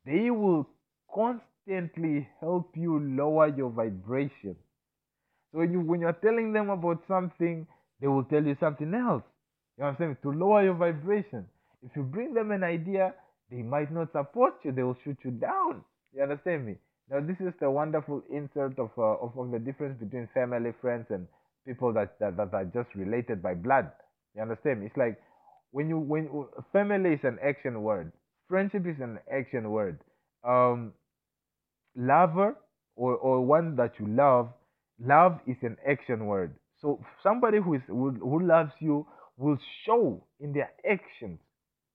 they 0.05 0.29
will 0.29 0.67
constantly 1.13 2.27
help 2.39 2.71
you 2.75 2.99
lower 2.99 3.47
your 3.47 3.69
vibration. 3.69 4.55
So 5.51 5.59
when 5.59 5.71
you 5.71 5.81
when 5.81 5.99
you're 5.99 6.13
telling 6.13 6.53
them 6.53 6.69
about 6.69 7.03
something, 7.07 7.67
they 7.99 8.07
will 8.07 8.23
tell 8.23 8.43
you 8.43 8.55
something 8.59 8.93
else. 8.93 9.23
You 9.77 9.85
understand? 9.85 10.11
Me? 10.11 10.17
To 10.23 10.31
lower 10.31 10.63
your 10.63 10.75
vibration. 10.75 11.45
If 11.83 11.95
you 11.95 12.03
bring 12.03 12.33
them 12.33 12.51
an 12.51 12.63
idea, 12.63 13.13
they 13.51 13.61
might 13.61 13.91
not 13.91 14.11
support 14.11 14.55
you. 14.63 14.71
They 14.71 14.83
will 14.83 14.97
shoot 15.03 15.17
you 15.23 15.31
down. 15.31 15.83
You 16.13 16.23
understand 16.23 16.65
me? 16.65 16.75
Now 17.09 17.19
this 17.21 17.37
is 17.39 17.53
the 17.59 17.69
wonderful 17.69 18.23
insert 18.31 18.77
of 18.77 18.91
uh, 18.97 19.01
of, 19.01 19.37
of 19.37 19.51
the 19.51 19.59
difference 19.59 19.99
between 19.99 20.29
family, 20.33 20.71
friends, 20.79 21.07
and 21.09 21.27
people 21.65 21.91
that, 21.93 22.19
that 22.19 22.37
that 22.37 22.53
are 22.53 22.65
just 22.65 22.93
related 22.95 23.41
by 23.41 23.55
blood. 23.55 23.91
You 24.35 24.43
understand? 24.43 24.83
It's 24.83 24.95
like 24.95 25.19
when 25.71 25.89
you 25.89 25.97
when 25.97 26.29
family 26.71 27.13
is 27.13 27.19
an 27.23 27.39
action 27.43 27.81
word, 27.81 28.11
friendship 28.47 28.85
is 28.85 28.99
an 29.01 29.19
action 29.31 29.71
word. 29.71 29.99
Um, 30.43 30.93
lover 31.95 32.55
or 32.95 33.15
or 33.15 33.41
one 33.43 33.75
that 33.77 33.93
you 33.99 34.07
love, 34.07 34.49
love 34.99 35.39
is 35.47 35.57
an 35.63 35.77
action 35.87 36.27
word. 36.27 36.53
So 36.79 37.03
somebody 37.23 37.57
who 37.59 37.73
is 37.73 37.81
who, 37.87 38.11
who 38.11 38.45
loves 38.45 38.71
you 38.79 39.07
will 39.35 39.57
show 39.85 40.23
in 40.39 40.53
their 40.53 40.71
actions. 40.89 41.39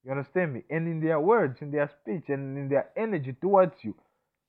You 0.03 0.11
understand 0.11 0.53
me? 0.53 0.63
And 0.69 0.87
in 0.87 0.99
their 0.99 1.19
words, 1.19 1.57
in 1.61 1.71
their 1.71 1.89
speech, 2.01 2.25
and 2.27 2.57
in 2.57 2.69
their 2.69 2.89
energy 2.97 3.35
towards 3.41 3.73
you 3.81 3.95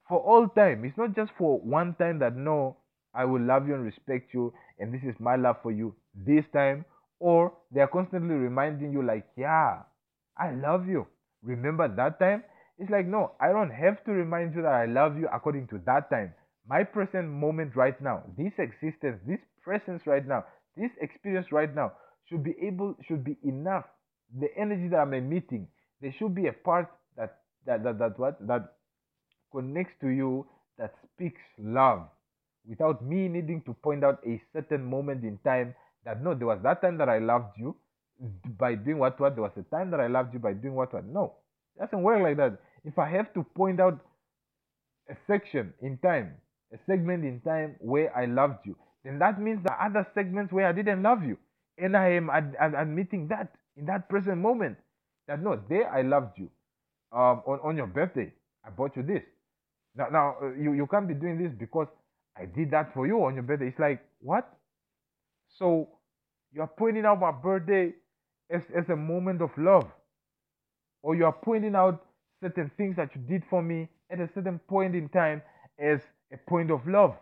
for 0.08 0.20
all 0.20 0.48
time. 0.48 0.84
It's 0.84 0.96
not 0.96 1.14
just 1.14 1.32
for 1.38 1.58
one 1.60 1.94
time 1.98 2.18
that 2.20 2.36
no, 2.36 2.76
I 3.14 3.24
will 3.24 3.40
love 3.40 3.66
you 3.66 3.74
and 3.74 3.84
respect 3.84 4.34
you, 4.34 4.52
and 4.78 4.92
this 4.92 5.02
is 5.02 5.14
my 5.18 5.36
love 5.36 5.56
for 5.62 5.72
you. 5.72 5.94
This 6.14 6.44
time 6.52 6.84
or 7.18 7.52
they're 7.72 7.88
constantly 7.88 8.34
reminding 8.34 8.92
you 8.92 9.02
like 9.02 9.26
yeah 9.38 9.78
i 10.36 10.50
love 10.50 10.86
you 10.86 11.06
remember 11.42 11.88
that 11.88 12.18
time 12.20 12.42
it's 12.78 12.90
like 12.90 13.06
no 13.06 13.32
i 13.40 13.48
don't 13.48 13.70
have 13.70 14.04
to 14.04 14.10
remind 14.12 14.54
you 14.54 14.60
that 14.60 14.74
i 14.74 14.84
love 14.84 15.16
you 15.16 15.26
according 15.32 15.66
to 15.66 15.80
that 15.86 16.10
time 16.10 16.30
my 16.68 16.82
present 16.82 17.26
moment 17.26 17.74
right 17.74 17.98
now 18.02 18.22
this 18.36 18.52
existence 18.58 19.18
this 19.26 19.38
presence 19.64 20.02
right 20.04 20.26
now 20.28 20.44
this 20.76 20.90
experience 21.00 21.46
right 21.52 21.74
now 21.74 21.90
should 22.28 22.42
be 22.42 22.54
able 22.62 22.94
should 23.06 23.24
be 23.24 23.36
enough. 23.44 23.84
The 24.38 24.48
energy 24.58 24.88
that 24.88 24.98
I'm 24.98 25.14
emitting, 25.14 25.68
there 26.00 26.14
should 26.18 26.34
be 26.34 26.48
a 26.48 26.52
part 26.52 26.90
that 27.16 27.38
that 27.66 27.82
that, 27.84 27.98
that 27.98 28.18
what 28.18 28.46
that 28.46 28.76
connects 29.52 29.94
to 30.01 30.09
you 30.09 30.47
that 30.78 30.94
speaks 31.14 31.43
love 31.59 32.09
without 32.68 33.05
me 33.05 33.28
needing 33.28 33.62
to 33.62 33.74
point 33.74 34.05
out 34.05 34.20
a 34.27 34.40
certain 34.52 34.85
moment 34.85 35.24
in 35.24 35.39
time 35.44 35.74
that 36.05 36.23
no, 36.23 36.35
there 36.35 36.47
was 36.48 36.60
that 36.62 36.82
time 36.82 36.98
that 36.98 37.09
I 37.09 37.18
loved 37.18 37.59
you 37.59 37.77
by 38.59 38.74
doing 38.74 38.98
what 38.98 39.20
what 39.20 39.35
there 39.36 39.43
was 39.43 39.52
a 39.59 39.62
time 39.74 39.90
that 39.93 40.01
I 40.01 40.09
loved 40.09 40.35
you 40.35 40.40
by 40.40 40.55
doing 40.55 40.74
what 40.74 40.93
what 40.94 41.06
no. 41.06 41.35
It 41.77 41.81
doesn't 41.85 42.02
work 42.02 42.23
like 42.23 42.36
that. 42.39 42.59
If 42.85 42.98
I 42.98 43.09
have 43.10 43.32
to 43.35 43.44
point 43.56 43.81
out 43.81 44.01
a 45.10 45.16
section 45.27 45.74
in 45.82 45.98
time, 45.98 46.35
a 46.73 46.78
segment 46.86 47.24
in 47.24 47.40
time 47.40 47.77
where 47.81 48.16
I 48.16 48.27
loved 48.27 48.66
you, 48.66 48.77
then 49.05 49.18
that 49.20 49.40
means 49.40 49.62
the 49.64 49.73
other 49.85 50.06
segments 50.14 50.52
where 50.52 50.66
I 50.68 50.73
didn't 50.73 51.02
love 51.02 51.24
you. 51.24 51.39
And 51.78 51.97
I 51.97 52.10
am 52.12 52.31
ad- 52.31 52.56
ad- 52.60 52.74
admitting 52.77 53.28
that 53.28 53.52
in 53.77 53.86
that 53.86 54.09
present 54.09 54.39
moment 54.39 54.78
that 55.28 55.43
no, 55.43 55.60
there 55.68 55.93
I 55.93 56.02
loved 56.02 56.39
you. 56.39 56.51
Um, 57.12 57.43
on, 57.47 57.60
on 57.62 57.77
your 57.77 57.86
birthday, 57.89 58.32
I 58.64 58.70
bought 58.70 58.97
you 58.97 59.02
this. 59.02 59.23
Now, 59.97 60.09
now 60.10 60.36
uh, 60.43 60.52
you, 60.55 60.73
you 60.73 60.86
can't 60.86 61.09
be 61.09 61.14
doing 61.14 61.43
this 61.43 61.52
because 61.59 61.89
I 62.36 62.44
did 62.47 62.70
that 62.73 62.93
for 62.94 63.06
you 63.06 63.24
on 63.24 63.35
your 63.35 63.43
birthday. 63.43 63.68
It's 63.68 63.78
like, 63.78 64.05
what? 64.20 64.48
So 65.59 65.89
you 66.52 66.60
are 66.60 66.70
pointing 66.78 67.05
out 67.05 67.20
my 67.20 67.32
birthday 67.32 67.93
as, 68.51 68.62
as 68.77 68.89
a 68.89 68.97
moment 68.97 69.43
of 69.43 69.51
love. 69.56 69.86
Or 71.02 71.14
you 71.14 71.24
are 71.24 71.32
pointing 71.32 71.74
out 71.74 72.05
certain 72.43 72.70
things 72.77 72.97
that 72.97 73.10
you 73.14 73.23
did 73.23 73.43
for 73.48 73.62
me 73.62 73.89
at 74.10 74.20
a 74.20 74.28
certain 74.35 74.59
point 74.68 74.94
in 74.94 75.09
time 75.09 75.43
as 75.78 76.01
a 76.32 76.36
point 76.48 76.70
of 76.70 76.86
love. 76.86 77.14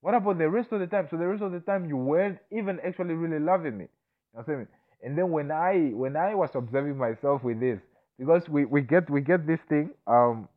What 0.00 0.14
about 0.14 0.38
the 0.38 0.48
rest 0.48 0.72
of 0.72 0.80
the 0.80 0.86
time? 0.86 1.08
So 1.10 1.16
the 1.16 1.26
rest 1.26 1.42
of 1.42 1.52
the 1.52 1.60
time 1.60 1.88
you 1.88 1.96
weren't 1.96 2.38
even 2.50 2.80
actually 2.80 3.14
really 3.14 3.42
loving 3.42 3.78
me. 3.78 3.86
You 4.34 4.44
know? 4.46 4.66
And 5.02 5.18
then 5.18 5.30
when 5.30 5.50
I 5.50 5.90
when 5.94 6.16
I 6.16 6.34
was 6.34 6.50
observing 6.54 6.96
myself 6.96 7.42
with 7.42 7.60
this, 7.60 7.80
because 8.18 8.48
we, 8.48 8.64
we 8.64 8.82
get 8.82 9.10
we 9.10 9.20
get 9.20 9.46
this 9.46 9.60
thing, 9.68 9.90
um 10.06 10.48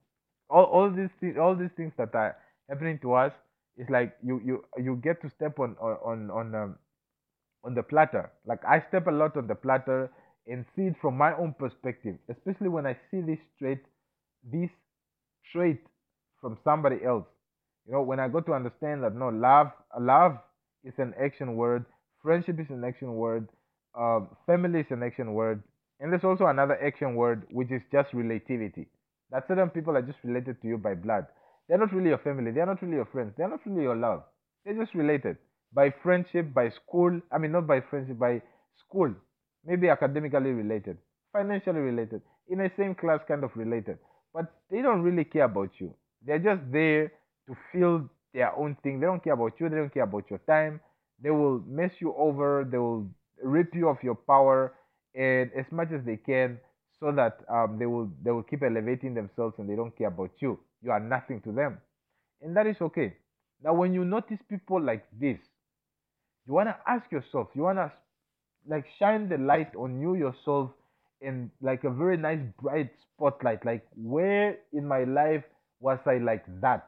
all, 0.50 0.66
all 0.66 0.92
these 0.92 1.10
things 1.20 1.38
all 1.40 1.56
these 1.56 1.72
things 1.78 1.94
that 1.98 2.16
are 2.16 2.38
happening 2.70 3.00
to 3.04 3.14
us, 3.14 3.34
it's 3.78 3.90
like 3.90 4.16
you 4.24 4.42
you 4.46 4.64
you 4.84 4.98
get 5.04 5.22
to 5.24 5.32
step 5.36 5.60
on 5.60 5.76
on 5.82 6.32
on 6.32 6.56
um, 6.56 6.76
on 7.64 7.76
the 7.76 7.84
platter. 7.84 8.32
Like 8.46 8.64
I 8.66 8.84
step 8.90 9.08
a 9.08 9.12
lot 9.12 9.38
on 9.38 9.48
the 9.48 9.56
platter 9.56 10.10
and 10.48 10.66
see 10.76 10.84
it 10.84 10.96
from 11.02 11.18
my 11.18 11.34
own 11.38 11.56
perspective, 11.58 12.18
especially 12.30 12.70
when 12.70 12.86
I 12.88 12.98
see 13.12 13.22
this 13.22 13.40
trait, 13.60 13.80
this 14.52 14.70
trait 15.52 15.82
from 16.42 16.58
somebody 16.64 16.98
else. 17.06 17.26
You 17.88 17.94
know, 17.94 18.02
when 18.02 18.20
I 18.20 18.28
got 18.28 18.46
to 18.48 18.54
understand 18.54 19.04
that 19.04 19.16
no, 19.16 19.30
love, 19.30 19.72
love 20.00 20.38
is 20.84 20.94
an 20.98 21.14
action 21.24 21.56
word, 21.56 21.86
friendship 22.22 22.60
is 22.60 22.68
an 22.70 22.84
action 22.84 23.16
word, 23.16 23.50
um, 23.98 24.30
family 24.46 24.82
is 24.82 24.86
an 24.92 25.04
action 25.04 25.34
word, 25.34 25.64
and 26.00 26.12
there's 26.12 26.24
also 26.24 26.48
another 26.48 26.78
action 26.84 27.16
word 27.16 27.44
which 27.52 27.72
is 27.72 27.82
just 27.92 28.14
relativity. 28.14 28.88
That 29.36 29.50
certain 29.50 29.70
people 29.70 29.98
are 29.98 30.02
just 30.02 30.20
related 30.24 30.62
to 30.62 30.68
you 30.70 30.78
by 30.78 30.94
blood. 30.94 31.26
They're 31.68 31.78
not 31.78 31.92
really 31.92 32.08
your 32.08 32.20
family. 32.20 32.52
They're 32.52 32.66
not 32.66 32.82
really 32.82 32.96
your 32.96 33.06
friends. 33.12 33.34
They're 33.36 33.50
not 33.50 33.60
really 33.66 33.82
your 33.82 33.98
love. 33.98 34.24
They're 34.64 34.82
just 34.82 34.96
related 34.96 35.36
by 35.74 35.94
friendship, 36.02 36.54
by 36.54 36.70
school. 36.70 37.20
I 37.34 37.38
mean, 37.38 37.52
not 37.52 37.68
by 37.68 37.82
friendship, 37.82 38.18
by 38.18 38.42
school. 38.80 39.14
Maybe 39.66 39.90
academically 39.90 40.52
related, 40.52 40.98
financially 41.34 41.80
related, 41.82 42.22
in 42.48 42.60
the 42.60 42.72
same 42.78 42.96
class, 42.96 43.20
kind 43.28 43.44
of 43.44 43.52
related. 43.56 43.98
But 44.34 44.54
they 44.72 44.82
don't 44.82 45.02
really 45.02 45.26
care 45.26 45.44
about 45.44 45.72
you. 45.80 45.94
They're 46.26 46.40
just 46.40 46.62
there 46.72 47.12
to 47.48 47.58
feel 47.74 48.10
their 48.34 48.56
own 48.56 48.78
thing. 48.84 49.02
They 49.02 49.06
don't 49.06 49.22
care 49.22 49.34
about 49.34 49.60
you. 49.60 49.68
They 49.68 49.76
don't 49.76 49.94
care 49.94 50.04
about 50.04 50.30
your 50.30 50.40
time. 50.48 50.80
They 51.22 51.32
will 51.32 51.62
mess 51.68 51.92
you 52.00 52.16
over. 52.18 52.64
They 52.64 52.78
will 52.78 53.06
rip 53.44 53.76
you 53.76 53.90
of 53.90 53.98
your 54.02 54.16
power 54.16 54.76
and 55.14 55.52
as 55.58 55.66
much 55.72 55.92
as 55.92 56.06
they 56.06 56.16
can 56.16 56.58
so 57.00 57.12
that 57.12 57.40
um, 57.50 57.78
they 57.80 57.86
will 57.86 58.10
they 58.24 58.32
will 58.32 58.44
keep 58.44 58.64
elevating 58.64 59.14
themselves 59.14 59.56
and 59.60 59.70
they 59.70 59.76
don't 59.76 59.96
care 59.98 60.08
about 60.08 60.32
you. 60.40 60.60
You 60.82 60.92
are 60.92 61.00
nothing 61.00 61.42
to 61.42 61.52
them, 61.52 61.80
and 62.42 62.56
that 62.58 62.68
is 62.68 62.78
okay. 62.82 63.16
Now, 63.64 63.74
when 63.74 63.94
you 63.94 64.06
notice 64.06 64.40
people 64.50 64.82
like 64.82 65.06
this, 65.20 65.40
you 66.46 66.54
wanna 66.54 66.78
ask 66.88 67.12
yourself. 67.12 67.50
You 67.54 67.64
wanna 67.64 67.92
like 68.68 68.86
shine 69.00 69.30
the 69.30 69.38
light 69.38 69.76
on 69.76 70.00
you 70.02 70.16
yourself 70.16 70.72
in 71.22 71.52
like 71.62 71.84
a 71.84 71.90
very 71.90 72.18
nice 72.18 72.40
bright 72.62 72.92
spotlight. 73.16 73.66
Like 73.66 73.86
where 73.96 74.58
in 74.74 74.88
my 74.88 75.04
life 75.06 75.44
was 75.80 76.00
I 76.06 76.18
like 76.18 76.46
that? 76.62 76.88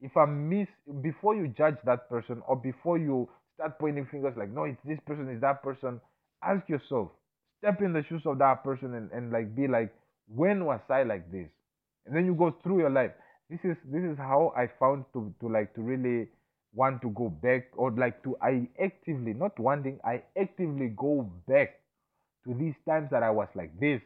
If 0.00 0.16
I 0.16 0.26
miss 0.26 0.68
before 1.02 1.34
you 1.36 1.48
judge 1.48 1.76
that 1.86 2.08
person 2.08 2.42
or 2.46 2.56
before 2.56 2.98
you 2.98 3.28
start 3.54 3.78
pointing 3.78 4.06
fingers 4.06 4.34
like 4.36 4.50
no, 4.50 4.64
it's 4.64 4.82
this 4.84 5.00
person, 5.06 5.28
it's 5.30 5.40
that 5.42 5.62
person. 5.62 6.00
Ask 6.42 6.68
yourself 6.68 7.10
step 7.64 7.80
in 7.80 7.92
the 7.92 8.04
shoes 8.08 8.22
of 8.26 8.38
that 8.38 8.62
person 8.64 8.94
and, 8.94 9.10
and 9.12 9.32
like 9.32 9.54
be 9.56 9.66
like 9.66 9.92
when 10.28 10.64
was 10.64 10.80
i 10.90 11.02
like 11.02 11.30
this? 11.32 11.48
And 12.06 12.14
then 12.16 12.26
you 12.26 12.34
go 12.34 12.54
through 12.62 12.78
your 12.80 12.90
life. 12.90 13.12
This 13.50 13.60
is 13.64 13.76
this 13.92 14.02
is 14.02 14.18
how 14.18 14.52
i 14.56 14.66
found 14.78 15.04
to 15.14 15.32
to 15.40 15.48
like 15.48 15.74
to 15.74 15.82
really 15.82 16.28
want 16.74 17.00
to 17.02 17.10
go 17.10 17.28
back 17.28 17.68
or 17.76 17.90
like 17.92 18.22
to 18.24 18.36
i 18.42 18.68
actively 18.82 19.32
not 19.32 19.58
wanting 19.58 19.98
i 20.04 20.22
actively 20.36 20.88
go 20.96 21.30
back 21.48 21.80
to 22.44 22.54
these 22.54 22.74
times 22.86 23.08
that 23.10 23.22
i 23.22 23.30
was 23.30 23.48
like 23.54 23.78
this. 23.80 24.00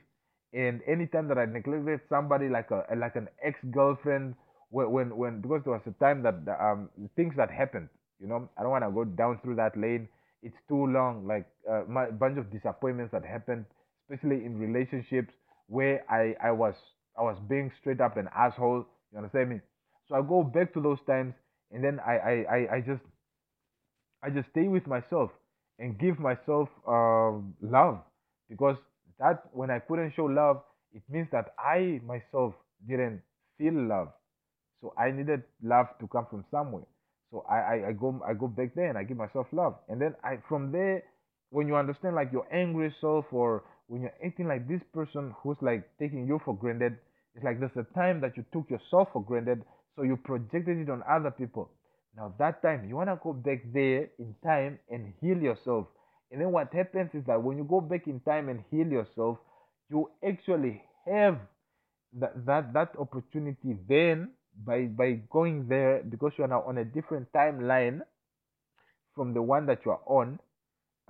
And 0.52 0.80
anytime 0.86 1.28
that 1.28 1.38
i 1.38 1.44
neglected 1.44 2.00
somebody 2.08 2.48
like 2.48 2.70
a 2.70 2.84
like 2.96 3.16
an 3.16 3.28
ex-girlfriend 3.42 4.34
when 4.70 4.90
when, 4.90 5.16
when 5.16 5.40
because 5.40 5.62
there 5.64 5.72
was 5.74 5.82
a 5.86 5.92
time 6.04 6.22
that 6.22 6.36
um 6.60 6.88
things 7.16 7.34
that 7.36 7.50
happened 7.50 7.88
you 8.20 8.26
know? 8.26 8.48
I 8.58 8.62
don't 8.62 8.72
want 8.72 8.84
to 8.84 8.90
go 8.90 9.04
down 9.04 9.38
through 9.42 9.56
that 9.56 9.76
lane 9.76 10.08
it's 10.42 10.56
too 10.68 10.86
long 10.86 11.26
like 11.26 11.46
a 11.68 11.80
uh, 11.82 12.10
bunch 12.12 12.38
of 12.38 12.50
disappointments 12.50 13.12
that 13.12 13.24
happened 13.24 13.64
especially 14.10 14.44
in 14.44 14.58
relationships 14.58 15.32
where 15.66 16.04
i 16.10 16.34
i 16.42 16.50
was 16.50 16.74
i 17.18 17.22
was 17.22 17.36
being 17.48 17.70
straight 17.80 18.00
up 18.00 18.16
an 18.16 18.28
asshole 18.34 18.84
you 19.12 19.18
understand 19.18 19.50
me? 19.50 19.60
So 20.08 20.14
i 20.16 20.22
go 20.22 20.42
back 20.42 20.72
to 20.74 20.80
those 20.80 20.98
times 21.06 21.34
and 21.72 21.82
then 21.84 22.00
i 22.06 22.16
i 22.18 22.34
i, 22.56 22.74
I 22.76 22.80
just 22.80 23.02
i 24.22 24.30
just 24.30 24.48
stay 24.50 24.68
with 24.68 24.86
myself 24.86 25.30
and 25.78 25.98
give 25.98 26.18
myself 26.18 26.68
um, 26.86 27.54
love 27.62 27.98
because 28.48 28.76
that 29.18 29.44
when 29.52 29.70
i 29.70 29.78
couldn't 29.78 30.12
show 30.14 30.24
love 30.24 30.62
it 30.92 31.02
means 31.08 31.28
that 31.32 31.54
i 31.58 32.00
myself 32.04 32.54
didn't 32.88 33.20
feel 33.58 33.74
love. 33.74 34.08
So 34.80 34.94
i 34.98 35.10
needed 35.10 35.42
love 35.62 35.88
to 36.00 36.06
come 36.08 36.26
from 36.30 36.44
somewhere 36.50 36.86
so 37.30 37.44
I, 37.48 37.56
I, 37.56 37.88
I 37.88 37.92
go 37.92 38.20
I 38.26 38.34
go 38.34 38.48
back 38.48 38.74
there 38.74 38.88
and 38.88 38.96
I 38.96 39.04
give 39.04 39.16
myself 39.16 39.46
love. 39.52 39.76
And 39.88 40.00
then 40.00 40.14
I 40.24 40.38
from 40.48 40.72
there 40.72 41.02
when 41.50 41.66
you 41.66 41.76
understand 41.76 42.14
like 42.14 42.32
your 42.32 42.46
angry 42.52 42.94
self 43.00 43.26
or 43.32 43.64
when 43.86 44.02
you're 44.02 44.14
acting 44.24 44.48
like 44.48 44.68
this 44.68 44.80
person 44.92 45.34
who's 45.42 45.56
like 45.60 45.88
taking 45.98 46.26
you 46.26 46.40
for 46.44 46.54
granted, 46.56 46.96
it's 47.34 47.44
like 47.44 47.58
there's 47.60 47.76
a 47.76 47.94
time 47.94 48.20
that 48.20 48.36
you 48.36 48.44
took 48.52 48.68
yourself 48.70 49.08
for 49.12 49.22
granted, 49.22 49.62
so 49.96 50.02
you 50.02 50.16
projected 50.16 50.78
it 50.78 50.90
on 50.90 51.02
other 51.08 51.30
people. 51.30 51.70
Now 52.16 52.34
that 52.38 52.62
time 52.62 52.88
you 52.88 52.96
wanna 52.96 53.18
go 53.22 53.32
back 53.32 53.60
there 53.72 54.08
in 54.18 54.34
time 54.44 54.78
and 54.90 55.12
heal 55.20 55.38
yourself. 55.38 55.86
And 56.30 56.40
then 56.40 56.52
what 56.52 56.72
happens 56.74 57.10
is 57.14 57.24
that 57.26 57.42
when 57.42 57.56
you 57.56 57.64
go 57.64 57.80
back 57.80 58.06
in 58.06 58.20
time 58.20 58.48
and 58.48 58.62
heal 58.70 58.86
yourself, 58.86 59.38
you 59.90 60.10
actually 60.26 60.82
have 61.06 61.38
that 62.18 62.46
that, 62.46 62.72
that 62.72 62.92
opportunity 62.98 63.76
then 63.88 64.30
by 64.64 64.82
by 64.82 65.12
going 65.30 65.68
there 65.68 66.02
because 66.08 66.32
you 66.36 66.44
are 66.44 66.48
now 66.48 66.62
on 66.66 66.78
a 66.78 66.84
different 66.84 67.30
timeline 67.32 68.00
from 69.14 69.34
the 69.34 69.42
one 69.42 69.66
that 69.66 69.84
you 69.84 69.90
are 69.90 70.00
on 70.06 70.38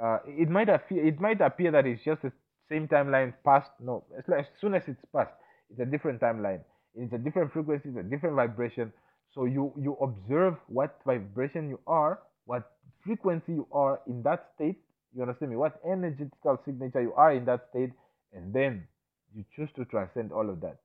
uh, 0.02 0.18
it 0.26 0.48
might 0.48 0.68
appear 0.68 1.06
it 1.06 1.20
might 1.20 1.40
appear 1.40 1.70
that 1.70 1.86
it's 1.86 2.04
just 2.04 2.22
the 2.22 2.32
same 2.68 2.86
timeline 2.88 3.32
past 3.44 3.70
no 3.80 4.04
like 4.28 4.40
as 4.40 4.46
soon 4.60 4.74
as 4.74 4.82
it's 4.86 5.00
past 5.14 5.30
it's 5.70 5.80
a 5.80 5.84
different 5.84 6.20
timeline. 6.20 6.60
It's 6.94 7.12
a 7.12 7.18
different 7.18 7.52
frequency 7.52 7.90
it's 7.90 7.98
a 7.98 8.02
different 8.02 8.36
vibration. 8.36 8.92
So 9.34 9.44
you 9.44 9.72
you 9.78 9.96
observe 10.00 10.56
what 10.68 10.98
vibration 11.04 11.68
you 11.68 11.80
are 11.86 12.20
what 12.46 12.72
frequency 13.04 13.52
you 13.52 13.66
are 13.72 14.00
in 14.06 14.22
that 14.22 14.50
state 14.54 14.78
you 15.14 15.22
understand 15.22 15.50
me? 15.50 15.56
What 15.56 15.80
energetical 15.86 16.60
signature 16.64 17.02
you 17.02 17.12
are 17.14 17.32
in 17.32 17.44
that 17.46 17.66
state 17.70 17.92
and 18.32 18.52
then 18.52 18.86
you 19.34 19.44
choose 19.54 19.68
to 19.76 19.84
transcend 19.84 20.32
all 20.32 20.48
of 20.48 20.60
that 20.60 20.78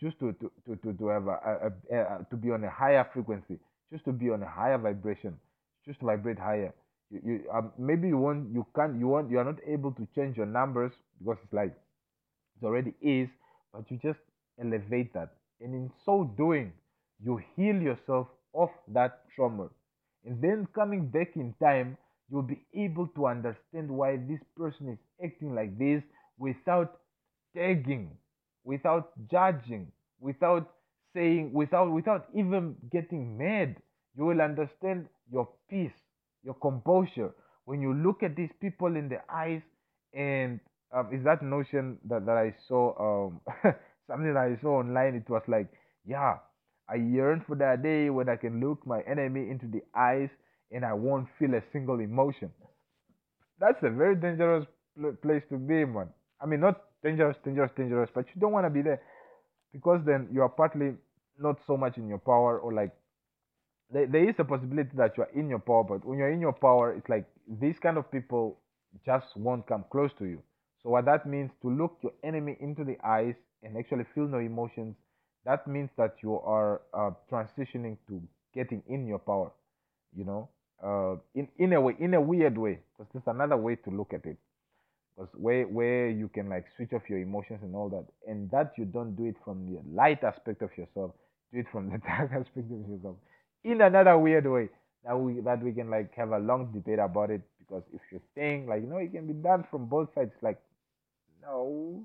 just 0.00 0.18
to 0.20 0.32
to 0.40 0.76
to 0.82 0.92
to, 0.92 1.06
have 1.08 1.26
a, 1.26 1.30
a, 1.30 1.96
a, 1.96 2.00
a, 2.00 2.26
to 2.30 2.36
be 2.36 2.50
on 2.50 2.64
a 2.64 2.70
higher 2.70 3.06
frequency, 3.12 3.58
just 3.92 4.04
to 4.04 4.12
be 4.12 4.30
on 4.30 4.42
a 4.42 4.48
higher 4.48 4.78
vibration, 4.78 5.38
just 5.86 6.00
to 6.00 6.06
vibrate 6.06 6.38
higher. 6.38 6.72
You, 7.10 7.20
you 7.24 7.50
um, 7.52 7.72
maybe 7.78 8.08
you 8.08 8.18
want 8.18 8.52
you 8.52 8.66
can't 8.74 8.98
you 8.98 9.08
want 9.08 9.30
you 9.30 9.38
are 9.38 9.44
not 9.44 9.58
able 9.66 9.92
to 9.92 10.06
change 10.14 10.36
your 10.36 10.46
numbers 10.46 10.92
because 11.18 11.38
it's 11.44 11.52
like 11.52 11.74
it 12.60 12.64
already 12.64 12.94
is, 13.02 13.28
but 13.72 13.90
you 13.90 13.98
just 14.02 14.20
elevate 14.60 15.12
that, 15.14 15.30
and 15.60 15.74
in 15.74 15.90
so 16.04 16.32
doing, 16.36 16.72
you 17.24 17.40
heal 17.56 17.76
yourself 17.76 18.28
of 18.54 18.70
that 18.88 19.22
trauma, 19.34 19.68
and 20.24 20.40
then 20.40 20.66
coming 20.74 21.08
back 21.08 21.36
in 21.36 21.54
time, 21.62 21.96
you'll 22.30 22.42
be 22.42 22.64
able 22.74 23.08
to 23.08 23.26
understand 23.26 23.90
why 23.90 24.16
this 24.16 24.40
person 24.56 24.88
is 24.90 24.98
acting 25.24 25.54
like 25.54 25.78
this 25.78 26.02
without 26.38 27.00
tagging 27.54 28.10
without 28.64 29.10
judging, 29.30 29.90
without 30.20 30.70
saying, 31.14 31.52
without 31.52 31.90
without 31.92 32.26
even 32.34 32.76
getting 32.90 33.36
mad. 33.36 33.76
You 34.16 34.24
will 34.26 34.42
understand 34.42 35.08
your 35.30 35.48
peace, 35.70 35.92
your 36.42 36.54
composure 36.54 37.32
when 37.64 37.80
you 37.80 37.94
look 37.94 38.22
at 38.22 38.36
these 38.36 38.50
people 38.60 38.96
in 38.96 39.08
the 39.08 39.18
eyes, 39.32 39.62
and 40.12 40.60
um, 40.92 41.08
is 41.12 41.24
that 41.24 41.42
notion 41.42 41.98
that, 42.08 42.26
that 42.26 42.36
I 42.36 42.54
saw 42.68 43.28
um 43.28 43.40
something 44.06 44.34
that 44.34 44.36
I 44.36 44.60
saw 44.60 44.80
online? 44.80 45.14
It 45.14 45.28
was 45.30 45.42
like, 45.48 45.68
yeah, 46.04 46.36
I 46.88 46.96
yearn 46.96 47.42
for 47.46 47.56
that 47.56 47.82
day 47.82 48.10
when 48.10 48.28
I 48.28 48.36
can 48.36 48.60
look 48.60 48.86
my 48.86 49.00
enemy 49.02 49.48
into 49.50 49.66
the 49.66 49.82
eyes 49.96 50.28
and 50.70 50.84
I 50.84 50.92
won't 50.94 51.28
feel 51.38 51.54
a 51.54 51.62
single 51.72 52.00
emotion. 52.00 52.50
That's 53.58 53.82
a 53.82 53.90
very 53.90 54.16
dangerous 54.16 54.66
pl- 54.96 55.16
place 55.22 55.42
to 55.50 55.56
be, 55.58 55.84
man. 55.84 56.08
I 56.40 56.46
mean, 56.46 56.60
not 56.60 56.82
dangerous, 57.02 57.36
dangerous, 57.44 57.70
dangerous, 57.76 58.10
but 58.14 58.26
you 58.34 58.40
don't 58.40 58.52
want 58.52 58.66
to 58.66 58.70
be 58.70 58.82
there 58.82 59.00
because 59.72 60.00
then 60.06 60.28
you 60.32 60.42
are 60.42 60.48
partly 60.48 60.92
not 61.38 61.58
so 61.66 61.76
much 61.76 61.96
in 61.98 62.08
your 62.08 62.18
power 62.18 62.58
or 62.58 62.72
like 62.72 62.92
there, 63.92 64.06
there 64.06 64.28
is 64.28 64.34
a 64.38 64.44
possibility 64.44 64.90
that 64.96 65.16
you 65.16 65.22
are 65.24 65.30
in 65.34 65.48
your 65.48 65.58
power, 65.58 65.84
but 65.84 66.04
when 66.04 66.18
you're 66.18 66.32
in 66.32 66.40
your 66.40 66.52
power, 66.52 66.94
it's 66.94 67.08
like 67.08 67.26
these 67.60 67.76
kind 67.82 67.98
of 67.98 68.10
people 68.10 68.58
just 69.04 69.26
won't 69.36 69.66
come 69.66 69.84
close 69.90 70.10
to 70.18 70.24
you. 70.24 70.42
So 70.82 70.90
what 70.90 71.04
that 71.06 71.26
means 71.26 71.50
to 71.62 71.70
look 71.70 71.98
your 72.02 72.12
enemy 72.24 72.56
into 72.60 72.84
the 72.84 72.96
eyes 73.06 73.34
and 73.62 73.76
actually 73.76 74.04
feel 74.14 74.26
no 74.26 74.38
emotions, 74.38 74.96
that 75.44 75.66
means 75.66 75.90
that 75.96 76.16
you 76.22 76.38
are 76.40 76.82
uh, 76.94 77.10
transitioning 77.30 77.96
to 78.08 78.20
getting 78.54 78.82
in 78.88 79.06
your 79.06 79.18
power. 79.18 79.52
You 80.14 80.24
know, 80.24 80.48
uh, 80.82 81.16
in 81.34 81.48
in 81.58 81.72
a 81.72 81.80
way, 81.80 81.96
in 81.98 82.14
a 82.14 82.20
weird 82.20 82.58
way, 82.58 82.80
because 82.98 83.10
there's 83.12 83.34
another 83.34 83.56
way 83.56 83.76
to 83.76 83.90
look 83.90 84.12
at 84.12 84.26
it. 84.26 84.36
Because 85.16 85.30
where 85.34 85.64
where 85.66 86.08
you 86.08 86.28
can 86.28 86.48
like 86.48 86.66
switch 86.76 86.92
off 86.94 87.02
your 87.08 87.18
emotions 87.18 87.60
and 87.62 87.74
all 87.76 87.88
that, 87.90 88.06
and 88.30 88.50
that 88.50 88.72
you 88.78 88.84
don't 88.86 89.14
do 89.14 89.26
it 89.26 89.36
from 89.44 89.66
the 89.66 89.80
light 89.94 90.24
aspect 90.24 90.62
of 90.62 90.70
yourself, 90.76 91.12
do 91.52 91.60
it 91.60 91.66
from 91.70 91.90
the 91.90 91.98
dark 92.06 92.30
aspect 92.32 92.70
of 92.72 92.88
yourself. 92.88 93.16
In 93.64 93.80
another 93.82 94.18
weird 94.18 94.46
way 94.46 94.68
that 95.04 95.18
we 95.18 95.40
that 95.40 95.62
we 95.62 95.72
can 95.72 95.90
like 95.90 96.14
have 96.14 96.30
a 96.30 96.38
long 96.38 96.72
debate 96.72 96.98
about 96.98 97.30
it 97.30 97.42
because 97.58 97.82
if 97.92 98.00
you 98.10 98.20
think 98.34 98.68
like 98.68 98.82
you 98.82 98.88
know 98.88 98.96
it 98.96 99.12
can 99.12 99.26
be 99.26 99.34
done 99.34 99.64
from 99.70 99.86
both 99.86 100.08
sides 100.14 100.32
like 100.42 100.58
no. 101.42 102.04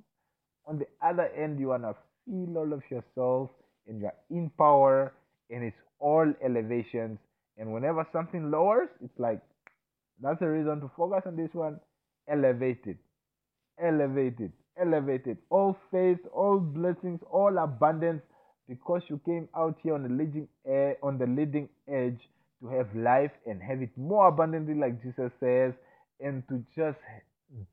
On 0.66 0.78
the 0.78 0.88
other 1.02 1.30
end 1.30 1.60
you 1.60 1.70
wanna 1.70 1.96
feel 2.26 2.58
all 2.58 2.74
of 2.74 2.84
yourself 2.92 3.50
and 3.88 4.02
you're 4.02 4.14
in 4.30 4.50
power 4.58 5.14
and 5.50 5.64
it's 5.64 5.78
all 6.00 6.32
elevations 6.44 7.20
and 7.58 7.72
whenever 7.72 8.06
something 8.12 8.52
lowers 8.52 8.90
it's 9.02 9.18
like 9.18 9.40
that's 10.22 10.42
a 10.42 10.48
reason 10.48 10.82
to 10.82 10.92
focus 10.98 11.24
on 11.26 11.38
this 11.38 11.50
one 11.54 11.80
elevated 12.30 12.98
elevated 13.82 14.52
elevated 14.80 15.38
all 15.50 15.78
faith 15.92 16.20
all 16.34 16.60
blessings 16.60 17.20
all 17.32 17.58
abundance 17.58 18.22
because 18.68 19.02
you 19.10 19.20
came 19.26 19.48
out 19.56 19.78
here 19.82 19.94
on 19.96 20.04
the 20.04 20.10
leading 20.10 20.48
air, 20.68 20.98
on 21.02 21.18
the 21.18 21.26
leading 21.26 21.70
edge 21.88 22.20
to 22.62 22.68
have 22.70 22.88
life 22.96 23.32
and 23.46 23.62
have 23.62 23.82
it 23.82 23.90
more 23.98 24.28
abundantly, 24.28 24.74
like 24.76 25.02
Jesus 25.02 25.32
says, 25.40 25.74
and 26.20 26.44
to 26.50 26.64
just 26.76 26.98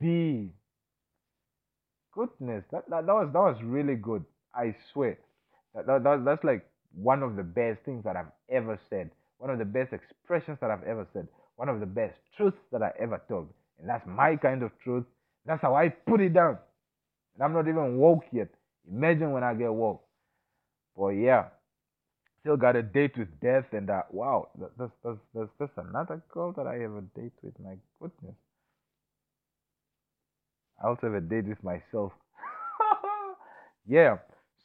be. 0.00 0.50
Goodness, 2.12 2.64
that, 2.70 2.88
that, 2.90 3.06
that 3.06 3.12
was 3.12 3.30
that 3.32 3.40
was 3.40 3.56
really 3.64 3.96
good. 3.96 4.24
I 4.54 4.76
swear, 4.92 5.18
that, 5.74 5.86
that, 5.86 6.04
that 6.04 6.24
that's 6.24 6.44
like 6.44 6.64
one 6.94 7.22
of 7.24 7.34
the 7.36 7.42
best 7.42 7.80
things 7.84 8.04
that 8.04 8.16
I've 8.16 8.30
ever 8.48 8.78
said. 8.88 9.10
One 9.38 9.50
of 9.50 9.58
the 9.58 9.64
best 9.64 9.92
expressions 9.92 10.58
that 10.60 10.70
I've 10.70 10.84
ever 10.84 11.06
said. 11.12 11.26
One 11.56 11.68
of 11.68 11.80
the 11.80 11.86
best 11.86 12.14
truths 12.36 12.56
that 12.72 12.82
I 12.82 12.92
ever 13.00 13.20
told. 13.28 13.48
And 13.78 13.88
that's 13.88 14.06
my 14.06 14.36
kind 14.36 14.62
of 14.62 14.72
truth. 14.82 15.04
That's 15.46 15.62
how 15.62 15.74
I 15.74 15.88
put 15.90 16.20
it 16.20 16.32
down. 16.34 16.58
And 17.34 17.44
I'm 17.44 17.52
not 17.52 17.68
even 17.68 17.98
woke 17.98 18.24
yet. 18.32 18.48
Imagine 18.90 19.32
when 19.32 19.42
I 19.42 19.54
get 19.54 19.72
woke. 19.72 20.02
But 20.96 21.10
yeah, 21.10 21.46
still 22.40 22.56
got 22.56 22.76
a 22.76 22.82
date 22.82 23.16
with 23.16 23.28
death, 23.40 23.64
and 23.72 23.90
uh, 23.90 24.02
wow, 24.10 24.48
that's 24.78 24.92
that's 25.58 25.72
another 25.78 26.22
girl 26.32 26.52
that 26.52 26.66
I 26.66 26.76
have 26.76 26.92
a 26.94 27.02
date 27.18 27.32
with. 27.42 27.58
My 27.58 27.76
goodness, 28.00 28.36
I 30.82 30.88
also 30.88 31.06
have 31.06 31.14
a 31.14 31.20
date 31.20 31.46
with 31.46 31.62
myself. 31.64 32.12
yeah, 33.88 34.18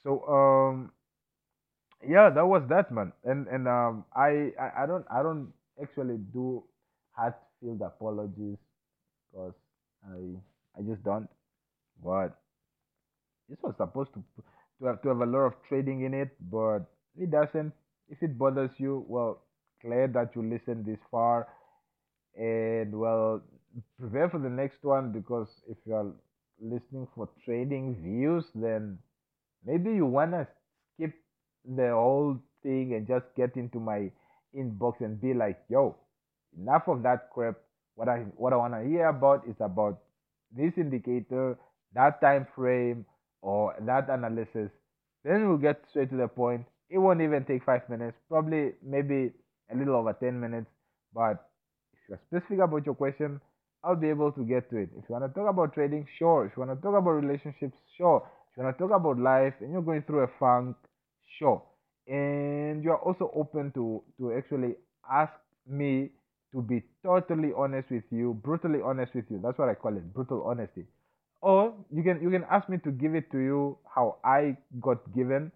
so 0.03 0.27
um, 0.27 0.91
yeah, 2.07 2.29
that 2.29 2.45
was 2.45 2.63
that 2.69 2.91
man, 2.91 3.11
and 3.23 3.47
and 3.47 3.67
um, 3.67 4.05
I 4.15 4.51
I, 4.59 4.83
I 4.83 4.85
don't 4.85 5.05
I 5.11 5.23
don't 5.23 5.51
actually 5.81 6.17
do 6.33 6.63
heartfelt 7.15 7.81
apologies 7.81 8.57
because 9.31 9.53
I 10.05 10.17
I 10.77 10.81
just 10.83 11.03
don't. 11.03 11.29
But 12.03 12.37
this 13.49 13.57
was 13.63 13.75
supposed 13.77 14.13
to 14.13 14.23
to 14.79 14.85
have 14.85 15.01
to 15.01 15.09
have 15.09 15.19
a 15.21 15.25
lot 15.25 15.45
of 15.51 15.53
trading 15.67 16.03
in 16.03 16.13
it, 16.13 16.29
but 16.49 16.79
it 17.17 17.31
doesn't. 17.31 17.73
If 18.09 18.23
it 18.23 18.37
bothers 18.37 18.71
you, 18.77 19.05
well, 19.07 19.41
glad 19.83 20.13
that 20.13 20.35
you 20.35 20.41
listened 20.43 20.85
this 20.85 20.99
far, 21.11 21.47
and 22.37 22.97
well, 22.99 23.41
prepare 23.99 24.29
for 24.29 24.39
the 24.39 24.49
next 24.49 24.83
one 24.83 25.11
because 25.11 25.49
if 25.69 25.77
you 25.85 25.95
are 25.95 26.11
listening 26.61 27.07
for 27.15 27.29
trading 27.45 27.95
views, 28.03 28.45
then 28.55 28.97
maybe 29.65 29.91
you 29.93 30.05
wanna 30.05 30.47
skip 30.95 31.13
the 31.65 31.89
whole 31.91 32.37
thing 32.63 32.93
and 32.95 33.07
just 33.07 33.25
get 33.35 33.55
into 33.57 33.79
my 33.79 34.11
inbox 34.55 35.01
and 35.01 35.21
be 35.21 35.33
like, 35.33 35.59
yo, 35.69 35.95
enough 36.57 36.87
of 36.87 37.03
that 37.03 37.29
crap. 37.33 37.55
What 37.99 38.07
I 38.07 38.19
what 38.37 38.53
I 38.53 38.55
wanna 38.55 38.81
hear 38.85 39.07
about 39.07 39.45
is 39.45 39.57
about 39.59 39.99
this 40.55 40.71
indicator, 40.77 41.57
that 41.93 42.21
time 42.21 42.47
frame, 42.55 43.05
or 43.41 43.75
that 43.81 44.09
analysis, 44.09 44.71
then 45.25 45.49
we'll 45.49 45.57
get 45.57 45.83
straight 45.89 46.09
to 46.11 46.15
the 46.15 46.29
point. 46.29 46.65
It 46.89 46.97
won't 46.97 47.19
even 47.19 47.43
take 47.43 47.65
five 47.65 47.89
minutes, 47.89 48.17
probably 48.29 48.71
maybe 48.81 49.33
a 49.69 49.75
little 49.75 49.95
over 49.97 50.13
10 50.13 50.39
minutes. 50.39 50.71
But 51.13 51.49
if 51.91 51.99
you're 52.07 52.19
specific 52.27 52.59
about 52.59 52.85
your 52.85 52.95
question, 52.95 53.41
I'll 53.83 53.97
be 53.97 54.07
able 54.09 54.31
to 54.31 54.45
get 54.45 54.69
to 54.69 54.77
it. 54.77 54.91
If 54.95 55.03
you 55.09 55.15
want 55.15 55.25
to 55.25 55.37
talk 55.37 55.49
about 55.49 55.73
trading, 55.73 56.07
sure. 56.17 56.45
If 56.45 56.53
you 56.55 56.63
want 56.65 56.79
to 56.79 56.81
talk 56.81 56.97
about 56.97 57.11
relationships, 57.11 57.77
sure. 57.97 58.23
If 58.51 58.57
you 58.57 58.63
want 58.63 58.77
to 58.77 58.81
talk 58.81 58.95
about 58.95 59.19
life 59.19 59.55
and 59.59 59.73
you're 59.73 59.81
going 59.81 60.03
through 60.03 60.21
a 60.23 60.29
funk, 60.39 60.77
sure. 61.37 61.61
And 62.07 62.81
you're 62.81 62.97
also 62.97 63.29
open 63.35 63.71
to 63.73 64.01
to 64.19 64.31
actually 64.33 64.75
ask 65.11 65.33
me 65.67 66.11
to 66.53 66.61
be 66.61 66.83
totally 67.03 67.51
honest 67.55 67.89
with 67.91 68.03
you, 68.11 68.33
brutally 68.43 68.81
honest 68.81 69.13
with 69.15 69.25
you. 69.29 69.39
That's 69.43 69.57
what 69.57 69.69
I 69.69 69.75
call 69.75 69.95
it, 69.97 70.13
brutal 70.13 70.43
honesty 70.43 70.85
or 71.41 71.73
you 71.91 72.03
can 72.03 72.21
you 72.21 72.29
can 72.29 72.43
ask 72.51 72.67
me 72.69 72.77
to 72.79 72.91
give 72.91 73.15
it 73.15 73.31
to 73.31 73.39
you 73.39 73.77
how 73.95 74.17
I 74.23 74.57
got 74.81 74.99
given, 75.15 75.51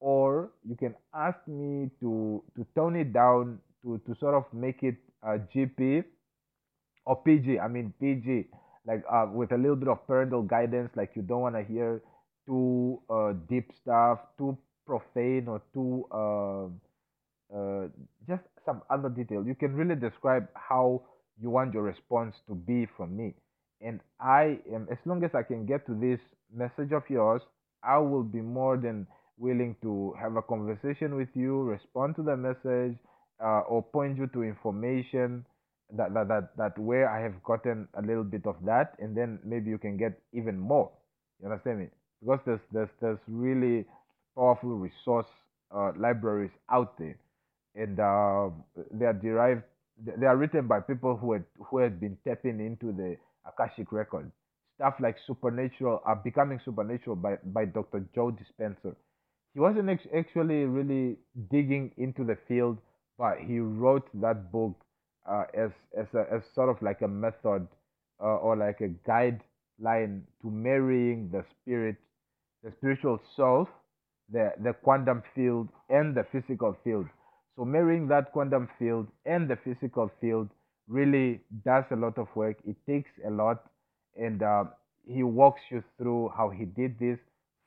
or 0.00 0.50
you 0.68 0.76
can 0.76 0.94
ask 1.14 1.38
me 1.46 1.90
to 2.00 2.42
to 2.56 2.66
tone 2.74 2.96
it 2.96 3.12
down 3.12 3.60
to 3.82 3.98
to 4.06 4.14
sort 4.18 4.34
of 4.34 4.44
make 4.52 4.82
it 4.82 4.96
a 5.22 5.38
GP 5.38 6.02
or 7.06 7.16
PG. 7.16 7.58
I 7.58 7.68
mean 7.68 7.92
PG, 8.00 8.46
like 8.86 9.04
uh, 9.10 9.26
with 9.32 9.52
a 9.52 9.58
little 9.58 9.76
bit 9.76 9.88
of 9.88 10.06
parental 10.06 10.42
guidance. 10.42 10.90
Like 10.96 11.12
you 11.16 11.22
don't 11.22 11.42
want 11.42 11.54
to 11.56 11.64
hear 11.64 12.02
too 12.46 13.00
uh, 13.10 13.32
deep 13.48 13.70
stuff, 13.82 14.20
too 14.38 14.56
profane, 14.86 15.48
or 15.48 15.62
too 15.74 16.06
uh, 16.10 16.66
uh, 17.54 17.88
just 18.28 18.42
some 18.70 18.82
other 18.90 19.08
detail. 19.08 19.44
You 19.46 19.54
can 19.54 19.74
really 19.74 19.96
describe 19.96 20.48
how 20.54 21.02
you 21.40 21.50
want 21.50 21.74
your 21.74 21.82
response 21.82 22.36
to 22.48 22.54
be 22.54 22.86
from 22.96 23.16
me 23.16 23.34
and 23.80 24.00
I 24.20 24.58
am, 24.72 24.88
as 24.90 24.98
long 25.06 25.24
as 25.24 25.34
I 25.34 25.42
can 25.42 25.66
get 25.66 25.86
to 25.86 25.94
this 25.94 26.20
message 26.54 26.92
of 26.92 27.02
yours, 27.08 27.42
I 27.82 27.98
will 27.98 28.22
be 28.22 28.40
more 28.40 28.76
than 28.76 29.06
willing 29.38 29.76
to 29.82 30.14
have 30.20 30.36
a 30.36 30.42
conversation 30.42 31.16
with 31.16 31.28
you, 31.34 31.62
respond 31.62 32.16
to 32.16 32.22
the 32.22 32.36
message, 32.36 32.98
uh, 33.42 33.60
or 33.60 33.82
point 33.82 34.18
you 34.18 34.26
to 34.28 34.42
information 34.42 35.46
that, 35.96 36.12
that 36.14 36.28
that 36.28 36.56
that 36.56 36.78
where 36.78 37.08
I 37.08 37.22
have 37.22 37.42
gotten 37.42 37.88
a 37.94 38.02
little 38.02 38.22
bit 38.24 38.46
of 38.46 38.56
that, 38.66 38.96
and 38.98 39.16
then 39.16 39.38
maybe 39.44 39.70
you 39.70 39.78
can 39.78 39.96
get 39.96 40.20
even 40.32 40.58
more. 40.58 40.90
You 41.40 41.50
understand 41.50 41.80
me? 41.80 41.88
Because 42.20 42.40
there's 42.44 42.60
there's 42.72 42.90
there's 43.00 43.18
really 43.26 43.86
powerful 44.36 44.76
resource 44.76 45.26
uh, 45.74 45.92
libraries 45.96 46.52
out 46.70 46.98
there, 46.98 47.16
and 47.74 47.98
uh, 48.00 48.50
they 48.92 49.06
are 49.06 49.12
derived. 49.14 49.62
They 49.98 50.26
are 50.26 50.36
written 50.36 50.66
by 50.66 50.80
people 50.80 51.16
who 51.16 51.32
had 51.32 51.44
who 51.70 51.78
had 51.78 52.00
been 52.00 52.16
tapping 52.26 52.60
into 52.60 52.92
the 52.92 53.16
Akashic 53.46 53.92
record. 53.92 54.30
Stuff 54.76 54.94
like 55.00 55.16
supernatural, 55.26 56.00
uh, 56.06 56.14
becoming 56.14 56.60
supernatural 56.64 57.16
by, 57.16 57.36
by 57.44 57.66
Dr. 57.66 58.06
Joe 58.14 58.32
Dispenza. 58.32 58.96
He 59.52 59.60
wasn't 59.60 59.90
actually 60.16 60.64
really 60.64 61.18
digging 61.50 61.92
into 61.98 62.24
the 62.24 62.36
field, 62.48 62.78
but 63.18 63.38
he 63.40 63.58
wrote 63.60 64.08
that 64.20 64.50
book 64.52 64.74
uh, 65.28 65.44
as 65.54 65.70
as 65.98 66.06
a, 66.14 66.26
as 66.32 66.42
sort 66.54 66.70
of 66.70 66.80
like 66.82 67.02
a 67.02 67.08
method 67.08 67.68
uh, 68.20 68.36
or 68.36 68.56
like 68.56 68.80
a 68.80 68.88
guideline 69.08 70.22
to 70.42 70.50
marrying 70.50 71.30
the 71.30 71.44
spirit, 71.50 71.96
the 72.62 72.72
spiritual 72.78 73.20
self, 73.36 73.68
the 74.30 74.52
the 74.62 74.72
quantum 74.82 75.22
field, 75.34 75.68
and 75.90 76.14
the 76.16 76.24
physical 76.32 76.76
field. 76.84 77.06
So 77.60 77.66
marrying 77.66 78.08
that 78.08 78.32
quantum 78.32 78.70
field 78.78 79.08
and 79.26 79.46
the 79.46 79.56
physical 79.56 80.10
field 80.18 80.48
really 80.88 81.40
does 81.62 81.84
a 81.90 81.94
lot 81.94 82.16
of 82.16 82.26
work. 82.34 82.56
It 82.66 82.76
takes 82.86 83.10
a 83.22 83.30
lot, 83.30 83.66
and 84.16 84.42
uh, 84.42 84.64
he 85.06 85.22
walks 85.22 85.60
you 85.70 85.84
through 85.98 86.32
how 86.34 86.48
he 86.48 86.64
did 86.64 86.98
this 86.98 87.18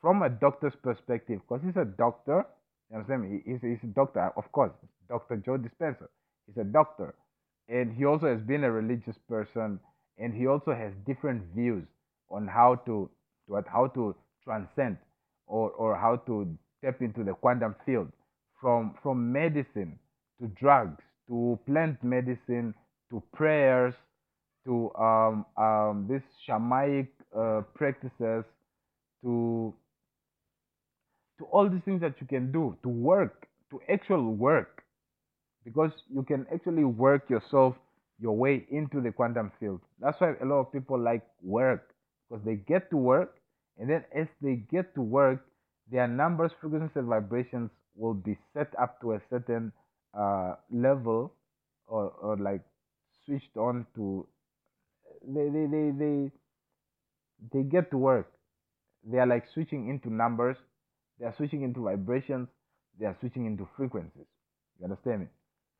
from 0.01 0.23
a 0.23 0.30
doctor's 0.30 0.73
perspective, 0.81 1.41
because 1.47 1.63
he's 1.63 1.77
a 1.77 1.85
doctor. 1.85 2.43
You 2.89 2.97
understand 2.97 3.22
me? 3.22 3.43
He's, 3.45 3.61
he's 3.61 3.83
a 3.83 3.93
doctor, 3.93 4.31
of 4.35 4.51
course. 4.51 4.72
Dr. 5.09 5.35
Joe 5.45 5.59
Dispenza. 5.59 6.07
He's 6.47 6.57
a 6.57 6.63
doctor, 6.63 7.13
and 7.69 7.95
he 7.95 8.05
also 8.05 8.25
has 8.25 8.41
been 8.41 8.63
a 8.63 8.72
religious 8.72 9.19
person 9.30 9.80
and 10.17 10.33
he 10.33 10.47
also 10.47 10.73
has 10.73 10.91
different 11.05 11.43
views 11.55 11.85
on 12.31 12.47
how 12.47 12.81
to, 12.88 13.11
to 13.47 13.63
how 13.72 13.88
to 13.93 14.15
transcend 14.43 14.97
or, 15.45 15.69
or 15.69 15.95
how 15.95 16.15
to 16.25 16.47
tap 16.83 16.99
into 17.01 17.23
the 17.23 17.33
quantum 17.33 17.75
field 17.85 18.11
from 18.64 18.95
from 19.03 19.32
medicine 19.32 20.00
to 20.42 20.48
drugs 20.48 21.03
to 21.27 21.59
plant 21.67 22.03
medicine 22.03 22.74
to 23.11 23.22
prayers 23.33 23.93
to 24.66 24.92
um, 24.95 25.45
um, 25.58 26.08
this 26.09 26.24
shamanic 26.48 27.09
uh, 27.38 27.61
practices 27.75 28.45
to 29.24 29.74
to 31.38 31.45
all 31.45 31.69
these 31.69 31.82
things 31.83 32.01
that 32.01 32.16
you 32.22 32.27
can 32.27 32.51
do 32.51 32.77
to 32.83 32.90
work 32.90 33.48
to 33.72 33.82
actual 33.92 34.33
work. 34.33 34.83
Because 35.66 35.92
you 36.09 36.24
can 36.24 36.45
actually 36.53 36.85
work 36.85 37.30
yourself 37.30 37.75
your 38.19 38.35
way 38.38 38.66
into 38.72 39.01
the 39.01 39.11
quantum 39.11 39.51
field. 39.59 39.82
That's 40.00 40.19
why 40.22 40.33
a 40.42 40.45
lot 40.45 40.59
of 40.59 40.72
people 40.74 41.00
like 41.00 41.24
work 41.42 41.93
because 42.30 42.45
they 42.45 42.56
get 42.56 42.90
to 42.92 42.98
work 42.98 43.35
and 43.80 43.90
then 43.90 44.06
as 44.16 44.27
they 44.42 44.56
get 44.72 44.95
to 44.95 45.01
work 45.01 45.45
their 45.92 46.08
numbers 46.08 46.51
frequencies 46.61 46.95
and 46.95 47.08
vibrations 47.08 47.72
will 47.95 48.13
be 48.13 48.38
set 48.53 48.69
up 48.81 48.99
to 49.01 49.13
a 49.13 49.22
certain 49.30 49.72
uh, 50.17 50.55
level 50.72 51.33
or, 51.88 52.09
or 52.22 52.38
like 52.38 52.61
switched 53.25 53.55
on 53.57 53.85
to 53.95 54.27
they, 55.27 55.49
they, 55.49 55.65
they, 55.65 55.91
they 55.97 56.31
they 57.51 57.63
get 57.63 57.91
to 57.91 57.97
work. 57.97 58.31
They 59.05 59.17
are 59.19 59.27
like 59.27 59.45
switching 59.53 59.89
into 59.89 60.13
numbers, 60.13 60.57
they 61.19 61.25
are 61.25 61.33
switching 61.38 61.63
into 61.63 61.83
vibrations, 61.83 62.47
they 62.99 63.05
are 63.05 63.17
switching 63.19 63.45
into 63.45 63.67
frequencies. 63.75 64.25
You 64.80 64.85
understand 64.85 65.22
me? 65.22 65.27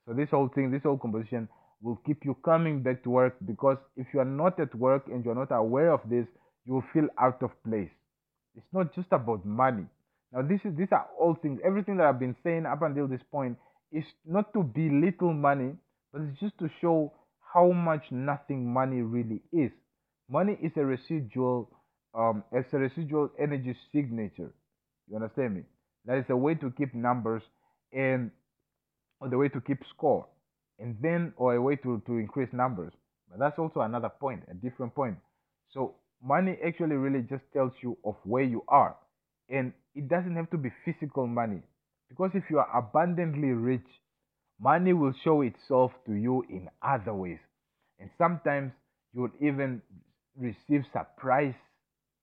So 0.08 0.14
this 0.14 0.30
whole 0.30 0.50
thing, 0.50 0.72
this 0.72 0.84
whole 0.84 0.98
composition 0.98 1.48
will 1.82 1.98
keep 2.06 2.26
you 2.26 2.36
coming 2.46 2.82
back 2.84 3.04
to 3.04 3.10
work 3.10 3.36
because 3.46 3.78
if 3.96 4.08
you 4.14 4.20
are 4.20 4.26
not 4.26 4.60
at 4.60 4.74
work 4.76 5.08
and 5.08 5.24
you're 5.24 5.36
not 5.36 5.52
aware 5.52 5.92
of 5.92 6.02
this, 6.10 6.26
you 6.66 6.74
will 6.74 6.86
feel 6.94 7.08
out 7.20 7.42
of 7.44 7.52
place. 7.64 7.92
It's 8.56 8.66
not 8.74 8.94
just 8.96 9.08
about 9.12 9.46
money. 9.46 9.86
Now 10.34 10.42
this 10.42 10.60
is 10.66 10.76
these 10.76 10.92
are 10.92 11.08
all 11.20 11.36
things. 11.42 11.60
Everything 11.64 11.98
that 11.98 12.08
I've 12.08 12.20
been 12.20 12.36
saying 12.44 12.66
up 12.66 12.82
until 12.82 13.08
this 13.08 13.22
point 13.32 13.58
is 13.92 14.04
not 14.26 14.52
to 14.54 14.64
belittle 14.64 15.34
money, 15.34 15.74
but 16.12 16.24
it's 16.24 16.40
just 16.40 16.58
to 16.60 16.70
show 16.82 17.14
how 17.54 17.72
much 17.72 18.04
nothing 18.12 18.74
money 18.74 19.02
really 19.02 19.42
is. 19.54 19.72
Money 20.30 20.58
is 20.62 20.72
a 20.76 20.84
residual, 20.84 21.70
um, 22.16 22.44
it's 22.52 22.74
a 22.74 22.78
residual 22.78 23.30
energy 23.40 23.76
signature. 23.94 24.54
You 25.08 25.18
understand 25.18 25.56
me? 25.56 25.62
That 26.06 26.18
is 26.18 26.26
a 26.30 26.36
way 26.38 26.56
to 26.56 26.72
keep 26.72 26.96
numbers 26.96 27.44
and 27.92 28.32
or 29.20 29.30
the 29.30 29.38
way 29.38 29.50
to 29.50 29.62
keep 29.62 29.80
score, 29.96 30.28
and 30.80 30.98
then 31.02 31.34
or 31.38 31.56
a 31.56 31.62
way 31.62 31.76
to 31.78 32.02
to 32.08 32.18
increase 32.18 32.50
numbers. 32.52 32.94
But 33.30 33.40
that's 33.40 33.60
also 33.60 33.82
another 33.82 34.10
point, 34.10 34.44
a 34.50 34.56
different 34.56 34.96
point. 34.96 35.18
So 35.72 35.96
money 36.24 36.58
actually 36.66 36.96
really 36.96 37.22
just 37.22 37.44
tells 37.54 37.74
you 37.82 37.98
of 38.04 38.16
where 38.24 38.44
you 38.44 38.64
are, 38.68 38.96
and 39.54 39.74
it 39.96 40.10
doesn't 40.10 40.36
have 40.36 40.50
to 40.52 40.58
be 40.58 40.72
physical 40.86 41.28
money, 41.28 41.62
because 42.10 42.32
if 42.36 42.44
you 42.50 42.60
are 42.60 42.70
abundantly 42.78 43.52
rich, 43.52 43.88
money 44.60 44.94
will 44.94 45.14
show 45.24 45.42
itself 45.42 45.92
to 46.08 46.14
you 46.14 46.44
in 46.50 46.70
other 46.82 47.14
ways, 47.14 47.40
and 48.00 48.10
sometimes 48.18 48.74
you 49.14 49.22
will 49.22 49.36
even 49.42 49.82
receive 50.38 50.84
surprise 50.92 51.56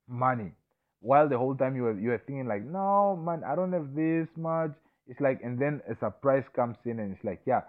money 0.09 0.53
while 1.01 1.29
the 1.29 1.39
whole 1.39 1.55
time 1.57 1.77
you 1.77 1.83
were 1.83 1.99
you 1.99 2.11
were 2.11 2.23
thinking 2.27 2.47
like 2.49 2.65
no 2.65 3.17
man 3.17 3.43
i 3.45 3.55
don't 3.55 3.73
have 3.73 3.95
this 3.95 4.29
much. 4.37 4.73
It's 5.07 5.21
like 5.21 5.41
and 5.43 5.59
then 5.59 5.83
a 5.91 5.97
surprise 5.99 6.45
comes 6.55 6.77
in 6.85 7.01
and 7.01 7.15
it's 7.17 7.25
like 7.25 7.41
yeah 7.47 7.63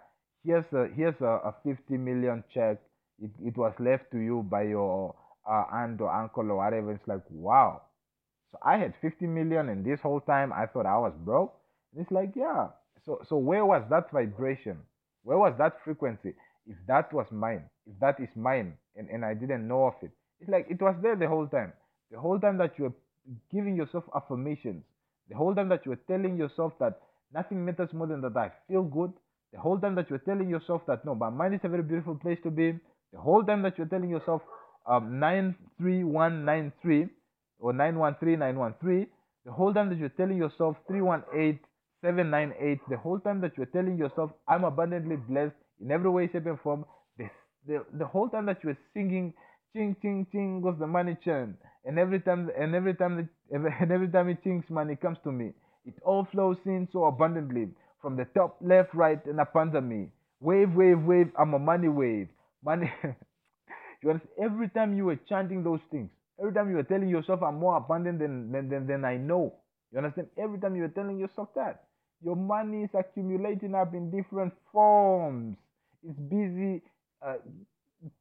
here's 0.44 0.66
a 0.74 0.88
here's 0.96 1.20
a, 1.22 1.42
a 1.50 1.56
50 1.64 1.98
million 1.98 2.44
check. 2.54 2.78
It, 3.22 3.32
it 3.44 3.58
was 3.58 3.74
left 3.80 4.12
to 4.12 4.20
you 4.20 4.44
by 4.50 4.64
your 4.64 5.16
uh, 5.50 5.66
aunt 5.74 6.02
or 6.02 6.12
uncle 6.12 6.52
or 6.52 6.58
whatever. 6.58 6.92
It's 6.94 7.08
like 7.08 7.24
wow 7.30 7.82
so 8.52 8.58
i 8.62 8.78
had 8.78 8.94
50 9.02 9.26
million 9.28 9.70
and 9.70 9.86
this 9.86 10.00
whole 10.02 10.20
time 10.20 10.52
i 10.54 10.66
thought 10.66 10.86
i 10.86 10.98
was 10.98 11.14
broke. 11.26 11.54
And 11.94 12.02
it's 12.02 12.12
like 12.12 12.32
yeah 12.36 12.68
so 13.06 13.20
so 13.28 13.38
where 13.38 13.66
was 13.66 13.84
that 13.90 14.12
vibration? 14.12 14.78
Where 15.24 15.38
was 15.38 15.54
that 15.58 15.84
frequency? 15.84 16.34
If 16.68 16.78
that 16.88 17.12
was 17.14 17.28
mine 17.32 17.64
if 17.88 18.00
that 18.00 18.20
is 18.20 18.30
mine 18.36 18.74
and, 18.96 19.10
and 19.10 19.26
i 19.26 19.34
didn't 19.34 19.68
know 19.68 19.86
of 19.86 19.94
it. 20.02 20.12
It's 20.40 20.50
like 20.50 20.68
it 20.70 20.82
was 20.82 20.96
there 21.02 21.16
the 21.16 21.28
whole 21.28 21.48
time. 21.48 21.74
The 22.12 22.20
whole 22.20 22.40
time 22.40 22.58
that 22.58 22.78
you 22.78 22.86
were 22.86 22.94
giving 23.52 23.76
yourself 23.76 24.04
affirmations, 24.16 24.84
the 25.30 25.36
whole 25.36 25.56
time 25.56 25.70
that 25.70 25.86
you 25.86 25.92
were 25.92 26.04
telling 26.08 26.38
yourself 26.38 26.74
that 26.80 27.00
nothing 27.34 27.64
matters 27.64 27.94
more 27.94 28.08
than 28.08 28.22
that 28.22 28.36
I 28.36 28.52
feel 28.68 28.84
good, 28.84 29.14
the 29.54 29.60
whole 29.60 29.80
time 29.80 29.96
that 29.96 30.10
you 30.10 30.16
were 30.16 30.26
telling 30.34 30.50
yourself 30.50 30.82
that 30.88 31.06
no, 31.06 31.16
my 31.16 31.30
mind 31.30 31.54
is 31.56 31.62
a 31.64 31.70
very 31.70 31.84
beautiful 31.84 32.16
place 32.16 32.40
to 32.44 32.52
be, 32.52 32.78
the 33.14 33.20
whole 33.20 33.44
time 33.44 33.62
that 33.64 33.78
you're 33.78 33.88
telling 33.88 34.10
yourself 34.10 34.42
um, 34.88 35.20
93193 35.20 37.10
or 37.62 37.74
913913, 37.74 39.08
the 39.46 39.52
whole 39.52 39.74
time 39.74 39.90
that 39.90 40.00
you're 40.00 40.10
telling 40.10 40.38
yourself 40.38 40.78
318 40.88 41.60
798, 42.04 42.80
the 42.90 42.98
whole 42.98 43.20
time 43.20 43.42
that 43.42 43.54
you're 43.58 43.68
telling 43.68 43.98
yourself 43.98 44.32
I'm 44.48 44.66
abundantly 44.66 45.18
blessed 45.18 45.56
in 45.82 45.92
every 45.92 46.10
way, 46.10 46.30
shape, 46.32 46.48
and 46.48 46.60
form, 46.62 46.86
the, 47.18 47.30
the, 47.68 47.86
the 47.98 48.06
whole 48.06 48.30
time 48.30 48.48
that 48.48 48.64
you're 48.64 48.78
singing 48.94 49.34
ching 49.74 49.96
ching 50.02 50.28
ching 50.32 50.62
goes 50.62 50.76
the 50.80 50.88
money 50.88 51.18
churn 51.24 51.58
and 51.86 51.98
every 52.00 52.20
time 52.20 52.50
and 52.60 52.76
every 52.76 52.94
time 52.94 53.16
the, 53.18 53.56
and 53.56 53.92
every 53.92 54.08
time 54.10 54.30
it 54.30 54.44
chings 54.44 54.70
money 54.70 54.96
comes 54.96 55.18
to 55.24 55.32
me 55.32 55.54
it 55.86 55.96
all 56.04 56.28
flows 56.32 56.58
in 56.66 56.88
so 56.92 57.06
abundantly 57.06 57.70
from 58.02 58.18
the 58.18 58.26
top 58.36 58.58
left 58.62 58.94
right 58.94 59.26
and 59.26 59.40
up 59.40 59.56
under 59.56 59.82
me. 59.82 60.10
Wave 60.42 60.74
wave 60.76 61.02
wave 61.04 61.32
i'm 61.40 61.54
a 61.54 61.60
money 61.60 61.90
wave. 61.90 62.28
Money 62.66 62.92
you 64.04 64.10
understand? 64.10 64.34
Every 64.44 64.70
time 64.70 64.96
you 64.98 65.06
were 65.06 65.20
chanting 65.30 65.64
those 65.64 65.80
things 65.92 66.10
every 66.42 66.54
time 66.54 66.70
you 66.70 66.76
were 66.78 66.84
telling 66.84 67.10
yourself 67.10 67.42
i'm 67.44 67.56
more 67.60 67.78
abundant 67.78 68.20
than 68.20 68.52
than, 68.52 68.70
than, 68.70 68.88
than 68.88 69.06
i 69.06 69.18
know 69.18 69.54
you 69.92 69.98
understand 70.00 70.28
every 70.38 70.60
time 70.60 70.76
you 70.76 70.84
were 70.84 70.90
telling 70.90 71.20
yourself 71.20 71.50
that 71.56 71.84
your 72.24 72.36
money 72.36 72.84
is 72.84 72.90
accumulating 72.94 73.76
up 73.76 73.94
in 73.94 74.12
different 74.12 74.54
forms 74.72 75.58
it's 76.04 76.20
busy 76.20 76.82
uh, 77.26 77.36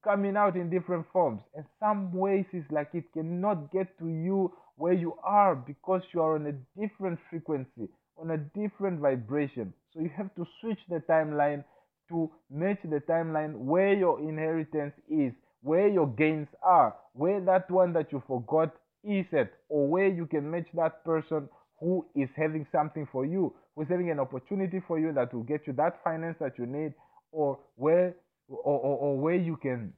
coming 0.05 0.36
out 0.36 0.57
in 0.57 0.70
different 0.70 1.07
forms. 1.12 1.42
And 1.55 1.65
some 1.78 2.12
ways 2.12 2.44
it's 2.52 2.70
like 2.70 2.90
it 2.94 3.12
cannot 3.12 3.73
get 3.73 3.99
to 3.99 4.08
you 4.08 4.52
where 4.76 4.92
you 4.92 5.15
are 5.23 5.55
because 5.55 6.02
you 6.12 6.23
are 6.23 6.36
on 6.36 6.47
a 6.47 6.81
different 6.81 7.18
frequency, 7.31 7.89
on 8.16 8.31
a 8.31 8.39
different 8.39 9.00
vibration. 9.00 9.73
So 9.92 10.00
you 10.00 10.10
have 10.16 10.34
to 10.36 10.47
switch 10.60 10.78
the 10.89 11.02
timeline 11.08 11.65
to 12.08 12.31
match 12.50 12.78
the 12.84 13.00
timeline 13.00 13.55
where 13.57 13.94
your 13.94 14.20
inheritance 14.20 14.94
is, 15.08 15.32
where 15.62 15.89
your 15.89 16.06
gains 16.08 16.48
are, 16.62 16.94
where 17.12 17.40
that 17.40 17.70
one 17.70 17.92
that 17.94 18.12
you 18.12 18.22
forgot 18.26 18.74
is 19.05 19.26
at, 19.32 19.52
or 19.68 19.86
where 19.89 20.08
you 20.08 20.26
can 20.26 20.50
match 20.50 20.68
that 20.74 21.05
person 21.05 21.48
who 21.78 22.06
is 22.14 22.28
having 22.36 22.66
something 22.70 23.06
for 23.10 23.24
you, 23.24 23.55
who's 23.74 23.89
having 23.89 24.10
an 24.10 24.20
opportunity 24.20 24.80
for 24.86 24.98
you 24.98 25.12
that 25.12 25.32
will 25.32 25.42
get 25.42 25.66
you 25.66 25.72
that 25.74 26.02
finance 26.05 26.36
that 26.40 26.58
you 26.58 26.66
need, 26.66 26.94
or 27.32 27.58
where 27.76 28.14
or, 28.48 28.78
or, 28.78 28.98
or 28.98 29.18
where 29.18 29.36
you 29.36 29.56
can 29.56 29.92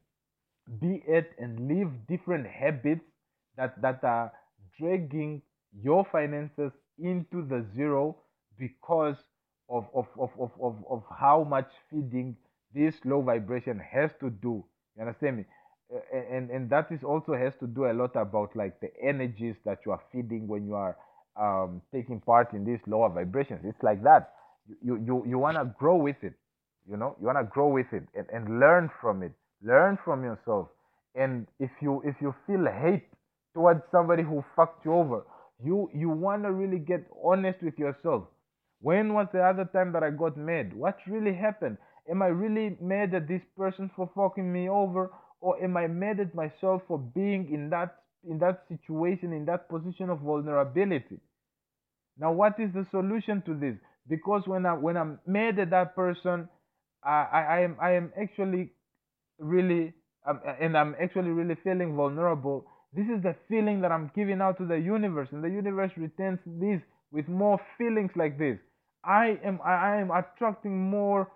be 0.80 1.02
at 1.12 1.28
and 1.38 1.68
live 1.68 1.90
different 2.08 2.46
habits 2.46 3.04
that 3.56 3.80
that 3.82 4.02
are 4.04 4.32
dragging 4.78 5.42
your 5.82 6.04
finances 6.10 6.72
into 6.98 7.42
the 7.46 7.64
zero 7.74 8.16
because 8.58 9.16
of 9.68 9.86
of, 9.94 10.06
of, 10.18 10.30
of, 10.38 10.50
of, 10.60 10.76
of 10.90 11.02
how 11.18 11.44
much 11.44 11.70
feeding 11.90 12.36
this 12.74 12.94
low 13.04 13.20
vibration 13.22 13.78
has 13.78 14.10
to 14.20 14.30
do 14.30 14.64
you 14.96 15.02
understand 15.02 15.38
me? 15.38 15.44
And 16.12 16.50
and 16.50 16.70
that 16.70 16.90
is 16.90 17.04
also 17.04 17.34
has 17.34 17.52
to 17.60 17.66
do 17.66 17.84
a 17.86 17.92
lot 17.92 18.16
about 18.16 18.56
like 18.56 18.80
the 18.80 18.90
energies 19.02 19.56
that 19.64 19.80
you 19.84 19.92
are 19.92 20.02
feeding 20.10 20.48
when 20.48 20.66
you 20.66 20.74
are 20.74 20.96
um, 21.38 21.82
taking 21.92 22.20
part 22.20 22.52
in 22.54 22.64
these 22.64 22.80
lower 22.86 23.10
vibrations. 23.10 23.60
It's 23.64 23.82
like 23.82 24.02
that. 24.04 24.32
You 24.82 24.96
you, 24.96 25.24
you 25.26 25.38
want 25.38 25.58
to 25.58 25.66
grow 25.78 25.96
with 25.96 26.16
it 26.22 26.34
you 26.88 26.96
know? 26.96 27.16
You 27.20 27.26
want 27.26 27.38
to 27.38 27.44
grow 27.44 27.68
with 27.68 27.86
it 27.92 28.04
and, 28.14 28.26
and 28.32 28.58
learn 28.60 28.90
from 29.00 29.22
it. 29.22 29.32
Learn 29.62 29.98
from 30.04 30.24
yourself. 30.24 30.68
And 31.14 31.46
if 31.60 31.70
you 31.80 32.02
if 32.04 32.16
you 32.20 32.34
feel 32.46 32.64
hate 32.66 33.06
towards 33.54 33.82
somebody 33.92 34.22
who 34.22 34.42
fucked 34.56 34.84
you 34.84 34.94
over 34.94 35.22
you 35.62 35.90
you 35.94 36.08
want 36.08 36.42
to 36.42 36.52
really 36.52 36.78
get 36.78 37.06
honest 37.24 37.62
with 37.62 37.78
yourself. 37.78 38.24
When 38.80 39.14
was 39.14 39.28
the 39.32 39.42
other 39.42 39.64
time 39.72 39.92
that 39.92 40.02
i 40.02 40.10
got 40.10 40.36
mad? 40.36 40.74
What 40.74 40.98
really 41.06 41.34
happened 41.34 41.78
am 42.10 42.22
i 42.22 42.26
really 42.26 42.76
mad 42.80 43.14
at 43.14 43.28
this 43.28 43.42
person 43.56 43.90
for 43.96 44.10
fucking 44.14 44.52
me 44.52 44.68
over 44.68 45.10
or 45.40 45.62
am 45.62 45.76
i 45.76 45.86
mad 45.86 46.20
at 46.20 46.34
myself 46.34 46.82
for 46.86 46.98
being 46.98 47.52
in 47.52 47.70
that 47.70 47.96
in 48.28 48.38
that 48.38 48.64
situation 48.68 49.32
in 49.32 49.44
that 49.44 49.68
position 49.68 50.10
of 50.10 50.20
vulnerability 50.20 51.18
now 52.18 52.32
what 52.32 52.58
is 52.58 52.70
the 52.74 52.86
solution 52.90 53.42
to 53.42 53.54
this 53.54 53.74
because 54.08 54.42
when 54.46 54.66
i 54.66 54.72
when 54.72 54.96
i'm 54.96 55.18
mad 55.26 55.58
at 55.58 55.70
that 55.70 55.94
person 55.96 56.48
I, 57.04 57.10
I, 57.10 57.40
I 57.40 57.60
am 57.60 57.76
I 57.80 57.90
am 57.92 58.12
actually 58.20 58.70
really 59.38 59.92
um, 60.26 60.40
and 60.60 60.76
I'm 60.76 60.94
actually 61.02 61.30
really 61.30 61.56
feeling 61.64 61.96
vulnerable. 61.96 62.66
This 62.92 63.06
is 63.06 63.22
the 63.22 63.34
feeling 63.48 63.80
that 63.80 63.90
I'm 63.90 64.10
giving 64.14 64.40
out 64.40 64.58
to 64.58 64.66
the 64.66 64.76
universe, 64.78 65.28
and 65.32 65.42
the 65.42 65.48
universe 65.48 65.90
returns 65.96 66.38
this 66.46 66.80
with 67.10 67.26
more 67.28 67.58
feelings 67.78 68.10
like 68.14 68.38
this. 68.38 68.58
I 69.04 69.38
am 69.44 69.60
I 69.64 69.96
am 69.96 70.10
attracting 70.10 70.78
more 70.90 71.28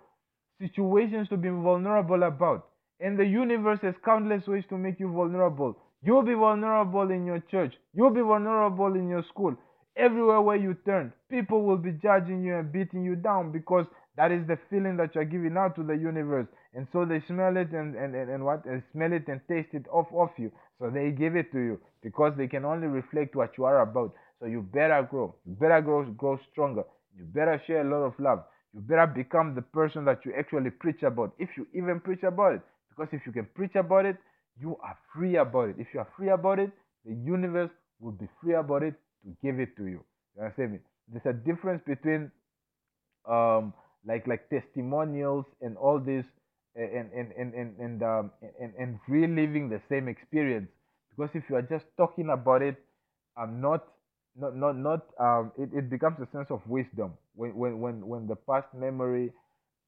situations 0.59 1.29
to 1.29 1.37
be 1.37 1.49
vulnerable 1.49 2.23
about. 2.23 2.67
And 2.99 3.17
the 3.17 3.25
universe 3.25 3.79
has 3.83 3.93
countless 4.03 4.47
ways 4.47 4.63
to 4.69 4.77
make 4.77 4.99
you 4.99 5.11
vulnerable. 5.11 5.77
You'll 6.03 6.23
be 6.23 6.33
vulnerable 6.33 7.09
in 7.11 7.25
your 7.25 7.39
church. 7.51 7.73
You'll 7.93 8.13
be 8.13 8.21
vulnerable 8.21 8.95
in 8.95 9.07
your 9.07 9.23
school. 9.29 9.55
Everywhere 9.95 10.41
where 10.41 10.57
you 10.57 10.75
turn, 10.85 11.11
people 11.29 11.63
will 11.63 11.77
be 11.77 11.91
judging 11.91 12.43
you 12.43 12.55
and 12.55 12.71
beating 12.71 13.03
you 13.03 13.15
down 13.15 13.51
because 13.51 13.85
that 14.15 14.31
is 14.31 14.45
the 14.47 14.57
feeling 14.69 14.97
that 14.97 15.13
you're 15.15 15.25
giving 15.25 15.57
out 15.57 15.75
to 15.75 15.83
the 15.83 15.93
universe. 15.93 16.47
And 16.73 16.87
so 16.91 17.05
they 17.05 17.21
smell 17.27 17.57
it 17.57 17.71
and, 17.71 17.95
and, 17.95 18.15
and, 18.15 18.29
and 18.29 18.45
what? 18.45 18.65
And 18.65 18.83
smell 18.91 19.13
it 19.13 19.27
and 19.27 19.41
taste 19.47 19.69
it 19.73 19.85
off 19.91 20.07
of 20.15 20.29
you. 20.37 20.51
So 20.79 20.89
they 20.89 21.11
give 21.11 21.35
it 21.35 21.51
to 21.51 21.59
you 21.59 21.79
because 22.03 22.33
they 22.37 22.47
can 22.47 22.65
only 22.65 22.87
reflect 22.87 23.35
what 23.35 23.57
you 23.57 23.65
are 23.65 23.81
about. 23.81 24.13
So 24.39 24.45
you 24.45 24.61
better 24.61 25.07
grow. 25.09 25.35
You 25.45 25.53
better 25.53 25.81
grow, 25.81 26.03
grow 26.11 26.39
stronger. 26.51 26.83
You 27.17 27.25
better 27.25 27.61
share 27.65 27.81
a 27.81 27.89
lot 27.89 28.05
of 28.05 28.13
love. 28.19 28.43
You 28.77 28.83
better 28.83 29.07
become 29.07 29.55
the 29.55 29.63
person 29.63 30.05
that 30.05 30.23
you 30.25 30.33
actually 30.37 30.69
preach 30.69 31.01
about. 31.03 31.33
If 31.39 31.49
you 31.57 31.67
even 31.73 31.99
preach 31.99 32.23
about 32.23 32.53
it. 32.55 32.61
Because 32.91 33.09
if 33.11 33.25
you 33.25 33.33
can 33.33 33.47
preach 33.55 33.75
about 33.75 34.05
it, 34.05 34.17
you 34.61 34.77
are 34.83 34.97
free 35.15 35.37
about 35.37 35.69
it. 35.69 35.77
If 35.79 35.87
you 35.95 36.01
are 36.01 36.09
free 36.15 36.29
about 36.29 36.59
it, 36.59 36.71
the 37.05 37.15
universe 37.15 37.71
will 37.99 38.13
be 38.13 38.29
free 38.41 38.53
about 38.53 38.83
it 38.83 38.93
to 39.25 39.35
give 39.43 39.59
it 39.59 39.75
to 39.77 39.85
you. 39.87 40.05
You 40.37 40.43
understand 40.43 40.73
me? 40.73 40.79
There's 41.11 41.25
a 41.25 41.33
difference 41.33 41.81
between 41.87 42.31
um 43.27 43.73
like 44.05 44.27
like 44.27 44.49
testimonials 44.49 45.45
and 45.61 45.77
all 45.77 45.99
this 45.99 46.25
and 46.75 47.11
and 47.13 47.31
and 47.37 47.53
and 47.55 47.79
and, 47.79 48.03
um, 48.03 48.31
and, 48.61 48.73
and 48.79 48.99
reliving 49.07 49.69
the 49.69 49.81
same 49.89 50.07
experience. 50.07 50.69
Because 51.09 51.31
if 51.35 51.43
you 51.49 51.55
are 51.55 51.63
just 51.63 51.85
talking 51.97 52.29
about 52.29 52.61
it, 52.61 52.77
I'm 53.35 53.59
not 53.59 53.85
not 54.39 54.55
not 54.55 54.77
not 54.77 55.05
um 55.19 55.51
it, 55.57 55.69
it 55.73 55.89
becomes 55.89 56.17
a 56.19 56.27
sense 56.31 56.47
of 56.49 56.61
wisdom 56.67 57.13
when 57.35 57.55
when 57.55 57.79
when 57.79 58.07
when 58.07 58.27
the 58.27 58.35
past 58.35 58.67
memory 58.75 59.31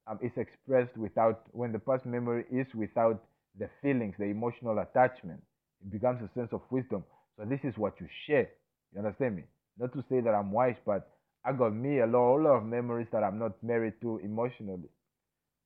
um, 0.06 0.18
is 0.22 0.32
expressed 0.36 0.96
without 0.96 1.42
when 1.52 1.72
the 1.72 1.78
past 1.78 2.04
memory 2.06 2.44
is 2.50 2.66
without 2.74 3.22
the 3.58 3.68
feelings 3.82 4.14
the 4.18 4.24
emotional 4.24 4.78
attachment 4.78 5.40
it 5.82 5.90
becomes 5.90 6.20
a 6.22 6.30
sense 6.38 6.50
of 6.52 6.60
wisdom. 6.70 7.04
So 7.38 7.44
this 7.46 7.60
is 7.64 7.76
what 7.78 7.94
you 8.00 8.06
share. 8.26 8.48
You 8.92 8.98
understand 9.00 9.36
me? 9.36 9.44
Not 9.78 9.92
to 9.94 10.04
say 10.10 10.20
that 10.20 10.34
i'm 10.34 10.52
wise 10.52 10.76
but 10.84 11.08
i 11.44 11.52
got 11.52 11.74
me 11.74 12.00
a 12.00 12.06
lot, 12.06 12.36
a 12.36 12.42
lot 12.42 12.56
of 12.58 12.64
memories 12.66 13.08
that 13.12 13.22
i'm 13.22 13.38
not 13.38 13.52
married 13.62 13.94
to 14.02 14.18
emotionally. 14.18 14.90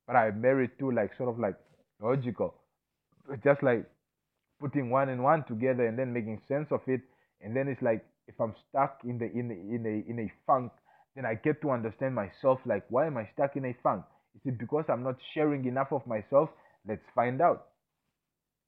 But 0.06 0.16
i'm 0.16 0.40
married 0.40 0.70
to 0.80 0.90
like 0.92 1.16
sort 1.16 1.30
of 1.30 1.38
like 1.38 1.56
logical. 2.02 2.54
Just 3.42 3.62
like 3.62 3.86
putting 4.60 4.90
one 4.90 5.08
and 5.08 5.22
one 5.22 5.44
together 5.44 5.86
and 5.86 5.98
then 5.98 6.12
making 6.12 6.40
sense 6.48 6.68
of 6.70 6.80
it. 6.86 7.00
And 7.40 7.56
then 7.56 7.68
it's 7.68 7.82
like 7.82 8.04
if 8.26 8.40
i'm 8.40 8.54
stuck 8.68 9.00
in 9.04 9.18
the 9.18 9.26
in 9.26 9.50
in 9.50 9.84
a 9.86 10.10
in 10.10 10.18
a 10.20 10.32
funk 10.46 10.72
then 11.14 11.24
i 11.26 11.34
get 11.34 11.60
to 11.62 11.70
understand 11.70 12.14
myself 12.14 12.58
like 12.66 12.84
why 12.90 13.06
am 13.06 13.16
i 13.16 13.28
stuck 13.34 13.56
in 13.56 13.64
a 13.66 13.74
funk? 13.82 14.04
Is 14.34 14.40
it 14.46 14.58
because 14.58 14.84
i'm 14.88 15.02
not 15.02 15.16
sharing 15.34 15.64
enough 15.66 15.92
of 15.92 16.06
myself? 16.06 16.50
Let's 16.86 17.04
find 17.14 17.40
out. 17.40 17.68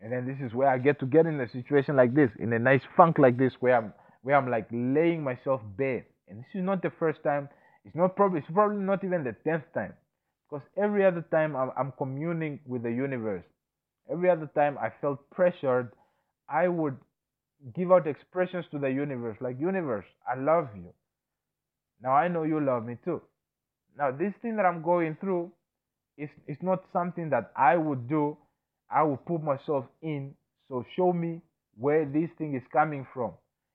And 0.00 0.12
then 0.12 0.26
this 0.26 0.38
is 0.46 0.54
where 0.54 0.68
i 0.68 0.78
get 0.78 1.00
to 1.00 1.06
get 1.06 1.26
in 1.26 1.40
a 1.40 1.50
situation 1.50 1.96
like 1.96 2.14
this 2.14 2.30
in 2.38 2.52
a 2.52 2.58
nice 2.58 2.82
funk 2.96 3.18
like 3.18 3.36
this 3.38 3.52
where 3.60 3.76
i'm 3.76 3.92
where 4.22 4.36
i'm 4.36 4.50
like 4.50 4.68
laying 4.70 5.22
myself 5.22 5.60
bare. 5.76 6.06
And 6.28 6.38
this 6.40 6.54
is 6.54 6.64
not 6.64 6.82
the 6.82 6.90
first 6.98 7.22
time. 7.22 7.48
It's 7.84 7.94
not 7.96 8.16
probably 8.16 8.40
it's 8.40 8.50
probably 8.52 8.78
not 8.78 9.04
even 9.04 9.24
the 9.24 9.34
tenth 9.44 9.64
time. 9.74 9.94
Because 10.48 10.66
every 10.76 11.04
other 11.04 11.24
time 11.30 11.56
I'm, 11.56 11.70
I'm 11.76 11.92
communing 11.98 12.60
with 12.66 12.82
the 12.84 12.90
universe. 12.90 13.44
Every 14.10 14.30
other 14.30 14.48
time 14.54 14.78
i 14.78 14.90
felt 15.00 15.18
pressured 15.30 15.92
i 16.48 16.68
would 16.68 16.96
give 17.74 17.92
out 17.92 18.06
expressions 18.06 18.64
to 18.70 18.78
the 18.78 18.88
universe 18.88 19.36
like 19.40 19.58
universe 19.60 20.04
i 20.30 20.38
love 20.38 20.68
you. 20.76 20.92
Now 22.02 22.12
i 22.12 22.28
know 22.28 22.44
you 22.44 22.60
love 22.60 22.84
me 22.84 22.96
too. 23.04 23.22
Now 23.98 24.10
this 24.10 24.32
thing 24.42 24.56
that 24.56 24.66
i'm 24.66 24.82
going 24.82 25.16
through 25.20 25.50
is 26.18 26.28
is 26.46 26.58
not 26.62 26.84
something 26.92 27.30
that 27.30 27.52
i 27.56 27.76
would 27.76 28.08
do. 28.08 28.36
I 28.90 29.02
will 29.02 29.16
put 29.16 29.42
myself 29.42 29.86
in. 30.02 30.34
So 30.68 30.84
show 30.96 31.12
me 31.12 31.40
where 31.76 32.04
this 32.04 32.30
thing 32.38 32.54
is 32.54 32.62
coming 32.72 33.06
from 33.12 33.32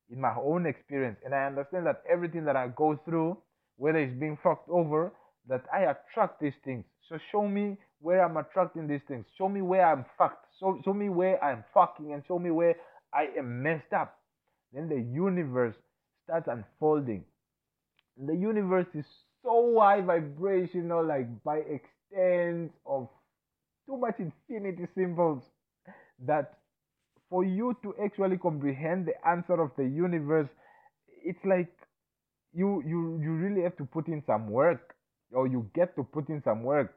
in 0.10 0.22
my 0.22 0.34
own 0.38 0.66
experience. 0.66 1.18
And 1.26 1.34
i 1.34 1.46
understand 1.46 1.86
that 1.88 2.04
everything 2.12 2.46
that 2.46 2.56
i 2.56 2.68
go 2.68 3.00
through 3.06 3.38
whether 3.78 3.98
it's 4.00 4.20
being 4.20 4.38
fucked 4.44 4.70
over 4.70 5.12
that 5.48 5.64
i 5.74 5.82
attract 5.82 6.40
these 6.40 6.54
things. 6.64 6.86
So 7.10 7.18
show 7.32 7.48
me 7.48 7.78
where 8.00 8.24
i'm 8.24 8.38
attracting 8.38 8.88
these 8.88 9.02
things. 9.08 9.26
Show 9.38 9.50
me 9.50 9.62
where 9.62 9.86
i'm 9.88 10.06
fucked. 10.18 10.46
So 10.60 10.80
show 10.86 10.94
me 10.94 11.10
where 11.10 11.44
i'm 11.44 11.64
fucking 11.74 12.14
and 12.14 12.24
show 12.28 12.40
me 12.40 12.52
where 12.52 12.76
I 13.14 13.28
am 13.38 13.62
messed 13.64 13.94
up. 13.94 14.20
Then 14.74 14.88
the 14.90 15.00
universe 15.00 15.76
starts 16.24 16.48
unfolding. 16.48 17.26
The 18.18 18.36
universe 18.36 18.88
is 18.94 19.06
so 19.44 19.78
high 19.80 20.02
vibrational, 20.02 21.06
like 21.06 21.44
by 21.44 21.58
extent 21.58 22.72
of 22.86 23.10
too 23.88 23.98
much 23.98 24.20
infinity 24.20 24.88
symbols, 24.96 25.44
that 26.26 26.60
for 27.30 27.44
you 27.44 27.76
to 27.84 27.96
actually 28.04 28.38
comprehend 28.38 29.06
the 29.08 29.28
answer 29.28 29.60
of 29.62 29.72
the 29.78 29.84
universe, 29.84 30.50
it's 31.24 31.44
like 31.46 31.72
you 32.54 32.84
you 32.86 33.20
you 33.22 33.32
really 33.32 33.62
have 33.62 33.78
to 33.78 33.86
put 33.86 34.08
in 34.08 34.22
some 34.26 34.50
work, 34.50 34.96
or 35.32 35.48
you 35.48 35.70
get 35.74 35.96
to 35.96 36.04
put 36.04 36.30
in 36.30 36.42
some 36.44 36.64
work. 36.64 36.94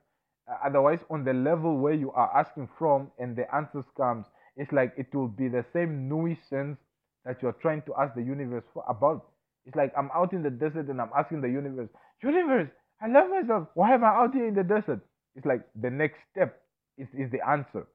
Uh, 0.49 0.57
otherwise, 0.65 0.99
on 1.09 1.25
the 1.25 1.33
level 1.33 1.79
where 1.79 1.95
you 1.95 2.11
are 2.13 2.37
asking 2.37 2.69
from, 2.79 3.11
and 3.19 3.35
the 3.35 3.53
answers 3.55 3.85
comes, 3.97 4.27
it's 4.57 4.73
like 4.73 4.93
it 4.97 5.15
will 5.15 5.29
be 5.29 5.49
the 5.49 5.65
same 5.73 6.09
nuisance 6.09 6.79
that 7.25 7.43
you're 7.43 7.57
trying 7.63 7.83
to 7.83 7.95
ask 8.01 8.15
the 8.15 8.23
universe 8.23 8.65
for 8.73 8.85
about. 8.89 9.27
It's 9.67 9.77
like 9.77 9.93
I'm 9.97 10.11
out 10.15 10.33
in 10.33 10.43
the 10.43 10.51
desert 10.51 10.89
and 10.89 11.01
I'm 11.01 11.11
asking 11.17 11.41
the 11.41 11.49
universe, 11.49 11.89
Universe, 12.23 12.69
I 13.03 13.09
love 13.09 13.31
myself. 13.31 13.69
Why 13.75 13.93
am 13.95 14.05
I 14.05 14.09
out 14.09 14.35
here 14.35 14.47
in 14.47 14.55
the 14.55 14.63
desert? 14.63 15.01
It's 15.37 15.47
like 15.47 15.63
the 15.81 15.91
next 15.91 16.19
step 16.33 16.63
is, 16.99 17.09
is 17.15 17.31
the 17.33 17.47
answer. 17.47 17.87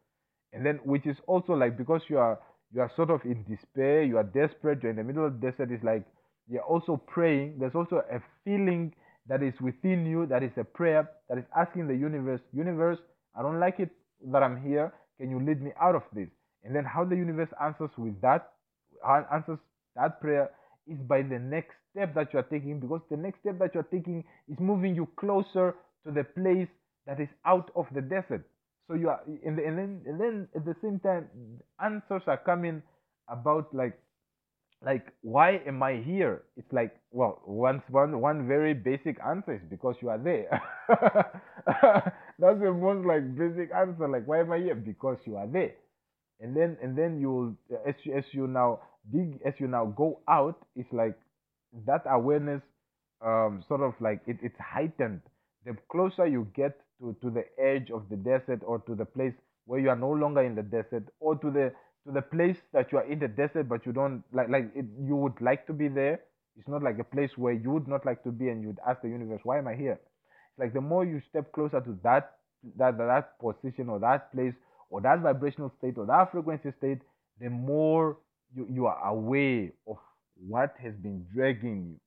And 0.54 0.66
then 0.66 0.80
which 0.84 1.06
is 1.06 1.18
also 1.28 1.54
like 1.54 1.78
because 1.78 2.02
you 2.10 2.18
are 2.18 2.40
you 2.74 2.82
are 2.82 2.92
sort 2.96 3.10
of 3.10 3.22
in 3.26 3.44
despair, 3.50 4.04
you 4.04 4.18
are 4.18 4.24
desperate, 4.24 4.84
you're 4.84 4.92
in 4.92 4.98
the 4.98 5.04
middle 5.04 5.26
of 5.26 5.40
the 5.40 5.52
desert, 5.52 5.72
it's 5.72 5.84
like 5.84 6.04
you're 6.50 6.64
also 6.64 6.98
praying. 7.08 7.58
There's 7.60 7.76
also 7.76 8.04
a 8.12 8.20
feeling 8.44 8.94
that 9.28 9.44
is 9.44 9.54
within 9.62 10.06
you 10.06 10.26
that 10.28 10.44
is 10.44 10.52
a 10.58 10.64
prayer 10.64 11.10
that 11.30 11.38
is 11.38 11.46
asking 11.56 11.88
the 11.88 11.96
universe, 11.96 12.42
Universe, 12.54 13.00
I 13.38 13.42
don't 13.42 13.60
like 13.60 13.80
it 13.80 13.90
that 14.32 14.44
I'm 14.44 14.62
here. 14.62 14.92
Can 15.20 15.30
you 15.30 15.40
lead 15.40 15.62
me 15.62 15.72
out 15.82 15.96
of 15.96 16.04
this? 16.14 16.30
And 16.64 16.76
then 16.76 16.84
how 16.86 17.06
the 17.06 17.16
universe 17.16 17.50
answers 17.62 17.92
with 17.98 18.20
that 18.22 18.52
answers 19.32 19.60
that 19.96 20.20
prayer 20.22 20.52
is 20.88 20.98
by 21.08 21.22
the 21.22 21.40
next 21.40 21.76
step 21.92 22.14
that 22.16 22.34
you 22.34 22.40
are 22.40 22.44
taking 22.44 22.80
because 22.80 23.02
the 23.10 23.18
next 23.18 23.40
step 23.40 23.60
that 23.60 23.74
you 23.74 23.80
are 23.82 23.90
taking 23.92 24.24
is 24.50 24.60
moving 24.60 24.96
you 24.96 25.08
closer 25.16 25.76
to 26.06 26.12
the 26.12 26.24
place 26.24 26.68
that 27.06 27.20
is 27.20 27.30
out 27.46 27.72
of 27.76 27.86
the 27.94 28.02
desert. 28.02 28.46
So 28.88 28.96
you 28.96 29.10
are 29.10 29.22
and, 29.46 29.60
and 29.60 29.78
then 29.78 30.02
and 30.06 30.20
then 30.20 30.48
at 30.56 30.66
the 30.66 30.76
same 30.82 31.00
time 31.00 31.28
answers 31.84 32.24
are 32.28 32.38
coming 32.38 32.82
about 33.28 33.74
like 33.74 33.98
like 34.86 35.08
why 35.22 35.62
am 35.68 35.84
I 35.84 35.98
here? 35.98 36.44
It's 36.58 36.72
like 36.72 36.96
well 37.12 37.42
once 37.46 37.84
one 37.90 38.20
one 38.22 38.48
very 38.48 38.74
basic 38.74 39.18
answer 39.26 39.56
is 39.56 39.62
because 39.70 39.96
you 40.02 40.10
are 40.10 40.18
there. 40.18 40.50
That's 42.40 42.60
the 42.60 42.74
most 42.74 43.06
like 43.06 43.36
basic 43.38 43.72
answer. 43.76 44.08
Like 44.08 44.28
why 44.28 44.40
am 44.40 44.52
I 44.52 44.60
here? 44.60 44.76
Because 44.76 45.18
you 45.26 45.38
are 45.38 45.48
there 45.48 45.74
and 46.40 46.56
then 46.56 46.78
and 46.82 46.98
then 46.98 47.20
you 47.20 47.56
as 47.88 47.96
you, 48.04 48.16
as 48.18 48.24
you 48.32 48.48
now 48.48 48.80
dig 49.12 49.40
as 49.46 49.54
you 49.60 49.68
now 49.68 49.86
go 49.86 50.20
out 50.28 50.58
it's 50.76 50.92
like 50.92 51.18
that 51.86 52.04
awareness 52.10 52.62
um 53.22 53.64
sort 53.68 53.82
of 53.82 53.94
like 54.00 54.22
it, 54.28 54.38
it's 54.42 54.58
heightened. 54.60 55.22
The 55.66 55.76
closer 55.92 56.26
you 56.26 56.48
get 56.56 56.80
to 57.00 57.16
to 57.22 57.30
the 57.30 57.44
edge 57.62 57.92
of 57.92 58.08
the 58.10 58.16
desert 58.16 58.62
or 58.66 58.80
to 58.80 58.96
the 58.96 59.06
place 59.06 59.34
where 59.66 59.80
you 59.80 59.90
are 59.90 59.96
no 59.96 60.12
longer 60.12 60.42
in 60.42 60.56
the 60.56 60.64
desert 60.64 61.04
or 61.20 61.36
to 61.36 61.52
the 61.52 61.72
to 62.06 62.14
the 62.14 62.22
place 62.22 62.58
that 62.74 62.92
you 62.92 62.98
are 62.98 63.06
in 63.06 63.20
the 63.20 63.28
desert 63.28 63.68
but 63.68 63.86
you 63.86 63.92
don't 63.92 64.24
like 64.32 64.50
like 64.50 64.72
it, 64.76 64.86
you 65.04 65.16
would 65.16 65.40
like 65.42 65.68
to 65.68 65.74
be 65.74 65.88
there 65.88 66.20
it's 66.58 66.68
not 66.68 66.82
like 66.84 66.98
a 67.00 67.04
place 67.04 67.32
where 67.38 67.54
you 67.54 67.72
would 67.72 67.88
not 67.88 68.06
like 68.06 68.24
to 68.24 68.32
be 68.32 68.50
and 68.50 68.62
you'd 68.64 68.80
ask 68.88 69.02
the 69.02 69.10
universe 69.10 69.42
why 69.44 69.58
am 69.58 69.68
i 69.68 69.76
here? 69.76 70.00
It's 70.52 70.60
like 70.60 70.74
the 70.74 70.82
more 70.82 71.06
you 71.06 71.22
step 71.30 71.52
closer 71.52 71.82
to 71.82 71.98
that 72.04 72.38
that 72.78 72.98
that 72.98 73.40
position 73.40 73.90
or 73.90 74.00
that 74.00 74.32
place 74.34 74.54
or 74.90 75.02
that 75.02 75.20
vibrational 75.22 75.72
state 75.78 75.98
or 75.98 76.06
that 76.06 76.32
frequency 76.32 76.72
state, 76.78 77.00
the 77.40 77.50
more 77.50 78.18
you, 78.56 78.68
you 78.70 78.86
are 78.86 79.08
aware 79.08 79.70
of 79.88 79.98
what 80.48 80.76
has 80.82 80.94
been 80.96 81.26
dragging 81.34 81.86
you, 81.90 82.00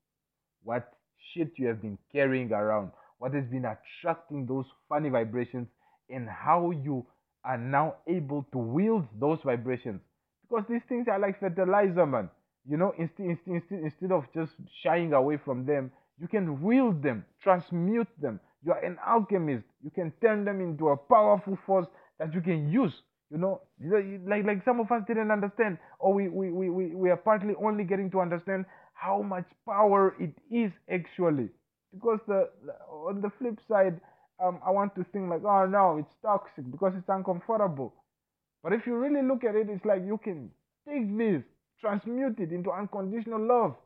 what 0.63 0.93
shit 1.33 1.53
you 1.57 1.67
have 1.69 1.81
been 1.81 1.99
carrying 2.13 2.53
around, 2.53 2.91
what 3.19 3.35
has 3.35 3.45
been 3.47 3.65
attracting 3.65 4.47
those 4.47 4.67
funny 4.89 5.09
vibrations, 5.09 5.69
and 6.11 6.29
how 6.29 6.71
you 6.71 7.07
are 7.45 7.59
now 7.59 7.95
able 8.07 8.47
to 8.53 8.59
wield 8.59 9.07
those 9.21 9.39
vibrations. 9.45 10.01
Because 10.49 10.65
these 10.69 10.83
things 10.89 11.07
are 11.09 11.19
like 11.19 11.41
fertilizer, 11.41 12.07
man. 12.07 12.29
You 12.69 12.77
know, 12.77 12.93
instead, 12.99 13.39
instead, 13.47 13.81
instead 13.81 14.13
of 14.13 14.25
just 14.35 14.53
shying 14.83 15.13
away 15.13 15.39
from 15.45 15.67
them, 15.67 15.91
you 16.21 16.29
can 16.29 16.63
wield 16.63 17.03
them, 17.03 17.25
transmute 17.43 18.09
them. 18.21 18.39
You 18.65 18.73
are 18.73 18.85
an 18.85 18.99
alchemist. 19.05 19.65
You 19.83 19.91
can 19.91 20.13
turn 20.21 20.45
them 20.45 20.61
into 20.61 20.91
a 20.91 20.97
powerful 20.97 21.59
force 21.67 21.87
that 22.23 22.35
you 22.35 22.41
can 22.41 22.71
use 22.71 22.93
you 23.31 23.39
know 23.39 23.61
like 24.31 24.45
like 24.45 24.65
some 24.65 24.81
of 24.81 24.91
us 24.93 25.03
didn't 25.09 25.31
understand 25.31 25.79
or 25.99 26.15
we 26.15 26.29
we, 26.29 26.51
we, 26.51 26.71
we, 26.71 26.95
we 26.95 27.11
are 27.11 27.17
partly 27.17 27.55
only 27.63 27.85
getting 27.85 28.11
to 28.11 28.21
understand 28.21 28.65
how 28.95 29.23
much 29.23 29.47
power 29.67 30.15
it 30.21 30.35
is 30.51 30.71
actually 30.93 31.49
because 31.93 32.21
the, 32.29 32.49
on 32.89 33.21
the 33.21 33.31
flip 33.39 33.59
side 33.69 34.01
um, 34.43 34.59
I 34.67 34.71
want 34.71 34.95
to 34.97 35.05
think 35.13 35.31
like, 35.31 35.45
oh 35.45 35.67
no, 35.67 35.99
it's 35.99 36.15
toxic 36.23 36.71
because 36.71 36.95
it's 36.97 37.09
uncomfortable. 37.09 37.95
But 38.63 38.73
if 38.73 38.87
you 38.87 38.97
really 38.97 39.27
look 39.27 39.45
at 39.45 39.55
it, 39.55 39.69
it's 39.71 39.85
like 39.85 40.03
you 40.05 40.19
can 40.23 40.51
take 40.89 41.17
this, 41.17 41.43
transmute 41.81 42.39
it 42.41 42.53
into 42.53 42.71
unconditional 42.71 43.41
love, 43.41 43.77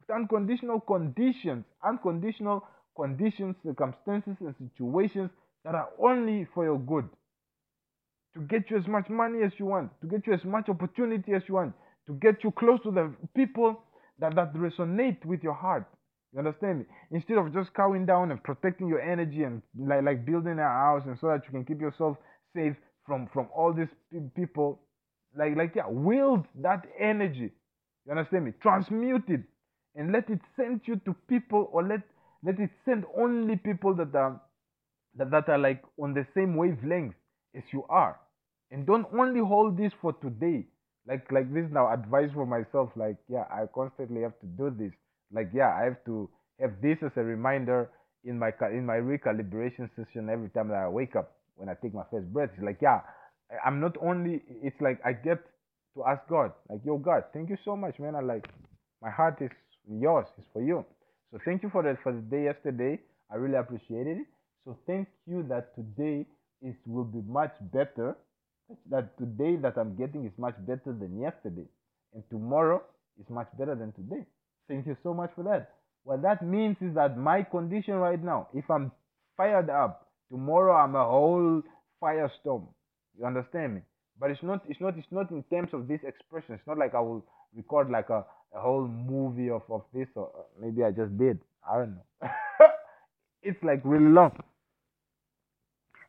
with 0.00 0.14
unconditional 0.14 0.80
conditions, 0.80 1.64
unconditional 1.84 2.64
conditions, 2.96 3.56
circumstances, 3.64 4.36
and 4.40 4.54
situations 4.58 5.30
that 5.64 5.74
are 5.74 5.90
only 6.00 6.46
for 6.54 6.64
your 6.64 6.78
good. 6.78 7.08
To 8.34 8.40
get 8.42 8.70
you 8.70 8.78
as 8.78 8.86
much 8.86 9.08
money 9.10 9.42
as 9.44 9.52
you 9.58 9.66
want, 9.66 9.90
to 10.00 10.06
get 10.06 10.26
you 10.26 10.32
as 10.34 10.44
much 10.44 10.68
opportunity 10.68 11.34
as 11.34 11.42
you 11.48 11.54
want, 11.54 11.74
to 12.06 12.14
get 12.14 12.42
you 12.44 12.50
close 12.52 12.80
to 12.84 12.90
the 12.90 13.12
people 13.36 13.80
that, 14.20 14.34
that 14.36 14.54
resonate 14.54 15.24
with 15.24 15.42
your 15.42 15.54
heart. 15.54 15.86
You 16.32 16.38
understand 16.38 16.80
me? 16.80 16.84
Instead 17.10 17.38
of 17.38 17.52
just 17.52 17.74
cowing 17.74 18.06
down 18.06 18.30
and 18.30 18.42
protecting 18.42 18.88
your 18.88 19.00
energy 19.02 19.42
and 19.42 19.62
like 19.78 20.02
like 20.02 20.24
building 20.26 20.58
a 20.58 20.62
house 20.62 21.02
and 21.06 21.18
so 21.20 21.28
that 21.28 21.42
you 21.44 21.50
can 21.50 21.64
keep 21.64 21.80
yourself 21.80 22.16
safe 22.56 22.74
from 23.06 23.28
from 23.34 23.48
all 23.54 23.74
these 23.74 23.88
people, 24.34 24.80
like 25.36 25.56
like 25.56 25.74
yeah, 25.76 25.88
wield 25.88 26.46
that 26.62 26.84
energy. 26.98 27.50
You 28.06 28.12
understand 28.12 28.46
me? 28.46 28.52
Transmute 28.62 29.28
it 29.28 29.42
and 29.94 30.12
let 30.12 30.30
it 30.30 30.40
send 30.56 30.82
you 30.86 30.96
to 31.04 31.14
people 31.28 31.68
or 31.72 31.82
let 31.86 32.00
let 32.44 32.58
it 32.60 32.70
send 32.86 33.04
only 33.16 33.56
people 33.56 33.94
that 33.96 34.14
are 34.14 34.40
that, 35.16 35.30
that 35.30 35.48
are 35.50 35.58
like 35.58 35.82
on 36.00 36.14
the 36.14 36.26
same 36.34 36.56
wavelength 36.56 37.14
as 37.56 37.64
you 37.72 37.84
are. 37.90 38.18
And 38.72 38.86
don't 38.86 39.06
only 39.16 39.40
hold 39.40 39.76
this 39.78 39.92
for 40.00 40.14
today. 40.14 40.66
Like 41.06 41.30
like 41.30 41.52
this 41.54 41.66
now 41.70 41.92
advice 41.92 42.30
for 42.34 42.46
myself, 42.46 42.90
like 42.96 43.18
yeah, 43.28 43.44
I 43.52 43.66
constantly 43.74 44.22
have 44.22 44.38
to 44.40 44.46
do 44.46 44.70
this. 44.76 44.92
Like 45.32 45.50
yeah 45.54 45.74
i 45.80 45.84
have 45.84 46.04
to 46.06 46.28
have 46.60 46.74
this 46.82 46.98
as 47.02 47.12
a 47.16 47.22
reminder 47.22 47.90
in 48.24 48.38
my 48.38 48.50
in 48.70 48.86
my 48.86 48.96
recalibration 48.96 49.88
session 49.96 50.28
every 50.30 50.50
time 50.50 50.68
that 50.68 50.76
i 50.76 50.88
wake 50.88 51.16
up 51.16 51.32
when 51.56 51.68
i 51.68 51.74
take 51.82 51.94
my 51.94 52.04
first 52.10 52.32
breath. 52.32 52.50
It's 52.54 52.62
like 52.62 52.78
yeah 52.82 53.00
i'm 53.64 53.80
not 53.80 53.96
only 54.00 54.42
it's 54.62 54.80
like 54.80 55.00
i 55.04 55.12
get 55.12 55.40
to 55.94 56.04
ask 56.04 56.20
god 56.28 56.52
like 56.70 56.80
yo 56.84 56.98
god 56.98 57.24
thank 57.32 57.50
you 57.50 57.58
so 57.64 57.76
much 57.76 57.98
man. 57.98 58.14
I 58.14 58.20
like 58.20 58.46
my 59.02 59.10
heart 59.10 59.38
is 59.40 59.50
yours 59.90 60.26
it's 60.38 60.46
for 60.52 60.62
you. 60.62 60.84
So 61.30 61.38
thank 61.44 61.62
you 61.62 61.70
for 61.70 61.82
that 61.82 61.96
for 62.02 62.12
the 62.12 62.20
day 62.20 62.44
yesterday. 62.44 63.00
I 63.30 63.36
really 63.36 63.56
appreciated 63.56 64.18
it. 64.18 64.26
So 64.64 64.78
thank 64.86 65.08
you 65.26 65.44
that 65.48 65.74
today 65.74 66.26
is 66.62 66.74
will 66.86 67.04
be 67.04 67.22
much 67.26 67.54
better 67.72 68.16
that 68.90 69.16
today 69.18 69.56
that 69.56 69.78
i'm 69.78 69.96
getting 69.96 70.24
is 70.26 70.32
much 70.38 70.56
better 70.66 70.92
than 70.98 71.20
yesterday 71.20 71.66
and 72.14 72.22
tomorrow 72.30 72.82
is 73.20 73.28
much 73.30 73.48
better 73.58 73.74
than 73.74 73.92
today 73.92 74.24
Thank 74.68 74.86
you 74.86 74.96
so 75.02 75.14
much 75.14 75.30
for 75.34 75.44
that. 75.44 75.72
What 76.04 76.22
that 76.22 76.46
means 76.46 76.76
is 76.80 76.94
that 76.94 77.18
my 77.18 77.42
condition 77.42 77.94
right 77.96 78.22
now, 78.22 78.48
if 78.54 78.70
I'm 78.70 78.92
fired 79.36 79.70
up, 79.70 80.08
tomorrow 80.30 80.74
I'm 80.74 80.94
a 80.96 81.04
whole 81.04 81.62
firestorm. 82.02 82.66
You 83.18 83.26
understand 83.26 83.76
me? 83.76 83.80
But 84.18 84.30
it's 84.30 84.42
not 84.42 84.62
it's 84.68 84.80
not 84.80 84.98
it's 84.98 85.08
not 85.10 85.30
in 85.30 85.42
terms 85.44 85.70
of 85.72 85.88
this 85.88 86.00
expression. 86.06 86.54
It's 86.54 86.66
not 86.66 86.78
like 86.78 86.94
I 86.94 87.00
will 87.00 87.24
record 87.56 87.90
like 87.90 88.10
a, 88.10 88.24
a 88.54 88.60
whole 88.60 88.88
movie 88.88 89.50
of, 89.50 89.62
of 89.70 89.82
this 89.94 90.08
or 90.16 90.30
maybe 90.60 90.84
I 90.84 90.90
just 90.92 91.16
did. 91.18 91.40
I 91.70 91.78
don't 91.78 91.96
know. 91.96 92.28
it's 93.42 93.62
like 93.62 93.82
really 93.84 94.10
long. 94.10 94.32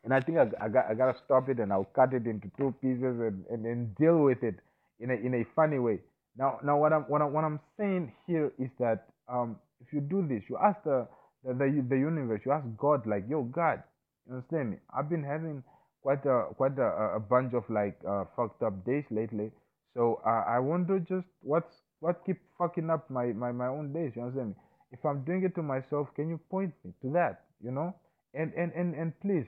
And 0.03 0.13
I 0.13 0.19
think 0.19 0.37
I, 0.37 0.49
I, 0.61 0.69
got, 0.69 0.85
I 0.89 0.93
gotta 0.93 1.17
stop 1.25 1.49
it 1.49 1.59
and 1.59 1.71
I'll 1.71 1.85
cut 1.95 2.13
it 2.13 2.25
into 2.27 2.51
two 2.57 2.73
pieces 2.81 3.19
and, 3.19 3.45
and, 3.49 3.65
and 3.65 3.95
deal 3.95 4.19
with 4.19 4.43
it 4.43 4.55
in 4.99 5.11
a, 5.11 5.13
in 5.13 5.33
a 5.35 5.45
funny 5.55 5.79
way. 5.79 5.99
Now, 6.37 6.59
now 6.63 6.77
what 6.77 6.91
I'm 6.91 7.03
what 7.03 7.21
I'm 7.21 7.31
what 7.31 7.43
I'm 7.43 7.59
saying 7.77 8.11
here 8.25 8.51
is 8.57 8.69
that 8.79 9.05
um, 9.31 9.57
if 9.85 9.93
you 9.93 10.01
do 10.01 10.25
this, 10.27 10.43
you 10.49 10.57
ask 10.57 10.83
the 10.83 11.07
the 11.45 11.53
the, 11.53 11.85
the 11.89 11.95
universe, 11.97 12.41
you 12.45 12.51
ask 12.51 12.65
God, 12.77 13.05
like, 13.05 13.25
yo, 13.29 13.43
God, 13.43 13.83
you 14.27 14.35
understand 14.35 14.71
me? 14.71 14.77
I've 14.95 15.09
been 15.09 15.23
having 15.23 15.63
quite 16.01 16.25
a 16.25 16.47
quite 16.57 16.77
a, 16.79 17.15
a 17.15 17.19
bunch 17.19 17.53
of 17.53 17.63
like 17.69 17.97
uh, 18.07 18.25
fucked 18.35 18.63
up 18.63 18.83
days 18.85 19.05
lately. 19.11 19.51
So 19.93 20.21
uh, 20.25 20.43
I 20.47 20.59
wonder 20.59 20.99
just 20.99 21.27
what's 21.41 21.73
what 21.99 22.25
keep 22.25 22.39
fucking 22.57 22.89
up 22.89 23.09
my, 23.09 23.27
my 23.27 23.51
my 23.51 23.67
own 23.67 23.93
days. 23.93 24.13
You 24.15 24.23
understand 24.23 24.49
me? 24.49 24.55
If 24.91 25.05
I'm 25.05 25.23
doing 25.23 25.43
it 25.43 25.55
to 25.55 25.63
myself, 25.63 26.07
can 26.15 26.29
you 26.29 26.39
point 26.49 26.73
me 26.83 26.93
to 27.03 27.09
that? 27.13 27.45
You 27.63 27.71
know, 27.71 27.95
and 28.33 28.51
and 28.53 28.71
and 28.73 28.95
and 28.95 29.13
please, 29.21 29.45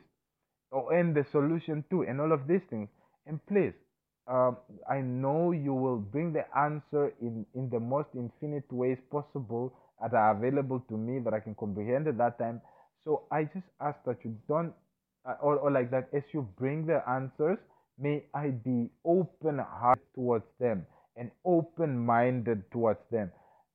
oh, 0.72 0.90
and 0.90 1.16
the 1.16 1.26
solution 1.32 1.84
too, 1.90 2.04
and 2.04 2.20
all 2.22 2.32
of 2.32 2.48
these 2.48 2.64
things, 2.70 2.90
and 3.26 3.40
please 3.48 3.74
um, 4.28 4.58
I 4.90 5.02
know 5.02 5.52
you 5.52 5.74
will 5.74 5.98
bring 5.98 6.34
the 6.34 6.46
answer 6.58 7.14
in, 7.22 7.46
in 7.54 7.70
the 7.70 7.80
most 7.80 8.10
infinite 8.16 8.72
ways 8.72 8.98
possible 9.12 9.74
that 10.02 10.14
are 10.14 10.36
available 10.36 10.80
to 10.90 10.98
me 10.98 11.20
that 11.20 11.34
I 11.34 11.40
can 11.40 11.56
comprehend 11.56 12.08
at 12.08 12.18
that 12.18 12.40
time. 12.40 12.62
So 13.04 13.24
I 13.32 13.44
just 13.44 13.68
ask 13.80 13.98
that 14.06 14.18
you 14.24 14.36
don't, 14.48 14.74
uh, 15.28 15.36
or, 15.42 15.58
or 15.58 15.72
like 15.72 15.92
that, 15.92 16.10
as 16.14 16.24
you 16.34 16.48
bring 16.58 16.88
the 16.88 17.08
answers, 17.08 17.60
may 18.00 18.24
I 18.34 18.50
be 18.50 18.90
open 19.06 19.60
hearted 19.60 20.04
towards 20.16 20.46
them 20.60 20.86
and 21.16 21.30
open 21.46 21.98
minded 21.98 22.64
towards 22.72 23.00
them. 23.12 23.32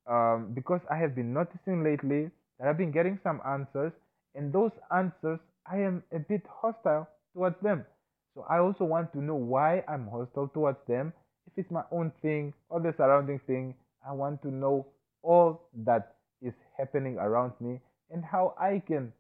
Um, 0.07 0.51
because 0.53 0.81
I 0.91 0.97
have 0.97 1.15
been 1.15 1.33
noticing 1.33 1.85
lately 1.85 2.31
that 2.59 2.69
I've 2.69 2.77
been 2.79 2.91
getting 2.91 3.21
some 3.23 3.41
answers, 3.47 3.93
and 4.35 4.53
those 4.53 4.73
answers, 4.95 5.39
I 5.67 5.79
am 5.79 6.03
a 6.13 6.19
bit 6.19 6.43
hostile 6.49 7.09
towards 7.35 7.57
them. 7.63 7.85
So 8.35 8.45
I 8.49 8.59
also 8.59 8.85
want 8.85 9.13
to 9.13 9.23
know 9.23 9.35
why 9.35 9.85
I'm 9.89 10.07
hostile 10.09 10.49
towards 10.49 10.79
them. 10.87 11.13
If 11.47 11.53
it's 11.57 11.71
my 11.71 11.83
own 11.91 12.13
thing 12.23 12.53
or 12.69 12.81
the 12.81 12.95
surrounding 12.97 13.41
thing, 13.47 13.75
I 14.07 14.13
want 14.13 14.43
to 14.43 14.51
know 14.51 14.87
all 15.23 15.69
that 15.85 16.17
is 16.41 16.55
happening 16.77 17.19
around 17.19 17.53
me 17.61 17.81
and 18.11 18.25
how 18.25 18.55
I 18.59 18.83
can 18.87 19.13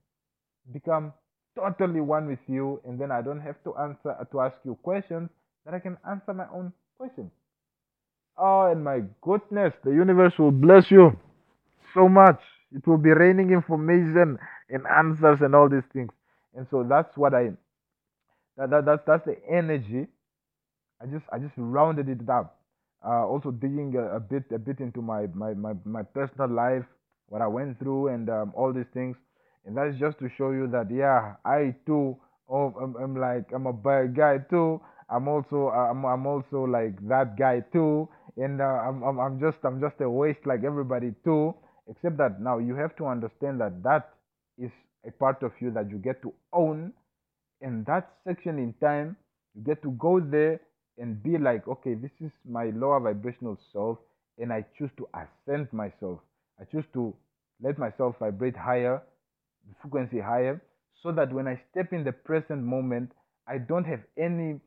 become 0.73 1.12
totally 1.57 2.01
one 2.01 2.27
with 2.27 2.39
you 2.47 2.81
and 2.85 2.99
then 3.01 3.10
I 3.10 3.23
don't 3.23 3.41
have 3.41 3.62
to 3.65 3.77
answer 3.77 4.17
to 4.31 4.41
ask 4.41 4.57
you 4.65 4.77
questions 4.83 5.28
that 5.65 5.75
I 5.75 5.78
can 5.78 5.97
answer 6.09 6.33
my 6.33 6.47
own 6.55 6.73
questions. 6.97 7.31
Oh 8.39 8.70
and 8.70 8.83
my 8.83 9.01
goodness, 9.20 9.75
the 9.85 9.91
universe 9.91 10.33
will 10.39 10.52
bless 10.52 10.91
you 10.91 11.19
so 11.93 12.09
much. 12.09 12.41
It 12.73 12.86
will 12.86 12.99
be 12.99 13.10
raining 13.10 13.51
information 13.51 14.39
and 14.70 14.86
answers 14.86 15.41
and 15.43 15.55
all 15.55 15.69
these 15.69 15.86
things. 15.93 16.10
And 16.55 16.67
so 16.70 16.85
that's 16.89 17.17
what 17.17 17.35
I 17.35 17.51
that, 18.57 18.70
that 18.70 18.85
that's 18.85 19.03
that's 19.07 19.25
the 19.25 19.37
energy. 19.51 20.07
I 21.01 21.07
just 21.07 21.25
I 21.33 21.39
just 21.39 21.55
rounded 21.57 22.09
it 22.09 22.29
up. 22.29 22.59
Uh, 23.05 23.27
also 23.27 23.51
digging 23.51 23.95
a, 23.97 24.17
a, 24.17 24.20
bit 24.20 24.45
a 24.55 24.59
bit 24.59 24.81
into 24.81 25.01
my, 25.01 25.27
my 25.35 25.55
my 25.55 25.73
my 25.85 26.03
personal 26.03 26.51
life, 26.51 26.85
what 27.29 27.41
I 27.41 27.47
went 27.47 27.79
through, 27.79 28.09
and 28.09 28.29
um, 28.29 28.53
all 28.55 28.73
these 28.73 28.91
things. 28.93 29.17
And 29.65 29.77
that's 29.77 29.97
just 29.99 30.19
to 30.19 30.29
show 30.37 30.51
you 30.51 30.67
that 30.69 30.91
yeah, 30.91 31.37
I 31.45 31.75
too, 31.87 32.17
oh, 32.49 32.75
I'm, 32.81 32.95
I'm 32.97 33.17
like 33.17 33.47
I'm 33.55 33.67
a 33.67 33.73
bad 33.73 34.15
guy 34.17 34.39
too. 34.51 34.81
I'm 35.09 35.29
also 35.29 35.70
I'm 35.70 36.05
I'm 36.05 36.27
also 36.27 36.65
like 36.65 36.97
that 37.09 37.39
guy 37.39 37.61
too, 37.73 38.09
and 38.37 38.61
uh, 38.61 38.65
I'm, 38.65 39.03
I'm 39.03 39.19
I'm 39.19 39.41
just 39.41 39.59
I'm 39.65 39.81
just 39.81 40.01
a 40.01 40.11
waste 40.11 40.45
like 40.45 40.65
everybody 40.65 41.15
too. 41.25 41.55
Except 41.89 42.19
that 42.19 42.41
now 42.41 42.59
you 42.59 42.75
have 42.77 42.95
to 42.97 43.07
understand 43.07 43.61
that 43.61 43.83
that 43.83 44.11
is 44.59 44.70
a 45.07 45.11
part 45.11 45.43
of 45.43 45.53
you 45.61 45.70
that 45.73 45.91
you 45.91 45.99
get 45.99 46.23
to 46.23 46.33
own 46.53 46.93
in 47.61 47.85
that 47.85 48.11
section 48.25 48.59
in 48.59 48.73
time, 48.81 49.17
you 49.55 49.62
get 49.62 49.83
to 49.83 49.91
go 49.93 50.20
there 50.20 50.61
and 50.99 51.23
be 51.23 51.39
like, 51.39 51.67
okay, 51.69 51.95
this 51.95 52.11
is 52.20 52.31
my 52.49 52.70
lower 52.70 53.01
vibrational 53.01 53.59
self, 53.73 53.99
and 54.39 54.53
I 54.53 54.65
choose 54.77 54.91
to 54.99 55.09
ascend 55.15 55.73
myself. 55.73 56.20
I 56.61 56.65
choose 56.65 56.85
to 56.95 57.15
let 57.62 57.79
myself 57.79 58.17
vibrate 58.19 58.57
higher, 58.57 59.03
the 59.69 59.75
frequency 59.83 60.20
higher, 60.20 60.61
so 61.03 61.12
that 61.12 61.33
when 61.33 61.49
I 61.49 61.61
step 61.70 61.93
in 61.93 62.05
the 62.05 62.12
present 62.12 62.62
moment, 62.62 63.12
I 63.47 63.59
don't 63.59 63.85
have 63.85 64.01
any 64.19 64.61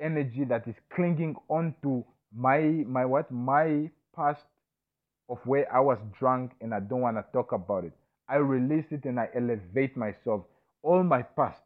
energy 0.00 0.44
that 0.48 0.66
is 0.66 0.74
clinging 0.94 1.36
on 1.48 1.74
to 1.82 2.04
my 2.34 2.60
my 2.86 3.04
what 3.04 3.30
my 3.30 3.90
past 4.14 4.40
of 5.28 5.38
where 5.44 5.72
I 5.72 5.80
was 5.80 5.98
drunk 6.18 6.52
and 6.60 6.74
I 6.74 6.80
don't 6.80 7.00
want 7.00 7.16
to 7.16 7.24
talk 7.32 7.52
about 7.52 7.84
it. 7.84 7.92
I 8.30 8.36
release 8.36 8.84
it 8.90 9.04
and 9.04 9.18
I 9.18 9.28
elevate 9.34 9.96
myself. 9.96 10.44
All 10.82 11.02
my 11.02 11.22
past, 11.22 11.60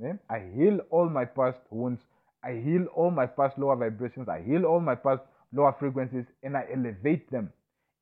yeah? 0.00 0.14
I 0.30 0.40
heal 0.54 0.80
all 0.90 1.08
my 1.08 1.24
past 1.24 1.58
wounds. 1.70 2.02
I 2.44 2.52
heal 2.52 2.86
all 2.94 3.10
my 3.10 3.26
past 3.26 3.58
lower 3.58 3.76
vibrations. 3.76 4.28
I 4.28 4.42
heal 4.42 4.64
all 4.64 4.80
my 4.80 4.94
past 4.94 5.22
lower 5.52 5.74
frequencies 5.78 6.26
and 6.42 6.56
I 6.56 6.66
elevate 6.72 7.30
them 7.30 7.50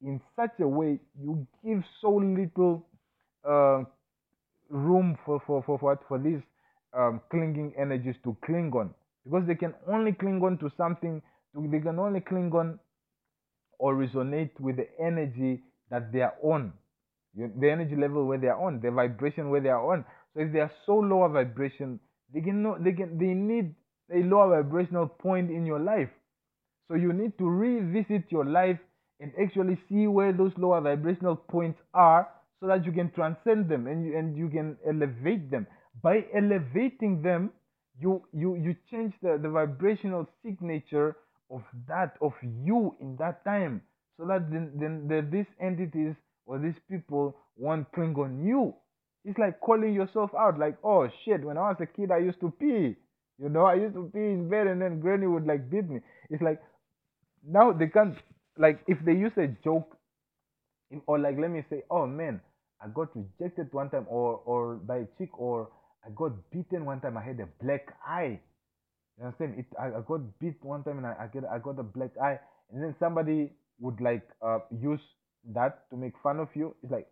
in 0.03 0.21
such 0.35 0.61
a 0.61 0.69
way 0.69 0.99
you 1.21 1.47
give 1.65 1.83
so 2.01 2.17
little 2.17 2.87
uh, 3.49 3.83
room 4.69 5.17
for, 5.25 5.41
for, 5.47 5.63
for, 5.63 5.79
for, 5.79 5.99
for 6.09 6.19
these 6.19 6.41
um, 6.97 7.21
clinging 7.31 7.73
energies 7.79 8.17
to 8.25 8.37
cling 8.45 8.73
on 8.75 8.93
because 9.25 9.47
they 9.47 9.55
can 9.55 9.75
only 9.89 10.13
cling 10.13 10.41
on 10.43 10.59
to 10.59 10.71
something, 10.77 11.23
they 11.55 11.81
can 11.81 11.99
only 11.99 12.21
cling 12.21 12.53
on 12.53 12.79
or 13.79 13.95
resonate 13.95 14.51
with 14.61 14.77
the 14.77 14.89
energy 15.01 15.63
that 15.91 16.13
they 16.13 16.21
are 16.21 16.35
on, 16.43 16.73
the 17.37 17.71
energy 17.71 17.97
level 17.97 18.25
where 18.25 18.39
they 18.39 18.49
are 18.49 18.61
on, 18.61 18.81
the 18.81 18.91
vibration 18.91 19.51
where 19.51 19.61
they 19.61 19.69
are 19.69 19.93
on. 19.93 20.05
So 20.35 20.41
if 20.43 20.53
they 20.53 20.61
are 20.61 20.73
so 20.87 20.97
lower 20.97 21.29
vibration, 21.29 22.01
they 22.33 22.41
can 22.41 22.63
know 22.63 22.77
they 22.79 22.93
can 22.93 23.19
they 23.19 23.35
need 23.35 23.75
a 24.13 24.23
lower 24.27 24.63
vibrational 24.63 25.07
point 25.07 25.51
in 25.51 25.67
your 25.67 25.81
life. 25.81 26.11
So 26.89 26.95
you 26.95 27.13
need 27.13 27.37
to 27.39 27.49
revisit 27.49 28.31
your 28.31 28.45
life 28.45 28.79
and 29.21 29.33
actually 29.43 29.79
see 29.89 30.07
where 30.07 30.33
those 30.33 30.53
lower 30.57 30.81
vibrational 30.81 31.37
points 31.37 31.81
are 31.95 32.29
so 32.61 32.67
that 32.69 32.85
you 32.85 32.93
can 32.93 33.11
transcend 33.11 33.69
them 33.69 33.87
and 33.87 34.07
you, 34.07 34.17
and 34.17 34.37
you 34.37 34.49
can 34.49 34.77
elevate 34.87 35.51
them. 35.51 35.67
By 36.03 36.25
elevating 36.35 37.23
them, 37.23 37.51
you 37.99 38.23
you 38.33 38.57
you 38.57 38.77
change 38.91 39.15
the, 39.23 39.39
the 39.41 39.49
vibrational 39.49 40.27
signature 40.45 41.17
of 41.51 41.63
that 41.89 42.17
of 42.21 42.33
you 42.43 42.95
in 43.01 43.17
that 43.17 43.45
time 43.45 43.83
so 44.19 44.27
that 44.27 44.51
then, 44.51 44.73
then 44.77 45.09
the, 45.09 45.27
these 45.31 45.47
entities 45.61 46.15
or 46.47 46.59
these 46.59 46.79
people 46.89 47.37
won't 47.57 47.91
cling 47.93 48.15
on 48.17 48.45
you. 48.47 48.75
It's 49.25 49.39
like 49.39 49.61
calling 49.61 49.93
yourself 49.93 50.31
out 50.39 50.59
like 50.59 50.77
oh 50.85 51.09
shit 51.25 51.45
when 51.45 51.59
i 51.59 51.63
was 51.63 51.77
a 51.81 51.87
kid 51.87 52.11
i 52.13 52.19
used 52.19 52.41
to 52.41 52.51
pee. 52.59 52.97
You 53.39 53.49
know 53.49 53.65
i 53.67 53.75
used 53.75 53.95
to 53.95 54.11
pee 54.15 54.21
in 54.21 54.49
bed 54.49 54.69
and 54.69 54.81
then 54.81 55.01
granny 55.01 55.27
would 55.27 55.47
like 55.47 55.69
beat 55.71 55.89
me. 55.89 56.01
It's 56.31 56.43
like 56.43 56.63
now 57.47 57.73
they 57.73 57.89
can't 57.89 58.17
like 58.57 58.81
if 58.87 58.99
they 59.05 59.13
use 59.13 59.33
a 59.37 59.49
joke 59.65 59.97
or 61.07 61.19
like 61.19 61.37
let 61.39 61.51
me 61.51 61.65
say 61.69 61.83
oh 61.91 62.07
man 62.07 62.41
i 62.81 62.87
got 62.89 63.09
rejected 63.17 63.73
one 63.73 63.91
time 63.91 64.07
or 64.09 64.41
or 64.45 64.77
by 64.77 64.99
a 64.99 65.07
chick 65.19 65.39
or 65.39 65.69
i 66.07 66.11
got 66.15 66.33
beaten 66.51 66.85
one 66.85 67.01
time 67.01 67.17
i 67.17 67.23
had 67.23 67.41
a 67.41 67.49
black 67.63 67.95
eye. 68.07 68.39
You 69.19 69.25
understand? 69.25 69.55
It 69.59 69.67
i, 69.81 69.87
I 69.89 70.01
got 70.07 70.21
beat 70.39 70.63
one 70.63 70.85
time 70.85 70.99
and 70.99 71.07
I, 71.07 71.17
I 71.21 71.27
get 71.27 71.45
i 71.51 71.59
got 71.59 71.79
a 71.79 71.83
black 71.83 72.11
eye. 72.23 72.39
And 72.73 72.83
then 72.83 72.95
somebody 72.99 73.53
would 73.81 74.01
like 74.01 74.23
uh, 74.43 74.59
use 74.81 75.01
that 75.55 75.89
to 75.91 75.97
make 75.97 76.13
fun 76.23 76.39
of 76.41 76.49
you 76.55 76.75
it's 76.83 76.93
like 76.93 77.07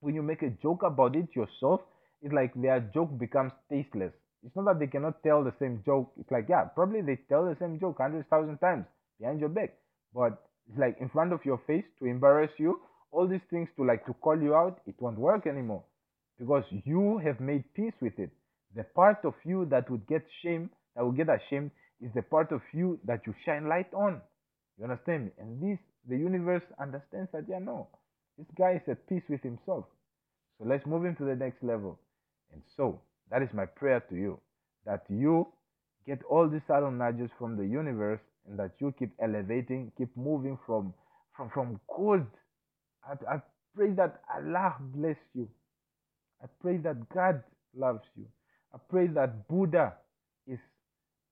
when 0.00 0.14
you 0.14 0.22
make 0.22 0.42
a 0.42 0.50
joke 0.62 0.82
about 0.82 1.16
it 1.16 1.28
yourself 1.34 1.80
it's 2.24 2.32
like 2.32 2.54
their 2.54 2.80
joke 2.94 3.16
becomes 3.18 3.52
tasteless. 3.70 4.12
It's 4.42 4.56
not 4.56 4.64
that 4.64 4.78
they 4.78 4.86
cannot 4.86 5.22
tell 5.22 5.44
the 5.44 5.52
same 5.60 5.82
joke. 5.84 6.10
It's 6.18 6.30
like 6.30 6.46
yeah 6.48 6.64
probably 6.64 7.02
they 7.02 7.16
tell 7.28 7.44
the 7.44 7.56
same 7.60 7.78
joke 7.78 7.98
hundred 7.98 8.28
thousand 8.30 8.58
times 8.58 8.86
behind 9.20 9.40
your 9.40 9.50
back. 9.50 9.74
But 10.14 10.42
it's 10.68 10.78
like 10.78 10.96
in 11.00 11.10
front 11.10 11.34
of 11.34 11.44
your 11.44 11.60
face 11.66 11.84
to 11.98 12.06
embarrass 12.06 12.50
you 12.58 12.80
all 13.12 13.28
these 13.28 13.44
things 13.50 13.68
to 13.76 13.84
like 13.84 14.04
to 14.06 14.14
call 14.14 14.40
you 14.40 14.54
out 14.54 14.80
it 14.86 14.94
won't 14.98 15.18
work 15.18 15.46
anymore. 15.46 15.84
Because 16.38 16.64
you 16.70 17.18
have 17.18 17.40
made 17.40 17.62
peace 17.74 17.94
with 18.00 18.18
it. 18.18 18.30
The 18.74 18.84
part 18.84 19.18
of 19.24 19.34
you 19.44 19.66
that 19.70 19.90
would 19.90 20.06
get 20.06 20.24
shame 20.42 20.70
that 20.96 21.04
would 21.04 21.16
get 21.16 21.28
ashamed 21.28 21.70
is 22.00 22.10
the 22.14 22.22
part 22.22 22.52
of 22.52 22.62
you 22.72 22.98
that 23.04 23.20
you 23.26 23.34
shine 23.44 23.68
light 23.68 23.92
on. 23.92 24.20
You 24.78 24.84
understand 24.84 25.26
me? 25.26 25.30
And 25.38 25.62
this 25.62 25.78
the 26.08 26.16
universe 26.16 26.64
understands 26.80 27.30
that 27.32 27.44
yeah 27.48 27.58
no 27.60 27.88
this 28.38 28.46
guy 28.58 28.72
is 28.74 28.82
at 28.88 29.06
peace 29.08 29.22
with 29.28 29.42
himself. 29.42 29.86
So 30.58 30.64
let's 30.66 30.86
move 30.86 31.04
him 31.04 31.16
to 31.16 31.24
the 31.24 31.36
next 31.36 31.62
level. 31.62 31.98
And 32.52 32.62
so 32.76 33.00
that 33.30 33.42
is 33.42 33.48
my 33.54 33.66
prayer 33.66 34.00
to 34.10 34.14
you 34.16 34.40
that 34.86 35.04
you 35.08 35.48
get 36.06 36.22
all 36.28 36.48
these 36.48 36.62
subtle 36.66 36.90
nudges 36.90 37.30
from 37.38 37.56
the 37.56 37.64
universe 37.66 38.20
and 38.48 38.58
that 38.58 38.72
you 38.78 38.94
keep 38.98 39.12
elevating 39.22 39.90
keep 39.96 40.14
moving 40.16 40.58
from 40.66 40.92
from 41.36 41.50
from 41.50 41.80
good 41.96 42.26
I, 43.08 43.36
I 43.36 43.42
pray 43.74 43.90
that 43.92 44.20
allah 44.34 44.76
bless 44.80 45.16
you. 45.34 45.48
I 46.42 46.46
pray 46.60 46.78
that 46.78 47.08
god 47.10 47.42
loves 47.76 48.04
you. 48.16 48.26
I 48.74 48.78
pray 48.90 49.06
that 49.08 49.48
buddha 49.48 49.94
is 50.46 50.60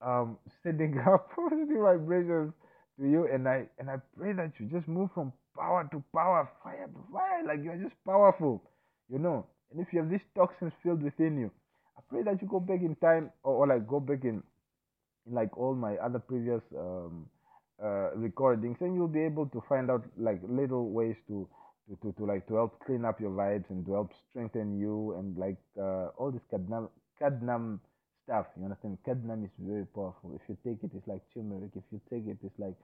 um 0.01 0.39
sending 0.63 0.99
up 1.01 1.31
positive 1.37 1.83
vibrations 1.83 2.55
to 2.99 3.07
you 3.09 3.29
and 3.33 3.49
i 3.49 3.67
and 3.79 3.91
i 3.91 3.97
pray 4.19 4.33
that 4.33 4.53
you 4.59 4.67
just 4.67 4.89
move 4.89 5.11
from 5.15 5.33
power 5.57 5.89
to 5.93 6.03
power 6.15 6.49
fire 6.65 6.87
to 6.89 7.01
fire 7.13 7.45
like 7.47 7.61
you're 7.65 7.77
just 7.77 7.95
powerful 8.07 8.63
you 9.11 9.19
know. 9.19 9.47
And 9.71 9.81
if 9.81 9.93
you 9.93 10.01
have 10.01 10.11
these 10.11 10.25
toxins 10.35 10.73
filled 10.83 11.03
within 11.03 11.39
you 11.39 11.51
i 11.99 12.01
pray 12.11 12.23
that 12.23 12.43
you 12.43 12.49
go 12.49 12.61
back 12.61 12.81
in 12.81 12.97
time 12.97 13.31
or, 13.45 13.55
or 13.65 13.67
like 13.67 13.87
go 13.89 14.01
back 14.01 14.25
in 14.25 14.43
in 15.27 15.35
like 15.35 15.57
all 15.59 15.75
my 15.75 15.97
other 15.97 16.19
previous 16.19 16.63
um 16.79 17.27
uh 17.83 18.11
recordings 18.17 18.77
and 18.81 18.95
you'll 18.95 19.09
be 19.09 19.23
able 19.23 19.47
to 19.47 19.63
find 19.69 19.91
out 19.91 20.05
like 20.19 20.41
little 20.49 20.91
ways 20.91 21.17
to 21.29 21.49
to, 21.89 21.97
to, 22.03 22.13
to 22.19 22.25
like 22.27 22.47
to 22.49 22.55
help 22.55 22.79
clean 22.87 23.05
up 23.05 23.21
your 23.21 23.31
vibes 23.31 23.69
and 23.71 23.85
to 23.87 23.93
help 23.93 24.11
strengthen 24.31 24.79
you 24.79 25.15
and 25.19 25.37
like 25.37 25.57
uh, 25.81 26.09
all 26.19 26.31
this 26.33 26.43
cadnam 26.53 26.89
cadnam 27.21 27.81
stuff 28.25 28.47
you 28.57 28.65
understand? 28.65 28.99
Cadnam 29.07 29.45
is 29.45 29.51
very 29.59 29.87
powerful. 29.87 30.33
If 30.35 30.43
you 30.49 30.57
take 30.65 30.83
it 30.85 30.91
it's 30.95 31.07
like 31.07 31.23
turmeric. 31.35 31.71
If 31.77 31.85
you 31.91 32.01
take 32.11 32.27
it 32.27 32.39
it's 32.45 32.59
like 32.59 32.77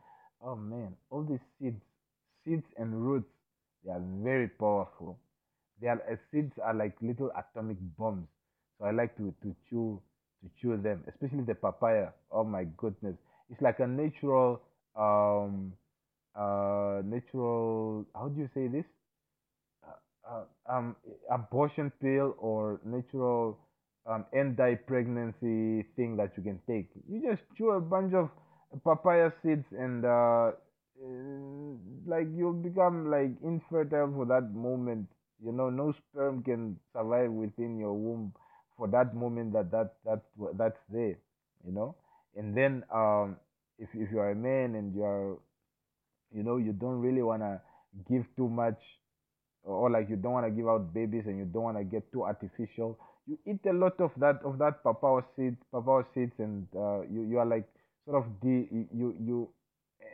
oh 0.42 0.57
man 0.57 0.94
all 1.10 1.23
these 1.25 1.44
seeds 1.58 1.83
seeds 2.44 2.67
and 2.78 2.94
roots 3.07 3.31
they 3.84 3.92
are 3.92 4.02
very 4.23 4.49
powerful. 4.49 5.18
They 5.81 5.89
are 5.89 6.02
uh, 6.10 6.17
seeds 6.31 6.52
are 6.62 6.75
like 6.75 6.97
little 7.00 7.31
atomic 7.36 7.78
bombs. 7.99 8.28
So 8.78 8.86
i 8.86 8.91
like 8.91 9.17
to 9.17 9.34
to 9.42 9.55
chew 9.68 10.00
to 10.42 10.50
chew 10.60 10.76
them 10.76 11.05
especially 11.08 11.42
the 11.44 11.55
papaya. 11.55 12.08
Oh 12.31 12.44
my 12.44 12.65
goodness. 12.76 13.17
It's 13.50 13.60
like 13.62 13.81
a 13.81 13.86
natural 13.86 14.60
um 14.97 15.73
uh 16.36 17.02
natural 17.05 18.07
how 18.15 18.28
do 18.28 18.41
you 18.41 18.49
say 18.55 18.68
this? 18.68 18.84
Uh, 19.84 20.31
uh, 20.31 20.44
um 20.76 20.97
abortion 21.31 21.91
pill 22.00 22.34
or 22.39 22.81
natural 22.84 23.58
um 24.08 24.24
anti-pregnancy 24.32 25.84
thing 25.96 26.16
that 26.16 26.32
you 26.36 26.42
can 26.42 26.58
take. 26.66 26.88
You 27.08 27.20
just 27.22 27.42
chew 27.56 27.70
a 27.72 27.80
bunch 27.80 28.14
of 28.14 28.30
papaya 28.84 29.32
seeds 29.42 29.66
and 29.72 30.04
uh, 30.04 30.52
uh, 31.02 31.76
like 32.06 32.26
you'll 32.34 32.52
become 32.54 33.10
like 33.10 33.30
infertile 33.44 34.12
for 34.14 34.26
that 34.26 34.52
moment. 34.54 35.06
You 35.44 35.52
know 35.52 35.70
no 35.70 35.92
sperm 35.92 36.42
can 36.42 36.78
survive 36.92 37.30
within 37.30 37.78
your 37.78 37.94
womb 37.94 38.32
for 38.76 38.88
that 38.88 39.14
moment 39.14 39.52
that 39.52 39.70
that 39.70 39.94
that 40.04 40.22
that's 40.56 40.80
there 40.90 41.16
you 41.66 41.72
know? 41.72 41.94
And 42.36 42.56
then 42.56 42.84
um 42.92 43.36
if 43.78 43.88
if 43.94 44.10
you 44.10 44.18
are 44.18 44.30
a 44.30 44.36
man 44.36 44.74
and 44.74 44.94
you 44.94 45.04
are 45.04 45.36
you 46.32 46.42
know 46.42 46.56
you 46.56 46.72
don't 46.72 47.00
really 47.00 47.22
want 47.22 47.42
to 47.42 47.60
give 48.08 48.24
too 48.36 48.48
much 48.48 48.78
or 49.64 49.90
like 49.90 50.08
you 50.08 50.16
don't 50.16 50.32
want 50.32 50.46
to 50.46 50.50
give 50.50 50.68
out 50.68 50.92
babies 50.94 51.24
and 51.26 51.38
you 51.38 51.44
don't 51.44 51.62
want 51.62 51.76
to 51.76 51.84
get 51.84 52.10
too 52.12 52.22
artificial 52.24 52.98
you 53.28 53.39
eat 53.47 53.60
a 53.68 53.73
lot 53.73 54.00
of 54.00 54.10
that 54.16 54.40
of 54.44 54.58
that 54.58 54.82
papaya 54.82 55.23
seed 55.36 55.57
papaya 55.70 56.02
seeds 56.15 56.32
and 56.39 56.66
uh, 56.74 57.02
you 57.02 57.23
you 57.28 57.39
are 57.39 57.47
like 57.47 57.68
sort 58.07 58.24
of 58.24 58.26
the 58.42 58.66
you 58.73 59.15
you 59.20 59.48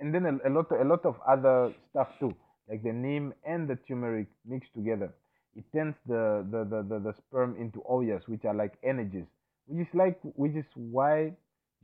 and 0.01 0.12
then 0.15 0.26
a, 0.26 0.49
a 0.49 0.51
lot 0.51 0.67
a 0.73 0.84
lot 0.84 1.05
of 1.07 1.17
other 1.26 1.73
stuff 1.91 2.09
too 2.18 2.34
like 2.68 2.83
the 2.83 2.93
neem 2.93 3.33
and 3.47 3.68
the 3.68 3.76
turmeric 3.86 4.26
mixed 4.47 4.73
together. 4.75 5.12
It 5.57 5.65
turns 5.73 5.94
the 6.07 6.44
the, 6.51 6.65
the, 6.65 6.83
the, 6.83 6.99
the 7.01 7.15
sperm 7.18 7.57
into 7.60 7.81
ojas 7.89 8.26
which 8.26 8.44
are 8.44 8.55
like 8.55 8.75
energies 8.83 9.26
which 9.67 9.86
is 9.86 9.94
like 9.94 10.18
which 10.34 10.57
is 10.57 10.65
why 10.75 11.33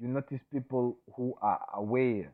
you 0.00 0.08
notice 0.08 0.40
people 0.52 0.98
who 1.16 1.34
are 1.42 1.60
aware. 1.74 2.32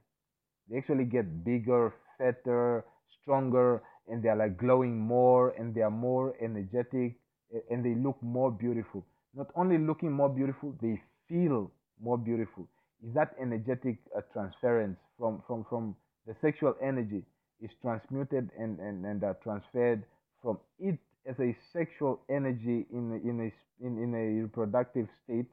They 0.71 0.79
actually 0.79 1.05
get 1.05 1.45
bigger 1.45 1.93
fatter 2.19 2.85
stronger 3.21 3.83
and 4.09 4.23
they're 4.23 4.37
like 4.37 4.57
glowing 4.57 4.99
more 4.99 5.51
and 5.59 5.75
they 5.75 5.83
are 5.83 5.91
more 5.91 6.35
energetic 6.41 7.17
and 7.71 7.85
they 7.85 7.95
look 7.95 8.21
more 8.23 8.51
beautiful. 8.51 9.05
Not 9.35 9.49
only 9.55 9.79
looking 9.79 10.13
more 10.13 10.29
beautiful 10.29 10.75
they 10.81 11.01
feel 11.29 11.71
more 12.01 12.19
beautiful. 12.19 12.69
Is 13.07 13.15
that 13.15 13.35
energetic 13.41 13.99
uh, 14.17 14.23
transference 14.33 14.99
from 15.19 15.43
from 15.47 15.65
from 15.69 15.97
the 16.27 16.35
sexual 16.41 16.75
energy 16.83 17.23
is 17.63 17.71
transmuted 17.83 18.51
and 18.59 18.79
and, 18.81 19.05
and 19.05 19.25
uh, 19.25 19.35
transferred 19.43 20.03
from 20.43 20.59
it 20.79 20.99
as 21.27 21.37
a 21.41 21.57
sexual 21.73 22.21
energy 22.31 22.87
in 22.93 23.21
in 23.25 23.41
a 23.41 23.85
in, 23.87 24.03
in 24.03 24.15
a 24.15 24.43
reproductive 24.43 25.09
state 25.25 25.51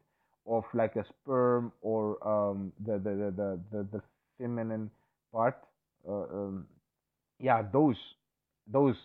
of 0.47 0.63
like 0.73 0.95
a 0.95 1.05
sperm 1.09 1.71
or 1.81 2.17
um 2.27 2.71
the 2.85 2.93
the 2.93 3.09
the 3.11 3.31
the, 3.35 3.59
the, 3.71 3.87
the 3.93 4.01
feminine 4.37 4.89
part 5.31 5.57
uh, 6.07 6.13
um, 6.13 6.65
yeah 7.39 7.61
those 7.73 7.97
those 8.71 8.95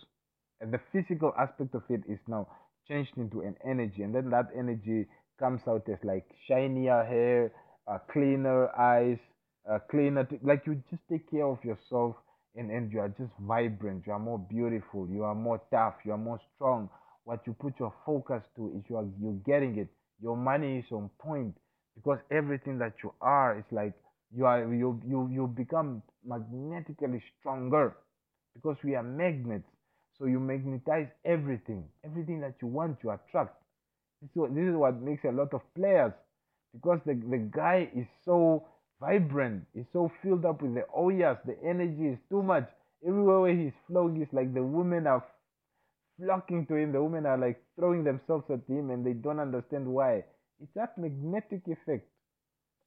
and 0.61 0.73
the 0.73 0.79
physical 0.91 1.33
aspect 1.39 1.73
of 1.75 1.83
it 1.89 2.01
is 2.09 2.19
now 2.27 2.47
changed 2.89 3.17
into 3.17 3.41
an 3.41 3.55
energy 3.65 4.03
and 4.03 4.15
then 4.15 4.29
that 4.31 4.49
energy 4.57 5.07
comes 5.39 5.61
out 5.67 5.87
as 5.89 5.99
like 6.03 6.25
shinier 6.47 7.03
hair 7.05 7.51
uh, 7.87 7.99
cleaner 8.11 8.69
eyes 8.77 9.19
uh, 9.71 9.79
cleaner 9.91 10.23
t- 10.25 10.39
like 10.43 10.65
you 10.65 10.81
just 10.89 11.03
take 11.09 11.29
care 11.31 11.45
of 11.45 11.63
yourself 11.63 12.15
and 12.55 12.71
and 12.71 12.91
you 12.91 12.99
are 12.99 13.09
just 13.09 13.31
vibrant. 13.41 14.05
You 14.07 14.13
are 14.13 14.19
more 14.19 14.39
beautiful. 14.39 15.07
You 15.09 15.23
are 15.23 15.35
more 15.35 15.61
tough. 15.71 15.95
You 16.05 16.13
are 16.13 16.17
more 16.17 16.39
strong. 16.55 16.89
What 17.25 17.41
you 17.45 17.53
put 17.53 17.79
your 17.79 17.93
focus 18.05 18.43
to 18.55 18.73
is 18.77 18.83
you 18.89 18.97
are 18.97 19.05
you're 19.21 19.39
getting 19.45 19.77
it. 19.77 19.89
Your 20.21 20.35
money 20.35 20.79
is 20.79 20.85
on 20.91 21.09
point 21.19 21.55
because 21.95 22.19
everything 22.31 22.79
that 22.79 22.93
you 23.03 23.13
are 23.21 23.57
is 23.59 23.65
like 23.71 23.93
you 24.35 24.45
are 24.45 24.61
you 24.73 24.99
you 25.07 25.29
you 25.31 25.47
become 25.47 26.01
magnetically 26.25 27.23
stronger 27.39 27.95
because 28.55 28.77
we 28.83 28.95
are 28.95 29.03
magnets 29.03 29.67
so 30.19 30.25
you 30.25 30.39
magnetize 30.39 31.07
everything 31.25 31.83
everything 32.05 32.41
that 32.41 32.55
you 32.61 32.67
want 32.67 32.97
you 33.03 33.11
attract. 33.11 33.55
This 34.21 34.29
is 34.31 34.35
what, 34.35 34.53
this 34.55 34.65
is 34.65 34.75
what 34.75 35.01
makes 35.01 35.23
a 35.23 35.31
lot 35.31 35.53
of 35.53 35.61
players 35.75 36.11
because 36.73 36.99
the, 37.05 37.13
the 37.13 37.37
guy 37.37 37.89
is 37.95 38.05
so 38.25 38.65
vibrant 38.99 39.63
he's 39.73 39.85
so 39.93 40.11
filled 40.21 40.45
up 40.45 40.61
with 40.61 40.75
the 40.75 40.83
oh 40.95 41.09
yes 41.09 41.37
the 41.45 41.55
energy 41.65 42.09
is 42.09 42.19
too 42.29 42.43
much. 42.43 42.67
Everywhere 43.07 43.39
where 43.39 43.55
he's 43.55 43.73
flowing 43.87 44.21
it's 44.21 44.33
like 44.33 44.53
the 44.53 44.63
women 44.63 45.07
are 45.07 45.25
flocking 46.19 46.65
to 46.67 46.75
him 46.75 46.91
the 46.91 47.01
women 47.01 47.25
are 47.25 47.37
like 47.37 47.63
throwing 47.77 48.03
themselves 48.03 48.43
at 48.49 48.59
him 48.67 48.89
and 48.89 49.05
they 49.05 49.13
don't 49.13 49.39
understand 49.39 49.87
why. 49.87 50.25
It's 50.61 50.73
that 50.75 50.97
magnetic 50.97 51.61
effect. 51.67 52.05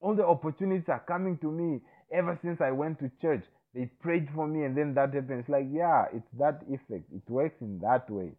All 0.01 0.15
the 0.15 0.27
opportunities 0.27 0.89
are 0.89 1.03
coming 1.09 1.39
to 1.39 1.51
me 1.51 1.81
ever 2.13 2.39
since 2.43 2.61
I 2.61 2.73
went 2.73 2.99
to 2.99 3.11
church. 3.23 3.45
They 3.75 3.87
prayed 4.01 4.29
for 4.35 4.47
me 4.47 4.65
and 4.65 4.77
then 4.77 4.95
that 4.95 5.15
happens. 5.15 5.47
Like, 5.49 5.67
yeah, 5.73 6.07
it's 6.13 6.29
that 6.39 6.63
effect. 6.69 7.05
It 7.15 7.23
works 7.29 7.57
in 7.63 7.81
that 7.81 8.11
way. 8.11 8.33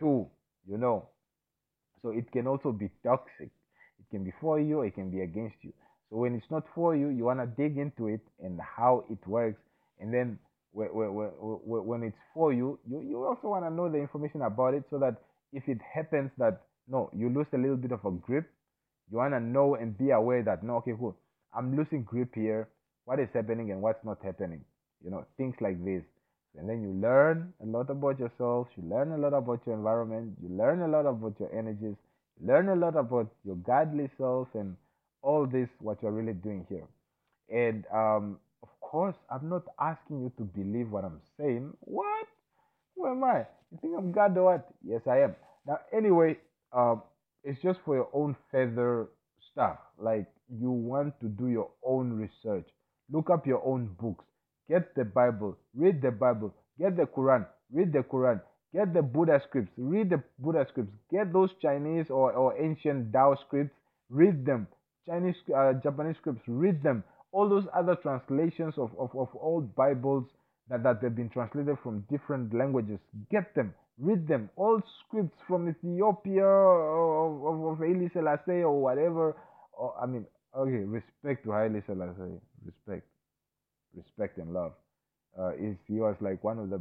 too, 0.00 0.28
you 0.68 0.78
know. 0.78 1.08
So 2.02 2.10
it 2.10 2.30
can 2.32 2.46
also 2.48 2.72
be 2.72 2.90
toxic. 3.04 3.50
It 4.00 4.06
can 4.10 4.24
be 4.24 4.32
for 4.40 4.60
you, 4.60 4.82
it 4.82 4.94
can 4.96 5.10
be 5.10 5.20
against 5.22 5.56
you. 5.62 5.72
So 6.10 6.18
when 6.18 6.34
it's 6.34 6.50
not 6.50 6.64
for 6.74 6.96
you, 6.96 7.08
you 7.10 7.24
want 7.24 7.40
to 7.40 7.46
dig 7.46 7.78
into 7.78 8.08
it 8.08 8.22
and 8.42 8.60
how 8.60 9.04
it 9.10 9.18
works. 9.26 9.60
And 10.00 10.12
then 10.12 10.38
when, 10.72 10.88
when, 10.94 11.30
when 11.86 12.04
it's 12.04 12.18
for 12.34 12.52
you, 12.52 12.78
you, 12.88 13.00
you 13.02 13.24
also 13.24 13.48
want 13.48 13.64
to 13.66 13.70
know 13.70 13.90
the 13.90 13.98
information 13.98 14.42
about 14.42 14.74
it 14.74 14.84
so 14.90 14.98
that 15.00 15.16
if 15.52 15.68
it 15.68 15.78
happens 15.94 16.30
that, 16.38 16.62
no, 16.88 17.10
you 17.14 17.30
lose 17.30 17.46
a 17.54 17.58
little 17.58 17.76
bit 17.76 17.92
of 17.92 18.04
a 18.04 18.10
grip, 18.12 18.50
you 19.10 19.18
want 19.18 19.34
to 19.34 19.40
know 19.40 19.76
and 19.76 19.96
be 19.98 20.10
aware 20.10 20.42
that, 20.44 20.64
no, 20.64 20.76
okay, 20.78 20.94
cool. 20.98 21.16
I'm 21.56 21.76
losing 21.76 22.04
grip 22.04 22.34
here. 22.34 22.68
What 23.06 23.20
is 23.20 23.28
happening 23.34 23.70
and 23.72 23.82
what's 23.82 24.04
not 24.04 24.18
happening? 24.24 24.64
You 25.04 25.10
know, 25.10 25.24
things 25.36 25.54
like 25.60 25.84
this. 25.84 26.02
And 26.58 26.68
then 26.68 26.82
you 26.82 26.90
learn 27.00 27.52
a 27.62 27.66
lot 27.66 27.90
about 27.90 28.18
yourself, 28.18 28.68
you 28.76 28.88
learn 28.88 29.12
a 29.12 29.18
lot 29.18 29.34
about 29.34 29.60
your 29.66 29.76
environment, 29.76 30.36
you 30.42 30.48
learn 30.48 30.82
a 30.82 30.88
lot 30.88 31.06
about 31.06 31.38
your 31.38 31.54
energies, 31.56 31.96
you 32.40 32.46
learn 32.46 32.68
a 32.68 32.74
lot 32.74 32.96
about 32.96 33.30
your 33.44 33.56
godly 33.56 34.10
self 34.18 34.48
and 34.54 34.76
all 35.22 35.46
this, 35.46 35.68
what 35.78 36.02
you're 36.02 36.10
really 36.10 36.32
doing 36.32 36.66
here. 36.68 36.86
And 37.48 37.84
um, 37.94 38.38
of 38.62 38.68
course, 38.80 39.14
I'm 39.30 39.48
not 39.48 39.62
asking 39.78 40.22
you 40.22 40.32
to 40.38 40.44
believe 40.44 40.90
what 40.90 41.04
I'm 41.04 41.20
saying. 41.38 41.72
What? 41.80 42.26
Who 42.96 43.06
am 43.06 43.22
I? 43.22 43.46
You 43.70 43.78
think 43.80 43.94
I'm 43.96 44.12
God 44.12 44.36
or 44.36 44.44
what? 44.52 44.68
Yes, 44.84 45.02
I 45.06 45.20
am. 45.20 45.36
Now, 45.66 45.78
anyway, 45.96 46.36
um, 46.72 47.02
it's 47.44 47.60
just 47.62 47.78
for 47.84 47.94
your 47.94 48.08
own 48.12 48.36
feather 48.50 49.08
stuff. 49.52 49.78
Like 49.98 50.26
you 50.48 50.70
want 50.70 51.18
to 51.20 51.28
do 51.28 51.48
your 51.48 51.70
own 51.84 52.12
research, 52.12 52.66
look 53.10 53.30
up 53.30 53.46
your 53.46 53.64
own 53.64 53.94
books, 54.00 54.24
get 54.70 54.94
the 54.94 55.04
Bible, 55.04 55.58
read 55.74 56.00
the 56.00 56.12
Bible, 56.12 56.54
get 56.78 56.96
the 56.96 57.02
Quran, 57.04 57.44
read 57.72 57.92
the 57.92 57.98
Quran, 57.98 58.40
get 58.72 58.94
the 58.94 59.02
Buddha 59.02 59.40
scripts, 59.48 59.72
read 59.76 60.10
the 60.10 60.22
Buddha 60.38 60.64
scripts, 60.70 60.92
get 61.10 61.32
those 61.32 61.50
Chinese 61.60 62.06
or, 62.08 62.32
or 62.32 62.56
ancient 62.56 63.12
Tao 63.12 63.36
scripts, 63.46 63.74
read 64.08 64.46
them. 64.46 64.68
Chinese, 65.06 65.34
uh, 65.56 65.72
Japanese 65.82 66.16
scripts, 66.20 66.42
read 66.46 66.82
them. 66.82 67.02
All 67.32 67.48
those 67.48 67.64
other 67.76 67.96
translations 67.96 68.74
of, 68.76 68.90
of, 68.98 69.10
of 69.16 69.28
old 69.40 69.74
Bibles 69.74 70.24
that, 70.68 70.82
that 70.84 71.00
they've 71.02 71.14
been 71.14 71.30
translated 71.30 71.76
from 71.82 72.04
different 72.10 72.54
languages, 72.54 72.98
get 73.30 73.54
them, 73.54 73.74
read 73.98 74.28
them. 74.28 74.50
All 74.56 74.80
scripts 75.04 75.38
from 75.48 75.68
Ethiopia 75.68 76.44
or 76.44 77.50
of, 77.50 77.72
of 77.72 77.78
Haile 77.78 78.08
Selassie 78.12 78.62
or 78.62 78.80
whatever. 78.80 79.36
Or, 79.72 79.94
I 80.00 80.06
mean, 80.06 80.26
okay, 80.56 80.84
respect 80.84 81.44
to 81.44 81.52
Haile 81.52 81.82
Selassie, 81.86 82.40
respect, 82.64 83.06
respect 83.96 84.38
and 84.38 84.52
love. 84.52 84.72
Uh, 85.38 85.52
is 85.54 85.76
he 85.86 85.94
was 85.94 86.16
like 86.20 86.42
one 86.42 86.58
of 86.58 86.70
the 86.70 86.80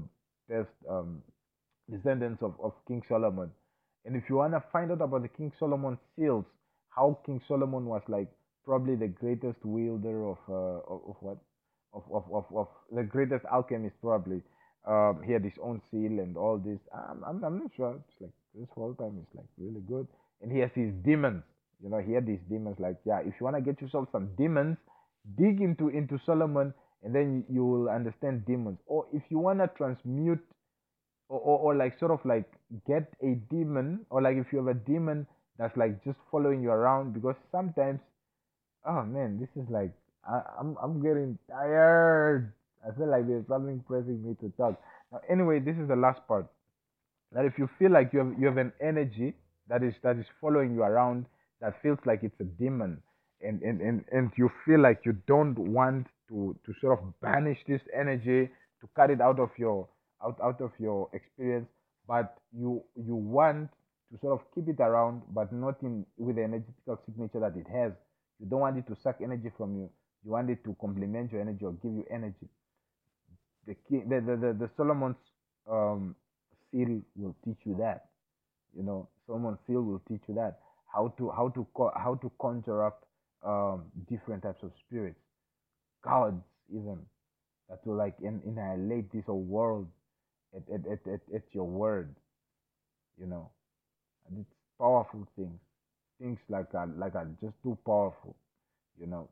best 0.49 0.69
um, 0.89 1.21
descendants 1.89 2.41
of, 2.41 2.53
of 2.61 2.73
King 2.88 3.01
Solomon. 3.07 3.51
And 4.05 4.15
if 4.15 4.23
you 4.29 4.35
want 4.35 4.53
to 4.53 4.63
find 4.71 4.91
out 4.91 5.01
about 5.01 5.21
the 5.21 5.27
King 5.27 5.51
Solomon 5.59 5.97
seals, 6.15 6.45
how 6.89 7.19
King 7.25 7.41
Solomon 7.47 7.85
was 7.85 8.01
like 8.07 8.27
probably 8.65 8.95
the 8.95 9.07
greatest 9.07 9.63
wielder 9.63 10.29
of 10.29 10.38
uh, 10.49 10.79
of, 10.88 11.01
of, 11.09 11.15
what 11.21 11.38
of, 11.93 12.03
of, 12.11 12.23
of, 12.31 12.45
of 12.55 12.67
the 12.91 13.03
greatest 13.03 13.45
alchemist 13.51 13.95
probably. 14.01 14.41
Um, 14.88 15.21
he 15.25 15.33
had 15.33 15.43
his 15.43 15.53
own 15.61 15.81
seal 15.91 16.19
and 16.19 16.38
all 16.38 16.57
this. 16.57 16.79
I'm, 16.93 17.23
I'm, 17.23 17.43
I'm 17.43 17.59
not 17.59 17.71
sure. 17.75 17.99
It's 18.07 18.21
like 18.21 18.31
this 18.55 18.69
whole 18.73 18.95
time 18.95 19.19
is 19.21 19.27
like 19.35 19.45
really 19.57 19.81
good. 19.88 20.07
And 20.41 20.51
he 20.51 20.59
has 20.59 20.71
his 20.73 20.91
demons. 21.03 21.43
You 21.83 21.89
know, 21.89 21.99
he 21.99 22.13
had 22.13 22.25
these 22.25 22.39
demons. 22.49 22.77
Like, 22.79 22.97
yeah, 23.05 23.19
if 23.19 23.33
you 23.39 23.43
want 23.43 23.57
to 23.57 23.61
get 23.61 23.81
yourself 23.81 24.07
some 24.11 24.29
demons, 24.38 24.77
dig 25.38 25.61
into 25.61 25.89
into 25.89 26.19
Solomon, 26.25 26.73
and 27.03 27.13
then 27.15 27.43
you 27.49 27.65
will 27.65 27.89
understand 27.89 28.45
demons. 28.45 28.77
Or 28.85 29.05
if 29.13 29.23
you 29.29 29.39
want 29.39 29.59
to 29.59 29.67
transmute, 29.77 30.43
or, 31.29 31.39
or, 31.39 31.59
or 31.59 31.75
like 31.75 31.99
sort 31.99 32.11
of 32.11 32.19
like 32.25 32.51
get 32.87 33.11
a 33.23 33.35
demon, 33.49 34.05
or 34.09 34.21
like 34.21 34.37
if 34.37 34.47
you 34.51 34.57
have 34.59 34.67
a 34.67 34.79
demon 34.79 35.25
that's 35.57 35.75
like 35.77 36.03
just 36.03 36.17
following 36.31 36.61
you 36.61 36.71
around, 36.71 37.13
because 37.13 37.35
sometimes, 37.51 37.99
oh 38.85 39.03
man, 39.03 39.39
this 39.39 39.49
is 39.61 39.69
like 39.69 39.91
I, 40.27 40.41
I'm 40.59 40.75
I'm 40.81 41.01
getting 41.01 41.37
tired. 41.49 42.51
I 42.87 42.95
feel 42.95 43.09
like 43.09 43.27
there's 43.27 43.47
something 43.47 43.83
pressing 43.87 44.23
me 44.25 44.35
to 44.41 44.53
talk. 44.57 44.81
Now, 45.11 45.19
anyway, 45.29 45.59
this 45.59 45.75
is 45.77 45.87
the 45.87 45.95
last 45.95 46.25
part. 46.27 46.47
That 47.31 47.45
if 47.45 47.57
you 47.57 47.69
feel 47.77 47.91
like 47.91 48.11
you 48.13 48.19
have 48.19 48.39
you 48.39 48.47
have 48.47 48.57
an 48.57 48.73
energy 48.81 49.35
that 49.69 49.83
is 49.83 49.93
that 50.01 50.17
is 50.17 50.25
following 50.41 50.73
you 50.73 50.81
around, 50.81 51.25
that 51.61 51.81
feels 51.81 51.99
like 52.05 52.23
it's 52.23 52.39
a 52.39 52.45
demon, 52.45 53.01
and 53.41 53.61
and 53.61 53.81
and, 53.81 54.05
and 54.11 54.31
you 54.35 54.49
feel 54.65 54.79
like 54.79 55.01
you 55.05 55.13
don't 55.27 55.57
want 55.57 56.07
to 56.30 56.56
to 56.66 56.74
sort 56.82 56.99
of 56.99 57.19
banish 57.22 57.59
this 57.67 57.82
energy, 57.93 58.49
to 58.82 58.90
cut 58.95 59.09
it 59.09 59.22
out 59.22 59.40
of 59.40 59.49
your 59.58 59.88
out 60.24 60.38
out 60.43 60.61
of 60.61 60.72
your 60.80 61.09
experience, 61.14 61.67
but 62.08 62.35
you 62.58 62.83
you 62.95 63.16
want 63.16 63.69
to 64.11 64.19
sort 64.19 64.40
of 64.40 64.45
keep 64.56 64.67
it 64.67 64.82
around, 64.82 65.22
but 65.33 65.51
not 65.53 65.75
in 65.83 66.06
with 66.17 66.38
the 66.38 66.43
energetical 66.43 66.99
signature 67.06 67.40
that 67.40 67.56
it 67.58 67.67
has. 67.72 67.93
You 68.40 68.48
don't 68.49 68.61
want 68.61 68.77
it 68.77 68.88
to 68.88 68.95
suck 69.03 69.17
energy 69.22 69.51
from 69.58 69.75
you. 69.75 69.90
You 70.25 70.32
want 70.32 70.49
it 70.49 70.64
to 70.64 70.75
complement 70.80 71.32
your 71.32 71.41
energy 71.41 71.66
or 71.66 71.74
give 71.74 71.93
you 71.93 72.06
energy. 72.11 72.48
The 73.67 73.75
the 73.90 74.22
the 74.22 74.38
the, 74.38 74.53
the 74.59 74.69
Solomon's 74.77 75.17
um, 75.69 76.16
seal 76.72 77.01
will 77.16 77.35
teach 77.45 77.59
you 77.66 77.75
that. 77.80 78.06
You 78.75 78.83
know, 78.83 79.09
Solomon's 79.27 79.59
seal 79.67 79.82
will 79.82 80.01
teach 80.08 80.22
you 80.27 80.35
that 80.35 80.59
how 80.93 81.14
to 81.17 81.30
how 81.30 81.49
to 81.49 81.67
how 81.95 82.16
to 82.16 82.32
conjure 82.41 82.85
up 82.85 83.06
um, 83.45 83.83
different 84.09 84.43
types 84.43 84.64
of 84.64 84.72
spirits, 84.85 85.19
gods 86.03 86.43
even 86.69 86.99
that 87.69 87.79
will 87.85 87.95
like 87.95 88.15
in, 88.21 88.41
annihilate 88.45 89.11
this 89.11 89.25
whole 89.25 89.43
world 89.43 89.87
at, 90.55 90.63
at, 90.73 90.81
at, 90.87 91.13
at, 91.13 91.21
at 91.35 91.43
your 91.53 91.65
word. 91.65 92.15
You 93.19 93.27
know, 93.27 93.49
and 94.27 94.39
it's 94.41 94.55
powerful 94.79 95.27
things. 95.35 95.59
Things 96.21 96.39
like 96.49 96.73
are 96.75 96.87
like 96.97 97.15
are 97.15 97.29
just 97.41 97.55
too 97.63 97.77
powerful. 97.85 98.35
You 98.99 99.07
know, 99.07 99.29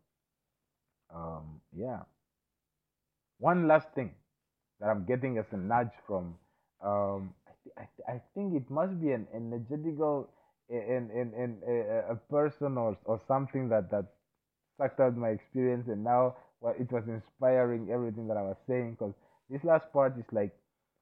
um, 1.13 1.61
yeah. 1.77 2.01
One 3.39 3.67
last 3.67 3.87
thing 3.95 4.11
that 4.79 4.89
I'm 4.89 5.05
getting 5.05 5.37
as 5.37 5.45
a 5.51 5.57
nudge 5.57 5.91
from, 6.07 6.35
um, 6.83 7.33
I, 7.77 7.87
th- 7.95 8.07
I 8.07 8.21
think 8.35 8.55
it 8.55 8.69
must 8.69 8.99
be 9.01 9.11
an 9.11 9.27
energetical, 9.33 10.29
in 10.69 11.09
in 11.11 11.33
in 11.35 11.57
a, 11.67 12.13
a 12.13 12.15
person 12.29 12.77
or 12.77 12.97
or 13.05 13.21
something 13.27 13.69
that 13.69 13.91
that 13.91 14.05
sucked 14.77 14.99
out 14.99 15.17
my 15.17 15.29
experience, 15.29 15.87
and 15.87 16.03
now 16.03 16.35
well, 16.61 16.75
it 16.79 16.91
was 16.91 17.03
inspiring 17.07 17.89
everything 17.91 18.27
that 18.27 18.37
I 18.37 18.41
was 18.41 18.57
saying. 18.67 18.97
Because 18.99 19.13
this 19.49 19.63
last 19.63 19.91
part 19.93 20.17
is 20.17 20.25
like, 20.31 20.51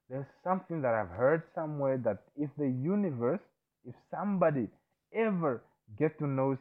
there's 0.09 0.25
something 0.43 0.81
that 0.81 0.93
I've 0.93 1.09
heard 1.09 1.43
somewhere 1.55 1.97
that 2.05 2.19
if 2.37 2.49
the 2.57 2.67
universe, 2.67 3.41
if 3.85 3.95
somebody 4.11 4.67
ever 5.13 5.63
get 5.97 6.17
to 6.19 6.27
know, 6.27 6.57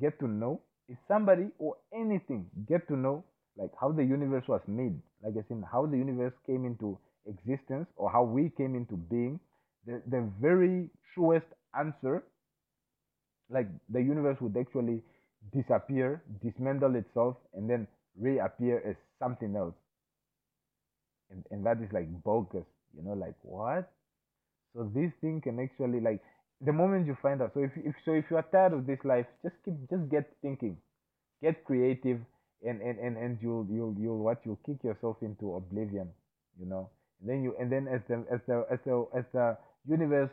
get 0.00 0.18
to 0.20 0.28
know 0.28 0.60
if 0.88 0.98
somebody 1.08 1.48
or 1.58 1.76
anything 1.94 2.46
get 2.68 2.86
to 2.88 2.96
know 2.96 3.24
like 3.56 3.70
how 3.80 3.90
the 3.92 4.04
universe 4.04 4.44
was 4.48 4.60
made 4.66 4.98
like 5.22 5.32
i 5.32 5.42
said 5.48 5.62
how 5.70 5.86
the 5.86 5.96
universe 5.96 6.32
came 6.46 6.64
into 6.64 6.98
existence 7.26 7.86
or 7.96 8.10
how 8.10 8.22
we 8.22 8.50
came 8.56 8.74
into 8.74 8.96
being 8.96 9.40
the, 9.86 10.02
the 10.10 10.28
very 10.40 10.90
truest 11.14 11.46
answer 11.78 12.22
like 13.50 13.68
the 13.90 14.00
universe 14.00 14.36
would 14.40 14.56
actually 14.56 15.02
disappear 15.54 16.22
dismantle 16.42 16.94
itself 16.96 17.36
and 17.54 17.68
then 17.68 17.86
reappear 18.18 18.82
as 18.86 18.96
something 19.18 19.54
else. 19.56 19.74
And, 21.30 21.44
and 21.50 21.66
that 21.66 21.82
is 21.82 21.92
like 21.92 22.08
bogus 22.22 22.64
you 22.96 23.02
know 23.02 23.14
like 23.14 23.34
what? 23.42 23.90
So 24.74 24.90
this 24.94 25.10
thing 25.20 25.40
can 25.40 25.60
actually 25.60 26.00
like 26.00 26.20
the 26.60 26.72
moment 26.72 27.06
you 27.06 27.16
find 27.20 27.42
out 27.42 27.52
so 27.54 27.60
if, 27.60 27.72
if 27.76 27.94
so 28.04 28.12
if 28.12 28.24
you 28.30 28.36
are 28.36 28.46
tired 28.50 28.72
of 28.72 28.86
this 28.86 28.98
life 29.04 29.26
just 29.42 29.54
keep 29.64 29.74
just 29.90 30.08
get 30.10 30.30
thinking. 30.42 30.76
Get 31.42 31.64
creative 31.64 32.20
and 32.64 32.80
and 32.80 32.98
and, 32.98 33.16
and 33.16 33.38
you'll 33.42 33.66
you'll 33.70 33.94
you'll 33.98 34.18
what 34.18 34.40
you'll 34.44 34.60
kick 34.66 34.82
yourself 34.84 35.16
into 35.22 35.54
oblivion 35.56 36.08
you 36.58 36.66
know? 36.66 36.90
And 37.20 37.30
then 37.30 37.42
you 37.42 37.54
and 37.58 37.70
then 37.70 37.88
as 37.88 38.00
the 38.08 38.24
as 38.32 38.40
the 38.46 38.66
as 38.70 38.78
the 38.84 39.06
as 39.16 39.24
the 39.32 39.56
universe 39.86 40.30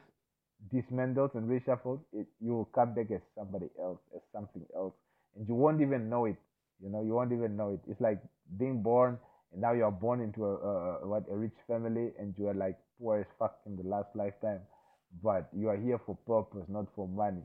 dismantles 0.73 1.33
and 1.33 1.49
reshuffles 1.49 1.99
it 2.13 2.27
you 2.39 2.53
will 2.53 2.69
come 2.75 2.93
back 2.93 3.09
as 3.11 3.21
somebody 3.35 3.67
else 3.79 3.99
as 4.15 4.21
something 4.33 4.65
else. 4.75 4.93
And 5.35 5.47
you 5.47 5.55
won't 5.55 5.81
even 5.81 6.09
know 6.09 6.25
it 6.25 6.37
you 6.83 6.89
know 6.89 7.01
you 7.03 7.13
won't 7.13 7.31
even 7.31 7.55
know 7.55 7.69
it 7.71 7.79
it's 7.89 8.01
like 8.01 8.19
being 8.57 8.81
born 8.81 9.17
and 9.53 9.61
now 9.61 9.73
you're 9.73 9.91
born 9.91 10.21
into 10.21 10.45
a, 10.45 10.55
a, 10.55 11.07
what 11.07 11.23
a 11.31 11.35
rich 11.35 11.55
family 11.67 12.11
and 12.19 12.33
you 12.37 12.47
are 12.47 12.53
like 12.53 12.77
poor 12.99 13.19
as 13.19 13.25
fuck 13.39 13.59
in 13.65 13.75
the 13.75 13.83
last 13.83 14.09
lifetime 14.15 14.61
but 15.23 15.49
you 15.57 15.69
are 15.69 15.77
here 15.77 15.99
for 16.05 16.15
purpose, 16.27 16.65
not 16.69 16.85
for 16.95 17.07
money. 17.07 17.43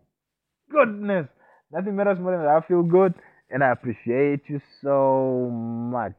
Goodness, 0.70 1.26
nothing 1.73 1.97
matters 1.97 2.18
more 2.20 2.32
than 2.32 2.42
that 2.42 2.48
I 2.50 2.66
feel 2.66 2.82
good, 2.82 3.15
and 3.50 3.62
I 3.65 3.70
appreciate 3.73 4.42
you 4.48 4.60
so 4.82 5.50
much. 5.50 6.15